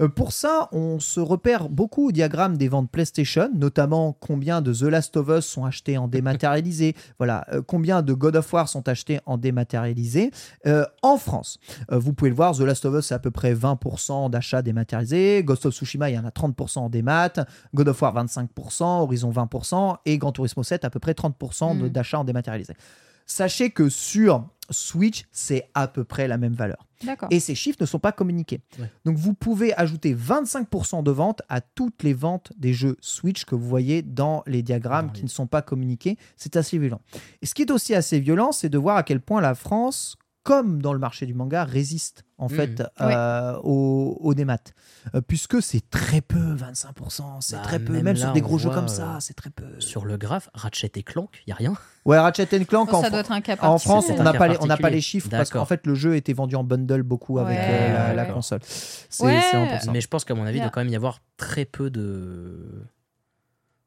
Euh, 0.00 0.08
pour 0.08 0.32
ça, 0.32 0.68
on 0.72 0.98
se 0.98 1.20
repère 1.20 1.68
beaucoup 1.68 2.08
au 2.08 2.12
diagramme 2.12 2.56
des 2.56 2.68
ventes 2.68 2.90
PlayStation, 2.90 3.48
notamment 3.54 4.12
combien 4.12 4.60
de 4.60 4.72
The 4.72 4.82
Last 4.82 5.16
of 5.16 5.28
Us 5.28 5.44
sont 5.46 5.64
achetés 5.64 5.98
en 5.98 6.08
dématérialisé, 6.08 6.94
voilà, 7.18 7.46
euh, 7.52 7.62
combien 7.62 8.02
de 8.02 8.12
God 8.12 8.34
of 8.36 8.52
War 8.52 8.68
sont 8.68 8.88
achetés 8.88 9.20
en 9.26 9.38
dématérialisé 9.38 10.32
euh, 10.66 10.84
en 11.02 11.16
France. 11.16 11.58
vous 11.90 12.12
pouvez 12.12 12.30
le 12.30 12.36
voir, 12.36 12.56
The 12.56 12.60
Last 12.60 12.84
of 12.86 12.94
Us, 12.98 13.06
c'est 13.06 13.14
à 13.14 13.20
peu 13.20 13.30
près 13.30 13.54
20% 13.54 14.30
d'achats 14.30 14.62
dématérialisés, 14.62 15.42
Ghost 15.44 15.66
of 15.66 15.74
Tsushima, 15.74 16.10
il 16.10 16.14
y 16.14 16.18
en 16.18 16.24
a 16.24 16.30
30% 16.30 16.78
en 16.78 16.88
démat, 16.88 17.32
God 17.74 17.88
of 17.88 18.02
War 18.02 18.14
25%, 18.24 19.02
Horizon 19.02 19.30
20%, 19.30 19.96
et 20.06 20.18
Gran 20.18 20.32
Turismo 20.32 20.62
7, 20.62 20.84
à 20.84 20.90
peu 20.90 20.98
près 20.98 21.12
30% 21.12 21.74
Mm. 21.74 21.88
d'achats 21.88 22.18
en 22.18 22.24
dématérialisé. 22.24 22.74
Sachez 23.26 23.70
que 23.70 23.88
sur 23.88 24.46
Switch, 24.70 25.24
c'est 25.32 25.70
à 25.74 25.88
peu 25.88 26.04
près 26.04 26.28
la 26.28 26.38
même 26.38 26.54
valeur. 26.54 26.86
D'accord. 27.04 27.28
Et 27.30 27.40
ces 27.40 27.54
chiffres 27.54 27.78
ne 27.80 27.86
sont 27.86 27.98
pas 27.98 28.12
communiqués. 28.12 28.60
Ouais. 28.78 28.90
Donc 29.04 29.16
vous 29.16 29.34
pouvez 29.34 29.74
ajouter 29.74 30.14
25% 30.14 31.02
de 31.02 31.10
ventes 31.10 31.42
à 31.48 31.60
toutes 31.60 32.02
les 32.02 32.14
ventes 32.14 32.52
des 32.56 32.72
jeux 32.72 32.96
Switch 33.00 33.44
que 33.44 33.54
vous 33.54 33.68
voyez 33.68 34.02
dans 34.02 34.42
les 34.46 34.62
diagrammes 34.62 35.12
qui 35.12 35.22
ne 35.22 35.28
sont 35.28 35.46
pas 35.46 35.62
communiqués. 35.62 36.16
C'est 36.36 36.56
assez 36.56 36.78
violent. 36.78 37.00
Et 37.42 37.46
ce 37.46 37.54
qui 37.54 37.62
est 37.62 37.70
aussi 37.70 37.94
assez 37.94 38.20
violent, 38.20 38.52
c'est 38.52 38.70
de 38.70 38.78
voir 38.78 38.96
à 38.96 39.02
quel 39.02 39.20
point 39.20 39.40
la 39.40 39.54
France, 39.54 40.16
comme 40.42 40.80
dans 40.80 40.92
le 40.92 40.98
marché 40.98 41.26
du 41.26 41.34
manga, 41.34 41.64
résiste 41.64 42.23
en 42.44 42.48
Mhm. 42.48 42.56
fait 42.56 42.82
euh, 43.00 43.58
au, 43.62 44.18
au 44.20 44.34
démat. 44.34 44.58
Euh, 45.14 45.20
puisque 45.20 45.60
c'est 45.62 45.88
très 45.90 46.20
peu, 46.20 46.54
25%, 46.54 47.40
c'est 47.40 47.56
Bah, 47.56 47.62
très 47.62 47.78
peu. 47.78 47.92
même 47.92 48.04
Même 48.04 48.16
là, 48.16 48.20
sur 48.26 48.32
des 48.32 48.40
gros 48.40 48.58
jeux 48.58 48.70
comme 48.70 48.84
euh, 48.84 48.88
ça, 48.88 49.18
c'est 49.20 49.34
très 49.34 49.50
peu. 49.50 49.64
Sur 49.80 50.04
le 50.04 50.16
graphe, 50.16 50.48
Ratchet 50.54 50.92
et 50.96 51.02
Clank, 51.02 51.30
il 51.46 51.50
y 51.50 51.52
a 51.52 51.56
rien? 51.56 51.74
Ouais, 52.04 52.18
Ratchet 52.18 52.46
Clank 52.66 52.88
Oh, 52.92 52.96
en, 52.96 53.00
ça 53.00 53.06
Fran- 53.06 53.10
doit 53.10 53.20
être 53.20 53.32
un 53.32 53.40
cas 53.40 53.56
en 53.60 53.78
France, 53.78 54.06
on 54.10 54.22
n'a 54.22 54.34
pas, 54.34 54.48
les- 54.48 54.58
on 54.60 54.66
n'a 54.66 54.76
pas 54.76 54.90
les 54.90 55.00
chiffres 55.00 55.28
parce 55.30 55.50
qu'en 55.50 55.64
fait, 55.64 55.86
le 55.86 55.94
jeu 55.94 56.16
était 56.16 56.32
vendu 56.34 56.54
en 56.56 56.64
bundle 56.64 57.02
beaucoup 57.02 57.38
avec 57.38 57.58
Ouais, 57.58 57.66
euh, 57.70 58.12
la, 58.14 58.26
console. 58.26 58.60
C'est. 58.62 59.42
Mais 59.90 60.00
je 60.00 60.08
pense 60.08 60.24
qu'à 60.24 60.34
mon 60.34 60.44
avis, 60.44 60.58
il 60.58 60.62
doit 60.62 60.70
quand 60.70 60.80
même 60.80 60.92
y 60.92 60.96
avoir 60.96 61.20
très 61.36 61.64
peu 61.64 61.90
de. 61.90 62.84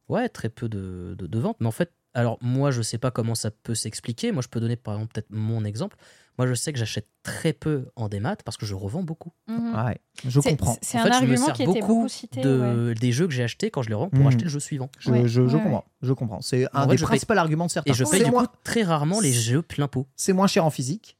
Ouais, 0.09 0.29
très 0.29 0.49
peu 0.49 0.69
de, 0.69 1.15
de, 1.17 1.27
de 1.27 1.39
ventes. 1.39 1.57
Mais 1.59 1.67
en 1.67 1.71
fait, 1.71 1.91
alors 2.13 2.37
moi, 2.41 2.71
je 2.71 2.81
sais 2.81 2.97
pas 2.97 3.11
comment 3.11 3.35
ça 3.35 3.51
peut 3.51 3.75
s'expliquer. 3.75 4.31
Moi, 4.31 4.41
je 4.41 4.47
peux 4.47 4.59
donner 4.61 4.77
par 4.77 4.93
exemple 4.95 5.13
peut-être 5.13 5.29
mon 5.31 5.65
exemple. 5.65 5.97
Moi, 6.37 6.45
je 6.47 6.53
sais 6.53 6.71
que 6.71 6.77
j'achète 6.79 7.07
très 7.23 7.51
peu 7.51 7.87
en 7.95 8.09
démat 8.09 8.35
parce 8.45 8.57
que 8.57 8.65
je 8.67 8.75
revends 8.75 9.01
beaucoup. 9.03 9.31
Mhm. 9.47 9.73
Ouais, 9.75 9.97
je 10.27 10.39
C'est- 10.39 10.49
comprends. 10.51 10.77
C'est 10.81 10.97
En 10.97 11.01
un 11.01 11.03
fait, 11.05 11.09
je 11.13 11.15
me 11.15 11.21
argument 11.31 11.45
sers 11.45 11.53
qui 11.55 11.63
était 11.63 11.79
beaucoup 11.79 11.95
beaucoup 11.95 12.07
cité. 12.09 12.41
de, 12.41 12.89
ouais. 12.89 12.93
des 12.95 13.11
jeux 13.11 13.25
que 13.27 13.33
j'ai 13.33 13.43
achetés 13.43 13.71
quand 13.71 13.81
je 13.81 13.89
les 13.89 13.95
revends 13.95 14.09
pour 14.09 14.19
Mhm. 14.21 14.27
acheter 14.27 14.43
le 14.43 14.49
jeu 14.49 14.59
suivant. 14.59 14.89
Je, 14.99 15.09
Ouais, 15.11 15.27
je- 15.27 15.47
je 15.47 15.57
ouais, 15.57 15.63
comprends. 15.63 15.85
Je 16.03 16.13
comprends. 16.13 16.41
C'est 16.41 16.65
En 16.67 16.69
un 16.73 16.85
vrai, 16.85 16.87
des 16.95 16.97
je 16.97 17.03
paye- 17.03 17.07
principaux 17.07 17.33
arguments 17.33 17.65
de 17.65 17.71
certains. 17.71 17.91
Et 17.91 17.95
je 17.95 18.03
paye 18.03 18.11
C'est 18.13 18.17
du 18.19 18.25
coup 18.25 18.31
moins, 18.37 18.47
très 18.63 18.83
rarement 18.83 19.19
les 19.19 19.33
jeux 19.33 19.61
plein 19.63 19.87
pot. 19.87 20.05
c'est 20.15 20.33
moins 20.33 20.47
cher 20.47 20.63
en 20.63 20.69
physique, 20.69 21.17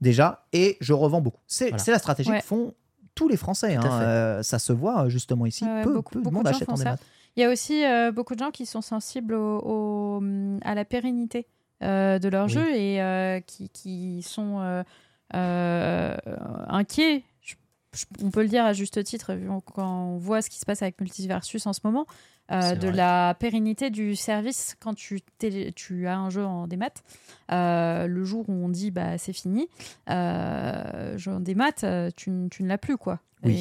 déjà, 0.00 0.44
et 0.52 0.76
je 0.80 0.92
revends 0.92 1.20
beaucoup. 1.20 1.40
C'est 1.46 1.68
Voilà. 1.68 1.78
c'est 1.78 1.90
la 1.92 1.98
stratégie 1.98 2.30
Ouais. 2.30 2.40
que 2.40 2.44
font 2.44 2.74
tous 3.14 3.28
les 3.28 3.36
Français. 3.36 3.76
Hein. 3.76 3.82
fait. 3.82 3.88
Euh, 3.88 4.42
ça 4.42 4.58
se 4.58 4.72
voit 4.72 5.08
justement 5.08 5.46
ici. 5.46 5.64
Peu 5.82 5.92
beaucoup- 5.94 6.12
peu 6.12 6.18
de 6.20 6.24
beaucoup 6.24 6.34
monde 6.36 6.44
de 6.44 6.48
achète 6.50 6.68
en 6.68 6.74
démat. 6.74 6.96
Il 7.36 7.40
y 7.40 7.44
a 7.44 7.50
aussi 7.50 7.84
euh, 7.84 8.12
beaucoup 8.12 8.34
de 8.34 8.38
gens 8.40 8.50
qui 8.50 8.66
sont 8.66 8.82
sensibles 8.82 9.32
au, 9.34 9.58
au, 9.60 10.16
hum, 10.18 10.58
à 10.62 10.74
la 10.74 10.84
pérennité 10.84 11.46
de 11.82 12.28
leur 12.28 12.46
Oui. 12.46 12.52
jeu 12.52 12.74
et 12.74 13.02
euh, 13.02 13.40
qui, 13.40 13.68
qui 13.68 14.22
sont 14.22 14.60
euh, 14.60 14.82
euh, 15.34 16.16
inquiets. 16.68 17.24
On 18.22 18.30
peut 18.30 18.42
le 18.42 18.48
dire 18.48 18.64
à 18.64 18.72
juste 18.72 19.02
titre, 19.04 19.34
vu 19.34 19.48
quand 19.74 19.86
on 20.14 20.16
voit 20.16 20.40
ce 20.40 20.48
qui 20.48 20.58
se 20.58 20.64
passe 20.64 20.80
avec 20.80 20.98
Multiversus 21.00 21.66
en 21.66 21.74
ce 21.74 21.80
moment, 21.84 22.06
euh, 22.50 22.74
de 22.74 22.86
vrai. 22.88 22.96
la 22.96 23.36
pérennité 23.38 23.90
du 23.90 24.16
service 24.16 24.76
quand 24.80 24.94
tu, 24.94 25.20
tu 25.76 26.06
as 26.06 26.16
un 26.16 26.30
jeu 26.30 26.42
en 26.44 26.66
démat. 26.66 26.88
Euh, 27.50 28.06
le 28.06 28.24
jour 28.24 28.48
où 28.48 28.52
on 28.52 28.70
dit 28.70 28.90
bah, 28.90 29.18
c'est 29.18 29.34
fini, 29.34 29.68
euh, 30.08 31.18
jeu 31.18 31.32
en 31.32 31.40
démat, 31.40 31.72
euh, 31.84 32.10
tu, 32.16 32.30
tu 32.50 32.62
ne 32.62 32.68
l'as 32.68 32.78
plus. 32.78 32.96
quoi. 32.96 33.18
Oui. 33.44 33.56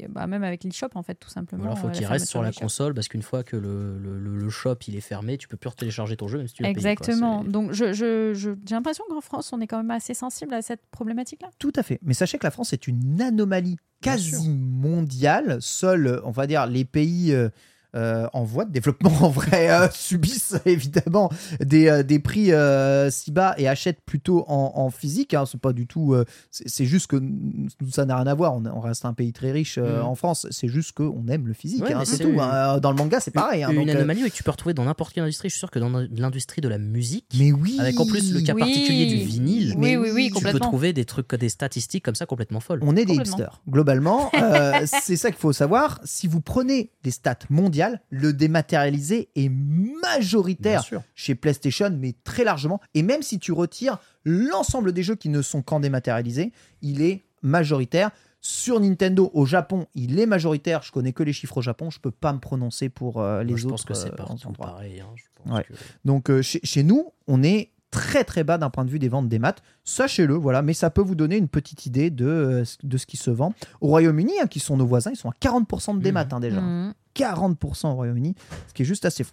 Et 0.00 0.06
bah, 0.08 0.26
même 0.26 0.42
avec 0.44 0.64
l'eShop, 0.64 0.88
en 0.94 1.02
fait, 1.02 1.14
tout 1.16 1.28
simplement. 1.28 1.64
Alors, 1.64 1.76
il 1.76 1.80
faut 1.80 1.88
euh, 1.88 1.90
qu'il 1.90 2.02
la 2.02 2.08
reste 2.08 2.26
sur 2.26 2.42
la 2.42 2.52
console 2.52 2.94
parce 2.94 3.08
qu'une 3.08 3.22
fois 3.22 3.42
que 3.44 3.56
le, 3.56 3.98
le, 3.98 4.18
le- 4.18 4.36
le 4.36 4.48
shop 4.50 4.76
il 4.88 4.96
est 4.96 5.00
fermé, 5.00 5.36
tu 5.38 5.46
peux 5.48 5.56
plus 5.56 5.68
retélécharger 5.68 6.16
ton 6.16 6.28
jeu 6.28 6.38
même 6.38 6.48
si 6.48 6.54
tu 6.54 6.62
l'as 6.62 6.72
payé, 6.72 6.80
quoi. 6.82 6.90
Exactement. 6.90 7.44
Donc, 7.44 7.72
je, 7.72 7.92
je, 7.92 8.32
je- 8.34 8.50
j'ai 8.66 8.74
l'impression 8.74 9.04
qu'en 9.10 9.20
France, 9.20 9.52
on 9.52 9.60
est 9.60 9.66
quand 9.66 9.76
même 9.78 9.90
assez 9.90 10.14
sensible 10.14 10.54
à 10.54 10.62
cette 10.62 10.86
problématique-là. 10.90 11.48
Tout 11.58 11.72
à 11.76 11.82
fait. 11.82 11.98
Mais 12.02 12.14
sachez 12.14 12.38
que 12.38 12.46
la 12.46 12.50
France 12.50 12.72
est 12.72 12.86
une 12.86 13.20
anomalie 13.20 13.76
quasi 14.00 14.50
mondiale. 14.50 15.58
Seuls, 15.60 16.20
on 16.24 16.30
va 16.30 16.46
dire, 16.46 16.66
les 16.66 16.84
pays 16.84 17.32
euh, 17.32 17.48
euh, 17.94 18.26
en 18.32 18.44
voie 18.44 18.64
de 18.64 18.72
développement 18.72 19.10
en 19.22 19.28
vrai 19.28 19.70
euh, 19.70 19.88
subissent 19.92 20.56
évidemment 20.66 21.30
des, 21.60 21.88
euh, 21.88 22.02
des 22.02 22.18
prix 22.18 22.52
euh, 22.52 23.10
si 23.10 23.30
bas 23.30 23.54
et 23.58 23.68
achètent 23.68 24.00
plutôt 24.04 24.44
en, 24.48 24.72
en 24.74 24.90
physique. 24.90 25.34
Hein. 25.34 25.44
C'est 25.50 25.60
pas 25.60 25.72
du 25.72 25.86
tout. 25.86 26.14
euh, 26.14 26.24
c'est 26.50 26.84
juste 26.86 27.06
que 27.06 27.16
nous, 27.16 27.68
ça 27.90 28.04
n'a 28.04 28.16
rien 28.16 28.26
à 28.26 28.34
voir. 28.34 28.54
On, 28.54 28.64
on 28.66 28.80
reste 28.80 29.04
un 29.04 29.12
pays 29.14 29.32
très 29.32 29.52
riche 29.52 29.78
euh, 29.78 30.00
Mhm. 30.00 30.06
en 30.06 30.14
France. 30.14 30.46
C'est 30.50 30.68
juste 30.68 30.92
qu'on 30.92 31.26
aime 31.28 31.46
le 31.46 31.54
physique. 31.54 31.82
Ouais, 31.84 31.92
hein, 31.92 32.02
c'est 32.04 32.18
tout. 32.18 32.28
une- 32.30 32.40
hein. 32.40 32.78
Dans 32.78 32.90
le 32.90 32.96
manga, 32.96 33.20
c'est 33.20 33.30
pareil. 33.30 33.62
hein. 33.62 33.70
Une 33.70 33.80
Donc, 33.86 33.88
anomalie 33.90 34.22
que 34.22 34.28
tu 34.34 34.42
peux 34.42 34.50
retrouver 34.50 34.74
dans 34.74 34.84
n'importe 34.84 35.12
quelle 35.12 35.24
industrie. 35.24 35.48
Je 35.48 35.54
suis 35.54 35.58
sûr 35.60 35.70
que 35.70 35.78
dans 35.78 35.90
l'industrie 36.10 36.60
de 36.60 36.68
la 36.68 36.78
musique, 36.78 37.26
mais 37.38 37.52
oui. 37.52 37.76
avec 37.78 37.98
en 38.00 38.06
plus 38.06 38.32
le 38.32 38.40
cas 38.40 38.54
Oui. 38.54 38.60
particulier 38.60 39.06
du 39.06 39.16
vinyle, 39.24 39.74
Oui, 39.76 39.80
Mais 39.80 39.96
oui, 39.96 40.10
oui, 40.12 40.24
tu 40.28 40.32
peux 40.32 40.38
tu 40.38 40.44
peux 40.44 40.46
complètement. 40.50 40.68
trouver 40.68 40.92
des 40.92 41.04
trucs, 41.04 41.34
des 41.34 41.48
statistiques 41.48 42.04
comme 42.04 42.14
ça 42.14 42.26
complètement 42.26 42.60
folles. 42.60 42.80
On 42.82 42.96
est 42.96 43.04
des 43.04 43.14
hipsters. 43.14 43.60
Globalement, 43.68 44.30
euh, 44.34 44.72
c'est 45.02 45.16
ça 45.16 45.30
qu'il 45.30 45.38
faut 45.40 45.52
savoir. 45.52 46.00
Si 46.04 46.26
vous 46.26 46.40
prenez 46.40 46.90
des 47.02 47.10
stats 47.10 47.38
mondiales, 47.50 47.83
le 48.10 48.32
dématérialisé 48.32 49.28
est 49.34 49.48
majoritaire 49.48 50.84
chez 51.14 51.34
PlayStation, 51.34 51.90
mais 51.98 52.14
très 52.24 52.44
largement. 52.44 52.80
Et 52.94 53.02
même 53.02 53.22
si 53.22 53.38
tu 53.38 53.52
retires 53.52 53.98
l'ensemble 54.24 54.92
des 54.92 55.02
jeux 55.02 55.16
qui 55.16 55.28
ne 55.28 55.42
sont 55.42 55.62
qu'en 55.62 55.80
dématérialisé, 55.80 56.52
il 56.82 57.02
est 57.02 57.24
majoritaire. 57.42 58.10
Sur 58.46 58.78
Nintendo, 58.78 59.30
au 59.32 59.46
Japon, 59.46 59.86
il 59.94 60.20
est 60.20 60.26
majoritaire. 60.26 60.82
Je 60.82 60.92
connais 60.92 61.14
que 61.14 61.22
les 61.22 61.32
chiffres 61.32 61.56
au 61.58 61.62
Japon. 61.62 61.88
Je 61.90 61.98
peux 61.98 62.10
pas 62.10 62.32
me 62.34 62.38
prononcer 62.40 62.90
pour 62.90 63.22
euh, 63.22 63.42
les 63.42 63.50
Moi, 63.52 63.56
je 63.58 63.64
autres. 63.64 63.72
pense 63.76 63.84
que 63.86 63.94
c'est 63.94 64.12
euh, 64.12 64.52
pareil. 64.58 65.00
hein. 65.00 65.06
Je 65.16 65.24
pense 65.42 65.56
Ouais. 65.56 65.64
que- 65.64 65.72
Donc 66.04 66.30
euh, 66.30 66.42
chez, 66.42 66.60
chez 66.62 66.82
nous, 66.82 67.12
on 67.26 67.42
est 67.42 67.70
très 67.94 68.24
très 68.24 68.42
bas 68.44 68.58
d'un 68.58 68.70
point 68.70 68.84
de 68.84 68.90
vue 68.90 68.98
des 68.98 69.08
ventes 69.08 69.28
des 69.28 69.38
maths. 69.38 69.62
Sachez-le, 69.84 70.34
voilà, 70.34 70.62
mais 70.62 70.74
ça 70.74 70.90
peut 70.90 71.00
vous 71.00 71.14
donner 71.14 71.36
une 71.36 71.48
petite 71.48 71.86
idée 71.86 72.10
de, 72.10 72.26
euh, 72.26 72.64
ce- 72.64 72.76
de 72.82 72.96
ce 72.98 73.06
qui 73.06 73.16
se 73.16 73.30
vend. 73.30 73.54
Au 73.80 73.86
Royaume-Uni, 73.88 74.32
hein, 74.42 74.46
qui 74.46 74.58
sont 74.60 74.76
nos 74.76 74.86
voisins, 74.86 75.10
ils 75.12 75.16
sont 75.16 75.30
à 75.30 75.34
40% 75.38 75.94
de 75.94 76.00
démat 76.02 76.24
Mhm. 76.24 76.30
hein, 76.32 76.40
déjà. 76.40 76.60
Mhm. 76.60 76.94
40% 77.14 77.92
au 77.92 77.94
Royaume-Uni, 77.94 78.34
ce 78.68 78.74
qui 78.74 78.82
est 78.82 78.84
juste 78.84 79.04
assez 79.04 79.22
fou. 79.24 79.32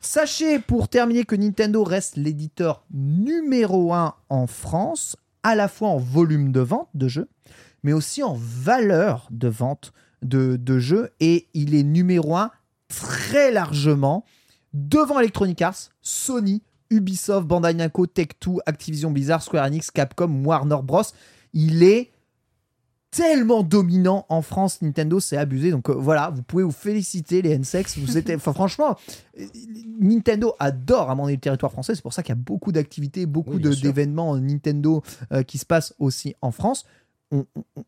Sachez 0.00 0.58
pour 0.60 0.88
terminer 0.88 1.24
que 1.24 1.34
Nintendo 1.34 1.82
reste 1.82 2.16
l'éditeur 2.16 2.84
numéro 2.92 3.92
1 3.92 4.14
en 4.28 4.46
France, 4.46 5.16
à 5.42 5.54
la 5.54 5.68
fois 5.68 5.88
en 5.88 5.96
volume 5.98 6.52
de 6.52 6.60
vente 6.60 6.88
de 6.94 7.08
jeux, 7.08 7.28
mais 7.82 7.92
aussi 7.92 8.22
en 8.22 8.34
valeur 8.38 9.26
de 9.30 9.48
vente 9.48 9.92
de, 10.22 10.56
de 10.56 10.78
jeux, 10.78 11.10
et 11.20 11.48
il 11.54 11.74
est 11.74 11.82
numéro 11.82 12.36
1 12.36 12.50
très 12.88 13.50
largement 13.50 14.24
devant 14.72 15.18
Electronic 15.18 15.60
Arts, 15.62 15.90
Sony, 16.02 16.62
Ubisoft, 16.90 17.46
Bandai 17.46 17.74
Namco, 17.74 18.06
Tech2, 18.06 18.58
Activision 18.66 19.10
Blizzard, 19.10 19.42
Square 19.42 19.64
Enix, 19.66 19.90
Capcom, 19.90 20.44
Warner 20.44 20.78
Bros. 20.82 21.02
Il 21.52 21.82
est 21.82 22.10
tellement 23.10 23.62
dominant 23.62 24.26
en 24.28 24.42
France, 24.42 24.82
Nintendo, 24.82 25.20
c'est 25.20 25.36
abusé. 25.38 25.70
Donc 25.70 25.88
euh, 25.88 25.94
voilà, 25.94 26.30
vous 26.30 26.42
pouvez 26.42 26.62
vous 26.64 26.70
féliciter 26.70 27.40
les 27.40 27.56
NSEX. 27.58 27.98
Vous 27.98 28.18
êtes, 28.18 28.30
enfin, 28.34 28.52
franchement, 28.52 28.96
euh, 29.40 29.44
Nintendo 30.00 30.54
adore 30.58 31.10
amender 31.10 31.34
le 31.34 31.40
territoire 31.40 31.72
français. 31.72 31.94
C'est 31.94 32.02
pour 32.02 32.12
ça 32.12 32.22
qu'il 32.22 32.30
y 32.30 32.38
a 32.38 32.42
beaucoup 32.42 32.72
d'activités, 32.72 33.24
beaucoup 33.24 33.54
Oui, 33.54 33.80
d'événements 33.80 34.36
Nintendo 34.36 35.02
euh, 35.32 35.42
qui 35.42 35.56
se 35.58 35.64
passent 35.64 35.94
aussi 35.98 36.34
en 36.42 36.50
France. 36.50 36.84
On- 37.30 37.46
on- 37.56 37.64
on- 37.76 37.84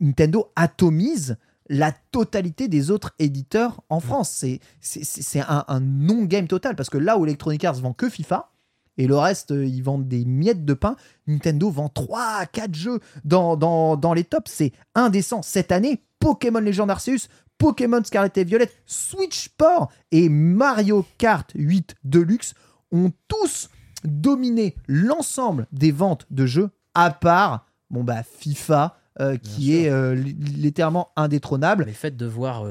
Nintendo 0.00 0.50
atomise 0.56 1.36
la 1.68 1.92
totalité 1.92 2.68
des 2.68 2.90
autres 2.90 3.14
éditeurs 3.18 3.82
en 3.88 4.00
France. 4.00 4.44
C'est 4.80 5.40
un, 5.40 5.64
un 5.66 5.80
non-game 5.80 6.46
total 6.46 6.76
parce 6.76 6.90
que 6.90 6.98
là 6.98 7.18
où 7.18 7.24
Electronic 7.24 7.64
Arts 7.64 7.80
vend 7.80 7.92
que 7.92 8.08
FIFA 8.08 8.50
et 8.98 9.06
le 9.06 9.16
reste, 9.16 9.50
euh, 9.50 9.66
ils 9.66 9.82
vendent 9.82 10.08
des 10.08 10.24
miettes 10.24 10.64
de 10.64 10.74
pain, 10.74 10.96
Nintendo 11.26 11.70
vend 11.70 11.88
3 11.88 12.20
à 12.20 12.46
4 12.46 12.74
jeux 12.74 13.00
dans, 13.24 13.56
dans, 13.56 13.96
dans 13.96 14.14
les 14.14 14.24
tops. 14.24 14.50
C'est 14.50 14.72
indécent. 14.94 15.42
Cette 15.42 15.72
année, 15.72 16.02
Pokémon 16.18 16.60
Legend 16.60 16.90
Arceus, 16.90 17.28
Pokémon 17.58 18.02
Scarlet 18.04 18.32
et 18.36 18.44
Violet, 18.44 18.70
Switch 18.86 19.44
Sport 19.46 19.90
et 20.12 20.28
Mario 20.28 21.04
Kart 21.18 21.50
8 21.54 21.94
Deluxe 22.04 22.54
ont 22.92 23.12
tous 23.28 23.68
dominé 24.04 24.76
l'ensemble 24.86 25.66
des 25.72 25.90
ventes 25.90 26.26
de 26.30 26.46
jeux, 26.46 26.70
à 26.94 27.10
part 27.10 27.66
bon 27.90 28.04
bah 28.04 28.22
FIFA, 28.22 28.96
euh, 29.20 29.36
qui 29.36 29.76
est 29.76 29.88
euh, 29.90 30.14
li- 30.14 30.34
littéralement 30.34 31.08
indétrônable. 31.16 31.84
Mais 31.86 31.92
le 31.92 31.96
fait 31.96 32.16
de 32.16 32.26
voir 32.26 32.64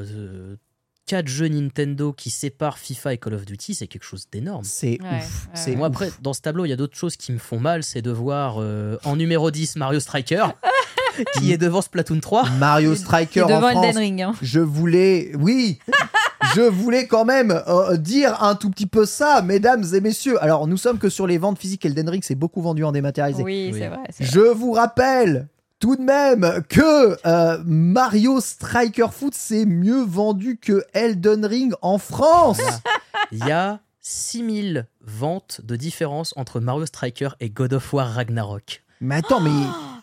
4 1.08 1.28
jeux 1.28 1.48
Nintendo 1.48 2.14
qui 2.14 2.32
séparent 2.32 2.80
FIFA 2.80 3.14
et 3.14 3.18
Call 3.20 3.36
of 3.36 3.46
Duty, 3.46 3.76
c'est 3.76 3.88
quelque 3.88 4.04
chose 4.04 4.26
d'énorme. 4.32 4.64
C'est 4.64 5.00
Ouais, 5.04 5.20
ouf. 5.20 5.48
ouais. 5.68 5.76
Moi, 5.76 5.88
ouf. 5.90 5.94
après, 5.94 6.12
dans 6.22 6.34
ce 6.34 6.42
tableau, 6.42 6.66
il 6.66 6.70
y 6.70 6.74
a 6.74 6.76
d'autres 6.76 6.98
choses 6.98 7.16
qui 7.16 7.32
me 7.32 7.38
font 7.38 7.60
mal. 7.60 7.84
C'est 7.84 8.02
de 8.02 8.10
voir 8.12 8.56
euh, 8.60 8.98
en 9.06 9.16
numéro 9.16 9.52
10 9.52 9.76
Mario 9.76 10.00
Striker, 10.00 10.46
qui 11.38 11.52
est 11.52 11.58
devant 11.60 11.82
Splatoon 11.82 12.20
3. 12.22 12.50
Mario 12.58 12.96
Striker 12.96 13.44
en 13.44 13.48
devant 13.48 13.70
France. 13.70 13.86
Elden 13.86 13.98
Ring. 14.00 14.22
hein. 14.24 14.34
Je 14.42 14.60
voulais, 14.60 15.32
oui, 15.40 15.78
je 16.56 16.62
voulais 16.62 17.06
quand 17.06 17.24
même 17.26 17.52
euh, 17.68 17.98
dire 17.98 18.42
un 18.44 18.56
tout 18.56 18.72
petit 18.72 18.88
peu 18.88 19.06
ça, 19.06 19.44
mesdames 19.44 19.84
et 19.94 20.02
messieurs. 20.02 20.42
Alors, 20.44 20.66
nous 20.68 20.78
sommes 20.78 20.98
que 20.98 21.10
sur 21.10 21.28
les 21.28 21.38
ventes 21.38 21.60
physiques. 21.60 21.86
Elden 21.86 22.10
Ring, 22.10 22.24
c'est 22.26 22.34
beaucoup 22.34 22.64
vendu 22.64 22.84
en 22.84 22.92
dématérialisé. 22.92 23.44
Oui, 23.44 23.70
Oui. 23.72 23.80
c'est 23.80 23.90
vrai. 23.90 24.00
c'est 24.10 24.24
vrai. 24.24 24.34
Je 24.34 24.40
vous 24.40 24.72
rappelle 24.72 25.48
tout 25.80 25.96
de 25.96 26.02
même 26.02 26.64
que 26.70 27.18
euh, 27.28 27.58
Mario 27.66 28.40
Striker 28.42 29.08
Foot, 29.12 29.34
c'est 29.36 29.66
mieux 29.66 30.04
vendu 30.04 30.58
que 30.58 30.84
Elden 30.94 31.46
Ring 31.46 31.74
en 31.82 31.98
France. 31.98 32.60
Il 33.32 33.40
y 33.46 33.52
a 33.52 33.80
6000 34.02 34.88
ventes 35.02 35.62
de 35.64 35.76
différence 35.76 36.34
entre 36.38 36.60
Mario 36.60 36.86
Striker 36.86 37.30
et 37.40 37.50
God 37.50 37.74
of 37.74 37.92
War 37.94 38.08
Ragnarok. 38.08 38.84
Mais 39.02 39.16
attends, 39.16 39.42
mais 39.42 39.52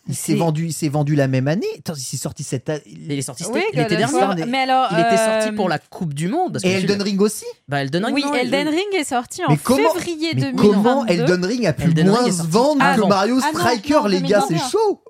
il 0.08 0.14
s'est 0.14 0.34
vendu, 0.34 0.66
il 0.66 0.72
s'est 0.72 0.88
vendu 0.88 1.14
la 1.14 1.28
même 1.28 1.48
année. 1.48 1.66
Attends, 1.78 1.94
il 1.94 2.02
s'est 2.02 2.16
sorti 2.18 2.42
cette 2.42 2.68
année. 2.68 2.82
Il 2.86 3.10
est 3.12 3.22
sorti, 3.22 3.44
Oui, 3.52 3.62
il 3.72 3.78
était 3.80 3.96
dernier. 3.96 4.44
Mais 4.46 4.58
alors, 4.58 4.88
Il 4.92 4.98
était 4.98 5.18
euh, 5.18 5.40
sorti 5.40 5.56
pour 5.56 5.68
la 5.68 5.78
Coupe 5.78 6.12
du 6.12 6.28
Monde. 6.28 6.52
parce 6.52 6.64
que 6.64 6.68
Et 6.68 6.72
tu- 6.72 6.78
Elden 6.80 7.00
Ring 7.02 7.20
aussi 7.20 7.44
Bah, 7.68 7.80
Elden 7.82 8.04
Ring, 8.04 8.14
Oui, 8.14 8.22
non, 8.24 8.34
Elden 8.34 8.66
il- 8.68 8.74
Ring 8.74 9.00
est 9.00 9.04
sorti 9.04 9.42
en 9.44 9.50
Mais 9.50 9.56
comment- 9.56 9.94
février 9.94 10.32
Mais 10.34 10.40
2022. 10.52 10.62
comment 10.72 11.06
Elden 11.06 11.44
Ring 11.44 11.66
a 11.66 11.72
pu 11.72 11.84
Elden 11.84 12.08
moins 12.08 12.30
se 12.30 12.42
vendre 12.42 12.84
que. 12.96 13.06
Mario 13.08 13.38
Ah 13.42 13.48
Striker, 13.54 13.94
non, 13.94 14.06
les 14.06 14.20
gars, 14.22 14.40
c'est 14.46 14.54
2021. 14.54 14.68
chaud 14.68 15.02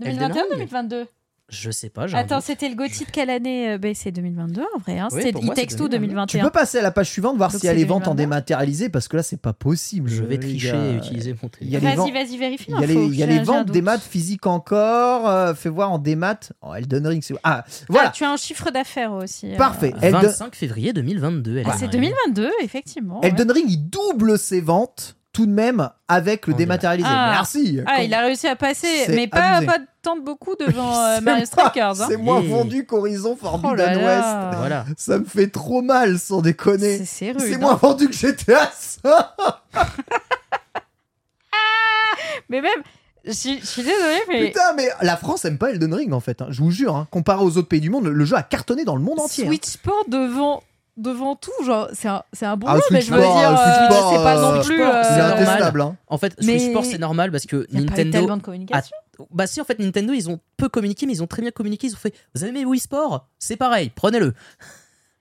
2021 0.00 0.26
Elden 0.28 0.42
Ring 0.42 0.50
2022 0.70 1.06
Je 1.52 1.70
sais 1.72 1.88
pas. 1.90 2.06
Attends, 2.14 2.40
c'était 2.40 2.68
le 2.68 2.76
Gotti 2.76 3.04
de 3.04 3.10
quelle 3.10 3.28
année 3.28 3.70
euh, 3.72 3.78
ben, 3.78 3.92
C'est 3.94 4.12
2022 4.12 4.62
en 4.74 4.78
vrai. 4.78 4.98
Hein. 5.00 5.08
Oui, 5.10 5.20
C'était 5.22 5.40
Itexto 5.40 5.88
2022. 5.88 6.26
Tu 6.28 6.36
2021. 6.38 6.44
peux 6.44 6.50
passer 6.50 6.78
à 6.78 6.82
la 6.82 6.92
page 6.92 7.10
suivante, 7.10 7.36
voir 7.36 7.50
Donc 7.50 7.60
s'il 7.60 7.66
y 7.66 7.70
a 7.70 7.72
c'est 7.72 7.78
les 7.78 7.84
ventes 7.84 8.06
en 8.06 8.14
2022. 8.14 8.22
dématérialisé, 8.22 8.88
parce 8.88 9.08
que 9.08 9.16
là, 9.16 9.24
c'est 9.24 9.40
pas 9.40 9.52
possible. 9.52 10.08
Je 10.08 10.22
vais 10.22 10.38
tricher 10.38 10.76
et 10.76 10.94
utiliser 10.96 11.34
mon 11.42 11.48
téléphone. 11.48 11.80
Vas-y, 12.04 12.12
vas-y, 12.12 12.36
vérifie. 12.38 12.66
Il 12.68 12.80
y 12.80 12.84
a 12.84 12.86
les, 12.86 12.94
il 12.94 13.14
y 13.16 13.22
a 13.24 13.42
ventes 13.42 13.70
des 13.70 13.82
maths 13.82 14.00
physiques 14.02 14.46
encore. 14.46 15.28
euh, 15.28 15.54
fais 15.54 15.68
voir 15.70 15.90
en 15.90 15.98
démat. 15.98 16.38
Oh, 16.62 16.72
Elden 16.74 17.06
Ring, 17.06 17.22
c'est. 17.22 17.34
Ah, 17.42 17.64
voilà. 17.88 18.08
Ah, 18.08 18.12
tu 18.14 18.22
as 18.22 18.30
un 18.30 18.36
chiffre 18.36 18.70
d'affaires 18.70 19.12
aussi. 19.12 19.52
euh. 19.52 19.56
Parfait. 19.56 19.92
Elden, 20.00 20.20
25 20.22 20.54
février 20.54 20.92
2022. 20.92 21.56
Ah, 21.56 21.60
Elden 21.60 21.72
c'est 21.78 21.86
Ring. 21.86 22.12
2022, 22.28 22.50
effectivement. 22.62 23.20
ouais. 23.22 23.28
Elden 23.28 23.50
Ring, 23.50 23.66
il 23.68 23.88
double 23.90 24.38
ses 24.38 24.60
ventes 24.60 25.16
tout 25.32 25.46
de 25.46 25.52
même 25.52 25.88
avec 26.08 26.46
le 26.48 26.54
dématérialisé. 26.54 27.08
Ah. 27.10 27.30
Merci. 27.32 27.80
Ah, 27.86 28.02
il 28.02 28.12
a 28.14 28.20
réussi 28.22 28.48
à 28.48 28.56
passer, 28.56 29.06
mais 29.10 29.28
pas, 29.28 29.62
pas 29.62 29.78
tant 30.02 30.16
de 30.16 30.22
beaucoup 30.22 30.54
devant 30.60 30.98
euh, 31.04 31.20
Mario 31.20 31.44
Strikers. 31.46 32.00
hein. 32.00 32.06
C'est 32.08 32.16
moins 32.16 32.40
Et- 32.42 32.48
vendu 32.48 32.84
qu'Horizon 32.86 33.36
Oh 33.40 33.44
là 33.44 33.50
Forbidden 33.50 33.96
West. 33.96 34.06
là. 34.06 34.50
Voilà. 34.58 34.84
Ça 34.96 35.18
me 35.18 35.24
fait 35.24 35.46
trop 35.48 35.82
mal, 35.82 36.18
sans 36.18 36.40
déconner. 36.40 37.04
C'est- 37.04 37.32
C'est 37.38 37.54
hein. 37.54 37.58
moins 37.58 37.74
vendu 37.74 38.08
que 38.08 38.14
GTA 38.14 38.70
ça. 38.74 39.36
Mais 42.48 42.60
même, 42.60 42.82
je 43.24 43.30
suis 43.32 43.56
désolée, 43.82 44.20
mais 44.28 44.46
Putain, 44.48 44.72
mais 44.76 44.88
la 45.02 45.16
France 45.16 45.44
aime 45.44 45.58
pas 45.58 45.70
Elden 45.70 45.94
Ring 45.94 46.12
en 46.12 46.20
fait. 46.20 46.42
hein. 46.42 46.46
Je 46.50 46.62
vous 46.62 46.70
jure, 46.70 46.96
hein. 46.96 47.06
comparé 47.10 47.44
aux 47.44 47.56
autres 47.58 47.68
pays 47.68 47.80
du 47.80 47.90
monde, 47.90 48.06
le, 48.06 48.24
jeu 48.24 48.34
a 48.36 48.42
cartonné 48.42 48.84
dans 48.84 48.96
le 48.96 49.02
monde 49.02 49.20
entier. 49.20 49.44
hein. 49.44 49.48
Switch 49.48 49.66
Sport 49.66 50.04
devant 50.08 50.62
devant 50.96 51.36
tout, 51.36 51.50
genre 51.64 51.88
c'est 51.92 52.08
un 52.08 52.22
c'est 52.32 52.46
un 52.46 52.56
bon 52.56 52.66
Ah, 52.68 52.76
jeu, 52.76 52.82
mais 52.90 53.00
je 53.00 53.10
veux 53.12 53.20
Sport, 53.20 53.36
dire, 53.38 53.50
euh, 53.50 53.56
Switch 53.56 53.68
euh, 53.68 53.86
Sport, 53.90 54.10
c'est 54.12 54.22
pas 54.22 54.34
non 54.40 54.54
euh, 54.54 54.62
plus. 54.62 54.82
Euh, 54.82 55.02
c'est 55.02 55.20
intestable. 55.20 55.80
Hein. 55.80 55.96
En 56.08 56.18
fait, 56.18 56.34
Mais- 56.42 56.58
Switch 56.58 56.70
Sport, 56.70 56.84
c'est 56.84 56.98
normal 56.98 57.30
parce 57.32 57.46
que 57.46 57.66
Il 57.70 57.78
n'y 57.80 57.84
a 57.86 57.86
pas 57.86 57.94
eu 57.94 57.96
Nintendo. 58.04 58.18
tellement 58.18 58.36
de 58.36 58.42
communication. 58.42 58.96
Bah 59.30 59.46
si 59.46 59.60
en 59.60 59.64
fait 59.64 59.78
Nintendo 59.78 60.14
ils 60.14 60.30
ont 60.30 60.40
peu 60.56 60.70
communiqué 60.70 61.04
mais 61.04 61.12
ils 61.12 61.22
ont 61.22 61.26
très 61.26 61.42
bien 61.42 61.50
communiqué 61.50 61.86
ils 61.88 61.92
ont 61.92 61.98
fait 61.98 62.14
vous 62.34 62.42
avez 62.42 62.48
aimé 62.50 62.64
Wii 62.64 62.80
Sport? 62.80 63.26
C'est 63.38 63.56
pareil 63.58 63.90
prenez-le 63.94 64.32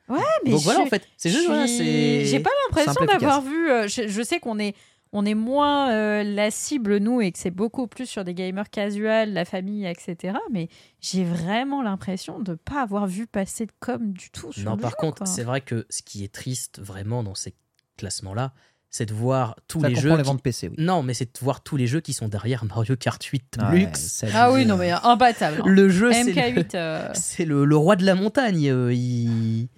Ouais, 0.07 0.19
mais 0.45 0.51
donc 0.51 0.59
je 0.61 0.63
voilà 0.63 0.79
suis- 0.79 0.87
en 0.87 0.89
fait 0.89 1.03
c'est 1.17 1.29
juste 1.29 1.45
voilà, 1.47 1.65
J'ai 1.67 2.39
pas 2.39 2.49
l'impression 2.69 3.05
d'avoir 3.05 3.41
vu. 3.41 3.69
euh, 3.69 3.87
je, 3.89 4.07
je 4.07 4.21
sais 4.23 4.39
qu'on 4.39 4.57
est 4.57 4.73
on 5.11 5.25
est 5.25 5.33
moins 5.33 5.91
euh, 5.91 6.23
la 6.23 6.51
cible 6.51 6.97
nous 6.97 7.19
et 7.21 7.31
que 7.31 7.39
c'est 7.39 7.49
beaucoup 7.51 7.87
plus 7.87 8.05
sur 8.05 8.23
des 8.23 8.33
gamers 8.35 8.69
casuals, 8.69 9.33
la 9.33 9.43
famille, 9.45 9.85
etc. 9.87 10.37
Mais 10.51 10.69
j'ai 11.01 11.23
vraiment 11.23 11.81
l'impression 11.81 12.39
de 12.39 12.53
pas 12.53 12.81
avoir 12.83 13.07
vu 13.07 13.25
passer 13.25 13.65
de 13.65 13.71
com 13.79 14.11
du 14.13 14.29
tout 14.29 14.51
sur 14.53 14.65
non 14.69 14.75
le 14.75 14.81
par 14.81 14.91
jeu, 14.91 14.95
contre 14.99 15.27
c'est 15.27 15.43
vrai 15.43 15.61
que 15.61 15.85
ce 15.89 16.03
qui 16.03 16.23
est 16.23 16.31
triste 16.33 16.79
vraiment 16.79 17.23
dans 17.23 17.35
ces 17.35 17.53
classements 17.97 18.33
là 18.35 18.53
c'est 18.91 19.05
de 19.05 19.13
voir 19.13 19.55
tous 19.67 19.81
Ça 19.81 19.87
les 19.89 19.93
comprend 19.93 20.09
jeux 20.09 20.17
les 20.17 20.23
qui- 20.23 20.37
PC, 20.37 20.67
oui. 20.69 20.75
non 20.79 21.03
mais 21.03 21.13
c'est 21.13 21.25
de 21.25 21.39
voir 21.43 21.61
tous 21.61 21.77
les 21.77 21.85
jeux 21.85 21.99
qui 21.99 22.13
sont 22.13 22.27
derrière 22.27 22.65
Mario 22.65 22.95
Kart 22.95 23.23
8 23.23 23.57
Ouais, 23.59 23.71
Deluxe 23.71 23.99
c'est 23.99 24.29
Ah 24.33 24.51
oui, 24.51 24.65
non 24.65 24.77
mais 24.77 24.89
imbattable. 24.91 25.61
hein. 25.61 25.67
le 25.67 25.89
jeu 25.89 26.11
c'est 26.11 26.23
le, 26.23 26.31
MK8. 26.31 26.75
euh, 26.75 27.09
c'est 27.13 27.45
le, 27.45 27.65
le 27.65 27.75
roi 27.77 27.95
de 27.95 28.05
la 28.05 28.15
montagne 28.15 28.69
euh, 28.71 28.91
il 28.93 29.69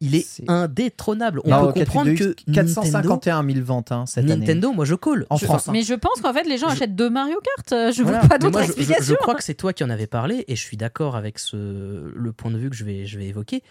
il 0.00 0.14
est, 0.14 0.26
C'est- 0.26 0.48
indétrônable 0.48 1.40
on 1.44 1.50
Mario 1.50 1.72
peut 1.72 1.80
comprendre 1.80 2.10
8 2.10 2.16
que 2.18 2.24
Deluxe, 2.24 2.44
451 2.54 3.44
000 3.44 3.64
ventes 3.64 3.92
hein, 3.92 4.06
cette 4.06 4.24
année. 4.24 4.36
Nintendo 4.36 4.72
moi 4.72 4.84
je 4.84 4.94
colle 4.94 5.26
En 5.30 5.36
Je- 5.36 5.44
France, 5.44 5.68
Mais 5.68 5.82
je 5.82 5.94
pense 5.94 6.20
qu'en 6.22 6.32
fait 6.32 6.44
les 6.44 6.58
gens 6.58 6.68
Je- 6.68 6.72
achètent 6.72 6.96
deux 6.96 7.10
Mario 7.10 7.36
Kart. 7.56 7.72
euh, 7.72 7.92
Je 7.92 8.02
Voilà. 8.02 8.20
vois 8.20 8.28
pas 8.28 8.34
Mais 8.36 8.38
d'autre 8.40 8.52
moi, 8.52 8.62
je- 8.62 8.66
je, 8.68 8.72
explication. 8.78 9.14
je 9.14 9.14
crois 9.20 9.34
que 9.34 9.44
c'est 9.44 9.54
toi 9.54 9.72
qui 9.72 9.84
en 9.84 9.90
avais 9.90 10.06
parlé 10.06 10.44
et 10.48 10.56
je 10.56 10.60
suis 10.62 10.76
d'accord 10.76 11.16
avec 11.16 11.38
ce, 11.38 12.10
le 12.14 12.32
point 12.32 12.50
de 12.50 12.58
vue 12.58 12.70
que 12.70 12.76
je 12.76 12.84
vais, 12.84 13.06
je 13.06 13.18
vais 13.18 13.26
évoquer. 13.26 13.62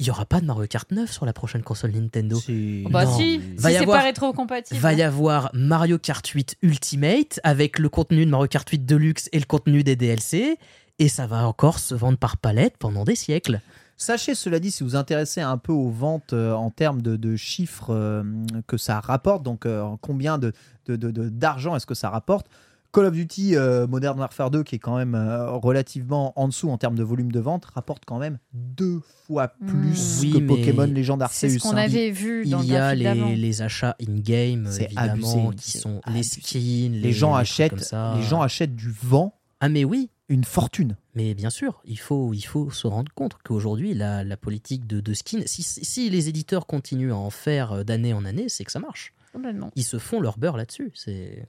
Il 0.00 0.06
y 0.06 0.10
aura 0.10 0.26
pas 0.26 0.40
de 0.40 0.44
Mario 0.46 0.66
Kart 0.66 0.90
9 0.90 1.10
sur 1.12 1.24
la 1.24 1.32
prochaine 1.32 1.62
console 1.62 1.92
Nintendo. 1.92 2.36
C'est- 2.44 2.82
Bah 2.90 3.04
Non. 3.04 3.16
si, 3.16 3.38
Va 3.56 3.68
si 3.68 3.74
y 3.74 3.76
c'est 3.78 3.82
avoir- 3.82 3.98
pas 4.00 4.04
rétro-compatible. 4.04 4.78
Va 4.80 4.92
y 4.92 5.02
avoir 5.02 5.50
Mario 5.54 5.98
Kart 5.98 6.26
8 6.26 6.56
Ultimate 6.62 7.38
avec 7.44 7.78
le 7.78 7.88
contenu 7.88 8.26
de 8.26 8.30
Mario 8.30 8.48
Kart 8.48 8.68
8 8.68 8.84
Deluxe 8.84 9.28
et 9.32 9.38
le 9.38 9.44
contenu 9.46 9.84
des 9.84 9.94
DLC. 9.96 10.58
Et 10.98 11.08
ça 11.08 11.26
va 11.26 11.46
encore 11.46 11.78
se 11.78 11.94
vendre 11.94 12.18
par 12.18 12.36
palette 12.36 12.76
pendant 12.78 13.04
des 13.04 13.14
siècles. 13.16 13.60
Sachez, 13.96 14.34
cela 14.34 14.58
dit, 14.58 14.70
si 14.70 14.82
vous 14.82 14.90
vous 14.90 14.96
intéressez 14.96 15.40
un 15.40 15.56
peu 15.58 15.72
aux 15.72 15.90
ventes 15.90 16.32
euh, 16.32 16.52
en 16.52 16.70
termes 16.70 17.00
de, 17.00 17.16
de 17.16 17.36
chiffres 17.36 17.90
euh, 17.94 18.22
que 18.66 18.76
ça 18.76 19.00
rapporte, 19.00 19.42
donc 19.42 19.66
euh, 19.66 19.84
combien 20.00 20.36
de, 20.38 20.52
de- 20.86 20.96
de- 20.96 21.10
de- 21.10 21.28
d'argent 21.28 21.76
est-ce 21.76 21.86
que 21.86 21.94
ça 21.94 22.10
rapporte 22.10 22.46
Call 22.92 23.06
of 23.06 23.12
Duty 23.12 23.56
euh, 23.56 23.88
Modern 23.88 24.18
Warfare 24.20 24.52
2, 24.52 24.62
qui 24.62 24.76
est 24.76 24.78
quand 24.78 24.96
même 24.96 25.14
euh, 25.16 25.50
relativement 25.50 26.32
en 26.40 26.46
dessous 26.46 26.70
en 26.70 26.78
termes 26.78 26.94
de 26.94 27.02
volume 27.02 27.32
de 27.32 27.40
vente, 27.40 27.64
rapporte 27.66 28.04
quand 28.06 28.18
même 28.18 28.38
deux 28.52 29.00
fois 29.26 29.48
plus 29.66 30.20
Oui, 30.20 30.30
que 30.32 30.38
mais 30.38 30.46
Pokémon 30.46 30.84
Légende 30.84 31.24
C'est 31.30 31.46
Arceus. 31.48 31.58
ce 31.58 31.62
qu'on 31.62 31.72
hein. 31.76 31.78
avait 31.84 32.10
vu 32.12 32.46
dans 32.46 32.62
Il 32.62 32.68
y 32.68 32.76
a 32.76 32.94
les, 32.94 33.34
les 33.36 33.62
achats 33.62 33.96
in-game, 34.00 34.66
C'est 34.70 34.84
évidemment, 34.84 35.48
abusé, 35.48 35.56
qui 35.56 35.70
c'est 35.72 35.78
sont 35.78 36.00
abusé. 36.04 36.16
les 36.18 36.22
skins. 36.22 36.92
Les, 36.92 37.00
Les 37.00 37.12
gens 37.12 37.34
achètent, 37.34 37.70
comme 37.70 37.78
ça. 37.80 38.14
les 38.16 38.22
gens 38.22 38.42
achètent 38.42 38.76
du 38.76 38.90
vent, 39.02 39.34
Ah, 39.60 39.68
mais 39.68 39.84
oui, 39.84 40.10
une 40.28 40.44
fortune. 40.44 40.96
Mais 41.14 41.34
bien 41.34 41.50
sûr, 41.50 41.80
il 41.84 41.98
faut, 41.98 42.34
il 42.34 42.42
faut 42.42 42.70
se 42.70 42.86
rendre 42.86 43.12
compte 43.14 43.34
qu'aujourd'hui, 43.44 43.94
la, 43.94 44.24
la 44.24 44.36
politique 44.36 44.86
de, 44.86 45.00
de 45.00 45.14
skin, 45.14 45.42
si, 45.46 45.62
si 45.62 46.10
les 46.10 46.28
éditeurs 46.28 46.66
continuent 46.66 47.12
à 47.12 47.16
en 47.16 47.30
faire 47.30 47.72
euh, 47.72 47.84
d'année 47.84 48.12
en 48.12 48.24
année, 48.24 48.48
c'est 48.48 48.64
que 48.64 48.72
ça 48.72 48.80
marche. 48.80 49.14
Complètement. 49.32 49.70
Ils 49.76 49.84
se 49.84 49.98
font 49.98 50.20
leur 50.20 50.38
beurre 50.38 50.56
là-dessus. 50.56 50.90
C'est 50.94 51.46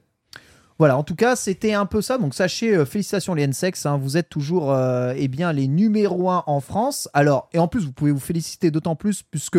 Voilà, 0.78 0.96
en 0.96 1.02
tout 1.02 1.16
cas, 1.16 1.34
c'était 1.34 1.72
un 1.72 1.86
peu 1.86 2.00
ça. 2.00 2.18
Donc 2.18 2.34
sachez, 2.34 2.76
euh, 2.76 2.84
félicitations 2.84 3.34
les 3.34 3.42
N-Sex, 3.42 3.86
hein, 3.86 3.96
vous 3.96 4.16
êtes 4.16 4.28
toujours 4.28 4.72
euh, 4.72 5.14
eh 5.16 5.26
bien, 5.26 5.52
les 5.52 5.66
numéros 5.66 6.30
1 6.30 6.44
en 6.46 6.60
France. 6.60 7.08
Alors, 7.12 7.48
et 7.52 7.58
en 7.58 7.66
plus, 7.66 7.84
vous 7.84 7.92
pouvez 7.92 8.12
vous 8.12 8.20
féliciter 8.20 8.70
d'autant 8.70 8.94
plus 8.94 9.22
puisque 9.22 9.58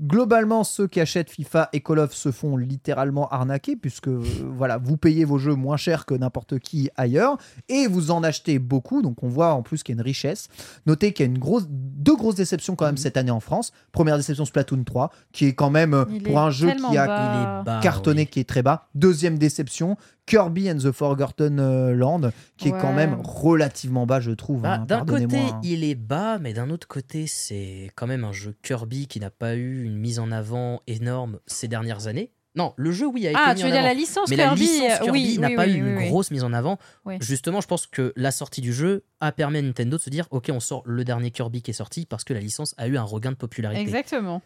globalement, 0.00 0.64
ceux 0.64 0.86
qui 0.86 1.00
achètent 1.00 1.30
FIFA 1.30 1.70
et 1.72 1.80
Call 1.80 1.98
of 1.98 2.14
se 2.14 2.30
font 2.30 2.56
littéralement 2.56 3.28
arnaquer 3.28 3.76
puisque 3.76 4.08
euh, 4.08 4.22
voilà, 4.54 4.78
vous 4.78 4.96
payez 4.96 5.24
vos 5.24 5.38
jeux 5.38 5.54
moins 5.54 5.76
cher 5.76 6.06
que 6.06 6.14
n'importe 6.14 6.58
qui 6.58 6.90
ailleurs 6.96 7.38
et 7.68 7.86
vous 7.86 8.10
en 8.10 8.22
achetez 8.22 8.58
beaucoup. 8.58 9.02
Donc 9.02 9.22
on 9.22 9.28
voit 9.28 9.54
en 9.54 9.62
plus 9.62 9.82
qu'il 9.82 9.94
y 9.94 9.98
a 9.98 10.00
une 10.00 10.04
richesse. 10.04 10.48
Notez 10.86 11.12
qu'il 11.12 11.26
y 11.26 11.28
a 11.28 11.32
une 11.32 11.38
grosse, 11.38 11.66
deux 11.68 12.16
grosses 12.16 12.34
déceptions 12.34 12.76
quand 12.76 12.86
même 12.86 12.96
cette 12.96 13.16
année 13.16 13.30
en 13.30 13.40
France. 13.40 13.72
Première 13.92 14.16
déception 14.16 14.44
Splatoon 14.44 14.84
3, 14.84 15.10
qui 15.32 15.46
est 15.46 15.54
quand 15.54 15.70
même 15.70 15.94
euh, 15.94 16.04
Il 16.10 16.22
pour 16.22 16.38
un 16.38 16.50
jeu 16.50 16.72
qui 16.72 16.96
a 16.96 17.06
bas. 17.06 17.32
il 17.34 17.40
est 17.40 17.64
bas. 17.64 17.80
cartonné 17.82 18.22
oui. 18.22 18.26
qui 18.26 18.40
est 18.40 18.48
très 18.48 18.62
bas. 18.62 18.88
Deuxième 18.94 19.38
déception, 19.38 19.96
Kirby 20.26 20.70
and 20.70 20.78
the 20.78 20.90
Forgotten 20.90 21.60
euh, 21.60 21.94
Land, 21.94 22.32
qui 22.56 22.68
est 22.68 22.72
quand 22.72 22.92
même 22.92 23.16
relativement 23.22 24.06
bas, 24.06 24.20
je 24.20 24.32
trouve. 24.32 24.62
Bah, 24.62 24.74
hein, 24.74 24.84
d'un 24.86 25.04
côté, 25.04 25.38
hein. 25.38 25.60
il 25.62 25.84
est 25.84 25.94
bas, 25.94 26.38
mais 26.38 26.52
d'un 26.52 26.70
autre 26.70 26.88
côté, 26.88 27.26
c'est 27.26 27.90
quand 27.94 28.08
même 28.08 28.24
un 28.24 28.32
jeu 28.32 28.54
Kirby 28.62 29.06
qui 29.06 29.20
n'a 29.20 29.30
pas 29.30 29.54
eu 29.54 29.85
une 29.86 29.96
mise 29.96 30.18
en 30.18 30.30
avant 30.32 30.82
énorme 30.86 31.38
ces 31.46 31.68
dernières 31.68 32.06
années. 32.06 32.30
Non, 32.54 32.72
le 32.78 32.90
jeu, 32.90 33.06
oui, 33.06 33.26
a 33.26 33.30
été 33.32 33.38
Ah, 33.42 33.52
mis 33.52 33.60
tu 33.60 33.64
en 33.64 33.68
veux 33.68 33.72
dire 33.72 33.80
avant. 33.80 33.88
la 33.88 33.94
licence 33.94 34.30
mais 34.30 34.36
Kirby 34.36 34.60
la 34.66 34.72
licence 34.72 35.00
euh, 35.00 35.04
Kirby 35.04 35.20
oui, 35.34 35.38
n'a 35.38 35.48
oui, 35.48 35.56
pas 35.56 35.66
oui, 35.66 35.72
eu 35.74 35.76
une 36.02 36.08
grosse 36.08 36.30
mise 36.30 36.42
en 36.42 36.54
avant. 36.54 36.78
Justement, 37.20 37.60
je 37.60 37.66
pense 37.66 37.86
que 37.86 38.14
la 38.16 38.30
sortie 38.30 38.62
du 38.62 38.72
jeu 38.72 39.04
a 39.20 39.30
permis 39.30 39.58
à 39.58 39.62
Nintendo 39.62 39.98
de 39.98 40.02
se 40.02 40.08
dire 40.08 40.26
ok, 40.30 40.48
on 40.52 40.60
sort 40.60 40.82
le 40.86 41.04
dernier 41.04 41.30
Kirby 41.30 41.60
qui 41.60 41.72
est 41.72 41.74
sorti 41.74 42.06
parce 42.06 42.24
que 42.24 42.32
la 42.32 42.40
licence 42.40 42.74
a 42.78 42.88
eu 42.88 42.96
un 42.96 43.02
regain 43.02 43.30
de 43.30 43.36
popularité. 43.36 43.82
Exactement. 43.82 44.40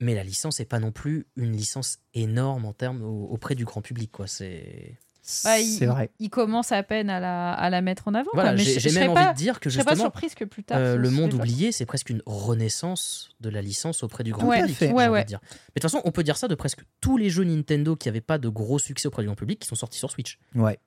Mais 0.00 0.16
la 0.16 0.24
licence 0.24 0.58
n'est 0.58 0.64
pas 0.64 0.80
non 0.80 0.90
plus 0.90 1.26
une 1.36 1.52
licence 1.52 1.98
énorme 2.12 2.64
en 2.64 2.72
termes 2.72 3.02
au- 3.04 3.28
auprès 3.30 3.54
du 3.54 3.64
grand 3.64 3.82
public. 3.82 4.10
quoi. 4.10 4.26
C'est 4.26 4.96
Bah, 5.44 5.58
il, 5.58 5.66
C'est 5.78 5.86
vrai. 5.86 6.10
il 6.18 6.28
commence 6.28 6.70
à 6.70 6.82
peine 6.82 7.08
à 7.08 7.18
la, 7.18 7.52
à 7.54 7.70
la 7.70 7.80
mettre 7.80 8.08
en 8.08 8.14
avant. 8.14 8.30
Voilà, 8.34 8.50
quoi. 8.50 8.56
Mais 8.58 8.64
j'ai 8.64 8.74
même 8.90 8.92
serais 8.92 9.06
envie 9.08 9.14
pas- 9.14 9.32
de 9.32 9.36
dire 9.38 9.58
que 9.58 9.70
Je 9.70 9.74
serais 9.76 9.84
pas 9.84 9.92
justement, 9.92 10.10
surprise 10.10 10.34
que 10.34 10.44
plus 10.44 10.64
tard. 10.64 10.76
euh, 10.78 10.96
le 10.96 11.08
monde 11.10 11.32
oublié, 11.32 11.72
c'est 11.72 11.86
presque 11.86 12.10
une 12.10 12.20
renaissance 12.26 13.30
de 13.40 13.48
la 13.48 13.62
licence 13.62 14.02
auprès 14.02 14.22
du 14.24 14.32
grand 14.32 14.46
Ouais, 14.46 14.60
public. 14.60 14.76
fait. 14.76 14.92
Ouais, 14.92 15.08
ouais. 15.08 15.24
dire. 15.24 15.40
Mais 15.42 15.48
de 15.48 15.80
toute 15.80 15.82
façon, 15.82 16.02
on 16.04 16.10
peut 16.12 16.22
dire 16.24 16.36
ça 16.36 16.46
de 16.48 16.54
presque 16.54 16.84
tous 17.00 17.16
les 17.16 17.30
jeux 17.30 17.44
Nintendo 17.44 17.96
qui 17.96 18.08
n'avaient 18.08 18.20
pas 18.20 18.38
de 18.38 18.48
gros 18.48 18.78
succès 18.78 19.08
auprès 19.08 19.22
du 19.22 19.26
grand 19.28 19.36
public 19.36 19.58
qui 19.60 19.68
sont 19.68 19.74
sortis 19.76 19.98
sur 19.98 20.10
Switch. 20.10 20.38
Ouais. 20.54 20.78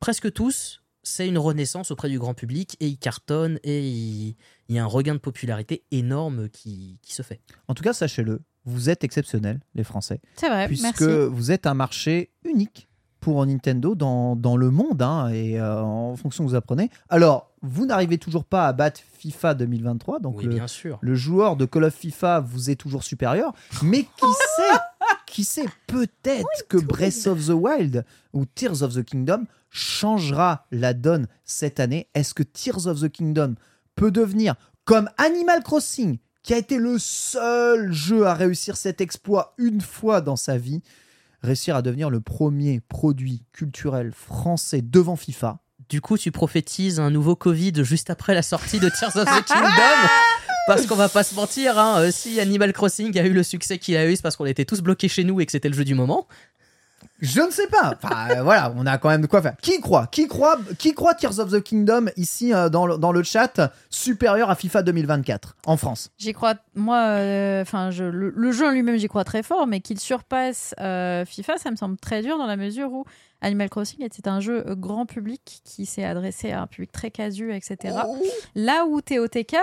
Presque 0.00 0.32
tous, 0.32 0.82
c'est 1.02 1.28
une 1.28 1.38
renaissance 1.38 1.90
auprès 1.90 2.08
du 2.08 2.18
grand 2.18 2.34
public 2.34 2.76
et 2.80 2.86
ils 2.86 2.98
cartonnent 2.98 3.58
et 3.62 3.80
il 3.88 4.36
il 4.68 4.76
y 4.76 4.78
a 4.78 4.84
un 4.84 4.86
regain 4.86 5.12
de 5.14 5.18
popularité 5.20 5.84
énorme 5.90 6.48
qui, 6.48 6.98
qui 7.02 7.12
se 7.12 7.20
fait. 7.22 7.40
En 7.68 7.74
tout 7.74 7.82
cas, 7.82 7.92
sachez-le, 7.92 8.40
vous 8.64 8.88
êtes 8.88 9.04
exceptionnels, 9.04 9.60
les 9.74 9.84
Français, 9.84 10.20
C'est 10.36 10.48
vrai, 10.48 10.66
puisque 10.66 11.00
merci. 11.02 11.26
vous 11.30 11.50
êtes 11.50 11.66
un 11.66 11.74
marché 11.74 12.30
unique 12.44 12.88
pour 13.22 13.46
Nintendo 13.46 13.94
dans, 13.94 14.34
dans 14.34 14.56
le 14.56 14.70
monde, 14.70 15.00
hein, 15.00 15.28
et 15.28 15.58
euh, 15.58 15.80
en 15.80 16.16
fonction 16.16 16.44
que 16.44 16.50
vous 16.50 16.56
apprenez. 16.56 16.90
Alors, 17.08 17.52
vous 17.62 17.86
n'arrivez 17.86 18.18
toujours 18.18 18.44
pas 18.44 18.66
à 18.66 18.72
battre 18.72 19.00
FIFA 19.18 19.54
2023, 19.54 20.18
donc 20.18 20.38
oui, 20.38 20.46
le, 20.46 20.54
bien 20.54 20.66
sûr. 20.66 20.98
le 21.00 21.14
joueur 21.14 21.56
de 21.56 21.64
Call 21.64 21.84
of 21.84 21.94
FIFA 21.94 22.40
vous 22.40 22.68
est 22.68 22.74
toujours 22.74 23.04
supérieur, 23.04 23.54
mais 23.84 24.02
qui 24.02 24.26
sait, 24.56 24.78
qui 25.26 25.44
sait 25.44 25.68
peut-être 25.86 26.66
que 26.68 26.76
Breath 26.76 27.28
of 27.28 27.46
the 27.46 27.50
Wild 27.50 28.04
ou 28.32 28.44
Tears 28.44 28.82
of 28.82 28.94
the 28.94 29.04
Kingdom 29.04 29.44
changera 29.70 30.66
la 30.72 30.92
donne 30.92 31.28
cette 31.44 31.78
année. 31.78 32.08
Est-ce 32.14 32.34
que 32.34 32.42
Tears 32.42 32.88
of 32.88 33.00
the 33.00 33.08
Kingdom 33.08 33.54
peut 33.94 34.10
devenir 34.10 34.56
comme 34.84 35.08
Animal 35.16 35.62
Crossing, 35.62 36.18
qui 36.42 36.54
a 36.54 36.58
été 36.58 36.76
le 36.76 36.98
seul 36.98 37.92
jeu 37.92 38.26
à 38.26 38.34
réussir 38.34 38.76
cet 38.76 39.00
exploit 39.00 39.54
une 39.58 39.80
fois 39.80 40.20
dans 40.20 40.34
sa 40.34 40.58
vie, 40.58 40.82
réussir 41.42 41.76
à 41.76 41.82
devenir 41.82 42.10
le 42.10 42.20
premier 42.20 42.80
produit 42.80 43.44
culturel 43.52 44.12
français 44.12 44.82
devant 44.82 45.16
FIFA 45.16 45.58
Du 45.88 46.00
coup, 46.00 46.16
tu 46.18 46.30
prophétises 46.30 47.00
un 47.00 47.10
nouveau 47.10 47.36
Covid 47.36 47.84
juste 47.84 48.10
après 48.10 48.34
la 48.34 48.42
sortie 48.42 48.80
de 48.80 48.88
Tears 48.88 49.16
of 49.16 49.24
the 49.24 49.44
Kingdom 49.46 49.70
Parce 50.66 50.86
qu'on 50.86 50.94
va 50.94 51.08
pas 51.08 51.24
se 51.24 51.34
mentir, 51.34 51.76
hein, 51.76 52.00
euh, 52.00 52.10
si 52.12 52.38
Animal 52.40 52.72
Crossing 52.72 53.18
a 53.18 53.26
eu 53.26 53.32
le 53.32 53.42
succès 53.42 53.78
qu'il 53.78 53.96
a 53.96 54.06
eu, 54.06 54.14
c'est 54.14 54.22
parce 54.22 54.36
qu'on 54.36 54.46
était 54.46 54.64
tous 54.64 54.80
bloqués 54.80 55.08
chez 55.08 55.24
nous 55.24 55.40
et 55.40 55.46
que 55.46 55.50
c'était 55.50 55.68
le 55.68 55.74
jeu 55.74 55.84
du 55.84 55.94
moment. 55.94 56.28
Je 57.22 57.40
ne 57.40 57.52
sais 57.52 57.68
pas. 57.68 57.94
Enfin, 58.02 58.30
euh, 58.30 58.42
voilà, 58.42 58.74
on 58.76 58.84
a 58.84 58.98
quand 58.98 59.08
même 59.08 59.22
de 59.22 59.28
quoi 59.28 59.40
faire. 59.40 59.56
Qui 59.62 59.80
croit 59.80 60.08
Qui 60.08 60.26
croit 60.26 60.58
Qui 60.76 60.92
croit 60.92 61.14
Tears 61.14 61.38
of 61.38 61.52
the 61.52 61.62
Kingdom 61.62 62.06
ici 62.16 62.52
euh, 62.52 62.68
dans, 62.68 62.84
le, 62.84 62.98
dans 62.98 63.12
le 63.12 63.22
chat 63.22 63.72
supérieur 63.90 64.50
à 64.50 64.56
FIFA 64.56 64.82
2024 64.82 65.56
en 65.64 65.76
France? 65.76 66.10
J'y 66.18 66.32
crois, 66.32 66.56
moi, 66.74 66.98
euh, 66.98 67.62
enfin, 67.62 67.92
je 67.92 68.04
le, 68.04 68.30
le 68.34 68.52
jeu 68.52 68.66
en 68.66 68.70
lui-même, 68.72 68.96
j'y 68.96 69.06
crois 69.06 69.22
très 69.22 69.44
fort, 69.44 69.68
mais 69.68 69.80
qu'il 69.80 70.00
surpasse 70.00 70.74
FIFA, 70.78 71.58
ça 71.58 71.70
me 71.70 71.76
semble 71.76 71.96
très 71.96 72.22
dur 72.22 72.38
dans 72.38 72.46
la 72.46 72.56
mesure 72.56 72.92
où 72.92 73.04
Animal 73.40 73.70
Crossing 73.70 74.02
était 74.02 74.28
un 74.28 74.40
jeu 74.40 74.64
grand 74.70 75.06
public 75.06 75.62
qui 75.64 75.86
s'est 75.86 76.04
adressé 76.04 76.50
à 76.50 76.62
un 76.62 76.66
public 76.66 76.90
très 76.90 77.10
casu, 77.12 77.54
etc. 77.54 77.98
Là 78.56 78.84
où 78.86 79.00
TOTK 79.00 79.56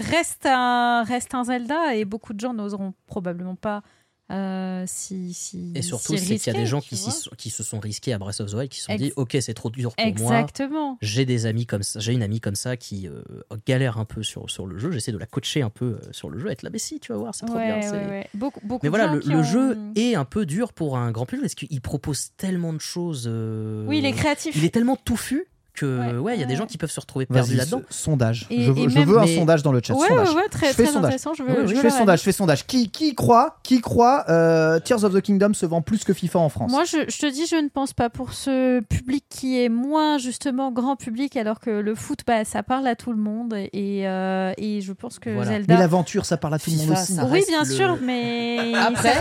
reste, 0.00 0.46
un, 0.46 1.02
reste 1.02 1.34
un 1.34 1.44
Zelda 1.44 1.94
et 1.94 2.06
beaucoup 2.06 2.32
de 2.32 2.40
gens 2.40 2.54
n'oseront 2.54 2.94
probablement 3.06 3.54
pas 3.54 3.82
euh, 4.30 4.84
si, 4.86 5.32
si. 5.32 5.72
Et 5.74 5.82
surtout, 5.82 6.16
c'est 6.16 6.36
qu'il 6.38 6.52
y 6.52 6.56
a 6.56 6.58
des 6.58 6.66
gens 6.66 6.80
qui, 6.80 6.96
se 6.96 7.62
sont 7.62 7.80
risqués 7.80 8.12
à 8.12 8.18
Breath 8.18 8.40
of 8.40 8.50
the 8.50 8.54
Wild, 8.54 8.68
qui 8.70 8.78
se 8.80 8.84
sont 8.86 8.92
Ex- 8.92 9.02
dit 9.02 9.12
Ok, 9.16 9.36
c'est 9.40 9.54
trop 9.54 9.70
dur 9.70 9.94
pour 9.96 10.04
moi. 10.04 10.40
Exactement. 10.40 10.98
J'ai 11.00 11.24
des 11.24 11.46
amis 11.46 11.64
comme 11.66 11.82
ça, 11.82 11.98
j'ai 12.00 12.12
une 12.12 12.22
amie 12.22 12.40
comme 12.40 12.54
ça 12.54 12.76
qui 12.76 13.08
euh, 13.08 13.22
galère 13.66 13.98
un 13.98 14.04
peu 14.04 14.22
sur, 14.22 14.50
sur 14.50 14.66
le 14.66 14.78
jeu. 14.78 14.90
J'essaie 14.90 15.12
de 15.12 15.18
la 15.18 15.26
coacher 15.26 15.62
un 15.62 15.70
peu 15.70 15.84
euh, 15.86 15.98
sur 16.12 16.28
le 16.30 16.38
jeu, 16.38 16.50
être 16.50 16.62
là, 16.62 16.70
mais 16.72 16.78
si, 16.78 17.00
tu 17.00 17.12
vas 17.12 17.18
voir, 17.18 17.34
c'est 17.34 17.46
trop 17.46 17.56
Ouais, 17.56 17.66
bien. 17.66 17.82
c'est- 17.82 17.92
ouais, 17.96 18.06
ouais. 18.06 18.26
Beaucoup, 18.34 18.60
beaucoup 18.62 18.84
Mais 18.84 18.90
voilà, 18.90 19.14
le, 19.14 19.20
qui 19.20 19.28
le 19.30 19.38
ont- 19.38 19.42
jeu 19.42 19.78
est 19.96 20.14
un 20.14 20.24
peu 20.26 20.44
dur 20.46 20.72
pour 20.72 20.98
un 20.98 21.10
grand 21.10 21.24
public 21.26 21.42
parce 21.42 21.54
qu'il 21.54 21.80
propose 21.80 22.30
tellement 22.36 22.72
de 22.72 22.80
choses. 22.80 23.24
euh, 23.26 23.86
Oui, 23.86 23.98
il 23.98 24.04
est 24.06 24.12
créatif. 24.12 24.54
il 24.56 24.64
est 24.64 24.70
tellement 24.74 24.96
touffu 24.96 25.46
que 25.80 25.98
Ouais, 25.98 26.18
ouais, 26.18 26.34
il 26.36 26.40
y 26.40 26.42
a 26.42 26.46
des 26.46 26.56
gens 26.56 26.66
qui 26.66 26.78
peuvent 26.78 26.90
se 26.90 27.00
retrouver 27.00 27.26
perdus 27.26 27.54
là-dedans. 27.54 27.82
so- 27.90 28.10
sondage. 28.10 28.46
Et- 28.50 28.62
je 28.64 28.72
veux, 28.72 28.84
et 28.84 28.88
je 28.88 28.98
même- 28.98 29.08
veux 29.08 29.18
un 29.18 29.24
mais- 29.24 29.36
sondage 29.36 29.62
dans 29.62 29.72
le 29.72 29.80
chat. 29.84 29.94
Ouais, 29.94 30.08
sondage. 30.08 30.28
très, 30.50 30.68
Je 30.68 30.72
fais 30.74 30.82
très 30.84 30.92
sondage. 30.92 31.04
intéressant. 31.04 31.34
Je 31.34 31.42
veux, 31.42 31.66
fais 31.80 31.90
sondage, 31.90 32.18
je 32.20 32.24
fais 32.24 32.32
sondage. 32.32 32.66
Qui, 32.66 32.90
qui 32.90 33.14
croit, 33.14 33.58
qui 33.62 33.80
croit 33.80 34.24
euh, 34.28 34.78
Tears 34.80 35.04
of 35.04 35.14
the 35.14 35.20
Kingdom 35.20 35.54
se 35.54 35.66
vend 35.66 35.82
plus 35.82 36.04
que 36.04 36.12
FIFA 36.12 36.38
en 36.40 36.48
France? 36.48 36.70
Moi, 36.70 36.84
je, 36.84 36.98
je 37.08 37.18
te 37.18 37.26
dis, 37.30 37.46
je 37.46 37.56
ne 37.56 37.68
pense 37.68 37.92
pas 37.92 38.10
pour 38.10 38.32
ce 38.32 38.80
public 38.80 39.24
qui 39.28 39.62
est 39.62 39.68
moins 39.68 40.18
justement 40.18 40.70
grand 40.72 40.96
public, 40.96 41.36
alors 41.36 41.60
que 41.60 41.70
le 41.70 41.94
foot, 41.94 42.20
bah, 42.26 42.44
ça 42.44 42.62
parle 42.62 42.86
à 42.86 42.94
tout 42.96 43.12
le 43.12 43.18
monde. 43.18 43.54
Et, 43.72 44.06
euh, 44.08 44.52
et 44.58 44.80
je 44.80 44.92
pense 44.92 45.18
que 45.18 45.30
Voilà. 45.30 45.50
Zelda. 45.52 45.74
Mais 45.74 45.80
l'aventure, 45.80 46.24
ça 46.24 46.36
parle 46.36 46.54
à 46.54 46.58
tout 46.58 46.70
le 46.70 46.76
monde 46.76 46.90
aussi. 46.90 47.12
oui, 47.30 47.44
bien 47.48 47.62
le- 47.64 47.70
sûr, 47.70 47.98
mais 48.02 48.72
Après- 48.74 49.14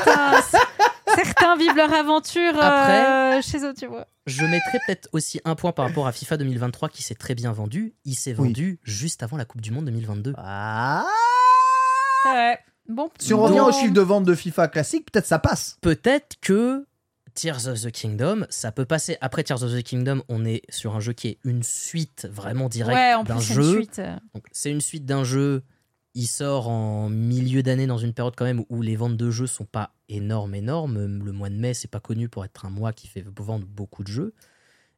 certains, 1.15 1.55
vivent 1.57 1.75
leur 1.75 1.93
aventure 1.93 2.55
euh, 2.57 2.61
Après- 2.61 3.41
chez 3.41 3.63
eux, 3.65 3.73
tu 3.77 3.87
vois. 3.87 4.07
Je 4.25 4.43
mettrais 4.45 4.79
peut-être 4.85 5.07
aussi 5.13 5.39
un 5.45 5.55
point 5.55 5.71
par 5.71 5.85
rapport 5.87 6.05
à 6.07 6.11
FIFA 6.11 6.37
2023 6.37 6.89
qui 6.89 7.01
s'est 7.03 7.15
très 7.15 7.33
bien 7.35 7.51
vendu. 7.53 7.93
Il 8.05 8.15
s'est 8.15 8.31
Oui. 8.37 8.47
vendu 8.49 8.79
juste 8.83 9.23
avant 9.23 9.37
la 9.37 9.45
Coupe 9.45 9.61
du 9.61 9.71
Monde 9.71 9.85
2022. 9.85 10.33
Ah 10.37 11.05
vrai. 12.25 12.59
Bon. 12.89 13.09
si 13.19 13.33
on 13.33 13.41
revient 13.41 13.59
au 13.59 13.71
chiffre 13.71 13.93
de 13.93 14.01
vente 14.01 14.23
de 14.23 14.33
FIFA 14.35 14.67
classique, 14.69 15.11
peut-être 15.11 15.25
ça 15.25 15.39
passe. 15.39 15.77
Peut-être 15.81 16.37
que 16.41 16.85
Tears 17.33 17.67
of 17.67 17.81
the 17.81 17.91
Kingdom, 17.91 18.45
ça 18.49 18.71
peut 18.71 18.85
passer. 18.85 19.17
Après 19.21 19.43
Tears 19.43 19.61
of 19.63 19.71
the 19.73 19.83
Kingdom, 19.83 20.23
on 20.29 20.45
est 20.45 20.61
sur 20.69 20.95
un 20.95 20.99
jeu 20.99 21.13
qui 21.13 21.27
est 21.27 21.39
une 21.43 21.63
suite 21.63 22.27
vraiment 22.31 22.67
directe 22.69 22.97
Ouais, 22.97 23.13
en 23.13 23.23
d'un 23.23 23.35
plus, 23.35 23.43
c'est 23.45 23.53
jeu. 23.53 23.63
une 23.69 23.75
suite. 23.83 24.01
Donc, 24.33 24.45
c'est 24.51 24.71
une 24.71 24.81
suite 24.81 25.05
d'un 25.05 25.23
jeu. 25.23 25.63
Il 26.19 26.25
sort 26.25 26.67
en 26.67 27.09
milieu 27.09 27.61
d'année 27.61 27.85
dans 27.85 27.99
une 27.99 28.11
période 28.11 28.33
quand 28.35 28.43
même 28.45 28.63
où 28.69 28.81
les 28.81 28.95
ventes 28.95 29.17
de 29.17 29.29
jeux 29.29 29.45
sont 29.45 29.65
pas 29.65 29.93
énormes, 30.09 30.55
énormes. 30.55 31.23
Le 31.23 31.31
mois 31.31 31.49
de 31.49 31.55
mai, 31.55 31.75
c'est 31.75 31.87
pas 31.87 31.99
connu 31.99 32.27
pour 32.27 32.43
être 32.43 32.65
un 32.65 32.71
mois 32.71 32.91
qui 32.91 33.07
fait 33.07 33.23
vendre 33.37 33.67
beaucoup 33.67 34.03
de 34.03 34.07
jeux. 34.07 34.33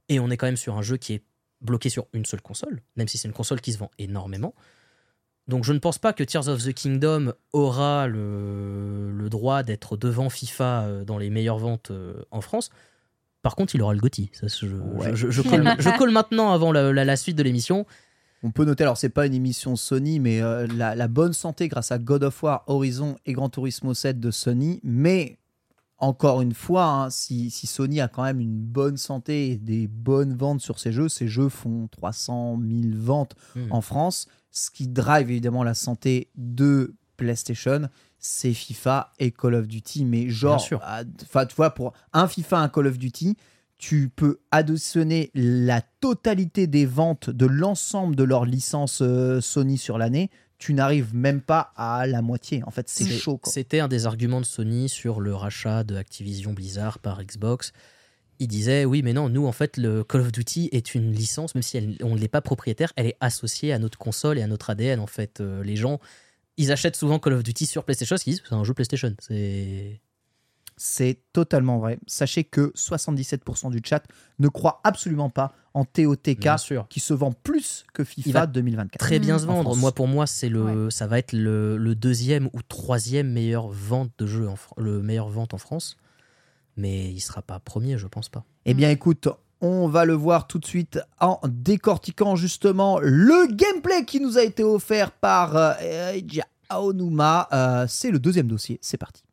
Et 0.08 0.22
on 0.22 0.30
est 0.30 0.38
quand 0.38 0.46
même 0.46 0.56
sur 0.56 0.78
un 0.78 0.82
jeu 0.82 0.96
qui 0.96 1.14
est 1.16 1.24
bloqué 1.60 1.90
sur 1.90 2.08
une 2.14 2.24
seule 2.26 2.42
console, 2.42 2.82
même 2.96 3.10
si 3.10 3.18
c'est 3.18 3.28
une 3.28 3.34
console 3.34 3.60
qui 3.60 3.74
se 3.74 3.78
vend 3.80 3.92
énormément. 3.98 4.56
Donc 5.50 5.66
je 5.66 5.74
ne 5.74 5.80
pense 5.80 5.98
pas 5.98 6.14
que 6.14 6.24
Tears 6.24 6.48
of 6.48 6.64
the 6.64 6.74
Kingdom 6.74 7.34
aura 7.52 8.08
le, 8.08 9.12
le 9.12 9.30
droit 9.30 9.62
d'être 9.64 9.98
devant 9.98 10.30
FIFA 10.30 10.84
euh, 10.84 11.04
dans 11.04 11.18
les 11.18 11.30
meilleures 11.30 11.58
ventes 11.58 11.92
euh, 11.92 12.24
en 12.32 12.40
France. 12.40 12.70
Par 13.42 13.56
contre, 13.56 13.76
il 13.76 13.82
aura 13.82 13.94
le 13.94 14.00
GOTY. 14.00 14.30
Ça, 14.34 14.48
je, 14.48 14.68
Ouais. 14.68 15.16
je, 15.16 15.30
je 15.32 15.42
colle, 15.42 15.68
je 15.80 15.90
colle 15.98 16.12
maintenant 16.12 16.54
avant 16.54 16.72
la, 16.72 16.94
la- 16.94 17.04
la 17.04 17.16
suite 17.18 17.36
de 17.36 17.44
l'émission. 17.44 17.86
On 18.44 18.52
peut 18.52 18.64
noter, 18.66 18.84
alors 18.84 18.98
c'est 18.98 19.10
pas 19.10 19.26
une 19.26 19.34
émission 19.34 19.76
Sony, 19.76 20.20
mais 20.20 20.42
euh, 20.42 20.66
la, 20.68 20.96
la 20.96 21.08
bonne 21.08 21.34
santé 21.34 21.68
grâce 21.68 21.92
à 21.92 21.98
God 22.00 22.24
of 22.24 22.42
War, 22.42 22.64
Horizon 22.68 23.18
et 23.26 23.34
Gran 23.34 23.50
Turismo 23.50 23.94
7 23.94 24.20
de 24.20 24.32
Sony. 24.32 24.80
Mais 24.84 25.38
encore 25.98 26.42
une 26.42 26.54
fois, 26.54 26.86
hein, 26.86 27.10
si, 27.10 27.50
si 27.50 27.68
Sony 27.68 28.00
a 28.00 28.08
quand 28.08 28.24
même 28.24 28.40
une 28.40 28.58
bonne 28.58 28.96
santé 28.96 29.50
et 29.52 29.58
des 29.58 29.88
bonnes 29.88 30.34
ventes 30.36 30.62
sur 30.62 30.80
ses 30.80 30.94
jeux, 30.94 31.10
ces 31.10 31.28
jeux 31.28 31.50
font 31.50 31.88
300 31.92 32.58
000 32.62 32.94
ventes 32.96 33.36
Hmm. 33.56 33.68
en 33.72 33.82
France. 33.82 34.28
Ce 34.52 34.72
qui 34.72 34.88
drive 34.88 35.30
évidemment 35.30 35.64
la 35.64 35.74
santé 35.74 36.30
de 36.36 36.96
PlayStation, 37.18 37.90
c'est 38.18 38.54
FIFA 38.54 39.12
et 39.20 39.32
Call 39.32 39.56
of 39.56 39.68
Duty. 39.68 40.06
Mais 40.06 40.30
genre, 40.30 40.56
Bien 40.56 40.66
sûr. 40.66 40.80
à- 40.84 41.04
enfin, 41.24 41.46
tu 41.46 41.56
vois, 41.56 41.72
pour 41.72 41.92
un 42.14 42.28
FIFA, 42.28 42.60
un 42.60 42.70
Call 42.70 42.88
of 42.88 42.98
Duty, 42.98 43.36
tu 43.80 44.10
peux 44.10 44.40
additionner 44.52 45.32
la 45.34 45.82
totalité 46.02 46.68
des 46.68 46.86
ventes 46.86 47.30
de 47.32 47.46
l'ensemble 47.48 48.16
de 48.16 48.24
leurs 48.24 48.46
licences 48.46 49.00
euh, 49.02 49.42
Sony 49.42 49.78
sur 49.80 49.98
l'année. 49.98 50.30
Tu 50.60 50.74
n'arrives 50.74 51.16
même 51.16 51.40
pas 51.42 51.72
à 51.78 52.06
la 52.06 52.22
moitié. 52.22 52.62
En 52.66 52.72
fait, 52.72 52.90
c'est 52.90 53.06
chaud. 53.18 53.40
C'était 53.46 53.80
un 53.80 53.88
des 53.88 54.06
arguments 54.06 54.42
de 54.42 54.46
Sony 54.46 54.90
sur 54.90 55.22
le 55.22 55.34
rachat 55.34 55.84
de 55.86 55.96
Activision 55.96 56.52
Blizzard 56.54 57.00
par 57.00 57.24
Xbox. 57.24 57.72
Il 58.40 58.48
disait 58.50 58.84
oui, 58.86 59.02
mais 59.02 59.14
non, 59.14 59.30
nous 59.30 59.48
en 59.48 59.52
fait, 59.54 59.78
le 59.78 60.04
Call 60.04 60.22
of 60.22 60.32
Duty 60.34 60.70
est 60.74 60.94
une 60.96 61.12
licence, 61.14 61.56
même 61.56 61.62
si 61.62 61.78
elle- 61.78 61.98
on 62.04 62.16
ne 62.16 62.20
l'est 62.20 62.28
pas 62.28 62.42
propriétaire, 62.42 62.92
elle 62.98 63.08
est 63.08 63.18
associée 63.22 63.72
à 63.74 63.80
notre 63.80 63.98
console 63.98 64.38
et 64.38 64.42
à 64.42 64.48
notre 64.48 64.70
ADN. 64.70 65.00
En 65.00 65.08
fait, 65.08 65.40
Euh, 65.40 65.64
les 65.64 65.76
gens, 65.78 66.00
ils 66.58 66.72
achètent 66.74 66.96
souvent 66.98 67.20
Call 67.20 67.34
of 67.34 67.44
Duty 67.44 67.66
sur 67.66 67.86
PlayStation, 67.86 68.18
qu'ils 68.18 68.34
disent 68.34 68.44
c'est 68.48 68.54
un 68.56 68.64
jeu 68.66 68.74
PlayStation. 68.74 69.14
C'est 69.20 70.02
C'est 70.82 71.20
totalement 71.34 71.78
vrai. 71.78 72.00
Sachez 72.08 72.46
que 72.46 72.72
77% 72.74 73.70
du 73.70 73.82
chat 73.84 74.02
ne 74.40 74.48
croit 74.48 74.80
absolument 74.86 75.30
pas 75.30 75.52
en 75.74 75.84
TOTK 75.84 76.48
qui 76.88 77.02
se 77.02 77.14
vend 77.14 77.34
plus 77.34 77.86
que 77.94 78.02
Il 78.04 78.24
FIFA 78.24 78.40
va 78.40 78.48
2024. 78.48 78.98
Très 78.98 79.20
bien 79.20 79.36
Mm. 79.36 79.40
se 79.40 79.44
En 79.44 79.48
vendre. 79.56 79.76
Moi, 79.76 79.92
pour 79.92 80.08
moi, 80.08 80.26
c'est 80.26 80.48
le, 80.48 80.90
ça 80.90 81.06
va 81.06 81.20
être 81.20 81.34
le, 81.34 81.76
le 81.76 81.96
deuxième 81.96 82.46
ou 82.54 82.62
troisième 82.66 83.30
meilleure 83.30 83.68
vente 83.68 84.12
de 84.20 84.26
jeu, 84.26 84.48
en, 84.48 84.56
le 84.78 85.02
meilleur 85.02 85.28
vente 85.28 85.54
en 85.54 85.58
France. 85.58 85.98
Mais 86.78 87.12
il 87.12 87.20
sera 87.20 87.42
pas 87.42 87.60
premier, 87.60 87.98
je 87.98 88.08
pense 88.08 88.30
pas. 88.30 88.46
Eh 88.64 88.74
bien, 88.74 88.90
écoute, 88.90 89.28
on 89.60 89.90
va 89.90 90.06
le 90.06 90.14
voir 90.14 90.48
tout 90.48 90.60
de 90.60 90.66
suite 90.66 90.98
en 91.20 91.42
décortiquant 91.46 92.38
justement 92.38 93.00
le 93.02 93.54
gameplay 93.54 94.06
qui 94.06 94.22
nous 94.22 94.38
a 94.38 94.44
été 94.44 94.64
offert 94.64 95.12
par 95.12 95.58
euh, 95.58 96.14
Aonuma. 96.70 97.50
Euh, 97.52 97.86
c'est 97.90 98.12
le 98.12 98.20
deuxième 98.20 98.48
dossier. 98.48 98.80
C'est 98.82 98.98
parti. 98.98 99.24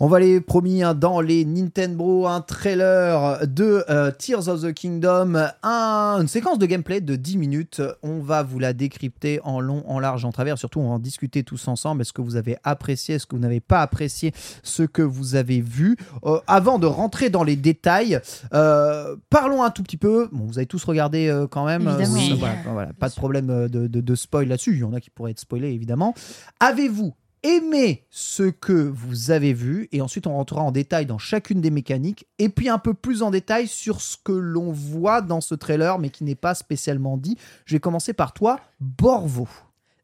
On 0.00 0.06
va 0.06 0.20
les 0.20 0.40
promis 0.40 0.84
hein, 0.84 0.94
dans 0.94 1.20
les 1.20 1.44
Nintendo, 1.44 2.24
un 2.28 2.40
trailer 2.40 3.44
de 3.48 3.84
euh, 3.90 4.12
Tears 4.12 4.46
of 4.46 4.62
the 4.62 4.72
Kingdom, 4.72 5.34
un- 5.64 6.18
une 6.20 6.28
séquence 6.28 6.60
de 6.60 6.66
gameplay 6.66 7.00
de 7.00 7.16
10 7.16 7.36
minutes. 7.36 7.82
On 8.04 8.20
va 8.20 8.44
vous 8.44 8.60
la 8.60 8.72
décrypter 8.74 9.40
en 9.42 9.58
long, 9.58 9.82
en 9.88 9.98
large, 9.98 10.24
en 10.24 10.30
travers. 10.30 10.56
Surtout, 10.56 10.78
on 10.78 10.88
va 10.90 10.94
en 10.94 10.98
discuter 11.00 11.42
tous 11.42 11.66
ensemble. 11.66 12.02
Est-ce 12.02 12.12
que 12.12 12.22
vous 12.22 12.36
avez 12.36 12.58
apprécié, 12.62 13.16
est-ce 13.16 13.26
que 13.26 13.34
vous 13.34 13.42
n'avez 13.42 13.58
pas 13.58 13.82
apprécié 13.82 14.32
ce 14.62 14.84
que 14.84 15.02
vous 15.02 15.34
avez 15.34 15.60
vu? 15.60 15.96
Euh, 16.24 16.38
Avant 16.46 16.78
de 16.78 16.86
rentrer 16.86 17.28
dans 17.28 17.42
les 17.42 17.56
détails, 17.56 18.20
euh, 18.54 19.16
parlons 19.30 19.64
un 19.64 19.70
tout 19.70 19.82
petit 19.82 19.96
peu. 19.96 20.28
Bon, 20.30 20.44
vous 20.46 20.58
avez 20.58 20.66
tous 20.66 20.84
regardé 20.84 21.44
quand 21.50 21.66
même. 21.66 21.88
Oui. 22.14 22.36
voilà, 22.38 22.54
voilà, 22.72 22.90
pas 23.00 23.08
de 23.08 23.14
problème 23.16 23.48
de, 23.68 23.88
de- 23.88 24.00
de 24.00 24.14
spoil 24.14 24.46
là-dessus. 24.46 24.74
Il 24.74 24.78
y 24.78 24.84
en 24.84 24.92
a 24.92 25.00
qui 25.00 25.10
pourraient 25.10 25.32
être 25.32 25.40
spoilés, 25.40 25.70
évidemment. 25.72 26.14
Avez-vous 26.60 27.14
aimé 27.42 28.06
ce 28.10 28.44
que 28.44 28.72
vous 28.72 29.30
avez 29.30 29.52
vu 29.52 29.88
et 29.92 30.00
ensuite 30.00 30.26
on 30.26 30.34
rentrera 30.34 30.62
en 30.62 30.72
détail 30.72 31.06
dans 31.06 31.18
chacune 31.18 31.60
des 31.60 31.70
mécaniques 31.70 32.26
et 32.38 32.48
puis 32.48 32.68
un 32.68 32.78
peu 32.78 32.94
plus 32.94 33.22
en 33.22 33.30
détail 33.30 33.68
sur 33.68 34.00
ce 34.00 34.16
que 34.22 34.32
l'on 34.32 34.72
voit 34.72 35.20
dans 35.22 35.40
ce 35.40 35.54
trailer 35.54 35.98
mais 35.98 36.10
qui 36.10 36.24
n'est 36.24 36.34
pas 36.34 36.54
spécialement 36.54 37.16
dit. 37.16 37.36
Je 37.64 37.74
vais 37.74 37.80
commencer 37.80 38.12
par 38.12 38.32
toi, 38.32 38.60
Borvo. 38.80 39.48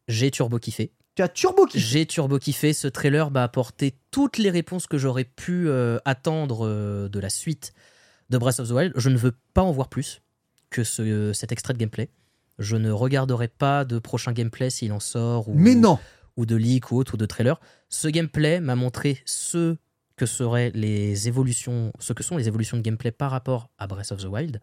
J'ai 0.08 0.30
turbo 0.30 0.58
kiffé. 0.58 0.92
Tu 1.14 1.22
as 1.22 1.28
turbo 1.28 1.66
kiffé. 1.66 1.78
J'ai 1.78 2.06
turbo 2.06 2.38
kiffé. 2.38 2.72
Ce 2.72 2.88
trailer 2.88 3.30
m'a 3.30 3.42
apporté 3.42 3.94
toutes 4.10 4.38
les 4.38 4.50
réponses 4.50 4.86
que 4.86 4.98
j'aurais 4.98 5.24
pu 5.24 5.68
euh, 5.68 5.98
attendre 6.04 6.66
euh, 6.66 7.08
de 7.08 7.20
la 7.20 7.30
suite 7.30 7.72
de 8.30 8.38
Breath 8.38 8.60
of 8.60 8.68
the 8.68 8.72
Wild. 8.72 8.92
Je 8.96 9.08
ne 9.08 9.16
veux 9.16 9.34
pas 9.54 9.62
en 9.62 9.70
voir 9.70 9.88
plus 9.88 10.22
que 10.70 10.82
ce, 10.82 11.32
cet 11.32 11.52
extrait 11.52 11.72
de 11.72 11.78
gameplay. 11.78 12.10
Je 12.58 12.76
ne 12.76 12.90
regarderai 12.90 13.48
pas 13.48 13.84
de 13.84 13.98
prochain 13.98 14.32
gameplay 14.32 14.70
s'il 14.70 14.92
en 14.92 15.00
sort. 15.00 15.48
Ou, 15.48 15.54
Mais 15.54 15.74
non 15.74 15.98
ou 16.36 16.46
de 16.46 16.56
leak 16.56 16.90
ou 16.92 16.96
autre 16.96 17.14
ou 17.14 17.16
de 17.16 17.26
trailer. 17.26 17.60
Ce 17.88 18.08
gameplay 18.08 18.60
m'a 18.60 18.74
montré 18.76 19.18
ce 19.24 19.76
que 20.16 20.26
seraient 20.26 20.70
les 20.74 21.28
évolutions, 21.28 21.92
ce 21.98 22.12
que 22.12 22.22
sont 22.22 22.36
les 22.36 22.46
évolutions 22.48 22.76
de 22.76 22.82
gameplay 22.82 23.10
par 23.10 23.30
rapport 23.30 23.70
à 23.78 23.86
Breath 23.86 24.12
of 24.12 24.20
the 24.22 24.26
Wild. 24.26 24.60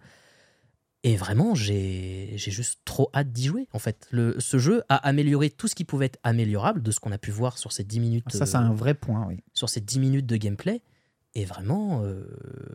Et 1.04 1.16
vraiment, 1.16 1.56
j'ai 1.56 2.36
juste 2.38 2.82
trop 2.86 3.10
hâte 3.14 3.32
d'y 3.32 3.46
jouer. 3.48 3.68
En 3.74 3.80
fait, 3.80 4.08
le, 4.12 4.40
ce 4.40 4.60
jeu 4.60 4.84
a 4.88 4.98
amélioré 4.98 5.50
tout 5.50 5.68
ce 5.68 5.74
qui 5.74 5.84
pouvait 5.84 6.06
être 6.06 6.20
améliorable 6.22 6.84
de 6.84 6.92
ce 6.92 7.00
qu'on 7.00 7.12
a 7.12 7.18
pu 7.18 7.32
voir 7.32 7.58
sur 7.58 7.72
ces 7.72 7.84
10 7.84 8.00
minutes, 8.00 8.32
Ça 8.32 8.46
c'est 8.46 8.58
euh, 8.58 8.60
un 8.60 8.74
vrai 8.74 8.94
point, 8.94 9.26
oui. 9.28 9.40
sur 9.54 9.68
ces 9.68 9.82
10 9.82 10.00
minutes 10.00 10.28
de 10.28 10.38
gameplay. 10.38 10.82
Et 11.34 11.44
vraiment, 11.46 12.04
euh, 12.04 12.26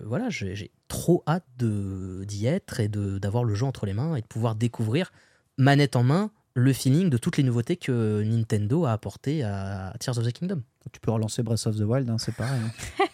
voilà, 0.04 0.28
j'ai 0.30 0.72
trop 0.88 1.22
hâte 1.28 1.46
d'y 1.58 2.46
être 2.46 2.80
et 2.80 2.88
de- 2.88 3.18
d'avoir 3.18 3.44
le 3.44 3.54
jeu 3.54 3.64
entre 3.66 3.86
les 3.86 3.92
mains 3.92 4.16
et 4.16 4.22
de 4.22 4.26
pouvoir 4.26 4.56
découvrir, 4.56 5.12
manette 5.56 5.94
en 5.94 6.02
main, 6.02 6.32
le 6.56 6.72
feeling 6.72 7.10
de 7.10 7.18
toutes 7.18 7.36
les 7.36 7.42
nouveautés 7.42 7.76
que 7.76 8.22
Nintendo 8.22 8.86
a 8.86 8.92
apportées 8.92 9.42
à 9.44 9.92
Tears 10.00 10.16
of 10.18 10.26
the 10.26 10.32
Kingdom. 10.32 10.62
Tu 10.90 11.00
peux 11.00 11.10
relancer 11.10 11.42
Breath 11.42 11.66
of 11.66 11.76
the 11.76 11.82
Wild, 11.82 12.08
hein, 12.08 12.16
c'est 12.18 12.34
pareil. 12.34 12.58
hein. 12.64 13.04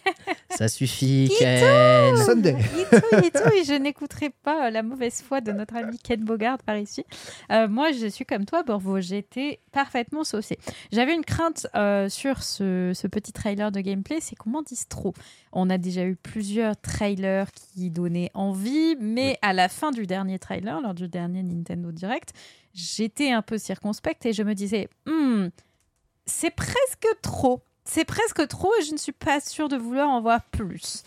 Ça 0.51 0.69
suffit, 0.69 1.33
Ken 1.39 2.15
Sunday. 2.19 2.55
Et 2.61 2.85
tout, 2.85 3.17
et 3.25 3.31
tout, 3.31 3.55
et 3.57 3.65
je 3.65 3.73
n'écouterai 3.73 4.29
pas 4.31 4.67
euh, 4.67 4.71
la 4.71 4.83
mauvaise 4.83 5.23
foi 5.23 5.41
de 5.41 5.51
notre 5.51 5.75
ami 5.77 5.97
Ken 5.99 6.23
Bogard 6.23 6.59
par 6.59 6.77
ici. 6.77 7.05
Euh, 7.51 7.67
moi, 7.69 7.91
je 7.91 8.07
suis 8.07 8.27
comme 8.27 8.45
toi, 8.45 8.63
Borvo, 8.63 8.99
été 8.99 9.61
parfaitement 9.73 10.25
saucée. 10.25 10.59
J'avais 10.93 11.15
une 11.15 11.25
crainte 11.25 11.67
euh, 11.75 12.11
sur 12.11 12.43
ce, 12.43 12.93
ce 12.95 13.07
petit 13.07 13.33
trailer 13.33 13.73
de 13.73 13.81
gameplay, 13.81 14.19
c'est 14.21 14.37
qu'on 14.37 14.51
m'en 14.51 14.63
dise 14.63 14.87
trop. 14.89 15.15
On 15.53 15.71
a 15.71 15.79
déjà 15.79 16.05
eu 16.05 16.17
plusieurs 16.17 16.79
trailers 16.79 17.51
qui 17.51 17.91
donnaient 17.91 18.31
envie, 18.35 18.95
mais 19.01 19.39
à 19.41 19.55
la 19.55 19.71
fin 19.71 19.91
du 19.91 20.07
dernier 20.07 20.39
trailer, 20.39 20.83
lors 20.83 20.95
du 20.95 21.09
dernier 21.09 21.43
Nintendo 21.43 21.91
Direct, 21.93 22.35
j'étais 22.75 23.31
un 23.31 23.43
peu 23.43 23.59
circonspecte 23.59 24.27
et 24.27 24.33
je 24.33 24.43
me 24.43 24.55
disais, 24.55 24.89
Hmm, 25.07 25.49
c'est 26.27 26.55
presque 26.55 27.07
trop. 27.23 27.63
C'est 27.85 28.05
presque 28.05 28.47
trop 28.49 28.71
et 28.81 28.85
je 28.85 28.93
ne 28.93 28.99
suis 28.99 29.13
pas 29.13 29.41
sûre 29.41 29.69
de 29.69 29.77
vouloir 29.77 30.09
en 30.09 30.21
voir 30.21 30.45
plus. 30.51 31.03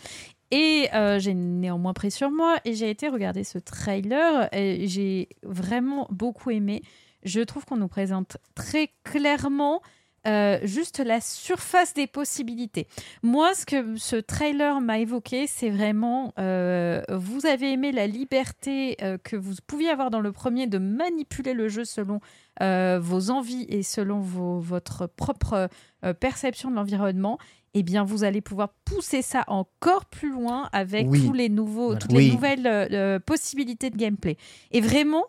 Et 0.50 0.88
euh, 0.94 1.18
j'ai 1.18 1.34
néanmoins 1.34 1.92
pris 1.92 2.10
sur 2.10 2.30
moi 2.30 2.56
et 2.64 2.74
j'ai 2.74 2.90
été 2.90 3.08
regarder 3.08 3.42
ce 3.42 3.58
trailer 3.58 4.48
j'ai 4.52 5.28
vraiment 5.42 6.06
beaucoup 6.10 6.50
aimé. 6.50 6.82
Je 7.24 7.40
trouve 7.40 7.64
qu'on 7.64 7.78
nous 7.78 7.88
présente 7.88 8.36
très 8.54 8.90
clairement 9.02 9.82
euh, 10.26 10.58
juste 10.64 10.98
la 10.98 11.20
surface 11.20 11.94
des 11.94 12.06
possibilités. 12.06 12.86
Moi, 13.22 13.54
ce 13.54 13.64
que 13.66 13.96
ce 13.96 14.16
trailer 14.16 14.80
m'a 14.80 14.98
évoqué, 14.98 15.46
c'est 15.46 15.70
vraiment, 15.70 16.32
euh, 16.38 17.00
vous 17.10 17.46
avez 17.46 17.72
aimé 17.72 17.92
la 17.92 18.06
liberté 18.06 18.96
euh, 19.02 19.18
que 19.22 19.36
vous 19.36 19.54
pouviez 19.66 19.90
avoir 19.90 20.10
dans 20.10 20.20
le 20.20 20.32
premier 20.32 20.66
de 20.66 20.78
manipuler 20.78 21.54
le 21.54 21.68
jeu 21.68 21.84
selon 21.84 22.20
euh, 22.62 22.98
vos 23.00 23.30
envies 23.30 23.66
et 23.68 23.82
selon 23.82 24.20
vos- 24.20 24.58
votre 24.60 25.06
propre 25.06 25.68
euh, 26.04 26.12
perception 26.14 26.70
de 26.70 26.76
l'environnement. 26.76 27.38
Eh 27.78 27.82
bien, 27.82 28.04
vous 28.04 28.24
allez 28.24 28.40
pouvoir 28.40 28.70
pousser 28.86 29.20
ça 29.20 29.44
encore 29.48 30.06
plus 30.06 30.30
loin 30.32 30.70
avec 30.72 31.06
Oui. 31.10 31.26
tous 31.26 31.34
les 31.34 31.50
nouveaux, 31.50 31.86
Voilà. 31.88 31.98
toutes 32.00 32.12
Oui. 32.12 32.28
les 32.28 32.32
nouvelles 32.32 32.66
euh, 32.66 33.18
possibilités 33.18 33.90
de 33.90 33.96
gameplay. 33.98 34.38
Et 34.72 34.80
vraiment, 34.80 35.24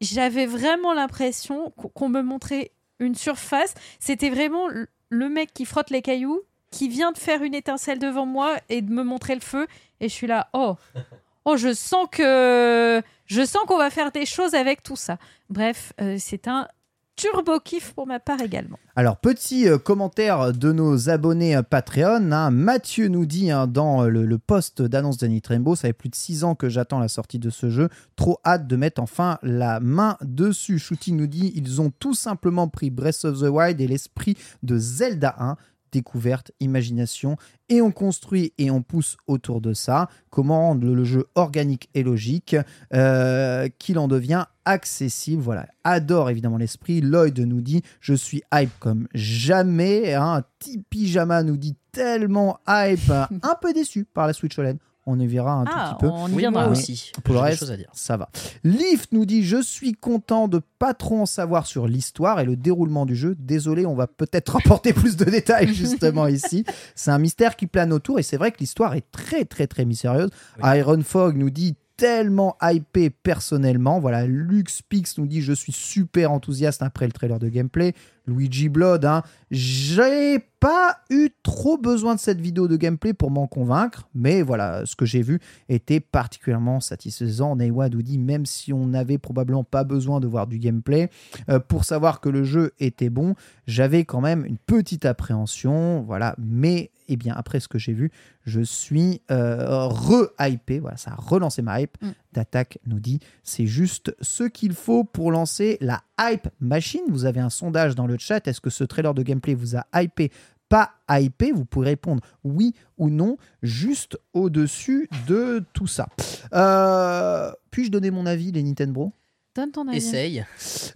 j'avais 0.00 0.44
vraiment 0.46 0.92
l'impression 0.92 1.70
qu'on 1.70 2.08
me 2.08 2.20
montrait 2.20 2.72
une 3.04 3.14
surface. 3.14 3.74
C'était 4.00 4.30
vraiment 4.30 4.68
le- 4.68 5.28
mec 5.28 5.54
qui 5.54 5.64
frotte 5.64 5.90
les 5.90 6.02
cailloux, 6.02 6.42
qui 6.70 6.88
vient 6.88 7.12
de 7.12 7.18
faire 7.18 7.42
une 7.42 7.54
étincelle 7.54 7.98
devant 7.98 8.26
moi 8.26 8.56
et 8.68 8.82
de 8.82 8.92
me 8.92 9.04
montrer 9.04 9.34
le 9.34 9.40
feu. 9.40 9.66
Et 10.00 10.08
je 10.08 10.12
suis 10.14 10.26
là, 10.26 10.48
oh, 10.52 10.76
oh, 11.44 11.56
je 11.56 11.72
sens 11.72 12.06
que 12.10 13.00
je 13.26 13.44
sens 13.44 13.62
qu'on 13.66 13.78
va 13.78 13.90
faire 13.90 14.10
des 14.10 14.26
choses 14.26 14.54
avec 14.54 14.82
tout 14.82 14.96
ça. 14.96 15.18
Bref, 15.50 15.92
euh, 16.00 16.16
c'est 16.18 16.48
un 16.48 16.68
turbo 17.16 17.58
kiff 17.60 17.92
pour 17.94 18.06
ma 18.06 18.20
part 18.20 18.40
également. 18.40 18.78
Alors, 18.96 19.16
petit 19.16 19.68
euh, 19.68 19.78
commentaire 19.78 20.52
de 20.52 20.72
nos 20.72 21.08
abonnés 21.10 21.56
euh, 21.56 21.62
Patreon. 21.62 22.30
hein. 22.32 22.50
Mathieu 22.50 23.08
nous 23.08 23.26
dit 23.26 23.50
hein, 23.50 23.66
dans 23.66 24.04
euh, 24.04 24.08
le, 24.08 24.24
le 24.26 24.38
post 24.38 24.82
d'annonce 24.82 25.16
de 25.18 25.26
Nintendo, 25.26 25.74
ça 25.74 25.88
fait 25.88 25.92
plus 25.92 26.08
de 26.08 26.14
6 26.14 26.44
ans 26.44 26.54
que 26.54 26.68
j'attends 26.68 26.98
la 26.98 27.08
sortie 27.08 27.38
de 27.38 27.50
ce 27.50 27.70
jeu. 27.70 27.88
Trop 28.16 28.38
hâte 28.44 28.66
de 28.66 28.76
mettre 28.76 29.00
enfin 29.00 29.38
la 29.42 29.80
main 29.80 30.16
dessus. 30.22 30.78
Shooty 30.78 31.12
nous 31.12 31.26
dit 31.26 31.52
ils 31.56 31.80
ont 31.80 31.92
tout 31.98 32.14
simplement 32.14 32.68
pris 32.68 32.90
Breath 32.90 33.24
of 33.24 33.40
the 33.40 33.48
Wild 33.48 33.80
et 33.80 33.86
l'esprit 33.86 34.36
de 34.62 34.78
Zelda 34.78 35.34
1. 35.38 35.56
Découverte, 35.94 36.50
imagination, 36.58 37.36
et 37.68 37.80
on 37.80 37.92
construit 37.92 38.52
et 38.58 38.68
on 38.68 38.82
pousse 38.82 39.16
autour 39.28 39.60
de 39.60 39.74
ça. 39.74 40.08
Comment 40.28 40.60
rendre 40.60 40.88
le 40.88 41.04
jeu 41.04 41.26
organique 41.36 41.88
et 41.94 42.02
logique, 42.02 42.56
euh, 42.92 43.68
qu'il 43.78 44.00
en 44.00 44.08
devient 44.08 44.46
accessible. 44.64 45.40
Voilà, 45.40 45.68
adore 45.84 46.30
évidemment 46.30 46.56
l'esprit. 46.56 47.00
Lloyd 47.00 47.38
nous 47.38 47.60
dit 47.60 47.82
Je 48.00 48.14
suis 48.14 48.42
hype 48.52 48.76
comme 48.80 49.06
jamais. 49.14 50.14
Hein. 50.14 50.42
Tipeee 50.58 51.06
Jama 51.06 51.44
nous 51.44 51.56
dit 51.56 51.76
tellement 51.92 52.58
hype, 52.66 53.10
un 53.10 53.54
peu 53.62 53.72
déçu 53.72 54.04
par 54.04 54.26
la 54.26 54.32
Switch 54.32 54.58
OLED. 54.58 54.78
On 55.06 55.20
y 55.20 55.26
verra 55.26 55.52
un 55.52 55.64
tout 55.64 55.72
Ah, 55.74 55.96
petit 55.98 56.06
peu. 56.06 56.10
on 56.10 56.28
y 56.28 56.36
viendra. 56.36 56.66
oui. 56.68 56.72
aussi. 56.72 57.12
Pour 57.24 57.34
le 57.34 57.40
reste, 57.40 57.62
à 57.68 57.76
dire. 57.76 57.90
ça 57.92 58.16
va. 58.16 58.30
Lift 58.64 59.12
nous 59.12 59.26
dit 59.26 59.42
Je 59.44 59.60
suis 59.62 59.92
content 59.92 60.48
de 60.48 60.60
pas 60.78 60.94
trop 60.94 61.20
en 61.20 61.26
savoir 61.26 61.66
sur 61.66 61.86
l'histoire 61.86 62.40
et 62.40 62.44
le 62.44 62.56
déroulement 62.56 63.04
du 63.04 63.14
jeu. 63.14 63.34
Désolé, 63.38 63.84
on 63.86 63.94
va 63.94 64.06
peut-être 64.06 64.56
apporter 64.64 64.92
plus 64.92 65.16
de 65.16 65.24
détails 65.24 65.74
justement 65.74 66.26
ici. 66.26 66.64
C'est 66.94 67.10
un 67.10 67.18
mystère 67.18 67.56
qui 67.56 67.66
plane 67.66 67.92
autour 67.92 68.18
et 68.18 68.22
c'est 68.22 68.36
vrai 68.38 68.50
que 68.50 68.58
l'histoire 68.60 68.94
est 68.94 69.04
très 69.12 69.44
très 69.44 69.66
très 69.66 69.84
mystérieuse. 69.84 70.30
Oui. 70.62 70.78
Iron 70.78 71.02
Fog 71.02 71.36
nous 71.36 71.50
dit 71.50 71.76
tellement 71.96 72.56
hypé 72.62 73.08
personnellement. 73.10 74.00
Voilà, 74.00 74.26
Lux 74.26 74.82
Pix 74.82 75.18
nous 75.18 75.26
dit 75.26 75.42
Je 75.42 75.52
suis 75.52 75.72
super 75.72 76.32
enthousiaste 76.32 76.82
après 76.82 77.06
le 77.06 77.12
trailer 77.12 77.38
de 77.38 77.48
gameplay. 77.48 77.94
Luigi 78.26 78.68
Blood, 78.68 79.04
hein. 79.04 79.22
j'ai 79.50 80.38
pas 80.60 80.96
eu 81.10 81.28
trop 81.42 81.76
besoin 81.76 82.14
de 82.14 82.20
cette 82.20 82.40
vidéo 82.40 82.68
de 82.68 82.76
gameplay 82.76 83.12
pour 83.12 83.30
m'en 83.30 83.46
convaincre, 83.46 84.08
mais 84.14 84.40
voilà, 84.40 84.86
ce 84.86 84.96
que 84.96 85.04
j'ai 85.04 85.20
vu 85.20 85.40
était 85.68 86.00
particulièrement 86.00 86.80
satisfaisant. 86.80 87.56
Neywa 87.56 87.90
nous 87.90 88.02
dit 88.02 88.18
même 88.18 88.46
si 88.46 88.72
on 88.72 88.86
n'avait 88.86 89.18
probablement 89.18 89.64
pas 89.64 89.84
besoin 89.84 90.20
de 90.20 90.26
voir 90.26 90.46
du 90.46 90.58
gameplay 90.58 91.10
euh, 91.50 91.58
pour 91.58 91.84
savoir 91.84 92.20
que 92.20 92.30
le 92.30 92.44
jeu 92.44 92.72
était 92.80 93.10
bon, 93.10 93.34
j'avais 93.66 94.04
quand 94.04 94.22
même 94.22 94.46
une 94.46 94.58
petite 94.58 95.04
appréhension, 95.04 96.02
voilà. 96.02 96.34
Mais 96.38 96.90
eh 97.08 97.16
bien 97.16 97.34
après 97.36 97.60
ce 97.60 97.68
que 97.68 97.78
j'ai 97.78 97.92
vu, 97.92 98.10
je 98.44 98.62
suis 98.62 99.20
euh, 99.30 99.88
re-hypé, 99.88 100.78
voilà, 100.78 100.96
ça 100.96 101.12
a 101.12 101.16
relancé 101.16 101.60
ma 101.60 101.80
hype. 101.80 101.96
Mm. 102.00 102.08
D'attaque 102.34 102.78
nous 102.86 103.00
dit 103.00 103.20
c'est 103.42 103.66
juste 103.66 104.14
ce 104.20 104.44
qu'il 104.44 104.74
faut 104.74 105.04
pour 105.04 105.32
lancer 105.32 105.78
la 105.80 106.02
hype 106.20 106.48
machine. 106.60 107.02
Vous 107.08 107.24
avez 107.24 107.40
un 107.40 107.50
sondage 107.50 107.94
dans 107.94 108.06
le 108.06 108.18
chat. 108.18 108.46
Est-ce 108.46 108.60
que 108.60 108.70
ce 108.70 108.84
trailer 108.84 109.14
de 109.14 109.22
gameplay 109.22 109.54
vous 109.54 109.76
a 109.76 109.84
hypé? 109.94 110.30
Pas 110.68 110.90
hypé, 111.10 111.52
vous 111.52 111.64
pouvez 111.64 111.88
répondre 111.90 112.22
oui 112.42 112.74
ou 112.98 113.10
non, 113.10 113.36
juste 113.62 114.18
au-dessus 114.32 115.08
de 115.28 115.62
tout 115.74 115.86
ça. 115.86 116.08
Euh, 116.54 117.50
Puis-je 117.70 117.90
donner 117.90 118.10
mon 118.10 118.26
avis, 118.26 118.50
les 118.50 118.62
Nintendo? 118.62 119.12
Donne 119.54 119.70
ton 119.70 119.86
avis. 119.86 119.98
Essaye. 119.98 120.44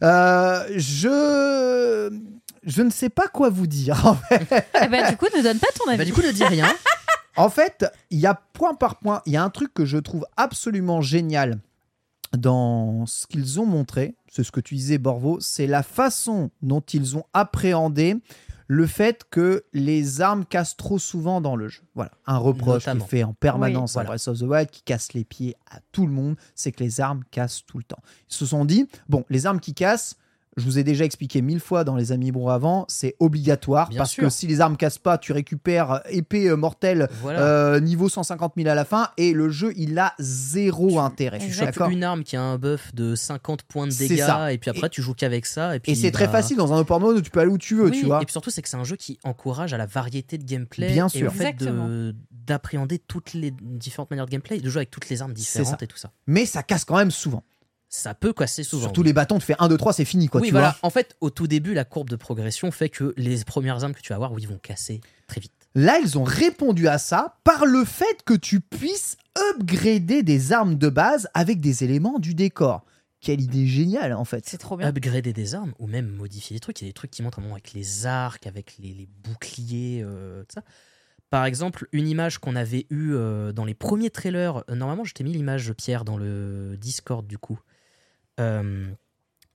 Euh, 0.02 0.64
Je... 0.76 2.10
Je 2.64 2.82
ne 2.82 2.90
sais 2.90 3.08
pas 3.08 3.28
quoi 3.28 3.50
vous 3.50 3.66
dire. 3.68 4.04
en 4.06 4.14
fait. 4.14 4.66
Eh 4.82 4.88
ben, 4.88 5.08
du 5.08 5.16
coup, 5.16 5.26
ne 5.36 5.42
donne 5.42 5.58
pas 5.58 5.68
ton 5.78 5.88
avis. 5.88 5.98
Bah, 5.98 6.04
du 6.04 6.12
coup, 6.12 6.22
ne 6.22 6.32
dis 6.32 6.44
rien. 6.44 6.66
En 7.38 7.50
fait, 7.50 7.86
il 8.10 8.18
y 8.18 8.26
a 8.26 8.34
point 8.52 8.74
par 8.74 8.98
point, 8.98 9.22
il 9.26 9.32
y 9.32 9.36
a 9.36 9.44
un 9.44 9.50
truc 9.50 9.72
que 9.72 9.84
je 9.84 9.98
trouve 9.98 10.26
absolument 10.36 11.00
génial 11.00 11.60
dans 12.36 13.06
ce 13.06 13.26
qu'ils 13.26 13.60
ont 13.60 13.66
montré, 13.66 14.16
c'est 14.30 14.44
ce 14.44 14.52
que 14.52 14.60
tu 14.60 14.74
disais 14.74 14.98
Borvo, 14.98 15.38
c'est 15.40 15.66
la 15.66 15.82
façon 15.82 16.50
dont 16.62 16.80
ils 16.80 17.16
ont 17.16 17.24
appréhendé 17.32 18.16
le 18.66 18.86
fait 18.86 19.24
que 19.30 19.64
les 19.72 20.20
armes 20.20 20.44
cassent 20.44 20.76
trop 20.76 20.98
souvent 20.98 21.40
dans 21.40 21.56
le 21.56 21.68
jeu. 21.68 21.82
Voilà, 21.94 22.10
un 22.26 22.36
reproche 22.36 22.84
qui 22.84 23.00
fait 23.00 23.24
en 23.24 23.32
permanence 23.32 23.94
Oui, 23.94 24.00
à 24.00 24.04
voilà. 24.04 24.08
Breath 24.10 24.28
of 24.28 24.38
the 24.38 24.42
Wild, 24.42 24.70
qui 24.70 24.82
casse 24.82 25.14
les 25.14 25.24
pieds 25.24 25.56
à 25.70 25.78
tout 25.90 26.06
le 26.06 26.12
monde, 26.12 26.36
c'est 26.54 26.70
que 26.72 26.84
les 26.84 27.00
armes 27.00 27.22
cassent 27.30 27.64
tout 27.66 27.78
le 27.78 27.84
temps. 27.84 28.00
Ils 28.28 28.34
se 28.34 28.44
sont 28.44 28.66
dit, 28.66 28.86
bon, 29.08 29.24
les 29.30 29.46
armes 29.46 29.60
qui 29.60 29.72
cassent, 29.72 30.16
je 30.58 30.64
vous 30.64 30.78
ai 30.78 30.84
déjà 30.84 31.04
expliqué 31.04 31.40
mille 31.40 31.60
fois 31.60 31.84
dans 31.84 31.96
les 31.96 32.12
Amiibo 32.12 32.50
avant, 32.50 32.84
c'est 32.88 33.16
obligatoire 33.20 33.88
Bien 33.88 33.98
parce 33.98 34.10
sûr. 34.12 34.24
que 34.24 34.30
si 34.30 34.46
les 34.46 34.60
armes 34.60 34.76
cassent 34.76 34.98
pas, 34.98 35.16
tu 35.18 35.32
récupères 35.32 35.90
euh, 35.92 35.98
épée 36.10 36.48
euh, 36.48 36.56
mortelle 36.56 37.08
Voilà. 37.22 37.40
euh, 37.40 37.80
niveau 37.80 38.08
150 38.08 38.54
000 38.56 38.68
à 38.68 38.74
la 38.74 38.84
fin 38.84 39.08
et 39.16 39.32
le 39.32 39.48
jeu 39.48 39.72
il 39.76 39.98
a 39.98 40.14
zéro 40.18 40.98
intérêt. 41.00 41.38
tu 41.38 41.52
chopes 41.52 41.78
une 41.90 42.04
arme 42.04 42.24
qui 42.24 42.36
a 42.36 42.42
un 42.42 42.58
buff 42.58 42.94
de 42.94 43.14
50 43.14 43.62
points 43.62 43.86
de 43.86 43.92
dégâts 43.92 44.18
ça. 44.18 44.52
et 44.52 44.58
puis 44.58 44.70
après 44.70 44.88
tu 44.88 45.00
joues 45.02 45.14
qu'avec 45.14 45.46
ça 45.46 45.76
et 45.76 45.80
puis 45.80 45.92
Et 45.92 45.94
c'est 45.94 46.10
très 46.10 46.26
bah, 46.26 46.32
facile 46.32 46.56
dans 46.56 46.72
un 46.72 46.78
open 46.78 46.98
mode 47.00 47.16
où 47.18 47.20
tu 47.20 47.30
peux 47.30 47.40
aller 47.40 47.50
où 47.50 47.58
tu 47.58 47.74
veux, 47.76 47.90
oui, 47.90 47.98
tu 48.00 48.06
vois. 48.06 48.20
Et 48.20 48.24
puis 48.24 48.32
surtout, 48.32 48.50
c'est 48.50 48.62
que 48.62 48.68
c'est 48.68 48.76
un 48.76 48.84
jeu 48.84 48.96
qui 48.96 49.18
encourage 49.24 49.72
à 49.72 49.78
la 49.78 49.86
variété 49.86 50.38
de 50.38 50.44
gameplay. 50.44 50.88
Bien 50.92 51.06
Et 51.06 51.18
sûr. 51.18 51.28
au 51.28 51.30
fait 51.30 51.56
d'appréhender 52.32 52.98
toutes 52.98 53.34
les 53.34 53.50
différentes 53.50 54.10
manières 54.10 54.26
de 54.26 54.30
gameplay, 54.30 54.58
de 54.58 54.68
jouer 54.68 54.80
avec 54.80 54.90
toutes 54.90 55.08
les 55.08 55.22
armes 55.22 55.32
différentes 55.32 55.82
et 55.82 55.86
tout 55.86 55.98
ça. 55.98 56.10
Mais 56.26 56.46
ça 56.46 56.62
casse 56.62 56.84
quand 56.84 56.96
même 56.96 57.10
souvent. 57.10 57.42
Ça 57.88 58.14
peut 58.14 58.32
casser 58.32 58.64
souvent. 58.64 58.82
Surtout 58.82 59.00
oui. 59.00 59.08
les 59.08 59.12
bâtons, 59.12 59.38
tu 59.38 59.46
fais 59.46 59.56
1, 59.58 59.68
2, 59.68 59.76
3, 59.76 59.92
c'est 59.94 60.04
fini 60.04 60.28
quoi, 60.28 60.40
oui, 60.40 60.48
tu 60.48 60.52
voilà. 60.52 60.70
vois. 60.70 60.78
En 60.86 60.90
fait, 60.90 61.16
au 61.20 61.30
tout 61.30 61.46
début, 61.46 61.72
la 61.74 61.84
courbe 61.84 62.10
de 62.10 62.16
progression 62.16 62.70
fait 62.70 62.90
que 62.90 63.14
les 63.16 63.42
premières 63.44 63.82
armes 63.82 63.94
que 63.94 64.00
tu 64.02 64.10
vas 64.10 64.16
avoir, 64.16 64.32
oui, 64.32 64.44
vont 64.44 64.58
casser 64.58 65.00
très 65.26 65.40
vite. 65.40 65.52
Là, 65.74 65.98
ils 66.02 66.18
ont 66.18 66.24
répondu 66.24 66.88
à 66.88 66.98
ça 66.98 67.36
par 67.44 67.64
le 67.64 67.84
fait 67.84 68.22
que 68.24 68.34
tu 68.34 68.60
puisses 68.60 69.16
upgrader 69.54 70.22
des 70.22 70.52
armes 70.52 70.76
de 70.76 70.88
base 70.88 71.28
avec 71.34 71.60
des 71.60 71.84
éléments 71.84 72.18
du 72.18 72.34
décor. 72.34 72.84
Quelle 73.20 73.40
idée 73.40 73.66
géniale 73.66 74.12
en 74.12 74.24
fait. 74.24 74.46
C'est 74.46 74.58
trop 74.58 74.76
bien. 74.76 74.86
Upgrader 74.88 75.32
des 75.32 75.54
armes 75.54 75.72
ou 75.78 75.86
même 75.86 76.08
modifier 76.08 76.54
des 76.54 76.60
trucs. 76.60 76.80
Il 76.80 76.84
y 76.84 76.88
a 76.88 76.90
des 76.90 76.94
trucs 76.94 77.10
qui 77.10 77.22
montrent 77.22 77.38
un 77.40 77.42
moment 77.42 77.54
avec 77.54 77.72
les 77.72 78.06
arcs, 78.06 78.46
avec 78.46 78.76
les, 78.78 78.92
les 78.94 79.08
boucliers, 79.24 80.02
euh, 80.04 80.42
tout 80.42 80.54
ça. 80.54 80.62
Par 81.30 81.44
exemple, 81.44 81.88
une 81.92 82.08
image 82.08 82.38
qu'on 82.38 82.56
avait 82.56 82.86
eue 82.90 83.12
euh, 83.14 83.52
dans 83.52 83.64
les 83.64 83.74
premiers 83.74 84.10
trailers. 84.10 84.62
euh, 84.70 84.74
normalement, 84.74 85.04
je 85.04 85.14
t'ai 85.14 85.24
mis 85.24 85.32
l'image, 85.32 85.72
Pierre, 85.72 86.04
dans 86.04 86.16
le 86.16 86.76
Discord 86.78 87.26
du 87.26 87.38
coup. 87.38 87.58
Euh, 88.38 88.90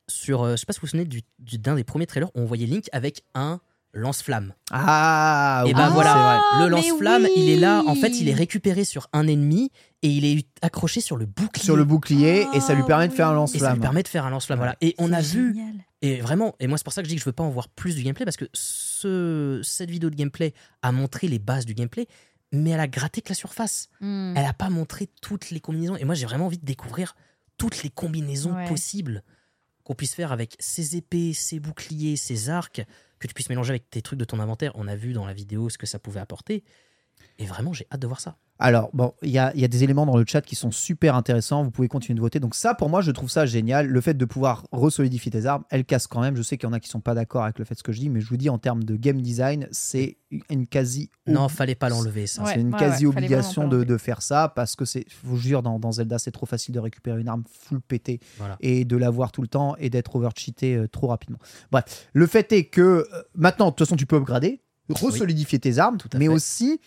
sur, 0.07 0.43
euh, 0.43 0.51
je 0.51 0.57
sais 0.57 0.65
pas 0.65 0.73
si 0.73 0.79
vous 0.79 0.85
vous 0.85 0.91
souvenez 0.91 1.05
du- 1.05 1.21
du- 1.39 1.57
d'un 1.57 1.75
des 1.75 1.83
premiers 1.83 2.05
trailers 2.05 2.29
où 2.35 2.41
on 2.41 2.45
voyait 2.45 2.65
Link 2.65 2.87
avec 2.91 3.23
un 3.35 3.59
lance-flamme. 3.93 4.53
Ah, 4.71 5.61
Et 5.65 5.69
oui, 5.69 5.73
ben 5.75 5.87
c'est 5.87 5.93
voilà, 5.93 6.13
vrai. 6.53 6.59
le 6.59 6.65
mais 6.65 6.69
lance-flamme, 6.71 7.27
il 7.37 7.49
est 7.49 7.55
là. 7.57 7.83
En 7.87 7.95
fait, 7.95 8.07
oui. 8.09 8.17
il 8.21 8.29
est 8.29 8.33
récupéré 8.33 8.83
sur 8.85 9.07
un 9.13 9.27
ennemi 9.27 9.71
et 10.01 10.09
il 10.09 10.25
est 10.25 10.47
accroché 10.61 10.99
sur 10.99 11.15
le 11.15 11.25
bouclier. 11.25 11.63
Sur 11.63 11.75
le 11.75 11.83
bouclier 11.85 12.47
et 12.53 12.59
ça 12.59 12.73
lui 12.73 12.81
Ah, 12.83 12.87
permet 12.87 13.07
de 13.07 13.13
faire 13.13 13.27
un 13.29 13.37
oui. 13.37 13.43
et 13.43 13.47
ça 13.47 13.53
lui 13.53 13.59
lance-flamme. 13.61 13.79
permet 13.81 14.03
de 14.03 14.07
faire 14.07 14.25
un 14.25 14.29
lance-flamme. 14.31 14.59
Voilà. 14.59 14.75
Et 14.81 14.95
on 14.97 15.13
a 15.13 15.21
vu 15.21 15.55
et 16.01 16.19
vraiment, 16.19 16.55
et 16.59 16.67
moi 16.67 16.77
c'est 16.77 16.83
pour 16.83 16.91
ça 16.91 17.01
que 17.01 17.07
je 17.07 17.09
dis 17.11 17.15
que 17.15 17.21
je 17.21 17.25
veux 17.25 17.31
pas 17.33 17.43
en 17.43 17.49
voir 17.49 17.69
plus 17.69 17.95
du 17.95 18.03
gameplay 18.03 18.25
parce 18.25 18.35
que 18.35 18.45
ce, 18.53 19.61
cette 19.63 19.89
vidéo 19.89 20.09
de 20.09 20.15
gameplay 20.15 20.53
a 20.81 20.91
montré 20.91 21.27
les 21.27 21.39
bases 21.39 21.65
du 21.65 21.73
gameplay, 21.75 22.07
mais 22.51 22.71
elle 22.71 22.79
a 22.81 22.87
gratté 22.87 23.21
que 23.21 23.29
la 23.29 23.35
surface. 23.35 23.87
Hmm. 24.01 24.33
Elle 24.35 24.45
a 24.45 24.53
pas 24.53 24.69
montré 24.69 25.07
toutes 25.21 25.49
les 25.51 25.59
combinaisons. 25.61 25.95
Et 25.95 26.03
moi 26.03 26.15
j'ai 26.15 26.25
vraiment 26.25 26.47
envie 26.47 26.57
de 26.57 26.65
découvrir 26.65 27.15
toutes 27.69 27.83
les 27.83 27.89
combinaisons 27.89 28.55
Ouais. 28.55 28.67
possibles 28.67 29.23
qu'on 29.83 29.95
puisse 29.95 30.13
faire 30.15 30.31
avec 30.31 30.55
ces 30.59 30.95
épées, 30.95 31.33
ces 31.33 31.59
boucliers, 31.59 32.15
ces 32.15 32.49
arcs, 32.49 32.81
que 33.19 33.27
tu 33.27 33.33
puisses 33.33 33.49
mélanger 33.49 33.71
avec 33.71 33.89
tes 33.89 34.01
trucs 34.01 34.19
de 34.19 34.25
ton 34.25 34.39
inventaire. 34.39 34.71
On 34.75 34.87
a 34.87 34.95
vu 34.95 35.13
dans 35.13 35.25
la 35.25 35.33
vidéo 35.33 35.69
ce 35.69 35.77
que 35.77 35.85
ça 35.85 35.99
pouvait 35.99 36.19
apporter. 36.19 36.63
Et 37.39 37.45
vraiment, 37.45 37.73
j'ai 37.73 37.87
hâte 37.91 38.01
de 38.01 38.07
voir 38.07 38.19
ça. 38.19 38.35
Alors, 38.59 38.91
bon, 38.93 39.13
il 39.23 39.31
y 39.31 39.39
a, 39.39 39.51
il 39.55 39.59
y 39.61 39.65
a 39.65 39.67
des 39.67 39.83
éléments 39.83 40.05
dans 40.05 40.15
le 40.15 40.23
chat 40.27 40.41
qui 40.41 40.55
sont 40.55 40.71
super 40.71 41.15
intéressants. 41.15 41.63
Vous 41.63 41.71
pouvez 41.71 41.87
continuer 41.87 42.15
de 42.15 42.21
voter. 42.21 42.39
Donc, 42.39 42.53
ça, 42.53 42.75
pour 42.75 42.87
moi, 42.87 43.01
je 43.01 43.09
trouve 43.11 43.29
ça 43.29 43.45
génial. 43.47 43.87
Le 43.87 43.99
fait 43.99 44.13
de 44.13 44.23
pouvoir 44.25 44.67
resolidifier 44.71 45.31
tes 45.31 45.47
armes, 45.47 45.63
elles 45.71 45.83
cassent 45.83 46.05
quand 46.07 46.21
même. 46.21 46.35
Je 46.35 46.43
sais 46.43 46.57
qu'il 46.57 46.67
y 46.67 46.69
en 46.69 46.73
a 46.73 46.79
qui 46.79 46.87
sont 46.87 47.01
pas 47.01 47.15
d'accord 47.15 47.43
avec 47.43 47.57
le 47.57 47.65
fait 47.65 47.73
de 47.73 47.79
ce 47.79 47.83
que 47.83 47.91
je 47.91 47.99
dis, 47.99 48.09
mais 48.09 48.21
je 48.21 48.29
vous 48.29 48.37
dis, 48.37 48.49
en 48.49 48.59
termes 48.59 48.83
de 48.83 48.95
game 48.95 49.19
design, 49.21 49.67
c'est 49.71 50.17
une 50.51 50.67
quasi. 50.67 51.09
Non, 51.27 51.49
fallait 51.49 51.73
pas 51.75 51.89
l'enlever 51.89 52.27
ça. 52.27 52.43
Ouais. 52.43 52.51
c'est 52.53 52.61
une 52.61 52.71
ouais, 52.71 52.79
quasi 52.79 53.05
ouais, 53.07 53.13
fallait 53.13 53.25
obligation 53.25 53.63
vraiment 53.63 53.79
pas 53.81 53.85
de, 53.85 53.93
de 53.93 53.97
faire 53.97 54.21
ça 54.21 54.53
parce 54.55 54.75
que 54.75 54.85
c'est, 54.85 55.05
je 55.09 55.15
vous 55.27 55.37
jure, 55.37 55.63
dans, 55.63 55.79
dans 55.79 55.91
Zelda, 55.93 56.19
c'est 56.19 56.31
trop 56.31 56.45
facile 56.45 56.75
de 56.75 56.79
récupérer 56.79 57.19
une 57.19 57.27
arme 57.27 57.43
full 57.49 57.81
pétée 57.81 58.19
Voilà. 58.37 58.55
et 58.61 58.85
de 58.85 58.95
l'avoir 58.95 59.31
tout 59.31 59.41
le 59.41 59.47
temps 59.47 59.75
et 59.77 59.89
d'être 59.89 60.15
overcheaté 60.15 60.75
euh, 60.75 60.87
trop 60.87 61.07
rapidement. 61.07 61.39
Bref, 61.71 62.07
le 62.13 62.27
fait 62.27 62.51
est 62.53 62.65
que 62.65 62.81
euh, 62.81 63.03
maintenant, 63.35 63.65
de 63.65 63.71
toute 63.71 63.79
façon, 63.87 63.95
tu 63.97 64.05
peux 64.05 64.17
upgrader, 64.17 64.61
resolidifier 64.89 65.59
tes 65.59 65.79
armes, 65.79 65.97
Tout 65.97 66.09
à 66.13 66.17
mais 66.19 66.25
fait. 66.25 66.31
aussi 66.31 66.79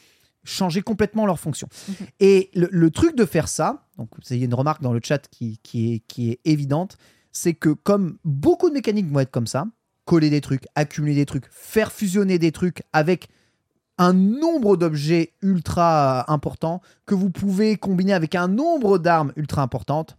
changer 0.47 0.83
complètement 0.83 1.27
leur 1.27 1.39
fonction. 1.39 1.69
Mhm. 1.89 1.95
Et 2.21 2.51
le, 2.55 2.69
le 2.71 2.91
truc 2.91 3.17
de 3.17 3.25
faire 3.25 3.49
ça, 3.49 3.87
donc 3.99 4.11
a 4.31 4.35
une 4.35 4.55
remarque 4.55 4.83
dans 4.83 4.93
le 4.93 5.01
chat 5.03 5.27
qui, 5.29 5.59
qui, 5.63 5.95
est, 5.95 5.99
qui 6.01 6.31
est 6.31 6.41
évidente, 6.45 6.97
c'est 7.33 7.55
que 7.55 7.71
comme 7.71 8.19
beaucoup 8.25 8.69
de 8.69 8.75
mécaniques 8.75 9.11
vont 9.11 9.21
être 9.21 9.31
comme 9.31 9.47
ça, 9.47 9.67
coller 10.05 10.31
des 10.31 10.41
trucs, 10.41 10.67
accumuler 10.75 11.15
des 11.15 11.27
trucs, 11.27 11.47
faire 11.51 11.93
fusionner 11.93 12.39
des 12.39 12.53
trucs 12.53 12.83
avec 12.93 13.29
un 13.99 14.13
nombre 14.13 14.77
d'objets 14.77 15.33
ultra 15.43 16.31
important 16.31 16.81
que 17.07 17.15
vous 17.15 17.31
pouvez 17.31 17.77
combiner 17.77 18.13
avec 18.13 18.35
un 18.35 18.49
nombre 18.49 18.99
d'armes 18.99 19.33
ultra 19.37 19.63
importantes, 19.63 20.17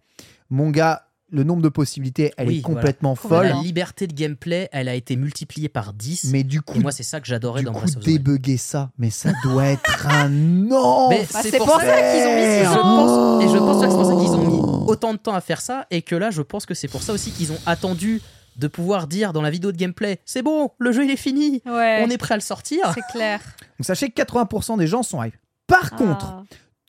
mon 0.49 0.69
gars, 0.69 1.06
le 1.29 1.43
nombre 1.43 1.61
de 1.61 1.69
possibilités, 1.69 2.31
elle 2.37 2.47
Oui, 2.47 2.59
est 2.59 2.61
complètement 2.61 3.13
voilà. 3.21 3.49
folle. 3.49 3.57
La 3.57 3.61
liberté 3.63 4.07
de 4.07 4.13
gameplay, 4.13 4.69
elle 4.71 4.87
a 4.87 4.95
été 4.95 5.15
multipliée 5.15 5.67
par 5.69 5.93
10. 5.93 6.25
Mais 6.31 6.43
du 6.43 6.61
coup, 6.61 6.77
et 6.77 6.79
moi, 6.79 6.91
c'est 6.91 7.03
ça 7.03 7.19
que 7.19 7.27
j'adorais 7.27 7.63
dans 7.63 7.73
coup 7.73 7.79
Breath 7.81 7.97
of 7.97 8.03
the 8.03 8.07
Wild. 8.07 8.23
débugger 8.23 8.57
ça, 8.57 8.91
mais 8.97 9.09
ça 9.09 9.31
doit 9.43 9.65
être 9.65 10.07
un 10.09 10.29
non. 10.29 11.09
Mais 11.09 11.27
Bah, 11.33 11.39
c'est 11.43 11.57
pour 11.57 11.69
ça 11.79 11.83
qu'ils 11.85 12.27
ont 12.27 12.35
mis 12.35 12.63
je 12.63 12.79
pense, 12.79 13.43
et 13.43 13.47
je 13.49 13.57
pense 13.57 13.81
que 13.83 13.89
c'est 13.89 13.95
pour 13.95 14.05
ça 14.05 14.11
qu'ils 14.13 14.31
ont 14.31 14.47
mis 14.47 14.87
autant 14.89 15.13
de 15.13 15.17
temps 15.19 15.33
à 15.35 15.41
faire 15.41 15.59
ça 15.61 15.85
et 15.91 16.01
que 16.01 16.15
là, 16.15 16.31
je 16.31 16.41
pense 16.41 16.65
que 16.65 16.73
c'est 16.73 16.87
pour 16.87 17.01
ça 17.03 17.11
aussi 17.13 17.31
qu'ils 17.31 17.51
ont 17.51 17.59
attendu 17.65 18.21
de 18.55 18.67
pouvoir 18.67 19.05
dire 19.07 19.33
dans 19.33 19.41
la 19.41 19.49
vidéo 19.51 19.71
de 19.71 19.77
gameplay 19.77 20.19
c'est 20.25 20.41
bon, 20.41 20.71
le 20.79 20.91
jeu 20.91 21.03
il 21.05 21.11
est 21.11 21.15
fini, 21.17 21.61
Ouais. 21.65 22.03
on 22.05 22.09
est 22.09 22.17
prêt 22.17 22.33
à 22.33 22.37
le 22.37 22.41
sortir. 22.41 22.79
C'est 22.95 23.05
clair. 23.11 23.39
Donc 23.77 23.85
sachez 23.85 24.09
que 24.09 24.15
80% 24.21 24.77
des 24.77 24.87
gens 24.87 25.03
sont 25.03 25.21
hype. 25.21 25.35
Par 25.67 25.91
contre, 25.91 26.25
Ah. 26.39 26.43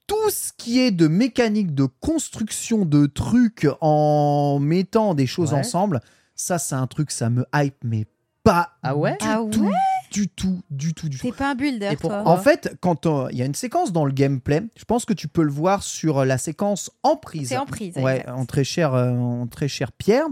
Tout 0.09 0.31
ce 0.31 0.51
qui 0.57 0.81
est 0.81 0.91
de 0.91 1.07
mécanique 1.07 1.73
de 1.77 1.85
construction 1.85 2.85
de 2.85 3.07
trucs 3.07 3.69
en 3.81 4.59
mettant 4.61 5.15
des 5.15 5.27
choses 5.29 5.53
Ouais. 5.53 5.61
ensemble, 5.61 6.01
ça 6.35 6.59
c'est 6.59 6.75
un 6.75 6.89
truc, 6.89 7.13
ça 7.13 7.31
me 7.31 7.45
hype, 7.55 7.77
mais 7.85 8.07
pas 8.43 8.71
Ah 8.83 8.97
ouais 8.97 9.13
du 9.13 9.19
Ah 9.21 9.41
tout, 9.53 9.65
ouais 9.67 9.73
du 10.11 10.27
tout, 10.29 10.63
du 10.71 10.95
tout, 10.95 11.09
du 11.11 11.19
tout. 11.19 11.27
T'es 11.31 11.37
pas 11.37 11.51
un 11.51 11.55
builder, 11.55 11.89
toi. 11.91 11.97
pourquoi 12.01 12.29
En 12.29 12.39
fait, 12.39 12.75
quand 12.81 13.05
euh, 13.05 13.29
il 13.31 13.37
y 13.37 13.43
a 13.43 13.45
une 13.45 13.55
séquence 13.55 13.93
dans 13.93 14.07
le 14.07 14.13
gameplay, 14.13 14.63
je 14.77 14.85
pense 14.87 15.05
que 15.05 15.13
tu 15.13 15.29
peux 15.29 15.43
le 15.43 15.51
voir 15.53 15.83
sur 15.83 16.25
la 16.25 16.39
séquence 16.39 16.91
en 17.03 17.17
prise. 17.17 17.51
C'est 17.51 17.59
en 17.59 17.67
prise. 17.67 17.95
Ouais, 17.99 18.21
exact. 18.21 18.31
en 18.31 18.47
très 18.47 18.65
cher, 18.65 18.95
euh, 18.95 19.11
en 19.11 19.47
très 19.47 19.69
cher 19.69 19.93
Pierre. 19.93 20.25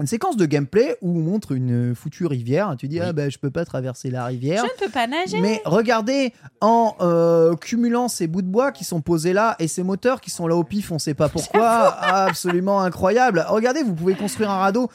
Une 0.00 0.06
séquence 0.06 0.38
de 0.38 0.46
gameplay 0.46 0.96
où 1.02 1.10
on 1.10 1.20
montre 1.20 1.52
une 1.52 1.94
foutue 1.94 2.24
rivière. 2.24 2.74
Tu 2.78 2.88
dis 2.88 3.00
Oui. 3.00 3.04
ah 3.06 3.12
ben 3.12 3.30
je 3.30 3.38
peux 3.38 3.50
pas 3.50 3.66
traverser 3.66 4.10
la 4.10 4.24
rivière. 4.24 4.64
Je 4.64 4.82
ne 4.82 4.86
peux 4.86 4.92
pas 4.92 5.06
nager. 5.06 5.40
Mais 5.40 5.60
regardez, 5.66 6.32
en 6.62 6.96
euh, 7.02 7.54
cumulant 7.54 8.08
ces 8.08 8.26
bouts 8.26 8.40
de 8.40 8.46
bois 8.46 8.72
qui 8.72 8.84
sont 8.84 9.02
posés 9.02 9.34
là 9.34 9.56
et 9.58 9.68
ces 9.68 9.82
moteurs 9.82 10.22
qui 10.22 10.30
sont 10.30 10.46
là 10.46 10.56
au 10.56 10.64
pif, 10.64 10.90
on 10.90 10.98
sait 10.98 11.12
pas 11.12 11.28
pourquoi, 11.28 11.94
absolument 12.00 12.80
incroyable. 12.80 13.44
Regardez, 13.48 13.82
vous 13.82 13.94
pouvez 13.94 14.14
construire 14.14 14.50
un 14.50 14.58
radeau. 14.58 14.90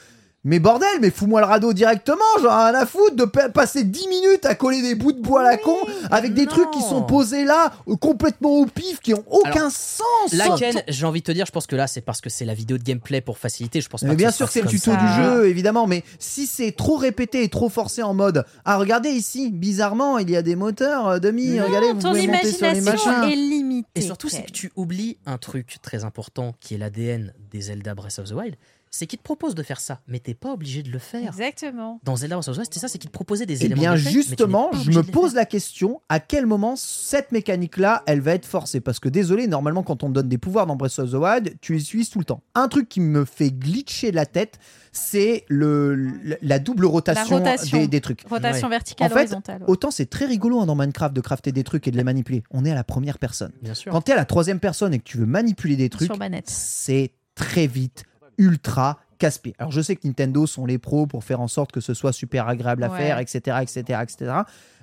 Mais 0.47 0.59
bordel, 0.59 0.88
mais 1.01 1.09
fous-moi 1.09 1.41
le 1.41 1.47
radeau 1.47 1.73
directement, 1.73 2.17
j'en 2.39 2.45
ai 2.49 2.72
rien 2.72 2.76
à 2.76 2.85
foutre 2.85 3.15
de 3.15 3.26
pa- 3.26 3.49
passer 3.49 3.84
10 3.84 4.07
minutes 4.07 4.45
à 4.45 4.53
coller 4.53 4.81
des 4.84 4.93
bouts 4.93 5.11
de 5.11 5.19
bois 5.19 5.41
à 5.41 5.43
la 5.43 5.57
con 5.57 5.76
avec 6.11 6.35
des 6.35 6.43
non. 6.45 6.51
trucs 6.51 6.69
qui 6.72 6.81
sont 6.81 7.01
posés 7.01 7.45
là, 7.45 7.73
euh, 7.89 7.95
complètement 7.95 8.51
au 8.51 8.67
pif, 8.67 8.99
qui 8.99 9.15
ont 9.15 9.23
aucun 9.27 9.51
Alors, 9.61 9.72
sens. 9.72 10.34
Là, 10.34 10.55
Ken, 10.57 10.84
j'ai 10.88 11.05
envie 11.07 11.22
de 11.22 11.26
te 11.26 11.31
dire, 11.31 11.47
je 11.47 11.51
pense 11.51 11.65
que 11.65 11.76
là, 11.76 11.88
c'est 11.88 12.01
parce 12.01 12.22
que 12.22 12.30
c'est 12.30 12.45
la 12.45 12.53
vidéo 12.53 12.77
de 12.77 12.84
gameplay 12.84 13.22
pour 13.22 13.39
faciliter. 13.39 13.81
Je 13.81 13.89
pense 13.89 14.01
pas 14.01 14.07
Mais 14.07 14.13
que 14.13 14.17
bien 14.19 14.30
ce 14.30 14.38
sûr, 14.38 14.49
c'est 14.49 14.61
le 14.61 14.67
tuto 14.67 14.91
ça. 14.91 14.97
du 14.97 15.07
jeu, 15.23 15.47
évidemment, 15.49 15.88
mais 15.88 16.03
si 16.19 16.45
c'est 16.45 16.72
trop 16.73 16.95
répété 16.95 17.43
et 17.43 17.49
trop 17.49 17.69
forcé 17.69 18.03
en 18.03 18.13
mode 18.13 18.45
Ah, 18.65 18.77
regardez 18.77 19.09
ici, 19.09 19.49
bizarrement, 19.51 20.19
il 20.19 20.30
y 20.30 20.35
a 20.35 20.43
des 20.43 20.55
moteurs 20.55 21.07
euh, 21.07 21.17
demi, 21.19 21.59
regardez, 21.59 21.91
vous 21.91 22.01
Ton 22.01 22.09
pouvez 22.09 22.27
monter 22.27 22.51
sur 22.51 22.67
les 22.67 22.77
imagination 22.80 23.11
machins. 23.11 23.31
est 23.31 23.35
limitée. 23.35 23.89
Et 23.95 24.01
surtout, 24.01 24.30
c'est 24.30 24.43
que 24.45 24.51
tu 24.51 24.72
oublies 24.76 25.17
un 25.26 25.39
truc 25.39 25.77
très 25.81 26.03
important 26.05 26.53
qui 26.59 26.76
est 26.76 26.77
l'ADN 26.77 27.34
des 27.51 27.61
Zelda 27.61 27.95
Breath 27.95 28.19
of 28.19 28.30
the 28.30 28.34
Wild, 28.34 28.55
c'est 28.97 29.07
qu'ils 29.07 29.19
te 29.19 29.23
proposent 29.23 29.55
de 29.55 29.63
faire 29.63 29.81
ça, 29.81 29.99
mais 30.07 30.19
t'es 30.19 30.34
pas 30.34 30.53
obligé 30.53 30.81
de 30.81 30.89
le 30.89 30.99
faire. 30.99 31.27
Exactement. 31.27 31.99
Dans 32.03 32.15
Zelda 32.15 32.35
Breath 32.38 32.47
of 32.47 32.55
the 32.55 32.57
Wild, 32.59 32.65
c'était 32.72 32.80
ça, 32.80 32.88
c'est 32.88 32.97
qu'ils 32.97 33.09
te 33.09 33.13
proposaient 33.13 33.45
des 33.45 33.61
Eh 33.61 33.65
éléments 33.65 33.81
bien, 33.81 33.93
de 33.95 33.99
tu 33.99 34.05
n'es 34.05 34.11
justement, 34.11 34.72
je 34.73 34.89
me 34.91 35.03
pose 35.03 35.34
la 35.35 35.45
question 35.45 36.01
à 36.07 36.22
quel 36.22 36.45
moment 36.45 36.76
cette 36.77 37.34
mécanique-là, 37.34 38.03
elle 38.05 38.22
va 38.22 38.34
être 38.34 38.45
forcée? 38.45 38.80
Parce 38.80 38.99
que 39.01 39.09
désolé, 39.09 39.47
normalement, 39.47 39.84
quand 39.84 40.03
on 40.03 40.07
te 40.07 40.13
donne 40.13 40.30
des 40.30 40.38
pouvoirs 40.38 40.65
dans 40.65 40.77
Breath 40.77 40.97
of 40.99 41.11
the 41.11 41.15
Wild, 41.15 41.55
tu 41.59 41.73
les 41.73 41.81
utilises 41.81 42.09
tout 42.09 42.19
le 42.19 42.26
temps. 42.26 42.41
Un 42.55 42.67
truc 42.69 42.88
qui 42.88 43.01
me 43.01 43.26
fait 43.26 43.51
glitcher 43.51 44.13
la 44.13 44.26
tête, 44.26 44.59
c'est 44.93 45.43
le, 45.49 45.93
le- 45.95 46.38
la 46.41 46.59
double 46.59 46.85
rotation, 46.85 47.38
rotation. 47.38 47.77
Des, 47.80 47.88
des 47.89 47.99
trucs. 48.01 48.22
Rotation 48.30 48.67
Ouais. 48.67 48.72
verticale, 48.76 49.07
En 49.11 49.13
fait, 49.13 49.19
horizontale. 49.23 49.61
ouais. 49.63 49.67
Autant 49.69 49.91
c'est 49.91 50.05
très 50.09 50.26
rigolo 50.26 50.61
hein, 50.61 50.65
dans 50.65 50.76
Minecraft 50.76 51.13
de 51.13 51.19
crafter 51.22 51.51
des 51.51 51.65
trucs 51.65 51.85
et 51.88 51.91
de 51.91 51.97
les 51.97 52.03
manipuler. 52.05 52.43
On 52.51 52.63
est 52.63 52.72
à 52.72 52.76
la 52.76 52.85
première 52.85 53.19
personne. 53.19 53.51
Bien 53.61 53.73
sûr. 53.73 53.91
Quand 53.91 54.01
tu 54.01 54.11
es 54.11 54.13
à 54.13 54.17
la 54.17 54.26
troisième 54.26 54.61
personne 54.61 54.93
et 54.93 54.99
que 54.99 55.03
tu 55.03 55.17
veux 55.17 55.26
manipuler 55.26 55.76
des 55.76 55.89
trucs, 55.89 56.09
c'est 56.45 57.11
très 57.35 57.67
vite 57.67 58.05
ultra 58.38 58.99
casse-pied. 59.18 59.56
Alors 59.60 59.72
je 59.72 59.82
sais 59.82 59.95
que 59.95 60.06
Nintendo 60.07 60.45
sont 60.45 60.66
les 60.66 60.78
pros 60.78 61.07
pour 61.07 61.24
faire 61.24 61.40
en 61.41 61.48
sorte 61.48 61.72
que 61.72 61.80
ce 61.82 61.94
soit 61.94 62.12
super 62.14 62.48
agréable 62.48 62.84
à 62.84 62.90
Ouais. 62.91 62.98
faire, 62.98 63.20
etc., 63.20 63.57
etc., 63.62 63.99
etc. 64.03 64.34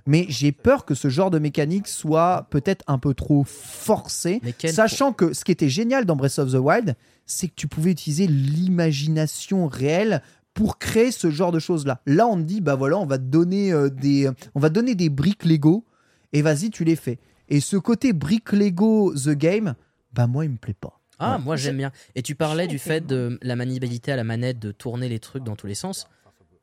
Mais 0.07 0.27
j'ai 0.29 0.51
peur 0.53 0.85
que 0.85 0.95
ce 0.95 1.09
genre 1.09 1.31
de 1.31 1.39
mécanique 1.39 1.87
soit 1.87 2.47
peut-être 2.51 2.83
un 2.89 2.99
peu 2.99 3.15
trop 3.15 3.45
forcé, 3.45 4.41
sachant 4.75 5.13
que 5.13 5.33
ce 5.33 5.45
qui 5.45 5.53
était 5.53 5.69
génial 5.69 6.07
dans 6.07 6.17
Breath 6.17 6.39
of 6.41 6.51
the 6.51 6.57
Wild, 6.57 6.97
c'est 7.27 7.47
que 7.49 7.55
tu 7.55 7.69
pouvais 7.69 7.93
utiliser 7.93 8.27
l'imagination 8.27 9.67
réelle 9.69 10.23
pour 10.55 10.79
créer 10.79 11.13
ce 11.13 11.31
genre 11.31 11.53
de 11.53 11.59
choses 11.59 11.87
là. 11.87 12.01
Là, 12.07 12.27
on 12.27 12.37
te 12.37 12.43
dit 12.43 12.61
bah 12.61 12.75
voilà, 12.75 12.99
on 12.99 13.07
va 13.07 13.19
te 13.19 13.23
donner 13.25 13.73
euh, 13.73 13.89
des 13.91 14.29
on 14.55 14.61
va 14.61 14.69
te 14.71 14.75
donner 14.75 14.95
des 14.95 15.09
briques 15.09 15.45
Lego 15.45 15.85
et 16.33 16.43
vas-y, 16.43 16.71
tu 16.71 16.85
les 16.85 16.97
fais. 16.97 17.19
Et 17.49 17.61
ce 17.61 17.77
côté 17.77 18.13
briques 18.13 18.53
Lego 18.53 19.15
the 19.15 19.31
game, 19.31 19.75
bah 20.13 20.27
moi 20.27 20.45
il 20.45 20.51
me 20.51 20.57
plaît 20.57 20.75
pas. 20.79 21.01
Ah, 21.23 21.37
Ouais. 21.37 21.43
moi 21.45 21.57
j'aime 21.57 21.77
bien. 21.79 21.93
Et 22.15 22.23
tu 22.23 22.35
parlais 22.35 22.67
du 22.67 22.79
fait 22.79 23.07
de 23.07 23.39
la 23.43 23.57
maniabilité 23.57 24.13
à 24.13 24.17
la 24.17 24.25
manette, 24.25 24.59
de 24.59 24.73
tourner 24.73 25.09
les 25.09 25.19
trucs 25.19 25.45
dans 25.45 25.57
tous 25.57 25.67
les 25.67 25.75
sens. 25.75 26.07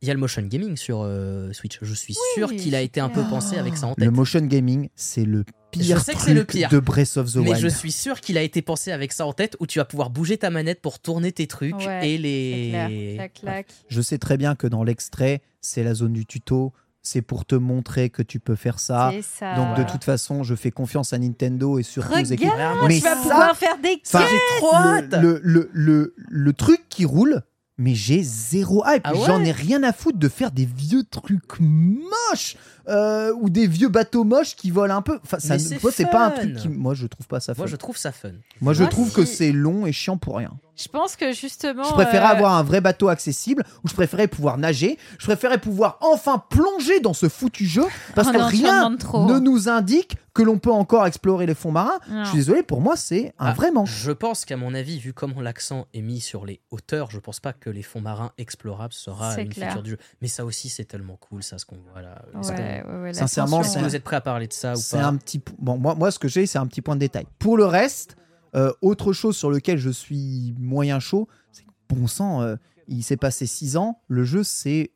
Il 0.01 0.07
y 0.07 0.11
a 0.11 0.13
le 0.13 0.19
motion 0.21 0.41
gaming 0.43 0.77
sur 0.77 1.01
euh, 1.03 1.51
Switch. 1.51 1.77
Je 1.81 1.93
suis 1.93 2.15
sûr 2.35 2.49
qu'il 2.51 2.73
a 2.73 2.81
été 2.81 3.01
un 3.01 3.09
peu 3.09 3.21
pensé 3.23 3.57
avec 3.57 3.75
ça 3.75 3.87
en 3.87 3.95
tête. 3.95 4.05
Le 4.05 4.11
motion 4.11 4.39
gaming, 4.39 4.87
c'est 4.95 5.25
le 5.25 5.43
pire 5.71 5.97
Je 5.97 6.01
sais 6.01 6.13
que 6.13 6.17
truc 6.19 6.27
c'est 6.29 6.33
le 6.33 6.45
pire. 6.45 6.69
de 6.69 6.79
Breath 6.79 7.17
of 7.17 7.33
the 7.33 7.35
Mais 7.37 7.49
Wild. 7.49 7.59
je 7.61 7.67
suis 7.67 7.91
sûr 7.91 8.21
qu'il 8.21 8.37
a 8.37 8.41
été 8.41 8.61
pensé 8.61 8.93
avec 8.93 9.11
ça 9.11 9.25
en 9.25 9.33
tête, 9.33 9.57
où 9.59 9.67
tu 9.67 9.79
vas 9.79 9.83
pouvoir 9.85 10.09
bouger 10.09 10.37
ta 10.37 10.49
manette 10.51 10.79
pour 10.81 10.99
tourner 10.99 11.33
tes 11.33 11.47
trucs 11.47 11.75
Ouais, 11.75 12.09
et 12.11 12.17
clair, 12.17 12.87
les. 12.89 13.65
Je 13.89 14.01
sais 14.01 14.17
très 14.17 14.37
bien 14.37 14.55
que 14.55 14.67
dans 14.67 14.83
l'extrait, 14.85 15.41
c'est 15.59 15.83
la 15.83 15.93
zone 15.93 16.13
du 16.13 16.25
tuto, 16.25 16.71
c'est 17.01 17.21
pour 17.21 17.45
te 17.45 17.55
montrer 17.55 18.09
que 18.09 18.21
tu 18.21 18.39
peux 18.39 18.55
faire 18.55 18.79
ça. 18.79 19.11
C'est 19.13 19.21
ça. 19.21 19.55
Donc 19.55 19.77
de 19.77 19.83
toute 19.83 20.03
façon, 20.03 20.43
je 20.43 20.55
fais 20.55 20.71
confiance 20.71 21.13
à 21.13 21.17
Nintendo 21.17 21.79
et 21.79 21.83
surtout 21.83 22.09
aux 22.11 22.15
Regarde, 22.15 22.31
équipes. 22.31 22.49
Vraiment, 22.49 22.87
Mais 22.87 22.97
tu 22.97 23.03
vas 23.03 23.15
ça- 23.15 23.21
pouvoir 23.21 23.55
faire 23.57 23.77
des 23.77 24.01
Enfin, 24.05 24.25
J'ai 24.29 24.57
trop 24.59 24.75
hâte 24.75 25.13
le, 25.21 25.39
le, 25.43 25.69
le, 25.73 26.13
le 26.17 26.53
truc 26.53 26.81
qui 26.89 27.05
roule, 27.05 27.41
mais 27.77 27.95
j'ai 27.95 28.21
zéro 28.21 28.83
hype. 28.85 29.01
Ah 29.05 29.13
ouais 29.15 29.21
J'en 29.25 29.41
ai 29.43 29.51
rien 29.53 29.81
à 29.83 29.93
foutre 29.93 30.17
de 30.19 30.27
faire 30.27 30.51
des 30.51 30.65
vieux 30.65 31.03
trucs 31.05 31.59
moches 31.61 32.57
euh, 32.89 33.33
ou 33.39 33.49
des 33.49 33.67
vieux 33.67 33.87
bateaux 33.87 34.23
moches 34.25 34.55
qui 34.55 34.69
volent 34.71 34.95
un 34.97 35.01
peu. 35.01 35.19
Enfin, 35.23 35.39
ça, 35.39 35.53
Mais 35.55 35.79
c'est 35.91 36.05
pas 36.09 36.27
un 36.27 36.31
truc 36.31 36.55
qui. 36.57 36.67
Moi, 36.67 36.93
je 36.95 37.07
trouve 37.07 37.27
pas 37.27 37.39
ça 37.39 37.53
fun. 37.53 37.61
Moi 37.61 37.67
je 37.67 37.75
trouve 37.77 37.97
ça 37.97 38.11
fun. 38.11 38.31
Moi, 38.61 38.73
je 38.73 38.81
Moi, 38.81 38.89
trouve 38.89 39.11
que 39.13 39.23
c'est 39.25 39.51
long 39.53 39.85
et 39.85 39.91
chiant 39.93 40.17
pour 40.17 40.37
rien. 40.37 40.51
Je 40.81 40.87
pense 40.87 41.15
que 41.15 41.31
justement. 41.33 41.83
Je 41.83 41.93
préférais 41.93 42.25
euh, 42.27 42.29
avoir 42.37 42.53
un 42.53 42.63
vrai 42.63 42.79
bateau 42.81 43.09
accessible, 43.09 43.63
ou 43.83 43.87
je 43.89 43.93
préférais 43.93 44.27
pouvoir 44.27 44.57
nager, 44.57 44.97
je 45.19 45.25
préférais 45.25 45.57
pouvoir 45.59 45.97
enfin 46.01 46.41
plonger 46.49 46.99
dans 46.99 47.13
ce 47.13 47.27
foutu 47.29 47.65
jeu, 47.65 47.83
parce 48.15 48.29
Oh 48.29 48.33
que 48.33 48.37
non, 48.37 48.45
rien 48.47 48.89
ne 48.89 49.39
nous 49.39 49.67
indique 49.69 50.15
que 50.33 50.43
l'on 50.43 50.57
peut 50.57 50.71
encore 50.71 51.05
explorer 51.05 51.45
les 51.45 51.55
fonds 51.55 51.71
marins. 51.71 51.99
Non. 52.09 52.23
Je 52.23 52.29
suis 52.29 52.37
désolé, 52.37 52.63
pour 52.63 52.79
moi, 52.79 52.95
c'est 52.95 53.33
un 53.39 53.47
Ah, 53.47 53.53
vrai 53.53 53.71
manque. 53.71 53.87
Je 53.87 54.11
pense 54.11 54.45
qu'à 54.45 54.55
mon 54.55 54.73
avis, 54.73 54.97
vu 54.99 55.11
comment 55.11 55.41
l'accent 55.41 55.87
est 55.93 56.01
mis 56.01 56.21
sur 56.21 56.45
les 56.45 56.61
hauteurs, 56.71 57.11
je 57.11 57.19
pense 57.19 57.39
pas 57.41 57.51
que 57.51 57.69
les 57.69 57.81
fonds 57.83 57.99
marins 57.99 58.31
explorables 58.37 58.93
sera 58.93 59.37
une 59.41 59.49
clair. 59.49 59.67
feature 59.69 59.83
du 59.83 59.89
jeu. 59.91 59.97
Mais 60.21 60.27
ça 60.29 60.45
aussi, 60.45 60.69
c'est 60.69 60.85
tellement 60.85 61.17
cool, 61.17 61.43
ça, 61.43 61.57
ce 61.57 61.65
qu'on 61.65 61.77
voit 61.91 62.01
là. 62.01 62.21
Ouais, 62.35 62.83
ouais, 62.87 62.99
ouais, 63.01 63.13
Sincèrement, 63.13 63.57
l'attention, 63.57 63.61
Est-ce 63.61 63.73
que 63.73 63.79
c'est- 63.79 63.89
vous 63.89 63.95
êtes 63.97 64.03
prêts 64.03 64.15
à 64.15 64.21
parler 64.21 64.47
de 64.47 64.53
ça 64.53 64.73
ou 64.73 64.77
C'est 64.77 64.97
pas 64.97 65.05
un 65.07 65.17
petit. 65.17 65.41
Bon, 65.57 65.77
moi, 65.77 65.95
moi, 65.95 66.09
ce 66.11 66.19
que 66.19 66.29
j'ai, 66.29 66.45
c'est 66.45 66.59
un 66.59 66.67
petit 66.67 66.81
point 66.81 66.95
de 66.95 67.01
détail. 67.01 67.25
Pour 67.39 67.57
le 67.57 67.65
reste, 67.65 68.15
euh, 68.55 68.71
autre 68.81 69.13
chose 69.13 69.35
sur 69.37 69.49
lequel 69.51 69.77
je 69.77 69.89
suis 69.89 70.53
moyen 70.59 70.99
chaud, 70.99 71.27
c'est 71.51 71.63
que, 71.63 71.69
bon 71.89 72.07
sang, 72.07 72.41
euh, 72.41 72.55
il 72.87 73.03
s'est 73.03 73.17
passé 73.17 73.45
6 73.45 73.77
ans, 73.77 73.99
le 74.07 74.23
jeu, 74.23 74.43
c'est 74.43 74.91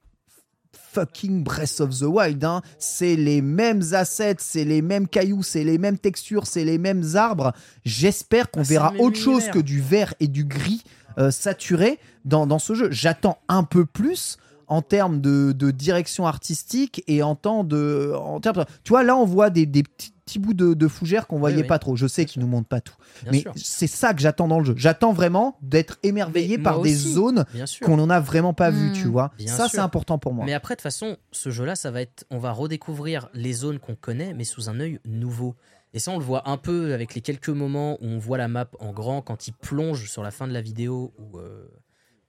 fucking 0.94 1.44
Breath 1.44 1.80
of 1.82 1.98
the 2.00 2.04
Wild. 2.04 2.44
hein. 2.44 2.62
C'est 2.78 3.16
les 3.16 3.42
mêmes 3.42 3.82
assets, 3.94 4.36
c'est 4.40 4.66
les 4.66 4.82
mêmes 4.82 5.08
cailloux, 5.08 5.44
c'est 5.44 5.64
les 5.64 5.78
mêmes 5.78 5.98
textures, 5.98 6.46
c'est 6.48 6.64
les 6.66 6.78
mêmes 6.78 7.04
arbres. 7.16 7.54
J'espère 7.84 8.50
qu'on 8.52 8.62
Ah, 8.62 8.64
verra 8.64 8.94
autre 9.00 9.18
chose 9.18 9.48
que 9.50 9.60
du 9.60 9.82
vert 9.82 10.14
et 10.20 10.28
du 10.28 10.46
gris 10.46 10.84
euh, 11.18 11.32
saturé 11.32 12.00
dans, 12.26 12.48
dans 12.48 12.60
ce 12.60 12.74
jeu. 12.74 12.90
J'attends 12.92 13.38
un 13.48 13.64
peu 13.64 13.86
plus 13.86 14.38
en 14.68 14.82
termes 14.82 15.20
de, 15.22 15.52
de 15.52 15.72
direction 15.72 16.26
artistique 16.26 17.04
et 17.08 17.22
en 17.22 17.36
temps 17.36 17.64
de 17.64 18.14
en 18.16 18.40
termes 18.40 18.58
de- 18.58 18.66
tu 18.84 18.90
vois 18.90 19.04
là 19.04 19.16
on 19.16 19.26
voit 19.26 19.50
des, 19.50 19.66
des 19.66 19.84
petits, 19.84 20.13
petits 20.26 20.40
bouts 20.40 20.54
de, 20.54 20.74
de 20.74 20.88
fougères 20.88 21.28
qu'on 21.28 21.38
voyait 21.40 21.62
oui. 21.62 21.68
pas 21.68 21.80
trop 21.80 21.96
je 21.96 22.08
sais 22.08 22.26
qu'ils 22.26 22.42
nous 22.42 22.48
montrent 22.48 22.68
pas 22.68 22.82
tout 22.82 22.96
Bien 23.24 23.32
mais 23.32 23.44
c'est 23.56 23.88
ça 23.88 24.14
que 24.14 24.22
j'attends 24.22 24.48
dans 24.48 24.60
le 24.60 24.66
jeu 24.66 24.74
j'attends 24.78 25.14
vraiment 25.14 25.58
d'être 25.62 25.98
émerveillé 26.04 26.58
Mais 26.58 26.64
par 26.64 26.82
des 26.82 26.96
aussi. 26.96 27.14
zones 27.14 27.46
qu'on 27.84 27.98
n'en 27.98 28.10
a 28.10 28.20
vraiment 28.20 28.54
pas 28.54 28.70
vues 28.70 28.90
Hmm. 28.90 28.94
tu 28.94 29.08
vois 29.08 29.32
Bien 29.38 29.48
ça 29.48 29.68
c'est 29.70 29.80
important 29.80 30.18
pour 30.18 30.34
moi 30.34 30.46
Mais 30.46 30.54
après, 30.54 30.76
de 30.76 30.78
toute 30.78 30.84
façon, 30.84 31.18
ce 31.32 31.50
jeu-là, 31.50 31.76
ça 31.76 31.92
va 31.92 32.02
être. 32.02 32.26
On 32.30 32.38
va 32.38 32.52
redécouvrir 32.52 33.30
les 33.34 33.54
zones 33.54 33.80
qu'on 33.80 33.96
connaît, 33.96 34.34
mais 34.34 34.44
sous 34.44 34.70
un 34.70 34.80
œil 34.80 35.00
nouveau. 35.06 35.56
Et 35.94 36.00
ça, 36.00 36.12
on 36.12 36.18
le 36.18 36.24
voit 36.24 36.50
un 36.50 36.58
peu 36.58 36.94
avec 36.94 37.14
les 37.16 37.22
quelques 37.22 37.50
moments 37.50 37.94
où 38.02 38.06
on 38.08 38.18
voit 38.18 38.38
la 38.38 38.48
map 38.48 38.68
en 38.80 38.92
grand 38.92 39.22
quand 39.22 39.48
il 39.48 39.54
plonge 39.54 40.10
sur 40.10 40.24
la 40.24 40.32
fin 40.32 40.48
de 40.48 40.54
la 40.54 40.62
vidéo 40.62 41.14
ou, 41.20 41.38
euh, 41.38 41.68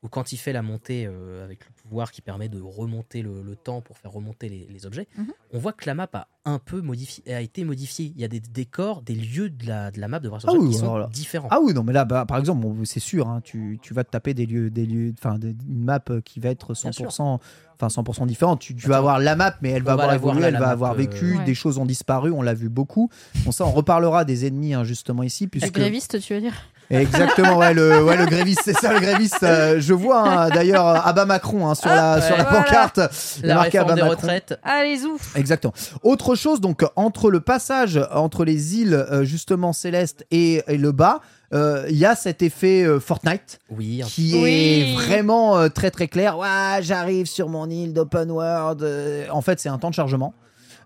ou 0.02 0.08
quand 0.08 0.32
il 0.32 0.36
fait 0.36 0.52
la 0.52 0.62
montée 0.62 1.06
euh, 1.06 1.42
avec 1.44 1.64
le 1.66 1.72
pouvoir 1.94 2.10
qui 2.10 2.22
permet 2.22 2.48
de 2.48 2.60
remonter 2.60 3.22
le, 3.22 3.40
le 3.40 3.54
temps 3.54 3.80
pour 3.80 3.96
faire 3.98 4.10
remonter 4.10 4.48
les, 4.48 4.66
les 4.68 4.84
objets. 4.84 5.06
Mhm. 5.16 5.28
On 5.52 5.58
voit 5.60 5.72
que 5.72 5.86
la 5.86 5.94
map 5.94 6.08
a 6.12 6.26
un 6.44 6.58
peu 6.58 6.80
modifié, 6.80 7.32
a 7.32 7.40
été 7.40 7.62
modifiée. 7.62 8.12
Il 8.16 8.20
y 8.20 8.24
a 8.24 8.28
des 8.28 8.40
décors, 8.40 9.00
des 9.02 9.14
lieux 9.14 9.48
de 9.48 9.64
la, 9.68 9.92
de 9.92 10.00
la 10.00 10.08
map 10.08 10.18
de 10.18 10.28
Breath 10.28 10.44
of 10.44 10.50
the 10.50 10.56
Ah 10.56 10.60
oui, 10.60 10.70
qui 10.70 10.74
sont 10.74 10.82
alors 10.86 10.98
là. 10.98 11.08
différents. 11.12 11.46
Ah 11.52 11.60
oui, 11.62 11.72
non, 11.72 11.84
mais 11.84 11.92
là, 11.92 12.04
bah, 12.04 12.24
par 12.26 12.38
exemple, 12.38 12.62
bon, 12.66 12.84
c'est 12.84 12.98
sûr, 12.98 13.28
hein, 13.28 13.40
tu, 13.44 13.78
tu 13.80 13.94
vas 13.94 14.02
te 14.02 14.10
taper 14.10 14.34
des 14.34 14.44
lieux, 14.44 14.70
des 14.70 14.86
lieux, 14.86 15.14
enfin, 15.16 15.38
des- 15.38 15.54
une 15.68 15.84
map 15.84 16.00
qui 16.24 16.40
va 16.40 16.48
être 16.48 16.72
Bien 16.82 16.90
sûr. 16.90 17.06
100%, 17.10 17.38
enfin 17.80 17.86
100% 17.86 18.26
différente. 18.26 18.60
Tu, 18.60 18.74
tu 18.74 18.88
vas 18.88 18.96
avoir 18.96 19.20
la 19.20 19.36
map, 19.36 19.54
mais 19.62 19.70
elle 19.70 19.82
on 19.82 19.84
va 19.86 19.94
va 19.94 20.02
avoir 20.02 20.14
évolué, 20.16 20.42
elle 20.46 20.54
la 20.54 20.58
va 20.58 20.66
map, 20.66 20.72
avoir 20.72 20.92
euh, 20.94 20.96
vécu, 20.96 21.38
Ouais. 21.38 21.44
des 21.44 21.54
choses 21.54 21.78
ont 21.78 21.86
disparu, 21.86 22.32
on 22.32 22.42
l'a 22.42 22.54
vu 22.54 22.68
beaucoup. 22.68 23.08
Bon, 23.44 23.52
ça, 23.52 23.64
on 23.64 23.70
reparlera 23.70 24.24
des 24.24 24.46
ennemis, 24.48 24.74
hein, 24.74 24.82
justement, 24.82 25.22
ici, 25.22 25.46
puisque. 25.46 25.72
gréviste, 25.72 26.20
tu 26.20 26.34
veux 26.34 26.40
dire? 26.40 26.54
Exactement, 26.90 27.56
ouais, 27.58 27.72
le, 27.74 28.04
ouais, 28.04 28.16
le 28.16 28.26
gréviste, 28.26 28.60
c'est 28.64 28.74
ça, 28.74 28.92
le 28.92 29.00
gréviste. 29.00 29.42
euh, 29.42 29.80
je 29.80 29.94
vois 29.94 30.20
hein, 30.28 30.48
d'ailleurs 30.50 30.86
euh, 30.86 30.98
Abba 31.04 31.24
Macron 31.24 31.68
hein, 31.68 31.74
sur, 31.74 31.88
la, 31.88 32.16
ouais. 32.16 32.20
sur 32.22 32.36
la 32.36 32.44
Voilà. 32.44 32.62
pancarte. 32.62 33.00
Il 33.38 33.42
y 33.42 33.44
a 33.44 33.48
La 33.48 33.54
marqué 33.54 33.78
réforme 33.78 33.90
Abba 33.92 33.94
des 33.94 34.08
Macron. 34.08 34.16
retraites. 34.22 34.58
Allez, 34.62 35.04
ouf 35.04 35.34
Exactement. 35.36 35.72
Autre 36.02 36.34
chose, 36.34 36.60
donc 36.60 36.84
entre 36.96 37.30
le 37.30 37.40
passage 37.40 37.98
entre 38.12 38.44
les 38.44 38.76
îles 38.76 38.94
euh, 38.94 39.24
justement 39.24 39.72
célestes 39.72 40.26
et, 40.30 40.62
et 40.68 40.76
le 40.76 40.92
bas, 40.92 41.20
euh, 41.52 41.86
il 41.88 41.96
y 41.96 42.04
a 42.04 42.14
cet 42.16 42.42
effet 42.42 42.82
euh, 42.84 43.00
Fortnite 43.00 43.60
Oui, 43.70 44.02
un 44.02 44.06
qui 44.06 44.32
Oui. 44.34 44.50
est 44.50 44.94
vraiment 44.94 45.56
euh, 45.58 45.68
très 45.68 45.90
très 45.90 46.08
clair. 46.08 46.36
Ouais, 46.38 46.80
j'arrive 46.80 47.26
sur 47.26 47.48
mon 47.48 47.68
île 47.70 47.92
d'open 47.92 48.30
world. 48.30 48.82
euh, 48.82 49.26
en 49.30 49.40
fait, 49.40 49.58
c'est 49.60 49.68
un 49.68 49.78
temps 49.78 49.90
de 49.90 49.94
chargement. 49.94 50.34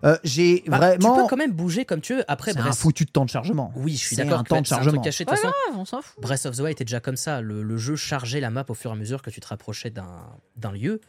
Euh, 0.05 0.17
J'ai 0.23 0.63
Bah, 0.67 0.77
vraiment. 0.77 1.15
Tu 1.15 1.21
peux 1.21 1.27
quand 1.27 1.37
même 1.37 1.51
bouger 1.51 1.85
comme 1.85 2.01
tu 2.01 2.15
veux. 2.15 2.23
Après, 2.27 2.53
C'est 2.53 2.59
un 2.59 2.63
Breath- 2.63 2.75
foutu 2.77 3.05
de 3.05 3.11
temps 3.11 3.25
de 3.25 3.29
chargement. 3.29 3.71
Oui, 3.75 3.93
je 3.93 3.97
suis 3.97 4.15
C'est 4.15 4.23
d'accord. 4.23 4.39
un 4.39 4.43
temps 4.43 4.61
de 4.61 4.65
chargement. 4.65 5.01
caché. 5.01 5.25
De 5.25 5.29
Ouais, 5.29 5.35
façon, 5.37 5.49
grave, 5.67 5.79
on 5.79 5.85
s'en 5.85 6.01
fout. 6.01 6.21
Breath 6.21 6.45
of 6.45 6.55
the 6.55 6.59
Wild 6.59 6.71
était 6.71 6.85
déjà 6.85 6.99
comme 6.99 7.17
ça. 7.17 7.41
Le, 7.41 7.61
le 7.63 7.77
jeu 7.77 7.95
chargeait 7.95 8.39
la 8.39 8.49
map 8.49 8.65
au 8.69 8.73
fur 8.73 8.91
et 8.91 8.93
à 8.93 8.97
mesure 8.97 9.21
que 9.21 9.29
tu 9.29 9.39
te 9.39 9.47
rapprochais 9.47 9.89
d'un 9.91 10.71
lieu. 10.71 11.01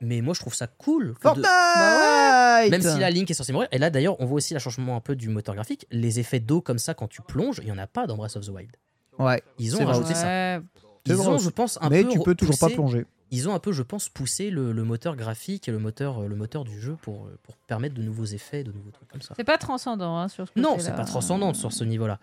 Mais 0.00 0.20
moi, 0.20 0.34
je 0.34 0.40
trouve 0.40 0.54
ça 0.54 0.66
cool. 0.66 1.14
que 1.14 1.18
de- 1.34 1.42
Fortnite 1.44 2.70
Même 2.70 2.82
si 2.82 2.98
la 2.98 3.10
Link 3.10 3.30
est 3.30 3.34
censée 3.34 3.52
mourir. 3.52 3.68
Et 3.72 3.78
là, 3.78 3.90
d'ailleurs, 3.90 4.20
on 4.20 4.26
voit 4.26 4.36
aussi 4.36 4.52
le 4.54 4.60
changement 4.60 4.96
un 4.96 5.00
peu 5.00 5.16
du 5.16 5.28
moteur 5.28 5.54
graphique. 5.54 5.86
Les 5.90 6.18
effets 6.20 6.40
d'eau 6.40 6.60
comme 6.60 6.78
ça 6.78 6.94
quand 6.94 7.08
tu 7.08 7.22
plonges, 7.22 7.58
il 7.58 7.66
n'y 7.66 7.72
en 7.72 7.78
a 7.78 7.86
pas 7.86 8.06
dans 8.06 8.16
Breath 8.16 8.36
of 8.36 8.44
the 8.46 8.50
Wild. 8.50 8.70
Ouais. 9.18 9.42
Ils 9.58 9.74
ont 9.74 9.78
vrai 9.78 9.86
rajouté 9.86 10.14
ça. 10.14 10.58
Ils 11.06 11.20
ont, 11.20 11.38
je 11.38 11.50
pense, 11.50 11.78
un 11.82 11.90
Mais 11.90 12.02
peu 12.02 12.08
tu 12.08 12.18
peux 12.20 12.34
toujours 12.34 12.58
pas 12.58 12.68
plonger. 12.70 13.04
Ils 13.34 13.48
ont 13.48 13.54
un 13.54 13.58
peu, 13.58 13.72
je 13.72 13.82
pense, 13.82 14.08
poussé 14.08 14.50
le, 14.50 14.72
le 14.72 14.84
moteur 14.84 15.16
graphique 15.16 15.68
et 15.68 15.72
le 15.72 15.78
moteur, 15.78 16.22
euh, 16.22 16.28
le 16.28 16.36
moteur 16.36 16.64
du 16.64 16.80
jeu 16.80 16.96
pour, 17.02 17.26
euh, 17.26 17.38
pour 17.42 17.56
permettre 17.56 17.94
de 17.94 18.02
nouveaux 18.02 18.24
effets, 18.24 18.62
de 18.64 18.70
nouveaux 18.72 18.90
trucs 18.90 19.08
comme 19.08 19.22
ça. 19.22 19.34
C'est 19.36 19.44
pas 19.44 19.58
transcendant 19.58 20.16
hein, 20.18 20.28
sur 20.28 20.46
ce 20.46 20.52
Non, 20.60 20.76
c'est 20.78 20.94
pas 20.94 21.04
transcendant 21.04 21.52
sur 21.54 21.72
ce 21.72 21.82
niveau-là. 21.84 22.20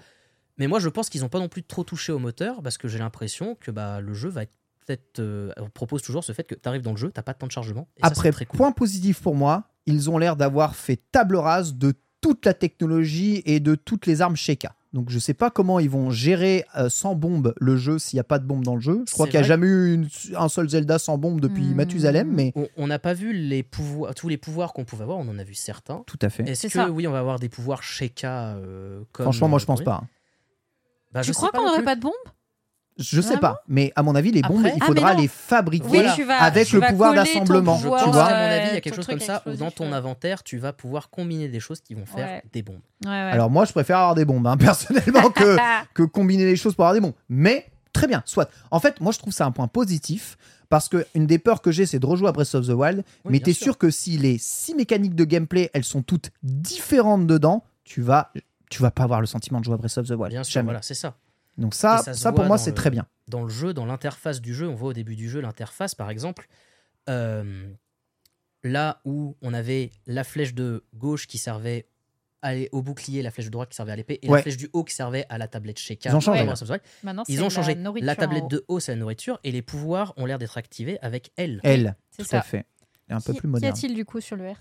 Mais 0.58 0.68
moi, 0.68 0.80
je 0.80 0.90
pense 0.90 1.10
qu'ils 1.10 1.22
n'ont 1.22 1.30
pas 1.30 1.40
non 1.40 1.50
plus 1.50 1.64
trop 1.64 1.84
touché 1.84 2.12
au 2.12 2.20
moteur 2.20 2.62
parce 2.62 2.78
que 2.78 2.88
j'ai 2.88 3.00
l'impression 3.00 3.56
que 3.56 3.72
bah, 3.72 4.00
le 4.00 4.14
jeu 4.14 4.30
va 4.30 4.44
être 4.44 4.54
peut-être. 4.86 5.20
euh, 5.20 5.52
on 5.58 5.70
propose 5.70 6.02
toujours 6.02 6.24
ce 6.24 6.32
fait 6.34 6.44
que 6.44 6.56
tu 6.56 6.68
arrives 6.70 6.82
dans 6.82 6.92
le 6.92 6.98
jeu, 6.98 7.12
t'as 7.12 7.24
pas 7.24 7.34
de 7.34 7.38
temps 7.40 7.48
de 7.48 7.52
chargement. 7.52 7.88
Et 7.98 8.02
Après, 8.04 8.30
c'est 8.30 8.32
très 8.32 8.46
cool. 8.46 8.58
point 8.58 8.72
positif 8.72 9.22
pour 9.22 9.36
moi, 9.36 9.66
ils 9.86 10.10
ont 10.10 10.18
l'air 10.18 10.36
d'avoir 10.36 10.76
fait 10.76 11.02
table 11.12 11.36
rase 11.36 11.76
de 11.76 11.94
toute 12.22 12.46
la 12.46 12.54
technologie 12.54 13.42
et 13.46 13.60
de 13.60 13.76
toutes 13.76 14.06
les 14.06 14.22
armes 14.22 14.36
Sheikah. 14.36 14.76
Donc 14.94 15.10
je 15.10 15.20
sais 15.20 15.34
pas 15.34 15.50
comment 15.50 15.80
ils 15.80 15.90
vont 15.90 16.12
gérer 16.12 16.66
euh, 16.76 16.90
sans 16.90 17.16
bombe 17.16 17.54
le 17.62 17.78
jeu 17.78 17.98
s'il 17.98 18.18
n'y 18.18 18.22
a 18.22 18.26
pas 18.26 18.40
de 18.40 18.46
bombe 18.46 18.64
dans 18.66 18.76
le 18.76 18.82
jeu. 18.82 19.04
Je 19.08 19.14
crois 19.14 19.26
qu'il 19.26 19.40
n'y 19.40 19.46
a 19.46 19.48
jamais 19.48 19.68
eu 19.68 19.94
une- 19.94 20.10
un 20.36 20.50
seul 20.50 20.68
Zelda 20.70 21.00
sans 21.00 21.18
bombe 21.18 21.40
depuis 21.40 21.64
Hmm. 21.64 21.76
Mathusalem, 21.76 22.30
mais 22.30 22.52
On- 22.76 22.88
n'a 22.88 23.00
pas 23.00 23.14
vu 23.14 23.32
les 23.32 23.64
pouvoirs, 23.64 24.14
tous 24.16 24.28
les 24.28 24.36
pouvoirs 24.38 24.74
qu'on 24.74 24.84
pouvait 24.84 25.04
avoir, 25.04 25.18
on 25.20 25.28
en 25.30 25.40
a 25.40 25.44
vu 25.46 25.54
certains. 25.54 26.04
tout 26.08 26.20
à 26.22 26.30
fait. 26.30 26.44
Est-ce 26.44 26.62
C'est 26.62 26.68
que 26.68 26.74
ça. 26.74 26.92
oui, 26.92 27.08
on 27.08 27.12
va 27.12 27.20
avoir 27.20 27.40
des 27.40 27.48
pouvoirs 27.48 27.84
Sheikah 27.84 28.56
euh, 28.56 29.04
comme. 29.14 29.24
Franchement, 29.24 29.48
moi 29.48 29.58
euh, 29.58 29.60
je 29.62 29.66
pense 29.66 29.80
oui 29.80 29.86
pas. 29.86 30.02
hein. 30.04 30.08
Bah, 31.14 31.22
Tu 31.22 31.28
je 31.30 31.34
crois 31.34 31.52
qu'on 31.52 31.66
n'aurait 31.66 31.84
pas 31.84 31.96
de 31.96 32.02
bombe 32.02 32.12
Je 33.02 33.22
sais 33.22 33.28
Vraiment 33.36 33.42
pas, 33.42 33.64
mais 33.68 33.92
à 33.96 34.04
mon 34.04 34.16
avis, 34.16 34.32
les 34.32 34.42
bombes, 34.42 34.60
Après- 34.60 34.74
il 34.76 34.82
Ah, 34.82 34.86
faudra 34.86 35.10
mais 35.10 35.16
non. 35.16 35.22
les 35.22 35.28
fabriquer 35.28 35.86
Oui, 35.90 36.06
tu 36.16 36.24
vas- 36.24 36.42
avec 36.42 36.68
tu 36.68 36.76
le 36.76 36.82
vas 36.82 36.88
pouvoir 36.90 37.14
coller 37.14 37.24
ton 37.34 37.40
d'assemblement. 37.40 37.78
Pouvoir, 37.78 38.00
Tu 38.00 38.06
pense 38.06 38.16
vois 38.16 38.28
qu'à 38.28 38.34
mon 38.34 38.52
avis, 38.52 38.68
il 38.70 38.74
y 38.74 38.78
a 38.78 38.82
quelque 38.82 38.96
chose 38.96 39.06
truc 39.06 39.18
comme 39.20 39.26
ça 39.28 39.42
où 39.46 39.50
dans 39.50 39.52
explosif, 39.68 39.76
ton 39.76 39.86
ouais. 39.92 39.94
inventaire, 39.98 40.44
tu 40.44 40.58
vas 40.58 40.74
pouvoir 40.74 41.10
combiner 41.10 41.48
des 41.48 41.60
choses 41.60 41.82
qui 41.82 41.94
vont 41.94 42.06
faire 42.06 42.28
Ouais. 42.28 42.44
des 42.54 42.62
bombes. 42.62 42.80
Ouais, 43.06 43.10
ouais. 43.12 43.16
Alors 43.16 43.50
moi, 43.50 43.66
je 43.66 43.72
préfère 43.72 43.98
avoir 43.98 44.16
des 44.16 44.26
bombes, 44.26 44.46
hein, 44.48 44.58
personnellement, 44.58 45.30
que, 45.30 45.58
que 45.94 46.04
combiner 46.04 46.46
les 46.46 46.56
choses 46.56 46.76
pour 46.76 46.86
avoir 46.86 46.94
des 46.94 47.02
bons. 47.02 47.14
Mais 47.30 47.68
très 47.94 48.08
bien, 48.08 48.24
soit. 48.26 48.50
En 48.72 48.80
fait, 48.80 49.00
moi 49.02 49.12
je 49.12 49.20
trouve 49.20 49.34
ça 49.34 49.46
un 49.46 49.52
point 49.52 49.68
positif 49.68 50.38
parce 50.70 50.88
que 50.88 51.06
une 51.16 51.28
des 51.28 51.38
peurs 51.40 51.62
que 51.62 51.72
j'ai, 51.72 51.86
c'est 51.86 52.00
de 52.00 52.06
rejouer 52.06 52.30
à 52.30 52.32
Breath 52.32 52.56
of 52.56 52.66
the 52.66 52.72
Wild. 52.72 52.98
Oui, 53.00 53.04
mais 53.26 53.32
bien 53.40 53.40
t'es 53.46 53.54
sûr. 53.54 53.64
sûr 53.66 53.78
que 53.78 53.90
si 53.90 54.18
les 54.18 54.38
six 54.38 54.74
mécaniques 54.76 55.16
de 55.16 55.26
gameplay, 55.26 55.70
elles 55.74 55.84
sont 55.84 56.02
toutes 56.02 56.30
différentes 56.44 57.28
dedans, 57.28 57.64
tu 57.84 58.02
vas, 58.02 58.32
tu 58.70 58.82
vas 58.82 58.92
pas 58.92 59.04
avoir 59.04 59.20
le 59.20 59.28
sentiment 59.28 59.60
de 59.60 59.66
jouer 59.66 59.74
à 59.74 59.78
Breath 59.78 59.98
of 59.98 60.08
the 60.08 60.12
Wild. 60.12 60.30
Bien 60.30 60.44
sûr, 60.46 60.54
Jamais. 60.54 60.66
voilà, 60.68 60.82
c'est 60.82 60.94
ça. 60.94 61.16
Donc 61.62 61.74
ça, 61.74 62.00
ça 62.14 62.32
pour 62.34 62.44
moi, 62.46 62.58
c'est 62.58 62.74
très 62.74 62.90
bien. 62.90 63.06
dans 63.28 63.44
le 63.44 63.50
jeu, 63.50 63.74
dans 63.74 63.86
l'interface 63.86 64.42
du 64.42 64.54
jeu, 64.54 64.68
on 64.68 64.76
voit 64.76 64.90
au 64.90 64.94
début 64.94 65.16
du 65.16 65.30
jeu 65.30 65.40
l'interface, 65.40 65.96
par 65.96 66.10
exemple, 66.10 66.48
euh, 67.10 67.70
là 68.64 69.00
où 69.06 69.38
on 69.42 69.54
avait 69.54 69.92
la 70.08 70.24
flèche 70.24 70.54
de 70.54 70.84
gauche 70.94 71.28
qui 71.28 71.38
servait 71.38 71.88
au 72.72 72.82
bouclier, 72.82 73.22
la 73.22 73.30
flèche 73.30 73.46
de 73.46 73.52
droite 73.52 73.70
qui 73.70 73.76
servait 73.76 73.92
à 73.92 73.96
l'épée, 73.96 74.18
et 74.24 74.28
Ouais. 74.28 74.38
la 74.40 74.42
flèche 74.42 74.58
du 74.58 74.68
haut 74.74 74.84
qui 74.84 74.96
servait 74.96 75.28
à 75.30 75.38
la 75.38 75.48
tablette 75.48 75.78
Sheikah. 75.78 76.10
Ils 76.10 76.16
ont 76.16 76.20
changé. 76.20 76.44
Maintenant, 77.04 77.24
Ils 77.28 77.44
ont 77.44 77.50
changé. 77.52 77.76
La, 77.76 77.78
La, 77.78 77.84
nourriture 77.84 78.10
en 78.12 78.16
tablette 78.16 78.48
de 78.50 78.66
haut, 78.68 78.80
c'est 78.80 78.94
la 78.94 78.98
nourriture, 78.98 79.40
et 79.44 79.52
les 79.52 79.62
pouvoirs 79.62 80.14
ont 80.18 80.26
l'air 80.26 80.40
d'être 80.40 80.58
activés 80.58 80.98
avec 81.02 81.32
L. 81.38 81.60
Elle, 81.64 81.96
C'est 82.10 82.24
tout 82.24 82.30
ça. 82.30 82.40
à 82.40 82.42
fait. 82.42 82.66
Et 83.10 83.14
un 83.14 83.22
peu 83.22 83.34
plus 83.34 83.42
Qu'y 83.42 83.48
moderne. 83.48 83.72
a-t-il 83.74 83.94
du 83.94 84.06
coup 84.06 84.20
sur 84.22 84.36
le 84.38 84.50
R? 84.50 84.56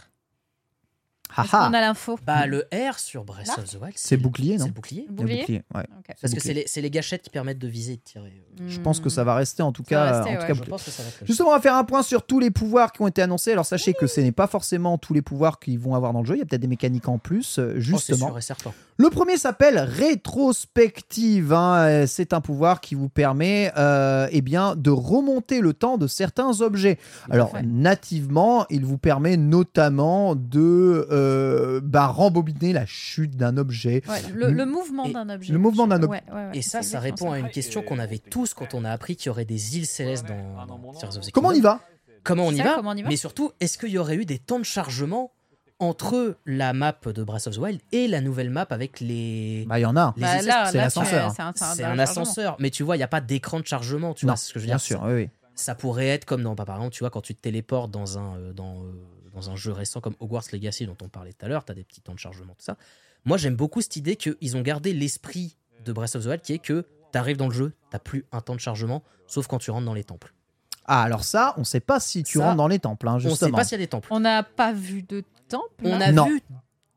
Est-ce 1.38 1.50
qu'on 1.50 1.56
ah, 1.58 1.66
a 1.66 1.80
l'info? 1.80 2.18
Bah, 2.26 2.46
le 2.46 2.66
R 2.72 2.98
sur 2.98 3.24
Breath 3.24 3.46
Là 3.46 3.54
of 3.58 3.64
the 3.70 3.74
Wild, 3.80 3.92
C'est 3.96 4.16
bouclier, 4.16 4.54
non 4.56 4.64
C'est 4.64 4.68
le 4.68 4.72
bouclier. 4.74 5.04
le 5.08 5.12
Bouclier 5.14 5.40
bouclier, 5.40 5.62
ouais. 5.74 5.82
Ok. 5.98 6.14
Parce 6.20 6.34
que 6.34 6.40
c'est 6.40 6.80
les, 6.80 6.90
gâchettes 6.90 7.22
qui 7.22 7.30
permettent 7.30 7.58
de 7.58 7.68
viser 7.68 7.92
et 7.94 7.96
de 7.96 8.02
tirer. 8.02 8.42
Je 8.66 8.80
pense 8.80 9.00
que 9.00 9.08
ça 9.08 9.24
va 9.24 9.34
rester 9.34 9.62
en 9.62 9.72
tout 9.72 9.84
Ça 9.88 9.94
va 9.96 10.10
cas. 10.10 10.16
rester, 10.16 10.30
en 10.30 10.34
tout 10.34 10.40
ouais. 10.40 10.46
cas 10.46 10.54
Je 10.54 10.58
bouclier. 10.58 10.70
pense 10.70 10.82
que 10.84 10.90
ça 10.90 11.02
va 11.02 11.08
être 11.08 11.20
le 11.20 11.26
Justement, 11.26 11.48
on 11.50 11.52
va 11.52 11.60
faire 11.60 11.76
un 11.76 11.84
point 11.84 12.02
sur 12.02 12.22
tous 12.24 12.40
les 12.40 12.50
pouvoirs 12.50 12.92
qui 12.92 13.02
ont 13.02 13.06
été 13.08 13.22
annoncés. 13.22 13.52
Alors 13.52 13.66
sachez 13.66 13.94
que 13.94 14.06
ce 14.06 14.20
n'est 14.20 14.32
pas 14.32 14.46
forcément 14.46 14.98
tous 14.98 15.14
les 15.14 15.22
pouvoirs 15.22 15.58
qu'ils 15.60 15.78
vont 15.78 15.94
avoir 15.94 16.12
dans 16.12 16.20
le 16.20 16.26
jeu. 16.26 16.34
Il 16.36 16.38
y 16.38 16.42
a 16.42 16.44
peut-être 16.46 16.60
des 16.60 16.66
mécaniques 16.66 17.08
en 17.08 17.18
plus, 17.18 17.58
euh, 17.58 17.68
Oh, 17.70 17.74
c'est 17.74 17.80
justement. 17.80 18.26
sûr 18.28 18.38
et 18.38 18.42
certain. 18.42 18.72
Le 19.00 19.08
premier 19.08 19.38
s'appelle 19.38 19.78
rétrospective. 19.78 21.54
hein. 21.54 21.76
Euh, 21.86 22.04
C'est 22.06 22.34
un 22.34 22.42
pouvoir 22.42 22.82
qui 22.82 22.94
vous 22.94 23.08
permet 23.08 23.72
euh, 23.78 24.28
eh 24.30 24.42
bien, 24.42 24.76
de 24.76 24.90
remonter 24.90 25.62
le 25.62 25.72
temps 25.72 25.96
de 25.96 26.06
certains 26.06 26.60
objets. 26.60 26.98
Alors, 27.30 27.54
nativement, 27.64 28.66
il 28.68 28.84
vous 28.84 28.98
permet 28.98 29.38
notamment 29.38 30.34
de 30.34 31.08
euh, 31.10 31.80
bah, 31.82 32.08
rembobiner 32.08 32.74
la 32.74 32.84
chute 32.84 33.36
d'un 33.38 33.56
objet. 33.56 34.02
Ouais, 34.06 34.20
le, 34.34 34.50
le 34.50 34.66
mouvement 34.66 35.08
d'un 35.08 35.30
objet. 35.30 35.50
le 35.54 35.58
mouvement 35.58 35.86
d'un 35.86 36.02
objet. 36.02 36.22
Ouais, 36.28 36.34
ouais, 36.34 36.46
ouais, 36.50 36.58
Et 36.58 36.60
ça, 36.60 36.82
ça 36.82 37.00
répond 37.00 37.32
à 37.32 37.38
une 37.38 37.48
question 37.48 37.80
qu'on 37.82 37.98
avait 37.98 38.18
tous 38.18 38.52
quand 38.52 38.74
on 38.74 38.84
a 38.84 38.90
appris 38.90 39.16
qu'il 39.16 39.28
y 39.28 39.30
aurait 39.30 39.46
des 39.46 39.78
îles 39.78 39.86
célestes 39.86 40.26
dans, 40.26 40.66
dans 40.66 40.92
Tears 40.92 41.16
of 41.16 41.26
the 41.26 41.30
Comment 41.32 41.48
on 41.48 41.52
y 41.52 41.54
Kingdom. 41.54 41.68
va? 41.70 41.80
Comment 42.22 42.46
on 42.48 42.52
y 42.52 42.60
va 42.60 42.74
comment 42.76 42.90
on 42.90 42.96
y 42.96 43.02
va? 43.02 43.08
Mais 43.08 43.16
surtout, 43.16 43.52
est-ce 43.60 43.78
qu'il 43.78 43.88
y 43.88 43.96
aurait 43.96 44.16
eu 44.16 44.26
des 44.26 44.38
temps 44.38 44.58
de 44.58 44.64
chargement 44.64 45.32
entre 45.80 46.36
la 46.46 46.72
map 46.72 46.96
de 47.04 47.22
Breath 47.24 47.46
of 47.48 47.54
the 47.56 47.58
Wild 47.58 47.80
et 47.90 48.06
la 48.06 48.20
nouvelle 48.20 48.50
map 48.50 48.66
avec 48.70 49.00
les. 49.00 49.64
Bah, 49.68 49.78
il 49.78 49.82
y 49.82 49.86
en 49.86 49.96
a. 49.96 50.14
Les 50.16 50.22
Bah, 50.22 50.38
c'est 50.70 50.76
l'ascenseur. 50.78 51.32
C'est 51.34 51.42
un, 51.42 51.52
c'est 51.56 51.64
un 51.64 51.76
chargement. 51.76 52.02
ascenseur, 52.02 52.56
mais 52.60 52.70
tu 52.70 52.82
vois, 52.84 52.96
il 52.96 53.00
n'y 53.00 53.04
a 53.04 53.08
pas 53.08 53.20
d'écran 53.20 53.58
de 53.60 53.66
chargement, 53.66 54.14
tu 54.14 54.26
non, 54.26 54.32
vois 54.32 54.36
ce 54.36 54.52
que 54.52 54.58
je 54.60 54.64
veux 54.64 54.66
bien 54.66 54.76
dire 54.76 54.80
sûr, 54.84 55.02
oui, 55.04 55.12
oui. 55.14 55.28
Ça 55.56 55.74
pourrait 55.74 56.08
être 56.08 56.24
comme 56.24 56.42
dans, 56.42 56.54
bah, 56.54 56.64
par 56.64 56.76
exemple, 56.76 56.94
tu 56.94 57.00
vois, 57.00 57.10
quand 57.10 57.20
tu 57.22 57.34
te 57.34 57.40
téléportes 57.40 57.90
dans 57.90 58.18
un, 58.18 58.36
euh, 58.36 58.52
dans, 58.52 58.82
euh, 58.82 58.92
dans 59.34 59.50
un 59.50 59.56
jeu 59.56 59.72
récent 59.72 60.00
comme 60.00 60.14
Hogwarts 60.20 60.44
Legacy 60.52 60.86
dont 60.86 60.96
on 61.02 61.08
parlait 61.08 61.32
tout 61.32 61.44
à 61.44 61.48
l'heure, 61.48 61.64
tu 61.64 61.72
as 61.72 61.74
des 61.74 61.84
petits 61.84 62.00
temps 62.00 62.14
de 62.14 62.18
chargement, 62.18 62.54
tout 62.54 62.64
ça. 62.64 62.76
Moi, 63.24 63.36
j'aime 63.36 63.56
beaucoup 63.56 63.80
cette 63.82 63.96
idée 63.96 64.16
qu'ils 64.16 64.56
ont 64.56 64.62
gardé 64.62 64.92
l'esprit 64.94 65.56
de 65.84 65.92
Breath 65.92 66.16
of 66.16 66.24
the 66.24 66.26
Wild 66.26 66.40
qui 66.42 66.54
est 66.54 66.58
que 66.58 66.86
tu 67.12 67.18
arrives 67.18 67.36
dans 67.36 67.48
le 67.48 67.54
jeu, 67.54 67.72
tu 67.92 67.98
plus 67.98 68.24
un 68.32 68.40
temps 68.40 68.54
de 68.54 68.60
chargement, 68.60 69.02
sauf 69.26 69.46
quand 69.46 69.58
tu 69.58 69.70
rentres 69.70 69.84
dans 69.86 69.94
les 69.94 70.04
temples. 70.04 70.32
Ah, 70.86 71.02
alors 71.02 71.24
ça, 71.24 71.54
on 71.56 71.60
ne 71.60 71.64
sait 71.64 71.80
pas 71.80 72.00
si 72.00 72.22
tu 72.22 72.38
Ça, 72.38 72.44
rentres 72.46 72.56
dans 72.56 72.66
les 72.68 72.78
temples, 72.78 73.06
hein, 73.08 73.12
On 73.12 73.16
ne 73.16 73.20
sait 73.20 73.28
justement. 73.30 73.56
pas 73.58 73.64
s'il 73.64 73.72
y 73.72 73.82
a 73.82 73.84
des 73.84 73.88
temples. 73.88 74.08
On 74.10 74.20
n'a 74.20 74.42
pas 74.42 74.72
vu 74.72 75.02
de 75.02 75.22
temple. 75.50 75.66
On 75.84 76.00
a 76.00 76.12
Non. 76.12 76.26
vu 76.26 76.40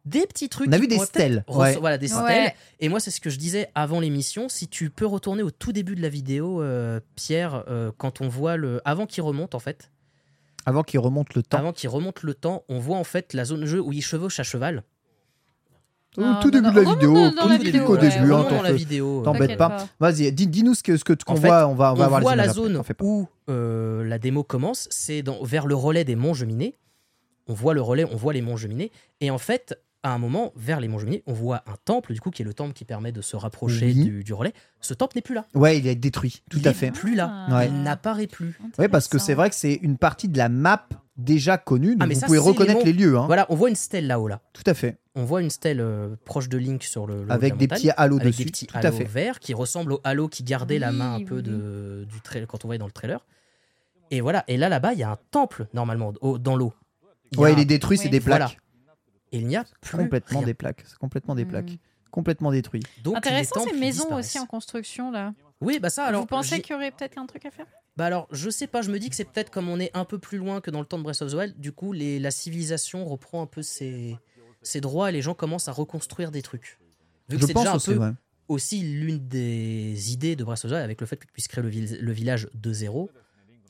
des 0.05 0.25
petits 0.27 0.49
trucs. 0.49 0.67
On 0.69 0.71
a 0.73 0.77
vu 0.77 0.87
des 0.87 0.97
stèles, 0.99 1.43
ouais. 1.47 1.75
Voilà, 1.77 1.97
des 1.97 2.13
Ouais. 2.13 2.21
stèles. 2.23 2.53
Et 2.79 2.89
moi, 2.89 2.99
c'est 2.99 3.11
ce 3.11 3.21
que 3.21 3.29
je 3.29 3.37
disais 3.37 3.69
avant 3.75 3.99
l'émission. 3.99 4.49
Si 4.49 4.67
tu 4.67 4.89
peux 4.89 5.05
retourner 5.05 5.43
au 5.43 5.51
tout 5.51 5.71
début 5.71 5.95
de 5.95 6.01
la 6.01 6.09
vidéo, 6.09 6.61
euh, 6.61 6.99
Pierre, 7.15 7.63
euh, 7.69 7.91
quand 7.97 8.21
on 8.21 8.27
voit 8.27 8.57
le. 8.57 8.81
Avant 8.85 9.05
qu'il 9.05 9.23
remonte, 9.23 9.55
en 9.55 9.59
fait. 9.59 9.89
Avant 10.65 10.83
qu'il 10.83 10.99
remonte 10.99 11.33
le 11.35 11.43
temps. 11.43 11.57
Avant 11.57 11.73
qu'il 11.73 11.89
remonte 11.89 12.23
le 12.23 12.33
temps, 12.33 12.63
on 12.69 12.79
voit 12.79 12.97
en 12.97 13.03
fait 13.03 13.33
la 13.33 13.43
zone 13.45 13.61
de 13.61 13.65
jeu 13.65 13.81
où 13.81 13.91
il 13.91 14.01
chevauche 14.01 14.39
à 14.39 14.43
cheval. 14.43 14.83
Au 16.15 16.21
Non, 16.21 16.39
tout 16.41 16.51
début 16.51 16.67
non, 16.67 16.73
de 16.73 16.79
la 16.81 16.91
vidéo, 16.91 17.13
tout 17.31 17.35
la 17.35 17.43
au 17.43 17.49
ouais, 17.49 17.57
début, 17.57 17.79
hein, 17.79 19.21
T'embête 19.23 19.57
pas. 19.57 19.69
pas. 19.69 19.87
Vas-y, 19.99 20.31
dis- 20.31 20.45
dis-nous 20.47 20.75
ce 20.75 20.83
que, 20.83 20.95
ce 20.95 21.03
que 21.03 21.13
tu- 21.13 21.25
qu'on 21.25 21.33
En 21.33 21.37
fait, 21.37 21.47
voit. 21.47 21.67
On 21.67 21.73
va, 21.73 21.91
on 21.91 21.95
va 21.95 22.05
on 22.05 22.07
voir 22.09 22.19
les 22.19 22.23
voit 22.23 22.35
la 22.35 22.43
après, 22.43 22.53
zone 22.53 22.81
où 23.01 23.27
euh, 23.49 24.03
la 24.05 24.19
démo 24.19 24.43
commence, 24.43 24.87
c'est 24.91 25.23
dans- 25.23 25.43
vers 25.43 25.65
le 25.65 25.73
relais 25.75 26.03
des 26.05 26.15
monts 26.15 26.35
Geminés. 26.35 26.75
On 27.47 27.53
voit 27.53 27.73
le 27.73 27.81
relais, 27.81 28.05
on 28.05 28.15
voit 28.15 28.33
les 28.33 28.41
monts 28.41 28.55
Geminés. 28.57 28.91
Et 29.21 29.29
en 29.31 29.37
fait, 29.37 29.79
à 30.03 30.13
un 30.13 30.17
moment, 30.17 30.51
vers 30.55 30.79
les 30.79 30.87
monts 30.87 30.99
Geminés, 30.99 31.23
on 31.27 31.33
voit 31.33 31.63
un 31.67 31.75
temple, 31.85 32.13
du 32.13 32.19
coup, 32.21 32.29
qui 32.29 32.41
est 32.41 32.45
le 32.45 32.53
temple 32.53 32.73
qui 32.73 32.85
permet 32.85 33.11
de 33.11 33.21
se 33.21 33.35
rapprocher 33.35 33.87
Oui. 33.87 33.95
du, 34.05 34.23
du 34.23 34.33
relais. 34.33 34.53
Ce 34.81 34.93
temple 34.93 35.17
n'est 35.17 35.21
plus 35.21 35.35
là. 35.35 35.45
Ouais, 35.53 35.77
il 35.77 35.87
est 35.87 35.95
détruit, 35.95 36.41
tout 36.49 36.59
Il 36.59 36.67
à 36.67 36.71
est 36.71 36.73
fait. 36.73 36.91
plus 36.91 37.15
là. 37.15 37.45
Ah. 37.49 37.57
Ouais. 37.57 37.67
Il 37.67 37.81
n'apparaît 37.83 38.27
plus. 38.27 38.57
Ouais, 38.77 38.87
parce 38.87 39.07
que 39.07 39.17
c'est 39.17 39.33
vrai 39.33 39.49
que 39.49 39.55
c'est 39.55 39.73
une 39.75 39.97
partie 39.97 40.27
de 40.29 40.37
la 40.37 40.49
map 40.49 40.87
déjà 41.15 41.57
connue, 41.57 41.91
donc 41.91 41.99
Ah, 42.01 42.07
mais 42.07 42.15
vous 42.15 42.19
ça, 42.21 42.25
pouvez 42.25 42.39
les 42.39 42.43
reconnaître 42.43 42.85
les, 42.85 42.91
lieux. 42.93 43.17
Hein. 43.17 43.27
Voilà, 43.27 43.45
on 43.49 43.55
voit 43.55 43.69
une 43.69 43.75
stèle 43.75 44.07
là-haut, 44.07 44.27
là. 44.27 44.41
Tout 44.51 44.63
à 44.65 44.73
fait. 44.73 44.97
On 45.15 45.25
voit 45.25 45.41
une 45.43 45.51
stèle 45.51 45.79
euh, 45.79 46.15
proche 46.25 46.49
de 46.49 46.57
Link 46.57 46.81
sur 46.83 47.05
le, 47.05 47.13
le 47.13 47.19
haut 47.19 47.23
de 47.25 47.29
la 47.29 47.35
Avec 47.35 47.57
des 47.57 47.65
montagne, 47.65 47.77
petits 47.77 47.91
halos 47.95 48.15
avec 48.15 48.27
dessus. 48.29 48.45
des 48.45 48.51
petits 48.51 48.65
tout 48.67 48.75
à 48.75 48.79
halos 48.79 48.97
fait. 48.97 49.03
verts 49.03 49.39
qui 49.39 49.53
ressemblent 49.53 49.93
au 49.93 50.01
halo 50.03 50.27
qui 50.27 50.43
gardait 50.43 50.79
la 50.79 50.89
Oui, 50.89 50.97
main 50.97 51.13
un 51.13 51.17
oui, 51.19 51.25
peu 51.25 51.35
oui. 51.35 51.43
de, 51.43 52.07
du 52.11 52.19
trailer 52.21 52.47
quand 52.47 52.65
on 52.65 52.67
voyait 52.67 52.79
dans 52.79 52.87
le 52.87 52.91
trailer. 52.91 53.23
Et 54.09 54.21
voilà, 54.21 54.43
et 54.47 54.57
là 54.57 54.69
là-bas, 54.69 54.93
il 54.93 54.99
y 54.99 55.03
a 55.03 55.11
un 55.11 55.17
temple 55.31 55.67
normalement 55.75 56.13
au- 56.21 56.39
dans 56.39 56.55
l'eau. 56.55 56.73
Il 57.33 57.39
y 57.39 57.39
Ouais, 57.41 57.53
il 57.53 57.59
est 57.59 57.65
détruit, 57.65 57.97
c'est 57.97 58.05
Oui. 58.05 58.09
des 58.11 58.19
plaques. 58.19 58.39
Voilà. 58.41 58.53
Il 59.31 59.47
n'y 59.47 59.55
a 59.55 59.65
plus 59.81 59.97
Complètement 59.97 60.39
rien. 60.39 60.45
des 60.45 60.53
plaques. 60.53 60.83
C'est 60.87 60.97
complètement 60.97 61.35
des 61.35 61.45
Hmm. 61.45 61.49
plaques. 61.49 61.71
Complètement 62.11 62.51
détruit. 62.51 62.81
Donc, 63.03 63.13
les 63.15 63.17
Intéressant 63.17 63.63
ces 63.65 63.73
maisons 63.77 64.03
disparaissent. 64.03 64.25
aussi 64.27 64.39
en 64.39 64.45
construction 64.45 65.11
là. 65.11 65.33
Oui, 65.61 65.79
bah 65.79 65.89
ça 65.89 66.03
alors. 66.05 66.21
Vous 66.21 66.27
pensez 66.27 66.61
qu'il 66.61 66.73
y 66.73 66.75
aurait 66.75 66.91
peut-être 66.91 67.17
un 67.17 67.25
truc 67.25 67.45
à 67.45 67.51
faire? 67.51 67.65
Bah 67.97 68.05
alors, 68.05 68.27
je 68.31 68.49
sais 68.49 68.67
pas, 68.67 68.81
je 68.83 68.91
me 68.91 68.99
dis 68.99 69.09
que 69.09 69.15
c'est 69.15 69.25
peut-être 69.25 69.49
comme 69.49 69.69
on 69.69 69.79
est 69.79 69.89
un 69.95 70.05
peu 70.05 70.19
plus 70.19 70.37
loin 70.37 70.61
que 70.61 70.69
dans 70.71 70.79
le 70.79 70.85
temps 70.85 70.97
de 70.99 71.03
Breath 71.03 71.21
of 71.23 71.31
the 71.31 71.35
Wild, 71.35 71.59
du 71.59 71.71
coup, 71.71 71.93
les, 71.93 72.19
la 72.19 72.29
civilisation 72.31 73.05
reprend 73.05 73.41
un 73.41 73.45
peu 73.47 73.61
ses, 73.63 74.17
ses 74.61 74.81
droits 74.81 75.09
et 75.09 75.13
les 75.13 75.21
gens 75.23 75.33
commencent 75.33 75.67
à 75.67 75.71
reconstruire 75.71 76.29
des 76.31 76.41
trucs. 76.43 76.77
Vu 77.29 77.37
que 77.37 77.41
Je 77.41 77.47
c'est 77.47 77.53
pense 77.53 77.63
déjà 77.63 77.73
un 77.73 77.75
aussi, 77.77 77.91
peu 77.93 77.97
ouais. 77.97 78.11
aussi 78.49 78.79
l'une 78.81 79.27
des 79.27 80.11
idées 80.11 80.35
de 80.35 80.43
Breath 80.43 80.65
of 80.65 80.69
the 80.71 80.73
Wild 80.73 80.83
avec 80.83 81.01
le 81.01 81.07
fait 81.07 81.17
que 81.17 81.25
tu 81.25 81.31
puisses 81.33 81.47
créer 81.47 81.63
le, 81.63 81.69
vil- 81.69 81.97
le 81.99 82.11
village 82.11 82.47
de 82.53 82.73
zéro. 82.73 83.09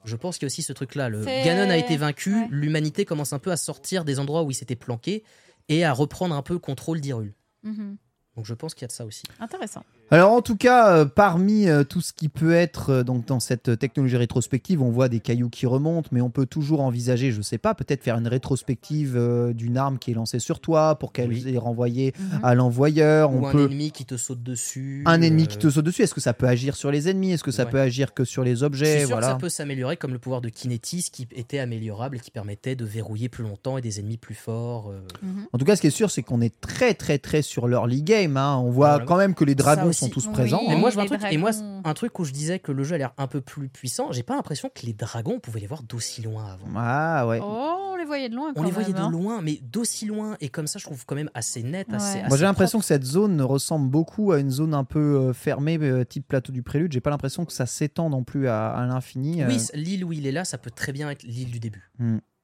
Je 0.06 0.16
pense 0.16 0.38
qu'il 0.38 0.46
y 0.46 0.48
a 0.48 0.52
aussi 0.52 0.64
ce 0.64 0.74
truc-là. 0.74 1.10
Le 1.10 1.24
Ganon 1.24 1.70
a 1.70 1.78
été 1.78 1.98
vaincu, 1.98 2.34
ouais. 2.34 2.48
l'humanité 2.50 3.06
commence 3.06 3.34
un 3.34 3.40
peu 3.40 3.52
à 3.52 3.58
sortir 3.58 4.06
des 4.06 4.20
endroits 4.20 4.44
où 4.44 4.52
il 4.52 4.56
s'était 4.56 4.76
planqué 4.76 5.24
et 5.70 5.84
à 5.84 5.94
reprendre 5.94 6.36
un 6.36 6.42
peu 6.42 6.54
le 6.54 6.60
contrôle 6.60 7.02
d'Hyrule. 7.02 7.34
Mhm. 7.64 7.98
Donc 8.36 8.46
je 8.46 8.54
pense 8.54 8.74
qu'il 8.74 8.82
y 8.82 8.86
a 8.86 8.88
de 8.88 8.92
ça 8.94 9.06
aussi. 9.06 9.24
Intéressant. 9.40 9.84
Alors 10.14 10.31
en 10.34 10.44
tout 10.44 10.56
cas, 10.56 10.95
euh, 10.95 11.06
parmi 11.06 11.68
euh, 11.68 11.84
tout 11.84 11.99
ce 11.99 12.14
qui 12.14 12.30
peut 12.30 12.53
être 12.53 12.91
euh, 12.91 13.03
donc 13.03 13.26
dans 13.26 13.40
cette 13.40 13.80
technologie 13.80 14.15
rétrospective, 14.15 14.80
on 14.80 14.91
voit 14.91 15.10
des 15.10 15.19
cailloux 15.19 15.49
qui 15.49 15.65
remontent, 15.65 16.10
mais 16.11 16.22
on 16.22 16.30
peut 16.30 16.45
toujours 16.45 16.81
envisager, 16.81 17.31
je 17.31 17.41
sais 17.41 17.57
pas, 17.57 17.73
peut-être 17.73 18.03
faire 18.03 18.15
une 18.19 18.27
rétrospective 18.27 19.15
euh, 19.18 19.53
d'une 19.53 19.76
arme 19.76 19.98
qui 19.98 20.11
est 20.11 20.14
lancée 20.14 20.38
sur 20.38 20.60
toi 20.60 20.99
pour 20.99 21.14
qu'elle 21.14 21.30
Oui. 21.30 21.56
est 21.56 21.57
renvoyée 21.57 22.14
Mhm. 22.19 22.40
à 22.44 22.53
l'envoyeur. 22.53 23.34
Ou 23.34 23.40
On 23.44 23.48
un 23.48 23.52
peut 23.53 23.65
ennemi 23.65 23.91
qui 23.91 24.06
te 24.06 24.15
saute 24.15 24.44
dessus. 24.44 25.02
un 25.07 25.19
ennemi 25.23 25.48
qui 25.48 25.57
te 25.57 25.68
saute 25.68 25.84
dessus. 25.85 26.03
Est-ce 26.03 26.14
que 26.14 26.22
ça 26.22 26.34
peut 26.35 26.45
agir 26.48 26.76
sur 26.76 26.91
les 26.91 27.10
ennemis? 27.10 27.31
Est-ce 27.31 27.44
que 27.44 27.49
ça 27.49 27.64
Ouais. 27.65 27.72
peut 27.72 27.80
agir 27.81 28.14
que 28.14 28.23
sur 28.23 28.44
les 28.44 28.61
objets? 28.61 29.07
Sûr 29.07 29.18
que 29.18 29.23
ça 29.23 29.34
peut 29.34 29.49
s'améliorer 29.49 29.98
comme 29.98 30.11
le 30.14 30.19
pouvoir 30.19 30.41
de 30.41 30.49
Kinetis 30.49 31.10
qui 31.11 31.27
était 31.35 31.57
améliorable 31.57 32.18
et 32.18 32.19
qui 32.19 32.30
permettait 32.30 32.76
de 32.76 32.85
verrouiller 32.85 33.30
plus 33.30 33.44
longtemps 33.44 33.80
et 33.80 33.81
des 33.81 33.99
ennemis 33.99 34.18
plus 34.18 34.35
forts. 34.35 34.91
euh. 34.91 34.99
Mhm. 35.23 35.48
En 35.53 35.57
tout 35.57 35.65
cas, 35.65 35.76
ce 35.76 35.81
qui 35.81 35.88
est 35.88 35.90
sûr, 35.90 36.11
c'est 36.11 36.22
qu'on 36.22 36.41
est 36.41 36.53
très 36.61 36.94
très 36.94 37.18
très 37.18 37.41
sur 37.41 37.68
l'early 37.68 38.03
game. 38.03 38.38
hein. 38.38 38.57
On 38.64 38.69
voit 38.69 38.90
Voilà. 38.90 39.06
quand 39.06 39.18
même 39.18 39.34
que 39.34 39.44
les 39.44 39.56
dragons. 39.56 39.91
Sont 40.04 40.10
tous 40.10 40.28
Oui. 40.28 40.34
présents. 40.34 40.62
Mais 40.68 40.74
hein. 40.76 40.78
moi, 40.78 40.90
je 40.90 40.96
vois 40.96 41.04
un 41.04 41.08
les 41.08 41.18
truc, 41.18 41.32
et 41.32 41.38
moi, 41.38 41.52
dragons. 41.52 41.82
un 41.86 41.94
truc 41.94 42.20
où 42.20 42.24
je 42.24 42.32
disais 42.32 42.60
que 42.60 42.72
le 42.72 42.84
jeu 42.84 42.96
a 42.96 42.98
l'air 42.98 43.14
un 43.18 43.28
peu 43.28 43.42
plus 43.42 43.70
puissant, 43.70 44.12
j'ai 44.12 44.24
pas 44.24 44.36
l'impression 44.36 44.70
que 44.74 44.86
les 44.86 44.94
dragons, 44.94 45.34
on 45.36 45.40
pouvait 45.40 45.60
les 45.60 45.68
voir 45.68 45.84
d'aussi 45.84 46.22
loin 46.22 46.46
avant. 46.46 46.68
Ah 46.76 47.28
ouais. 47.28 47.40
Oh, 47.42 47.90
on 47.94 47.96
les 47.96 48.06
voyait 48.06 48.30
de 48.30 48.36
loin. 48.36 48.52
On 48.56 48.64
les 48.64 48.72
voyait 48.72 48.90
même, 48.94 48.98
de 48.98 49.02
hein. 49.08 49.12
loin, 49.12 49.42
mais 49.42 49.60
d'aussi 49.62 50.06
loin, 50.06 50.36
et 50.42 50.50
comme 50.50 50.68
ça, 50.68 50.80
je 50.80 50.86
trouve 50.86 51.06
quand 51.06 51.16
même 51.16 51.30
assez 51.34 51.64
net, 51.64 51.88
Ouais. 51.90 51.96
assez. 51.96 52.22
Moi, 52.28 52.38
j'ai 52.38 52.44
l'impression 52.46 52.80
que 52.80 52.86
cette 52.86 53.04
zone 53.06 53.42
ressemble 53.42 53.90
beaucoup 53.90 54.32
à 54.32 54.40
une 54.40 54.50
zone 54.52 54.74
un 54.74 54.84
peu 54.84 55.00
euh, 55.00 55.34
fermée, 55.34 55.78
euh, 55.82 56.04
type 56.04 56.28
plateau 56.28 56.52
du 56.52 56.64
prélude. 56.64 56.92
J'ai 56.94 57.02
pas 57.02 57.10
l'impression 57.10 57.46
que 57.46 57.54
ça 57.54 57.66
s'étend 57.66 58.10
non 58.10 58.24
plus 58.24 58.48
à, 58.48 58.70
à 58.72 58.86
l'infini. 58.86 59.42
euh, 59.44 59.48
Oui, 59.48 59.60
c- 59.60 59.72
l'île 59.76 60.04
où 60.06 60.12
il 60.14 60.28
est 60.28 60.32
là, 60.32 60.44
ça 60.46 60.58
peut 60.58 60.72
très 60.72 60.92
bien 60.92 61.10
être 61.10 61.24
l'île 61.24 61.52
du 61.52 61.60
début. 61.60 61.90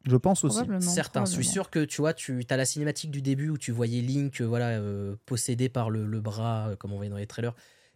Je 0.05 0.15
pense 0.15 0.43
aussi. 0.43 0.59
Certains. 0.79 1.25
Je 1.25 1.31
suis 1.31 1.45
sûr 1.45 1.69
que 1.69 1.83
tu 1.83 2.01
vois, 2.01 2.13
tu 2.13 2.45
as 2.49 2.57
la 2.57 2.65
cinématique 2.65 3.11
du 3.11 3.21
début 3.21 3.49
où 3.49 3.57
tu 3.57 3.71
voyais 3.71 4.01
Link, 4.01 4.41
euh, 4.41 4.45
voilà, 4.45 4.69
euh, 4.69 5.15
possédé 5.25 5.69
par 5.69 5.89
le, 5.89 6.05
le 6.05 6.21
bras, 6.21 6.69
euh, 6.69 6.75
comme 6.75 6.93
on 6.93 6.95
voyait 6.95 7.11
dans 7.11 7.17
les 7.17 7.27
trailers, 7.27 7.53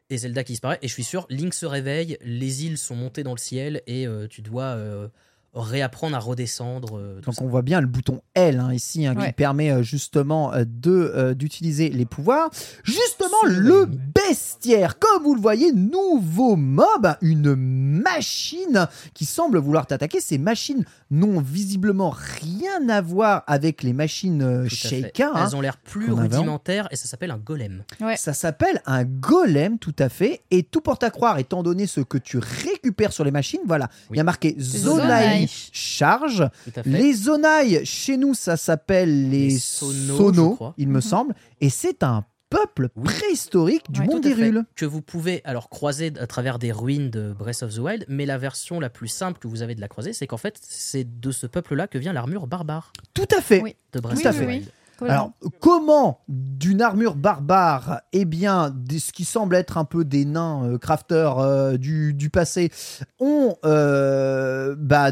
et 0.09 0.17
Zelda 0.17 0.43
qui 0.43 0.53
disparaît. 0.53 0.79
Et 0.81 0.87
je 0.87 0.93
suis 0.93 1.03
sûr, 1.03 1.25
Link 1.29 1.53
se 1.53 1.65
réveille, 1.65 2.17
les 2.21 2.65
îles 2.65 2.77
sont 2.77 2.95
montées 2.95 3.23
dans 3.23 3.31
le 3.31 3.37
ciel, 3.37 3.81
et 3.87 4.05
euh, 4.05 4.27
tu 4.27 4.41
dois 4.41 4.75
euh, 4.75 5.07
réapprendre 5.53 6.15
à 6.15 6.19
redescendre. 6.19 6.97
euh, 6.97 7.21
Donc 7.21 7.35
ça. 7.35 7.43
on 7.43 7.47
voit 7.47 7.61
bien 7.61 7.79
le 7.81 7.87
bouton 7.87 8.21
L 8.33 8.59
hein, 8.59 8.73
ici 8.73 9.05
hein, 9.05 9.15
qui 9.15 9.31
permet 9.33 9.71
euh, 9.71 9.83
justement 9.83 10.53
euh, 10.53 10.63
de 10.67 10.91
euh, 10.91 11.33
d'utiliser 11.33 11.89
les 11.89 12.05
pouvoirs. 12.05 12.49
Justement 12.83 13.37
le 13.45 13.85
bestiaire, 13.85 14.97
comme 14.99 15.23
vous 15.23 15.35
le 15.35 15.41
voyez, 15.41 15.71
nouveau 15.71 16.55
mob, 16.55 17.15
une 17.21 17.55
machine 17.55 18.87
qui 19.13 19.25
semble 19.25 19.59
vouloir 19.59 19.85
t'attaquer. 19.87 20.19
Ces 20.21 20.37
machines 20.37 20.85
n'ont 21.11 21.39
visiblement 21.41 22.09
rien 22.09 22.89
à 22.89 23.01
voir 23.01 23.43
avec 23.47 23.83
les 23.83 23.93
machines 23.93 24.41
euh. 24.41 24.67
Sheikah. 24.67 25.31
hein. 25.35 25.45
Elles 25.47 25.55
ont 25.55 25.61
l'air 25.61 25.77
plus 25.77 26.11
rudimentaires, 26.11 26.87
et 26.91 26.95
ça 26.95 27.07
s'appelle 27.07 27.31
un 27.31 27.37
golem. 27.37 27.83
Ouais. 28.01 28.17
Ça 28.17 28.33
s'appelle 28.33 28.81
un 28.85 29.03
golem, 29.03 29.77
tout 29.77 29.95
à 29.99 30.09
fait. 30.09 30.41
Et 30.51 30.63
tout 30.63 30.81
porte 30.81 31.03
à 31.03 31.09
croire, 31.11 31.37
étant 31.39 31.61
donné 31.63 31.85
ce 31.87 32.01
que 32.01 32.17
tu 32.17 32.37
récupères 32.39 33.13
sur 33.13 33.23
les 33.23 33.31
machines, 33.31 33.61
voilà. 33.65 33.89
Il 34.11 34.17
y 34.17 34.19
a 34.19 34.23
marqué 34.23 34.55
Zonai. 34.59 35.42
Zonai 35.47 35.69
charge. 35.71 36.49
Les 36.85 37.13
Zonai, 37.13 37.85
chez 37.85 38.17
nous, 38.17 38.33
ça 38.33 38.57
s'appelle 38.57 39.29
les, 39.29 39.49
Les 39.49 39.57
Sonos, 39.57 40.73
il 40.77 40.87
me 40.87 40.95
Mhm. 40.95 41.01
semble. 41.01 41.35
Et 41.61 41.69
c'est 41.69 42.03
un 42.03 42.25
peuple 42.49 42.89
Oui. 42.95 43.05
préhistorique 43.05 43.91
du 43.91 44.01
Ouais, 44.01 44.05
monde 44.05 44.23
fait. 44.23 44.35
d'Hyrule. 44.35 44.63
Que 44.75 44.85
vous 44.85 45.01
pouvez 45.01 45.41
alors 45.43 45.69
croiser 45.69 46.13
à 46.19 46.27
travers 46.27 46.59
des 46.59 46.71
ruines 46.71 47.09
de 47.09 47.33
Breath 47.33 47.63
of 47.63 47.73
the 47.73 47.79
Wild, 47.79 48.05
mais 48.09 48.27
la 48.27 48.37
version 48.37 48.79
la 48.79 48.89
plus 48.91 49.07
simple 49.07 49.39
que 49.39 49.47
vous 49.47 49.63
avez 49.63 49.73
de 49.73 49.81
la 49.81 49.87
croiser, 49.87 50.13
c'est 50.13 50.27
qu'en 50.27 50.37
fait, 50.37 50.59
c'est 50.61 51.19
de 51.19 51.31
ce 51.31 51.47
peuple-là 51.47 51.87
que 51.87 51.97
vient 51.97 52.13
l'armure 52.13 52.45
barbare 52.45 52.93
Tout 53.15 53.27
à 53.35 53.41
fait. 53.41 53.61
Oui. 53.61 53.75
de 53.93 53.99
Breath 53.99 54.21
Tout 54.21 54.27
à 54.27 54.29
of 54.29 54.35
the 54.35 54.39
fait. 54.39 54.45
Wild. 54.47 54.65
Alors, 55.01 55.31
comment 55.59 56.21
d'une 56.29 56.81
armure 56.81 57.15
barbare, 57.15 58.01
eh 58.13 58.23
bien, 58.23 58.71
des- 58.73 58.99
ce 58.99 59.11
qui 59.11 59.25
semble 59.25 59.55
être 59.55 59.77
un 59.77 59.83
peu 59.83 60.05
des 60.05 60.23
nains 60.23 60.63
euh, 60.63 60.77
crafters 60.77 61.39
euh, 61.39 61.75
du, 61.77 62.13
du 62.13 62.29
passé, 62.29 62.71
ont 63.19 63.57
euh, 63.65 64.52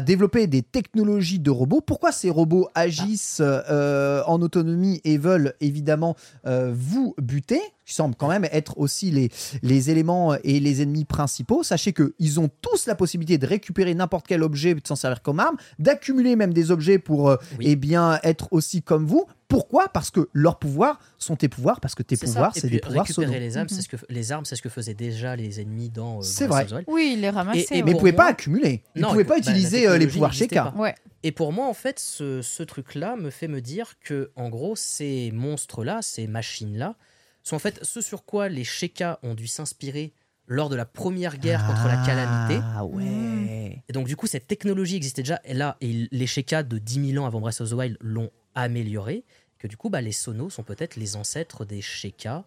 développé 0.00 0.46
des 0.46 0.62
technologies 0.62 1.38
de 1.40 1.50
robots. 1.50 1.80
Pourquoi 1.80 2.12
ces 2.12 2.30
robots 2.30 2.68
agissent 2.74 3.42
euh, 3.42 4.22
en 4.26 4.40
autonomie 4.40 5.00
et 5.04 5.18
veulent 5.18 5.54
évidemment 5.60 6.14
euh, 6.46 6.72
vous 6.74 7.14
buter 7.20 7.60
qui 7.84 7.94
semble 7.94 8.14
quand 8.14 8.28
même 8.28 8.46
être 8.52 8.78
aussi 8.78 9.10
les, 9.10 9.28
les 9.62 9.90
éléments 9.90 10.34
et 10.44 10.60
les 10.60 10.82
ennemis 10.82 11.04
principaux. 11.04 11.64
Sachez 11.64 11.92
qu'ils 11.92 12.38
ont 12.38 12.48
tous 12.60 12.86
la 12.86 12.94
possibilité 12.94 13.38
de 13.38 13.46
récupérer 13.46 13.92
n'importe 13.92 14.26
quel 14.28 14.44
objet 14.44 14.70
et 14.70 14.74
de 14.74 14.86
s'en 14.86 14.94
servir 14.94 15.20
comme 15.20 15.40
arme, 15.40 15.56
d'accumuler 15.80 16.36
même 16.36 16.52
des 16.54 16.70
objets 16.70 16.98
pour 17.00 17.28
euh, 17.28 17.36
Oui. 17.58 17.64
eh 17.70 17.76
bien, 17.76 18.20
être 18.22 18.48
aussi 18.52 18.82
comme 18.82 19.04
vous. 19.06 19.24
Pourquoi? 19.52 19.88
Parce 19.88 20.10
que 20.10 20.28
leurs 20.32 20.58
pouvoirs 20.58 20.98
sont 21.18 21.36
tes 21.36 21.48
pouvoirs, 21.48 21.78
parce 21.80 21.94
que 21.94 22.02
tes 22.02 22.16
pouvoirs, 22.16 22.52
c'est 22.54 22.68
des 22.68 22.78
pouvoirs 22.80 23.04
récupérer 23.06 23.26
sonos. 23.26 23.38
les 23.38 23.56
armes, 23.58 23.68
Mhm. 23.70 23.76
c'est 23.76 23.82
ce 23.82 23.88
que 23.88 23.96
les 24.08 24.32
armes, 24.32 24.44
c'est 24.46 24.56
ce 24.56 24.62
que 24.62 24.68
faisaient 24.70 24.94
déjà 24.94 25.36
les 25.36 25.60
ennemis 25.60 25.90
dans. 25.90 26.18
euh, 26.18 26.22
C'est 26.22 26.48
Breath 26.48 26.68
vrai. 26.70 26.80
of 26.80 26.84
the 26.86 26.88
Wild. 26.88 26.88
Oui, 26.88 27.16
les. 27.20 27.26
Et- 27.26 27.30
et 27.30 27.30
ouais. 27.30 27.52
Mais 27.70 27.78
ils 27.78 27.82
pour 27.92 27.98
pouvaient 28.00 28.12
pas 28.14 28.26
accumuler. 28.28 28.82
Ils 28.96 29.02
Non, 29.02 29.10
pouvaient 29.10 29.24
pas 29.24 29.34
bah, 29.34 29.38
utiliser 29.40 29.86
euh, 29.86 29.98
les 29.98 30.06
pouvoirs 30.06 30.32
Sheka. 30.32 30.72
Ouais. 30.76 30.94
Et 31.22 31.32
pour 31.32 31.52
moi, 31.52 31.66
en 31.68 31.74
fait, 31.74 31.98
ce, 32.00 32.40
ce 32.42 32.62
truc-là 32.62 33.14
me 33.16 33.30
fait 33.30 33.46
me 33.46 33.60
dire 33.60 33.94
que, 34.02 34.30
en 34.36 34.48
gros, 34.48 34.74
ces 34.74 35.30
monstres-là, 35.32 36.00
ces 36.02 36.26
machines-là, 36.26 36.96
sont 37.44 37.56
en 37.56 37.60
fait 37.60 37.78
ce 37.82 38.00
sur 38.00 38.24
quoi 38.24 38.48
les 38.48 38.64
Sheka 38.64 39.18
ont 39.22 39.34
dû 39.34 39.46
s'inspirer 39.46 40.14
lors 40.46 40.68
de 40.68 40.76
la 40.76 40.84
première 40.84 41.38
guerre 41.38 41.64
contre 41.66 41.86
la 41.86 42.04
calamité. 42.04 42.60
Ah 42.74 42.84
ouais. 42.84 43.82
Et 43.88 43.92
donc, 43.92 44.06
du 44.06 44.16
coup, 44.16 44.26
cette 44.26 44.46
technologie 44.46 44.96
existait 44.96 45.22
déjà 45.22 45.40
et 45.44 45.54
là, 45.54 45.76
et 45.80 46.08
les 46.10 46.26
Sheka 46.26 46.62
de 46.62 46.78
10 46.78 47.10
000 47.12 47.22
ans 47.22 47.26
avant 47.26 47.40
Breath 47.40 47.60
of 47.60 47.70
the 47.70 47.74
Wild 47.74 47.96
l'ont 48.00 48.30
améliorée. 48.54 49.24
Que 49.62 49.68
du 49.68 49.76
coup, 49.76 49.90
bah, 49.90 50.00
les 50.00 50.10
Sonos 50.10 50.50
sont 50.50 50.64
peut-être 50.64 50.96
les 50.96 51.14
ancêtres 51.14 51.64
des 51.64 51.80
Sheka 51.80 52.44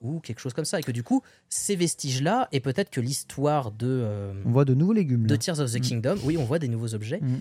ou 0.00 0.20
quelque 0.20 0.38
chose 0.38 0.52
comme 0.54 0.64
ça. 0.64 0.78
Et 0.78 0.82
que 0.84 0.92
du 0.92 1.02
coup, 1.02 1.22
ces 1.48 1.74
vestiges-là, 1.74 2.48
et 2.52 2.60
peut-être 2.60 2.88
que 2.88 3.00
l'histoire 3.00 3.72
de, 3.72 3.88
euh, 3.88 4.32
On 4.46 4.52
voit 4.52 4.64
de 4.64 4.74
nouveaux 4.74 4.92
légumes. 4.92 5.26
de. 5.26 5.34
Tears 5.34 5.58
of 5.58 5.72
the 5.72 5.78
Mm. 5.78 5.80
Kingdom, 5.80 6.16
oui, 6.22 6.38
on 6.38 6.44
voit 6.44 6.60
des 6.60 6.68
nouveaux 6.68 6.94
objets, 6.94 7.18
Mm. 7.20 7.38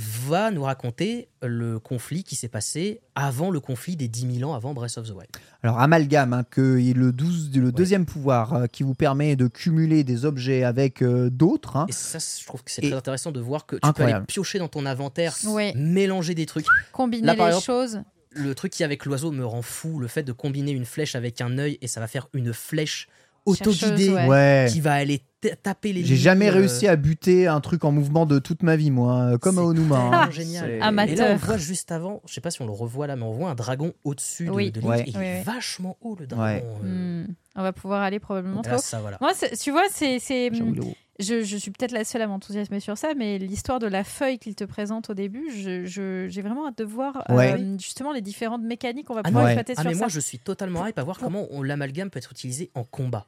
Va 0.00 0.52
nous 0.52 0.62
raconter 0.62 1.28
le 1.42 1.80
conflit 1.80 2.22
qui 2.22 2.36
s'est 2.36 2.46
passé 2.48 3.00
avant 3.16 3.50
le 3.50 3.58
conflit 3.58 3.96
des 3.96 4.06
10 4.06 4.38
000 4.38 4.48
ans 4.50 4.54
avant 4.54 4.72
Breath 4.72 4.96
of 4.96 5.08
the 5.08 5.10
Wild. 5.10 5.28
Alors, 5.64 5.80
amalgame, 5.80 6.32
hein, 6.32 6.44
que 6.48 6.78
le, 6.94 7.10
12, 7.12 7.50
le 7.56 7.72
deuxième 7.72 8.06
pouvoir 8.06 8.54
euh, 8.54 8.66
qui 8.66 8.84
vous 8.84 8.94
permet 8.94 9.34
de 9.34 9.48
cumuler 9.48 10.04
des 10.04 10.24
objets 10.24 10.62
avec 10.62 11.02
euh, 11.02 11.30
d'autres. 11.30 11.76
hein. 11.76 11.86
Et 11.88 11.92
ça, 11.92 12.18
je 12.18 12.46
trouve 12.46 12.62
que 12.62 12.70
c'est 12.70 12.82
très 12.82 12.92
intéressant 12.92 13.32
de 13.32 13.40
voir 13.40 13.66
que 13.66 13.74
tu 13.74 13.92
peux 13.92 14.02
aller 14.04 14.24
piocher 14.26 14.60
dans 14.60 14.68
ton 14.68 14.86
inventaire, 14.86 15.34
Ouais. 15.46 15.72
mélanger 15.76 16.36
des 16.36 16.46
trucs. 16.46 16.66
Combiner 16.92 17.26
Là, 17.26 17.34
les 17.34 17.42
exemple, 17.42 17.64
choses. 17.66 18.00
Le 18.30 18.54
truc 18.54 18.72
qui 18.72 18.84
avec 18.84 19.04
l'oiseau 19.04 19.32
me 19.32 19.44
rend 19.44 19.62
fou, 19.62 19.98
le 19.98 20.06
fait 20.06 20.22
de 20.22 20.32
combiner 20.32 20.70
une 20.70 20.84
flèche 20.84 21.16
avec 21.16 21.40
un 21.40 21.58
œil 21.58 21.76
et 21.80 21.88
ça 21.88 21.98
va 21.98 22.06
faire 22.06 22.28
une 22.34 22.52
flèche 22.52 23.08
autoguidée 23.46 24.10
ouais. 24.10 24.68
Qui 24.70 24.80
va 24.80 24.92
aller 24.92 25.22
taper 25.62 25.92
les 25.92 26.04
J'ai 26.04 26.16
jamais 26.16 26.48
euh, 26.48 26.54
réussi 26.54 26.88
à 26.88 26.96
buter 26.96 27.46
un 27.46 27.60
truc 27.60 27.84
en 27.84 27.92
mouvement 27.92 28.26
de 28.26 28.38
toute 28.38 28.62
ma 28.62 28.76
vie, 28.76 28.90
moi, 28.90 29.12
hein, 29.14 29.38
comme 29.38 29.58
à 29.58 29.62
Onuma. 29.62 29.96
hein. 30.26 30.30
génial. 30.30 30.70
Et 30.70 30.80
Amateur. 30.80 31.28
là, 31.28 31.34
on 31.34 31.36
voit 31.36 31.56
juste 31.56 31.92
avant, 31.92 32.22
je 32.26 32.34
sais 32.34 32.40
pas 32.40 32.50
si 32.50 32.60
on 32.62 32.66
le 32.66 32.72
revoit 32.72 33.06
là, 33.06 33.16
mais 33.16 33.22
on 33.24 33.32
voit 33.32 33.50
un 33.50 33.54
dragon 33.54 33.92
au-dessus 34.04 34.46
de- 34.46 34.50
Oui. 34.50 34.70
de. 34.72 34.80
Ouais. 34.80 35.00
et 35.02 35.10
il 35.10 35.16
Oui, 35.16 35.24
est 35.24 35.38
oui. 35.38 35.44
vachement 35.44 35.96
haut 36.00 36.16
le 36.18 36.26
dragon. 36.26 36.42
Ouais. 36.44 36.64
euh, 36.84 37.24
Hmm. 37.24 37.26
On 37.56 37.62
va 37.62 37.72
pouvoir 37.72 38.02
aller 38.02 38.20
probablement 38.20 38.62
trop. 38.62 38.78
ça, 38.78 39.00
voilà. 39.00 39.18
Moi, 39.20 39.32
tu 39.60 39.70
vois, 39.70 39.84
c'est. 39.90 40.18
haut. 40.60 40.94
Je, 41.20 41.42
je 41.42 41.56
suis 41.56 41.72
peut-être 41.72 41.90
la 41.90 42.04
seule 42.04 42.22
à 42.22 42.28
m'enthousiasmer 42.28 42.78
sur 42.78 42.96
ça, 42.96 43.08
mais 43.16 43.38
l'histoire 43.38 43.80
de 43.80 43.88
la 43.88 44.04
feuille 44.04 44.38
qu'il 44.38 44.54
te 44.54 44.62
présente 44.62 45.10
au 45.10 45.14
début, 45.14 45.50
je- 45.50 45.84
je- 45.84 46.28
j'ai 46.28 46.42
vraiment 46.42 46.68
hâte 46.68 46.78
de 46.78 46.84
voir 46.84 47.24
euh, 47.30 47.76
justement 47.76 48.12
les 48.12 48.20
différentes 48.20 48.62
mécaniques 48.62 49.06
qu'on 49.08 49.14
va 49.14 49.22
Ah, 49.24 49.28
pouvoir 49.28 49.46
ouais. 49.46 49.50
exploiter 49.54 49.74
Ah, 49.76 49.80
sur 49.82 49.90
mais 49.90 49.94
ça. 49.94 49.98
moi, 49.98 50.08
je 50.08 50.20
suis 50.20 50.38
totalement 50.38 50.86
hype 50.86 50.96
à 50.96 51.02
voir 51.02 51.18
comment 51.18 51.48
on- 51.50 51.64
l'amalgame 51.64 52.08
peut 52.10 52.18
être 52.18 52.30
utilisé 52.30 52.70
en 52.76 52.84
combat. 52.84 53.26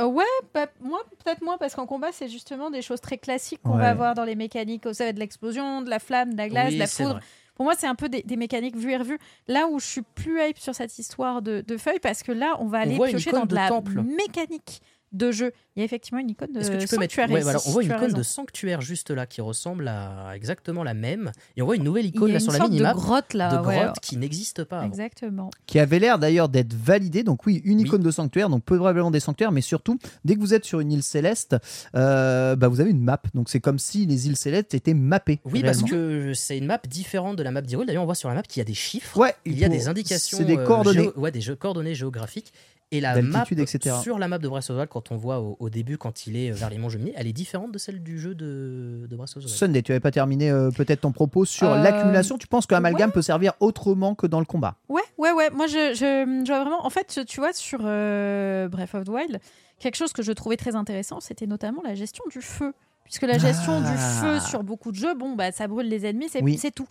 Euh, 0.00 0.04
ouais, 0.06 0.24
bah, 0.54 0.66
moi 0.80 1.00
peut-être 1.24 1.42
moins 1.42 1.58
parce 1.58 1.74
qu'en 1.74 1.86
combat 1.86 2.12
c'est 2.12 2.28
justement 2.28 2.70
des 2.70 2.82
choses 2.82 3.00
très 3.00 3.18
classiques 3.18 3.60
qu'on 3.62 3.72
Ouais. 3.72 3.78
va 3.82 3.88
avoir 3.90 4.14
dans 4.14 4.24
les 4.24 4.36
mécaniques. 4.36 4.84
Ça 4.92 5.04
va 5.04 5.10
être 5.10 5.16
de 5.16 5.20
l'explosion, 5.20 5.82
de 5.82 5.90
la 5.90 5.98
flamme, 5.98 6.32
de 6.34 6.38
la 6.38 6.48
glace, 6.48 6.68
Oui, 6.68 6.74
de 6.74 6.78
la 6.78 6.86
foudre. 6.86 7.10
vrai. 7.14 7.20
Pour 7.56 7.64
moi 7.64 7.74
c'est 7.76 7.88
un 7.88 7.96
peu 7.96 8.08
des, 8.08 8.22
des 8.22 8.36
mécaniques 8.36 8.76
vues 8.76 8.92
et 8.92 8.96
revues. 8.96 9.18
Là 9.48 9.66
où 9.66 9.80
je 9.80 9.86
suis 9.86 10.02
plus 10.02 10.40
hype 10.40 10.58
sur 10.58 10.74
cette 10.74 10.96
histoire 10.98 11.42
de, 11.42 11.64
de 11.66 11.76
feuilles 11.76 11.98
parce 12.00 12.22
que 12.22 12.30
là 12.30 12.54
on 12.60 12.66
va 12.66 12.78
aller 12.78 12.96
piocher 12.96 13.32
dans 13.32 13.42
de, 13.42 13.48
de 13.48 13.54
la 13.56 13.68
temple. 13.68 14.00
mécanique 14.02 14.80
de 15.12 15.30
jeu. 15.32 15.52
Il 15.76 15.80
y 15.80 15.82
a 15.82 15.84
effectivement 15.84 16.18
une 16.20 16.30
icône 16.30 16.52
de 16.52 16.58
Est-ce 16.60 16.70
que 16.70 16.76
tu 16.76 16.86
peux 16.88 16.98
mettre 16.98 17.14
sanctuaire 17.14 17.30
ouais, 17.30 17.36
ici, 17.40 17.44
voilà, 17.44 17.60
On 17.66 17.70
voit 17.70 17.82
une 17.82 17.88
icône 17.90 18.00
raison. 18.02 18.18
de 18.18 18.22
sanctuaire 18.22 18.80
juste 18.80 19.10
là 19.10 19.26
qui 19.26 19.40
ressemble 19.40 19.86
à 19.88 20.32
exactement 20.34 20.82
la 20.82 20.92
même. 20.94 21.30
Et 21.56 21.62
on 21.62 21.66
voit 21.66 21.76
une 21.76 21.84
nouvelle 21.84 22.04
Il 22.04 22.08
y 22.08 22.10
icône 22.10 22.30
a 22.30 22.32
là 22.34 22.38
une 22.38 22.44
sur 22.44 22.52
la 22.52 22.58
sorte 22.58 22.70
de 22.70 22.74
minimap 22.74 22.96
grotte 22.96 23.34
là. 23.34 23.56
de 23.62 23.66
ouais. 23.66 23.76
grotte 23.84 24.00
qui 24.00 24.16
n'existe 24.16 24.64
pas. 24.64 24.78
avant. 24.78 24.86
Exactement. 24.88 25.50
qui 25.66 25.78
avait 25.78 25.98
l'air 25.98 26.18
d'ailleurs 26.18 26.48
d'être 26.48 26.74
validé. 26.74 27.22
Donc 27.22 27.46
oui, 27.46 27.62
une 27.64 27.78
Oui. 27.78 27.84
icône 27.84 28.02
de 28.02 28.10
sanctuaire, 28.10 28.48
donc 28.50 28.64
probablement 28.64 29.10
des 29.10 29.20
sanctuaires, 29.20 29.52
mais 29.52 29.60
surtout, 29.60 29.98
dès 30.24 30.34
que 30.34 30.40
vous 30.40 30.52
êtes 30.54 30.64
sur 30.64 30.80
une 30.80 30.92
île 30.92 31.02
céleste, 31.02 31.56
euh, 31.94 32.56
bah, 32.56 32.68
vous 32.68 32.80
avez 32.80 32.90
une 32.90 33.02
map. 33.02 33.20
Donc 33.34 33.48
c'est 33.48 33.60
comme 33.60 33.78
si 33.78 34.04
les 34.06 34.26
îles 34.26 34.36
célestes 34.36 34.74
étaient 34.74 34.94
mappées. 34.94 35.40
Oui, 35.44 35.62
parce 35.62 35.82
que 35.82 36.32
c'est 36.34 36.58
une 36.58 36.66
map 36.66 36.80
différente 36.88 37.36
de 37.36 37.42
la 37.42 37.50
map 37.50 37.60
d'Hyrule. 37.62 37.86
D'ailleurs, 37.86 38.02
on 38.02 38.06
voit 38.06 38.14
sur 38.14 38.28
la 38.28 38.34
map 38.34 38.42
qu'il 38.42 38.60
y 38.60 38.62
a 38.62 38.64
des 38.64 38.74
chiffres. 38.74 39.16
Ouais, 39.18 39.34
Il 39.44 39.58
y 39.58 39.64
a 39.64 39.68
des 39.68 39.88
indications. 39.88 40.38
C'est 40.38 40.44
des 40.44 40.56
euh, 40.58 40.64
coordonnées. 40.66 41.04
géo- 41.04 41.12
ouais, 41.16 41.30
des 41.30 41.40
jeux- 41.40 41.56
coordonnées 41.56 41.94
géographiques. 41.94 42.52
Et 42.90 43.00
la 43.02 43.20
map 43.20 43.44
etc. 43.50 43.96
sur 44.02 44.18
la 44.18 44.28
map 44.28 44.38
de 44.38 44.48
Breath 44.48 44.70
of 44.70 44.76
the 44.76 44.78
Wild, 44.78 44.88
quand 44.88 45.12
on 45.12 45.16
voit 45.16 45.40
au, 45.40 45.56
au 45.60 45.68
début, 45.68 45.98
quand 45.98 46.26
il 46.26 46.36
est 46.38 46.50
vers 46.52 46.70
les 46.70 46.78
monts 46.78 46.88
Gemini, 46.88 47.12
elle 47.16 47.26
est 47.26 47.34
différente 47.34 47.70
de 47.70 47.76
celle 47.78 48.02
du 48.02 48.18
jeu 48.18 48.34
de, 48.34 49.06
de 49.10 49.14
Breath 49.16 49.30
of 49.36 49.42
the 49.42 49.46
Wild. 49.46 49.48
Sunday, 49.56 49.82
tu 49.82 49.92
avais 49.92 50.00
pas 50.00 50.10
terminé 50.10 50.50
euh, 50.50 50.70
peut-être 50.70 51.02
ton 51.02 51.12
propos 51.12 51.44
sur 51.44 51.68
Euh, 51.70 51.82
l'accumulation. 51.82 52.38
Tu 52.38 52.46
penses 52.46 52.66
que 52.66 52.74
Amalgam 52.74 53.12
peut 53.12 53.20
servir 53.20 53.52
autrement 53.60 54.14
que 54.14 54.26
dans 54.26 54.38
le 54.40 54.46
combat? 54.46 54.76
Ouais, 54.88 55.02
ouais, 55.18 55.32
ouais. 55.32 55.50
Moi, 55.50 55.66
je, 55.66 55.92
je, 55.94 56.42
je 56.46 56.50
vois 56.50 56.60
vraiment. 56.62 56.86
En 56.86 56.90
fait, 56.90 57.20
tu 57.26 57.40
vois, 57.40 57.52
sur 57.52 57.80
euh, 57.84 58.68
Breath 58.68 58.94
of 58.94 59.04
the 59.04 59.08
Wild, 59.10 59.38
quelque 59.78 59.96
chose 59.96 60.14
que 60.14 60.22
je 60.22 60.32
trouvais 60.32 60.56
très 60.56 60.74
intéressant, 60.74 61.20
c'était 61.20 61.46
notamment 61.46 61.82
la 61.84 61.94
gestion 61.94 62.24
du 62.30 62.40
feu. 62.40 62.72
Puisque 63.04 63.22
la 63.22 63.38
gestion 63.38 63.80
du 63.80 63.86
Ah. 63.90 63.96
feu 63.96 64.40
sur 64.40 64.62
beaucoup 64.62 64.92
de 64.92 64.96
jeux, 64.96 65.14
bon, 65.14 65.34
bah, 65.34 65.50
ça 65.52 65.66
brûle 65.66 65.88
les 65.88 66.04
ennemis, 66.06 66.28
c'est 66.30 66.42
Oui. 66.42 66.58
c'est 66.58 66.70
tout. 66.70 66.86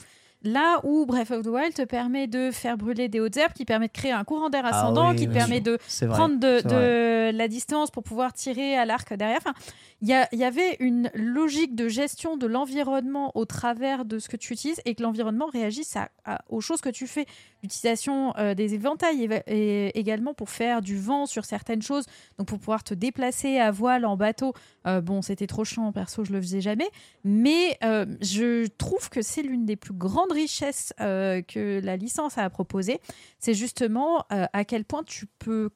Là 0.48 0.80
où 0.84 1.06
Breath 1.06 1.32
of 1.32 1.44
the 1.44 1.48
Wild 1.48 1.74
te 1.74 1.82
permet 1.84 2.28
de 2.28 2.52
faire 2.52 2.78
brûler 2.78 3.10
des 3.10 3.20
hautes 3.20 3.36
herbes, 3.36 3.52
qui 3.54 3.66
permet 3.66 3.88
de 3.88 3.92
créer 3.92 4.12
un 4.14 4.24
courant 4.24 4.50
d'air 4.50 4.64
Ah 4.66 4.70
ascendant, 4.80 5.10
oui, 5.12 5.18
qui 5.18 5.28
te 5.28 5.34
permet 5.34 5.62
sûr. 5.88 6.08
de 6.08 6.14
prendre 6.14 6.40
de, 6.40 7.32
la 7.32 7.48
distance 7.50 7.92
pour 7.92 8.04
pouvoir 8.04 8.32
tirer 8.34 8.78
à 8.78 8.86
l'arc 8.86 9.14
derrière. 9.14 9.40
Enfin, 9.40 9.54
il 10.02 10.08
y, 10.08 10.44
avait 10.44 10.78
une 10.80 11.10
logique 11.16 11.76
de 11.76 11.88
gestion 11.90 12.38
de 12.38 12.48
l'environnement 12.48 13.32
au 13.36 13.46
travers 13.46 14.06
de 14.06 14.20
ce 14.20 14.30
que 14.30 14.38
tu 14.38 14.54
utilises 14.54 14.80
et 14.86 14.96
que 14.96 15.04
l'environnement 15.04 15.48
réagisse 15.48 15.96
à- 15.98 16.10
à- 16.24 16.40
aux 16.50 16.62
choses 16.62 16.82
que 16.82 16.90
tu 16.90 17.08
fais. 17.08 17.26
L'utilisation 17.64 18.34
euh, 18.38 18.54
des 18.54 18.76
éventails 18.76 19.28
et 19.48 19.98
également 20.00 20.34
pour 20.36 20.50
faire 20.52 20.82
du 20.82 20.98
vent 20.98 21.26
sur 21.26 21.44
certaines 21.44 21.82
choses, 21.82 22.06
donc 22.38 22.48
pour 22.48 22.60
pouvoir 22.60 22.84
te 22.84 22.94
déplacer 22.94 23.58
à 23.60 23.72
voile 23.72 24.06
en 24.06 24.16
bateau. 24.16 24.54
Euh, 24.88 25.02
bon, 25.02 25.22
c'était 25.22 25.48
trop 25.48 25.66
chiant, 25.66 25.92
perso, 25.92 26.24
je 26.24 26.32
le 26.32 26.42
faisais 26.42 26.62
jamais. 26.62 26.90
Mais 27.24 27.78
euh, 27.84 28.06
je 28.22 28.68
trouve 28.68 29.10
que 29.10 29.22
c'est 29.22 29.42
l'une 29.42 29.66
des 29.66 29.76
plus 29.76 29.94
grandes 29.94 30.32
richesses 30.32 30.94
euh, 31.02 31.42
que 31.42 31.82
la 31.84 31.98
licence 31.98 32.38
a 32.38 32.44
à 32.44 32.50
proposer. 32.50 33.00
C'est 33.40 33.54
justement 33.54 34.26
à 34.30 34.66
quel 34.66 34.86
point 34.86 35.04
tu 35.04 35.26
peux 35.40 35.70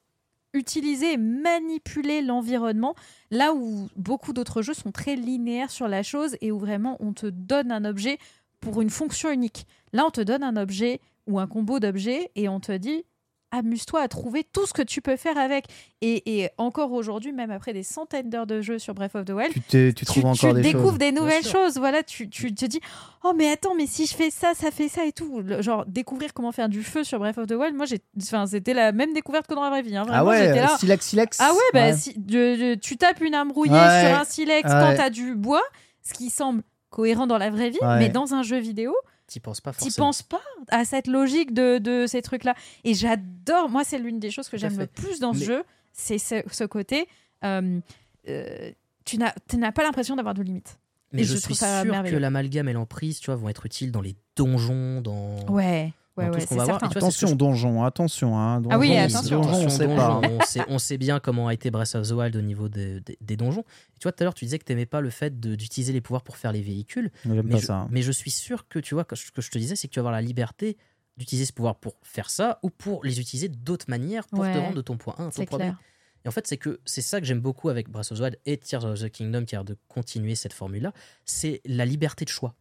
utiliser 0.53 1.13
et 1.13 1.17
manipuler 1.17 2.21
l'environnement 2.21 2.95
là 3.29 3.53
où 3.53 3.87
beaucoup 3.95 4.33
d'autres 4.33 4.61
jeux 4.61 4.73
sont 4.73 4.91
très 4.91 5.15
linéaires 5.15 5.71
sur 5.71 5.87
la 5.87 6.03
chose 6.03 6.35
et 6.41 6.51
où 6.51 6.59
vraiment 6.59 6.97
on 6.99 7.13
te 7.13 7.27
donne 7.27 7.71
un 7.71 7.85
objet 7.85 8.17
pour 8.59 8.81
une 8.81 8.89
fonction 8.89 9.31
unique. 9.31 9.65
Là, 9.93 10.05
on 10.05 10.11
te 10.11 10.21
donne 10.21 10.43
un 10.43 10.57
objet 10.57 10.99
ou 11.27 11.39
un 11.39 11.47
combo 11.47 11.79
d'objets 11.79 12.31
et 12.35 12.49
on 12.49 12.59
te 12.59 12.71
dit 12.71 13.05
amuse-toi 13.51 14.01
à 14.01 14.07
trouver 14.07 14.43
tout 14.43 14.65
ce 14.65 14.73
que 14.73 14.81
tu 14.81 15.01
peux 15.01 15.15
faire 15.15 15.37
avec. 15.37 15.65
Et, 16.01 16.41
et 16.41 16.49
encore 16.57 16.91
aujourd'hui, 16.93 17.31
même 17.33 17.51
après 17.51 17.73
des 17.73 17.83
centaines 17.83 18.29
d'heures 18.29 18.47
de 18.47 18.61
jeu 18.61 18.79
sur 18.79 18.93
Breath 18.93 19.15
of 19.15 19.25
the 19.25 19.31
Wild, 19.31 19.53
Tu, 19.53 19.59
t'es- 19.61 19.93
tu 19.93 20.05
trouves 20.05 20.25
encore 20.25 20.53
des 20.53 20.61
découvres 20.61 20.89
choses. 20.89 20.97
des 20.97 21.11
nouvelles 21.11 21.45
choses. 21.45 21.77
Voilà, 21.77 22.01
tu, 22.03 22.29
tu 22.29 22.53
te 22.55 22.65
dis 22.65 22.79
oh 23.23 23.33
mais 23.35 23.51
attends, 23.51 23.75
mais 23.75 23.85
si 23.87 24.05
je 24.07 24.15
fais 24.15 24.29
ça, 24.31 24.53
ça 24.55 24.71
fait 24.71 24.87
ça 24.87 25.05
et 25.05 25.11
tout. 25.11 25.41
Le- 25.41 25.61
genre 25.61 25.85
découvrir 25.85 26.33
comment 26.33 26.51
faire 26.51 26.69
du 26.69 26.81
feu 26.83 27.03
sur 27.03 27.19
Breath 27.19 27.37
of 27.37 27.47
the 27.47 27.51
Wild. 27.53 27.75
Moi, 27.75 27.85
j'ai, 27.85 27.99
enfin, 28.21 28.45
c'était 28.47 28.73
la 28.73 28.91
même 28.91 29.13
découverte 29.13 29.47
que 29.47 29.53
dans 29.53 29.63
la 29.63 29.69
vraie 29.69 29.81
vie. 29.81 29.95
hein. 29.95 30.03
Ah 30.09 30.23
Vraiment, 30.23 30.29
ouais, 30.29 30.55
là. 30.55 30.77
silex, 30.79 31.05
silex. 31.05 31.37
Ah 31.39 31.51
ouais, 31.53 31.59
bah, 31.73 31.85
Ouais. 31.87 31.93
si- 31.93 32.13
de- 32.17 32.73
de- 32.73 32.75
tu 32.75 32.97
tapes 32.97 33.21
une 33.21 33.33
arme 33.35 33.51
rouillée 33.51 33.71
Ouais. 33.73 34.05
sur 34.07 34.19
un 34.19 34.23
silex 34.25 34.63
Ouais. 34.69 34.79
quand 34.79 34.93
t'as 34.95 35.09
du 35.09 35.35
bois, 35.35 35.61
ce 36.03 36.13
qui 36.13 36.29
semble 36.29 36.63
cohérent 36.89 37.27
dans 37.27 37.37
la 37.37 37.49
vraie 37.49 37.69
vie, 37.69 37.77
Ouais. 37.81 37.99
mais 37.99 38.09
dans 38.09 38.33
un 38.33 38.43
jeu 38.43 38.57
vidéo, 38.57 38.93
T'y 39.31 39.39
penses 39.39 39.61
pas 39.61 39.71
t'y 39.71 39.85
forcément. 39.85 40.07
penses 40.07 40.21
pas 40.23 40.41
à 40.67 40.83
cette 40.83 41.07
logique 41.07 41.53
de, 41.53 41.77
de 41.77 42.05
ces 42.05 42.21
trucs-là. 42.21 42.53
Et 42.83 42.93
j'adore, 42.93 43.69
moi, 43.69 43.85
c'est 43.85 43.97
l'une 43.97 44.19
des 44.19 44.29
choses 44.29 44.49
que 44.49 44.57
j'aime 44.57 44.77
le 44.77 44.87
plus 44.87 45.19
dans 45.21 45.31
ce 45.33 45.39
Mais- 45.39 45.45
jeu, 45.45 45.63
c'est 45.93 46.17
ce, 46.17 46.43
ce 46.51 46.65
côté. 46.65 47.07
euh, 47.45 47.79
euh, 48.27 48.71
tu 49.05 49.17
n'as 49.17 49.71
pas 49.71 49.83
l'impression 49.83 50.15
d'avoir 50.17 50.33
de 50.33 50.43
limite. 50.43 50.77
Mais 51.13 51.21
Et 51.21 51.23
je, 51.23 51.31
je 51.31 51.37
suis 51.37 51.43
trouve 51.45 51.57
ça 51.57 51.81
sûr 51.83 52.03
que 52.03 52.15
l'amalgame 52.17 52.67
et 52.69 52.73
l'emprise, 52.73 53.19
tu 53.19 53.25
vois, 53.27 53.35
vont 53.35 53.47
être 53.49 53.65
utiles 53.65 53.91
dans 53.91 54.01
les 54.01 54.15
donjons, 54.35 55.01
dans. 55.01 55.45
Ouais, 55.49 55.91
ouais, 56.17 56.25
Dans 56.25 56.31
tout 56.31 56.35
ouais, 56.37 56.41
ce 56.41 56.47
qu'on 56.47 56.55
c'est 56.55 56.59
va 56.59 56.63
voir. 56.65 56.79
certain. 56.79 56.87
Et 56.87 56.89
tu 56.93 56.99
vois, 56.99 57.09
c'est 57.11 57.15
ce 57.17 57.21
que 57.21 57.25
Attention, 57.25 57.27
je- 57.27 57.35
donjon, 57.35 57.83
attention. 57.83 58.37
Hein, 58.39 58.61
Ah 58.69 58.77
oui, 58.77 58.95
attention. 58.97 59.41
donjon, 59.41 59.65
on 59.65 59.69
sait 59.69 59.87
donjon, 59.87 59.95
pas. 59.95 60.21
on, 60.29 60.41
sait, 60.41 60.61
on 60.67 60.77
sait 60.79 60.97
bien 60.97 61.19
comment 61.19 61.47
a 61.47 61.53
été 61.53 61.71
Breath 61.71 61.95
of 61.95 62.07
the 62.07 62.11
Wild 62.11 62.35
au 62.35 62.41
niveau 62.41 62.69
des- 62.69 62.99
des- 63.01 63.17
des 63.21 63.37
donjons. 63.37 63.61
Et 63.61 63.99
tu 63.99 64.03
vois, 64.03 64.11
tout 64.11 64.21
à 64.21 64.25
l'heure, 64.25 64.33
tu 64.33 64.45
disais 64.45 64.59
que 64.59 64.63
t'aimais 64.65 64.85
pas 64.85 65.01
le 65.01 65.09
fait 65.09 65.39
d'utiliser 65.39 65.93
les 65.93 66.01
pouvoirs 66.01 66.23
pour 66.23 66.37
faire 66.37 66.51
les 66.51 66.61
véhicules. 66.61 67.11
J'aime 67.25 67.41
Mais 67.43 67.51
pas 67.51 67.57
je, 67.59 67.65
ça. 67.65 67.87
mais 67.91 68.01
je 68.01 68.11
suis 68.11 68.31
sûr 68.31 68.67
que, 68.67 68.79
tu 68.79 68.93
vois, 68.93 69.03
que 69.05 69.15
je- 69.15 69.31
que 69.31 69.41
je 69.41 69.49
te 69.51 69.57
disais, 69.57 69.75
c'est 69.75 69.87
que 69.87 69.93
tu 69.93 69.99
vas 69.99 70.01
avoir 70.01 70.13
la 70.13 70.21
liberté 70.21 70.77
d'utiliser 71.17 71.45
ce 71.45 71.53
pouvoir 71.53 71.75
pour 71.75 71.95
faire 72.03 72.29
ça 72.29 72.59
ou 72.63 72.69
pour 72.69 73.03
les 73.03 73.19
utiliser 73.19 73.49
d'autres 73.49 73.85
manières 73.89 74.27
pour 74.27 74.39
Ouais. 74.39 74.53
te 74.53 74.57
rendre 74.57 74.75
de 74.75 74.81
ton 74.81 74.97
point 74.97 75.13
A 75.17 75.27
à 75.27 75.31
ton 75.31 75.45
point 75.45 75.57
B. 75.57 75.61
clair. 75.61 75.77
Et 76.23 76.27
en 76.27 76.31
fait, 76.31 76.45
c'est 76.45 76.57
que 76.57 76.79
c'est 76.85 77.01
ça 77.01 77.19
que 77.19 77.25
j'aime 77.25 77.39
beaucoup 77.41 77.69
avec 77.69 77.89
Breath 77.89 78.11
of 78.11 78.19
the 78.19 78.21
Wild 78.21 78.39
et 78.45 78.57
Tears 78.57 78.85
of 78.85 78.99
the 78.99 79.09
Kingdom 79.09 79.43
qui 79.43 79.55
a 79.55 79.59
l'air 79.59 79.65
de 79.65 79.75
continuer 79.87 80.35
cette 80.35 80.53
formule-là, 80.53 80.93
c'est 81.25 81.61
la 81.65 81.83
liberté 81.85 82.25
de 82.25 82.29
choix 82.29 82.53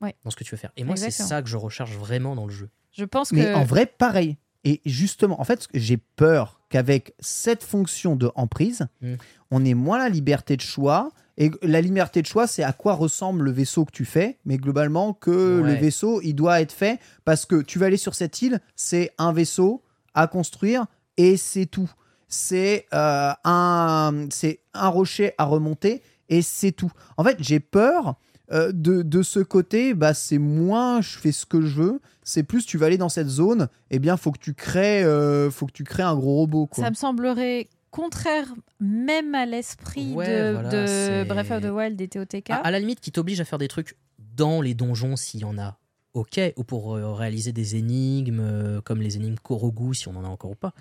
Ouais. 0.00 0.14
dans 0.24 0.30
ce 0.30 0.36
que 0.36 0.44
tu 0.44 0.52
veux 0.54 0.58
faire. 0.58 0.72
Et 0.76 0.84
moi, 0.84 0.96
c'est 0.96 1.10
ça 1.10 1.42
que 1.42 1.48
je 1.48 1.56
recherche 1.56 1.92
vraiment 1.96 2.34
dans 2.34 2.46
le 2.46 2.52
jeu. 2.52 2.70
Je 2.92 3.04
pense 3.04 3.32
Mais 3.32 3.44
que. 3.44 3.54
en 3.54 3.64
vrai, 3.64 3.86
pareil. 3.86 4.36
Et 4.64 4.80
justement, 4.84 5.40
en 5.40 5.44
fait, 5.44 5.66
j'ai 5.74 5.96
peur 5.96 6.60
qu'avec 6.68 7.14
cette 7.20 7.62
fonction 7.64 8.14
de 8.16 8.30
emprise, 8.36 8.86
Mm. 9.00 9.14
on 9.50 9.64
ait 9.64 9.74
moins 9.74 9.98
la 9.98 10.08
liberté 10.08 10.56
de 10.56 10.60
choix. 10.62 11.10
Et 11.38 11.50
la 11.62 11.80
liberté 11.80 12.20
de 12.22 12.26
choix, 12.26 12.46
c'est 12.46 12.62
à 12.62 12.72
quoi 12.72 12.92
ressemble 12.94 13.42
le 13.44 13.50
vaisseau 13.50 13.84
que 13.84 13.90
tu 13.90 14.04
fais. 14.04 14.38
Mais 14.44 14.58
globalement, 14.58 15.14
que 15.14 15.60
Ouais. 15.60 15.74
le 15.74 15.80
vaisseau, 15.80 16.20
il 16.22 16.34
doit 16.34 16.60
être 16.60 16.72
fait 16.72 17.00
parce 17.24 17.46
que 17.46 17.62
tu 17.62 17.78
vas 17.78 17.86
aller 17.86 17.96
sur 17.96 18.14
cette 18.14 18.40
île, 18.42 18.60
c'est 18.76 19.10
un 19.18 19.32
vaisseau 19.32 19.82
à 20.14 20.26
construire 20.26 20.86
et 21.16 21.36
c'est 21.36 21.66
tout. 21.66 21.90
C'est 22.28 22.86
euh, 22.94 23.32
un, 23.44 24.26
c'est 24.30 24.60
un 24.74 24.88
rocher 24.88 25.32
à 25.38 25.44
remonter 25.44 26.02
et 26.28 26.40
c'est 26.42 26.72
tout. 26.72 26.92
En 27.16 27.24
fait, 27.24 27.36
j'ai 27.40 27.60
peur 27.60 28.14
euh, 28.52 28.70
de, 28.72 29.02
de 29.02 29.22
ce 29.22 29.40
côté, 29.40 29.94
bah, 29.94 30.14
c'est 30.14 30.38
moins 30.38 31.00
je 31.00 31.18
fais 31.18 31.32
ce 31.32 31.46
que 31.46 31.60
je 31.62 31.80
veux, 31.80 32.00
c'est 32.22 32.42
plus 32.42 32.66
tu 32.66 32.78
vas 32.78 32.86
aller 32.86 32.98
dans 32.98 33.08
cette 33.08 33.28
zone, 33.28 33.68
eh 33.90 33.98
bien, 33.98 34.16
faut 34.16 34.30
que 34.32 34.38
tu 34.38 34.54
crées, 34.54 35.02
euh, 35.04 35.50
faut 35.50 35.66
que 35.66 35.72
tu 35.72 35.84
crées 35.84 36.02
un 36.02 36.14
gros 36.14 36.36
robot. 36.36 36.66
Quoi. 36.66 36.84
Ça 36.84 36.90
me 36.90 36.94
semblerait 36.94 37.68
contraire 37.90 38.54
même 38.80 39.34
à 39.34 39.44
l'esprit 39.46 40.12
Ouais, 40.14 40.26
de, 40.26 40.52
voilà, 40.52 40.68
de 40.70 40.86
c'est- 40.86 41.24
Breath 41.26 41.50
of 41.50 41.62
the 41.62 41.70
Wild 41.70 42.00
et 42.00 42.08
TOTK. 42.08 42.50
À, 42.50 42.56
à 42.56 42.70
la 42.70 42.78
limite, 42.78 43.00
qui 43.00 43.12
t'oblige 43.12 43.40
à 43.40 43.44
faire 43.44 43.58
des 43.58 43.68
trucs 43.68 43.96
dans 44.36 44.60
les 44.62 44.74
donjons 44.74 45.16
s'il 45.16 45.40
y 45.40 45.44
en 45.44 45.58
a, 45.58 45.78
ok, 46.14 46.40
ou 46.56 46.64
pour 46.64 46.96
euh, 46.96 47.12
réaliser 47.12 47.52
des 47.52 47.76
énigmes, 47.76 48.40
euh, 48.40 48.80
comme 48.80 49.02
les 49.02 49.16
énigmes 49.16 49.36
Korogu, 49.42 49.94
si 49.94 50.08
on 50.08 50.16
en 50.16 50.24
a 50.24 50.28
encore 50.28 50.52
ou 50.52 50.54
pas. 50.56 50.72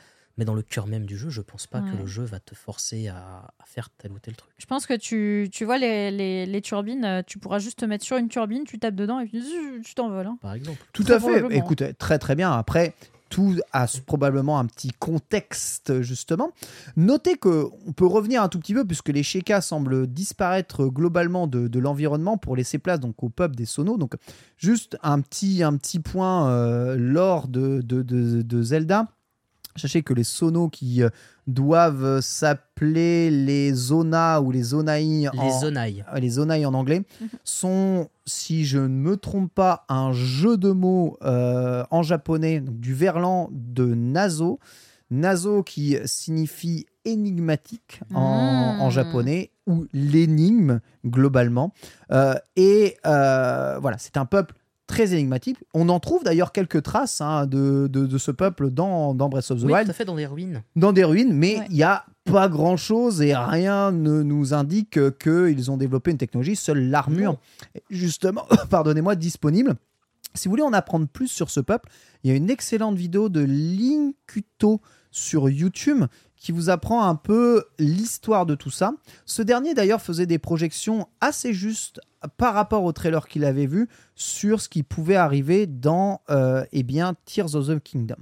Mais 0.42 0.46
dans 0.46 0.56
le 0.56 0.64
cœur 0.64 0.88
même 0.88 1.06
du 1.06 1.20
jeu, 1.20 1.30
je 1.30 1.40
pense 1.42 1.68
pas 1.68 1.82
que 1.82 1.96
le 1.96 2.08
jeu 2.08 2.24
va 2.24 2.40
te 2.40 2.56
forcer 2.56 3.10
à, 3.10 3.54
à 3.60 3.66
faire 3.68 3.92
tel 3.92 4.12
ou 4.12 4.18
tel 4.18 4.36
truc. 4.36 4.50
Je 4.58 4.66
pense 4.66 4.88
que 4.88 4.96
tu, 4.96 5.48
tu 5.52 5.66
vois 5.66 5.78
les, 5.78 6.10
les, 6.10 6.48
les 6.48 6.62
turbines, 6.64 7.06
euh, 7.06 7.22
tu 7.22 7.38
pourras 7.38 7.60
juste 7.60 7.78
te 7.78 7.86
mettre 7.86 8.04
sur 8.04 8.18
une 8.18 8.28
turbine, 8.28 8.64
tu 8.64 8.80
tapes 8.80 8.96
dedans 8.96 9.20
et 9.20 9.28
puis 9.28 9.44
tu 9.86 9.94
t'envoles. 9.94 10.26
hein. 10.26 10.40
Par 10.42 10.56
exemple. 10.56 10.80
Tout 10.94 11.04
Très 11.04 11.14
à 11.14 11.20
fait. 11.20 11.56
Écoute, 11.56 11.84
très 12.00 12.18
très 12.18 12.34
bien. 12.34 12.52
Après, 12.54 12.96
tout 13.30 13.56
a 13.72 13.86
probablement 14.08 14.58
un 14.58 14.66
petit 14.66 14.90
contexte, 14.98 16.02
justement. 16.02 16.50
Notez 16.98 17.38
que 17.38 17.66
on 17.86 17.92
peut 17.94 18.08
revenir 18.08 18.42
un 18.42 18.50
tout 18.50 18.58
petit 18.58 18.74
peu, 18.74 18.84
puisque 18.84 19.10
les 19.10 19.22
Shekas 19.22 19.62
semblent 19.62 20.08
disparaître 20.08 20.88
globalement 20.88 21.46
de, 21.46 21.68
de 21.68 21.80
l'environnement 21.80 22.40
pour 22.40 22.56
laisser 22.56 22.80
place 22.80 23.00
donc, 23.00 23.22
au 23.22 23.30
peuple 23.30 23.56
des 23.56 23.66
Sonos. 23.66 23.98
Donc, 24.00 24.16
juste 24.58 24.98
un 25.04 25.22
petit, 25.22 25.62
un 25.62 25.78
petit 25.78 26.00
point 26.00 26.50
euh, 26.50 26.96
lors 26.98 27.48
de, 27.48 27.82
de, 27.82 28.02
de- 28.02 28.42
de 28.42 28.62
Zelda. 28.64 29.08
Sachez 29.76 30.02
que 30.04 30.14
les 30.14 30.24
Sonos 30.24 30.70
qui 30.70 31.02
euh, 31.04 31.10
doivent 31.48 32.22
s'appeler 32.22 33.30
les 33.32 33.74
Zona 33.74 34.42
ou 34.42 34.52
les 34.52 34.64
Zonai 34.64 35.04
Les 35.04 35.28
en, 35.30 35.76
euh, 35.76 36.20
les 36.20 36.30
Zonai 36.30 36.66
en 36.66 36.74
anglais, 36.74 37.04
sont, 37.44 38.10
si 38.26 38.66
je 38.66 38.78
ne 38.80 38.88
me 38.88 39.18
trompe 39.18 39.54
pas, 39.54 39.86
un 39.90 40.12
jeu 40.14 40.58
de 40.58 40.72
mots 40.72 41.18
euh, 41.24 41.84
en 41.92 42.04
japonais, 42.04 42.60
donc 42.60 42.80
du 42.80 42.94
verlan 42.94 43.50
de 43.52 43.86
Nazo. 43.96 44.60
Nazo 45.10 45.62
qui 45.64 45.98
signifie 46.06 46.86
énigmatique 47.04 48.02
en, 48.14 48.76
Mm. 48.78 48.82
en 48.82 48.90
japonais, 48.90 49.52
ou 49.68 49.86
l'énigme 49.94 50.80
globalement. 51.06 51.74
Euh, 52.12 52.36
et 52.56 52.98
euh, 53.06 53.78
voilà, 53.80 53.98
c'est 54.00 54.18
un 54.18 54.26
peuple 54.26 54.56
très 54.92 55.14
énigmatique. 55.14 55.58
On 55.74 55.90
en 55.90 56.00
trouve 56.00 56.24
d'ailleurs 56.24 56.52
quelques 56.52 56.84
traces 56.84 57.22
hein, 57.22 57.46
de, 57.48 57.88
de- 57.92 58.06
de 58.06 58.18
ce 58.18 58.32
peuple 58.32 58.70
dans, 58.70 59.14
dans 59.14 59.30
Breath 59.30 59.52
of 59.52 59.60
the 59.62 59.64
Oui, 59.66 59.74
Wild 59.74 59.86
tout 59.86 59.92
à 59.92 59.94
fait 59.94 60.06
dans 60.06 60.16
des 60.16 60.26
ruines. 60.26 60.62
dans 60.76 60.92
des 60.94 61.04
ruines, 61.04 61.34
mais 61.34 61.54
il 61.54 61.60
Ouais. 61.60 61.66
y 61.78 61.84
a 61.84 62.06
pas 62.26 62.50
grand 62.50 62.78
chose 62.78 63.22
et 63.22 63.36
rien 63.36 63.92
ne 63.92 64.22
nous 64.22 64.54
indique 64.54 65.00
qu'ils 65.18 65.72
ont 65.72 65.78
développé 65.78 66.12
une 66.12 66.18
technologie, 66.18 66.56
seule 66.56 66.90
l'armure, 66.90 67.38
justement, 67.90 68.46
pardonnez-moi, 68.70 69.16
disponible. 69.16 69.76
Si 70.36 70.48
vous 70.48 70.52
voulez 70.52 70.64
en 70.64 70.72
apprendre 70.74 71.08
plus 71.08 71.28
sur 71.28 71.50
ce 71.50 71.60
peuple, 71.60 71.90
il 72.24 72.30
y 72.30 72.34
a 72.34 72.38
une 72.38 72.50
excellente 72.50 72.96
vidéo 72.96 73.28
de 73.30 73.42
Linkuto 73.42 74.82
sur 75.12 75.50
YouTube 75.50 76.04
qui 76.42 76.52
vous 76.52 76.72
apprend 76.72 77.06
un 77.06 77.14
peu 77.14 77.66
l'histoire 77.78 78.48
de 78.48 78.56
tout 78.56 78.72
ça. 78.72 78.94
Ce 79.28 79.44
dernier 79.44 79.76
d'ailleurs 79.76 80.02
faisait 80.02 80.26
des 80.26 80.40
projections 80.40 81.08
assez 81.22 81.54
justes 81.54 82.02
par 82.38 82.56
rapport 82.56 82.84
au 82.84 82.92
trailer 82.92 83.28
qu'il 83.28 83.46
avait 83.46 83.68
vu 83.68 83.88
sur 84.16 84.60
ce 84.60 84.68
qui 84.68 84.82
pouvait 84.82 85.16
arriver 85.16 85.68
dans 85.68 86.22
euh, 86.32 86.66
eh 86.72 86.82
bien, 86.82 87.14
Tears 87.26 87.54
of 87.54 87.68
the 87.68 87.80
Kingdom. 87.80 88.18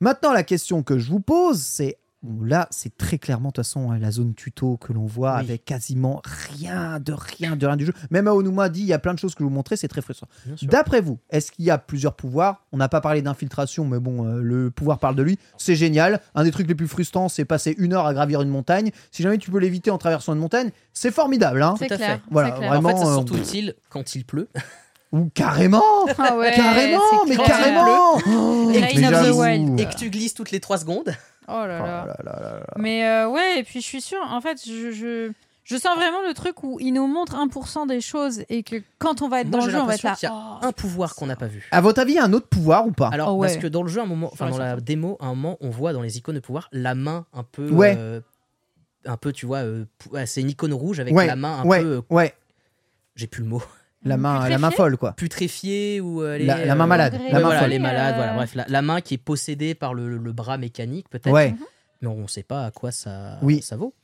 Maintenant, 0.00 0.32
la 0.32 0.42
question 0.42 0.82
que 0.82 0.98
je 0.98 1.08
vous 1.08 1.20
pose, 1.20 1.60
c'est 1.60 1.98
là, 2.42 2.68
c'est 2.70 2.96
très 2.96 3.18
clairement 3.18 3.48
de 3.48 3.54
toute 3.54 3.64
façon 3.64 3.90
hein, 3.90 3.98
la 3.98 4.10
zone 4.10 4.34
tuto 4.34 4.76
que 4.76 4.92
l'on 4.92 5.06
voit 5.06 5.34
Oui. 5.36 5.40
avec 5.40 5.64
quasiment 5.64 6.22
rien 6.24 7.00
de 7.00 7.12
rien 7.12 7.56
de 7.56 7.66
rien 7.66 7.76
du 7.76 7.84
jeu. 7.86 7.92
Même 8.10 8.28
Aonuma 8.28 8.68
dit 8.68 8.80
il 8.80 8.86
y 8.86 8.92
a 8.92 8.98
plein 8.98 9.14
de 9.14 9.18
choses 9.18 9.34
que 9.34 9.40
je 9.40 9.44
vous 9.44 9.50
montrer, 9.50 9.76
c'est 9.76 9.88
très 9.88 10.02
frustrant. 10.02 10.28
D'après 10.62 11.00
vous, 11.00 11.18
est-ce 11.30 11.50
qu'il 11.52 11.64
y 11.64 11.70
a 11.70 11.78
plusieurs 11.78 12.14
pouvoirs? 12.14 12.64
On 12.72 12.76
n'a 12.76 12.88
pas 12.88 13.00
parlé 13.00 13.22
d'infiltration, 13.22 13.84
mais 13.84 13.98
bon, 13.98 14.24
euh, 14.26 14.40
le 14.40 14.70
pouvoir 14.70 14.98
parle 14.98 15.16
de 15.16 15.22
lui. 15.22 15.38
C'est 15.58 15.74
génial. 15.76 16.20
Un 16.34 16.44
des 16.44 16.50
trucs 16.52 16.68
les 16.68 16.74
plus 16.74 16.88
frustrants, 16.88 17.28
c'est 17.28 17.44
passer 17.44 17.74
une 17.78 17.92
heure 17.92 18.06
à 18.06 18.14
gravir 18.14 18.40
une 18.42 18.48
montagne. 18.50 18.90
Si 19.10 19.22
jamais 19.22 19.38
tu 19.38 19.50
peux 19.50 19.58
l'éviter 19.58 19.90
en 19.90 19.98
traversant 19.98 20.32
une 20.34 20.40
montagne, 20.40 20.70
c'est 20.92 21.10
formidable. 21.10 21.62
Hein 21.62 21.74
C'est 21.78 21.90
à 21.90 21.96
clair. 21.96 22.20
Voilà, 22.30 22.50
c'est 22.50 22.56
clair. 22.58 22.70
vraiment. 22.70 22.88
En 22.88 22.92
fait, 22.92 22.98
c'est 22.98 23.08
euh, 23.10 23.14
surtout 23.14 23.36
utile 23.36 23.74
quand 23.90 24.14
il 24.14 24.24
pleut. 24.24 24.48
Ou 25.12 25.28
carrément 25.34 25.82
Ah 26.18 26.36
ouais, 26.36 26.52
Carrément 26.54 27.24
Mais 27.28 27.36
carrément 27.36 28.18
Oh, 28.26 28.70
Et 28.74 28.96
j'avoue. 28.96 29.40
Wild. 29.40 29.78
Et 29.80 29.86
que 29.86 29.94
tu 29.94 30.08
glisses 30.10 30.34
toutes 30.34 30.50
les 30.50 30.60
3 30.60 30.78
secondes. 30.78 31.14
Oh 31.48 31.52
là 31.52 31.78
Oh 31.80 31.84
là. 31.86 32.06
là 32.06 32.16
là 32.24 32.32
là 32.40 32.58
là. 32.60 32.66
Mais 32.78 33.04
euh, 33.06 33.28
ouais, 33.28 33.58
et 33.58 33.62
puis 33.62 33.80
je 33.80 33.86
suis 33.86 34.00
sûre, 34.00 34.22
en 34.30 34.40
fait, 34.40 34.62
je, 34.66 34.90
je, 34.92 35.32
je 35.64 35.76
sens 35.76 35.96
vraiment 35.96 36.22
le 36.26 36.32
truc 36.34 36.62
où 36.62 36.78
il 36.80 36.92
nous 36.92 37.06
montre 37.06 37.34
1% 37.36 37.86
des 37.88 38.00
choses 38.00 38.42
et 38.48 38.62
que 38.62 38.76
quand 38.98 39.20
on 39.22 39.28
va 39.28 39.40
être 39.40 39.48
Moi, 39.50 39.60
dans 39.60 39.66
le 39.66 39.72
jeu, 39.72 39.78
on 39.80 39.84
va 39.86 39.94
être 39.96 40.02
là. 40.02 40.16
y 40.22 40.26
a 40.26 40.32
oh, 40.32 40.64
un 40.66 40.72
pouvoir 40.72 41.14
qu'on 41.14 41.26
n'a 41.26 41.36
pas 41.36 41.48
vu. 41.48 41.68
À 41.72 41.80
votre 41.82 42.00
avis, 42.00 42.12
il 42.12 42.16
y 42.16 42.18
a 42.18 42.24
un 42.24 42.32
autre 42.32 42.48
pouvoir 42.48 42.86
ou 42.86 42.92
pas 42.92 43.08
Alors, 43.08 43.34
Oh 43.34 43.38
ouais. 43.38 43.48
parce 43.48 43.58
que 43.60 43.66
dans 43.66 43.82
le 43.82 43.88
jeu, 43.90 44.00
à 44.00 44.04
un 44.04 44.06
moment, 44.06 44.30
enfin 44.32 44.48
dans 44.48 44.56
la 44.58 44.76
démo, 44.76 45.18
à 45.20 45.26
un 45.26 45.34
moment, 45.34 45.58
on 45.60 45.68
voit 45.68 45.92
dans 45.92 46.00
les 46.02 46.16
icônes 46.16 46.36
de 46.36 46.40
pouvoir 46.40 46.68
la 46.72 46.94
main 46.94 47.26
un 47.34 47.42
peu. 47.42 47.68
Ouais. 47.70 47.94
euh, 47.98 48.20
un 49.04 49.16
peu, 49.16 49.32
tu 49.32 49.44
vois, 49.46 49.58
euh, 49.58 49.84
ouais, 50.12 50.26
c'est 50.26 50.40
une 50.40 50.50
icône 50.50 50.72
rouge 50.72 51.00
avec 51.00 51.12
Ouais, 51.14 51.26
la 51.26 51.36
main 51.36 51.58
un 51.60 51.64
ouais, 51.66 51.82
peu. 51.82 51.86
euh, 51.96 52.00
ouais. 52.08 52.32
J'ai 53.16 53.26
plus 53.26 53.42
le 53.42 53.48
mot. 53.48 53.62
La 54.04 54.16
main, 54.16 54.48
la 54.48 54.58
main 54.58 54.70
folle, 54.72 54.96
quoi. 54.96 55.12
Putréfiée 55.12 56.00
ou. 56.00 56.22
euh, 56.22 56.34
elle 56.36 56.46
La- 56.46 56.60
est, 56.60 56.66
la 56.66 56.74
main 56.74 56.84
euh, 56.84 56.86
malade, 56.88 57.12
la 57.28 57.32
main 57.34 57.40
voilà, 57.40 57.60
folle. 57.60 57.70
les 57.70 57.78
malades, 57.78 58.14
Euh, 58.14 58.16
voilà. 58.16 58.32
Bref, 58.34 58.54
la, 58.56 58.64
la 58.68 58.82
main 58.82 59.00
qui 59.00 59.14
est 59.14 59.18
possédée 59.18 59.74
par 59.74 59.94
le, 59.94 60.16
le 60.18 60.32
bras 60.32 60.58
mécanique, 60.58 61.08
peut-être. 61.08 61.30
Ouais. 61.32 61.54
Mais 62.00 62.08
on 62.08 62.22
ne 62.22 62.26
sait 62.26 62.42
pas 62.42 62.66
à 62.66 62.70
quoi 62.72 62.90
ça, 62.90 63.38
Oui. 63.42 63.62
ça 63.62 63.76
vaut. 63.76 63.94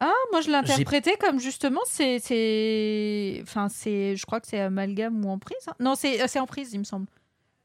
Ah, 0.00 0.12
moi 0.30 0.40
je 0.42 0.50
l'interprétais 0.50 1.16
comme 1.16 1.40
justement, 1.40 1.80
c'est. 1.86 2.20
c'est- 2.20 3.40
Enfin, 3.42 3.68
c'est. 3.68 4.14
Je 4.14 4.24
crois 4.26 4.40
que 4.40 4.46
c'est 4.46 4.60
amalgame 4.60 5.24
ou 5.24 5.28
emprise. 5.30 5.56
hein. 5.66 5.74
Non, 5.80 5.94
c'est 5.96 6.22
euh, 6.22 6.26
c'est 6.28 6.38
emprise, 6.38 6.70
il 6.72 6.78
me 6.78 6.84
semble. 6.84 7.06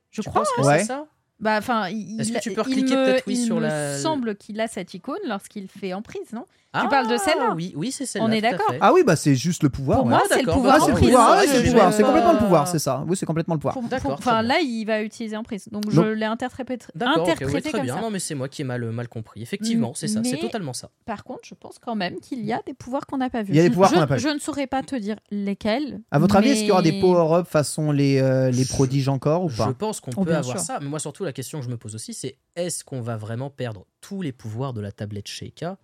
Je 0.09 0.21
Tu 0.23 0.29
crois. 0.29 0.43
que 0.43 0.61
Ouais. 0.65 0.79
c'est 0.79 0.85
ça? 0.85 1.05
Bah, 1.39 1.57
enfin, 1.57 1.89
il, 1.89 2.21
Est-ce 2.21 2.31
que 2.31 2.39
tu 2.39 2.53
peux 2.53 2.61
recliquer 2.61 2.95
me- 2.95 3.05
peut-être, 3.05 3.23
oui, 3.27 3.35
il 3.37 3.45
sur 3.45 3.57
me 3.57 3.61
la- 3.61 3.97
semble 3.97 4.35
qu'il 4.35 4.59
a 4.61 4.67
cette 4.67 4.93
icône 4.93 5.19
lorsqu'il 5.27 5.67
fait 5.67 5.93
emprise, 5.93 6.31
non? 6.31 6.45
Ah, 6.73 6.87
parles 6.89 7.07
de 7.07 7.17
celle-là? 7.17 7.53
Oui, 7.55 7.73
oui 7.75 7.91
c'est 7.91 8.05
celle-là. 8.05 8.27
On 8.27 8.31
est 8.31 8.41
d'accord. 8.41 8.73
Ah 8.81 8.91
oui, 8.93 9.03
bah 9.05 9.15
c'est 9.15 9.35
juste 9.35 9.61
le 9.63 9.69
pouvoir. 9.69 9.99
Pour 9.99 10.07
ouais. 10.07 10.13
moi, 10.13 10.21
Ah, 10.23 10.27
c'est 10.33 10.41
le 10.41 10.51
pouvoir 10.51 10.75
Ah, 10.75 10.79
c'est 10.79 10.87
le 10.87 10.93
emprise. 10.93 11.07
pouvoir, 11.09 11.29
Ah, 11.29 11.39
oui, 11.41 11.47
c'est 11.47 11.63
pouvoir, 11.63 11.89
vu. 11.91 11.95
c'est 11.97 12.03
complètement 12.03 12.31
le 12.31 12.37
Euh, 12.37 12.41
pouvoir, 12.41 12.67
c'est 12.67 12.79
ça. 12.79 13.03
Oui, 13.07 13.15
c'est 13.15 13.25
complètement 13.25 13.53
le 13.55 13.59
pouvoir. 13.59 13.77
Enfin, 14.09 14.41
là, 14.41 14.59
il 14.61 14.85
va 14.85 15.01
utiliser 15.03 15.37
emprise. 15.37 15.67
Donc, 15.71 15.83
Donc- 15.83 15.93
je 15.93 16.01
l'ai 16.01 16.25
interprété, 16.25 16.77
interprété 16.99 17.45
ouais, 17.53 17.61
très 17.61 17.71
comme 17.71 17.81
bien. 17.81 17.95
ça. 17.95 18.01
Non, 18.01 18.09
mais 18.09 18.19
c'est 18.19 18.35
moi 18.35 18.47
qui 18.49 18.61
ai 18.61 18.65
mal, 18.65 18.83
mal 18.91 19.07
compris. 19.07 19.41
Effectivement, 19.41 19.93
c'est 19.93 20.07
ça, 20.07 20.21
c'est 20.23 20.37
totalement 20.37 20.73
ça. 20.73 20.89
Par 21.05 21.23
contre, 21.23 21.41
je 21.43 21.53
pense 21.55 21.79
quand 21.79 21.95
même 21.95 22.19
qu'il 22.19 22.43
y 22.43 22.53
a 22.53 22.61
des 22.65 22.73
pouvoirs 22.73 23.05
qu'on 23.05 23.17
n'a 23.17 23.29
pas 23.29 23.43
vus. 23.43 23.51
Il 23.53 23.55
y 23.55 23.59
a 23.59 23.63
des 23.63 23.67
Je- 23.69 23.73
pouvoirs 23.73 23.89
je, 23.89 23.95
qu'on 23.95 24.01
n'a 24.01 24.07
pas 24.07 24.15
vus. 24.15 24.21
Je 24.21 24.29
ne 24.29 24.39
saurais 24.39 24.67
pas 24.67 24.81
te 24.83 24.95
dire 24.95 25.17
lesquels. 25.31 26.01
À 26.11 26.19
votre 26.19 26.35
avis, 26.35 26.49
est-ce 26.49 26.59
qu'il 26.59 26.69
y 26.69 26.71
aura 26.71 26.81
des 26.81 26.99
power-up 26.99 27.47
façon 27.47 27.91
les, 27.91 28.19
euh, 28.19 28.49
les 28.51 28.63
Je- 28.63 28.69
prodiges 28.73 29.09
encore 29.09 29.43
ou 29.43 29.49
Je 29.49 29.57
pas? 29.57 29.73
pense 29.73 29.99
qu'on 29.99 30.11
Oh, 30.17 30.23
peut 30.23 30.35
avoir 30.35 30.59
ça. 30.59 30.79
Mais 30.81 30.87
moi, 30.87 30.99
surtout, 30.99 31.23
la 31.23 31.33
question 31.33 31.59
que 31.59 31.65
je 31.65 31.69
me 31.69 31.77
pose 31.77 31.93
aussi, 31.95 32.13
c'est 32.13 32.37
est-ce 32.55 32.83
qu'on 32.83 33.01
va 33.01 33.17
vraiment 33.17 33.49
perdre 33.49 33.85
tous 34.01 34.21
les 34.21 34.31
pouvoirs 34.31 34.73
de 34.73 34.81
la 34.81 34.91
tablette 34.91 35.27
Sheikah? 35.27 35.77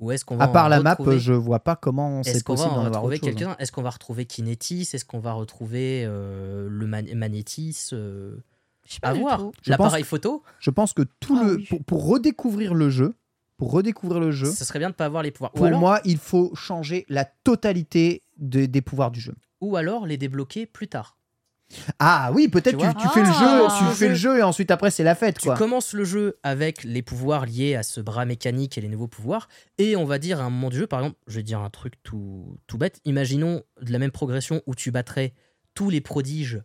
Ou 0.00 0.10
est-ce 0.12 0.24
qu'on 0.24 0.36
va 0.36 0.44
À 0.44 0.48
part 0.48 0.64
en 0.66 0.68
la 0.68 0.80
map, 0.82 0.94
retrouver- 0.94 1.18
je 1.20 1.32
vois 1.34 1.60
pas 1.60 1.76
comment 1.76 2.20
Est-ce 2.22 2.38
c'est 2.38 2.42
qu'on 2.42 2.54
va 2.54 2.56
possible 2.64 2.74
en 2.74 2.80
d'en 2.82 2.86
avoir 2.86 3.02
retrouver 3.02 3.16
autre 3.30 3.38
chose. 3.38 3.48
hein. 3.48 3.56
Est-ce 3.58 3.70
qu'on 3.70 3.82
va 3.82 3.90
retrouver 3.90 4.24
Kinetis 4.24 4.88
Est-ce 4.92 5.04
qu'on 5.04 5.18
va 5.20 5.32
retrouver 5.34 6.04
euh, 6.06 6.66
le 6.70 6.86
man- 6.86 7.06
euh, 7.06 8.36
Je 8.86 8.92
sais 8.94 9.00
pas 9.00 9.08
À 9.10 9.14
voir. 9.14 9.50
L'appareil 9.66 10.04
photo 10.04 10.42
Je 10.58 10.70
pense 10.70 10.92
que 10.94 11.02
tout 11.20 11.38
Ah 11.40 11.44
le 11.44 11.54
oui. 11.56 11.66
pour, 11.68 11.84
pour 11.84 12.06
redécouvrir 12.06 12.72
le 12.74 12.88
jeu, 12.90 13.14
pour 13.58 13.72
redécouvrir 13.72 14.20
le 14.20 14.30
jeu, 14.30 14.50
Ce 14.50 14.64
serait 14.64 14.78
bien 14.78 14.88
de 14.88 14.94
ne 14.94 14.96
pas 14.96 15.04
avoir 15.04 15.22
les 15.22 15.30
pouvoirs. 15.30 15.52
Ou 15.54 15.58
pour 15.58 15.66
alors, 15.66 15.80
moi, 15.80 16.00
il 16.06 16.16
faut 16.16 16.50
changer 16.54 17.04
la 17.10 17.26
totalité 17.26 18.22
de- 18.38 18.64
des 18.66 18.80
pouvoirs 18.80 19.10
du 19.10 19.20
jeu. 19.20 19.34
ou 19.60 19.76
alors 19.76 20.06
les 20.06 20.16
débloquer 20.16 20.64
plus 20.64 20.88
tard. 20.88 21.18
Ah 22.00 22.30
oui, 22.34 22.48
peut-être 22.48 22.76
Tu 22.78 22.96
tu, 23.00 23.08
fais 23.08 23.22
le 23.22 23.28
Ah. 23.28 23.68
jeu, 23.78 23.86
tu 23.88 23.94
fais 23.94 24.08
le 24.08 24.14
jeu 24.14 24.38
et 24.38 24.42
ensuite 24.42 24.70
après 24.70 24.90
c'est 24.90 25.04
la 25.04 25.14
fête 25.14 25.38
Tu 25.38 25.46
quoi. 25.46 25.56
commences 25.56 25.92
le 25.92 26.04
jeu 26.04 26.38
avec 26.42 26.82
les 26.84 27.02
pouvoirs 27.02 27.46
liés 27.46 27.76
à 27.76 27.82
ce 27.82 28.00
bras 28.00 28.24
mécanique 28.24 28.76
et 28.76 28.80
les 28.80 28.88
nouveaux 28.88 29.06
pouvoirs, 29.08 29.48
et 29.78 29.94
on 29.96 30.04
va 30.04 30.18
dire 30.18 30.40
à 30.40 30.44
un 30.44 30.50
moment 30.50 30.68
du 30.70 30.78
jeu, 30.78 30.86
par 30.86 31.00
exemple, 31.00 31.16
je 31.28 31.36
vais 31.36 31.42
dire 31.44 31.60
un 31.60 31.70
truc 31.70 31.94
tout, 32.02 32.58
tout 32.66 32.76
bête, 32.78 33.00
imaginons 33.04 33.62
de 33.82 33.92
la 33.92 33.98
même 34.00 34.10
progression 34.10 34.62
où 34.66 34.74
tu 34.74 34.90
battrais 34.90 35.32
tous 35.74 35.90
les 35.90 36.00
prodiges 36.00 36.60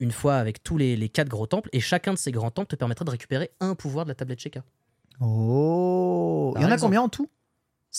une 0.00 0.12
fois 0.12 0.36
avec 0.36 0.62
tous 0.62 0.76
les, 0.78 0.96
les 0.96 1.08
quatre 1.08 1.28
gros 1.28 1.46
temples, 1.46 1.68
et 1.72 1.80
chacun 1.80 2.12
de 2.12 2.18
ces 2.18 2.30
grands 2.32 2.50
temples 2.50 2.68
te 2.68 2.76
permettra 2.76 3.04
de 3.04 3.10
récupérer 3.10 3.50
un 3.60 3.74
pouvoir 3.74 4.04
de 4.06 4.10
la 4.10 4.14
tablette 4.14 4.40
Sheikah. 4.40 4.62
Oh 5.20 6.52
Il 6.56 6.62
y 6.62 6.64
en 6.64 6.68
a 6.68 6.74
exemple. 6.74 6.88
combien 6.88 7.02
en 7.02 7.08
tout? 7.08 7.28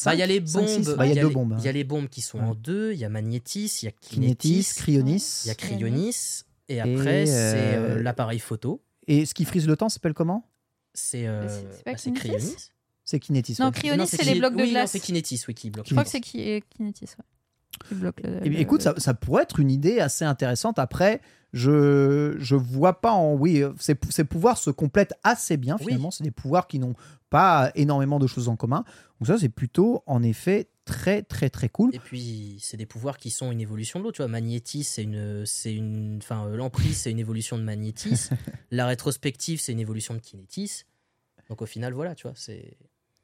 Bah, 0.05 0.15
Il 0.15 0.19
y 0.19 0.23
a 0.23 0.27
les 0.27 0.39
bombes, 0.39 0.95
Bah, 0.97 1.05
y 1.07 1.19
bombes. 1.21 1.55
Il 1.59 1.65
y 1.65 1.67
a 1.67 1.71
les 1.71 1.83
bombes 1.83 2.07
qui 2.09 2.21
sont 2.21 2.39
Ouais. 2.39 2.43
en 2.45 2.55
deux, 2.55 2.93
il 2.93 2.99
y 2.99 3.05
a 3.05 3.09
Magnétis, 3.09 3.79
il 3.81 3.85
y 3.85 3.87
a 3.87 3.91
Kinétis, 3.91 4.49
Kinétis, 4.49 4.73
Cryonis. 4.75 5.41
il 5.45 5.47
y 5.47 5.51
a 5.51 5.55
Cryonis, 5.55 6.15
et 6.69 6.79
après 6.79 7.25
c'est 7.25 7.33
euh, 7.33 7.95
euh, 7.97 8.01
l'appareil 8.03 8.39
photo. 8.39 8.83
Et 9.07 9.25
ce 9.25 9.33
qui 9.33 9.45
frise 9.45 9.67
le 9.67 9.75
temps 9.77 9.89
s'appelle 9.89 10.13
comment? 10.13 10.49
C'est 10.93 11.27
euh, 11.27 11.47
c'est- 11.47 11.65
c'est 11.77 11.83
pas 11.83 11.91
bah, 11.93 11.97
c'est 11.97 12.11
Kinétis 12.11 12.27
Cryonis. 12.29 12.55
C'est 13.05 13.19
Kinétis. 13.19 13.55
Non, 13.59 13.67
ouais. 13.67 13.71
Cryonis, 13.71 14.07
c'est 14.07 14.23
les 14.23 14.37
blocs 14.39 14.55
de 14.55 14.63
oui, 14.63 14.71
glace. 14.71 14.91
c'est 14.91 14.99
Kinétis, 14.99 15.41
oui, 15.47 15.53
qui 15.53 15.69
bloque. 15.69 15.85
Je 15.87 15.93
crois 15.93 16.03
que 16.03 16.09
c'est 16.09 16.19
qui 16.19 16.61
Kinetis, 16.75 17.05
ouais. 17.17 17.87
Qui 17.87 17.95
bloque 17.95 18.19
le. 18.21 18.39
Eh 18.43 18.49
bien, 18.49 18.57
le- 18.59 18.63
écoute, 18.63 18.81
ça, 18.81 18.93
ça 18.97 19.13
pourrait 19.13 19.43
être 19.43 19.59
une 19.59 19.71
idée 19.71 19.99
assez 19.99 20.25
intéressante. 20.25 20.77
Après, 20.79 21.21
je 21.57 22.35
je 22.39 22.55
vois 22.55 23.01
pas 23.01 23.11
en 23.11 23.33
oui, 23.33 23.61
euh, 23.63 23.73
ces, 23.79 23.95
ces 24.09 24.23
pouvoirs 24.23 24.57
se 24.57 24.69
complètent 24.69 25.13
assez 25.23 25.57
bien 25.57 25.75
Oui. 25.79 25.85
finalement. 25.87 26.11
C'est 26.11 26.23
des 26.23 26.31
pouvoirs 26.31 26.67
qui 26.67 26.79
n'ont 26.79 26.95
pas 27.29 27.71
énormément 27.75 28.19
de 28.19 28.27
choses 28.27 28.47
en 28.47 28.55
commun. 28.55 28.83
Donc 29.19 29.27
ça, 29.27 29.37
c'est 29.37 29.49
plutôt 29.49 30.03
en 30.05 30.23
effet 30.23 30.69
très 30.85 31.21
très 31.23 31.49
très 31.49 31.67
cool. 31.69 31.93
Et 31.93 31.99
puis, 31.99 32.57
c'est 32.61 32.77
des 32.77 32.85
pouvoirs 32.85 33.17
qui 33.17 33.29
sont 33.31 33.51
une 33.51 33.59
évolution 33.59 33.99
de 33.99 34.05
l'autre. 34.05 34.15
Tu 34.17 34.21
vois, 34.21 34.29
Magnétis, 34.29 34.83
c'est 34.83 35.03
une, 35.03 35.45
c'est 35.45 35.73
une, 35.73 36.19
enfin, 36.21 36.47
euh, 36.47 36.55
l'emprise, 36.55 36.97
c'est 36.97 37.11
une 37.11 37.19
évolution 37.19 37.57
de 37.57 37.63
Magnétis. 37.63 38.29
la 38.71 38.85
rétrospective, 38.85 39.59
c'est 39.59 39.71
une 39.73 39.79
évolution 39.79 40.13
de 40.13 40.19
Kinétis. 40.19 40.83
Donc, 41.49 41.61
au 41.61 41.65
final, 41.65 41.93
voilà, 41.93 42.15
tu 42.15 42.23
vois, 42.23 42.33
c'est. 42.35 42.77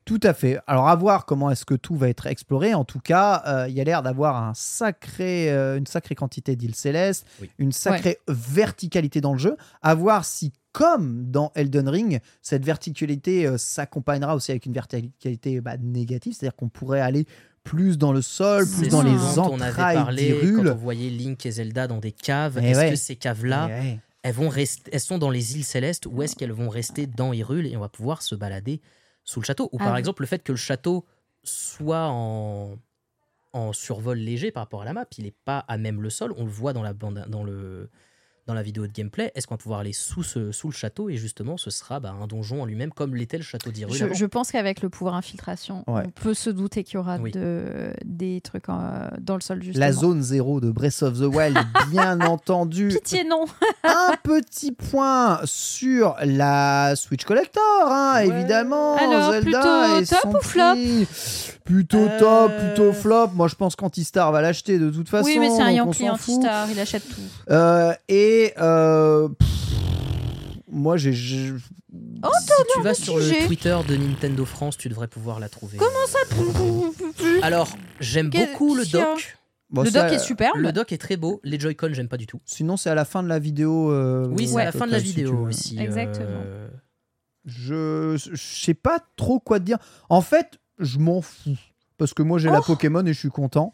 Tout 0.05 0.19
à 0.23 0.33
fait. 0.33 0.59
Alors, 0.67 0.89
à 0.89 0.95
voir 0.95 1.25
comment 1.25 1.49
est-ce 1.49 1.65
que 1.65 1.75
tout 1.75 1.95
va 1.95 2.09
être 2.09 2.27
exploré. 2.27 2.73
En 2.73 2.83
tout 2.83 2.99
cas, 2.99 3.41
euh, 3.47 3.69
il 3.69 3.73
y 3.75 3.79
a 3.81 3.83
l'air 3.85 4.03
d'avoir 4.03 4.35
un 4.35 4.53
sacré, 4.53 5.49
euh, 5.51 5.77
une 5.77 5.87
sacrée 5.87 6.15
quantité 6.15 6.55
d'îles 6.55 6.75
célestes, 6.75 7.25
Oui. 7.41 7.49
une 7.57 7.71
sacrée 7.71 8.19
verticalité 8.27 9.21
dans 9.21 9.31
le 9.33 9.39
jeu. 9.39 9.55
À 9.81 9.95
voir 9.95 10.25
si, 10.25 10.51
comme 10.73 11.31
dans 11.31 11.51
Elden 11.55 11.87
Ring, 11.87 12.19
cette 12.41 12.65
verticalité 12.65 13.47
euh, 13.47 13.57
s'accompagnera 13.57 14.35
aussi 14.35 14.51
avec 14.51 14.65
une 14.65 14.73
verticalité 14.73 15.61
bah, 15.61 15.77
négative, 15.77 16.33
c'est-à-dire 16.37 16.55
qu'on 16.55 16.69
pourrait 16.69 17.01
aller 17.01 17.25
plus 17.63 17.97
dans 17.97 18.11
le 18.11 18.21
sol, 18.21 18.67
plus 18.67 18.89
dans 18.89 19.03
les 19.03 19.11
dont 19.35 19.49
on 19.53 19.61
avait 19.61 19.71
entrailles 19.71 19.95
parlé 19.95 20.23
d'Hyrule. 20.33 20.65
quand 20.65 20.71
on 20.73 20.75
voyait 20.75 21.09
Link 21.09 21.45
et 21.45 21.51
Zelda 21.51 21.87
dans 21.87 21.99
des 21.99 22.11
caves. 22.11 22.59
Eh 22.61 22.65
Est-ce 22.71 22.79
ouais. 22.79 22.89
que 22.89 22.95
ces 22.97 23.15
caves-là, 23.15 23.67
ouais. 23.67 23.99
elles 24.23 24.33
vont 24.33 24.49
rester, 24.49 24.91
elles 24.93 24.99
sont 24.99 25.17
dans 25.17 25.29
les 25.29 25.55
îles 25.55 25.63
célestes 25.63 26.05
ou 26.07 26.21
est-ce 26.23 26.35
qu'elles 26.35 26.51
vont 26.51 26.67
rester 26.67 27.07
dans 27.07 27.31
Hyrule 27.31 27.67
et 27.67 27.77
on 27.77 27.79
va 27.79 27.87
pouvoir 27.87 28.21
se 28.21 28.35
balader 28.35 28.81
sous 29.23 29.39
le 29.39 29.45
château 29.45 29.69
Ou 29.71 29.77
Ah 29.79 29.85
par 29.85 29.93
oui. 29.93 29.99
exemple, 29.99 30.21
le 30.21 30.27
fait 30.27 30.43
que 30.43 30.51
le 30.51 30.57
château 30.57 31.05
soit 31.43 32.07
en, 32.09 32.77
en 33.53 33.73
survol 33.73 34.17
léger 34.17 34.51
par 34.51 34.63
rapport 34.63 34.81
à 34.81 34.85
la 34.85 34.93
map, 34.93 35.05
il 35.17 35.25
n'est 35.25 35.31
pas 35.45 35.59
à 35.59 35.77
même 35.77 36.01
le 36.01 36.09
sol. 36.09 36.33
On 36.37 36.45
le 36.45 36.51
voit 36.51 36.73
dans 36.73 36.83
la 36.83 36.93
bande, 36.93 37.25
dans 37.27 37.43
le 37.43 37.89
dans 38.45 38.53
la 38.53 38.61
vidéo 38.63 38.87
de 38.87 38.91
gameplay. 38.91 39.31
Est-ce 39.35 39.47
qu'on 39.47 39.53
va 39.55 39.57
pouvoir 39.59 39.79
aller 39.79 39.93
sous, 39.93 40.23
ce, 40.23 40.51
sous 40.51 40.67
le 40.67 40.73
château 40.73 41.09
et 41.09 41.15
justement 41.17 41.55
ce 41.57 41.69
sera 41.69 41.99
bah, 41.99 42.13
un 42.21 42.27
donjon 42.27 42.61
en 42.61 42.65
lui-même 42.65 42.91
comme 42.91 43.15
l'était 43.15 43.37
le 43.37 43.43
château 43.43 43.71
d'Hyrule 43.71 44.13
Je, 44.13 44.25
pense 44.25 44.51
qu'avec 44.51 44.81
le 44.81 44.89
pouvoir 44.89 45.15
infiltration, 45.15 45.83
Ouais. 45.87 46.03
on 46.05 46.09
peut 46.09 46.33
se 46.33 46.49
douter 46.49 46.83
qu'il 46.83 46.95
y 46.95 46.97
aura 46.97 47.17
Oui. 47.17 47.31
de, 47.31 47.93
des 48.03 48.41
trucs 48.41 48.67
en- 48.69 49.07
dans 49.21 49.35
le 49.35 49.41
sol 49.41 49.63
justement. 49.63 49.85
La 49.85 49.91
zone 49.93 50.21
zéro 50.21 50.59
de 50.59 50.71
Breath 50.71 51.03
of 51.03 51.17
the 51.19 51.23
Wild, 51.33 51.57
bien 51.91 52.19
entendu. 52.21 52.89
Pitié 52.89 53.23
non. 53.23 53.45
un 53.83 54.15
petit 54.21 54.71
point 54.73 55.39
sur 55.45 56.15
la 56.23 56.95
Switch 56.95 57.23
Collector, 57.25 57.61
hein, 57.87 58.13
Ouais. 58.15 58.27
évidemment. 58.27 58.95
Alors, 58.97 59.31
Zelda 59.31 59.41
plutôt 59.61 59.99
et 60.01 60.05
top 60.05 60.35
ou 60.35 60.43
flop 60.45 60.63
prix. 60.73 61.07
Plutôt 61.63 61.97
Euh. 62.09 62.19
top, 62.19 62.51
plutôt 62.57 62.91
flop. 62.91 63.27
Moi, 63.35 63.47
je 63.47 63.55
pense 63.55 63.75
qu'Antistar 63.77 64.31
va 64.33 64.41
l'acheter 64.41 64.79
de 64.79 64.89
toute 64.89 65.07
façon. 65.07 65.25
oui, 65.27 65.37
mais 65.39 65.49
c'est 65.49 65.61
un 65.61 65.71
Yankee 65.71 66.09
anti-star, 66.09 66.69
il 66.69 66.77
achète 66.79 67.07
tout. 67.07 67.21
Euh, 67.51 67.93
et 68.09 68.32
euh, 68.59 69.29
pff, 69.29 69.49
moi, 70.71 70.97
j'ai. 70.97 71.13
j'ai- 71.13 71.53
Oh, 72.25 72.29
si 72.41 72.47
tu 72.73 72.81
vas 72.81 72.93
sur 72.93 73.17
le 73.17 73.21
sujet. 73.23 73.45
Twitter 73.45 73.77
de 73.87 73.95
Nintendo 73.97 74.45
France, 74.45 74.77
tu 74.77 74.89
devrais 74.89 75.07
pouvoir 75.07 75.39
la 75.39 75.49
trouver. 75.49 75.77
Comment 75.77 76.07
ça 76.07 76.19
Alors, 77.41 77.69
j'aime 77.99 78.29
Quel- 78.29 78.49
beaucoup 78.51 78.73
le 78.75 78.85
doc. 78.85 79.37
bon, 79.69 79.83
Le 79.83 79.89
ça, 79.91 80.03
doc 80.03 80.13
est 80.13 80.19
superbe. 80.19 80.57
Le 80.57 80.71
doc 80.71 80.91
est 80.91 80.97
très 80.97 81.17
beau. 81.17 81.39
Les 81.43 81.59
Joy-Con, 81.59 81.89
j'aime 81.91 82.07
pas 82.07 82.17
du 82.17 82.25
tout. 82.25 82.39
Sinon, 82.45 82.77
c'est 82.77 82.89
à 82.89 82.95
la 82.95 83.05
fin 83.05 83.21
de 83.23 83.27
la 83.27 83.39
vidéo. 83.39 83.91
euh, 83.91 84.25
Oui, 84.29 84.47
c'est 84.47 84.53
ouais, 84.55 84.61
à 84.63 84.65
la 84.65 84.71
fin 84.71 84.87
de 84.87 84.91
la 84.91 84.99
si 84.99 85.05
tu 85.05 85.15
vidéo 85.17 85.37
veux. 85.43 85.49
aussi. 85.49 85.77
Exactement. 85.79 86.41
euh, 86.45 86.69
Je, 87.45 88.15
je 88.17 88.35
sais 88.63 88.73
pas 88.73 88.99
trop 89.17 89.39
quoi 89.39 89.59
te 89.59 89.65
dire. 89.65 89.77
En 90.09 90.21
fait, 90.21 90.59
je 90.79 90.97
m'en 90.99 91.21
fous. 91.21 91.57
Parce 91.97 92.13
que 92.13 92.23
moi, 92.23 92.39
j'ai 92.39 92.49
la 92.49 92.59
Oh. 92.59 92.63
Pokémon 92.65 93.05
et 93.05 93.13
je 93.13 93.19
suis 93.19 93.29
content. 93.29 93.73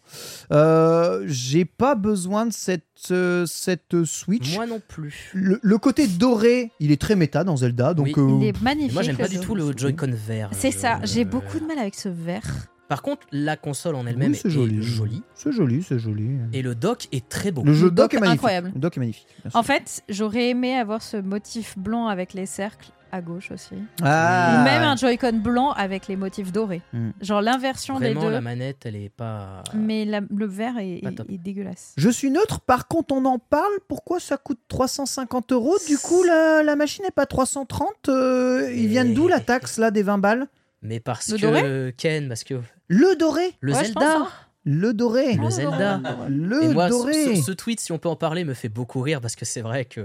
Euh, 0.52 1.24
j'ai 1.26 1.66
pas 1.66 1.96
besoin 1.96 2.46
de 2.46 2.54
cette, 2.54 2.84
euh, 3.12 3.46
cette 3.46 4.04
Switch. 4.06 4.56
Moi 4.56 4.66
non 4.68 4.82
plus. 4.86 5.32
Le, 5.34 5.60
le 5.62 5.78
côté 5.78 6.08
doré, 6.08 6.72
il 6.80 6.92
est 6.92 7.00
très 7.02 7.16
méta 7.16 7.44
dans 7.44 7.58
Zelda. 7.58 7.94
Donc, 7.94 8.08
Oui. 8.08 8.14
euh, 8.18 8.38
Il 8.42 8.48
est 8.48 8.62
magnifique. 8.62 8.92
Et 8.92 8.94
moi, 8.94 9.04
j'aime 9.04 9.18
pas 9.18 9.28
du 9.28 9.40
tout 9.40 9.56
le 9.56 9.72
Joy-Con 9.76 10.12
vert. 10.14 10.50
C'est 10.54 10.72
ça, 10.72 11.00
j'ai 11.04 11.26
beaucoup 11.26 11.60
de 11.60 11.66
mal 11.66 11.80
avec 11.80 11.96
ce 11.96 12.10
vert. 12.10 12.44
Par 12.88 13.04
contre, 13.04 13.28
la 13.32 13.56
console 13.56 13.94
en 13.96 14.08
elle-même 14.08 14.32
oui, 14.32 14.40
c'est 14.42 14.48
est 14.48 14.52
joli. 14.52 14.82
jolie. 14.82 15.22
C'est 15.36 15.52
joli, 15.52 15.84
c'est 15.84 16.00
joli. 16.00 16.32
Et 16.54 16.64
le 16.64 16.74
dock 16.74 17.08
est 17.12 17.30
très 17.30 17.52
beau. 17.52 17.64
Le 17.64 17.72
jeu 17.74 17.86
Le 17.86 17.92
doc 17.92 18.14
est 18.16 18.18
magnifique. 18.20 18.40
incroyable. 18.40 18.72
Le 18.74 18.80
doc 18.82 18.98
est 18.98 19.00
magnifique. 19.00 19.28
En 19.54 19.62
fait, 19.62 20.02
j'aurais 20.10 20.50
aimé 20.50 20.76
avoir 20.76 21.04
ce 21.04 21.18
motif 21.18 21.78
blanc 21.78 22.08
avec 22.08 22.34
les 22.34 22.48
cercles 22.48 22.90
à 23.12 23.22
gauche 23.22 23.52
aussi. 23.52 23.76
Ah, 24.04 24.62
même 24.64 24.84
un 24.84 24.96
Joy-Con 24.96 25.34
blanc 25.44 25.72
avec 25.72 26.08
les 26.08 26.16
motifs 26.16 26.52
dorés. 26.52 26.82
Hmm. 26.94 27.10
Genre 27.22 27.42
l'inversion 27.42 28.00
des 28.00 28.08
Vraiment, 28.14 28.22
deux. 28.28 28.32
la 28.32 28.42
manette, 28.42 28.86
elle 28.86 28.96
est 28.96 29.10
pas. 29.10 29.64
Mais 29.74 30.06
la- 30.06 30.22
le 30.36 30.46
vert 30.46 30.78
est, 30.78 30.98
est- 31.04 31.38
dégueulasse. 31.38 31.94
Je 31.98 32.10
suis 32.10 32.30
neutre, 32.32 32.60
par 32.62 32.88
contre, 32.88 33.14
on 33.14 33.26
en 33.26 33.40
parle. 33.40 33.72
Pourquoi 33.88 34.20
ça 34.20 34.38
coûte 34.38 34.60
350 34.68 35.52
euros? 35.52 35.78
Du 35.88 35.98
coup, 35.98 36.24
la, 36.24 36.64
la 36.64 36.76
machine 36.76 37.04
n'est 37.06 37.12
pas 37.12 37.26
330. 37.26 38.10
euh, 38.10 38.72
ils 38.76 38.88
viennent 38.88 39.14
d'où 39.14 39.28
la 39.28 39.40
taxe 39.40 39.78
là 39.78 39.92
des 39.92 40.04
20 40.04 40.18
balles? 40.18 40.48
Mais 40.82 41.00
parce 41.00 41.30
Le 41.30 41.38
que 41.38 41.42
doré? 41.42 41.94
Ken, 41.98 42.28
parce 42.28 42.44
que 42.44 42.56
Le 42.88 43.16
doré 43.16 43.54
le 43.62 43.74
Ouais, 43.74 43.84
Zelda, 43.84 44.18
hein. 44.20 44.28
Le 44.66 44.94
doré 44.94 45.34
le 45.36 45.50
Zelda. 45.50 46.00
Le 46.30 46.62
ce, 46.62 46.90
doré 46.90 47.36
ce- 47.36 47.42
ce 47.42 47.52
tweet, 47.52 47.80
si 47.80 47.92
on 47.92 47.98
peut 47.98 48.10
en 48.10 48.16
parler, 48.16 48.44
me 48.44 48.54
fait 48.54 48.70
beaucoup 48.70 49.02
rire 49.02 49.20
parce 49.22 49.36
que 49.36 49.46
c'est 49.46 49.62
vrai 49.62 49.86
qu'il 49.86 50.04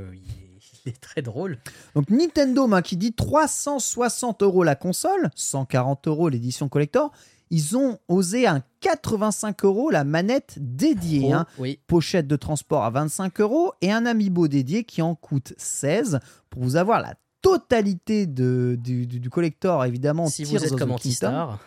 est, 0.84 0.90
il 0.90 0.92
est 0.92 1.00
très 1.00 1.22
drôle. 1.22 1.58
Donc 1.94 2.10
Nintendo 2.10 2.68
hein, 2.72 2.82
qui 2.82 2.96
dit 2.96 3.12
360 3.12 4.42
euros 4.42 4.64
la 4.64 4.74
console, 4.74 5.30
140 5.34 6.08
euros 6.08 6.28
l'édition 6.28 6.68
collector. 6.68 7.12
Ils 7.50 7.76
ont 7.76 7.98
osé 8.08 8.46
un 8.46 8.62
85 8.80 9.64
euros 9.64 9.90
la 9.90 10.02
manette 10.02 10.54
dédiée. 10.56 11.28
Oh, 11.30 11.34
hein. 11.34 11.46
oui. 11.58 11.78
Pochette 11.86 12.26
de 12.26 12.36
transport 12.36 12.84
à 12.84 12.90
25 12.90 13.40
euros 13.40 13.72
et 13.80 13.92
un 13.92 14.06
amiibo 14.06 14.48
dédié 14.48 14.84
qui 14.84 15.02
en 15.02 15.14
coûte 15.14 15.52
16 15.58 16.20
pour 16.50 16.62
vous 16.62 16.76
avoir 16.76 17.00
la 17.00 17.14
totalité 17.42 18.26
de, 18.26 18.76
du, 18.80 19.06
du- 19.06 19.20
du 19.20 19.30
collector 19.30 19.84
évidemment. 19.84 20.26
Si 20.26 20.44
vous 20.44 20.56
êtes 20.64 20.72
of 20.72 20.78
comme. 20.78 20.92
Antistar, 20.92 21.58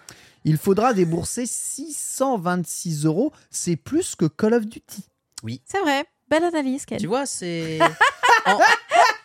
il 0.43 0.57
faudra 0.57 0.93
débourser 0.93 1.45
626 1.45 3.05
euros. 3.05 3.31
C'est 3.51 3.75
plus 3.75 4.15
que 4.15 4.25
Call 4.25 4.55
of 4.55 4.65
Duty. 4.65 5.03
C'est 5.65 5.79
vrai. 5.79 6.05
Belle 6.29 6.43
analyse, 6.43 6.85
Ken. 6.85 6.97
tu 6.97 7.07
vois, 7.07 7.25
c'est. 7.25 7.79
en, 8.45 8.57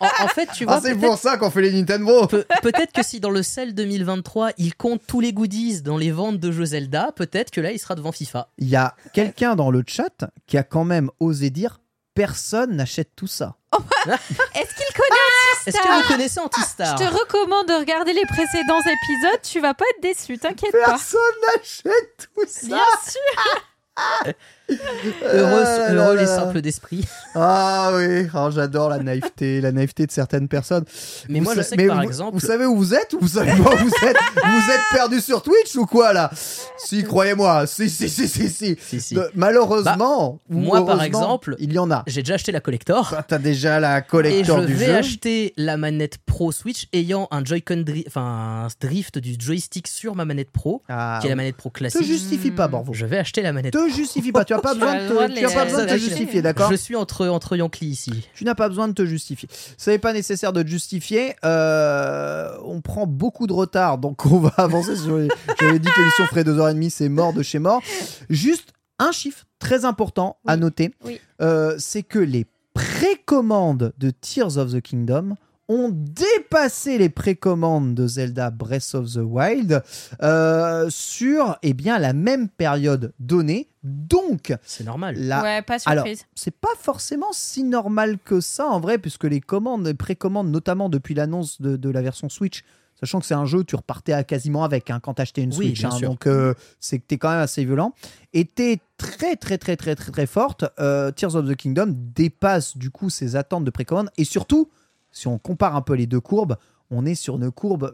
en- 0.03 0.25
en 0.25 0.27
fait, 0.27 0.47
tu 0.53 0.65
vois, 0.65 0.81
Ah, 0.83 1.17
ça 1.17 1.37
qu'on 1.37 1.49
fait 1.49 1.61
les 1.61 1.71
Nintendo. 1.73 2.27
Pe- 2.27 2.45
peut-être 2.61 2.91
que 2.91 3.03
si 3.03 3.19
dans 3.19 3.29
le 3.29 3.43
sel 3.43 3.73
2023, 3.73 4.51
il 4.57 4.75
compte 4.75 5.01
tous 5.07 5.19
les 5.19 5.33
goodies 5.33 5.81
dans 5.81 5.97
les 5.97 6.11
ventes 6.11 6.39
de 6.39 6.51
jeux 6.51 6.65
Zelda, 6.65 7.11
peut-être 7.15 7.51
que 7.51 7.61
là, 7.61 7.71
il 7.71 7.79
sera 7.79 7.95
devant 7.95 8.11
FIFA. 8.11 8.49
Il 8.57 8.67
y 8.69 8.75
a 8.75 8.95
quelqu'un 9.13 9.55
dans 9.55 9.71
le 9.71 9.83
chat 9.87 10.25
qui 10.47 10.57
a 10.57 10.63
quand 10.63 10.83
même 10.85 11.09
osé 11.19 11.49
dire 11.49 11.79
personne 12.15 12.75
n'achète 12.75 13.09
tout 13.15 13.27
ça. 13.27 13.55
Est-ce 13.73 14.75
qu'il 14.75 14.95
connaît 14.95 15.65
Est-ce 15.65 15.77
que 15.77 16.01
vous 16.03 16.07
connaissez 16.07 16.39
Antistar 16.39 16.95
Je 16.97 17.03
te 17.05 17.09
recommande 17.09 17.67
de 17.67 17.73
regarder 17.73 18.13
les 18.13 18.25
précédents 18.25 18.79
épisodes. 18.81 19.41
Tu 19.41 19.59
vas 19.59 19.73
pas 19.73 19.85
être 19.95 20.03
déçu, 20.03 20.37
t'inquiète 20.37 20.71
pas. 20.73 20.91
Personne 20.91 21.19
n'achète 21.55 22.29
tout 22.35 22.45
ça. 22.47 22.67
Bien 22.67 22.77
sûr. 23.07 24.33
Heureux, 24.69 25.63
Ah 25.65 25.77
là 25.77 25.93
heureux 25.93 26.15
là 26.15 26.21
les 26.21 26.27
là. 26.27 26.35
simples 26.35 26.61
d'esprit. 26.61 27.05
Ah 27.35 27.91
oui, 27.95 28.27
oh, 28.33 28.49
j'adore 28.51 28.89
la 28.89 28.99
naïveté, 28.99 29.59
la 29.59 29.71
naïveté 29.71 30.05
de 30.05 30.11
certaines 30.11 30.47
personnes. 30.47 30.85
Mais 31.29 31.39
Vous 31.39 31.45
moi, 31.45 31.53
je 31.55 31.61
sa- 31.61 31.69
sais 31.69 31.77
que 31.77 31.87
par 31.87 31.97
vous, 31.97 32.03
exemple. 32.03 32.33
vous 32.33 32.39
savez 32.45 32.65
où 32.65 32.75
vous 32.77 32.93
êtes 32.93 33.13
ou 33.13 33.17
vous 33.19 33.27
savez 33.27 33.51
pas 33.51 33.73
où 33.73 33.77
vous 33.77 34.07
êtes? 34.07 34.17
Vous 34.35 34.71
êtes 34.71 34.81
perdu 34.93 35.19
sur 35.19 35.41
Twitch 35.43 35.75
ou 35.75 35.85
quoi 35.85 36.13
là? 36.13 36.31
Si, 36.77 37.03
croyez-moi, 37.03 37.67
si, 37.67 37.89
si, 37.89 38.07
si, 38.09 38.27
si, 38.27 38.49
si. 38.49 38.77
Si, 38.79 39.01
si. 39.01 39.15
De- 39.15 39.29
malheureusement, 39.35 40.39
Bah, 40.49 40.55
moi, 40.57 40.85
par 40.85 41.03
exemple, 41.03 41.55
il 41.59 41.73
y 41.73 41.79
en 41.79 41.91
a. 41.91 42.03
J'ai 42.07 42.21
déjà 42.21 42.35
acheté 42.35 42.51
la 42.51 42.61
collector. 42.61 43.09
Toi, 43.09 43.23
T'as 43.27 43.39
déjà 43.39 43.79
la 43.79 43.97
Et 43.99 44.01
je 44.03 44.07
collector 44.07 44.61
du 44.65 44.73
vais 44.73 44.85
jeu. 44.87 44.95
acheter 44.95 45.53
la 45.57 45.75
manette 45.77 46.17
Pro 46.25 46.51
Switch 46.51 46.87
ayant 46.93 47.27
un 47.31 47.43
Joy-Con 47.43 47.83
dri- 47.85 48.05
enfin 48.07 48.65
un 48.65 48.67
drift 48.79 49.17
du 49.17 49.35
joystick 49.37 49.87
sur 49.87 50.15
ma 50.15 50.23
manette 50.25 50.51
Pro, 50.51 50.81
Ah, 50.87 51.19
qui 51.21 51.27
est 51.27 51.29
la 51.31 51.35
manette 51.35 51.57
Pro 51.57 51.69
te 51.69 51.77
classique. 51.79 52.03
justifie 52.05 52.51
pas, 52.51 52.67
Borvo. 52.67 52.93
Je 52.93 53.05
vais 53.05 53.17
acheter 53.17 53.41
la 53.41 53.51
manette. 53.53 53.73
Te 53.73 53.89
justifie 53.89 54.31
pas. 54.31 54.45
Tu 54.53 54.59
as 54.59 54.61
pas 54.61 54.73
besoin 54.73 54.93
de 54.95 54.99
te, 54.99 55.13
de 55.13 55.33
tu 55.39 55.45
as 55.45 55.47
les- 55.49 55.55
pas 55.55 55.65
besoin 55.65 55.79
de 55.81 55.85
te 55.85 55.89
Ça, 55.91 55.97
justifier, 55.97 56.41
d'accord 56.41 56.71
Je 56.71 56.75
suis 56.75 56.95
entre 56.95 57.27
entre 57.27 57.55
Yankee 57.55 57.85
ici. 57.87 58.27
Tu 58.35 58.43
n'as 58.45 58.55
pas 58.55 58.69
besoin 58.69 58.87
de 58.87 58.93
te 58.93 59.05
justifier. 59.05 59.49
Ce 59.77 59.89
n'est 59.89 59.99
pas 59.99 60.13
nécessaire 60.13 60.53
de 60.53 60.61
te 60.63 60.67
justifier. 60.67 61.35
Euh, 61.45 62.55
on 62.65 62.81
prend 62.81 63.07
beaucoup 63.07 63.47
de 63.47 63.53
retard, 63.53 63.97
donc 63.97 64.25
on 64.25 64.39
va 64.39 64.49
avancer 64.57 64.95
sur 64.95 65.17
les... 65.17 65.27
J'avais 65.59 65.79
dit 65.79 65.89
que 65.89 65.99
l'émission 65.99 66.25
ferait 66.27 66.43
2h30, 66.43 66.89
c'est 66.89 67.09
mort 67.09 67.33
de 67.33 67.43
chez 67.43 67.59
mort. 67.59 67.81
Juste 68.29 68.69
un 68.99 69.11
chiffre 69.11 69.45
très 69.59 69.85
important 69.85 70.37
à 70.45 70.55
noter, 70.57 70.93
Oui. 71.05 71.19
euh, 71.41 71.75
c'est 71.79 72.03
que 72.03 72.19
les 72.19 72.45
précommandes 72.73 73.93
de 73.97 74.09
Tears 74.11 74.57
of 74.57 74.71
the 74.73 74.81
Kingdom 74.81 75.35
ont 75.69 75.89
dépassé 75.93 76.97
les 76.97 77.09
précommandes 77.09 77.95
de 77.95 78.05
Zelda 78.07 78.49
Breath 78.51 78.95
of 78.95 79.13
the 79.13 79.19
Wild 79.23 79.81
euh, 80.21 80.87
sur 80.89 81.57
eh 81.63 81.73
bien, 81.73 81.99
la 81.99 82.13
même 82.13 82.49
période 82.49 83.13
donnée. 83.19 83.69
Donc, 83.83 84.55
C'est 84.63 84.83
normal. 84.85 85.15
la, 85.17 85.41
Ouais, 85.41 85.61
pas 85.61 85.77
Alors, 85.85 86.05
surprise. 86.05 86.25
c'est 86.35 86.55
pas 86.55 86.69
forcément 86.79 87.31
si 87.33 87.63
normal 87.63 88.17
que 88.23 88.39
ça 88.39 88.67
en 88.67 88.79
vrai, 88.79 88.97
puisque 88.97 89.25
les 89.25 89.41
commandes, 89.41 89.85
les 89.85 89.93
précommandes, 89.93 90.49
notamment 90.49 90.87
depuis 90.89 91.13
l'annonce 91.13 91.59
de, 91.61 91.75
de 91.75 91.89
la 91.89 92.01
version 92.01 92.29
Switch, 92.29 92.63
sachant 92.97 93.19
que 93.19 93.25
c'est 93.25 93.33
un 93.33 93.45
jeu, 93.45 93.65
tu 93.65 93.75
repartais 93.75 94.13
à 94.13 94.23
quasiment 94.23 94.63
avec 94.63 94.89
hein, 94.89 95.01
quand 95.01 95.15
t'achetais 95.15 95.41
une 95.43 95.49
Oui, 95.55 95.67
Switch, 95.67 95.79
bien 95.81 95.89
hein, 95.91 95.97
sûr. 95.97 96.09
donc 96.09 96.27
euh, 96.27 96.53
c'est 96.79 96.99
que 96.99 97.03
t'es 97.05 97.17
quand 97.17 97.29
même 97.29 97.39
assez 97.41 97.65
violent, 97.65 97.93
était 98.31 98.79
très 98.97 99.35
très 99.35 99.57
très 99.57 99.75
très 99.75 99.95
très 99.95 100.11
très 100.11 100.25
forte. 100.27 100.63
Euh, 100.79 101.11
Tears 101.11 101.35
of 101.35 101.45
the 101.49 101.55
Kingdom 101.55 101.93
dépasse 102.15 102.77
du 102.77 102.89
coup 102.89 103.09
ses 103.09 103.35
attentes 103.35 103.65
de 103.65 103.71
précommande, 103.71 104.09
et 104.17 104.23
surtout, 104.23 104.69
si 105.11 105.27
on 105.27 105.37
compare 105.37 105.75
un 105.75 105.81
peu 105.81 105.95
les 105.95 106.07
deux 106.07 106.21
courbes, 106.21 106.55
on 106.89 107.05
est 107.05 107.15
sur 107.15 107.35
une 107.35 107.51
courbe 107.51 107.93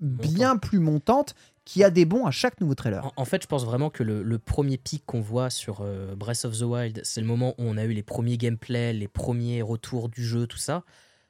bien 0.00 0.56
plus 0.56 0.80
montante 0.80 1.36
qui 1.64 1.84
a 1.84 1.90
des 1.90 2.04
bons 2.04 2.26
à 2.26 2.30
chaque 2.30 2.60
nouveau 2.60 2.74
trailer. 2.74 3.04
En, 3.06 3.12
en 3.16 3.24
fait, 3.24 3.42
je 3.42 3.46
pense 3.46 3.64
vraiment 3.64 3.88
que 3.90 4.02
le, 4.02 4.22
le 4.22 4.38
premier 4.38 4.78
pic 4.78 5.04
qu'on 5.06 5.20
voit 5.20 5.48
sur 5.50 5.80
euh, 5.80 6.14
Breath 6.16 6.44
of 6.44 6.58
the 6.58 6.62
Wild, 6.62 7.00
c'est 7.04 7.20
le 7.20 7.26
moment 7.26 7.50
où 7.58 7.62
on 7.64 7.76
a 7.76 7.84
eu 7.84 7.92
les 7.92 8.02
premiers 8.02 8.36
gameplays, 8.36 8.92
les 8.92 9.08
premiers 9.08 9.62
retours 9.62 10.08
du 10.08 10.24
jeu, 10.24 10.46
tout 10.46 10.56
ça. 10.58 10.82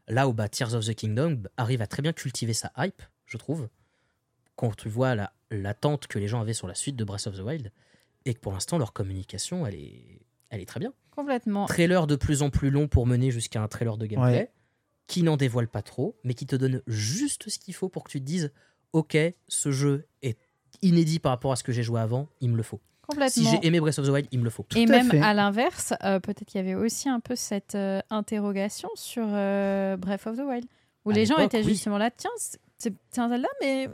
Là 0.09 0.29
où 0.29 0.33
bah, 0.33 0.49
Tears 0.49 0.75
of 0.75 0.87
the 0.87 0.95
Kingdom 0.95 1.43
arrive 1.57 1.83
à 1.83 1.87
très 1.87 2.01
bien 2.03 2.13
cultiver 2.13 2.55
sa 2.55 2.73
hype, 2.79 3.03
je 3.27 3.37
trouve, 3.37 3.69
quand 4.57 4.75
tu 4.77 4.89
vois 4.89 5.15
la- 5.15 5.33
l'attente 5.51 6.07
que 6.07 6.19
les 6.19 6.29
gens 6.29 6.41
avaient 6.41 6.55
sur 6.55 6.67
la 6.67 6.75
suite 6.75 6.97
de 6.97 7.05
Breath 7.05 7.27
of 7.27 7.37
the 7.37 7.41
Wild, 7.43 7.71
et 8.25 8.35
que 8.35 8.41
pour 8.41 8.53
l'instant, 8.53 8.79
leur 8.79 8.93
communication, 8.93 9.67
elle 9.67 9.75
est, 9.75 10.21
elle 10.51 10.61
est 10.61 10.67
très 10.67 10.81
bien. 10.81 10.93
Complètement. 11.11 11.67
Trailer 11.67 12.07
de 12.07 12.17
plus 12.17 12.41
en 12.43 12.49
plus 12.51 12.71
long 12.71 12.89
pour 12.89 13.07
mener 13.07 13.31
jusqu'à 13.31 13.61
un 13.63 13.69
trailer 13.69 13.97
de 13.99 14.07
gameplay, 14.07 14.33
Ouais. 14.33 14.51
qui 15.09 15.23
n'en 15.23 15.37
dévoile 15.37 15.69
pas 15.69 15.83
trop, 15.83 16.17
mais 16.25 16.33
qui 16.35 16.47
te 16.47 16.57
donne 16.57 16.81
juste 16.87 17.49
ce 17.51 17.59
qu'il 17.59 17.75
faut 17.75 17.89
pour 17.91 18.05
que 18.05 18.11
tu 18.11 18.21
te 18.21 18.25
dises 18.25 18.51
Ok, 18.93 19.17
ce 19.49 19.71
jeu 19.73 20.07
est 20.23 20.39
inédit 20.83 21.19
par 21.19 21.31
rapport 21.31 21.53
à 21.53 21.57
ce 21.57 21.63
que 21.63 21.73
j'ai 21.73 21.83
joué 21.83 22.01
avant, 22.01 22.29
il 22.41 22.51
me 22.51 22.57
le 22.57 22.63
faut. 22.63 22.81
Si 23.29 23.45
j'ai 23.45 23.59
aimé 23.67 23.79
Breath 23.81 23.99
of 23.99 24.07
the 24.07 24.11
Wild, 24.11 24.29
il 24.33 24.39
me 24.39 24.45
le 24.45 24.51
faut. 24.51 24.65
Et 24.75 24.85
à 24.85 24.87
même 24.87 25.11
fait. 25.11 25.21
à 25.21 25.35
l'inverse, 25.35 25.93
euh, 26.03 26.19
peut-être 26.19 26.45
qu'il 26.47 26.59
y 26.61 26.65
avait 26.65 26.75
aussi 26.75 27.09
un 27.11 27.21
peu 27.21 27.37
cette 27.37 27.75
euh, 27.75 28.01
interrogation 28.11 28.89
sur 28.95 29.25
euh, 29.29 29.97
Breath 29.97 30.27
of 30.27 30.37
the 30.37 30.41
Wild, 30.41 30.65
où 31.05 31.11
À 31.11 31.15
les 31.15 31.27
gens 31.27 31.37
étaient 31.39 31.59
oui. 31.63 31.71
justement 31.75 31.99
là, 31.99 32.11
tiens, 32.11 32.31
c'est 32.79 32.95
un 33.19 33.29
Zelda, 33.29 33.49
mais 33.61 33.89
hmm, 33.89 33.93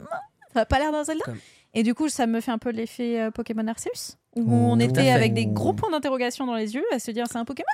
ça 0.53 0.59
n'a 0.59 0.65
pas 0.65 0.79
l'air 0.79 0.91
d'un 0.91 1.03
Zelda. 1.03 1.25
Comme- 1.25 1.39
Et 1.73 1.83
du 1.83 1.93
coup, 1.93 2.07
ça 2.07 2.27
me 2.27 2.39
fait 2.39 2.51
un 2.51 2.59
peu 2.59 2.69
l'effet 2.69 3.19
euh, 3.19 3.31
Pokémon 3.31 3.67
Arceus, 3.67 4.15
où 4.35 4.41
Oh, 4.41 4.71
on 4.71 4.77
tout 4.77 4.83
était 4.83 5.09
avec 5.09 5.33
des 5.33 5.47
gros 5.47 5.73
points 5.73 5.89
d'interrogation 5.91 6.45
dans 6.45 6.55
les 6.55 6.75
yeux, 6.75 6.83
à 6.93 6.99
se 6.99 7.11
dire 7.11 7.25
c'est 7.29 7.37
un 7.37 7.45
Pokémon. 7.45 7.65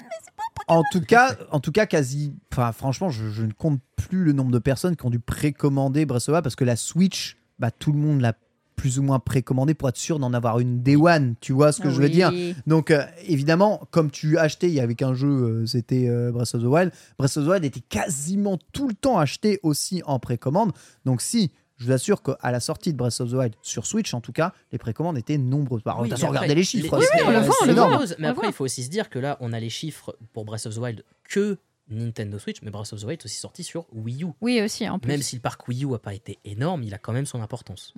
En 0.67 0.83
tout 0.91 1.01
cas, 1.01 1.35
en 1.51 1.59
tout 1.59 1.71
cas, 1.71 1.85
quasi. 1.85 2.33
Enfin, 2.51 2.71
franchement, 2.71 3.09
je, 3.09 3.29
je 3.29 3.43
ne 3.43 3.51
compte 3.51 3.79
plus 3.95 4.23
le 4.23 4.33
nombre 4.33 4.51
de 4.51 4.59
personnes 4.59 4.95
qui 4.95 5.05
ont 5.05 5.09
dû 5.09 5.19
précommander 5.19 6.05
Breath 6.05 6.17
of 6.17 6.25
the 6.25 6.29
Wild 6.29 6.43
parce 6.43 6.55
que 6.55 6.63
la 6.63 6.75
Switch, 6.75 7.37
bah, 7.59 7.71
tout 7.71 7.91
le 7.91 7.99
monde 7.99 8.21
l'a 8.21 8.33
plus 8.75 8.99
ou 8.99 9.03
moins 9.03 9.19
précommandé 9.19 9.73
pour 9.73 9.89
être 9.89 9.97
sûr 9.97 10.19
d'en 10.19 10.33
avoir 10.33 10.59
une 10.59 10.81
Day 10.81 10.95
One. 10.95 11.35
Tu 11.39 11.53
vois 11.53 11.71
ce 11.71 11.81
que 11.81 11.89
je 11.89 12.01
veux 12.01 12.09
dire. 12.09 12.31
Donc, 12.67 12.91
euh, 12.91 13.03
évidemment, 13.27 13.81
comme 13.91 14.11
tu 14.11 14.37
achetais, 14.37 14.67
il 14.67 14.73
y 14.73 14.79
avait 14.79 14.95
qu'un 14.95 15.13
jeu, 15.13 15.27
euh, 15.27 15.65
c'était 15.65 16.07
euh, 16.09 16.31
Breath 16.31 16.55
of 16.55 16.61
the 16.61 16.65
Wild. 16.65 16.91
Breath 17.17 17.37
of 17.37 17.45
the 17.45 17.47
Wild 17.47 17.65
était 17.65 17.79
quasiment 17.79 18.57
tout 18.73 18.87
le 18.87 18.93
temps 18.93 19.17
acheté 19.17 19.59
aussi 19.63 20.01
en 20.05 20.19
précommande. 20.19 20.71
Donc, 21.05 21.21
si. 21.21 21.51
Je 21.77 21.85
vous 21.85 21.91
assure 21.91 22.21
qu'à 22.23 22.37
la 22.51 22.59
sortie 22.59 22.93
de 22.93 22.97
Breath 22.97 23.19
of 23.19 23.29
the 23.29 23.33
Wild, 23.33 23.55
sur 23.61 23.85
Switch 23.85 24.13
en 24.13 24.21
tout 24.21 24.31
cas, 24.31 24.53
les 24.71 24.77
précommandes 24.77 25.17
étaient 25.17 25.37
nombreuses. 25.37 25.83
Par 25.83 25.99
Oui, 25.99 26.09
contre, 26.09 26.21
regardez 26.21 26.37
après, 26.37 26.55
les 26.55 26.63
chiffres. 26.63 26.97
les- 26.97 27.05
c'est- 27.05 27.23
on 27.23 27.31
le 27.31 27.39
voit, 27.39 27.49
on 27.49 27.65
c'est 27.65 27.67
le 27.67 27.73
voit. 27.73 27.87
énorme. 27.87 28.05
Mais 28.19 28.27
après, 28.27 28.47
il 28.47 28.53
faut 28.53 28.63
aussi 28.63 28.83
se 28.83 28.89
dire 28.89 29.09
que 29.09 29.19
là, 29.19 29.37
on 29.41 29.51
a 29.53 29.59
les 29.59 29.69
chiffres 29.69 30.17
pour 30.33 30.45
Breath 30.45 30.65
of 30.65 30.75
the 30.75 30.77
Wild 30.77 31.03
que 31.29 31.57
Nintendo 31.89 32.39
Switch, 32.39 32.61
mais 32.61 32.71
Breath 32.71 32.93
of 32.93 33.01
the 33.01 33.03
Wild 33.03 33.21
est 33.21 33.25
aussi 33.25 33.37
sorti 33.39 33.63
sur 33.63 33.85
Wii 33.91 34.23
U. 34.23 34.27
Oui, 34.41 34.61
aussi, 34.63 34.87
en 34.89 34.99
plus. 34.99 35.09
Même 35.09 35.21
si 35.21 35.35
le 35.35 35.41
parc 35.41 35.67
Wii 35.67 35.83
U 35.83 35.87
n'a 35.91 35.99
pas 35.99 36.13
été 36.13 36.39
énorme, 36.45 36.81
il 36.83 36.93
a 36.93 36.97
quand 36.97 37.13
même 37.13 37.25
son 37.25 37.41
importance. 37.41 37.93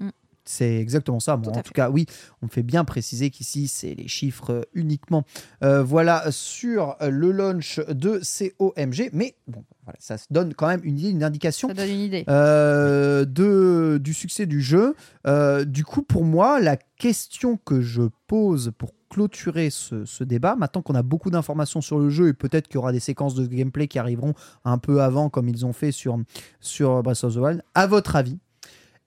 C'est 0.49 0.77
exactement 0.77 1.19
ça. 1.19 1.35
Bon, 1.37 1.51
Tout 1.51 1.55
à 1.57 1.59
en 1.59 1.63
tout 1.63 1.73
cas, 1.73 1.89
oui, 1.89 2.05
on 2.41 2.45
me 2.45 2.51
fait 2.51 2.63
bien 2.63 2.85
préciser 2.85 3.29
qu'ici, 3.29 3.67
c'est 3.67 3.93
les 3.95 4.07
chiffres 4.07 4.51
euh, 4.51 4.61
uniquement. 4.73 5.23
Euh, 5.63 5.83
voilà, 5.83 6.31
sur 6.31 6.95
euh, 7.01 7.09
le 7.09 7.31
launch 7.31 7.79
de 7.87 8.21
COMG. 8.57 9.09
Mais 9.13 9.35
bon, 9.47 9.63
voilà, 9.83 9.97
ça 9.99 10.17
se 10.17 10.25
donne 10.31 10.53
quand 10.53 10.67
même 10.67 10.81
une 10.83 10.97
idée, 10.99 11.09
une 11.09 11.23
indication 11.23 11.67
Ça 11.67 11.73
donne 11.73 11.89
une 11.89 11.99
idée. 11.99 12.23
euh, 12.29 13.25
de, 13.25 13.99
du 14.01 14.13
succès 14.13 14.45
du 14.45 14.61
jeu. 14.61 14.95
Euh, 15.27 15.65
du 15.65 15.83
coup, 15.83 16.01
pour 16.01 16.23
moi, 16.23 16.59
la 16.59 16.77
question 16.77 17.57
que 17.57 17.81
je 17.81 18.03
pose 18.27 18.71
pour 18.77 18.91
clôturer 19.09 19.69
ce, 19.69 20.03
ce 20.05 20.23
débat, 20.23 20.55
maintenant 20.57 20.81
qu'on 20.81 20.95
a 20.95 21.03
beaucoup 21.03 21.29
d'informations 21.29 21.79
sur 21.81 21.97
le 21.97 22.09
jeu 22.09 22.27
et 22.27 22.33
peut-être 22.33 22.67
qu'il 22.67 22.75
y 22.75 22.77
aura 22.77 22.91
des 22.91 22.99
séquences 22.99 23.35
de 23.35 23.45
gameplay 23.45 23.87
qui 23.87 23.99
arriveront 23.99 24.33
un 24.65 24.77
peu 24.77 25.01
avant, 25.01 25.29
comme 25.29 25.47
ils 25.47 25.65
ont 25.65 25.71
fait 25.73 25.91
sur, 25.93 26.17
sur 26.59 27.01
Breath 27.03 27.23
of 27.23 27.33
the 27.35 27.37
Wild, 27.37 27.63
à 27.73 27.87
votre 27.87 28.17
avis, 28.17 28.37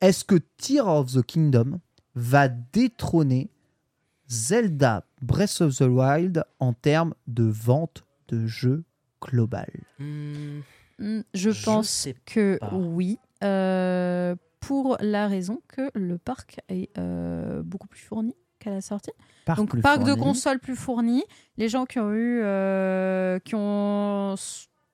est-ce 0.01 0.25
que 0.25 0.37
Tear 0.57 0.87
of 0.87 1.13
the 1.13 1.23
Kingdom 1.23 1.81
va 2.15 2.49
détrôner 2.49 3.51
Zelda 4.29 5.05
Breath 5.23 5.61
of 5.61 5.77
the 5.77 5.83
Wild 5.83 6.45
en 6.59 6.73
termes 6.73 7.15
de 7.27 7.45
vente 7.45 8.05
de 8.29 8.47
jeux 8.47 8.85
global? 9.21 9.71
Hmm, 9.99 10.61
Hmm, 10.99 11.23
Je 11.33 11.49
pense 11.65 12.09
que 12.27 12.59
pas. 12.59 12.75
oui, 12.75 13.19
euh, 13.43 14.37
pour 14.61 14.99
la 15.01 15.29
raison 15.29 15.63
que 15.67 15.91
le 15.95 16.19
parc 16.19 16.61
est 16.69 16.91
euh, 16.99 17.63
beaucoup 17.63 17.89
plus 17.89 18.01
fourni 18.01 18.35
qu'à 18.59 18.69
la 18.69 18.83
sortie. 18.83 19.13
Donc 19.57 19.71
plus 19.71 19.81
parc 19.81 20.05
de 20.05 20.13
consoles 20.13 20.59
plus 20.61 20.77
fourni. 20.77 21.25
Les 21.57 21.71
gens 21.71 21.87
qui 21.87 21.99
ont 22.01 22.13
eu, 22.13 22.43
euh, 22.45 23.39
qui 23.39 23.55
ont, 23.55 24.35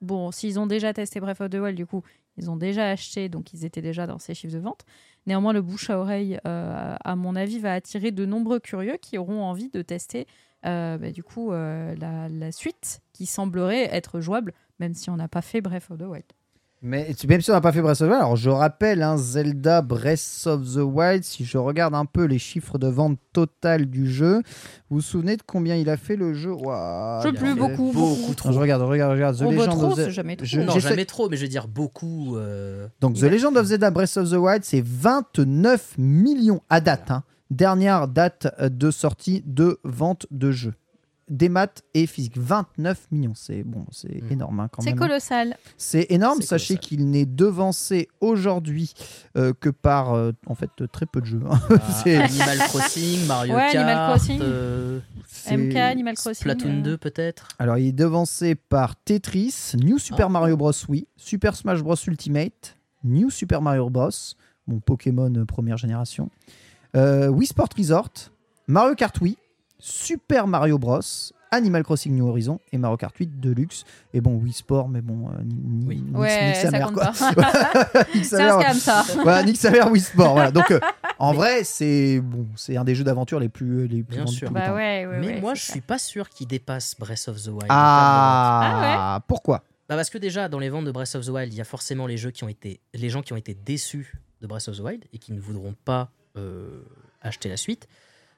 bon, 0.01 0.31
s'ils 0.31 0.60
ont 0.60 0.68
déjà 0.68 0.93
testé 0.93 1.18
Breath 1.18 1.41
of 1.41 1.51
the 1.51 1.55
Wild, 1.57 1.76
du 1.76 1.86
coup, 1.86 2.02
ils 2.39 2.51
ont 2.51 2.57
déjà 2.57 2.91
acheté, 2.91 3.29
donc 3.29 3.53
ils 3.53 3.65
étaient 3.65 3.83
déjà 3.83 4.07
dans 4.07 4.19
ces 4.19 4.35
chiffres 4.35 4.55
de 4.55 4.59
vente. 4.59 4.85
Néanmoins, 5.27 5.53
le 5.53 5.63
bouche 5.63 5.91
à 5.91 5.99
oreille, 5.99 6.39
euh, 6.47 6.97
à 7.03 7.17
mon 7.17 7.35
avis, 7.35 7.59
va 7.59 7.73
attirer 7.73 8.11
de 8.13 8.25
nombreux 8.25 8.61
curieux 8.61 8.97
qui 8.97 9.19
auront 9.19 9.43
envie 9.43 9.69
de 9.69 9.83
tester, 9.83 10.27
euh, 10.65 10.99
bah, 10.99 11.11
du 11.11 11.23
coup, 11.23 11.53
euh, 11.53 11.95
la, 11.97 12.53
suite 12.53 13.01
qui 13.13 13.27
semblerait 13.27 13.95
être 13.95 14.21
jouable, 14.21 14.53
même 14.79 14.95
si 14.95 15.11
on 15.11 15.17
n'a 15.17 15.29
pas 15.29 15.43
fait 15.43 15.61
Breath 15.61 15.91
of 15.91 15.99
the 15.99 16.03
Wild. 16.03 16.25
Mais 16.83 17.15
tu- 17.15 17.27
même 17.27 17.41
si 17.41 17.51
on 17.51 17.55
n'a 17.55 17.61
pas 17.61 17.73
fait 17.73 17.81
Breath 17.81 18.01
of 18.03 18.09
the 18.09 18.11
Wild, 18.11 18.15
alors 18.23 18.37
je 18.37 18.51
rappelle, 18.51 19.03
hein, 19.03 19.17
Zelda 19.17 19.81
Breath 19.83 20.43
of 20.47 20.63
the 20.75 20.81
Wild, 20.83 21.25
si 21.25 21.45
je 21.45 21.57
regarde 21.59 21.95
un 21.95 22.05
peu 22.05 22.25
les 22.25 22.39
chiffres 22.39 22.79
de 22.79 22.87
vente 22.87 23.19
totale 23.33 23.87
du 23.87 24.09
jeu, 24.11 24.43
vous 24.91 24.97
vous 24.97 25.01
souvenez 25.01 25.37
de 25.37 25.43
combien 25.45 25.75
il 25.75 25.89
a 25.89 25.97
fait 25.97 26.17
le 26.17 26.35
jeu? 26.35 26.53
Ouah, 26.53 27.21
Je 27.25 27.29
sais 27.31 27.35
plus, 27.35 27.55
beaucoup, 27.57 27.93
beaucoup 27.93 28.17
beaucoup. 28.21 28.35
trop. 28.35 28.49
Non, 28.51 28.55
je 28.55 28.61
regarde, 28.61 28.83
je 28.83 28.87
regarde, 28.87 29.13
je 29.13 29.17
regarde. 29.17 29.37
The 29.37 29.43
bah, 29.43 29.51
Legend 29.51 29.79
trop, 29.79 29.93
of 30.01 30.09
jamais 30.11 30.37
trop. 30.37 30.47
je- 30.47 30.61
non, 30.61 30.79
jamais 30.79 31.05
trop, 31.07 31.29
mais 31.31 31.37
je 31.37 31.43
veux 31.43 31.49
dire 31.49 31.67
beaucoup. 31.67 32.37
euh, 32.37 32.87
Donc 33.01 33.17
The 33.17 33.23
Legend 33.23 33.57
of 33.57 33.67
Zelda 33.67 33.91
Breath 33.91 34.17
of 34.19 34.31
the 34.31 34.35
Wild, 34.37 34.63
c'est 34.63 34.85
29 34.85 35.95
millions 35.99 36.61
à 36.69 36.81
date. 36.81 37.11
hein. 37.11 37.23
Dernière 37.51 38.09
date 38.09 38.49
euh, 38.61 38.69
de 38.69 38.91
sortie 38.91 39.43
de 39.47 39.79
vente 39.85 40.27
de 40.31 40.51
jeu. 40.51 40.75
Des 41.29 41.49
maths 41.49 41.83
et 41.93 42.07
physique. 42.07 42.39
29 42.39 43.09
millions. 43.11 43.35
C'est 43.35 43.65
bon, 43.65 43.85
c'est 43.91 44.23
Mm. 44.23 44.33
énorme 44.33 44.61
hein, 44.61 44.69
quand 44.71 44.83
C'est 44.83 44.91
même. 44.91 44.99
colossal. 44.99 45.57
C'est 45.77 46.07
énorme. 46.11 46.41
Sachez 46.41 46.77
qu'il 46.77 47.11
n'est 47.11 47.27
devancé 47.27 48.07
aujourd'hui 48.21 48.95
euh, 49.37 49.53
que 49.59 49.69
par 49.71 50.15
euh, 50.15 50.31
en 50.47 50.55
fait 50.55 50.71
très 50.93 51.05
peu 51.07 51.21
de 51.21 51.27
jeux. 51.27 51.43
hein. 51.51 51.59
C'est- 52.05 52.17
Animal 52.17 52.59
Crossing, 52.69 53.27
Mario 53.27 53.55
Ouais, 53.57 53.73
Kart, 53.73 53.89
Animal 53.89 54.11
Crossing. 54.11 54.41
euh, 54.41 55.01
MK, 55.51 55.75
Animal 55.77 56.15
Crossing. 56.15 56.35
Splatoon 56.41 56.79
euh, 56.79 56.83
2 56.83 56.99
peut-être. 56.99 57.49
Alors, 57.59 57.77
il 57.79 57.89
est 57.89 57.93
devancé 57.93 58.55
par 58.55 58.95
Tetris, 58.95 59.73
New 59.83 59.99
Super 59.99 60.27
Ah. 60.27 60.31
Mario 60.31 60.57
Bros. 60.57 60.71
Wii, 60.89 61.09
Super 61.17 61.57
Smash 61.57 61.83
Bros. 61.83 61.97
Ultimate, 62.07 62.77
New 63.03 63.31
Super 63.31 63.61
Mario 63.63 63.91
Bros. 63.91 64.11
Bon, 64.69 64.79
Pokémon 64.79 65.33
euh, 65.35 65.45
première 65.45 65.77
génération, 65.77 66.31
euh, 66.97 67.29
Wii 67.29 67.47
Sport 67.49 67.69
Resort, 67.77 68.11
Mario 68.69 68.95
Kart 68.95 69.21
Wii, 69.21 69.37
Super 69.79 70.47
Mario 70.47 70.79
Bros. 70.79 71.01
Animal 71.53 71.85
Crossing 71.85 72.15
New 72.15 72.27
Horizon 72.27 72.59
et 72.73 72.77
Mario 72.77 72.97
Kart 72.97 73.17
8 73.17 73.39
Deluxe. 73.41 73.85
Et 74.13 74.21
bon, 74.21 74.35
Wii 74.35 74.53
Sport, 74.53 74.89
mais 74.89 75.01
bon, 75.01 75.29
euh, 75.29 75.43
ni- 75.45 75.87
Oui. 75.87 76.05
Ouais, 76.13 76.55
ça 76.55 76.71
mère, 76.73 76.89
compte 76.89 76.95
quoi. 76.97 77.13
pas. 77.35 78.05
Nique 78.15 78.25
sa 78.25 78.37
C'est 78.37 78.43
un 78.43 78.59
mère, 78.59 78.75
scam, 78.75 78.79
ça. 78.79 79.05
voilà, 79.23 79.43
nique 79.45 79.57
sa 79.57 79.71
mère 79.71 79.91
Wii 79.91 80.03
Sport. 80.03 80.33
Voilà. 80.33 80.51
Donc, 80.51 80.71
euh, 80.73 80.81
en 81.19 81.33
vrai, 81.33 81.63
c'est 81.63 82.21
bon, 82.21 82.47
c'est 82.57 82.77
un 82.77 82.83
des 82.85 82.97
jeux 82.97 83.05
d'aventure 83.05 83.39
les 83.39 83.49
plus, 83.49 83.87
les 83.87 84.03
plus 84.03 84.17
Bien 84.17 84.27
sûr. 84.27 84.51
Bah 84.51 84.69
temps. 84.69 84.75
ouais, 84.75 85.07
ouais, 85.07 85.19
mais 85.21 85.27
ouais, 85.35 85.41
moi, 85.41 85.55
je 85.55 85.63
suis 85.63 85.81
pas 85.81 85.99
sûr 85.99 86.29
qu'il 86.29 86.49
dépasse 86.49 86.97
Breath 86.99 87.29
of 87.29 87.37
the 87.41 87.47
Wild. 87.47 87.61
vente. 87.61 87.69
Ah, 87.71 89.21
pourquoi? 89.29 89.63
Bah 89.89 89.95
parce 89.95 90.11
que 90.11 90.19
déjà, 90.19 90.49
dans 90.49 90.59
les 90.59 90.69
ventes 90.69 90.85
de 90.85 90.91
Breath 90.91 91.15
of 91.15 91.25
the 91.25 91.29
Wild, 91.29 91.53
il 91.53 91.57
y 91.57 91.61
a 91.61 91.65
forcément 91.65 92.09
les, 92.09 92.17
jeux 92.17 92.33
qui 92.33 92.43
ont 92.43 92.49
été, 92.49 92.81
les 92.93 93.09
gens 93.09 93.23
qui 93.23 93.33
ont 93.33 93.37
été 93.37 93.55
déçus 93.55 94.15
de 94.43 94.49
Breath 94.49 94.67
of 94.69 94.77
the 94.77 94.81
Wild 94.81 95.05
et 95.13 95.19
qui 95.19 95.33
ne 95.33 95.41
voudront 95.41 95.75
pas 95.85 96.11
euh, 96.37 96.83
acheter 97.23 97.49
la 97.49 97.57
suite. 97.57 97.87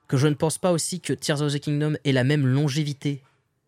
Que 0.08 0.16
je 0.16 0.26
ne 0.26 0.34
pense 0.34 0.58
pas 0.58 0.72
aussi 0.72 1.00
que 1.00 1.12
Tears 1.12 1.42
of 1.42 1.52
the 1.52 1.60
Kingdom 1.60 1.94
ait 2.04 2.12
la 2.12 2.24
même 2.24 2.46
longévité 2.46 3.22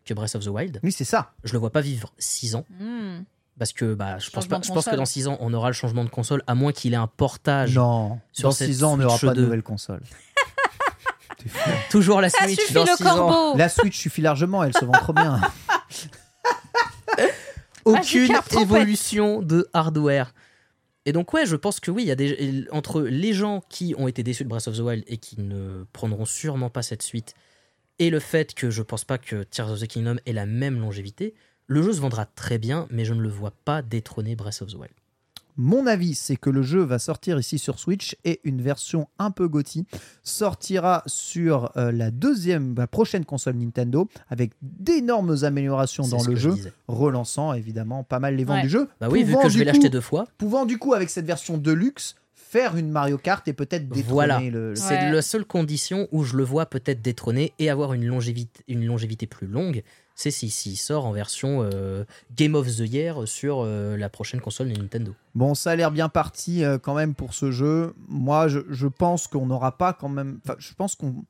que 0.05 0.13
Breath 0.13 0.35
of 0.35 0.43
the 0.43 0.47
Wild. 0.47 0.79
Oui, 0.83 0.91
c'est 0.91 1.03
ça. 1.03 1.31
Je 1.43 1.53
le 1.53 1.59
vois 1.59 1.69
pas 1.69 1.81
vivre 1.81 2.11
6 2.17 2.55
ans. 2.55 2.65
Hmm. 2.79 3.21
Parce 3.59 3.73
que 3.73 3.93
bah, 3.93 4.17
je, 4.17 4.31
pense 4.31 4.47
pas, 4.47 4.59
je 4.63 4.71
pense 4.71 4.85
que 4.85 4.95
dans 4.95 5.05
6 5.05 5.27
ans, 5.27 5.37
on 5.39 5.53
aura 5.53 5.69
le 5.69 5.73
changement 5.73 6.03
de 6.03 6.09
console, 6.09 6.41
à 6.47 6.55
moins 6.55 6.71
qu'il 6.71 6.93
ait 6.93 6.97
un 6.97 7.07
portage. 7.07 7.75
Non, 7.75 8.19
sur 8.31 8.49
dans 8.49 8.55
cette 8.55 8.67
6 8.67 8.83
ans, 8.83 8.93
on 8.93 8.97
n'aura 8.97 9.17
Switch 9.17 9.29
pas 9.29 9.35
de 9.35 9.41
2. 9.41 9.45
nouvelle 9.45 9.63
console. 9.63 10.01
Toujours 11.91 12.21
la 12.21 12.29
Ça 12.29 12.45
Switch 12.45 12.59
suffit 12.59 12.73
dans 12.73 12.85
le 12.85 12.95
6 12.95 13.05
ans. 13.07 13.55
La 13.55 13.69
Switch 13.69 13.99
suffit 13.99 14.21
largement, 14.21 14.63
elle 14.63 14.73
se 14.73 14.83
vend 14.83 14.93
trop 14.93 15.13
bien. 15.13 15.39
aucune 17.85 18.21
Magikarp 18.21 18.49
trompette. 18.49 18.63
évolution 18.63 19.41
de 19.41 19.67
hardware. 19.73 20.33
Et 21.05 21.13
donc 21.13 21.33
ouais, 21.33 21.45
je 21.45 21.55
pense 21.55 21.79
que 21.79 21.89
oui, 21.89 22.03
il 22.03 22.07
y 22.07 22.11
a 22.11 22.15
des 22.15 22.67
entre 22.71 23.01
les 23.01 23.33
gens 23.33 23.63
qui 23.69 23.95
ont 23.97 24.07
été 24.07 24.21
déçus 24.21 24.43
de 24.43 24.49
Breath 24.49 24.67
of 24.67 24.77
the 24.77 24.81
Wild 24.81 25.03
et 25.07 25.17
qui 25.17 25.39
ne 25.41 25.83
prendront 25.93 26.25
sûrement 26.25 26.69
pas 26.69 26.83
cette 26.83 27.01
suite, 27.01 27.33
et 27.97 28.09
le 28.09 28.19
fait 28.19 28.53
que 28.53 28.69
je 28.69 28.83
pense 28.83 29.03
pas 29.03 29.17
que 29.17 29.43
Tears 29.43 29.71
of 29.71 29.79
the 29.79 29.87
Kingdom 29.87 30.17
ait 30.25 30.33
la 30.33 30.45
même 30.45 30.79
longévité, 30.79 31.33
le 31.67 31.81
jeu 31.81 31.93
se 31.93 32.01
vendra 32.01 32.25
très 32.25 32.57
bien, 32.57 32.87
mais 32.91 33.05
je 33.05 33.13
ne 33.13 33.21
le 33.21 33.29
vois 33.29 33.53
pas 33.65 33.81
détrôner 33.81 34.35
Breath 34.35 34.61
of 34.61 34.71
the 34.71 34.75
Wild. 34.75 34.93
Mon 35.57 35.85
avis, 35.87 36.15
c'est 36.15 36.35
que 36.37 36.49
le 36.49 36.61
jeu 36.63 36.81
va 36.81 36.99
sortir 36.99 37.37
ici 37.39 37.59
sur 37.59 37.79
Switch 37.79 38.15
et 38.25 38.39
une 38.43 38.61
version 38.61 39.07
un 39.19 39.31
peu 39.31 39.47
GOTY 39.47 39.85
sortira 40.23 41.03
sur 41.07 41.71
euh, 41.77 41.91
la 41.91 42.11
deuxième, 42.11 42.73
la 42.77 42.87
prochaine 42.87 43.25
console 43.25 43.55
Nintendo 43.55 44.07
avec 44.29 44.51
d'énormes 44.61 45.35
améliorations 45.43 46.07
dans 46.07 46.23
le 46.23 46.35
je 46.35 46.41
jeu, 46.41 46.53
disais. 46.53 46.73
relançant 46.87 47.53
évidemment 47.53 48.03
pas 48.03 48.19
mal 48.19 48.35
les 48.35 48.43
ventes 48.43 48.57
Ouais. 48.57 48.61
du 48.63 48.69
jeu. 48.69 48.87
Bah 48.99 49.07
oui, 49.09 49.23
vu 49.23 49.31
Pouvant 49.33 49.43
que 49.43 49.49
je 49.49 49.53
du 49.53 49.59
vais 49.59 49.65
coup- 49.65 49.67
l'acheter 49.75 49.89
deux 49.89 50.01
fois, 50.01 50.25
Pouvant 50.37 50.65
du 50.65 50.77
coup 50.77 50.93
avec 50.93 51.09
cette 51.09 51.25
version 51.25 51.57
Deluxe 51.57 52.15
faire 52.33 52.75
une 52.75 52.89
Mario 52.89 53.17
Kart 53.17 53.47
et 53.47 53.53
peut-être 53.53 53.87
détrôner 53.87 54.03
Voilà. 54.13 54.39
le, 54.41 54.49
le- 54.71 54.75
c'est 54.75 54.95
Ouais. 54.95 55.11
la 55.11 55.21
seule 55.21 55.45
condition 55.45 56.07
où 56.11 56.23
je 56.23 56.35
le 56.35 56.43
vois 56.43 56.65
peut-être 56.65 57.01
détrôner 57.01 57.53
et 57.59 57.69
avoir 57.69 57.93
une 57.93 58.05
longévité, 58.05 58.61
une 58.67 58.85
longévité 58.85 59.25
plus 59.25 59.47
longue, 59.47 59.83
c'est 60.15 60.31
s'il 60.31 60.51
s'il 60.51 60.77
sort 60.77 61.05
en 61.05 61.11
version 61.11 61.67
euh, 61.73 62.03
Game 62.35 62.55
of 62.55 62.67
the 62.67 62.79
Year 62.91 63.27
sur 63.27 63.61
euh, 63.65 63.97
la 63.97 64.09
prochaine 64.09 64.39
console 64.41 64.71
de 64.71 64.79
Nintendo. 64.79 65.13
Bon, 65.35 65.55
ça 65.55 65.71
a 65.71 65.75
l'air 65.75 65.91
bien 65.91 66.09
parti 66.09 66.63
euh, 66.63 66.77
quand 66.77 66.93
même 66.93 67.15
pour 67.15 67.33
ce 67.33 67.51
jeu. 67.51 67.93
Moi, 68.07 68.47
je, 68.47 68.59
je 68.69 68.87
pense 68.87 69.27
qu'on 69.27 69.45
n'aura 69.45 69.77
pas 69.77 69.93
quand 69.93 70.09
même. 70.09 70.39
Enfin, 70.43 70.55
je 70.59 70.73
pense 70.73 70.95
qu'on. 70.95 71.23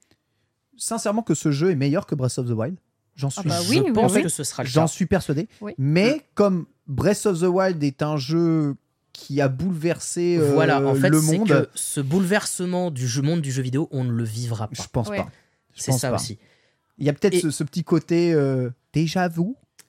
Sincèrement, 0.77 1.21
que 1.21 1.35
ce 1.35 1.51
jeu 1.51 1.71
est 1.71 1.75
meilleur 1.75 2.05
que 2.05 2.15
Breath 2.15 2.37
of 2.39 2.47
the 2.47 2.51
Wild. 2.51 2.75
J'en 3.15 3.29
suis, 3.29 3.41
Ah 3.45 3.49
bah 3.49 3.59
oui, 3.69 3.83
je 3.85 3.91
pense 3.93 4.13
oui. 4.13 4.23
que 4.23 4.29
ce 4.29 4.43
sera 4.43 4.63
le 4.63 4.69
j'en 4.69 4.87
suis 4.87 5.05
persuadé. 5.05 5.47
Oui. 5.59 5.73
Mais 5.77 6.25
comme 6.33 6.65
Breath 6.87 7.25
of 7.25 7.39
the 7.39 7.43
Wild 7.43 7.83
est 7.83 8.01
un 8.01 8.17
jeu 8.17 8.75
qui 9.13 9.41
a 9.41 9.49
bouleversé 9.49 10.37
euh, 10.39 10.53
voilà, 10.53 10.81
en 10.81 10.95
fait, 10.95 11.09
le 11.09 11.19
c'est 11.21 11.37
monde, 11.37 11.47
que 11.49 11.69
ce 11.75 11.99
bouleversement 11.99 12.89
du 12.89 13.07
jeu, 13.07 13.21
monde 13.21 13.41
du 13.41 13.51
jeu 13.51 13.61
vidéo, 13.61 13.89
on 13.91 14.05
ne 14.05 14.11
le 14.11 14.23
vivra 14.23 14.67
pas. 14.69 14.81
je 14.81 14.87
pense 14.91 15.09
Ouais. 15.09 15.17
pas. 15.17 15.29
C'est 15.75 15.91
ça 15.91 16.09
pas. 16.09 16.15
aussi. 16.15 16.39
Il 17.01 17.05
y 17.05 17.09
a 17.09 17.13
peut-être 17.13 17.33
Et- 17.33 17.41
ce, 17.41 17.51
ce 17.51 17.63
petit 17.65 17.83
côté 17.83 18.31
euh, 18.33 18.69
déjà 18.93 19.27
vu. 19.27 19.43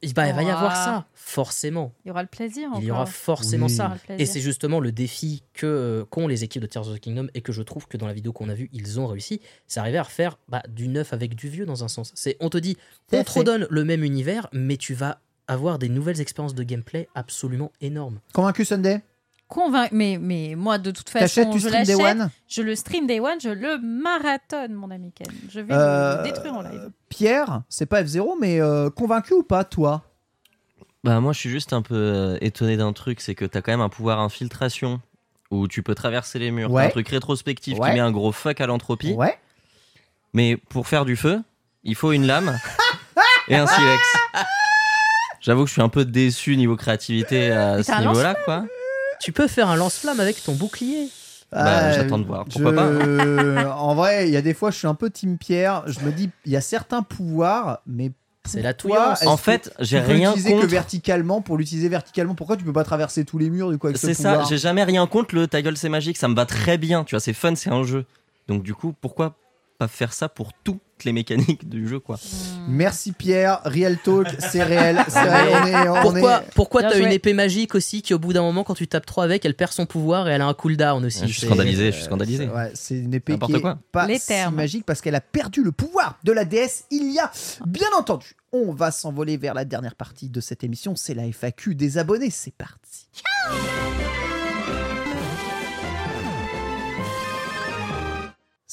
Et 0.05 0.13
bah, 0.13 0.27
il 0.27 0.35
va 0.35 0.43
y 0.43 0.51
avoir 0.51 0.73
Ouah. 0.73 0.85
ça, 0.85 1.07
forcément. 1.15 1.93
Il 2.05 2.09
y 2.09 2.11
aura 2.11 2.23
le 2.23 2.29
plaisir. 2.29 2.69
Il 2.79 2.83
y 2.85 2.91
aura 2.91 3.07
forcément 3.07 3.67
Oui. 3.67 3.73
Ça. 3.73 3.87
aura. 3.87 3.97
Et 4.19 4.27
c'est 4.27 4.41
justement 4.41 4.81
le 4.81 4.91
défi 4.91 5.45
que 5.53 5.65
euh, 5.67 6.05
qu'ont 6.05 6.27
les 6.27 6.43
équipes 6.43 6.63
de 6.63 6.67
Tears 6.67 6.89
of 6.89 6.97
the 6.97 7.01
Kingdom 7.01 7.29
et 7.35 7.41
que 7.41 7.53
je 7.53 7.63
trouve 7.63 7.87
que 7.87 7.97
dans 7.97 8.09
la 8.09 8.13
vidéo 8.13 8.33
qu'on 8.33 8.49
a 8.49 8.55
vue, 8.55 8.69
ils 8.73 8.99
ont 8.99 9.07
réussi. 9.07 9.41
C'est 9.69 9.79
arriver 9.79 9.99
à 9.99 10.03
refaire 10.03 10.39
bah, 10.49 10.61
du 10.69 10.89
neuf 10.89 11.13
avec 11.13 11.37
du 11.37 11.49
vieux 11.49 11.67
dans 11.67 11.85
un 11.85 11.89
sens. 11.89 12.11
C'est 12.17 12.37
on 12.41 12.49
te 12.49 12.59
dit, 12.59 12.77
on 13.13 13.23
te 13.23 13.31
redonne 13.31 13.69
le 13.71 13.85
même 13.85 14.03
univers, 14.03 14.49
mais 14.53 14.77
tu 14.77 14.93
vas 14.95 15.21
avoir 15.47 15.79
des 15.79 15.89
nouvelles 15.89 16.21
expériences 16.21 16.57
de 16.57 16.65
gameplay 16.65 17.09
absolument 17.15 17.71
énormes. 17.81 18.19
Convaincu 18.33 18.65
Sunday? 18.65 19.03
Convaincu. 19.53 19.95
Mais, 19.95 20.19
mais 20.21 20.55
moi, 20.57 20.79
de 20.79 20.91
toute 20.91 21.09
façon, 21.11 21.51
tu 21.51 21.59
je 21.61 21.69
stream 21.69 21.85
Day 21.85 21.95
l'achète. 21.97 22.17
One? 22.21 22.31
Je 22.49 22.63
le 22.63 22.75
stream 22.75 23.07
Day 23.07 23.21
One, 23.21 23.41
je 23.41 23.51
le 23.51 23.79
marathonne, 23.79 24.73
mon 24.73 24.91
ami 24.91 25.13
Ken. 25.13 25.27
Je 25.51 25.61
vais 25.61 25.75
Euh, 25.75 26.19
le 26.19 26.23
détruire 26.25 26.55
en 26.55 26.63
live. 26.63 26.91
Pierre, 27.09 27.63
c'est 27.69 27.87
pas 27.87 28.03
F0, 28.03 28.37
mais 28.41 28.61
euh, 28.61 28.89
convaincu 28.91 29.35
ou 29.35 29.43
pas, 29.43 29.65
toi? 29.65 30.03
Bah 31.05 31.19
moi 31.21 31.33
je 31.33 31.39
suis 31.41 31.51
juste 31.51 31.73
un 31.73 31.83
peu 31.83 31.97
euh, 31.97 32.39
étonné 32.41 32.77
d'un 32.77 32.93
truc, 32.93 33.21
c'est 33.21 33.35
que 33.35 33.45
t'as 33.45 33.61
quand 33.61 33.73
même 33.73 33.81
un 33.81 33.89
pouvoir 33.89 34.21
infiltration 34.21 35.01
où 35.51 35.67
tu 35.67 35.83
peux 35.83 35.97
traverser 35.97 36.39
les 36.39 36.51
murs, 36.53 36.69
T'as 36.69 36.75
Ouais. 36.75 36.87
un 36.87 36.91
truc 36.91 37.09
rétrospectif 37.09 37.77
Ouais. 37.79 37.89
qui 37.91 37.95
met 37.95 38.01
un 38.01 38.13
gros 38.13 38.31
fuck 38.31 38.61
à 38.61 38.67
l'entropie. 38.67 39.13
Ouais. 39.13 39.37
Mais 40.33 40.57
pour 40.57 40.87
faire 40.87 41.05
du 41.05 41.17
feu, 41.17 41.43
il 41.83 41.97
faut 41.97 42.13
une 42.13 42.27
lame 42.27 42.57
et 43.49 43.57
un 43.57 43.67
silex. 43.67 44.03
J'avoue 45.41 45.63
que 45.65 45.69
je 45.69 45.73
suis 45.73 45.83
un 45.83 45.89
peu 45.89 46.05
déçu 46.05 46.57
niveau 46.57 46.77
créativité 46.77 47.51
à 47.51 47.83
ce 47.83 47.99
niveau-là, 48.01 48.37
quoi. 48.45 48.65
Tu 49.23 49.33
peux 49.33 49.47
faire 49.49 49.69
un 49.69 49.77
lance-flamme 49.77 50.21
avec 50.21 50.43
ton 50.43 50.53
bouclier. 50.55 51.09
Bah, 51.53 51.85
Euh, 51.85 51.93
j'attends 51.95 52.19
de 52.19 52.25
voir. 52.25 52.45
Pourquoi 52.47 52.71
je- 52.73 53.57
pas 53.65 53.75
En 53.77 53.95
vrai, 53.95 54.27
il 54.29 54.33
y 54.33 54.37
a 54.37 54.43
des 54.43 54.55
fois, 54.55 54.71
je 54.71 54.79
suis 54.79 54.87
un 54.87 54.95
peu 54.95 55.11
Team 55.11 55.37
Pierre. 55.39 55.83
Je 55.87 56.01
me 56.01 56.11
dis, 56.11 56.31
il 56.47 56.53
y 56.53 56.57
a 56.57 56.61
certains 56.63 57.03
pouvoirs, 57.03 57.81
mais 57.87 58.11
C'est 58.49 58.63
la 58.63 58.73
touillance. 58.75 59.25
En 59.27 59.37
fait, 59.37 59.73
j'ai 59.79 60.01
rien 60.01 60.31
l'utiliser 60.31 60.51
que 60.55 60.61
contre. 60.61 60.69
verticalement. 60.69 61.43
Pour 61.43 61.57
l'utiliser 61.59 61.89
verticalement, 61.89 62.35
pourquoi 62.35 62.57
tu 62.57 62.65
peux 62.65 62.73
pas 62.73 62.85
traverser 62.85 63.25
tous 63.25 63.39
les 63.39 63.51
murs 63.51 63.71
du 63.71 63.79
coup 63.79 63.89
ce 63.93 63.97
C'est 63.99 64.15
ça, 64.15 64.43
j'ai 64.49 64.59
jamais 64.59 64.83
rien 64.83 65.07
contre 65.07 65.35
le 65.35 65.47
ta 65.47 65.63
gueule 65.63 65.77
c'est 65.77 65.89
magique, 65.91 66.17
ça 66.17 66.27
me 66.29 66.35
va 66.35 66.47
très 66.47 66.79
bien, 66.79 67.05
tu 67.05 67.15
vois, 67.15 67.21
c'est 67.21 67.33
fun, 67.35 67.55
c'est 67.55 67.71
un 67.71 67.85
jeu. 67.85 68.05
Donc 68.49 68.63
du 68.65 68.75
coup, 68.75 68.95
pourquoi 69.01 69.35
pas 69.83 69.89
faire 69.89 70.13
ça 70.13 70.29
pour 70.29 70.53
toutes 70.65 70.81
les 71.05 71.13
mécaniques 71.13 71.69
du 71.69 71.89
jeu, 71.89 71.99
quoi 71.99 72.17
Merci 72.69 73.11
Pierre, 73.11 73.61
Real 73.65 73.99
Talk, 73.99 74.29
c'est 74.39 74.63
réel, 74.63 75.05
c'est 75.09 75.21
réel. 75.21 75.53
On 75.53 75.67
est, 75.67 75.89
on 75.89 76.03
Pourquoi, 76.03 76.39
est- 76.43 76.55
pourquoi 76.55 76.81
Bien 76.83 76.91
t'as 76.91 76.99
une 77.01 77.11
épée 77.13 77.33
magique 77.33 77.75
aussi 77.75 78.03
qui 78.03 78.15
au 78.15 78.21
bout 78.21 78.33
d'un 78.33 78.43
moment 78.43 78.63
quand 78.63 78.75
tu 78.75 78.87
tapes 78.87 79.07
trop 79.07 79.23
avec 79.23 79.45
elle 79.45 79.55
perd 79.55 79.73
son 79.73 79.85
pouvoir 79.87 80.29
et 80.29 80.33
elle 80.33 80.43
a 80.43 80.47
un 80.47 80.55
cooldown 80.55 81.05
aussi. 81.05 81.23
Je 81.27 81.33
suis 81.33 81.41
C'est- 81.41 81.47
scandalisé, 81.47 81.87
je 81.91 81.97
suis 81.97 82.05
scandalisé. 82.05 82.47
Ouais, 82.47 82.71
c'est 82.75 82.95
une 82.99 83.13
épée 83.15 83.37
qui 83.39 83.55
est 83.57 83.61
quoi. 83.61 83.79
pas 83.91 84.07
Les 84.07 84.19
si 84.21 84.33
magique 84.53 84.87
parce 84.87 85.01
qu'elle 85.01 85.17
a 85.17 85.21
perdu 85.21 85.65
le 85.65 85.73
pouvoir 85.73 86.19
de 86.23 86.31
la 86.31 86.45
déesse 86.45 86.85
il 86.93 87.13
y 87.13 87.19
a 87.19 87.33
bien 87.67 87.89
entendu. 87.99 88.37
On 88.53 88.73
va 88.73 88.91
s'envoler 88.93 89.37
vers 89.39 89.55
la 89.55 89.65
dernière 89.65 89.97
partie 89.97 90.29
de 90.29 90.41
cette 90.41 90.63
émission, 90.63 90.95
c'est 90.95 91.15
la 91.15 91.25
FAQ 91.27 91.75
des 91.75 91.99
abonnés, 91.99 92.31
c'est 92.31 92.55
parti. 92.55 93.09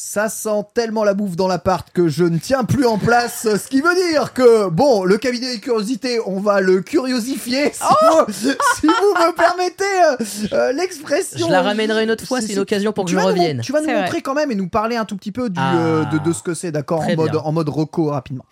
Ça 0.02 0.30
sent 0.30 0.64
tellement 0.74 1.04
la 1.04 1.14
bouffe 1.14 1.36
dans 1.36 1.50
l'appart 1.50 1.92
que 1.92 2.08
je 2.08 2.24
ne 2.24 2.38
tiens 2.38 2.64
plus 2.64 2.86
en 2.86 2.98
place, 2.98 3.42
ce 3.58 3.68
qui 3.68 3.82
veut 3.82 3.94
dire 4.14 4.32
que, 4.32 4.70
bon, 4.70 5.04
le 5.04 5.18
cabinet 5.18 5.52
des 5.56 5.60
curiosités, 5.60 6.22
on 6.26 6.40
va 6.40 6.62
le 6.62 6.80
curiosifier, 6.80 7.74
si, 7.74 7.82
vous, 7.82 8.34
si 8.80 8.88
vous 8.88 8.92
me 8.92 9.36
permettez 9.36 9.84
euh, 9.84 10.54
euh, 10.54 10.72
l'expression. 10.72 11.46
Je 11.48 11.52
la 11.52 11.62
ramènerai 11.62 12.06
une 12.06 12.12
autre 12.12 12.26
fois, 12.26 12.40
c'est 12.40 12.54
une 12.54 12.60
occasion 12.60 12.94
pour 12.94 13.04
que 13.04 13.10
Tu 13.10 13.18
je 13.18 13.20
nous 13.20 13.28
revienne. 13.28 13.60
tu 13.60 13.74
vas 13.74 13.82
nous 13.82 13.88
vrai. 13.88 14.04
montrer 14.04 14.22
quand 14.22 14.34
même 14.36 14.52
et 14.52 14.56
nous 14.56 14.70
parler 14.70 14.96
un 14.96 15.04
tout 15.04 15.18
petit 15.18 15.34
peu 15.34 15.50
du, 15.50 15.60
Ah. 15.62 15.76
euh, 15.78 16.06
de, 16.06 16.18
de 16.20 16.32
ce 16.32 16.44
que 16.44 16.54
c'est, 16.54 16.72
d'accord, 16.72 17.02
en 17.02 17.16
mode, 17.18 17.32
bien. 17.32 17.42
en 17.42 17.52
mode 17.52 17.68
reco 17.68 18.06
rapidement. 18.06 18.46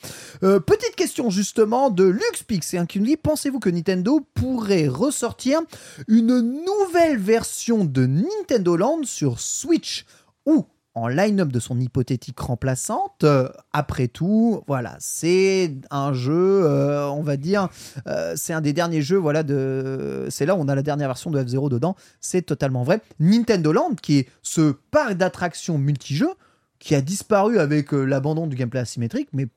Euh, 0.44 0.60
petite 0.60 0.98
question 0.98 1.30
justement 1.30 1.90
de 1.90 2.04
LuxPix 2.04 2.74
et 2.74 2.78
un 2.78 2.86
qui 2.86 3.00
nous 3.00 3.06
dit 3.06 3.16
Pensez-vous 3.16 3.60
que 3.60 3.70
Nintendo 3.70 4.20
pourrait 4.34 4.90
ressortir 4.90 5.62
une 6.10 6.42
nouvelle 6.42 7.18
version 7.18 7.86
de 7.86 8.06
Nintendo 8.06 8.76
Land 8.76 9.04
sur 9.06 9.40
Switch 9.40 10.06
ou 10.46 10.66
en 10.98 11.08
line-up 11.08 11.50
de 11.50 11.60
son 11.60 11.80
hypothétique 11.80 12.40
remplaçante 12.40 13.24
Euh, 13.24 13.50
Après 13.72 14.08
tout, 14.08 14.64
voilà, 14.68 14.96
c'est 15.00 15.76
un 15.92 16.14
jeu, 16.14 16.64
euh, 16.66 17.08
on 17.10 17.22
va 17.22 17.38
dire, 17.38 17.70
euh, 18.08 18.34
c'est 18.36 18.54
un 18.54 18.62
des 18.62 18.74
derniers 18.74 19.02
jeux, 19.02 19.18
voilà, 19.18 19.44
de, 19.44 20.26
c'est 20.30 20.46
là 20.46 20.56
où 20.56 20.60
on 20.60 20.68
a 20.68 20.76
la 20.76 20.82
dernière 20.82 21.08
version 21.08 21.30
de 21.30 21.42
F0 21.42 21.70
dedans. 21.70 21.96
C'est 22.20 22.42
totalement 22.42 22.84
vrai. 22.84 23.02
Nintendo 23.20 23.72
Land, 23.72 23.96
qui 24.02 24.20
est 24.20 24.30
ce 24.42 24.72
parc 24.92 25.14
d'attractions 25.14 25.78
multijeux 25.78 26.34
qui 26.80 26.96
a 26.96 27.02
disparu 27.02 27.60
avec 27.60 27.92
l'abandon 27.92 28.48
du 28.48 28.56
gameplay 28.56 28.80
asymétrique, 28.80 29.30
mais 29.34 29.48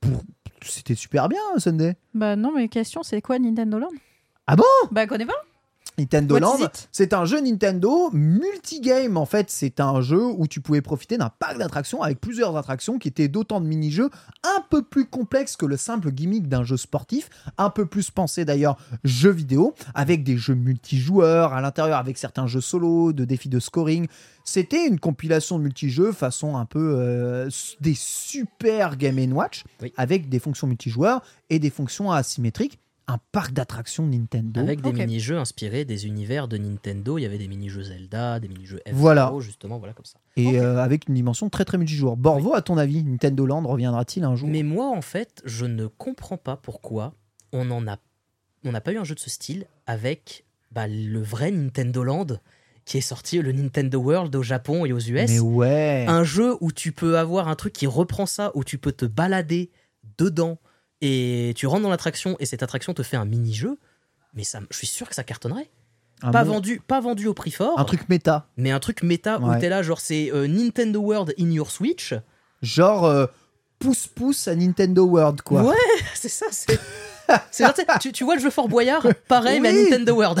pour... 0.00 0.22
c'était 0.62 0.94
super 0.94 1.28
bien, 1.28 1.40
Sunday. 1.58 1.96
Bah 2.14 2.36
non, 2.36 2.52
mais 2.54 2.68
question, 2.68 3.02
c'est 3.02 3.20
quoi 3.20 3.38
Nintendo 3.38 3.78
Land? 3.78 3.92
Ah 4.46 4.56
bon? 4.56 4.64
Bah 4.90 5.06
connais 5.06 5.26
pas 5.26 5.42
Nintendo 5.98 6.38
Land, 6.38 6.58
c'est 6.92 7.12
un 7.14 7.24
jeu 7.24 7.40
Nintendo 7.40 8.10
multigame. 8.12 9.16
En 9.16 9.26
fait, 9.26 9.50
c'est 9.50 9.80
un 9.80 10.00
jeu 10.00 10.22
où 10.24 10.46
tu 10.46 10.60
pouvais 10.60 10.82
profiter 10.82 11.16
d'un 11.16 11.30
parc 11.30 11.58
d'attractions 11.58 12.02
avec 12.02 12.20
plusieurs 12.20 12.56
attractions 12.56 12.98
qui 12.98 13.08
étaient 13.08 13.28
d'autant 13.28 13.60
de 13.60 13.66
mini-jeux 13.66 14.10
un 14.44 14.60
peu 14.70 14.82
plus 14.82 15.06
complexes 15.06 15.56
que 15.56 15.66
le 15.66 15.76
simple 15.76 16.10
gimmick 16.12 16.48
d'un 16.48 16.64
jeu 16.64 16.76
sportif, 16.76 17.30
un 17.58 17.70
peu 17.70 17.86
plus 17.86 18.10
pensé 18.10 18.44
d'ailleurs 18.44 18.76
jeu 19.04 19.30
vidéo, 19.30 19.74
avec 19.94 20.22
des 20.22 20.36
jeux 20.36 20.54
multijoueurs 20.54 21.52
à 21.52 21.60
l'intérieur, 21.60 21.98
avec 21.98 22.18
certains 22.18 22.46
jeux 22.46 22.60
solo, 22.60 23.12
de 23.12 23.24
défis 23.24 23.48
de 23.48 23.58
scoring. 23.60 24.06
C'était 24.44 24.86
une 24.86 25.00
compilation 25.00 25.58
de 25.58 25.64
multijeux 25.64 26.12
façon 26.12 26.56
un 26.56 26.66
peu 26.66 26.94
euh, 26.98 27.50
des 27.80 27.94
super 27.96 28.96
Game 28.96 29.32
Watch, 29.32 29.64
Oui. 29.82 29.92
avec 29.96 30.28
des 30.28 30.38
fonctions 30.38 30.66
multijoueurs 30.66 31.22
et 31.50 31.58
des 31.58 31.70
fonctions 31.70 32.12
asymétriques. 32.12 32.78
Un 33.08 33.18
parc 33.30 33.52
d'attractions 33.52 34.04
Nintendo. 34.04 34.60
Avec 34.60 34.80
des 34.80 34.92
mini-jeux 34.92 35.38
inspirés 35.38 35.84
des 35.84 36.06
univers 36.06 36.48
de 36.48 36.56
Nintendo. 36.58 37.18
Il 37.18 37.22
y 37.22 37.24
avait 37.24 37.38
des 37.38 37.46
mini-jeux 37.46 37.84
Zelda, 37.84 38.40
des 38.40 38.48
mini-jeux 38.48 38.80
F0, 38.86 38.92
Voilà. 38.94 39.32
justement, 39.38 39.78
voilà 39.78 39.92
comme 39.94 40.04
ça. 40.04 40.18
Et 40.36 40.58
euh, 40.58 40.82
avec 40.82 41.08
une 41.08 41.14
dimension 41.14 41.48
très 41.48 41.64
très 41.64 41.78
multijoueur. 41.78 42.16
Borvo, 42.16 42.54
à 42.54 42.62
ton 42.62 42.76
avis, 42.78 43.04
Nintendo 43.04 43.46
Land 43.46 43.62
reviendra-t-il 43.66 44.24
un 44.24 44.34
jour? 44.34 44.48
Mais 44.48 44.64
moi, 44.64 44.88
en 44.88 45.02
fait, 45.02 45.40
je 45.44 45.66
ne 45.66 45.86
comprends 45.86 46.36
pas 46.36 46.56
pourquoi 46.56 47.14
on 47.52 47.70
en 47.70 47.86
a, 47.86 47.98
on 48.64 48.72
n'a 48.72 48.80
pas 48.80 48.92
eu 48.92 48.98
un 48.98 49.04
jeu 49.04 49.14
de 49.14 49.20
ce 49.20 49.30
style 49.30 49.66
avec 49.86 50.44
bah, 50.72 50.88
le 50.88 51.22
vrai 51.22 51.52
Nintendo 51.52 52.02
Land 52.02 52.26
qui 52.84 52.98
est 52.98 53.02
sorti, 53.02 53.40
le 53.42 53.52
Nintendo 53.52 53.98
World 53.98 54.34
au 54.36 54.42
Japon 54.42 54.84
et 54.84 54.92
aux 54.92 54.98
US. 55.00 55.28
Mais 55.30 55.40
ouais. 55.40 56.04
Un 56.08 56.22
jeu 56.24 56.56
où 56.60 56.70
tu 56.70 56.92
peux 56.92 57.18
avoir 57.18 57.48
un 57.48 57.56
truc 57.56 57.72
qui 57.72 57.86
reprend 57.86 58.26
ça, 58.26 58.52
où 58.54 58.62
tu 58.64 58.78
peux 58.78 58.92
te 58.92 59.04
balader 59.04 59.70
dedans 60.18 60.58
et 61.00 61.52
tu 61.56 61.66
rentres 61.66 61.82
dans 61.82 61.90
l'attraction 61.90 62.36
et 62.40 62.46
cette 62.46 62.62
attraction 62.62 62.94
te 62.94 63.02
fait 63.02 63.16
un 63.16 63.24
mini-jeu. 63.24 63.78
Mais 64.34 64.44
ça, 64.44 64.60
je 64.70 64.76
suis 64.76 64.86
sûr 64.86 65.08
que 65.08 65.14
ça 65.14 65.24
cartonnerait. 65.24 65.70
un, 66.22 66.30
Pas 66.30 66.44
vendu, 66.44 66.80
pas 66.86 67.00
vendu 67.00 67.26
au 67.26 67.34
prix 67.34 67.50
fort, 67.50 67.78
un 67.78 67.84
truc 67.84 68.08
méta. 68.08 68.46
mais 68.56 68.70
un 68.70 68.80
truc 68.80 69.02
méta 69.02 69.38
Ouais. 69.38 69.56
où 69.56 69.60
t'es 69.60 69.68
là, 69.68 69.82
genre 69.82 70.00
c'est 70.00 70.30
euh, 70.32 70.46
Nintendo 70.46 71.00
World 71.00 71.34
in 71.38 71.50
your 71.50 71.70
Switch. 71.70 72.14
Genre 72.62 73.04
euh, 73.04 73.26
pouce-pouce 73.78 74.48
à 74.48 74.54
Nintendo 74.54 75.04
World, 75.04 75.42
quoi. 75.42 75.62
Ouais, 75.62 75.74
c'est 76.14 76.28
ça, 76.28 76.46
c'est. 76.50 76.78
Genre, 77.58 77.72
tu 78.12 78.24
vois 78.24 78.36
le 78.36 78.40
jeu 78.40 78.50
Fort 78.50 78.68
Boyard? 78.68 79.06
Pareil, 79.28 79.60
mais 79.60 79.68
à. 79.70 79.72
Nintendo 79.72 80.14
World. 80.14 80.40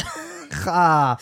Ah. 0.66 1.16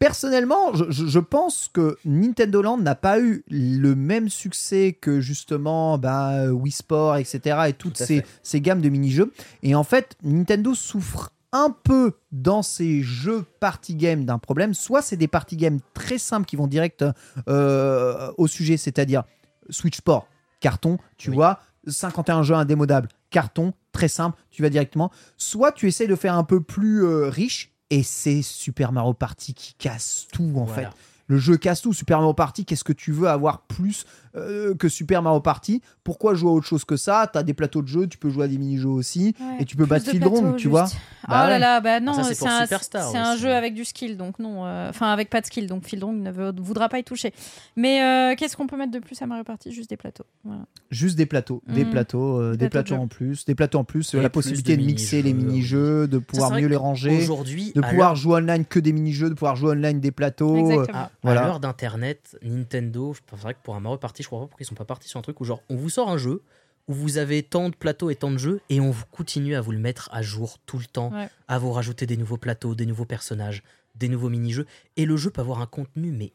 Personnellement, 0.00 0.72
je, 0.72 1.18
pense 1.18 1.68
que 1.72 1.96
Nintendo 2.06 2.62
Land 2.62 2.78
n'a 2.78 2.94
pas 2.94 3.20
eu 3.20 3.44
le 3.50 3.94
même 3.94 4.30
succès 4.30 4.96
que 4.98 5.20
justement 5.20 5.98
bah, 5.98 6.50
Wii 6.50 6.72
Sport, 6.72 7.18
etc. 7.18 7.58
et 7.68 7.72
toutes 7.74 7.98
Tout 7.98 8.04
ces, 8.04 8.24
ces 8.42 8.60
gammes 8.62 8.80
de 8.80 8.88
mini-jeux. 8.88 9.30
Et 9.62 9.74
en 9.74 9.84
fait, 9.84 10.16
Nintendo 10.24 10.74
souffre 10.74 11.30
un 11.52 11.70
peu 11.70 12.14
dans 12.32 12.62
ses 12.62 13.02
jeux 13.02 13.44
party 13.60 13.94
game 13.94 14.24
d'un 14.24 14.38
problème. 14.38 14.72
Soit 14.72 15.02
c'est 15.02 15.18
des 15.18 15.28
party 15.28 15.56
games 15.56 15.80
très 15.92 16.16
simples 16.16 16.46
qui 16.46 16.56
vont 16.56 16.66
direct 16.66 17.04
euh, 17.48 18.32
au 18.38 18.46
sujet, 18.46 18.78
c'est-à-dire 18.78 19.24
Switch 19.68 19.98
Sport, 19.98 20.26
carton, 20.60 20.96
tu 21.18 21.28
Oui. 21.28 21.36
vois, 21.36 21.60
51 21.86 22.42
jeux 22.42 22.54
indémodables, 22.54 23.08
carton, 23.28 23.74
très 23.92 24.08
simple, 24.08 24.38
tu 24.50 24.62
vas 24.62 24.70
directement. 24.70 25.10
Soit 25.36 25.72
tu 25.72 25.88
essaies 25.88 26.06
de 26.06 26.16
faire 26.16 26.34
un 26.34 26.44
peu 26.44 26.60
plus 26.62 27.04
euh, 27.04 27.28
riche, 27.28 27.72
et 27.90 28.02
c'est 28.02 28.42
Super 28.42 28.92
Mario 28.92 29.12
Party 29.14 29.54
qui 29.54 29.74
casse 29.74 30.26
tout 30.32 30.52
en 30.56 30.64
Voilà. 30.64 30.90
fait. 30.90 30.96
Le 31.26 31.38
jeu 31.38 31.56
casse 31.56 31.80
tout. 31.82 31.92
Super 31.92 32.18
Mario 32.18 32.34
Party, 32.34 32.64
qu'est-ce 32.64 32.82
que 32.82 32.92
tu 32.92 33.12
veux 33.12 33.28
avoir 33.28 33.60
plus 33.62 34.04
euh, 34.36 34.74
que 34.74 34.88
Super 34.88 35.22
Mario 35.22 35.40
Party 35.40 35.82
Pourquoi 36.04 36.34
jouer 36.34 36.50
à 36.50 36.52
autre 36.54 36.66
chose 36.66 36.84
que 36.84 36.96
ça? 36.96 37.28
T'as 37.32 37.42
des 37.42 37.54
plateaux 37.54 37.82
de 37.82 37.88
jeux, 37.88 38.06
tu 38.06 38.18
peux 38.18 38.30
jouer 38.30 38.44
à 38.44 38.48
des 38.48 38.58
mini-jeux 38.58 38.88
aussi, 38.88 39.34
Ouais, 39.40 39.56
et 39.60 39.64
tu 39.64 39.76
peux 39.76 39.86
battre 39.86 40.08
Field 40.10 40.26
tu 40.56 40.68
vois. 40.68 40.84
Bah 41.28 41.42
oh 41.44 41.48
là 41.48 41.58
là, 41.58 41.80
bah 41.80 42.00
non, 42.00 42.14
ça, 42.14 42.24
c'est 42.34 42.46
un, 42.46 42.66
c'est 42.66 43.16
un 43.18 43.36
jeu 43.36 43.52
avec 43.52 43.74
du 43.74 43.84
skill, 43.84 44.16
donc 44.16 44.38
non, 44.38 44.64
euh, 44.66 44.88
enfin 44.90 45.12
avec 45.12 45.30
pas 45.30 45.40
de 45.40 45.46
skill, 45.46 45.66
donc 45.66 45.84
Field 45.84 46.04
ne 46.04 46.30
veut- 46.30 46.52
voudra 46.60 46.88
pas 46.88 46.98
y 46.98 47.04
toucher. 47.04 47.32
Mais 47.76 48.02
euh, 48.02 48.34
qu'est-ce 48.36 48.56
qu'on 48.56 48.66
peut 48.66 48.76
mettre 48.76 48.92
de 48.92 48.98
plus 48.98 49.20
à 49.22 49.26
Mario 49.26 49.44
Party? 49.44 49.72
Juste 49.72 49.90
des 49.90 49.96
plateaux. 49.96 50.24
Voilà. 50.44 50.62
Juste 50.90 51.16
des 51.16 51.26
plateaux, 51.26 51.62
des 51.68 51.84
Mhm. 51.84 51.90
plateaux, 51.90 52.40
euh, 52.40 52.52
Des 52.52 52.58
des 52.58 52.68
plateaux 52.70 52.94
plateaux 52.94 52.94
de 53.00 53.04
en 53.04 53.08
plus, 53.08 53.44
des 53.44 53.54
plateaux 53.54 53.78
en 53.78 53.84
plus, 53.84 54.14
Et 54.14 54.16
la 54.20 54.28
plus 54.28 54.34
possibilité 54.34 54.76
de 54.76 54.82
de 54.82 54.86
mixer 54.86 55.22
les 55.22 55.32
mini-jeux, 55.34 56.08
de 56.08 56.18
pouvoir 56.18 56.52
mieux 56.52 56.66
les 56.66 56.76
ranger, 56.76 57.16
Aujourd'hui, 57.22 57.72
de 57.74 57.80
pouvoir 57.80 58.16
jouer 58.16 58.36
online 58.36 58.64
que 58.64 58.80
des 58.80 58.92
mini-jeux, 58.92 59.28
de 59.28 59.34
pouvoir 59.34 59.56
jouer 59.56 59.72
online 59.72 60.00
des 60.00 60.10
plateaux. 60.10 60.56
Exactement. 60.56 61.08
à, 61.24 61.34
l'heure 61.34 61.60
d'internet, 61.60 62.38
Nintendo, 62.42 63.12
je- 63.14 63.20
c'est 63.30 63.40
vrai 63.40 63.54
que 63.54 63.58
pour 63.62 63.74
un 63.76 63.80
Mario 63.80 63.98
Party, 63.98 64.19
je 64.22 64.28
crois 64.28 64.40
pas 64.40 64.46
pourquoi 64.46 64.62
ils 64.64 64.66
sont 64.66 64.74
pas 64.74 64.84
partis 64.84 65.08
sur 65.08 65.18
un 65.18 65.22
truc 65.22 65.40
où 65.40 65.44
genre 65.44 65.62
on 65.68 65.76
vous 65.76 65.90
sort 65.90 66.08
un 66.10 66.16
jeu 66.18 66.42
où 66.88 66.94
vous 66.94 67.18
avez 67.18 67.42
tant 67.42 67.68
de 67.68 67.76
plateaux 67.76 68.10
et 68.10 68.16
tant 68.16 68.30
de 68.32 68.38
jeux 68.38 68.60
et 68.68 68.80
on 68.80 68.90
vous 68.90 69.04
continue 69.10 69.54
à 69.54 69.60
vous 69.60 69.70
le 69.72 69.78
mettre 69.78 70.08
à 70.12 70.22
jour 70.22 70.58
tout 70.66 70.78
le 70.78 70.86
temps, 70.86 71.12
Ouais. 71.12 71.28
à 71.46 71.58
vous 71.58 71.70
rajouter 71.72 72.06
des 72.06 72.16
nouveaux 72.16 72.36
plateaux, 72.38 72.74
des 72.74 72.86
nouveaux 72.86 73.04
personnages, 73.04 73.62
des 73.94 74.08
nouveaux 74.08 74.28
mini-jeux 74.30 74.66
et 74.96 75.04
le 75.06 75.16
jeu 75.16 75.30
peut 75.30 75.40
avoir 75.40 75.60
un 75.60 75.66
contenu 75.66 76.10
mais 76.10 76.32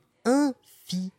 infini. 0.94 1.12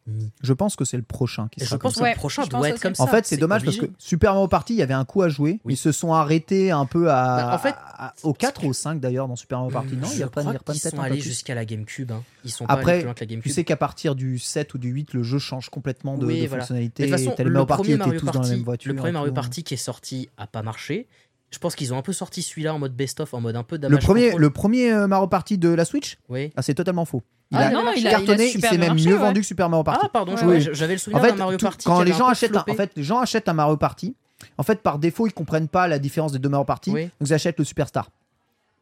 Je 0.43 0.53
pense 0.53 0.77
que 0.77 0.85
c'est 0.85 0.97
le 0.97 1.03
prochain 1.03 1.49
qui 1.49 1.61
Et 1.61 1.65
je 1.65 1.69
sera 1.71 1.79
pense 1.79 1.95
comme 1.95 2.01
que 2.01 2.05
Ouais, 2.05 2.13
le 2.15 2.19
prochain 2.19 2.45
doit 2.47 2.69
être 2.69 2.81
comme 2.81 2.95
ça. 2.95 3.03
En 3.03 3.07
fait, 3.07 3.27
c'est 3.27 3.37
dommage 3.37 3.63
obligé. 3.63 3.79
parce 3.81 3.91
que 3.93 3.97
Super 3.99 4.33
Mario 4.35 4.49
Party, 4.49 4.75
il 4.75 4.77
y 4.79 4.83
avait 4.83 4.95
un 4.95 5.05
coup 5.05 5.23
à 5.23 5.29
jouer. 5.29 5.61
Oui. 5.65 5.75
Ils 5.75 5.77
se 5.77 5.93
sont 5.93 6.13
arrêtés 6.13 6.71
un 6.71 6.87
peu 6.87 7.11
à, 7.11 7.37
Bah, 7.37 7.55
en 7.55 7.59
fait, 7.59 7.75
à- 7.77 8.15
au 8.23 8.33
4 8.33 8.65
ou 8.65 8.69
au 8.69 8.73
5 8.73 9.01
d'ailleurs 9.01 9.29
dans 9.29 9.37
Super 9.37 9.59
Mario 9.59 9.73
Party. 9.73 9.97
Non, 9.97 10.09
il 10.13 10.19
y 10.19 10.23
a 10.23 10.27
je 10.27 10.31
pas, 10.31 10.41
il 10.43 10.45
y 10.45 10.47
crois 10.49 10.57
a 10.57 10.59
pas 10.63 10.73
qu'ils 10.73 10.83
peut-être 10.83 10.97
sont 10.97 11.03
allés 11.03 11.21
jusqu'à 11.21 11.55
la 11.55 11.65
GameCube. 11.65 12.13
hein. 12.13 12.23
Ils 12.45 12.51
sont 12.53 12.67
pas 12.67 12.75
Après, 12.75 13.03
loin 13.03 13.15
que 13.15 13.21
la 13.21 13.27
Tu 13.27 13.33
GameCube. 13.33 13.53
sais 13.53 13.65
qu'à 13.65 13.77
partir 13.77 14.15
du 14.15 14.39
7 14.39 14.75
ou 14.75 14.79
du 14.79 14.89
8, 14.91 15.15
le 15.15 15.23
jeu 15.23 15.39
change 15.39 15.69
complètement 15.69 16.17
de, 16.17 16.27
Oui, 16.27 16.43
de 16.43 16.47
voilà. 16.47 16.63
fonctionnalité. 16.63 17.05
Mais 17.05 17.11
de 17.11 17.17
toute 17.17 17.25
façon, 17.35 17.43
le 17.43 17.51
Mario 17.51 17.67
Party 17.67 17.95
Mario 17.97 18.13
tous 18.21 18.27
dans 18.27 18.33
la 18.33 18.39
Party, 18.39 18.51
même 18.51 18.63
voiture. 18.63 18.93
le 18.93 18.97
premier 18.99 19.13
Mario. 19.13 19.33
Party 19.33 19.65
qui 19.65 19.75
est 19.75 19.79
sorti 19.79 20.29
a 20.37 20.47
pas 20.47 20.63
marché. 20.63 21.07
Je 21.51 21.59
pense 21.59 21.75
qu'ils 21.77 21.95
ont 21.95 21.99
un 21.99 22.03
peu 22.03 22.13
sorti 22.13 22.43
celui-là 22.43 22.75
en 22.75 22.79
mode 22.79 22.95
best-of, 22.95 23.33
en 23.33 23.41
mode 23.41 23.57
un 23.57 23.63
peu 23.63 23.79
Le 23.81 23.99
premier, 23.99 24.25
control. 24.27 24.41
le 24.41 24.51
premier 24.51 24.93
euh, 24.93 25.07
Mario 25.07 25.27
Party 25.29 25.59
de 25.59 25.69
la 25.69 25.85
Switch, 25.85 26.19
Oui. 26.29 26.53
ah, 26.57 26.63
c'est 26.63 26.75
totalement 26.75 27.05
faux. 27.05 27.23
Il 27.53 27.57
Ah 27.59 27.69
a 27.69 27.71
non, 27.71 27.85
il 27.95 28.01
il 28.01 28.07
a 28.09 28.11
cartonné, 28.11 28.47
il 28.47 28.51
super 28.51 28.71
s'est 28.73 28.79
même 28.79 28.89
marché, 28.89 29.09
mieux 29.09 29.15
ouais. 29.15 29.21
vendu 29.21 29.41
que 29.41 29.47
Super 29.47 29.69
Mario 29.69 29.85
Party. 29.85 30.01
Ah 30.05 30.09
pardon, 30.09 30.35
Ouais, 30.35 30.45
ouais. 30.45 30.61
j'avais 30.61 30.95
le 30.95 30.99
En 31.01 31.03
souvenir 31.03 31.23
fait, 31.23 31.31
d'un 31.33 31.37
Mario 31.37 31.57
tout- 31.59 31.65
Party 31.67 31.85
quand 31.87 32.03
les 32.03 32.13
gens 32.13 32.27
achètent, 32.27 32.57
un, 32.57 32.65
en 32.69 32.75
fait, 32.75 32.91
les 32.97 33.05
gens 33.05 33.21
achètent 33.21 33.49
un 33.49 33.53
Mario 33.53 33.77
Party. 33.77 34.17
En 34.59 34.65
fait, 34.65 34.83
par 34.83 34.99
défaut, 34.99 35.27
ils 35.29 35.33
comprennent 35.33 35.69
pas 35.69 35.87
la 35.87 35.99
différence 36.01 36.33
des 36.33 36.41
deux 36.41 36.49
Mario 36.49 36.65
Party. 36.65 36.91
Oui. 36.91 37.05
Donc 37.05 37.29
ils 37.29 37.33
achètent 37.35 37.59
le 37.59 37.65
Superstar. 37.65 38.11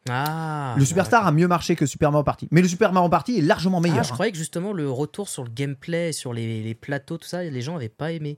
Ah, 0.08 0.74
le 0.76 0.84
Superstar 0.84 1.26
a 1.26 1.32
mieux 1.32 1.48
marché 1.48 1.76
que 1.76 1.86
Super 1.86 2.10
Mario 2.12 2.24
Party, 2.24 2.48
mais 2.50 2.60
le 2.60 2.68
Super 2.68 2.92
Mario 2.92 3.08
Party 3.08 3.38
est 3.38 3.42
largement 3.42 3.78
Ah, 3.78 3.80
meilleur. 3.80 4.04
je 4.04 4.10
hein. 4.10 4.14
croyais 4.14 4.32
que 4.32 4.38
justement 4.38 4.72
le 4.74 4.90
retour 4.90 5.28
sur 5.30 5.44
le 5.44 5.50
gameplay, 5.50 6.12
sur 6.12 6.32
les, 6.34 6.62
les 6.62 6.74
plateaux, 6.74 7.16
tout 7.16 7.26
ça, 7.28 7.42
les 7.42 7.60
gens 7.62 7.76
avaient 7.76 7.88
pas 7.88 8.12
aimé. 8.12 8.36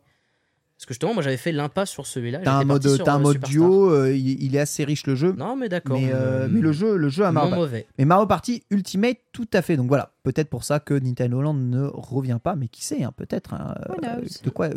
Parce 0.77 0.85
que 0.85 0.93
justement, 0.93 1.15
moi 1.15 1.23
j'avais 1.23 1.39
fait 1.39 1.53
l'impasse 1.53 1.89
sur 1.89 2.07
celui-là. 2.07 2.41
T'as 2.45 2.53
un 2.59 2.65
mode, 2.65 2.87
un 2.87 3.17
euh, 3.17 3.19
mode 3.19 3.41
duo, 3.41 3.91
euh, 3.91 4.15
il, 4.15 4.43
il 4.45 4.55
est 4.57 4.59
assez 4.61 4.85
riche 4.85 5.07
le 5.07 5.15
jeu. 5.15 5.33
Non, 5.33 5.57
mais 5.57 5.71
d'accord. 5.71 5.99
mais, 5.99 6.13
euh, 6.13 6.45
euh, 6.45 6.49
mais 6.51 6.61
le 6.61 6.71
jeu, 6.73 6.97
le 6.97 7.09
jeu 7.09 7.23
Mario 7.25 7.49
Party. 7.49 7.55
mauvais. 7.57 7.87
Mais 7.99 8.05
Mario 8.05 8.27
Party 8.27 8.63
Ultimate, 8.71 9.17
tout 9.33 9.49
à 9.55 9.63
fait. 9.63 9.77
Donc 9.79 9.89
voilà, 9.89 10.13
peut-être 10.23 10.51
pour 10.51 10.65
ça 10.65 10.79
que 10.79 10.93
Nintendo 10.93 11.41
Land 11.41 11.55
ne 11.55 11.85
revient 11.87 12.39
pas, 12.43 12.57
mais 12.57 12.69
qui 12.69 12.85
sait, 12.85 13.03
hein, 13.03 13.13
peut-être. 13.17 13.55
hein, 13.55 13.75
euh, 14.05 14.21
de 14.45 14.51
quoi, 14.51 14.69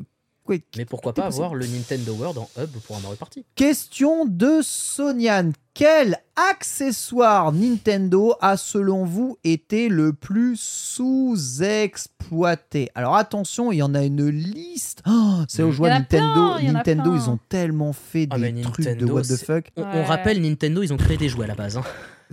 Mais 0.78 0.86
pourquoi 0.86 1.14
pas 1.14 1.26
avoir 1.26 1.54
le 1.56 1.66
Nintendo 1.68 2.14
World 2.14 2.38
en 2.40 2.50
hub 2.62 2.70
pour 2.86 2.98
un 2.98 3.00
Mario 3.00 3.16
Party? 3.18 3.46
Question 3.56 4.26
de 4.26 4.60
Sonian. 4.64 5.52
Quel 5.74 6.18
accessoire 6.36 7.52
Nintendo 7.54 8.34
a 8.42 8.58
selon 8.58 9.06
vous 9.06 9.38
été 9.46 9.88
le 9.88 10.12
plus 10.14 10.60
sous-exploité? 10.60 12.90
Alors 12.96 13.16
attention, 13.16 13.72
il 13.72 13.78
y 13.78 13.82
en 13.84 13.94
a 13.96 14.04
une 14.04 14.28
liste. 14.30 15.02
Oh, 15.08 15.36
c'est 15.48 15.64
aux 15.64 15.72
Mm. 15.72 15.84
a 15.86 15.90
Nintendo. 16.00 16.56
plein, 16.58 16.72
Nintendo, 16.74 17.16
ils 17.16 17.30
ont 17.30 17.40
tellement 17.50 17.94
fait 17.94 18.28
Ah, 18.32 18.38
des 18.40 18.60
trucs 18.62 18.98
de 18.98 19.06
what 19.06 19.22
the 19.22 19.38
fuck. 19.38 19.72
on, 19.78 20.04
rappelle, 20.04 20.42
Nintendo, 20.42 20.82
ils 20.84 20.92
ont 20.94 20.98
créé 20.98 21.16
des 21.18 21.30
jouets 21.30 21.46
à 21.46 21.50
la 21.50 21.56
base. 21.56 21.78
hein. 21.78 21.84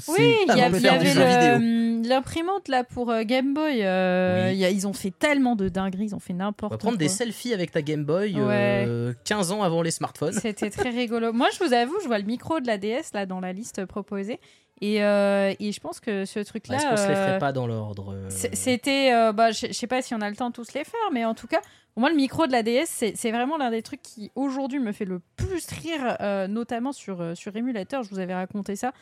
Oui, 0.08 0.34
il 0.42 0.49
y, 0.49 0.60
a- 0.60 0.68
y 0.68 0.89
avait 0.89 1.58
l'imprimante 2.07 2.68
là 2.68 2.84
pour 2.84 3.10
euh, 3.10 3.23
Game 3.25 3.55
Boy. 3.55 3.83
euh, 3.83 4.47
Oui. 4.49 4.55
il 4.55 4.58
y 4.58 4.65
a- 4.65 4.70
ils 4.70 4.86
ont 4.86 4.92
fait 4.92 5.10
tellement 5.10 5.57
de 5.57 5.68
dingueries, 5.68 6.07
ils 6.07 6.15
ont 6.15 6.20
fait 6.20 6.33
n'importe 6.34 6.70
quoi. 6.73 6.78
prendre 6.78 6.99
des 6.99 7.08
selfies 7.08 7.55
avec 7.55 7.70
ta 7.70 7.83
Game 7.83 8.05
Boy 8.05 8.34
Ouais. 8.34 8.84
euh, 8.86 9.12
15 9.25 9.52
ans 9.52 9.62
avant 9.62 9.83
les 9.83 9.91
smartphones. 9.91 10.33
C'était 10.34 10.70
très 10.70 10.91
rigolo. 10.91 11.33
Moi, 11.33 11.49
je 11.58 11.65
vous 11.65 11.73
avoue, 11.73 11.97
je 12.02 12.07
vois 12.07 12.18
le 12.18 12.25
micro 12.25 12.60
de 12.60 12.66
la 12.66 12.78
DS 12.78 13.12
là 13.15 13.26
dans 13.26 13.41
la 13.41 13.52
liste 13.52 13.84
proposée. 13.86 14.41
Et, 14.83 15.02
euh, 15.02 15.55
et 15.58 15.73
je 15.73 15.81
pense 15.81 16.00
que 16.00 16.26
ce 16.26 16.39
truc-là. 16.41 16.76
Est-ce 16.76 16.86
qu'on 16.86 16.97
se 16.99 17.08
les 17.08 17.15
euh, 17.15 17.26
ferait 17.28 17.39
pas 17.39 17.52
dans 17.52 17.66
l'ordre 17.66 18.12
euh, 18.15 18.28
C'était. 18.28 19.10
euh, 19.15 19.33
bah, 19.33 19.50
je 19.50 19.73
sais 19.73 19.86
pas 19.86 20.02
si 20.02 20.15
on 20.15 20.20
a 20.20 20.28
le 20.28 20.36
temps 20.36 20.50
de 20.50 20.55
tous 20.55 20.75
les 20.75 20.84
faire, 20.84 21.00
mais 21.15 21.25
en 21.25 21.33
tout 21.34 21.47
cas, 21.47 21.60
pour 21.94 22.00
moi, 22.02 22.10
le 22.10 22.16
micro 22.16 22.47
de 22.47 22.52
la 22.52 22.62
DS, 22.62 22.84
c'est 23.15 23.31
vraiment 23.31 23.57
l'un 23.57 23.70
des 23.70 23.81
trucs 23.81 24.02
qui 24.02 24.31
aujourd'hui 24.34 24.78
me 24.78 24.92
fait 24.92 25.07
le 25.07 25.23
plus 25.36 25.66
rire, 25.83 26.18
euh, 26.20 26.47
notamment 26.47 26.92
sur, 26.92 27.23
euh, 27.23 27.34
sur 27.34 27.57
émulateur. 27.57 28.02
Je 28.02 28.10
vous 28.10 28.18
avais 28.18 28.34
raconté 28.34 28.76
ça. 28.76 28.92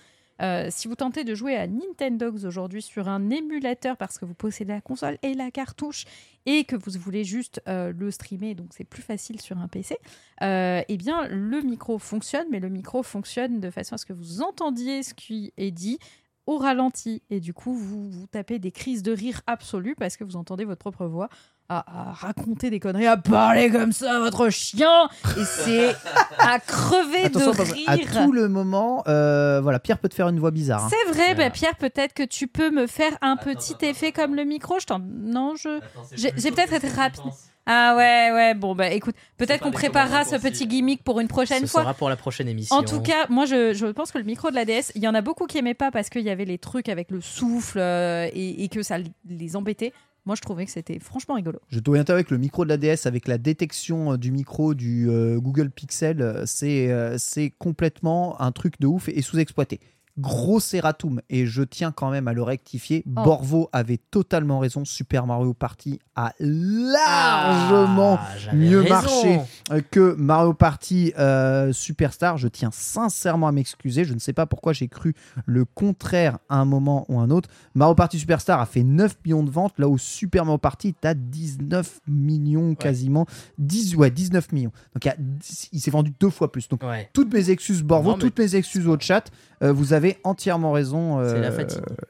Euh, 0.43 0.69
si 0.71 0.89
vous 0.89 0.97
tentez 0.97 1.25
de 1.25 1.35
jouer 1.35 1.57
à 1.57 1.67
Nintendogs 1.67 2.45
aujourd'hui 2.45 2.83
sur 2.83 3.09
un 3.09 3.31
émulateur 3.31 3.97
parce 3.97 4.19
que 4.19 4.25
vous 4.25 4.35
possédez 4.35 4.73
la 4.73 4.81
console 4.81 5.19
et 5.23 5.35
la 5.35 5.51
cartouche 5.51 6.05
et 6.47 6.65
que 6.65 6.77
vous 6.77 6.99
voulez 6.99 7.25
juste 7.25 7.63
euh, 7.69 7.93
le 7.97 8.11
streamer, 8.11 8.55
donc 8.55 8.69
c'est 8.71 8.85
plus 8.85 9.03
facile 9.03 9.41
sur 9.41 9.59
un 9.59 9.69
PC, 9.69 9.97
euh, 10.43 10.83
eh 10.89 10.97
bien 10.97 11.27
le 11.29 11.63
micro 11.63 11.99
fonctionne, 11.99 12.47
mais 12.51 12.61
le 12.61 12.69
micro 12.69 13.03
fonctionne 13.03 13.61
de 13.61 13.71
façon 13.71 13.95
à 13.95 13.99
ce 13.99 14.07
que 14.07 14.13
vous 14.13 14.43
entendiez 14.43 15.03
ce 15.03 15.15
qui 15.15 15.53
est 15.57 15.71
dit 15.71 15.99
au 16.47 16.59
ralenti. 16.59 17.23
Et 17.31 17.41
du 17.41 17.55
coup 17.55 17.75
vous 17.75 18.11
vous 18.11 18.27
tapez 18.27 18.59
des 18.59 18.73
crises 18.73 19.03
de 19.03 19.13
rire 19.13 19.41
absolues 19.47 19.95
parce 19.95 20.17
que 20.17 20.25
vous 20.25 20.37
entendez 20.37 20.65
votre 20.65 20.81
propre 20.81 21.07
voix 21.07 21.29
à, 21.69 22.11
à 22.11 22.13
raconter 22.13 22.69
des 22.71 22.79
conneries, 22.81 23.07
à 23.07 23.17
parler 23.17 23.71
comme 23.71 23.93
ça 23.93 24.17
à 24.17 24.19
votre 24.21 24.51
chien 24.51 25.09
et 25.39 25.45
c'est 25.45 25.95
à 26.39 26.59
crever 26.59 27.25
Attention, 27.25 27.53
de 27.53 27.73
rire. 27.73 27.89
à 27.89 27.97
tout 27.99 28.33
le 28.33 28.49
moment, 28.49 29.03
euh, 29.09 29.61
voilà, 29.63 29.79
Pierre 29.79 29.99
peut 29.99 30.09
te 30.11 30.15
faire 30.15 30.29
une 30.29 30.39
voix 30.39 30.51
bizarre. 30.51 30.85
hein. 30.85 30.91
C'est 30.91 31.13
vrai, 31.13 31.35
bah, 31.35 31.51
Pierre, 31.51 31.77
peut-être 31.77 32.13
que 32.13 32.23
tu 32.23 32.49
peux 32.49 32.71
me 32.71 32.87
faire 32.87 33.13
un 33.23 33.37
petit 33.37 33.75
effet 33.83 34.13
comme 34.13 34.35
le 34.35 34.45
micro. 34.45 34.79
Je 34.79 34.87
t'en... 34.87 34.99
Non, 35.01 35.55
je... 35.57 35.81
J'ai- 36.15 36.33
peut-être 36.51 36.73
été 36.75 36.89
rapide. 36.89 37.23
Ah 37.67 37.95
ouais, 37.97 38.31
ouais, 38.35 38.55
bon, 38.55 38.75
bah 38.75 38.91
écoute, 38.91 39.15
peut-être 39.39 39.63
qu'on 39.63 39.71
préparera 39.71 40.25
ce 40.27 40.37
petit 40.37 40.67
gimmick 40.67 41.03
pour 41.03 41.19
une 41.19 41.29
prochaine 41.29 41.63
Ce 41.63 41.67
fois. 41.71 41.81
sera 41.81 41.95
pour 41.95 42.11
la 42.11 42.17
prochaine 42.17 42.47
émission. 42.47 42.77
En 42.77 42.83
tout 42.83 43.01
cas, 43.01 43.27
moi, 43.31 43.47
je, 43.47 43.73
je 43.73 43.87
pense 43.87 44.13
que 44.13 44.19
le 44.19 44.25
micro 44.25 44.51
de 44.51 44.55
la 44.55 44.67
DS, 44.67 44.93
il 44.95 45.03
y 45.03 45.09
en 45.09 45.15
a 45.15 45.23
beaucoup 45.23 45.47
qui 45.47 45.57
aimaient 45.57 45.73
pas 45.73 45.91
parce 45.91 46.11
qu'il 46.11 46.21
y 46.21 46.29
avait 46.29 46.45
les 46.45 46.59
trucs 46.59 46.91
avec 46.91 47.11
le 47.11 47.23
souffle 47.23 47.79
euh, 47.79 48.29
et, 48.35 48.65
et 48.65 48.69
que 48.69 48.83
ça 48.83 48.99
les 49.27 49.57
embêtait. 49.57 49.95
Moi, 50.27 50.37
je 50.37 50.41
trouvais 50.41 50.65
que 50.65 50.71
c'était 50.71 50.99
franchement 50.99 51.35
rigolo. 51.35 51.59
Je 51.69 51.81
bien 51.81 52.03
avec 52.09 52.31
le 52.31 52.39
micro 52.39 52.65
de 52.65 52.71
la 52.71 52.79
DS, 52.79 53.07
avec 53.07 53.29
la 53.29 53.37
détection 53.37 54.13
euh, 54.13 54.17
du 54.17 54.31
micro 54.31 54.73
du 54.73 55.11
euh, 55.11 55.39
Google 55.39 55.71
Pixel, 55.71 56.23
euh, 56.23 56.45
c'est 56.47 56.91
c'est 57.19 57.51
complètement 57.51 58.41
un 58.41 58.51
truc 58.53 58.81
de 58.81 58.87
ouf 58.87 59.09
et 59.09 59.21
sous-exploité. 59.21 59.81
Gros 60.17 60.61
erratum, 60.75 61.21
et 61.29 61.45
je 61.45 61.63
tiens 61.63 61.91
quand 61.91 62.11
même 62.11 62.29
à 62.29 62.33
le 62.33 62.43
rectifier. 62.43 63.03
Oh. 63.07 63.11
Borvo 63.25 63.69
avait 63.73 63.97
totalement 64.11 64.61
raison. 64.61 64.85
Super 64.85 65.27
Mario 65.27 65.55
Party 65.55 65.99
a 66.15 66.33
largement 66.39 68.19
Ah, 68.21 68.55
mieux 68.55 68.81
raison. 68.81 68.95
marché. 68.95 69.41
euh, 69.73 69.81
que 69.91 70.15
Mario 70.17 70.55
Party 70.55 71.13
euh, 71.19 71.73
Superstar. 71.73 72.39
Je 72.39 72.49
tiens 72.49 72.71
sincèrement 72.73 73.49
à 73.49 73.53
m'excuser. 73.53 74.05
Je 74.05 74.15
ne 74.15 74.19
sais 74.19 74.33
pas 74.33 74.47
pourquoi 74.47 74.73
j'ai 74.73 74.89
cru 74.89 75.15
le 75.47 75.65
contraire 75.65 76.39
à 76.49 76.59
un 76.59 76.65
moment 76.65 77.07
ou 77.09 77.19
un 77.19 77.31
autre. 77.31 77.49
Mario 77.75 77.95
Party 77.95 78.19
Superstar 78.19 78.61
a 78.61 78.67
fait 78.67 78.83
9 78.85 79.17
millions 79.25 79.43
de 79.43 79.51
ventes, 79.51 79.75
là 79.79 79.89
où 79.89 79.99
Super 79.99 80.45
Mario 80.45 80.59
Party 80.59 80.89
est 80.89 81.07
à 81.07 81.15
19 81.15 82.01
millions 82.07 82.75
quasiment. 82.75 83.27
10, 83.59 83.97
ouais, 83.97 84.11
19 84.11 84.53
millions. 84.53 84.73
Donc 84.95 85.05
il, 85.05 85.09
y 85.09 85.11
a 85.11 85.17
10 85.19 85.69
il 85.73 85.81
s'est 85.81 85.91
vendu 85.91 86.13
deux 86.21 86.31
fois 86.31 86.53
plus. 86.53 86.69
Donc 86.69 86.83
Ouais. 86.83 87.09
toutes 87.13 87.33
mes 87.33 87.51
excuses 87.51 87.83
Borvo, 87.83 88.11
Non, 88.11 88.17
mais- 88.17 88.21
toutes 88.23 88.39
mes 88.39 88.55
excuses 88.57 88.87
au 88.87 88.99
chat. 88.99 89.31
euh, 89.63 89.73
vous 89.73 89.93
avez 89.93 90.04
entièrement 90.25 90.73
raison 90.73 91.21
euh, 91.21 91.51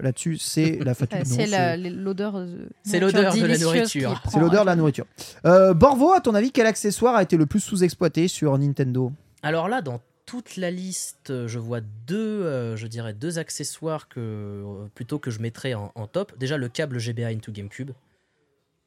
là-dessus. 0.00 0.39
C'est 0.39 0.78
la 0.84 0.94
fatigue. 0.94 1.24
C'est 1.24 1.76
l'odeur. 1.90 2.44
C'est 2.82 3.00
l'odeur 3.00 3.34
de 3.34 3.47
la 3.47 3.58
nourriture. 3.58 4.23
c'est 4.28 4.40
l'odeur 4.40 4.62
de 4.62 4.66
la 4.66 4.73
euh, 4.73 4.76
nourriture. 4.76 5.06
Euh, 5.44 5.74
Borvo, 5.74 6.12
à 6.12 6.20
ton 6.20 6.34
avis, 6.34 6.52
quel 6.52 6.66
accessoire 6.66 7.14
a 7.14 7.23
été 7.23 7.36
le 7.36 7.47
plus 7.47 7.60
sous-exploité 7.60 8.28
sur 8.28 8.56
Nintendo? 8.58 9.12
Alors 9.42 9.68
là, 9.68 9.82
dans 9.82 10.00
toute 10.26 10.56
la 10.56 10.70
liste, 10.70 11.47
je 11.47 11.58
vois 11.58 11.81
deux, 12.06 12.42
euh, 12.44 12.76
je 12.76 12.86
dirais 12.86 13.12
deux 13.12 13.39
accessoires 13.39 14.08
que 14.08 14.20
euh, 14.20 14.86
plutôt 14.94 15.18
que 15.18 15.31
je 15.31 15.40
mettrais 15.40 15.74
en, 15.74 15.92
en 15.94 16.06
top. 16.06 16.36
Déjà 16.39 16.56
le 16.56 16.68
câble 16.68 16.98
GBA 16.98 17.28
into 17.28 17.52
GameCube. 17.52 17.90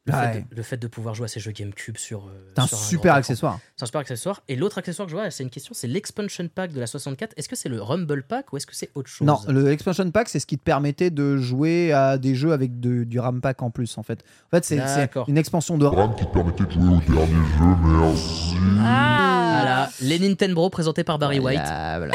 Le, 0.08 0.14
Ouais. 0.14 0.32
fait 0.34 0.40
de, 0.40 0.56
le 0.56 0.64
fait 0.64 0.78
de 0.78 0.88
pouvoir 0.88 1.14
jouer 1.16 1.26
à 1.26 1.28
ces 1.28 1.40
jeux 1.42 1.52
GameCube 1.52 1.98
sur. 1.98 2.28
euh, 2.28 2.32
C'est 2.56 2.62
un 2.62 2.68
sur 2.68 2.78
super 2.78 3.14
accessoire. 3.14 3.60
C'est 3.76 3.84
un 3.84 3.86
super 3.88 4.00
accessoire. 4.02 4.42
Et 4.48 4.56
l'autre 4.56 4.78
accessoire 4.78 5.06
que 5.06 5.12
je 5.12 5.18
vois, 5.18 5.30
c'est 5.32 5.44
une 5.44 5.50
question, 5.50 5.74
c'est 5.76 5.88
l'expansion 5.88 6.48
pack 6.54 6.72
de 6.72 6.80
la 6.80 6.88
64. 6.88 7.34
Est-ce 7.36 7.50
que 7.50 7.56
c'est 7.58 7.68
le 7.68 7.82
Rumble 7.82 8.24
Pack 8.24 8.54
ou 8.54 8.58
est-ce 8.58 8.66
que 8.66 8.74
c'est 8.76 8.90
autre 8.96 9.10
chose? 9.10 9.28
Non, 9.28 9.38
le 9.50 9.70
expansion 9.72 10.10
pack, 10.10 10.30
c'est 10.30 10.40
ce 10.40 10.46
qui 10.46 10.58
te 10.58 10.64
permettait 10.64 11.10
de 11.10 11.36
jouer 11.38 11.92
à 11.92 12.18
des 12.18 12.36
jeux 12.36 12.54
avec 12.54 12.80
de- 12.80 13.04
du 13.04 13.20
RAM 13.20 13.42
pack 13.42 13.62
en 13.62 13.70
plus, 13.70 13.98
en 13.98 14.04
fait. 14.04 14.24
En 14.48 14.56
fait, 14.58 14.64
c'est 14.66 14.80
une 15.28 15.38
expansion 15.38 15.78
de 15.78 15.86
RAM. 15.86 16.16
qui 16.16 16.26
te 16.26 16.32
permettait 16.32 16.64
de 16.64 16.72
jouer 16.72 16.84
au 16.96 17.12
dernier 17.12 17.34
jeu, 17.34 17.76
merci. 18.00 18.56
Ah, 18.80 19.58
Voilà, 19.60 19.90
les 20.02 20.20
Nintendo 20.20 20.70
présentés 20.70 21.04
par 21.04 21.20
Barry 21.20 21.40
White. 21.40 21.60
Voilà, 21.60 21.98
voilà. 21.98 22.14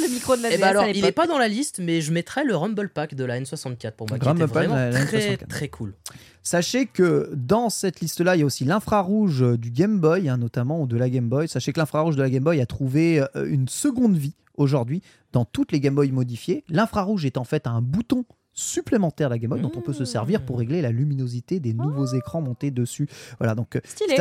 Le 0.00 0.08
micro 0.12 0.36
de 0.36 0.42
la 0.42 0.50
DS 0.50 0.58
bah 0.60 0.68
alors, 0.68 0.84
à 0.84 0.88
il 0.88 0.94
l'époque. 0.96 1.08
est 1.08 1.12
pas 1.12 1.26
dans 1.26 1.38
la 1.38 1.48
liste, 1.48 1.80
mais 1.82 2.00
je 2.00 2.12
mettrais 2.12 2.44
le 2.44 2.54
Rumble 2.56 2.88
Pack 2.88 3.14
de 3.14 3.24
la 3.24 3.40
N64 3.40 3.92
pour 3.92 4.08
moi, 4.08 4.18
qui 4.18 4.24
Rumble 4.26 4.42
était 4.44 4.52
Pack 4.52 4.62
de 4.64 4.68
vraiment 4.68 4.90
la 4.90 5.04
très 5.04 5.34
N64. 5.36 5.46
très 5.48 5.68
cool. 5.68 5.94
Sachez 6.42 6.86
que 6.86 7.30
dans 7.34 7.70
cette 7.70 8.00
liste-là, 8.00 8.36
il 8.36 8.40
y 8.40 8.42
a 8.42 8.46
aussi 8.46 8.64
l'infrarouge 8.64 9.44
du 9.58 9.70
Game 9.70 10.00
Boy, 10.00 10.28
hein, 10.28 10.36
notamment, 10.38 10.80
ou 10.80 10.86
de 10.86 10.96
la 10.96 11.08
Game 11.08 11.28
Boy. 11.28 11.48
Sachez 11.48 11.72
que 11.72 11.78
l'infrarouge 11.80 12.16
de 12.16 12.22
la 12.22 12.30
Game 12.30 12.42
Boy 12.44 12.60
a 12.60 12.66
trouvé 12.66 13.20
euh, 13.36 13.46
une 13.48 13.68
seconde 13.68 14.16
vie 14.16 14.34
aujourd'hui 14.56 15.02
dans 15.32 15.44
toutes 15.44 15.72
les 15.72 15.80
Game 15.80 15.94
Boy 15.94 16.10
modifiées. 16.10 16.64
L'infrarouge 16.68 17.24
est 17.24 17.36
en 17.38 17.44
fait 17.44 17.66
un 17.66 17.80
bouton 17.80 18.24
supplémentaire 18.54 19.28
de 19.30 19.34
la 19.34 19.38
Game 19.38 19.50
Boy 19.50 19.60
dont 19.62 19.72
on 19.74 19.80
peut 19.80 19.94
se 19.94 20.04
servir 20.04 20.44
pour 20.44 20.58
régler 20.58 20.82
la 20.82 20.90
luminosité 20.90 21.58
des 21.58 21.72
nouveaux 21.72 22.06
écrans 22.06 22.42
montés 22.42 22.70
dessus. 22.70 23.08
Voilà, 23.38 23.54
donc 23.54 23.76
euh, 23.76 23.80
Stylé. 23.84 24.16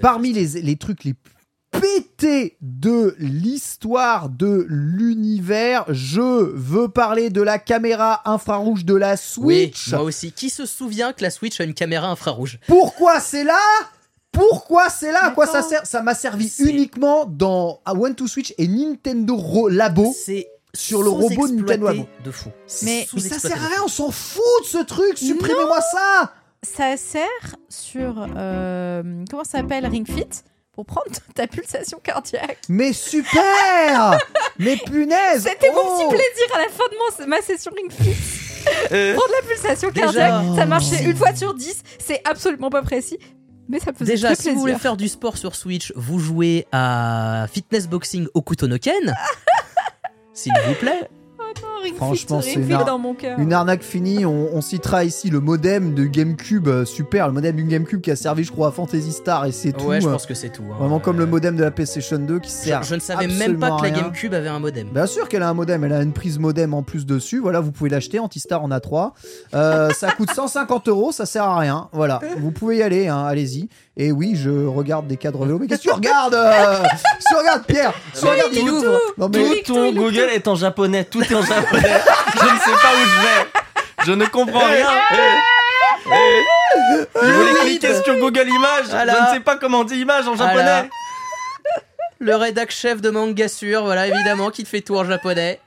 parmi 0.00 0.32
les, 0.32 0.60
les 0.62 0.76
trucs 0.76 1.02
les 1.04 1.14
pétés 1.72 2.56
de 2.60 3.16
l'histoire 3.18 4.28
de 4.28 4.66
l'univers, 4.68 5.84
je 5.88 6.20
veux 6.54 6.88
parler 6.88 7.30
de 7.30 7.42
la 7.42 7.58
caméra 7.58 8.20
infrarouge 8.24 8.84
de 8.84 8.94
la 8.94 9.16
Switch. 9.16 9.86
Oui, 9.88 9.92
moi 9.92 10.02
aussi. 10.02 10.32
Qui 10.32 10.50
se 10.50 10.66
souvient 10.66 11.12
que 11.12 11.22
la 11.22 11.30
Switch 11.30 11.60
a 11.60 11.64
une 11.64 11.74
caméra 11.74 12.08
infrarouge? 12.08 12.58
Pourquoi 12.68 13.18
c'est 13.20 13.44
là? 13.44 13.58
Pourquoi 14.30 14.88
c'est 14.88 15.12
là? 15.12 15.24
À 15.24 15.30
quoi 15.30 15.46
ça 15.46 15.62
sert? 15.62 15.84
Ça 15.86 16.02
m'a 16.02 16.14
servi 16.14 16.50
uniquement 16.60 17.24
dans 17.26 17.80
One 17.86 18.14
to 18.14 18.26
Switch 18.26 18.54
et 18.56 18.66
Nintendo 18.68 19.36
Ro- 19.36 19.68
Labo. 19.68 20.14
C'est 20.16 20.48
sur 20.74 21.02
le 21.02 21.10
robot 21.10 21.48
de 21.48 21.52
Nintendo 21.56 21.86
Labo. 21.88 22.06
de 22.24 22.30
fou. 22.30 22.48
Mais- 22.82 23.06
Mais 23.12 23.20
ça 23.20 23.38
sert 23.38 23.62
à 23.62 23.66
rien, 23.66 23.76
fou. 23.78 23.84
on 23.84 23.88
s'en 23.88 24.10
fout 24.10 24.42
de 24.62 24.66
ce 24.68 24.78
truc. 24.84 25.18
Supprimez-moi 25.18 25.80
ça. 25.80 26.32
Ça 26.62 26.96
sert 26.96 27.56
sur. 27.68 28.26
euh, 28.36 29.02
comment 29.30 29.44
ça 29.44 29.58
s'appelle 29.58 29.84
Ring 29.86 30.06
Fit? 30.06 30.28
Pour 30.72 30.86
prendre 30.86 31.06
ta 31.34 31.46
pulsation 31.46 31.98
cardiaque. 32.02 32.58
Mais 32.68 32.92
super 32.92 34.18
Mais 34.58 34.76
punaise 34.76 35.42
C'était 35.48 35.70
mon 35.72 35.80
Oh 35.82 35.96
petit 35.98 36.08
plaisir 36.08 36.56
à 36.56 36.58
la 36.60 36.68
fin 36.68 36.84
de 36.90 37.22
mon- 37.22 37.26
ma 37.28 37.40
session 37.42 37.72
Ring 37.76 37.90
Fit. 37.92 38.14
Prendre 38.88 39.32
la 39.42 39.48
pulsation 39.48 39.90
Déjà- 39.90 40.02
cardiaque, 40.04 40.56
ça 40.56 40.66
marchait 40.66 41.02
une 41.04 41.16
fois 41.16 41.34
sur 41.34 41.52
10. 41.54 41.82
C'est 41.98 42.20
absolument 42.24 42.70
pas 42.70 42.82
précis. 42.82 43.18
Mais 43.68 43.78
ça 43.80 43.92
me 43.92 43.96
faisait 43.96 44.12
Déjà, 44.12 44.28
très 44.28 44.34
si 44.36 44.42
plaisir. 44.42 44.54
vous 44.54 44.60
voulez 44.60 44.78
faire 44.78 44.96
du 44.96 45.08
sport 45.08 45.36
sur 45.36 45.54
Switch, 45.56 45.92
vous 45.96 46.18
jouez 46.18 46.66
à 46.72 47.46
Fitness 47.52 47.88
Boxing 47.88 48.26
au 48.34 48.42
Kutonoken. 48.42 49.14
S'il 50.34 50.52
vous 50.66 50.74
plaît. 50.74 51.08
Oh, 51.38 51.42
Ring 51.82 51.94
Franchement, 51.96 52.40
Fit, 52.40 52.48
c'est 52.50 52.54
Ring 52.56 52.60
une 52.62 52.66
Fit 52.68 52.72
ar- 52.74 52.84
dans 52.84 52.98
mon 52.98 53.14
cœur. 53.14 53.38
Une 53.38 53.52
arnaque 53.52 53.82
finie, 53.82 54.24
on, 54.24 54.48
on 54.54 54.60
citera 54.60 55.04
ici 55.04 55.30
le 55.30 55.40
modem 55.40 55.94
de 55.94 56.04
GameCube, 56.04 56.68
euh, 56.68 56.84
super, 56.84 57.26
le 57.26 57.32
modem 57.34 57.56
du 57.56 57.64
GameCube 57.64 58.00
qui 58.00 58.10
a 58.10 58.16
servi, 58.16 58.44
je 58.44 58.52
crois, 58.52 58.68
à 58.68 58.70
Fantasy 58.72 59.12
Star 59.12 59.44
et 59.46 59.52
c'est 59.52 59.72
tout. 59.72 59.86
Ouais, 59.86 60.00
je 60.00 60.08
euh, 60.08 60.12
pense 60.12 60.26
que 60.26 60.34
c'est 60.34 60.50
tout. 60.50 60.62
hein. 60.70 60.76
Vraiment 60.78 61.00
comme 61.00 61.18
le 61.18 61.24
Euh, 61.24 61.26
modem 61.26 61.56
de 61.56 61.62
la 61.64 61.70
PlayStation 61.70 62.18
2 62.18 62.38
qui 62.40 62.48
Je, 62.48 62.54
sert. 62.54 62.82
je 62.82 62.94
ne 62.94 63.00
savais 63.00 63.26
même 63.26 63.58
pas 63.58 63.66
absolument 63.66 63.76
que 63.78 63.82
la 63.82 63.88
à 63.88 63.92
rien. 63.94 64.02
GameCube 64.04 64.34
avait 64.34 64.48
un 64.48 64.58
modem. 64.60 64.88
Bien 64.92 65.06
sûr 65.06 65.28
qu'elle 65.28 65.42
a 65.42 65.48
un 65.48 65.54
modem, 65.54 65.84
elle 65.84 65.92
a 65.92 66.02
une 66.02 66.12
prise 66.12 66.38
modem 66.38 66.74
en 66.74 66.82
plus 66.82 67.06
dessus. 67.06 67.38
Voilà, 67.40 67.60
vous 67.60 67.72
pouvez 67.72 67.90
l'acheter. 67.90 68.18
Antistar 68.18 68.62
en 68.62 68.70
a 68.70 68.80
3. 68.80 69.14
ça 69.52 70.10
coûte 70.16 70.30
150 70.32 70.88
euros, 70.88 71.12
ça 71.12 71.26
sert 71.26 71.44
à 71.44 71.58
rien. 71.58 71.88
Voilà, 71.92 72.20
vous 72.38 72.50
pouvez 72.50 72.78
y 72.78 72.82
aller, 72.82 73.08
hein, 73.08 73.24
allez-y. 73.26 73.68
Et 73.96 74.10
oui, 74.10 74.32
je 74.36 74.50
regarde 74.66 75.06
des 75.06 75.16
cadres 75.18 75.44
vélo. 75.44 75.58
Mais 75.58 75.66
qu'est-ce 75.66 75.82
que 75.82 75.88
tu 75.88 75.92
regardes 75.92 76.34
euh 76.34 76.82
Tu 77.28 77.34
regardes, 77.36 77.64
Pierre 77.66 77.92
Tu 78.18 78.24
regardes 78.24 78.52
il 78.54 78.70
ouvre. 78.70 78.98
Non, 79.18 79.28
mais 79.32 79.62
Tout 79.64 79.74
ton 79.74 79.92
Google 79.92 80.28
est 80.34 80.48
en 80.48 80.54
japonais, 80.54 81.04
tout 81.04 81.20
est 81.22 81.34
en 81.34 81.42
japonais. 81.42 81.71
Je 81.72 82.44
ne 82.54 82.58
sais 82.58 82.78
pas 82.82 82.92
où 82.94 83.06
je 83.06 83.20
vais. 83.22 84.04
Je 84.04 84.12
ne 84.12 84.26
comprends 84.26 84.64
rien. 84.64 84.88
Eh, 85.12 85.16
eh. 86.06 86.42
Je 87.22 87.32
voulais 87.32 87.54
cliquer 87.60 87.94
sur 88.02 88.18
Google 88.18 88.48
Images. 88.48 88.88
Voilà. 88.90 89.14
Je 89.14 89.30
ne 89.30 89.34
sais 89.34 89.40
pas 89.40 89.56
comment 89.56 89.80
on 89.80 89.84
dit 89.84 89.96
image 89.96 90.26
en 90.26 90.36
japonais. 90.36 90.54
Voilà. 90.54 90.86
Le 92.18 92.36
rédac 92.36 92.70
chef 92.70 93.00
de 93.00 93.10
Mangasur, 93.10 93.84
voilà, 93.84 94.06
évidemment, 94.06 94.50
qui 94.50 94.62
te 94.62 94.68
fait 94.68 94.80
tout 94.80 94.96
en 94.96 95.04
japonais. 95.04 95.60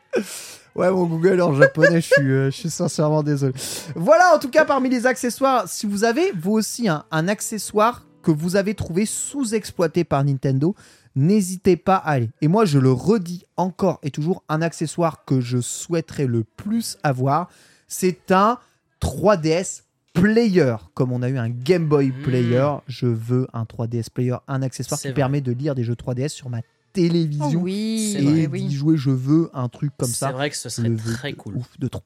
Ouais, 0.73 0.89
mon 0.91 1.03
Google 1.05 1.41
en 1.41 1.53
japonais, 1.53 2.01
je 2.01 2.13
suis, 2.13 2.31
euh, 2.31 2.45
je 2.51 2.55
suis 2.55 2.69
sincèrement 2.69 3.23
désolé. 3.23 3.53
Voilà, 3.95 4.33
en 4.35 4.39
tout 4.39 4.49
cas, 4.49 4.65
parmi 4.65 4.89
les 4.89 5.05
accessoires, 5.05 5.65
si 5.67 5.85
vous 5.85 6.03
avez 6.03 6.31
vous 6.37 6.51
aussi 6.51 6.87
un, 6.89 7.05
un 7.11 7.27
accessoire 7.27 8.03
que 8.23 8.31
vous 8.31 8.55
avez 8.55 8.73
trouvé 8.73 9.05
sous-exploité 9.05 10.03
par 10.03 10.23
Nintendo, 10.23 10.75
n'hésitez 11.15 11.77
pas 11.77 11.95
à 11.95 12.11
aller. 12.11 12.29
Et 12.41 12.47
moi, 12.47 12.65
je 12.65 12.79
le 12.79 12.91
redis 12.91 13.45
encore 13.57 13.99
et 14.03 14.11
toujours, 14.11 14.43
un 14.49 14.61
accessoire 14.61 15.25
que 15.25 15.39
je 15.41 15.59
souhaiterais 15.61 16.25
le 16.27 16.43
plus 16.43 16.97
avoir, 17.03 17.49
c'est 17.87 18.31
un 18.31 18.57
3DS 19.01 19.81
Player. 20.13 20.75
Comme 20.93 21.11
on 21.11 21.21
a 21.21 21.29
eu 21.29 21.37
un 21.37 21.49
Game 21.49 21.87
Boy 21.87 22.07
Mm. 22.09 22.21
Player, 22.23 22.69
je 22.87 23.05
veux 23.07 23.47
un 23.53 23.63
3DS 23.65 24.09
Player, 24.13 24.37
un 24.47 24.61
accessoire 24.61 24.97
C'est 24.99 25.09
qui 25.09 25.11
vrai. 25.11 25.15
permet 25.21 25.41
de 25.41 25.51
lire 25.51 25.75
des 25.75 25.83
jeux 25.83 25.95
3DS 25.95 26.29
sur 26.29 26.49
ma 26.49 26.59
Oh 26.59 26.97
télévision 26.97 27.59
oui, 27.61 28.11
C'est 28.13 28.23
et 28.23 28.47
oui, 28.47 28.61
d'y 28.61 28.65
oui. 28.67 28.71
jouer. 28.71 28.95
Je 28.97 29.09
veux 29.09 29.49
un 29.53 29.67
truc 29.67 29.91
comme 29.97 30.07
C'est 30.07 30.15
ça. 30.15 30.31
vrai 30.31 30.49
que 30.49 30.55
ce 30.55 30.69
serait 30.69 30.95
très 30.95 31.31
de 31.33 31.35
cool. 31.35 31.57
Ouf 31.57 31.77
de 31.77 31.89
trop. 31.89 32.01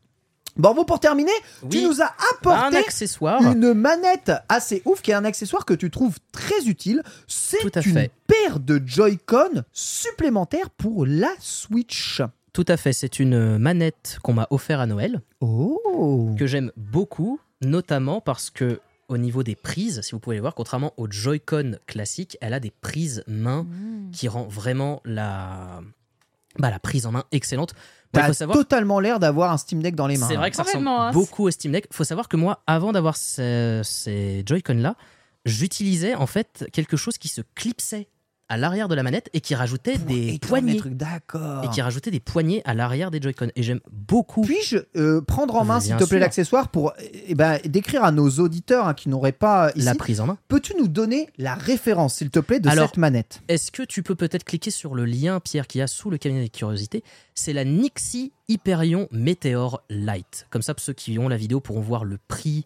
Bon, 0.59 0.75
bon, 0.75 0.83
pour 0.83 0.99
terminer, 0.99 1.31
tu 1.71 1.77
Oui, 1.77 1.83
nous 1.85 2.01
as 2.01 2.05
bah, 2.05 2.13
un 2.19 2.35
apporté 2.37 2.77
accessoire. 2.77 3.41
une 3.41 3.73
manette 3.73 4.31
assez 4.49 4.81
ouf 4.85 5.01
qui 5.01 5.11
est 5.11 5.15
un 5.15 5.25
accessoire 5.25 5.65
que 5.65 5.73
tu 5.73 5.89
trouves 5.89 6.17
très 6.31 6.65
utile. 6.67 7.01
C'est 7.27 7.63
une 7.63 7.81
fait. 7.93 8.11
paire 8.27 8.59
de 8.59 8.81
Joy-Con 8.85 9.63
supplémentaires 9.71 10.69
pour 10.69 11.05
la 11.05 11.31
Switch. 11.39 12.21
Tout 12.53 12.65
à 12.67 12.77
fait, 12.77 12.93
c'est 12.93 13.19
une 13.19 13.57
manette 13.57 14.17
qu'on 14.21 14.33
m'a 14.33 14.47
offert 14.49 14.79
à 14.81 14.85
Noël, 14.85 15.21
Oh 15.39 16.35
que 16.37 16.45
j'aime 16.45 16.71
beaucoup, 16.75 17.39
notamment 17.61 18.19
parce 18.21 18.49
que 18.49 18.81
au 19.07 19.17
niveau 19.17 19.43
des 19.43 19.55
prises, 19.55 20.01
si 20.01 20.11
vous 20.11 20.19
pouvez 20.19 20.35
les 20.35 20.41
voir, 20.41 20.55
contrairement 20.55 20.93
au 20.97 21.07
Joy-Con 21.09 21.77
classique, 21.87 22.37
elle 22.41 22.53
a 22.53 22.59
des 22.59 22.71
prises 22.81 23.23
main 23.27 23.63
Mmh. 23.63 24.11
qui 24.11 24.27
rend 24.27 24.43
vraiment 24.47 25.01
la, 25.05 25.81
bah, 26.57 26.69
la 26.69 26.79
prise 26.79 27.05
en 27.05 27.11
main 27.11 27.23
excellente. 27.31 27.73
T'as 28.11 28.33
savoir, 28.33 28.57
totalement 28.57 28.99
l'air 28.99 29.19
d'avoir 29.19 29.51
un 29.51 29.57
Steam 29.57 29.81
Deck 29.83 29.95
dans 29.95 30.07
les 30.07 30.17
mains. 30.17 30.27
c'est 30.27 30.35
vrai 30.35 30.49
que 30.49 30.55
ça 30.55 30.63
Complètement, 30.63 30.97
ressemble 30.97 31.09
hein. 31.09 31.13
beaucoup 31.13 31.43
au 31.47 31.51
Steam 31.51 31.71
Deck. 31.71 31.87
Il 31.91 31.95
faut 31.95 32.03
savoir 32.03 32.27
que 32.27 32.37
moi, 32.37 32.63
avant 32.67 32.91
d'avoir 32.91 33.15
ces, 33.17 33.81
ces 33.83 34.43
Joy-Con-là, 34.45 34.95
j'utilisais 35.45 36.15
en 36.15 36.25
fait 36.27 36.65
quelque 36.73 36.97
chose 36.97 37.17
qui 37.17 37.27
se 37.27 37.41
clipsait 37.55 38.09
à 38.49 38.57
l'arrière 38.57 38.87
de 38.87 38.95
la 38.95 39.03
manette 39.03 39.29
et 39.33 39.41
qui 39.41 39.55
rajoutait 39.55 39.97
des 39.97 40.39
poignées. 40.39 40.77
trucs, 40.77 40.95
D'accord. 40.95 41.63
Et 41.63 41.69
qui 41.69 41.81
rajoutait 41.81 42.11
des 42.11 42.19
poignées 42.19 42.61
à 42.65 42.73
l'arrière 42.73 43.11
des 43.11 43.21
Joy-Con. 43.21 43.49
Et 43.55 43.63
j'aime 43.63 43.79
beaucoup. 43.91 44.41
Puis-je 44.41 44.77
euh, 44.97 45.21
prendre 45.21 45.55
en 45.55 45.65
main, 45.65 45.79
s'il 45.79 45.95
te 45.95 46.03
plaît, 46.03 46.19
l'accessoire 46.19 46.69
pour 46.69 46.93
eh 46.99 47.35
ben, 47.35 47.59
décrire 47.65 48.03
à 48.03 48.11
nos 48.11 48.29
auditeurs 48.29 48.87
hein, 48.87 48.93
qui 48.93 49.07
n'auraient 49.07 49.31
pas 49.31 49.69
ici. 49.75 49.85
la 49.85 49.95
prise 49.95 50.19
en 50.19 50.25
main. 50.25 50.37
Peux-tu 50.47 50.73
nous 50.77 50.87
donner 50.87 51.29
la 51.37 51.53
référence, 51.53 52.15
s'il 52.15 52.31
te 52.31 52.39
plaît, 52.39 52.59
de 52.59 52.67
Alors, 52.67 52.87
cette 52.87 52.97
manette 52.97 53.41
Est-ce 53.47 53.71
que 53.71 53.83
tu 53.83 54.01
peux 54.03 54.15
peut-être 54.15 54.43
cliquer 54.43 54.71
sur 54.71 54.95
le 54.95 55.05
lien, 55.05 55.39
Pierre, 55.39 55.67
qui 55.67 55.79
a 55.79 55.87
sous 55.87 56.09
le 56.09 56.17
cabinet 56.17 56.41
des 56.41 56.49
curiosités 56.49 57.03
C'est 57.35 57.53
la 57.53 57.63
Nixie 57.63 58.33
Hyperion 58.47 59.07
Meteor 59.11 59.83
Lite. 59.89 60.47
Comme 60.49 60.63
ça, 60.63 60.73
ceux 60.77 60.93
qui 60.93 61.19
ont 61.19 61.29
la 61.29 61.37
vidéo 61.37 61.59
pourront 61.59 61.81
voir 61.81 62.03
le 62.03 62.17
prix, 62.27 62.65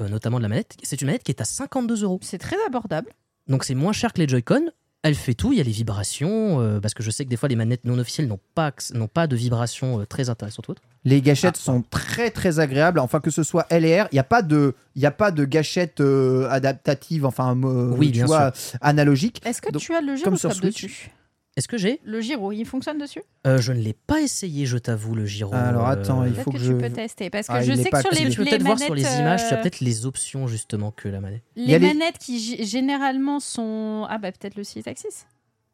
euh, 0.00 0.08
notamment 0.08 0.38
de 0.38 0.42
la 0.42 0.48
manette. 0.48 0.76
C'est 0.84 1.00
une 1.00 1.06
manette 1.06 1.24
qui 1.24 1.32
est 1.32 1.40
à 1.40 1.44
52 1.44 2.04
euros. 2.04 2.20
C'est 2.22 2.38
très 2.38 2.56
abordable. 2.66 3.12
Donc 3.48 3.64
c'est 3.64 3.74
moins 3.74 3.92
cher 3.92 4.12
que 4.12 4.20
les 4.20 4.28
Joy-Con. 4.28 4.70
Elle 5.02 5.14
fait 5.14 5.34
tout, 5.34 5.52
il 5.52 5.58
y 5.58 5.60
a 5.60 5.64
les 5.64 5.70
vibrations, 5.70 6.60
euh, 6.60 6.80
parce 6.80 6.92
que 6.92 7.02
je 7.02 7.10
sais 7.12 7.24
que 7.24 7.30
des 7.30 7.36
fois 7.36 7.48
les 7.48 7.54
manettes 7.54 7.84
non 7.84 7.96
officielles 7.98 8.26
n'ont 8.26 8.40
pas, 8.56 8.72
n'ont 8.92 9.06
pas 9.06 9.28
de 9.28 9.36
vibrations 9.36 10.00
euh, 10.00 10.04
très 10.04 10.30
intéressantes 10.30 10.66
ou 10.66 10.72
autres. 10.72 10.82
Les 11.04 11.22
gâchettes 11.22 11.54
Ah. 11.58 11.64
sont 11.64 11.82
très 11.88 12.30
très 12.30 12.58
agréables, 12.58 12.98
enfin 12.98 13.20
que 13.20 13.30
ce 13.30 13.44
soit 13.44 13.66
L 13.70 13.84
et 13.84 14.00
R, 14.02 14.08
il 14.10 14.16
n'y 14.16 14.18
a 14.18 14.24
pas 14.24 14.42
de, 14.42 14.74
il 14.96 15.02
y 15.02 15.06
a 15.06 15.12
pas 15.12 15.30
de 15.30 15.44
gâchette 15.44 16.00
euh, 16.00 16.48
adaptative, 16.50 17.24
enfin 17.24 17.56
euh, 17.62 17.94
Oui, 17.96 18.06
tu 18.08 18.12
bien 18.14 18.26
vois, 18.26 18.52
analogique. 18.80 19.40
Est-ce 19.44 19.62
que 19.62 19.70
Donc, 19.70 19.80
tu 19.82 19.94
as 19.94 20.00
le 20.00 20.14
comme 20.20 20.34
gyro 20.34 20.36
sur 20.36 20.52
Switch. 20.54 20.82
dessus? 20.82 21.10
Est-ce 21.56 21.68
que 21.68 21.78
j'ai 21.78 22.00
Le 22.04 22.20
gyro, 22.20 22.52
il 22.52 22.66
fonctionne 22.66 22.98
dessus 22.98 23.22
Euh, 23.46 23.58
Je 23.58 23.72
ne 23.72 23.80
l'ai 23.80 23.94
pas 23.94 24.20
essayé, 24.20 24.66
je 24.66 24.76
t'avoue, 24.76 25.14
le 25.14 25.24
gyro. 25.24 25.54
Alors, 25.54 25.86
attends, 25.86 26.24
il 26.24 26.32
Euh, 26.32 26.42
faut 26.42 26.50
que, 26.50 26.58
que 26.58 26.62
tu 26.62 26.68
je- 26.68 26.72
peux 26.74 26.90
tester. 26.90 27.30
Parce 27.30 27.46
que 27.46 27.52
Ah, 27.54 27.62
je 27.62 27.72
sais 27.72 27.88
pas 27.88 28.02
que 28.02 28.14
sur 28.14 28.24
les, 28.24 28.30
tu 28.30 28.36
peux 28.38 28.44
peut-être 28.44 28.62
voir 28.62 28.74
manettes, 28.74 28.84
sur 28.86 28.94
les 28.94 29.02
images, 29.20 29.40
tu 29.48 29.54
as 29.54 29.58
euh, 29.58 29.62
peut-être 29.62 29.80
les 29.80 30.04
options 30.04 30.46
justement 30.46 30.90
que 30.90 31.08
la 31.08 31.20
manette. 31.20 31.42
Il 31.56 31.62
y 31.70 31.74
a 31.74 31.78
Les 31.78 31.86
les- 31.88 31.94
manettes 31.94 32.18
qui 32.18 32.62
généralement 32.66 33.40
sont. 33.40 34.06
Ah 34.10 34.18
bah 34.18 34.32
peut-être 34.32 34.56
le 34.56 34.64
6 34.64 34.86
axis 34.86 35.26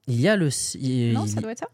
Il 0.06 0.20
y 0.20 0.28
a 0.28 0.36
le. 0.36 0.50
il- 0.76 1.12
Non, 1.14 1.26
ça 1.26 1.40
doit 1.40 1.50
être 1.52 1.58
ça. 1.60 1.68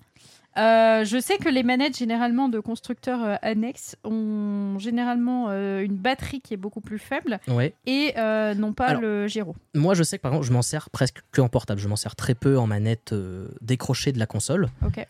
Euh, 0.59 1.05
je 1.05 1.21
sais 1.21 1.39
que 1.39 1.49
les 1.49 1.63
manettes 1.63 1.97
généralement 1.97 2.49
de 2.49 2.59
constructeurs 2.61 3.23
euh, 3.25 3.37
annexes 3.43 3.97
ont 4.05 4.77
généralement 4.79 5.47
euh, 5.51 5.81
une 5.85 5.97
batterie 5.97 6.41
qui 6.41 6.55
est 6.55 6.59
beaucoup 6.59 6.81
plus 6.81 6.99
faible 6.99 7.39
Ouais. 7.49 7.75
et 7.87 8.15
euh, 8.17 8.55
non 8.55 8.73
pas 8.73 8.87
Alors, 8.87 9.03
le 9.03 9.27
gyro. 9.29 9.55
Moi, 9.75 9.95
je 9.95 10.03
sais 10.03 10.19
que 10.19 10.23
par 10.23 10.33
exemple, 10.33 10.47
je 10.47 10.53
m'en 10.53 10.63
sers 10.63 10.91
presque 10.91 11.23
que 11.33 11.41
en 11.41 11.49
portable. 11.49 11.81
Je 11.81 11.87
m'en 11.89 11.97
sers 11.97 12.17
très 12.17 12.35
peu 12.35 12.59
en 12.59 12.67
manette 12.67 13.13
euh, 13.13 13.49
décrochée 13.61 14.11
de 14.13 14.19
la 14.19 14.27
console. 14.27 14.69
Ok. 14.85 15.07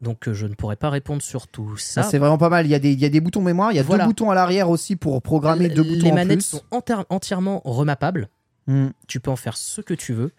donc 0.00 0.30
je 0.30 0.46
ne 0.46 0.54
pourrais 0.54 0.76
pas 0.76 0.90
répondre 0.90 1.22
sur 1.22 1.48
tout 1.48 1.76
ça. 1.78 2.02
Ça, 2.02 2.10
c'est 2.10 2.18
vraiment 2.18 2.36
pas 2.38 2.50
mal. 2.50 2.66
Il 2.66 2.70
y, 2.70 2.74
a 2.74 2.78
des, 2.78 2.92
il 2.92 3.00
y 3.00 3.06
a 3.06 3.08
des 3.08 3.20
boutons 3.20 3.40
mémoire, 3.40 3.72
il 3.72 3.76
y 3.76 3.78
a 3.78 3.82
Voilà. 3.82 4.04
deux 4.04 4.08
boutons 4.08 4.30
à 4.30 4.34
l'arrière 4.34 4.68
aussi 4.68 4.96
pour 4.96 5.22
programmer 5.22 5.68
deux 5.70 5.82
les 5.82 5.96
boutons 5.96 6.10
en 6.10 6.14
manettes 6.14 6.38
plus. 6.40 6.44
sont 6.58 6.62
entièrement 7.08 7.62
remappables. 7.64 8.28
Hmm. 8.66 8.88
Tu 9.08 9.18
peux 9.20 9.30
en 9.30 9.36
faire 9.36 9.56
ce 9.56 9.80
que 9.80 9.94
tu 9.94 10.12
veux. 10.12 10.30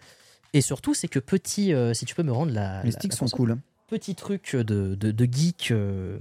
Et 0.52 0.60
surtout, 0.60 0.94
c'est 0.94 1.08
que 1.08 1.18
petit, 1.18 1.72
euh, 1.74 1.94
si 1.94 2.04
tu 2.06 2.14
peux 2.14 2.22
me 2.22 2.32
rendre 2.32 2.52
la, 2.52 2.80
Les 2.82 2.90
la- 2.90 2.96
sticks 2.98 3.12
la 3.12 3.18
sont 3.18 3.28
cool. 3.36 3.56
Petit 3.88 4.14
truc 4.16 4.56
de, 4.56 4.94
de, 4.96 5.10
de 5.12 5.24
geek 5.30 5.68
euh, 5.70 6.18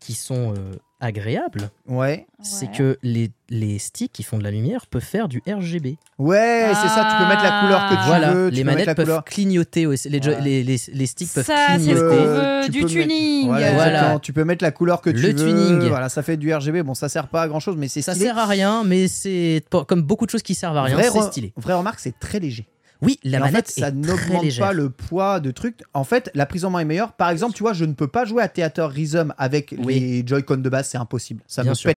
qui 0.00 0.12
sont 0.14 0.52
euh, 0.52 0.72
agréables, 1.00 1.70
Ouais. 1.86 2.26
c'est 2.42 2.66
Ouais. 2.66 2.72
que 2.76 2.98
les, 3.02 3.30
les 3.48 3.78
sticks 3.78 4.12
qui 4.12 4.22
font 4.22 4.36
de 4.36 4.42
la 4.42 4.50
lumière 4.50 4.86
peuvent 4.86 5.00
faire 5.02 5.28
du 5.28 5.42
RGB. 5.46 5.96
Ouais, 6.18 6.66
c'est 6.74 6.88
ça, 6.88 7.08
tu 7.10 7.22
peux 7.22 7.28
mettre 7.28 7.42
la 7.42 7.60
couleur 7.62 7.88
que 7.88 7.94
tu 7.94 8.00
Ah. 8.02 8.06
voilà, 8.06 8.32
veux. 8.34 8.50
tu 8.50 8.56
les 8.56 8.62
peux 8.62 8.66
mettre 8.66 8.74
manettes 8.78 8.86
la 8.88 8.94
peuvent 8.96 9.04
couleur. 9.06 9.24
clignoter 9.24 9.86
aussi. 9.86 10.08
Les, 10.10 10.18
jo- 10.20 10.30
Voilà. 10.32 10.44
les, 10.44 10.62
les, 10.64 10.76
les 10.92 11.06
sticks 11.06 11.32
peuvent 11.32 11.46
Ça, 11.46 11.56
c'est 11.68 11.72
ce 11.78 11.84
clignoter. 11.84 12.00
qu'on 12.16 12.22
Euh, 12.22 12.60
veut, 12.60 12.64
tu 12.66 12.70
du 12.72 12.80
peux 12.82 12.88
tuning. 12.88 13.46
Voilà, 13.46 13.72
Voilà. 13.72 13.90
exactement. 13.92 14.18
Tu 14.18 14.32
peux 14.34 14.44
mettre 14.44 14.62
la 14.64 14.72
couleur 14.72 15.00
que 15.00 15.10
tu 15.10 15.16
Le 15.16 15.28
veux. 15.28 15.34
tuning. 15.36 15.88
Voilà, 15.88 16.08
ça 16.10 16.22
fait 16.22 16.36
du 16.36 16.52
RGB. 16.52 16.82
Bon, 16.82 16.94
ça 16.94 17.08
sert 17.08 17.28
pas 17.28 17.42
à 17.42 17.48
grand 17.48 17.60
chose, 17.60 17.76
mais 17.78 17.88
c'est 17.88 18.02
Ça 18.02 18.12
stylé. 18.12 18.26
sert 18.26 18.38
à 18.38 18.46
rien, 18.46 18.84
mais 18.84 19.08
c'est 19.08 19.64
comme 19.86 20.02
beaucoup 20.02 20.26
de 20.26 20.30
choses 20.30 20.42
qui 20.42 20.54
servent 20.54 20.76
à 20.76 20.82
rien, 20.82 20.96
Vraie 20.96 21.10
c'est 21.10 21.18
re- 21.18 21.28
stylé. 21.30 21.52
Vraie 21.56 21.74
remarque, 21.74 22.00
c'est 22.00 22.18
très 22.18 22.40
léger. 22.40 22.66
Oui, 23.04 23.18
la 23.24 23.38
Et 23.38 23.40
en 23.40 23.44
manette 23.44 23.70
fait, 23.70 23.80
ça 23.80 23.90
n'augmente 23.90 24.58
pas 24.58 24.72
le 24.72 24.90
poids 24.90 25.40
de 25.40 25.50
trucs. 25.50 25.80
En 25.92 26.04
fait, 26.04 26.30
la 26.34 26.46
prise 26.46 26.64
en 26.64 26.70
main 26.70 26.80
est 26.80 26.84
meilleure. 26.84 27.12
Par 27.12 27.30
exemple, 27.30 27.54
tu 27.54 27.62
vois, 27.62 27.72
je 27.72 27.84
ne 27.84 27.92
peux 27.92 28.08
pas 28.08 28.24
jouer 28.24 28.42
à 28.42 28.48
Theater 28.48 28.90
Rhythm 28.90 29.32
avec 29.38 29.74
Oui. 29.78 30.00
les 30.00 30.26
Joy-Con 30.26 30.58
de 30.58 30.68
base, 30.68 30.88
c'est 30.88 30.98
impossible. 30.98 31.42
Ça 31.46 31.62
Bien 31.62 31.70
me 31.72 31.74
sûr. 31.74 31.88
pète. 31.90 31.96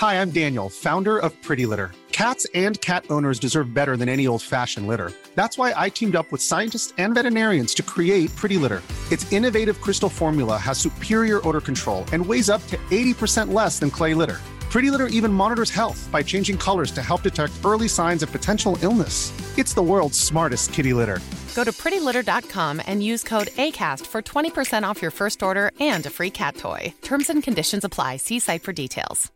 Hi, 0.00 0.16
I'm 0.20 0.30
Daniel, 0.30 0.68
founder 0.68 1.16
of 1.18 1.30
Pretty 1.42 1.64
Litter. 1.64 1.90
Cats 2.10 2.44
and 2.54 2.78
cat 2.80 3.04
owners 3.08 3.38
deserve 3.40 3.72
better 3.72 3.96
than 3.96 4.08
any 4.08 4.26
old 4.26 4.42
fashioned 4.42 4.86
litter. 4.88 5.12
That's 5.36 5.56
why 5.56 5.72
I 5.76 5.88
teamed 5.90 6.16
up 6.16 6.30
with 6.32 6.42
scientists 6.42 6.92
and 6.98 7.14
veterinarians 7.14 7.72
to 7.74 7.82
create 7.82 8.34
Pretty 8.36 8.58
Litter. 8.58 8.82
Its 9.10 9.24
innovative 9.32 9.80
crystal 9.80 10.08
formula 10.10 10.58
has 10.58 10.76
superior 10.78 11.40
odor 11.48 11.60
control 11.60 12.04
and 12.12 12.24
weighs 12.26 12.50
up 12.50 12.66
to 12.68 12.76
80% 12.90 13.52
less 13.52 13.78
than 13.78 13.90
clay 13.90 14.12
litter. 14.14 14.38
Pretty 14.72 14.90
Litter 14.90 15.06
even 15.08 15.30
monitors 15.32 15.70
health 15.70 16.08
by 16.10 16.22
changing 16.22 16.56
colors 16.56 16.90
to 16.92 17.02
help 17.02 17.22
detect 17.22 17.52
early 17.62 17.88
signs 17.88 18.22
of 18.22 18.32
potential 18.32 18.78
illness. 18.82 19.30
It's 19.58 19.74
the 19.74 19.82
world's 19.82 20.18
smartest 20.18 20.72
kitty 20.72 20.94
litter. 20.94 21.18
Go 21.54 21.62
to 21.64 21.72
prettylitter.com 21.72 22.80
and 22.86 23.02
use 23.02 23.22
code 23.22 23.48
ACAST 23.58 24.06
for 24.06 24.22
20% 24.22 24.82
off 24.84 25.02
your 25.02 25.10
first 25.10 25.42
order 25.42 25.70
and 25.78 26.06
a 26.06 26.10
free 26.10 26.30
cat 26.30 26.56
toy. 26.56 26.94
Terms 27.02 27.28
and 27.28 27.42
conditions 27.42 27.84
apply. 27.84 28.16
See 28.16 28.38
site 28.40 28.62
for 28.62 28.72
details. 28.72 29.30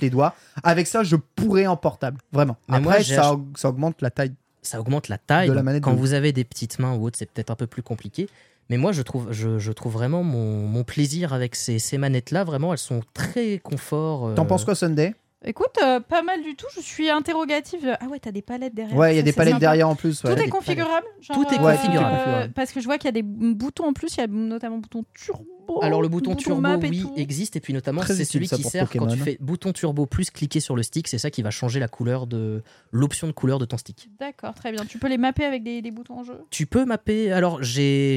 les 0.00 0.10
doigts. 0.10 0.34
Avec 0.62 0.86
ça, 0.88 1.02
je 1.04 1.16
pourrais 1.36 1.66
en 1.66 1.76
portable. 1.78 2.20
Vraiment. 2.30 2.56
Mais 2.68 2.80
moi, 2.80 2.92
Après, 2.92 3.04
j'ai 3.04 3.14
ça, 3.14 3.32
aug- 3.32 3.56
ça 3.56 3.70
augmente 3.70 4.02
la 4.02 4.10
taille. 4.10 4.34
ça 4.60 4.78
augmente 4.78 5.08
la 5.08 5.16
taille. 5.16 5.48
De 5.48 5.54
la 5.54 5.62
manette 5.62 5.82
Quand 5.82 5.94
de- 5.94 5.98
vous 6.00 6.12
avez 6.12 6.32
des 6.32 6.44
petites 6.44 6.78
mains 6.80 6.92
ou 6.94 7.06
autre, 7.06 7.16
c'est 7.18 7.30
peut-être 7.30 7.50
un 7.50 7.54
peu 7.54 7.66
plus 7.66 7.82
compliqué. 7.82 8.28
Mais 8.70 8.76
moi, 8.78 8.92
je 8.92 9.02
trouve, 9.02 9.32
je, 9.32 9.58
je 9.58 9.72
trouve 9.72 9.92
vraiment 9.92 10.22
mon, 10.22 10.66
mon 10.66 10.82
plaisir 10.84 11.32
avec 11.32 11.54
ces, 11.54 11.78
ces 11.78 11.98
manettes-là. 11.98 12.44
Vraiment, 12.44 12.72
elles 12.72 12.78
sont 12.78 13.00
très 13.14 13.58
confort. 13.58 14.28
euh, 14.28 14.34
T'en 14.34 14.46
penses 14.46 14.64
quoi, 14.64 14.74
Sunday? 14.74 15.14
Écoute, 15.44 15.76
euh, 15.82 16.00
pas 16.00 16.22
mal 16.22 16.42
du 16.42 16.56
tout. 16.56 16.66
Je 16.74 16.80
suis 16.80 17.08
interrogative. 17.08 17.96
Ah 18.00 18.06
ouais, 18.06 18.18
t'as 18.18 18.32
des 18.32 18.42
palettes 18.42 18.74
derrière. 18.74 18.96
Ouais, 18.96 19.12
il 19.14 19.16
y 19.16 19.20
a 19.20 19.22
des 19.22 19.32
palettes 19.32 19.52
sympa. 19.54 19.60
derrière 19.60 19.88
en 19.88 19.94
plus. 19.94 20.24
ouais. 20.24 20.34
Tout 20.34 20.42
est 20.42 20.48
configurable 20.48 21.06
genre, 21.20 21.36
Tout 21.36 21.54
est 21.54 21.60
euh, 21.60 21.72
configurable. 21.72 22.52
Parce 22.54 22.72
que 22.72 22.80
je 22.80 22.86
vois 22.86 22.98
qu'il 22.98 23.06
y 23.06 23.10
a 23.10 23.12
des 23.12 23.22
boutons 23.22 23.84
en 23.84 23.92
plus. 23.92 24.16
Il 24.16 24.20
y 24.20 24.24
a 24.24 24.26
notamment 24.26 24.76
le 24.76 24.80
bouton 24.82 25.04
turbo. 25.14 25.44
Alors 25.82 26.00
le 26.00 26.08
bouton 26.08 26.34
turbo, 26.36 26.68
oui, 26.80 27.00
tout. 27.02 27.12
existe. 27.16 27.54
Et 27.56 27.60
puis 27.60 27.72
notamment, 27.74 28.02
c'est 28.02 28.24
celui 28.24 28.48
qui 28.48 28.62
sert 28.64 28.88
quand 28.90 29.06
tu 29.06 29.18
fais 29.18 29.36
bouton 29.40 29.72
turbo 29.72 30.06
plus 30.06 30.30
cliquer 30.30 30.58
sur 30.58 30.74
le 30.74 30.82
stick. 30.82 31.06
C'est 31.06 31.18
ça 31.18 31.30
qui 31.30 31.42
va 31.42 31.50
changer 31.50 31.78
la 31.78 31.88
couleur 31.88 32.26
de 32.26 32.62
l'option 32.90 33.26
de 33.28 33.32
couleur 33.32 33.58
de 33.60 33.66
ton 33.66 33.76
stick. 33.76 34.08
D'accord, 34.18 34.54
très 34.54 34.72
bien. 34.72 34.84
Tu 34.86 34.98
peux 34.98 35.08
les 35.08 35.18
mapper 35.18 35.44
avec 35.44 35.62
des, 35.62 35.80
des 35.82 35.90
boutons 35.92 36.20
en 36.20 36.24
jeu? 36.24 36.38
Tu 36.50 36.66
peux 36.66 36.84
mapper. 36.86 37.30
Alors, 37.30 37.62
j'ai 37.62 38.16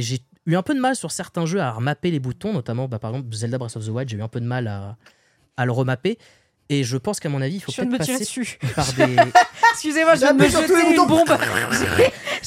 eu 0.49 0.55
un 0.55 0.63
peu 0.63 0.73
de 0.73 0.79
mal 0.79 0.95
sur 0.95 1.11
certains 1.11 1.45
jeux 1.45 1.61
à 1.61 1.71
remapper 1.71 2.11
les 2.11 2.19
boutons, 2.19 2.53
notamment 2.53 2.87
bah, 2.87 2.99
par 2.99 3.11
exemple 3.11 3.33
Zelda 3.33 3.57
Breath 3.57 3.75
of 3.75 3.85
the 3.85 3.89
Wild. 3.89 4.09
J'ai 4.09 4.17
eu 4.17 4.21
un 4.21 4.27
peu 4.27 4.39
de 4.39 4.45
mal 4.45 4.67
à, 4.67 4.97
à 5.57 5.65
le 5.65 5.71
remapper. 5.71 6.17
Et 6.71 6.83
je 6.83 6.97
pense 6.97 7.19
qu'à 7.19 7.29
mon 7.29 7.41
avis, 7.41 7.55
il 7.55 7.59
faut 7.61 7.71
Je 7.71 7.81
viens 7.81 7.85
de 7.85 7.97
peut-être 7.97 8.07
passer 8.11 8.19
dessus. 8.19 8.59
par 8.75 8.85
des. 8.97 9.15
Excusez-moi, 9.73 10.13
je 10.15 10.19
viens 10.19 10.33
de 10.33 10.37
me 10.39 10.43
Appuie 10.43 10.51
sur 10.55 10.65
tous 10.67 10.75
les 10.75 10.81
jeter 10.81 10.91
une 10.95 11.01
boutons. 11.01 11.25
bombe. 11.25 11.37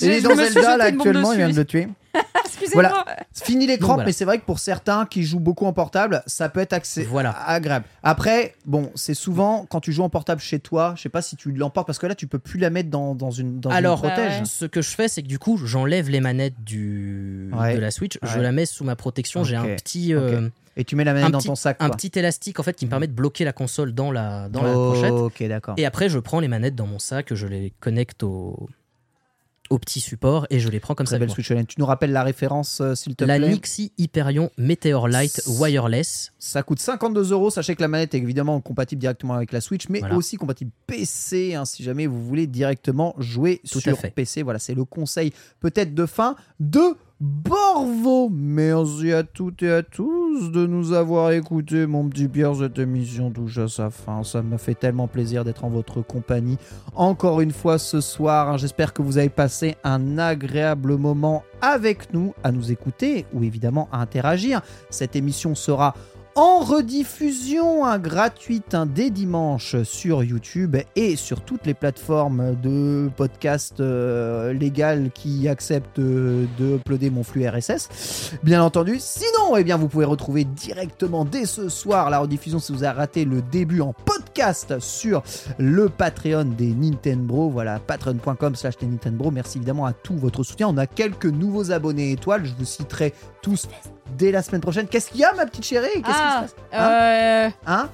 Il 0.01 0.11
est 0.11 0.21
dans 0.21 0.35
Zelda, 0.37 0.77
là, 0.77 0.85
actuellement, 0.85 1.33
il 1.33 1.39
vient 1.39 1.49
de 1.49 1.57
le 1.57 1.65
tuer. 1.65 1.89
Excusez-moi. 2.45 2.83
Voilà. 2.91 3.05
Fini 3.33 3.67
crampes, 3.67 3.81
voilà. 3.81 4.05
mais 4.05 4.13
c'est 4.13 4.25
vrai 4.25 4.39
que 4.39 4.45
pour 4.45 4.59
certains 4.59 5.07
qui 5.07 5.25
jouent 5.25 5.41
beaucoup 5.41 5.67
en 5.67 5.73
portable, 5.73 6.23
ça 6.27 6.49
peut 6.49 6.61
être 6.61 6.73
accès 6.75 7.03
Voilà. 7.03 7.31
agréable. 7.31 7.87
Après, 8.03 8.55
bon, 8.67 8.93
c'est 8.95 9.15
souvent 9.15 9.67
quand 9.69 9.81
tu 9.81 9.93
joues 9.93 10.03
en 10.03 10.11
portable 10.11 10.41
chez 10.41 10.61
toi, 10.61 10.93
je 10.97 11.03
sais 11.03 11.09
pas 11.09 11.23
si 11.23 11.37
tu 11.37 11.51
l'emportes 11.53 11.87
parce 11.87 11.99
que 11.99 12.07
là, 12.07 12.15
tu 12.15 12.27
peux 12.27 12.39
plus 12.39 12.59
la 12.61 12.71
mettre 12.71 12.91
dans, 12.91 13.15
dans 13.15 13.31
une, 13.31 13.59
dans 13.61 13.71
Alors, 13.71 14.05
une 14.05 14.11
protège. 14.11 14.39
Ouais. 14.41 14.45
Ce 14.45 14.67
que 14.67 14.83
je 14.83 14.91
fais, 14.91 15.09
c'est 15.09 15.23
que 15.23 15.29
du 15.29 15.39
coup, 15.39 15.57
j'enlève 15.65 16.11
les 16.11 16.21
manettes 16.21 16.63
du... 16.63 17.51
Ouais. 17.55 17.75
de 17.75 17.81
la 17.81 17.91
Switch, 17.91 18.19
je 18.23 18.39
la 18.39 18.53
mets 18.53 18.67
sous 18.67 18.85
ma 18.85 18.95
protection. 18.95 19.43
J'ai 19.43 19.57
un 19.57 19.65
petit, 19.75 20.15
euh, 20.15 20.49
Et 20.77 20.85
tu 20.85 20.97
mets 20.97 21.05
la 21.05 21.13
manette 21.13 21.29
un 21.29 21.31
dans 21.31 21.39
petit- 21.39 21.49
ton 21.49 21.55
sac. 21.55 21.77
un 21.81 21.91
petit 21.91 22.11
élastique 22.19 22.59
en 22.59 22.63
fait 22.63 22.75
qui 22.75 22.87
me 22.87 22.91
permet 22.91 23.07
de 23.07 23.13
bloquer 23.13 23.45
la 23.45 23.53
console 23.53 23.93
dans 23.93 24.11
la, 24.11 24.49
dans 24.49 24.63
la 24.63 24.73
pochette. 24.73 25.11
Ok, 25.13 25.43
d'accord. 25.49 25.75
Et 25.77 25.85
après, 25.85 26.09
je 26.09 26.19
prends 26.19 26.41
les 26.41 26.49
manettes 26.49 26.75
dans 26.77 26.87
mon 26.87 26.99
sac, 26.99 27.35
je 27.35 27.47
les 27.47 27.73
connecte 27.81 28.23
au, 28.23 28.69
au 29.71 29.79
petit 29.79 30.01
support 30.01 30.47
et 30.51 30.61
je 30.61 30.69
les 30.69 30.81
prends 30.81 30.95
comme 30.95 31.07
Très 31.07 31.17
ça. 31.17 31.19
belle. 31.19 31.31
Switch. 31.31 31.49
Tu 31.69 31.77
nous 31.79 31.87
rappelles 31.87 32.13
la 32.13 32.23
référence, 32.23 32.81
euh, 32.81 32.95
s'il 32.95 33.17
te 33.17 33.25
La 33.25 33.37
plaît? 33.39 33.49
Nixie 33.51 33.93
Hyperion 33.99 34.51
Meteor 34.59 35.09
Light 35.09 35.43
Wireless. 35.47 36.33
Ça 36.39 36.63
coûte 36.63 36.79
52 36.79 37.33
euros. 37.33 37.51
Sachez 37.51 37.75
que 37.75 37.81
la 37.83 37.89
manette 37.89 38.15
est 38.15 38.19
évidemment 38.19 38.61
compatible 38.61 39.01
directement 39.01 39.35
avec 39.35 39.53
la 39.53 39.61
Switch, 39.61 39.89
mais 39.89 40.01
Voilà. 40.01 40.17
aussi 40.17 40.37
compatible 40.37 40.71
PC, 40.87 41.55
hein, 41.55 41.65
si 41.65 41.83
jamais 41.83 42.07
vous 42.07 42.23
voulez 42.23 42.47
directement 42.47 43.15
jouer 43.19 43.61
Tout 43.71 43.81
sur. 43.81 43.97
PC. 44.15 44.43
Voilà, 44.43 44.59
c'est 44.59 44.75
le 44.75 44.85
conseil 44.85 45.33
peut-être 45.61 45.95
de 45.95 46.07
fin 46.07 46.37
de 46.61 46.95
Borvo. 47.25 48.29
Merci 48.33 49.13
à 49.13 49.23
toutes 49.23 49.63
et 49.63 49.71
à 49.71 49.85
tous 49.85 50.51
de 50.51 50.67
nous 50.67 50.93
avoir 50.93 51.31
écoutés. 51.31 51.87
Mon 51.87 52.09
petit 52.09 52.27
Pierre, 52.27 52.57
cette 52.57 52.81
émission 52.81 53.31
touche 53.31 53.59
à 53.59 53.69
sa 53.69 53.91
fin. 53.91 54.25
Ça 54.25 54.43
me 54.43 54.57
fait 54.57 54.75
tellement 54.75 55.07
plaisir 55.07 55.45
d'être 55.45 55.65
en 55.65 55.69
votre 55.69 56.03
compagnie 56.03 56.59
encore 56.97 57.41
une 57.41 57.53
fois 57.53 57.79
ce 57.79 58.01
soir. 58.01 58.49
hein. 58.51 58.57
J'espère 58.57 58.93
que 58.93 59.03
vous 59.03 59.19
avez 59.19 59.29
passé 59.29 59.77
un 59.85 60.19
agréable 60.19 60.97
moment 60.97 61.45
avec 61.61 62.13
nous, 62.13 62.35
à 62.43 62.51
nous 62.51 62.73
écouter 62.73 63.25
ou 63.33 63.45
évidemment 63.45 63.89
à 63.93 64.01
interagir. 64.01 64.61
Cette 64.91 65.15
émission 65.15 65.55
sera 65.55 65.95
en 66.35 66.61
rediffusion 66.61 67.85
hein, 67.85 67.99
gratuite 67.99 68.75
hein, 68.75 68.87
dès 68.87 69.11
dimanche 69.11 69.83
sur 69.83 70.23
YouTube 70.23 70.77
et 70.97 71.17
sur 71.17 71.43
toutes 71.43 71.67
les 71.67 71.75
plateformes 71.75 72.57
de 72.61 73.11
podcast 73.17 73.81
euh, 73.81 74.53
légales 74.53 75.11
qui 75.13 75.49
acceptent 75.49 76.01
de 76.01 76.47
uploader 76.77 77.11
mon 77.11 77.23
flux 77.23 77.47
RSS. 77.47 78.39
Bien 78.43 78.63
entendu, 78.63 78.97
sinon, 78.99 79.57
eh 79.57 79.65
bien, 79.65 79.77
vous 79.77 79.89
pouvez 79.89 80.05
retrouver 80.05 80.45
directement 80.45 81.25
dès 81.25 81.45
ce 81.45 81.69
soir 81.69 82.11
la 82.11 82.21
rediffusion 82.21 82.59
si 82.59 82.73
vous 82.73 82.85
avez 82.85 82.97
raté 82.99 83.25
le 83.25 83.43
début 83.43 83.81
en 83.81 83.93
podcast 83.93 84.79
sur 84.81 85.23
le 85.59 85.89
Patreon 85.89 86.45
des 86.45 86.75
Nintendo. 86.75 87.51
Voilà, 87.51 87.79
patreon.com 87.79 88.55
slash 88.55 88.75
Nintendo. 88.83 89.31
Merci 89.31 89.59
évidemment 89.59 89.87
à 89.87 89.93
tout 89.93 90.17
votre 90.17 90.43
soutien. 90.43 90.69
On 90.69 90.79
a 90.79 90.87
quelques 90.87 91.27
nouveaux 91.27 91.73
abonnés 91.73 92.13
étoiles. 92.13 92.47
Je 92.47 92.53
vous 92.59 92.65
citerai 92.65 93.13
tous 93.43 93.69
dès 94.17 94.31
la 94.33 94.43
semaine 94.43 94.61
prochaine. 94.61 94.87
Qu'est-ce 94.87 95.11
qu'il 95.11 95.21
y 95.21 95.25
a, 95.25 95.33
ma 95.35 95.47
petite 95.47 95.65
chérie? 95.65 95.89
Qu'est-ce 95.95 96.07
qui 96.07 96.13
se 96.13 96.19
Ah, 96.19 96.41
passe? 96.43 96.55
Euh, 96.75 97.51
Hein? 97.67 97.89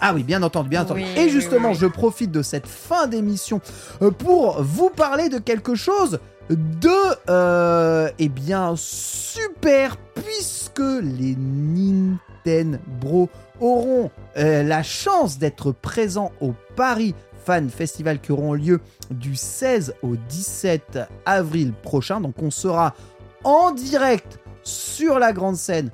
Ah 0.00 0.12
oui, 0.14 0.22
bien 0.22 0.42
entendu, 0.42 0.68
bien 0.68 0.82
entendu. 0.82 1.00
Oui, 1.02 1.20
Et 1.22 1.30
justement, 1.30 1.70
oui. 1.70 1.74
je 1.80 1.86
profite 1.86 2.30
de 2.30 2.42
cette 2.42 2.66
fin 2.66 3.06
d'émission 3.06 3.60
euh, 4.02 4.10
pour 4.10 4.62
vous 4.62 4.90
parler 4.90 5.28
de 5.30 5.38
quelque 5.38 5.74
chose 5.74 6.18
de, 6.50 7.30
euh, 7.30 8.10
eh 8.18 8.28
bien, 8.28 8.74
super, 8.76 9.96
puisque 10.14 10.78
les 11.02 11.34
Nintendo 12.44 13.28
auront 13.60 14.10
euh, 14.36 14.62
la 14.62 14.82
chance 14.82 15.38
d'être 15.38 15.72
présents 15.72 16.32
au 16.40 16.52
Paris 16.76 17.14
Fan 17.44 17.70
Festival 17.70 18.20
qui 18.20 18.32
auront 18.32 18.52
lieu 18.54 18.80
du 19.10 19.34
16 19.36 19.94
au 20.02 20.16
17 20.28 20.98
avril 21.24 21.72
prochain. 21.72 22.20
Donc 22.20 22.34
on 22.42 22.50
sera 22.50 22.94
en 23.44 23.70
direct 23.72 24.38
sur 24.66 25.18
la 25.20 25.32
grande 25.32 25.56
scène 25.56 25.90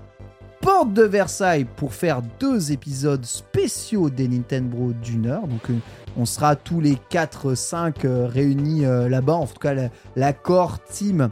porte 0.62 0.94
de 0.94 1.02
Versailles 1.02 1.66
pour 1.76 1.92
faire 1.92 2.22
deux 2.40 2.72
épisodes 2.72 3.24
spéciaux 3.24 4.08
des 4.08 4.28
Nintendo 4.28 4.92
d'une 5.02 5.26
heure. 5.26 5.46
Donc 5.46 5.68
euh, 5.70 5.74
on 6.16 6.24
sera 6.24 6.56
tous 6.56 6.80
les 6.80 6.96
4-5 7.10 8.06
réunis 8.06 8.86
euh, 8.86 9.08
là-bas. 9.08 9.34
En 9.34 9.46
tout 9.46 9.58
cas, 9.58 9.74
la, 9.74 9.88
la 10.16 10.32
core 10.32 10.82
team 10.84 11.28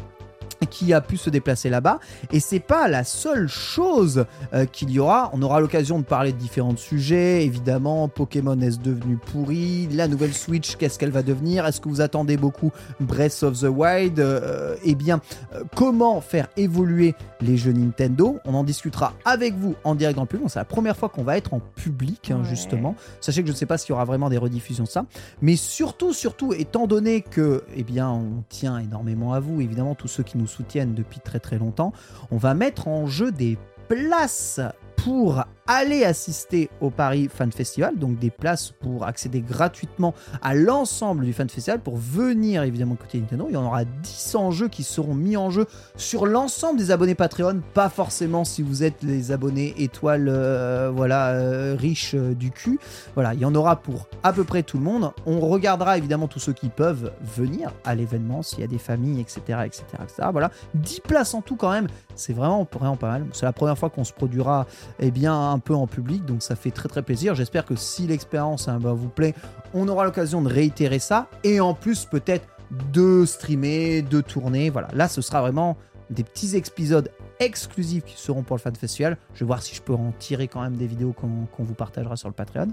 qui 0.69 0.93
a 0.93 1.01
pu 1.01 1.17
se 1.17 1.31
déplacer 1.31 1.71
là-bas. 1.71 1.99
Et 2.33 2.41
c'est 2.41 2.61
pas 2.61 2.89
la 2.89 3.05
seule 3.05 3.49
chose 3.49 4.27
euh, 4.53 4.67
qu'il 4.67 4.91
y 4.91 4.99
aura. 4.99 5.31
On 5.33 5.43
aura 5.43 5.61
l'occasion 5.61 5.99
de 5.99 6.05
parler 6.05 6.33
de 6.33 6.39
différents 6.39 6.77
sujets. 6.77 7.45
Évidemment, 7.45 8.09
Pokémon 8.09 8.61
est 8.61 8.81
devenu 8.81 9.17
pourri? 9.17 9.89
La 9.93 10.09
nouvelle 10.09 10.35
Switch, 10.35 10.77
qu'est-ce 10.77 10.99
qu'elle 10.99 11.11
va 11.11 11.23
devenir? 11.23 11.67
Est-ce 11.67 11.81
que 11.81 11.89
vous 11.89 12.01
attendez 12.01 12.37
beaucoup 12.37 12.71
Breath 13.01 13.43
of 13.43 13.59
the 13.61 13.65
Wild? 13.65 14.21
Euh, 14.21 14.77
Eh 14.85 14.95
bien, 14.95 15.21
euh, 15.55 15.63
comment 15.77 16.21
faire 16.21 16.49
évoluer 16.57 17.15
les 17.41 17.57
jeux 17.57 17.73
Nintendo? 17.73 18.39
On 18.45 18.55
en 18.55 18.65
discutera 18.65 19.15
avec 19.25 19.55
vous 19.55 19.75
en 19.85 19.95
direct 19.95 20.17
dans 20.17 20.23
le 20.23 20.29
public. 20.29 20.43
Bon, 20.45 20.49
C'est 20.49 20.59
la 20.59 20.65
première 20.65 20.97
fois 20.97 21.09
qu'on 21.09 21.23
va 21.25 21.37
être 21.37 21.55
en 21.55 21.61
public, 21.61 22.31
hein, 22.31 22.39
Ouais. 22.43 22.49
justement. 22.49 22.95
Sachez 23.21 23.43
que 23.43 23.49
je 23.49 23.53
ne 23.53 23.57
sais 23.57 23.67
pas 23.67 23.79
s'il 23.79 23.91
y 23.91 23.93
aura 23.93 24.05
vraiment 24.05 24.29
des 24.31 24.39
rediffusions 24.39 24.85
de 24.85 24.89
ça. 24.89 25.05
Mais 25.43 25.57
surtout, 25.57 26.13
surtout, 26.13 26.53
étant 26.53 26.87
donné 26.87 27.21
que, 27.23 27.65
eh 27.75 27.83
bien, 27.83 28.09
on 28.11 28.43
tient 28.49 28.79
énormément 28.79 29.33
à 29.33 29.41
vous, 29.41 29.61
évidemment, 29.61 29.95
tous 29.95 30.09
ceux 30.09 30.23
qui 30.23 30.39
nous 30.39 30.47
soutiennent 30.51 30.95
depuis 30.95 31.21
très 31.21 31.41
très 31.41 31.59
longtemps, 31.59 31.93
on 32.31 32.37
va 32.37 32.55
mettre 32.55 32.89
en 32.89 33.07
jeu 33.07 33.33
des 33.33 33.57
places 33.89 34.61
pour 35.05 35.45
aller 35.67 36.05
assister 36.05 36.69
au 36.81 36.91
Paris 36.91 37.29
Fan 37.33 37.53
Festival, 37.53 37.97
donc 37.97 38.19
des 38.19 38.31
places 38.31 38.73
pour 38.73 39.05
accéder 39.05 39.41
gratuitement 39.41 40.15
à 40.43 40.55
l'ensemble 40.55 41.25
du 41.25 41.33
Fan 41.33 41.49
Festival, 41.49 41.79
pour 41.79 41.97
venir 41.97 42.65
évidemment 42.65 42.97
côté 42.97 43.21
Nintendo. 43.21 43.47
Il 43.49 43.55
y 43.55 43.57
en 43.57 43.65
aura 43.65 43.85
10 43.85 44.35
en 44.35 44.51
jeu 44.51 44.69
qui 44.69 44.83
seront 44.83 45.15
mis 45.15 45.37
en 45.37 45.51
jeu 45.51 45.67
sur 45.97 46.27
l'ensemble 46.27 46.79
des 46.79 46.91
abonnés 46.91 47.15
Patreon, 47.15 47.61
pas 47.73 47.89
forcément 47.89 48.45
si 48.45 48.63
vous 48.63 48.83
êtes 48.83 49.03
les 49.03 49.31
abonnés 49.31 49.75
étoiles, 49.79 50.29
euh, 50.29 50.91
voilà, 50.93 51.29
euh, 51.29 51.77
riches 51.79 52.15
euh, 52.15 52.35
du 52.35 52.51
cul. 52.51 52.81
Voilà, 53.15 53.35
il 53.35 53.41
y 53.41 53.45
en 53.45 53.55
aura 53.55 53.77
pour 53.77 54.09
à 54.25 54.33
peu 54.33 54.43
près 54.43 54.65
tout 54.65 54.77
le 54.77 54.85
monde. 54.85 55.13
On 55.25 55.39
regardera 55.39 55.99
évidemment 55.99 56.27
tous 56.27 56.41
ceux 56.41 56.53
qui 56.53 56.69
peuvent 56.69 57.13
venir 57.23 57.73
à 57.85 57.95
l'événement, 57.95 58.43
s'il 58.43 58.61
y 58.61 58.65
a 58.65 58.67
des 58.67 58.79
familles, 58.79 59.21
etc., 59.21 59.41
etc., 59.65 59.85
etc. 60.03 60.29
Voilà, 60.33 60.51
10 60.75 61.01
places 61.01 61.33
en 61.35 61.43
tout 61.43 61.55
quand 61.55 61.71
même, 61.71 61.87
c'est 62.21 62.33
vraiment, 62.33 62.67
vraiment 62.71 62.97
pas 62.97 63.09
mal. 63.09 63.27
C'est 63.33 63.47
la 63.47 63.53
première 63.53 63.77
fois 63.77 63.91
qu'on 63.91 64.05
se 64.05 64.13
produira 64.13 64.67
eh 65.01 65.11
bien, 65.11 65.51
un 65.51 65.59
peu 65.59 65.75
en 65.75 65.87
public, 65.87 66.25
donc 66.25 66.43
ça 66.43 66.55
fait 66.55 66.71
très 66.71 66.89
très 66.89 67.03
plaisir. 67.03 67.35
J'espère 67.35 67.65
que 67.65 67.75
si 67.75 68.07
l'expérience 68.07 68.69
hein, 68.69 68.79
bah, 68.81 68.93
vous 68.93 69.09
plaît, 69.09 69.35
on 69.75 69.89
aura 69.89 70.05
l'occasion 70.05 70.43
de 70.43 70.49
réitérer 70.49 70.99
ça 70.99 71.29
et 71.45 71.61
en 71.61 71.75
plus 71.75 72.05
peut-être 72.05 72.47
de 72.93 73.25
streamer, 73.25 74.03
de 74.03 74.21
tourner. 74.21 74.71
Voilà, 74.71 74.89
là 74.95 75.09
ce 75.09 75.23
sera 75.23 75.41
vraiment 75.41 75.77
des 76.11 76.25
petits 76.25 76.57
épisodes 76.57 77.11
exclusifs 77.41 78.05
qui 78.05 78.17
seront 78.17 78.43
pour 78.43 78.57
le 78.57 78.61
Fan 78.61 78.77
Festival. 78.77 79.17
Je 79.35 79.41
vais 79.41 79.47
voir 79.47 79.63
si 79.63 79.75
je 79.75 79.83
peux 79.83 79.95
en 79.95 80.13
tirer 80.19 80.47
quand 80.47 80.61
même 80.61 80.77
des 80.77 80.87
vidéos 80.87 81.13
qu'on 81.13 81.65
vous 81.65 81.75
partagera 81.75 82.15
sur 82.17 82.29
le 82.29 82.35
Patreon. 82.35 82.69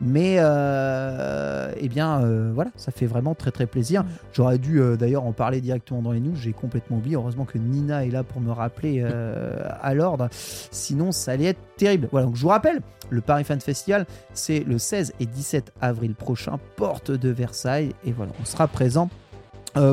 Mais 0.00 0.36
euh, 0.38 1.72
eh 1.76 1.88
bien 1.88 2.22
euh, 2.22 2.52
voilà, 2.54 2.70
ça 2.76 2.92
fait 2.92 3.06
vraiment 3.06 3.34
très 3.34 3.50
très 3.50 3.66
plaisir. 3.66 4.04
J'aurais 4.32 4.58
dû 4.58 4.80
euh, 4.80 4.96
d'ailleurs 4.96 5.24
en 5.24 5.32
parler 5.32 5.60
directement 5.60 6.00
dans 6.00 6.12
les 6.12 6.20
news, 6.20 6.36
j'ai 6.36 6.52
complètement 6.52 6.98
oublié. 6.98 7.16
Heureusement 7.16 7.44
que 7.44 7.58
Nina 7.58 8.06
est 8.06 8.10
là 8.10 8.22
pour 8.22 8.40
me 8.40 8.52
rappeler 8.52 9.04
à 9.04 9.94
l'ordre. 9.94 10.28
Sinon, 10.30 11.12
ça 11.12 11.32
allait 11.32 11.46
être 11.46 11.60
terrible. 11.76 12.08
Voilà, 12.10 12.26
donc 12.26 12.36
je 12.36 12.42
vous 12.42 12.48
rappelle, 12.48 12.80
le 13.10 13.20
Paris 13.20 13.44
Fan 13.44 13.60
Festival, 13.60 14.06
c'est 14.32 14.60
le 14.60 14.78
16 14.78 15.14
et 15.18 15.26
17 15.26 15.72
avril 15.80 16.14
prochain, 16.14 16.58
porte 16.76 17.10
de 17.10 17.28
Versailles. 17.30 17.92
Et 18.04 18.12
voilà, 18.12 18.32
on 18.40 18.44
sera 18.44 18.68
présent. 18.68 19.10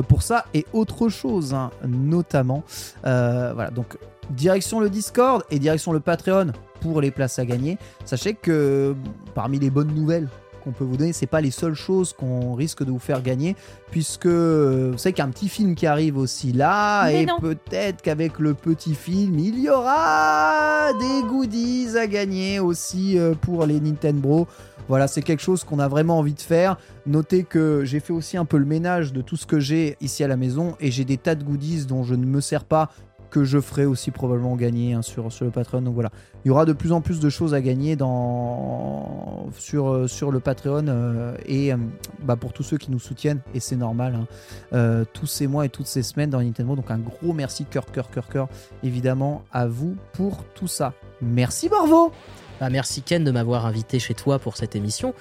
pour 0.08 0.22
ça 0.22 0.44
et 0.54 0.64
autre 0.72 1.08
chose, 1.08 1.54
hein, 1.54 1.70
notamment. 1.84 2.62
Voilà, 3.02 3.70
donc 3.70 3.96
direction 4.30 4.80
le 4.80 4.90
Discord 4.90 5.42
et 5.50 5.58
direction 5.58 5.92
le 5.92 6.00
Patreon 6.00 6.52
pour 6.80 7.00
les 7.00 7.10
places 7.10 7.38
à 7.38 7.44
gagner. 7.44 7.78
Sachez 8.04 8.34
que 8.34 8.94
parmi 9.34 9.58
les 9.58 9.70
bonnes 9.70 9.94
nouvelles 9.94 10.28
qu'on 10.62 10.72
peut 10.72 10.84
vous 10.84 10.96
donner, 10.96 11.12
c'est 11.12 11.26
pas 11.26 11.40
les 11.40 11.50
seules 11.50 11.74
choses 11.74 12.12
qu'on 12.12 12.54
risque 12.54 12.84
de 12.84 12.90
vous 12.90 12.98
faire 12.98 13.22
gagner, 13.22 13.56
puisque 13.90 14.26
euh, 14.26 14.90
vous 14.92 14.98
savez 14.98 15.12
qu'il 15.12 15.22
y 15.22 15.26
a 15.26 15.28
un 15.28 15.32
petit 15.32 15.48
film 15.48 15.74
qui 15.74 15.86
arrive 15.86 16.16
aussi 16.16 16.52
là, 16.52 17.06
Mais 17.06 17.24
et 17.24 17.26
peut-être 17.40 18.00
qu'avec 18.00 18.38
le 18.38 18.54
petit 18.54 18.94
film, 18.94 19.38
il 19.38 19.58
y 19.58 19.68
aura 19.68 20.92
des 20.92 21.28
goodies 21.28 21.98
à 21.98 22.06
gagner 22.06 22.60
aussi 22.60 23.18
euh, 23.18 23.34
pour 23.34 23.66
les 23.66 23.80
Nintendo. 23.80 24.46
Voilà, 24.88 25.06
c'est 25.06 25.22
quelque 25.22 25.42
chose 25.42 25.64
qu'on 25.64 25.78
a 25.78 25.88
vraiment 25.88 26.18
envie 26.18 26.34
de 26.34 26.40
faire. 26.40 26.76
Notez 27.06 27.44
que 27.44 27.84
j'ai 27.84 28.00
fait 28.00 28.12
aussi 28.12 28.36
un 28.36 28.44
peu 28.44 28.56
le 28.56 28.64
ménage 28.64 29.12
de 29.12 29.22
tout 29.22 29.36
ce 29.36 29.46
que 29.46 29.60
j'ai 29.60 29.96
ici 30.00 30.24
à 30.24 30.28
la 30.28 30.36
maison 30.36 30.76
et 30.80 30.90
j'ai 30.90 31.04
des 31.04 31.18
tas 31.18 31.34
de 31.34 31.44
goodies 31.44 31.86
dont 31.86 32.02
je 32.02 32.14
ne 32.14 32.26
me 32.26 32.40
sers 32.40 32.64
pas 32.64 32.90
que 33.32 33.44
je 33.44 33.60
ferai 33.60 33.86
aussi 33.86 34.10
probablement 34.10 34.54
gagner 34.56 34.92
hein, 34.92 35.02
sur, 35.02 35.32
sur 35.32 35.46
le 35.46 35.50
Patreon. 35.50 35.80
Donc 35.80 35.94
voilà, 35.94 36.10
il 36.44 36.48
y 36.48 36.50
aura 36.50 36.66
de 36.66 36.74
plus 36.74 36.92
en 36.92 37.00
plus 37.00 37.18
de 37.18 37.30
choses 37.30 37.54
à 37.54 37.60
gagner 37.60 37.96
dans, 37.96 39.46
sur, 39.56 39.88
euh, 39.88 40.06
sur 40.06 40.30
le 40.30 40.38
Patreon 40.38 40.86
euh, 40.86 41.34
et 41.46 41.72
euh, 41.72 41.76
bah, 42.22 42.36
pour 42.36 42.52
tous 42.52 42.62
ceux 42.62 42.76
qui 42.76 42.90
nous 42.90 42.98
soutiennent, 42.98 43.40
et 43.54 43.60
c'est 43.60 43.76
normal, 43.76 44.14
hein, 44.14 44.26
euh, 44.74 45.04
tous 45.12 45.26
ces 45.26 45.46
mois 45.46 45.64
et 45.64 45.70
toutes 45.70 45.86
ces 45.86 46.02
semaines 46.02 46.30
dans 46.30 46.42
Nintendo. 46.42 46.76
Donc 46.76 46.90
un 46.90 46.98
gros 46.98 47.32
merci, 47.32 47.64
cœur, 47.64 47.86
cœur, 47.86 48.10
cœur, 48.10 48.28
cœur, 48.28 48.48
évidemment, 48.82 49.42
à 49.50 49.66
vous 49.66 49.96
pour 50.12 50.44
tout 50.54 50.68
ça. 50.68 50.92
Merci 51.22 51.70
Borvo 51.70 52.12
Bah, 52.60 52.68
merci 52.68 53.00
Ken 53.00 53.24
de 53.24 53.30
m'avoir 53.30 53.64
invité 53.64 53.98
chez 53.98 54.14
toi 54.14 54.38
pour 54.38 54.58
cette 54.58 54.76
émission. 54.76 55.14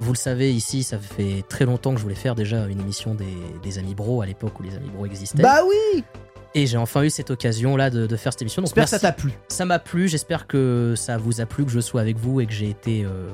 Vous 0.00 0.12
le 0.12 0.18
savez, 0.18 0.52
ici, 0.52 0.82
ça 0.82 0.98
fait 0.98 1.44
très 1.48 1.66
longtemps 1.66 1.92
que 1.92 1.98
je 1.98 2.02
voulais 2.02 2.16
faire 2.16 2.34
déjà 2.34 2.66
une 2.66 2.80
émission 2.80 3.14
des, 3.14 3.36
des 3.62 3.78
Amis 3.78 3.94
Bro 3.94 4.22
à 4.22 4.26
l'époque 4.26 4.58
où 4.58 4.64
les 4.64 4.74
Amis 4.74 4.90
Bro 4.90 5.06
existaient. 5.06 5.40
Bah 5.40 5.60
oui 5.68 6.02
Et 6.56 6.66
j'ai 6.66 6.76
enfin 6.76 7.02
eu 7.02 7.10
cette 7.10 7.30
occasion 7.30 7.76
là 7.76 7.90
de, 7.90 8.06
de 8.06 8.16
faire 8.16 8.32
cette 8.32 8.42
émission. 8.42 8.62
Donc 8.62 8.68
J'espère 8.68 8.84
que 8.84 8.90
ça 8.90 8.98
t'a 9.00 9.12
plu. 9.12 9.32
Ça 9.48 9.64
m'a 9.64 9.78
plu, 9.80 10.06
j'espère 10.08 10.46
que 10.46 10.94
ça 10.96 11.16
vous 11.18 11.40
a 11.40 11.46
plu, 11.46 11.64
que 11.64 11.70
je 11.72 11.80
sois 11.80 12.00
avec 12.00 12.16
vous 12.16 12.40
et 12.40 12.46
que 12.46 12.52
j'ai 12.52 12.70
été 12.70 13.04
euh, 13.04 13.28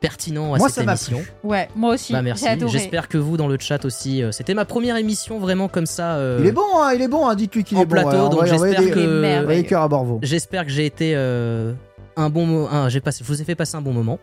pertinent 0.00 0.52
à 0.52 0.58
Moi, 0.58 0.68
cette 0.68 0.76
ça 0.76 0.84
m'a 0.84 0.92
émission. 0.92 1.18
plu. 1.20 1.48
Ouais, 1.50 1.68
moi 1.74 1.94
aussi. 1.94 2.12
Bah 2.12 2.20
merci, 2.20 2.44
j'espère 2.68 3.08
que 3.08 3.16
vous 3.16 3.38
dans 3.38 3.48
le 3.48 3.56
chat 3.58 3.82
aussi. 3.86 4.22
euh, 4.22 4.30
C'était 4.30 4.52
ma 4.52 4.66
première 4.66 4.96
émission 4.98 5.38
vraiment 5.38 5.68
comme 5.68 5.86
ça. 5.86 6.16
euh, 6.16 6.36
Il 6.40 6.46
est 6.46 6.52
bon, 6.52 6.60
hein, 6.76 6.92
il 6.94 7.00
est 7.00 7.08
bon, 7.08 7.26
hein, 7.26 7.34
dites-lui 7.34 7.64
qu'il 7.64 7.78
en 7.78 7.80
est 7.80 7.86
bon. 7.86 7.90
plateau, 7.92 8.10
ouais, 8.10 8.28
donc 8.30 8.44
j'espère 8.44 8.80
des- 8.82 8.90
que 8.90 9.74
à 9.74 9.88
Borvo. 9.88 10.18
j'espère 10.22 10.64
que 10.66 10.70
j'ai 10.70 10.84
été 10.84 11.14
euh, 11.16 11.72
un 12.16 12.28
bon 12.28 12.44
mo- 12.44 12.68
un- 12.70 12.90
j'ai 12.90 13.00
passé, 13.00 13.24
je 13.24 13.28
vous 13.32 13.40
ai 13.40 13.44
fait 13.46 13.54
passer 13.54 13.76
un 13.76 13.80
bon 13.82 13.94
moment. 13.94 14.18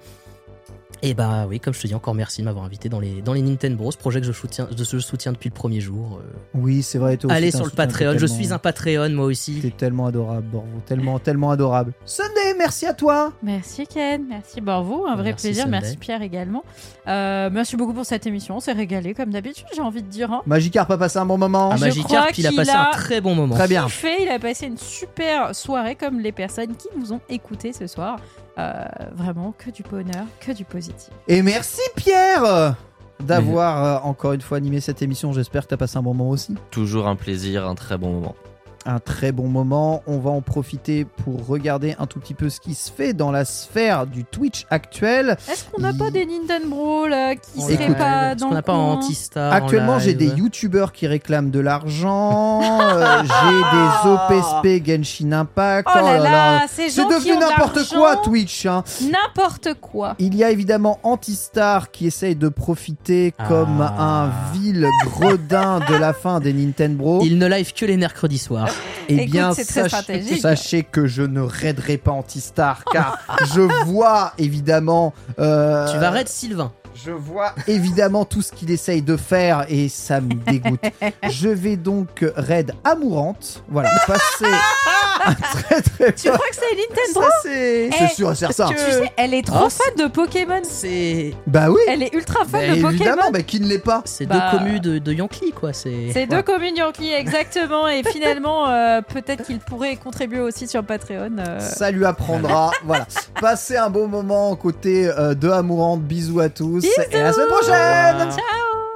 Et 1.04 1.16
bah 1.16 1.46
oui, 1.50 1.60
comme 1.60 1.74
je 1.74 1.82
te 1.82 1.88
dis 1.88 1.96
encore 1.96 2.14
merci 2.14 2.42
de 2.42 2.46
m'avoir 2.46 2.64
invité 2.64 2.88
dans 2.88 3.00
les 3.00 3.24
dans 3.24 3.34
les 3.34 3.42
Nintendo 3.42 3.76
Bros, 3.76 3.92
projet 3.98 4.20
que 4.22 4.28
je 4.28 4.32
soutiens, 4.32 4.68
de- 4.72 4.84
je 4.84 5.00
soutiens 5.00 5.32
depuis 5.32 5.50
le 5.50 5.54
premier 5.56 5.80
jour. 5.82 6.20
euh. 6.22 6.28
Oui, 6.54 6.84
c'est 6.84 7.00
vrai. 7.00 7.18
toi 7.18 7.30
aussi, 7.32 7.38
Allez 7.38 7.50
sur 7.52 7.66
le 7.66 7.72
Patreon, 7.72 8.18
je 8.20 8.26
suis 8.28 8.54
un 8.54 8.60
Patreon 8.60 9.10
moi 9.10 9.26
aussi. 9.26 9.60
T'es 9.62 9.72
tellement 9.72 10.06
adorable, 10.06 10.46
Borvo. 10.48 10.68
Tellement, 10.86 11.18
tellement 11.18 11.50
adorable. 11.50 11.94
Sunday, 12.06 12.54
merci 12.58 12.86
à 12.86 12.94
toi. 12.94 13.34
Merci 13.42 13.88
Ken, 13.88 14.26
merci 14.30 14.62
Borvo, 14.62 15.08
un 15.08 15.16
vrai 15.16 15.32
Merci, 15.32 15.48
plaisir, 15.48 15.64
Sunday. 15.64 15.80
merci 15.82 15.98
Pierre 15.98 16.22
également. 16.22 16.64
Euh, 17.08 17.50
merci 17.52 17.76
beaucoup 17.78 17.94
pour 17.94 18.06
cette 18.06 18.28
émission, 18.28 18.58
on 18.58 18.60
s'est 18.60 18.72
régalé 18.72 19.16
comme 19.16 19.32
d'habitude, 19.32 19.66
j'ai 19.76 19.82
envie 19.82 20.04
de 20.04 20.08
dire. 20.08 20.32
Hein. 20.32 20.42
Magikarp 20.46 20.92
a 20.92 20.98
passé 21.00 21.18
un 21.18 21.26
bon 21.26 21.38
moment. 21.40 21.72
Ah, 21.72 21.78
je 21.78 21.82
Magikarp, 21.86 22.08
crois 22.10 22.28
il 22.38 22.46
a 22.48 22.52
passé 22.52 22.70
a- 22.72 22.90
un 22.90 22.92
très 22.92 23.22
bon 23.22 23.34
moment. 23.34 23.56
Très 23.56 23.68
bien. 23.68 23.86
Kiffé, 23.86 24.18
il 24.22 24.30
a 24.30 24.38
passé 24.38 24.68
une 24.68 24.78
super 24.78 25.56
soirée 25.56 25.96
comme 25.96 26.20
les 26.20 26.32
personnes 26.32 26.76
qui 26.76 26.88
nous 26.96 27.12
ont 27.12 27.22
écoutés 27.28 27.74
ce 27.74 27.88
soir. 27.88 28.18
Euh, 28.58 28.84
vraiment 29.14 29.54
que 29.58 29.70
du 29.70 29.84
bonheur, 29.84 30.26
que 30.40 30.52
du 30.52 30.66
positif. 30.66 31.10
Et 31.28 31.42
merci 31.42 31.82
Pierre 31.96 32.76
d'avoir 33.22 33.86
euh, 33.86 34.08
encore 34.08 34.34
une 34.34 34.42
fois 34.42 34.58
animé 34.58 34.80
cette 34.80 35.02
émission. 35.02 35.34
J'espère 35.34 35.64
que 35.64 35.70
t'as 35.70 35.78
passé 35.78 35.98
un 35.98 36.02
bon 36.02 36.14
moment 36.14 36.32
aussi. 36.32 36.56
Toujours 36.70 37.08
un 37.08 37.16
plaisir, 37.16 37.68
un 37.68 37.76
très 37.76 37.98
bon 37.98 38.12
moment. 38.12 38.36
Un 38.86 38.98
très 38.98 39.32
bon 39.32 39.48
moment. 39.48 40.02
On 40.08 40.18
va 40.18 40.32
en 40.32 40.42
profiter 40.42 41.06
pour 41.06 41.46
regarder 41.46 41.96
un 42.00 42.08
tout 42.08 42.20
petit 42.20 42.34
peu 42.34 42.50
ce 42.50 42.60
qui 42.60 42.74
se 42.74 42.92
fait 42.92 43.14
dans 43.14 43.30
la 43.30 43.46
sphère 43.46 44.08
du 44.08 44.24
Twitch 44.26 44.66
actuel. 44.72 45.38
Est-ce 45.52 45.66
qu'on 45.66 45.82
n'a 45.82 45.94
pas 45.94 46.10
des 46.10 46.26
Nintendo 46.26 47.06
là 47.06 47.36
qui 47.36 47.60
En 47.60 47.62
seraient 47.68 47.84
Écoute, 47.84 47.98
pas 47.98 48.32
Est-ce 48.32 48.38
dans 48.40 48.46
qu'on 48.48 48.50
le 48.50 48.56
n'a 48.56 48.62
pas 48.64 48.74
un 48.74 48.76
coin 48.78 48.94
anti-star 48.96 49.54
en 49.54 49.56
Actuellement, 49.56 50.00
j'ai 50.00 50.16
des 50.16 50.30
youtubeurs 50.30 50.94
qui 50.94 51.06
réclament 51.06 51.52
de 51.52 51.60
l'argent. 51.60 52.62
euh, 52.82 53.22
j'ai 53.24 53.58
des 53.78 54.10
OPSP 54.10 54.84
Genshin 54.88 55.32
Impact. 55.32 55.88
Oh 55.94 56.00
là 56.04 56.18
là, 56.18 56.66
ces 56.68 56.90
C'est 56.90 57.06
devenu 57.08 57.38
n'importe 57.38 57.88
quoi. 57.94 58.16
Twitch. 58.18 58.66
hein. 58.66 58.84
N'importe 59.04 59.76
quoi. 59.80 60.16
Il 60.18 60.36
y 60.36 60.44
a 60.44 60.50
évidemment 60.50 60.98
Antistar 61.04 61.92
qui 61.92 62.08
essaye 62.08 62.36
de 62.36 62.50
profiter 62.50 63.34
Ah. 63.38 63.46
comme 63.48 63.82
un 63.82 64.32
vil 64.54 64.88
gredin 65.06 65.82
de 65.88 65.96
la 65.96 66.14
fin 66.14 66.40
des 66.40 66.52
Nintendo. 66.54 67.20
Il 67.22 67.38
ne 67.38 67.46
live 67.48 67.74
que 67.74 67.86
les 67.86 67.98
mercredis 67.98 68.40
soirs. 68.40 68.70
Eh 69.10 69.16
Écoute, 69.16 69.32
bien, 69.32 69.54
sachez 69.54 70.84
que 70.84 71.08
je 71.08 71.24
ne 71.24 71.42
raiderai 71.42 71.98
pas 71.98 72.12
Antistar 72.12 72.84
car 72.92 73.18
je 73.54 73.62
vois 73.86 74.34
évidemment. 74.38 75.14
euh, 75.40 75.92
Tu 75.92 75.98
vas 75.98 76.12
raid 76.12 76.28
Sylvain. 76.28 76.72
Je 77.04 77.12
vois 77.12 77.56
évidemment 77.68 78.26
tout 78.26 78.42
ce 78.42 78.52
qu'il 78.52 78.70
essaye 78.70 79.02
de 79.02 79.18
faire 79.18 79.66
et 79.70 79.90
ça 79.90 80.22
me 80.22 80.34
dégoûte. 80.34 80.80
je 81.30 81.50
vais 81.50 81.76
donc 81.76 82.24
raid 82.36 82.74
Amourante. 82.84 83.64
Voilà, 83.70 83.90
passer 84.06 84.46
un 85.26 85.34
très 85.34 85.82
très 85.82 86.14
Tu 86.14 86.30
crois 86.30 86.38
que 86.50 86.56
c'est 86.56 86.76
Nintendo 86.76 87.22
Ça, 87.22 87.28
c'est 87.44 87.86
Eh, 87.88 87.92
c'est 87.98 88.16
sûr 88.16 88.32
et 88.32 88.36
certain. 88.36 88.68
Tu 88.70 88.78
sais, 88.78 89.12
elle 89.18 89.34
est 89.34 89.46
trop 89.46 89.66
Oh, 89.66 89.70
fan 89.70 89.96
de 90.06 90.12
Pokémon. 90.12 90.62
C'est 90.64 91.34
Bah 91.48 91.70
oui. 91.70 91.80
Elle 91.88 92.04
est 92.04 92.14
ultra 92.14 92.46
fan 92.46 92.62
Bah, 92.62 92.68
de 92.68 92.74
Pokémon. 92.82 92.90
évidemment, 92.92 93.32
bah, 93.32 93.42
qui 93.42 93.60
ne 93.60 93.68
l'est 93.68 93.80
pas 93.80 94.02
c'est 94.06 94.26
Bah, 94.26 94.50
deux 94.52 94.58
communes 94.58 94.80
de, 94.80 94.98
de 95.00 95.14
Yankee 95.14 95.52
quoi. 95.54 95.74
C'est 95.74 96.12
C'est 96.14 96.28
deux 96.28 96.42
communes 96.44 96.76
Yankee, 96.78 97.12
exactement. 97.14 97.88
Et 97.88 98.04
finalement, 98.04 98.68
euh, 98.70 99.02
peut-être 99.02 99.44
qu'il 99.46 99.60
pourrait 99.60 99.96
contribuer 99.96 100.42
aussi 100.42 100.68
sur 100.68 100.84
Patreon. 100.84 101.38
euh. 101.40 101.60
Ça 101.60 101.90
lui 101.92 102.06
apprendra. 102.06 102.72
voilà. 102.84 103.08
Passez 103.40 103.78
un 103.78 103.90
bon 103.90 104.08
moment 104.08 104.52
aux 104.52 104.56
côtés 104.56 105.08
euh, 105.08 105.34
de 105.34 105.50
Amourante. 105.50 106.02
Bisous 106.02 106.40
à 106.40 106.50
tous. 106.50 106.84
Et 107.12 107.16
à 107.16 107.24
la 107.24 107.34
semaine 107.34 107.48
prochaine. 107.48 108.32
Ciao 108.32 108.91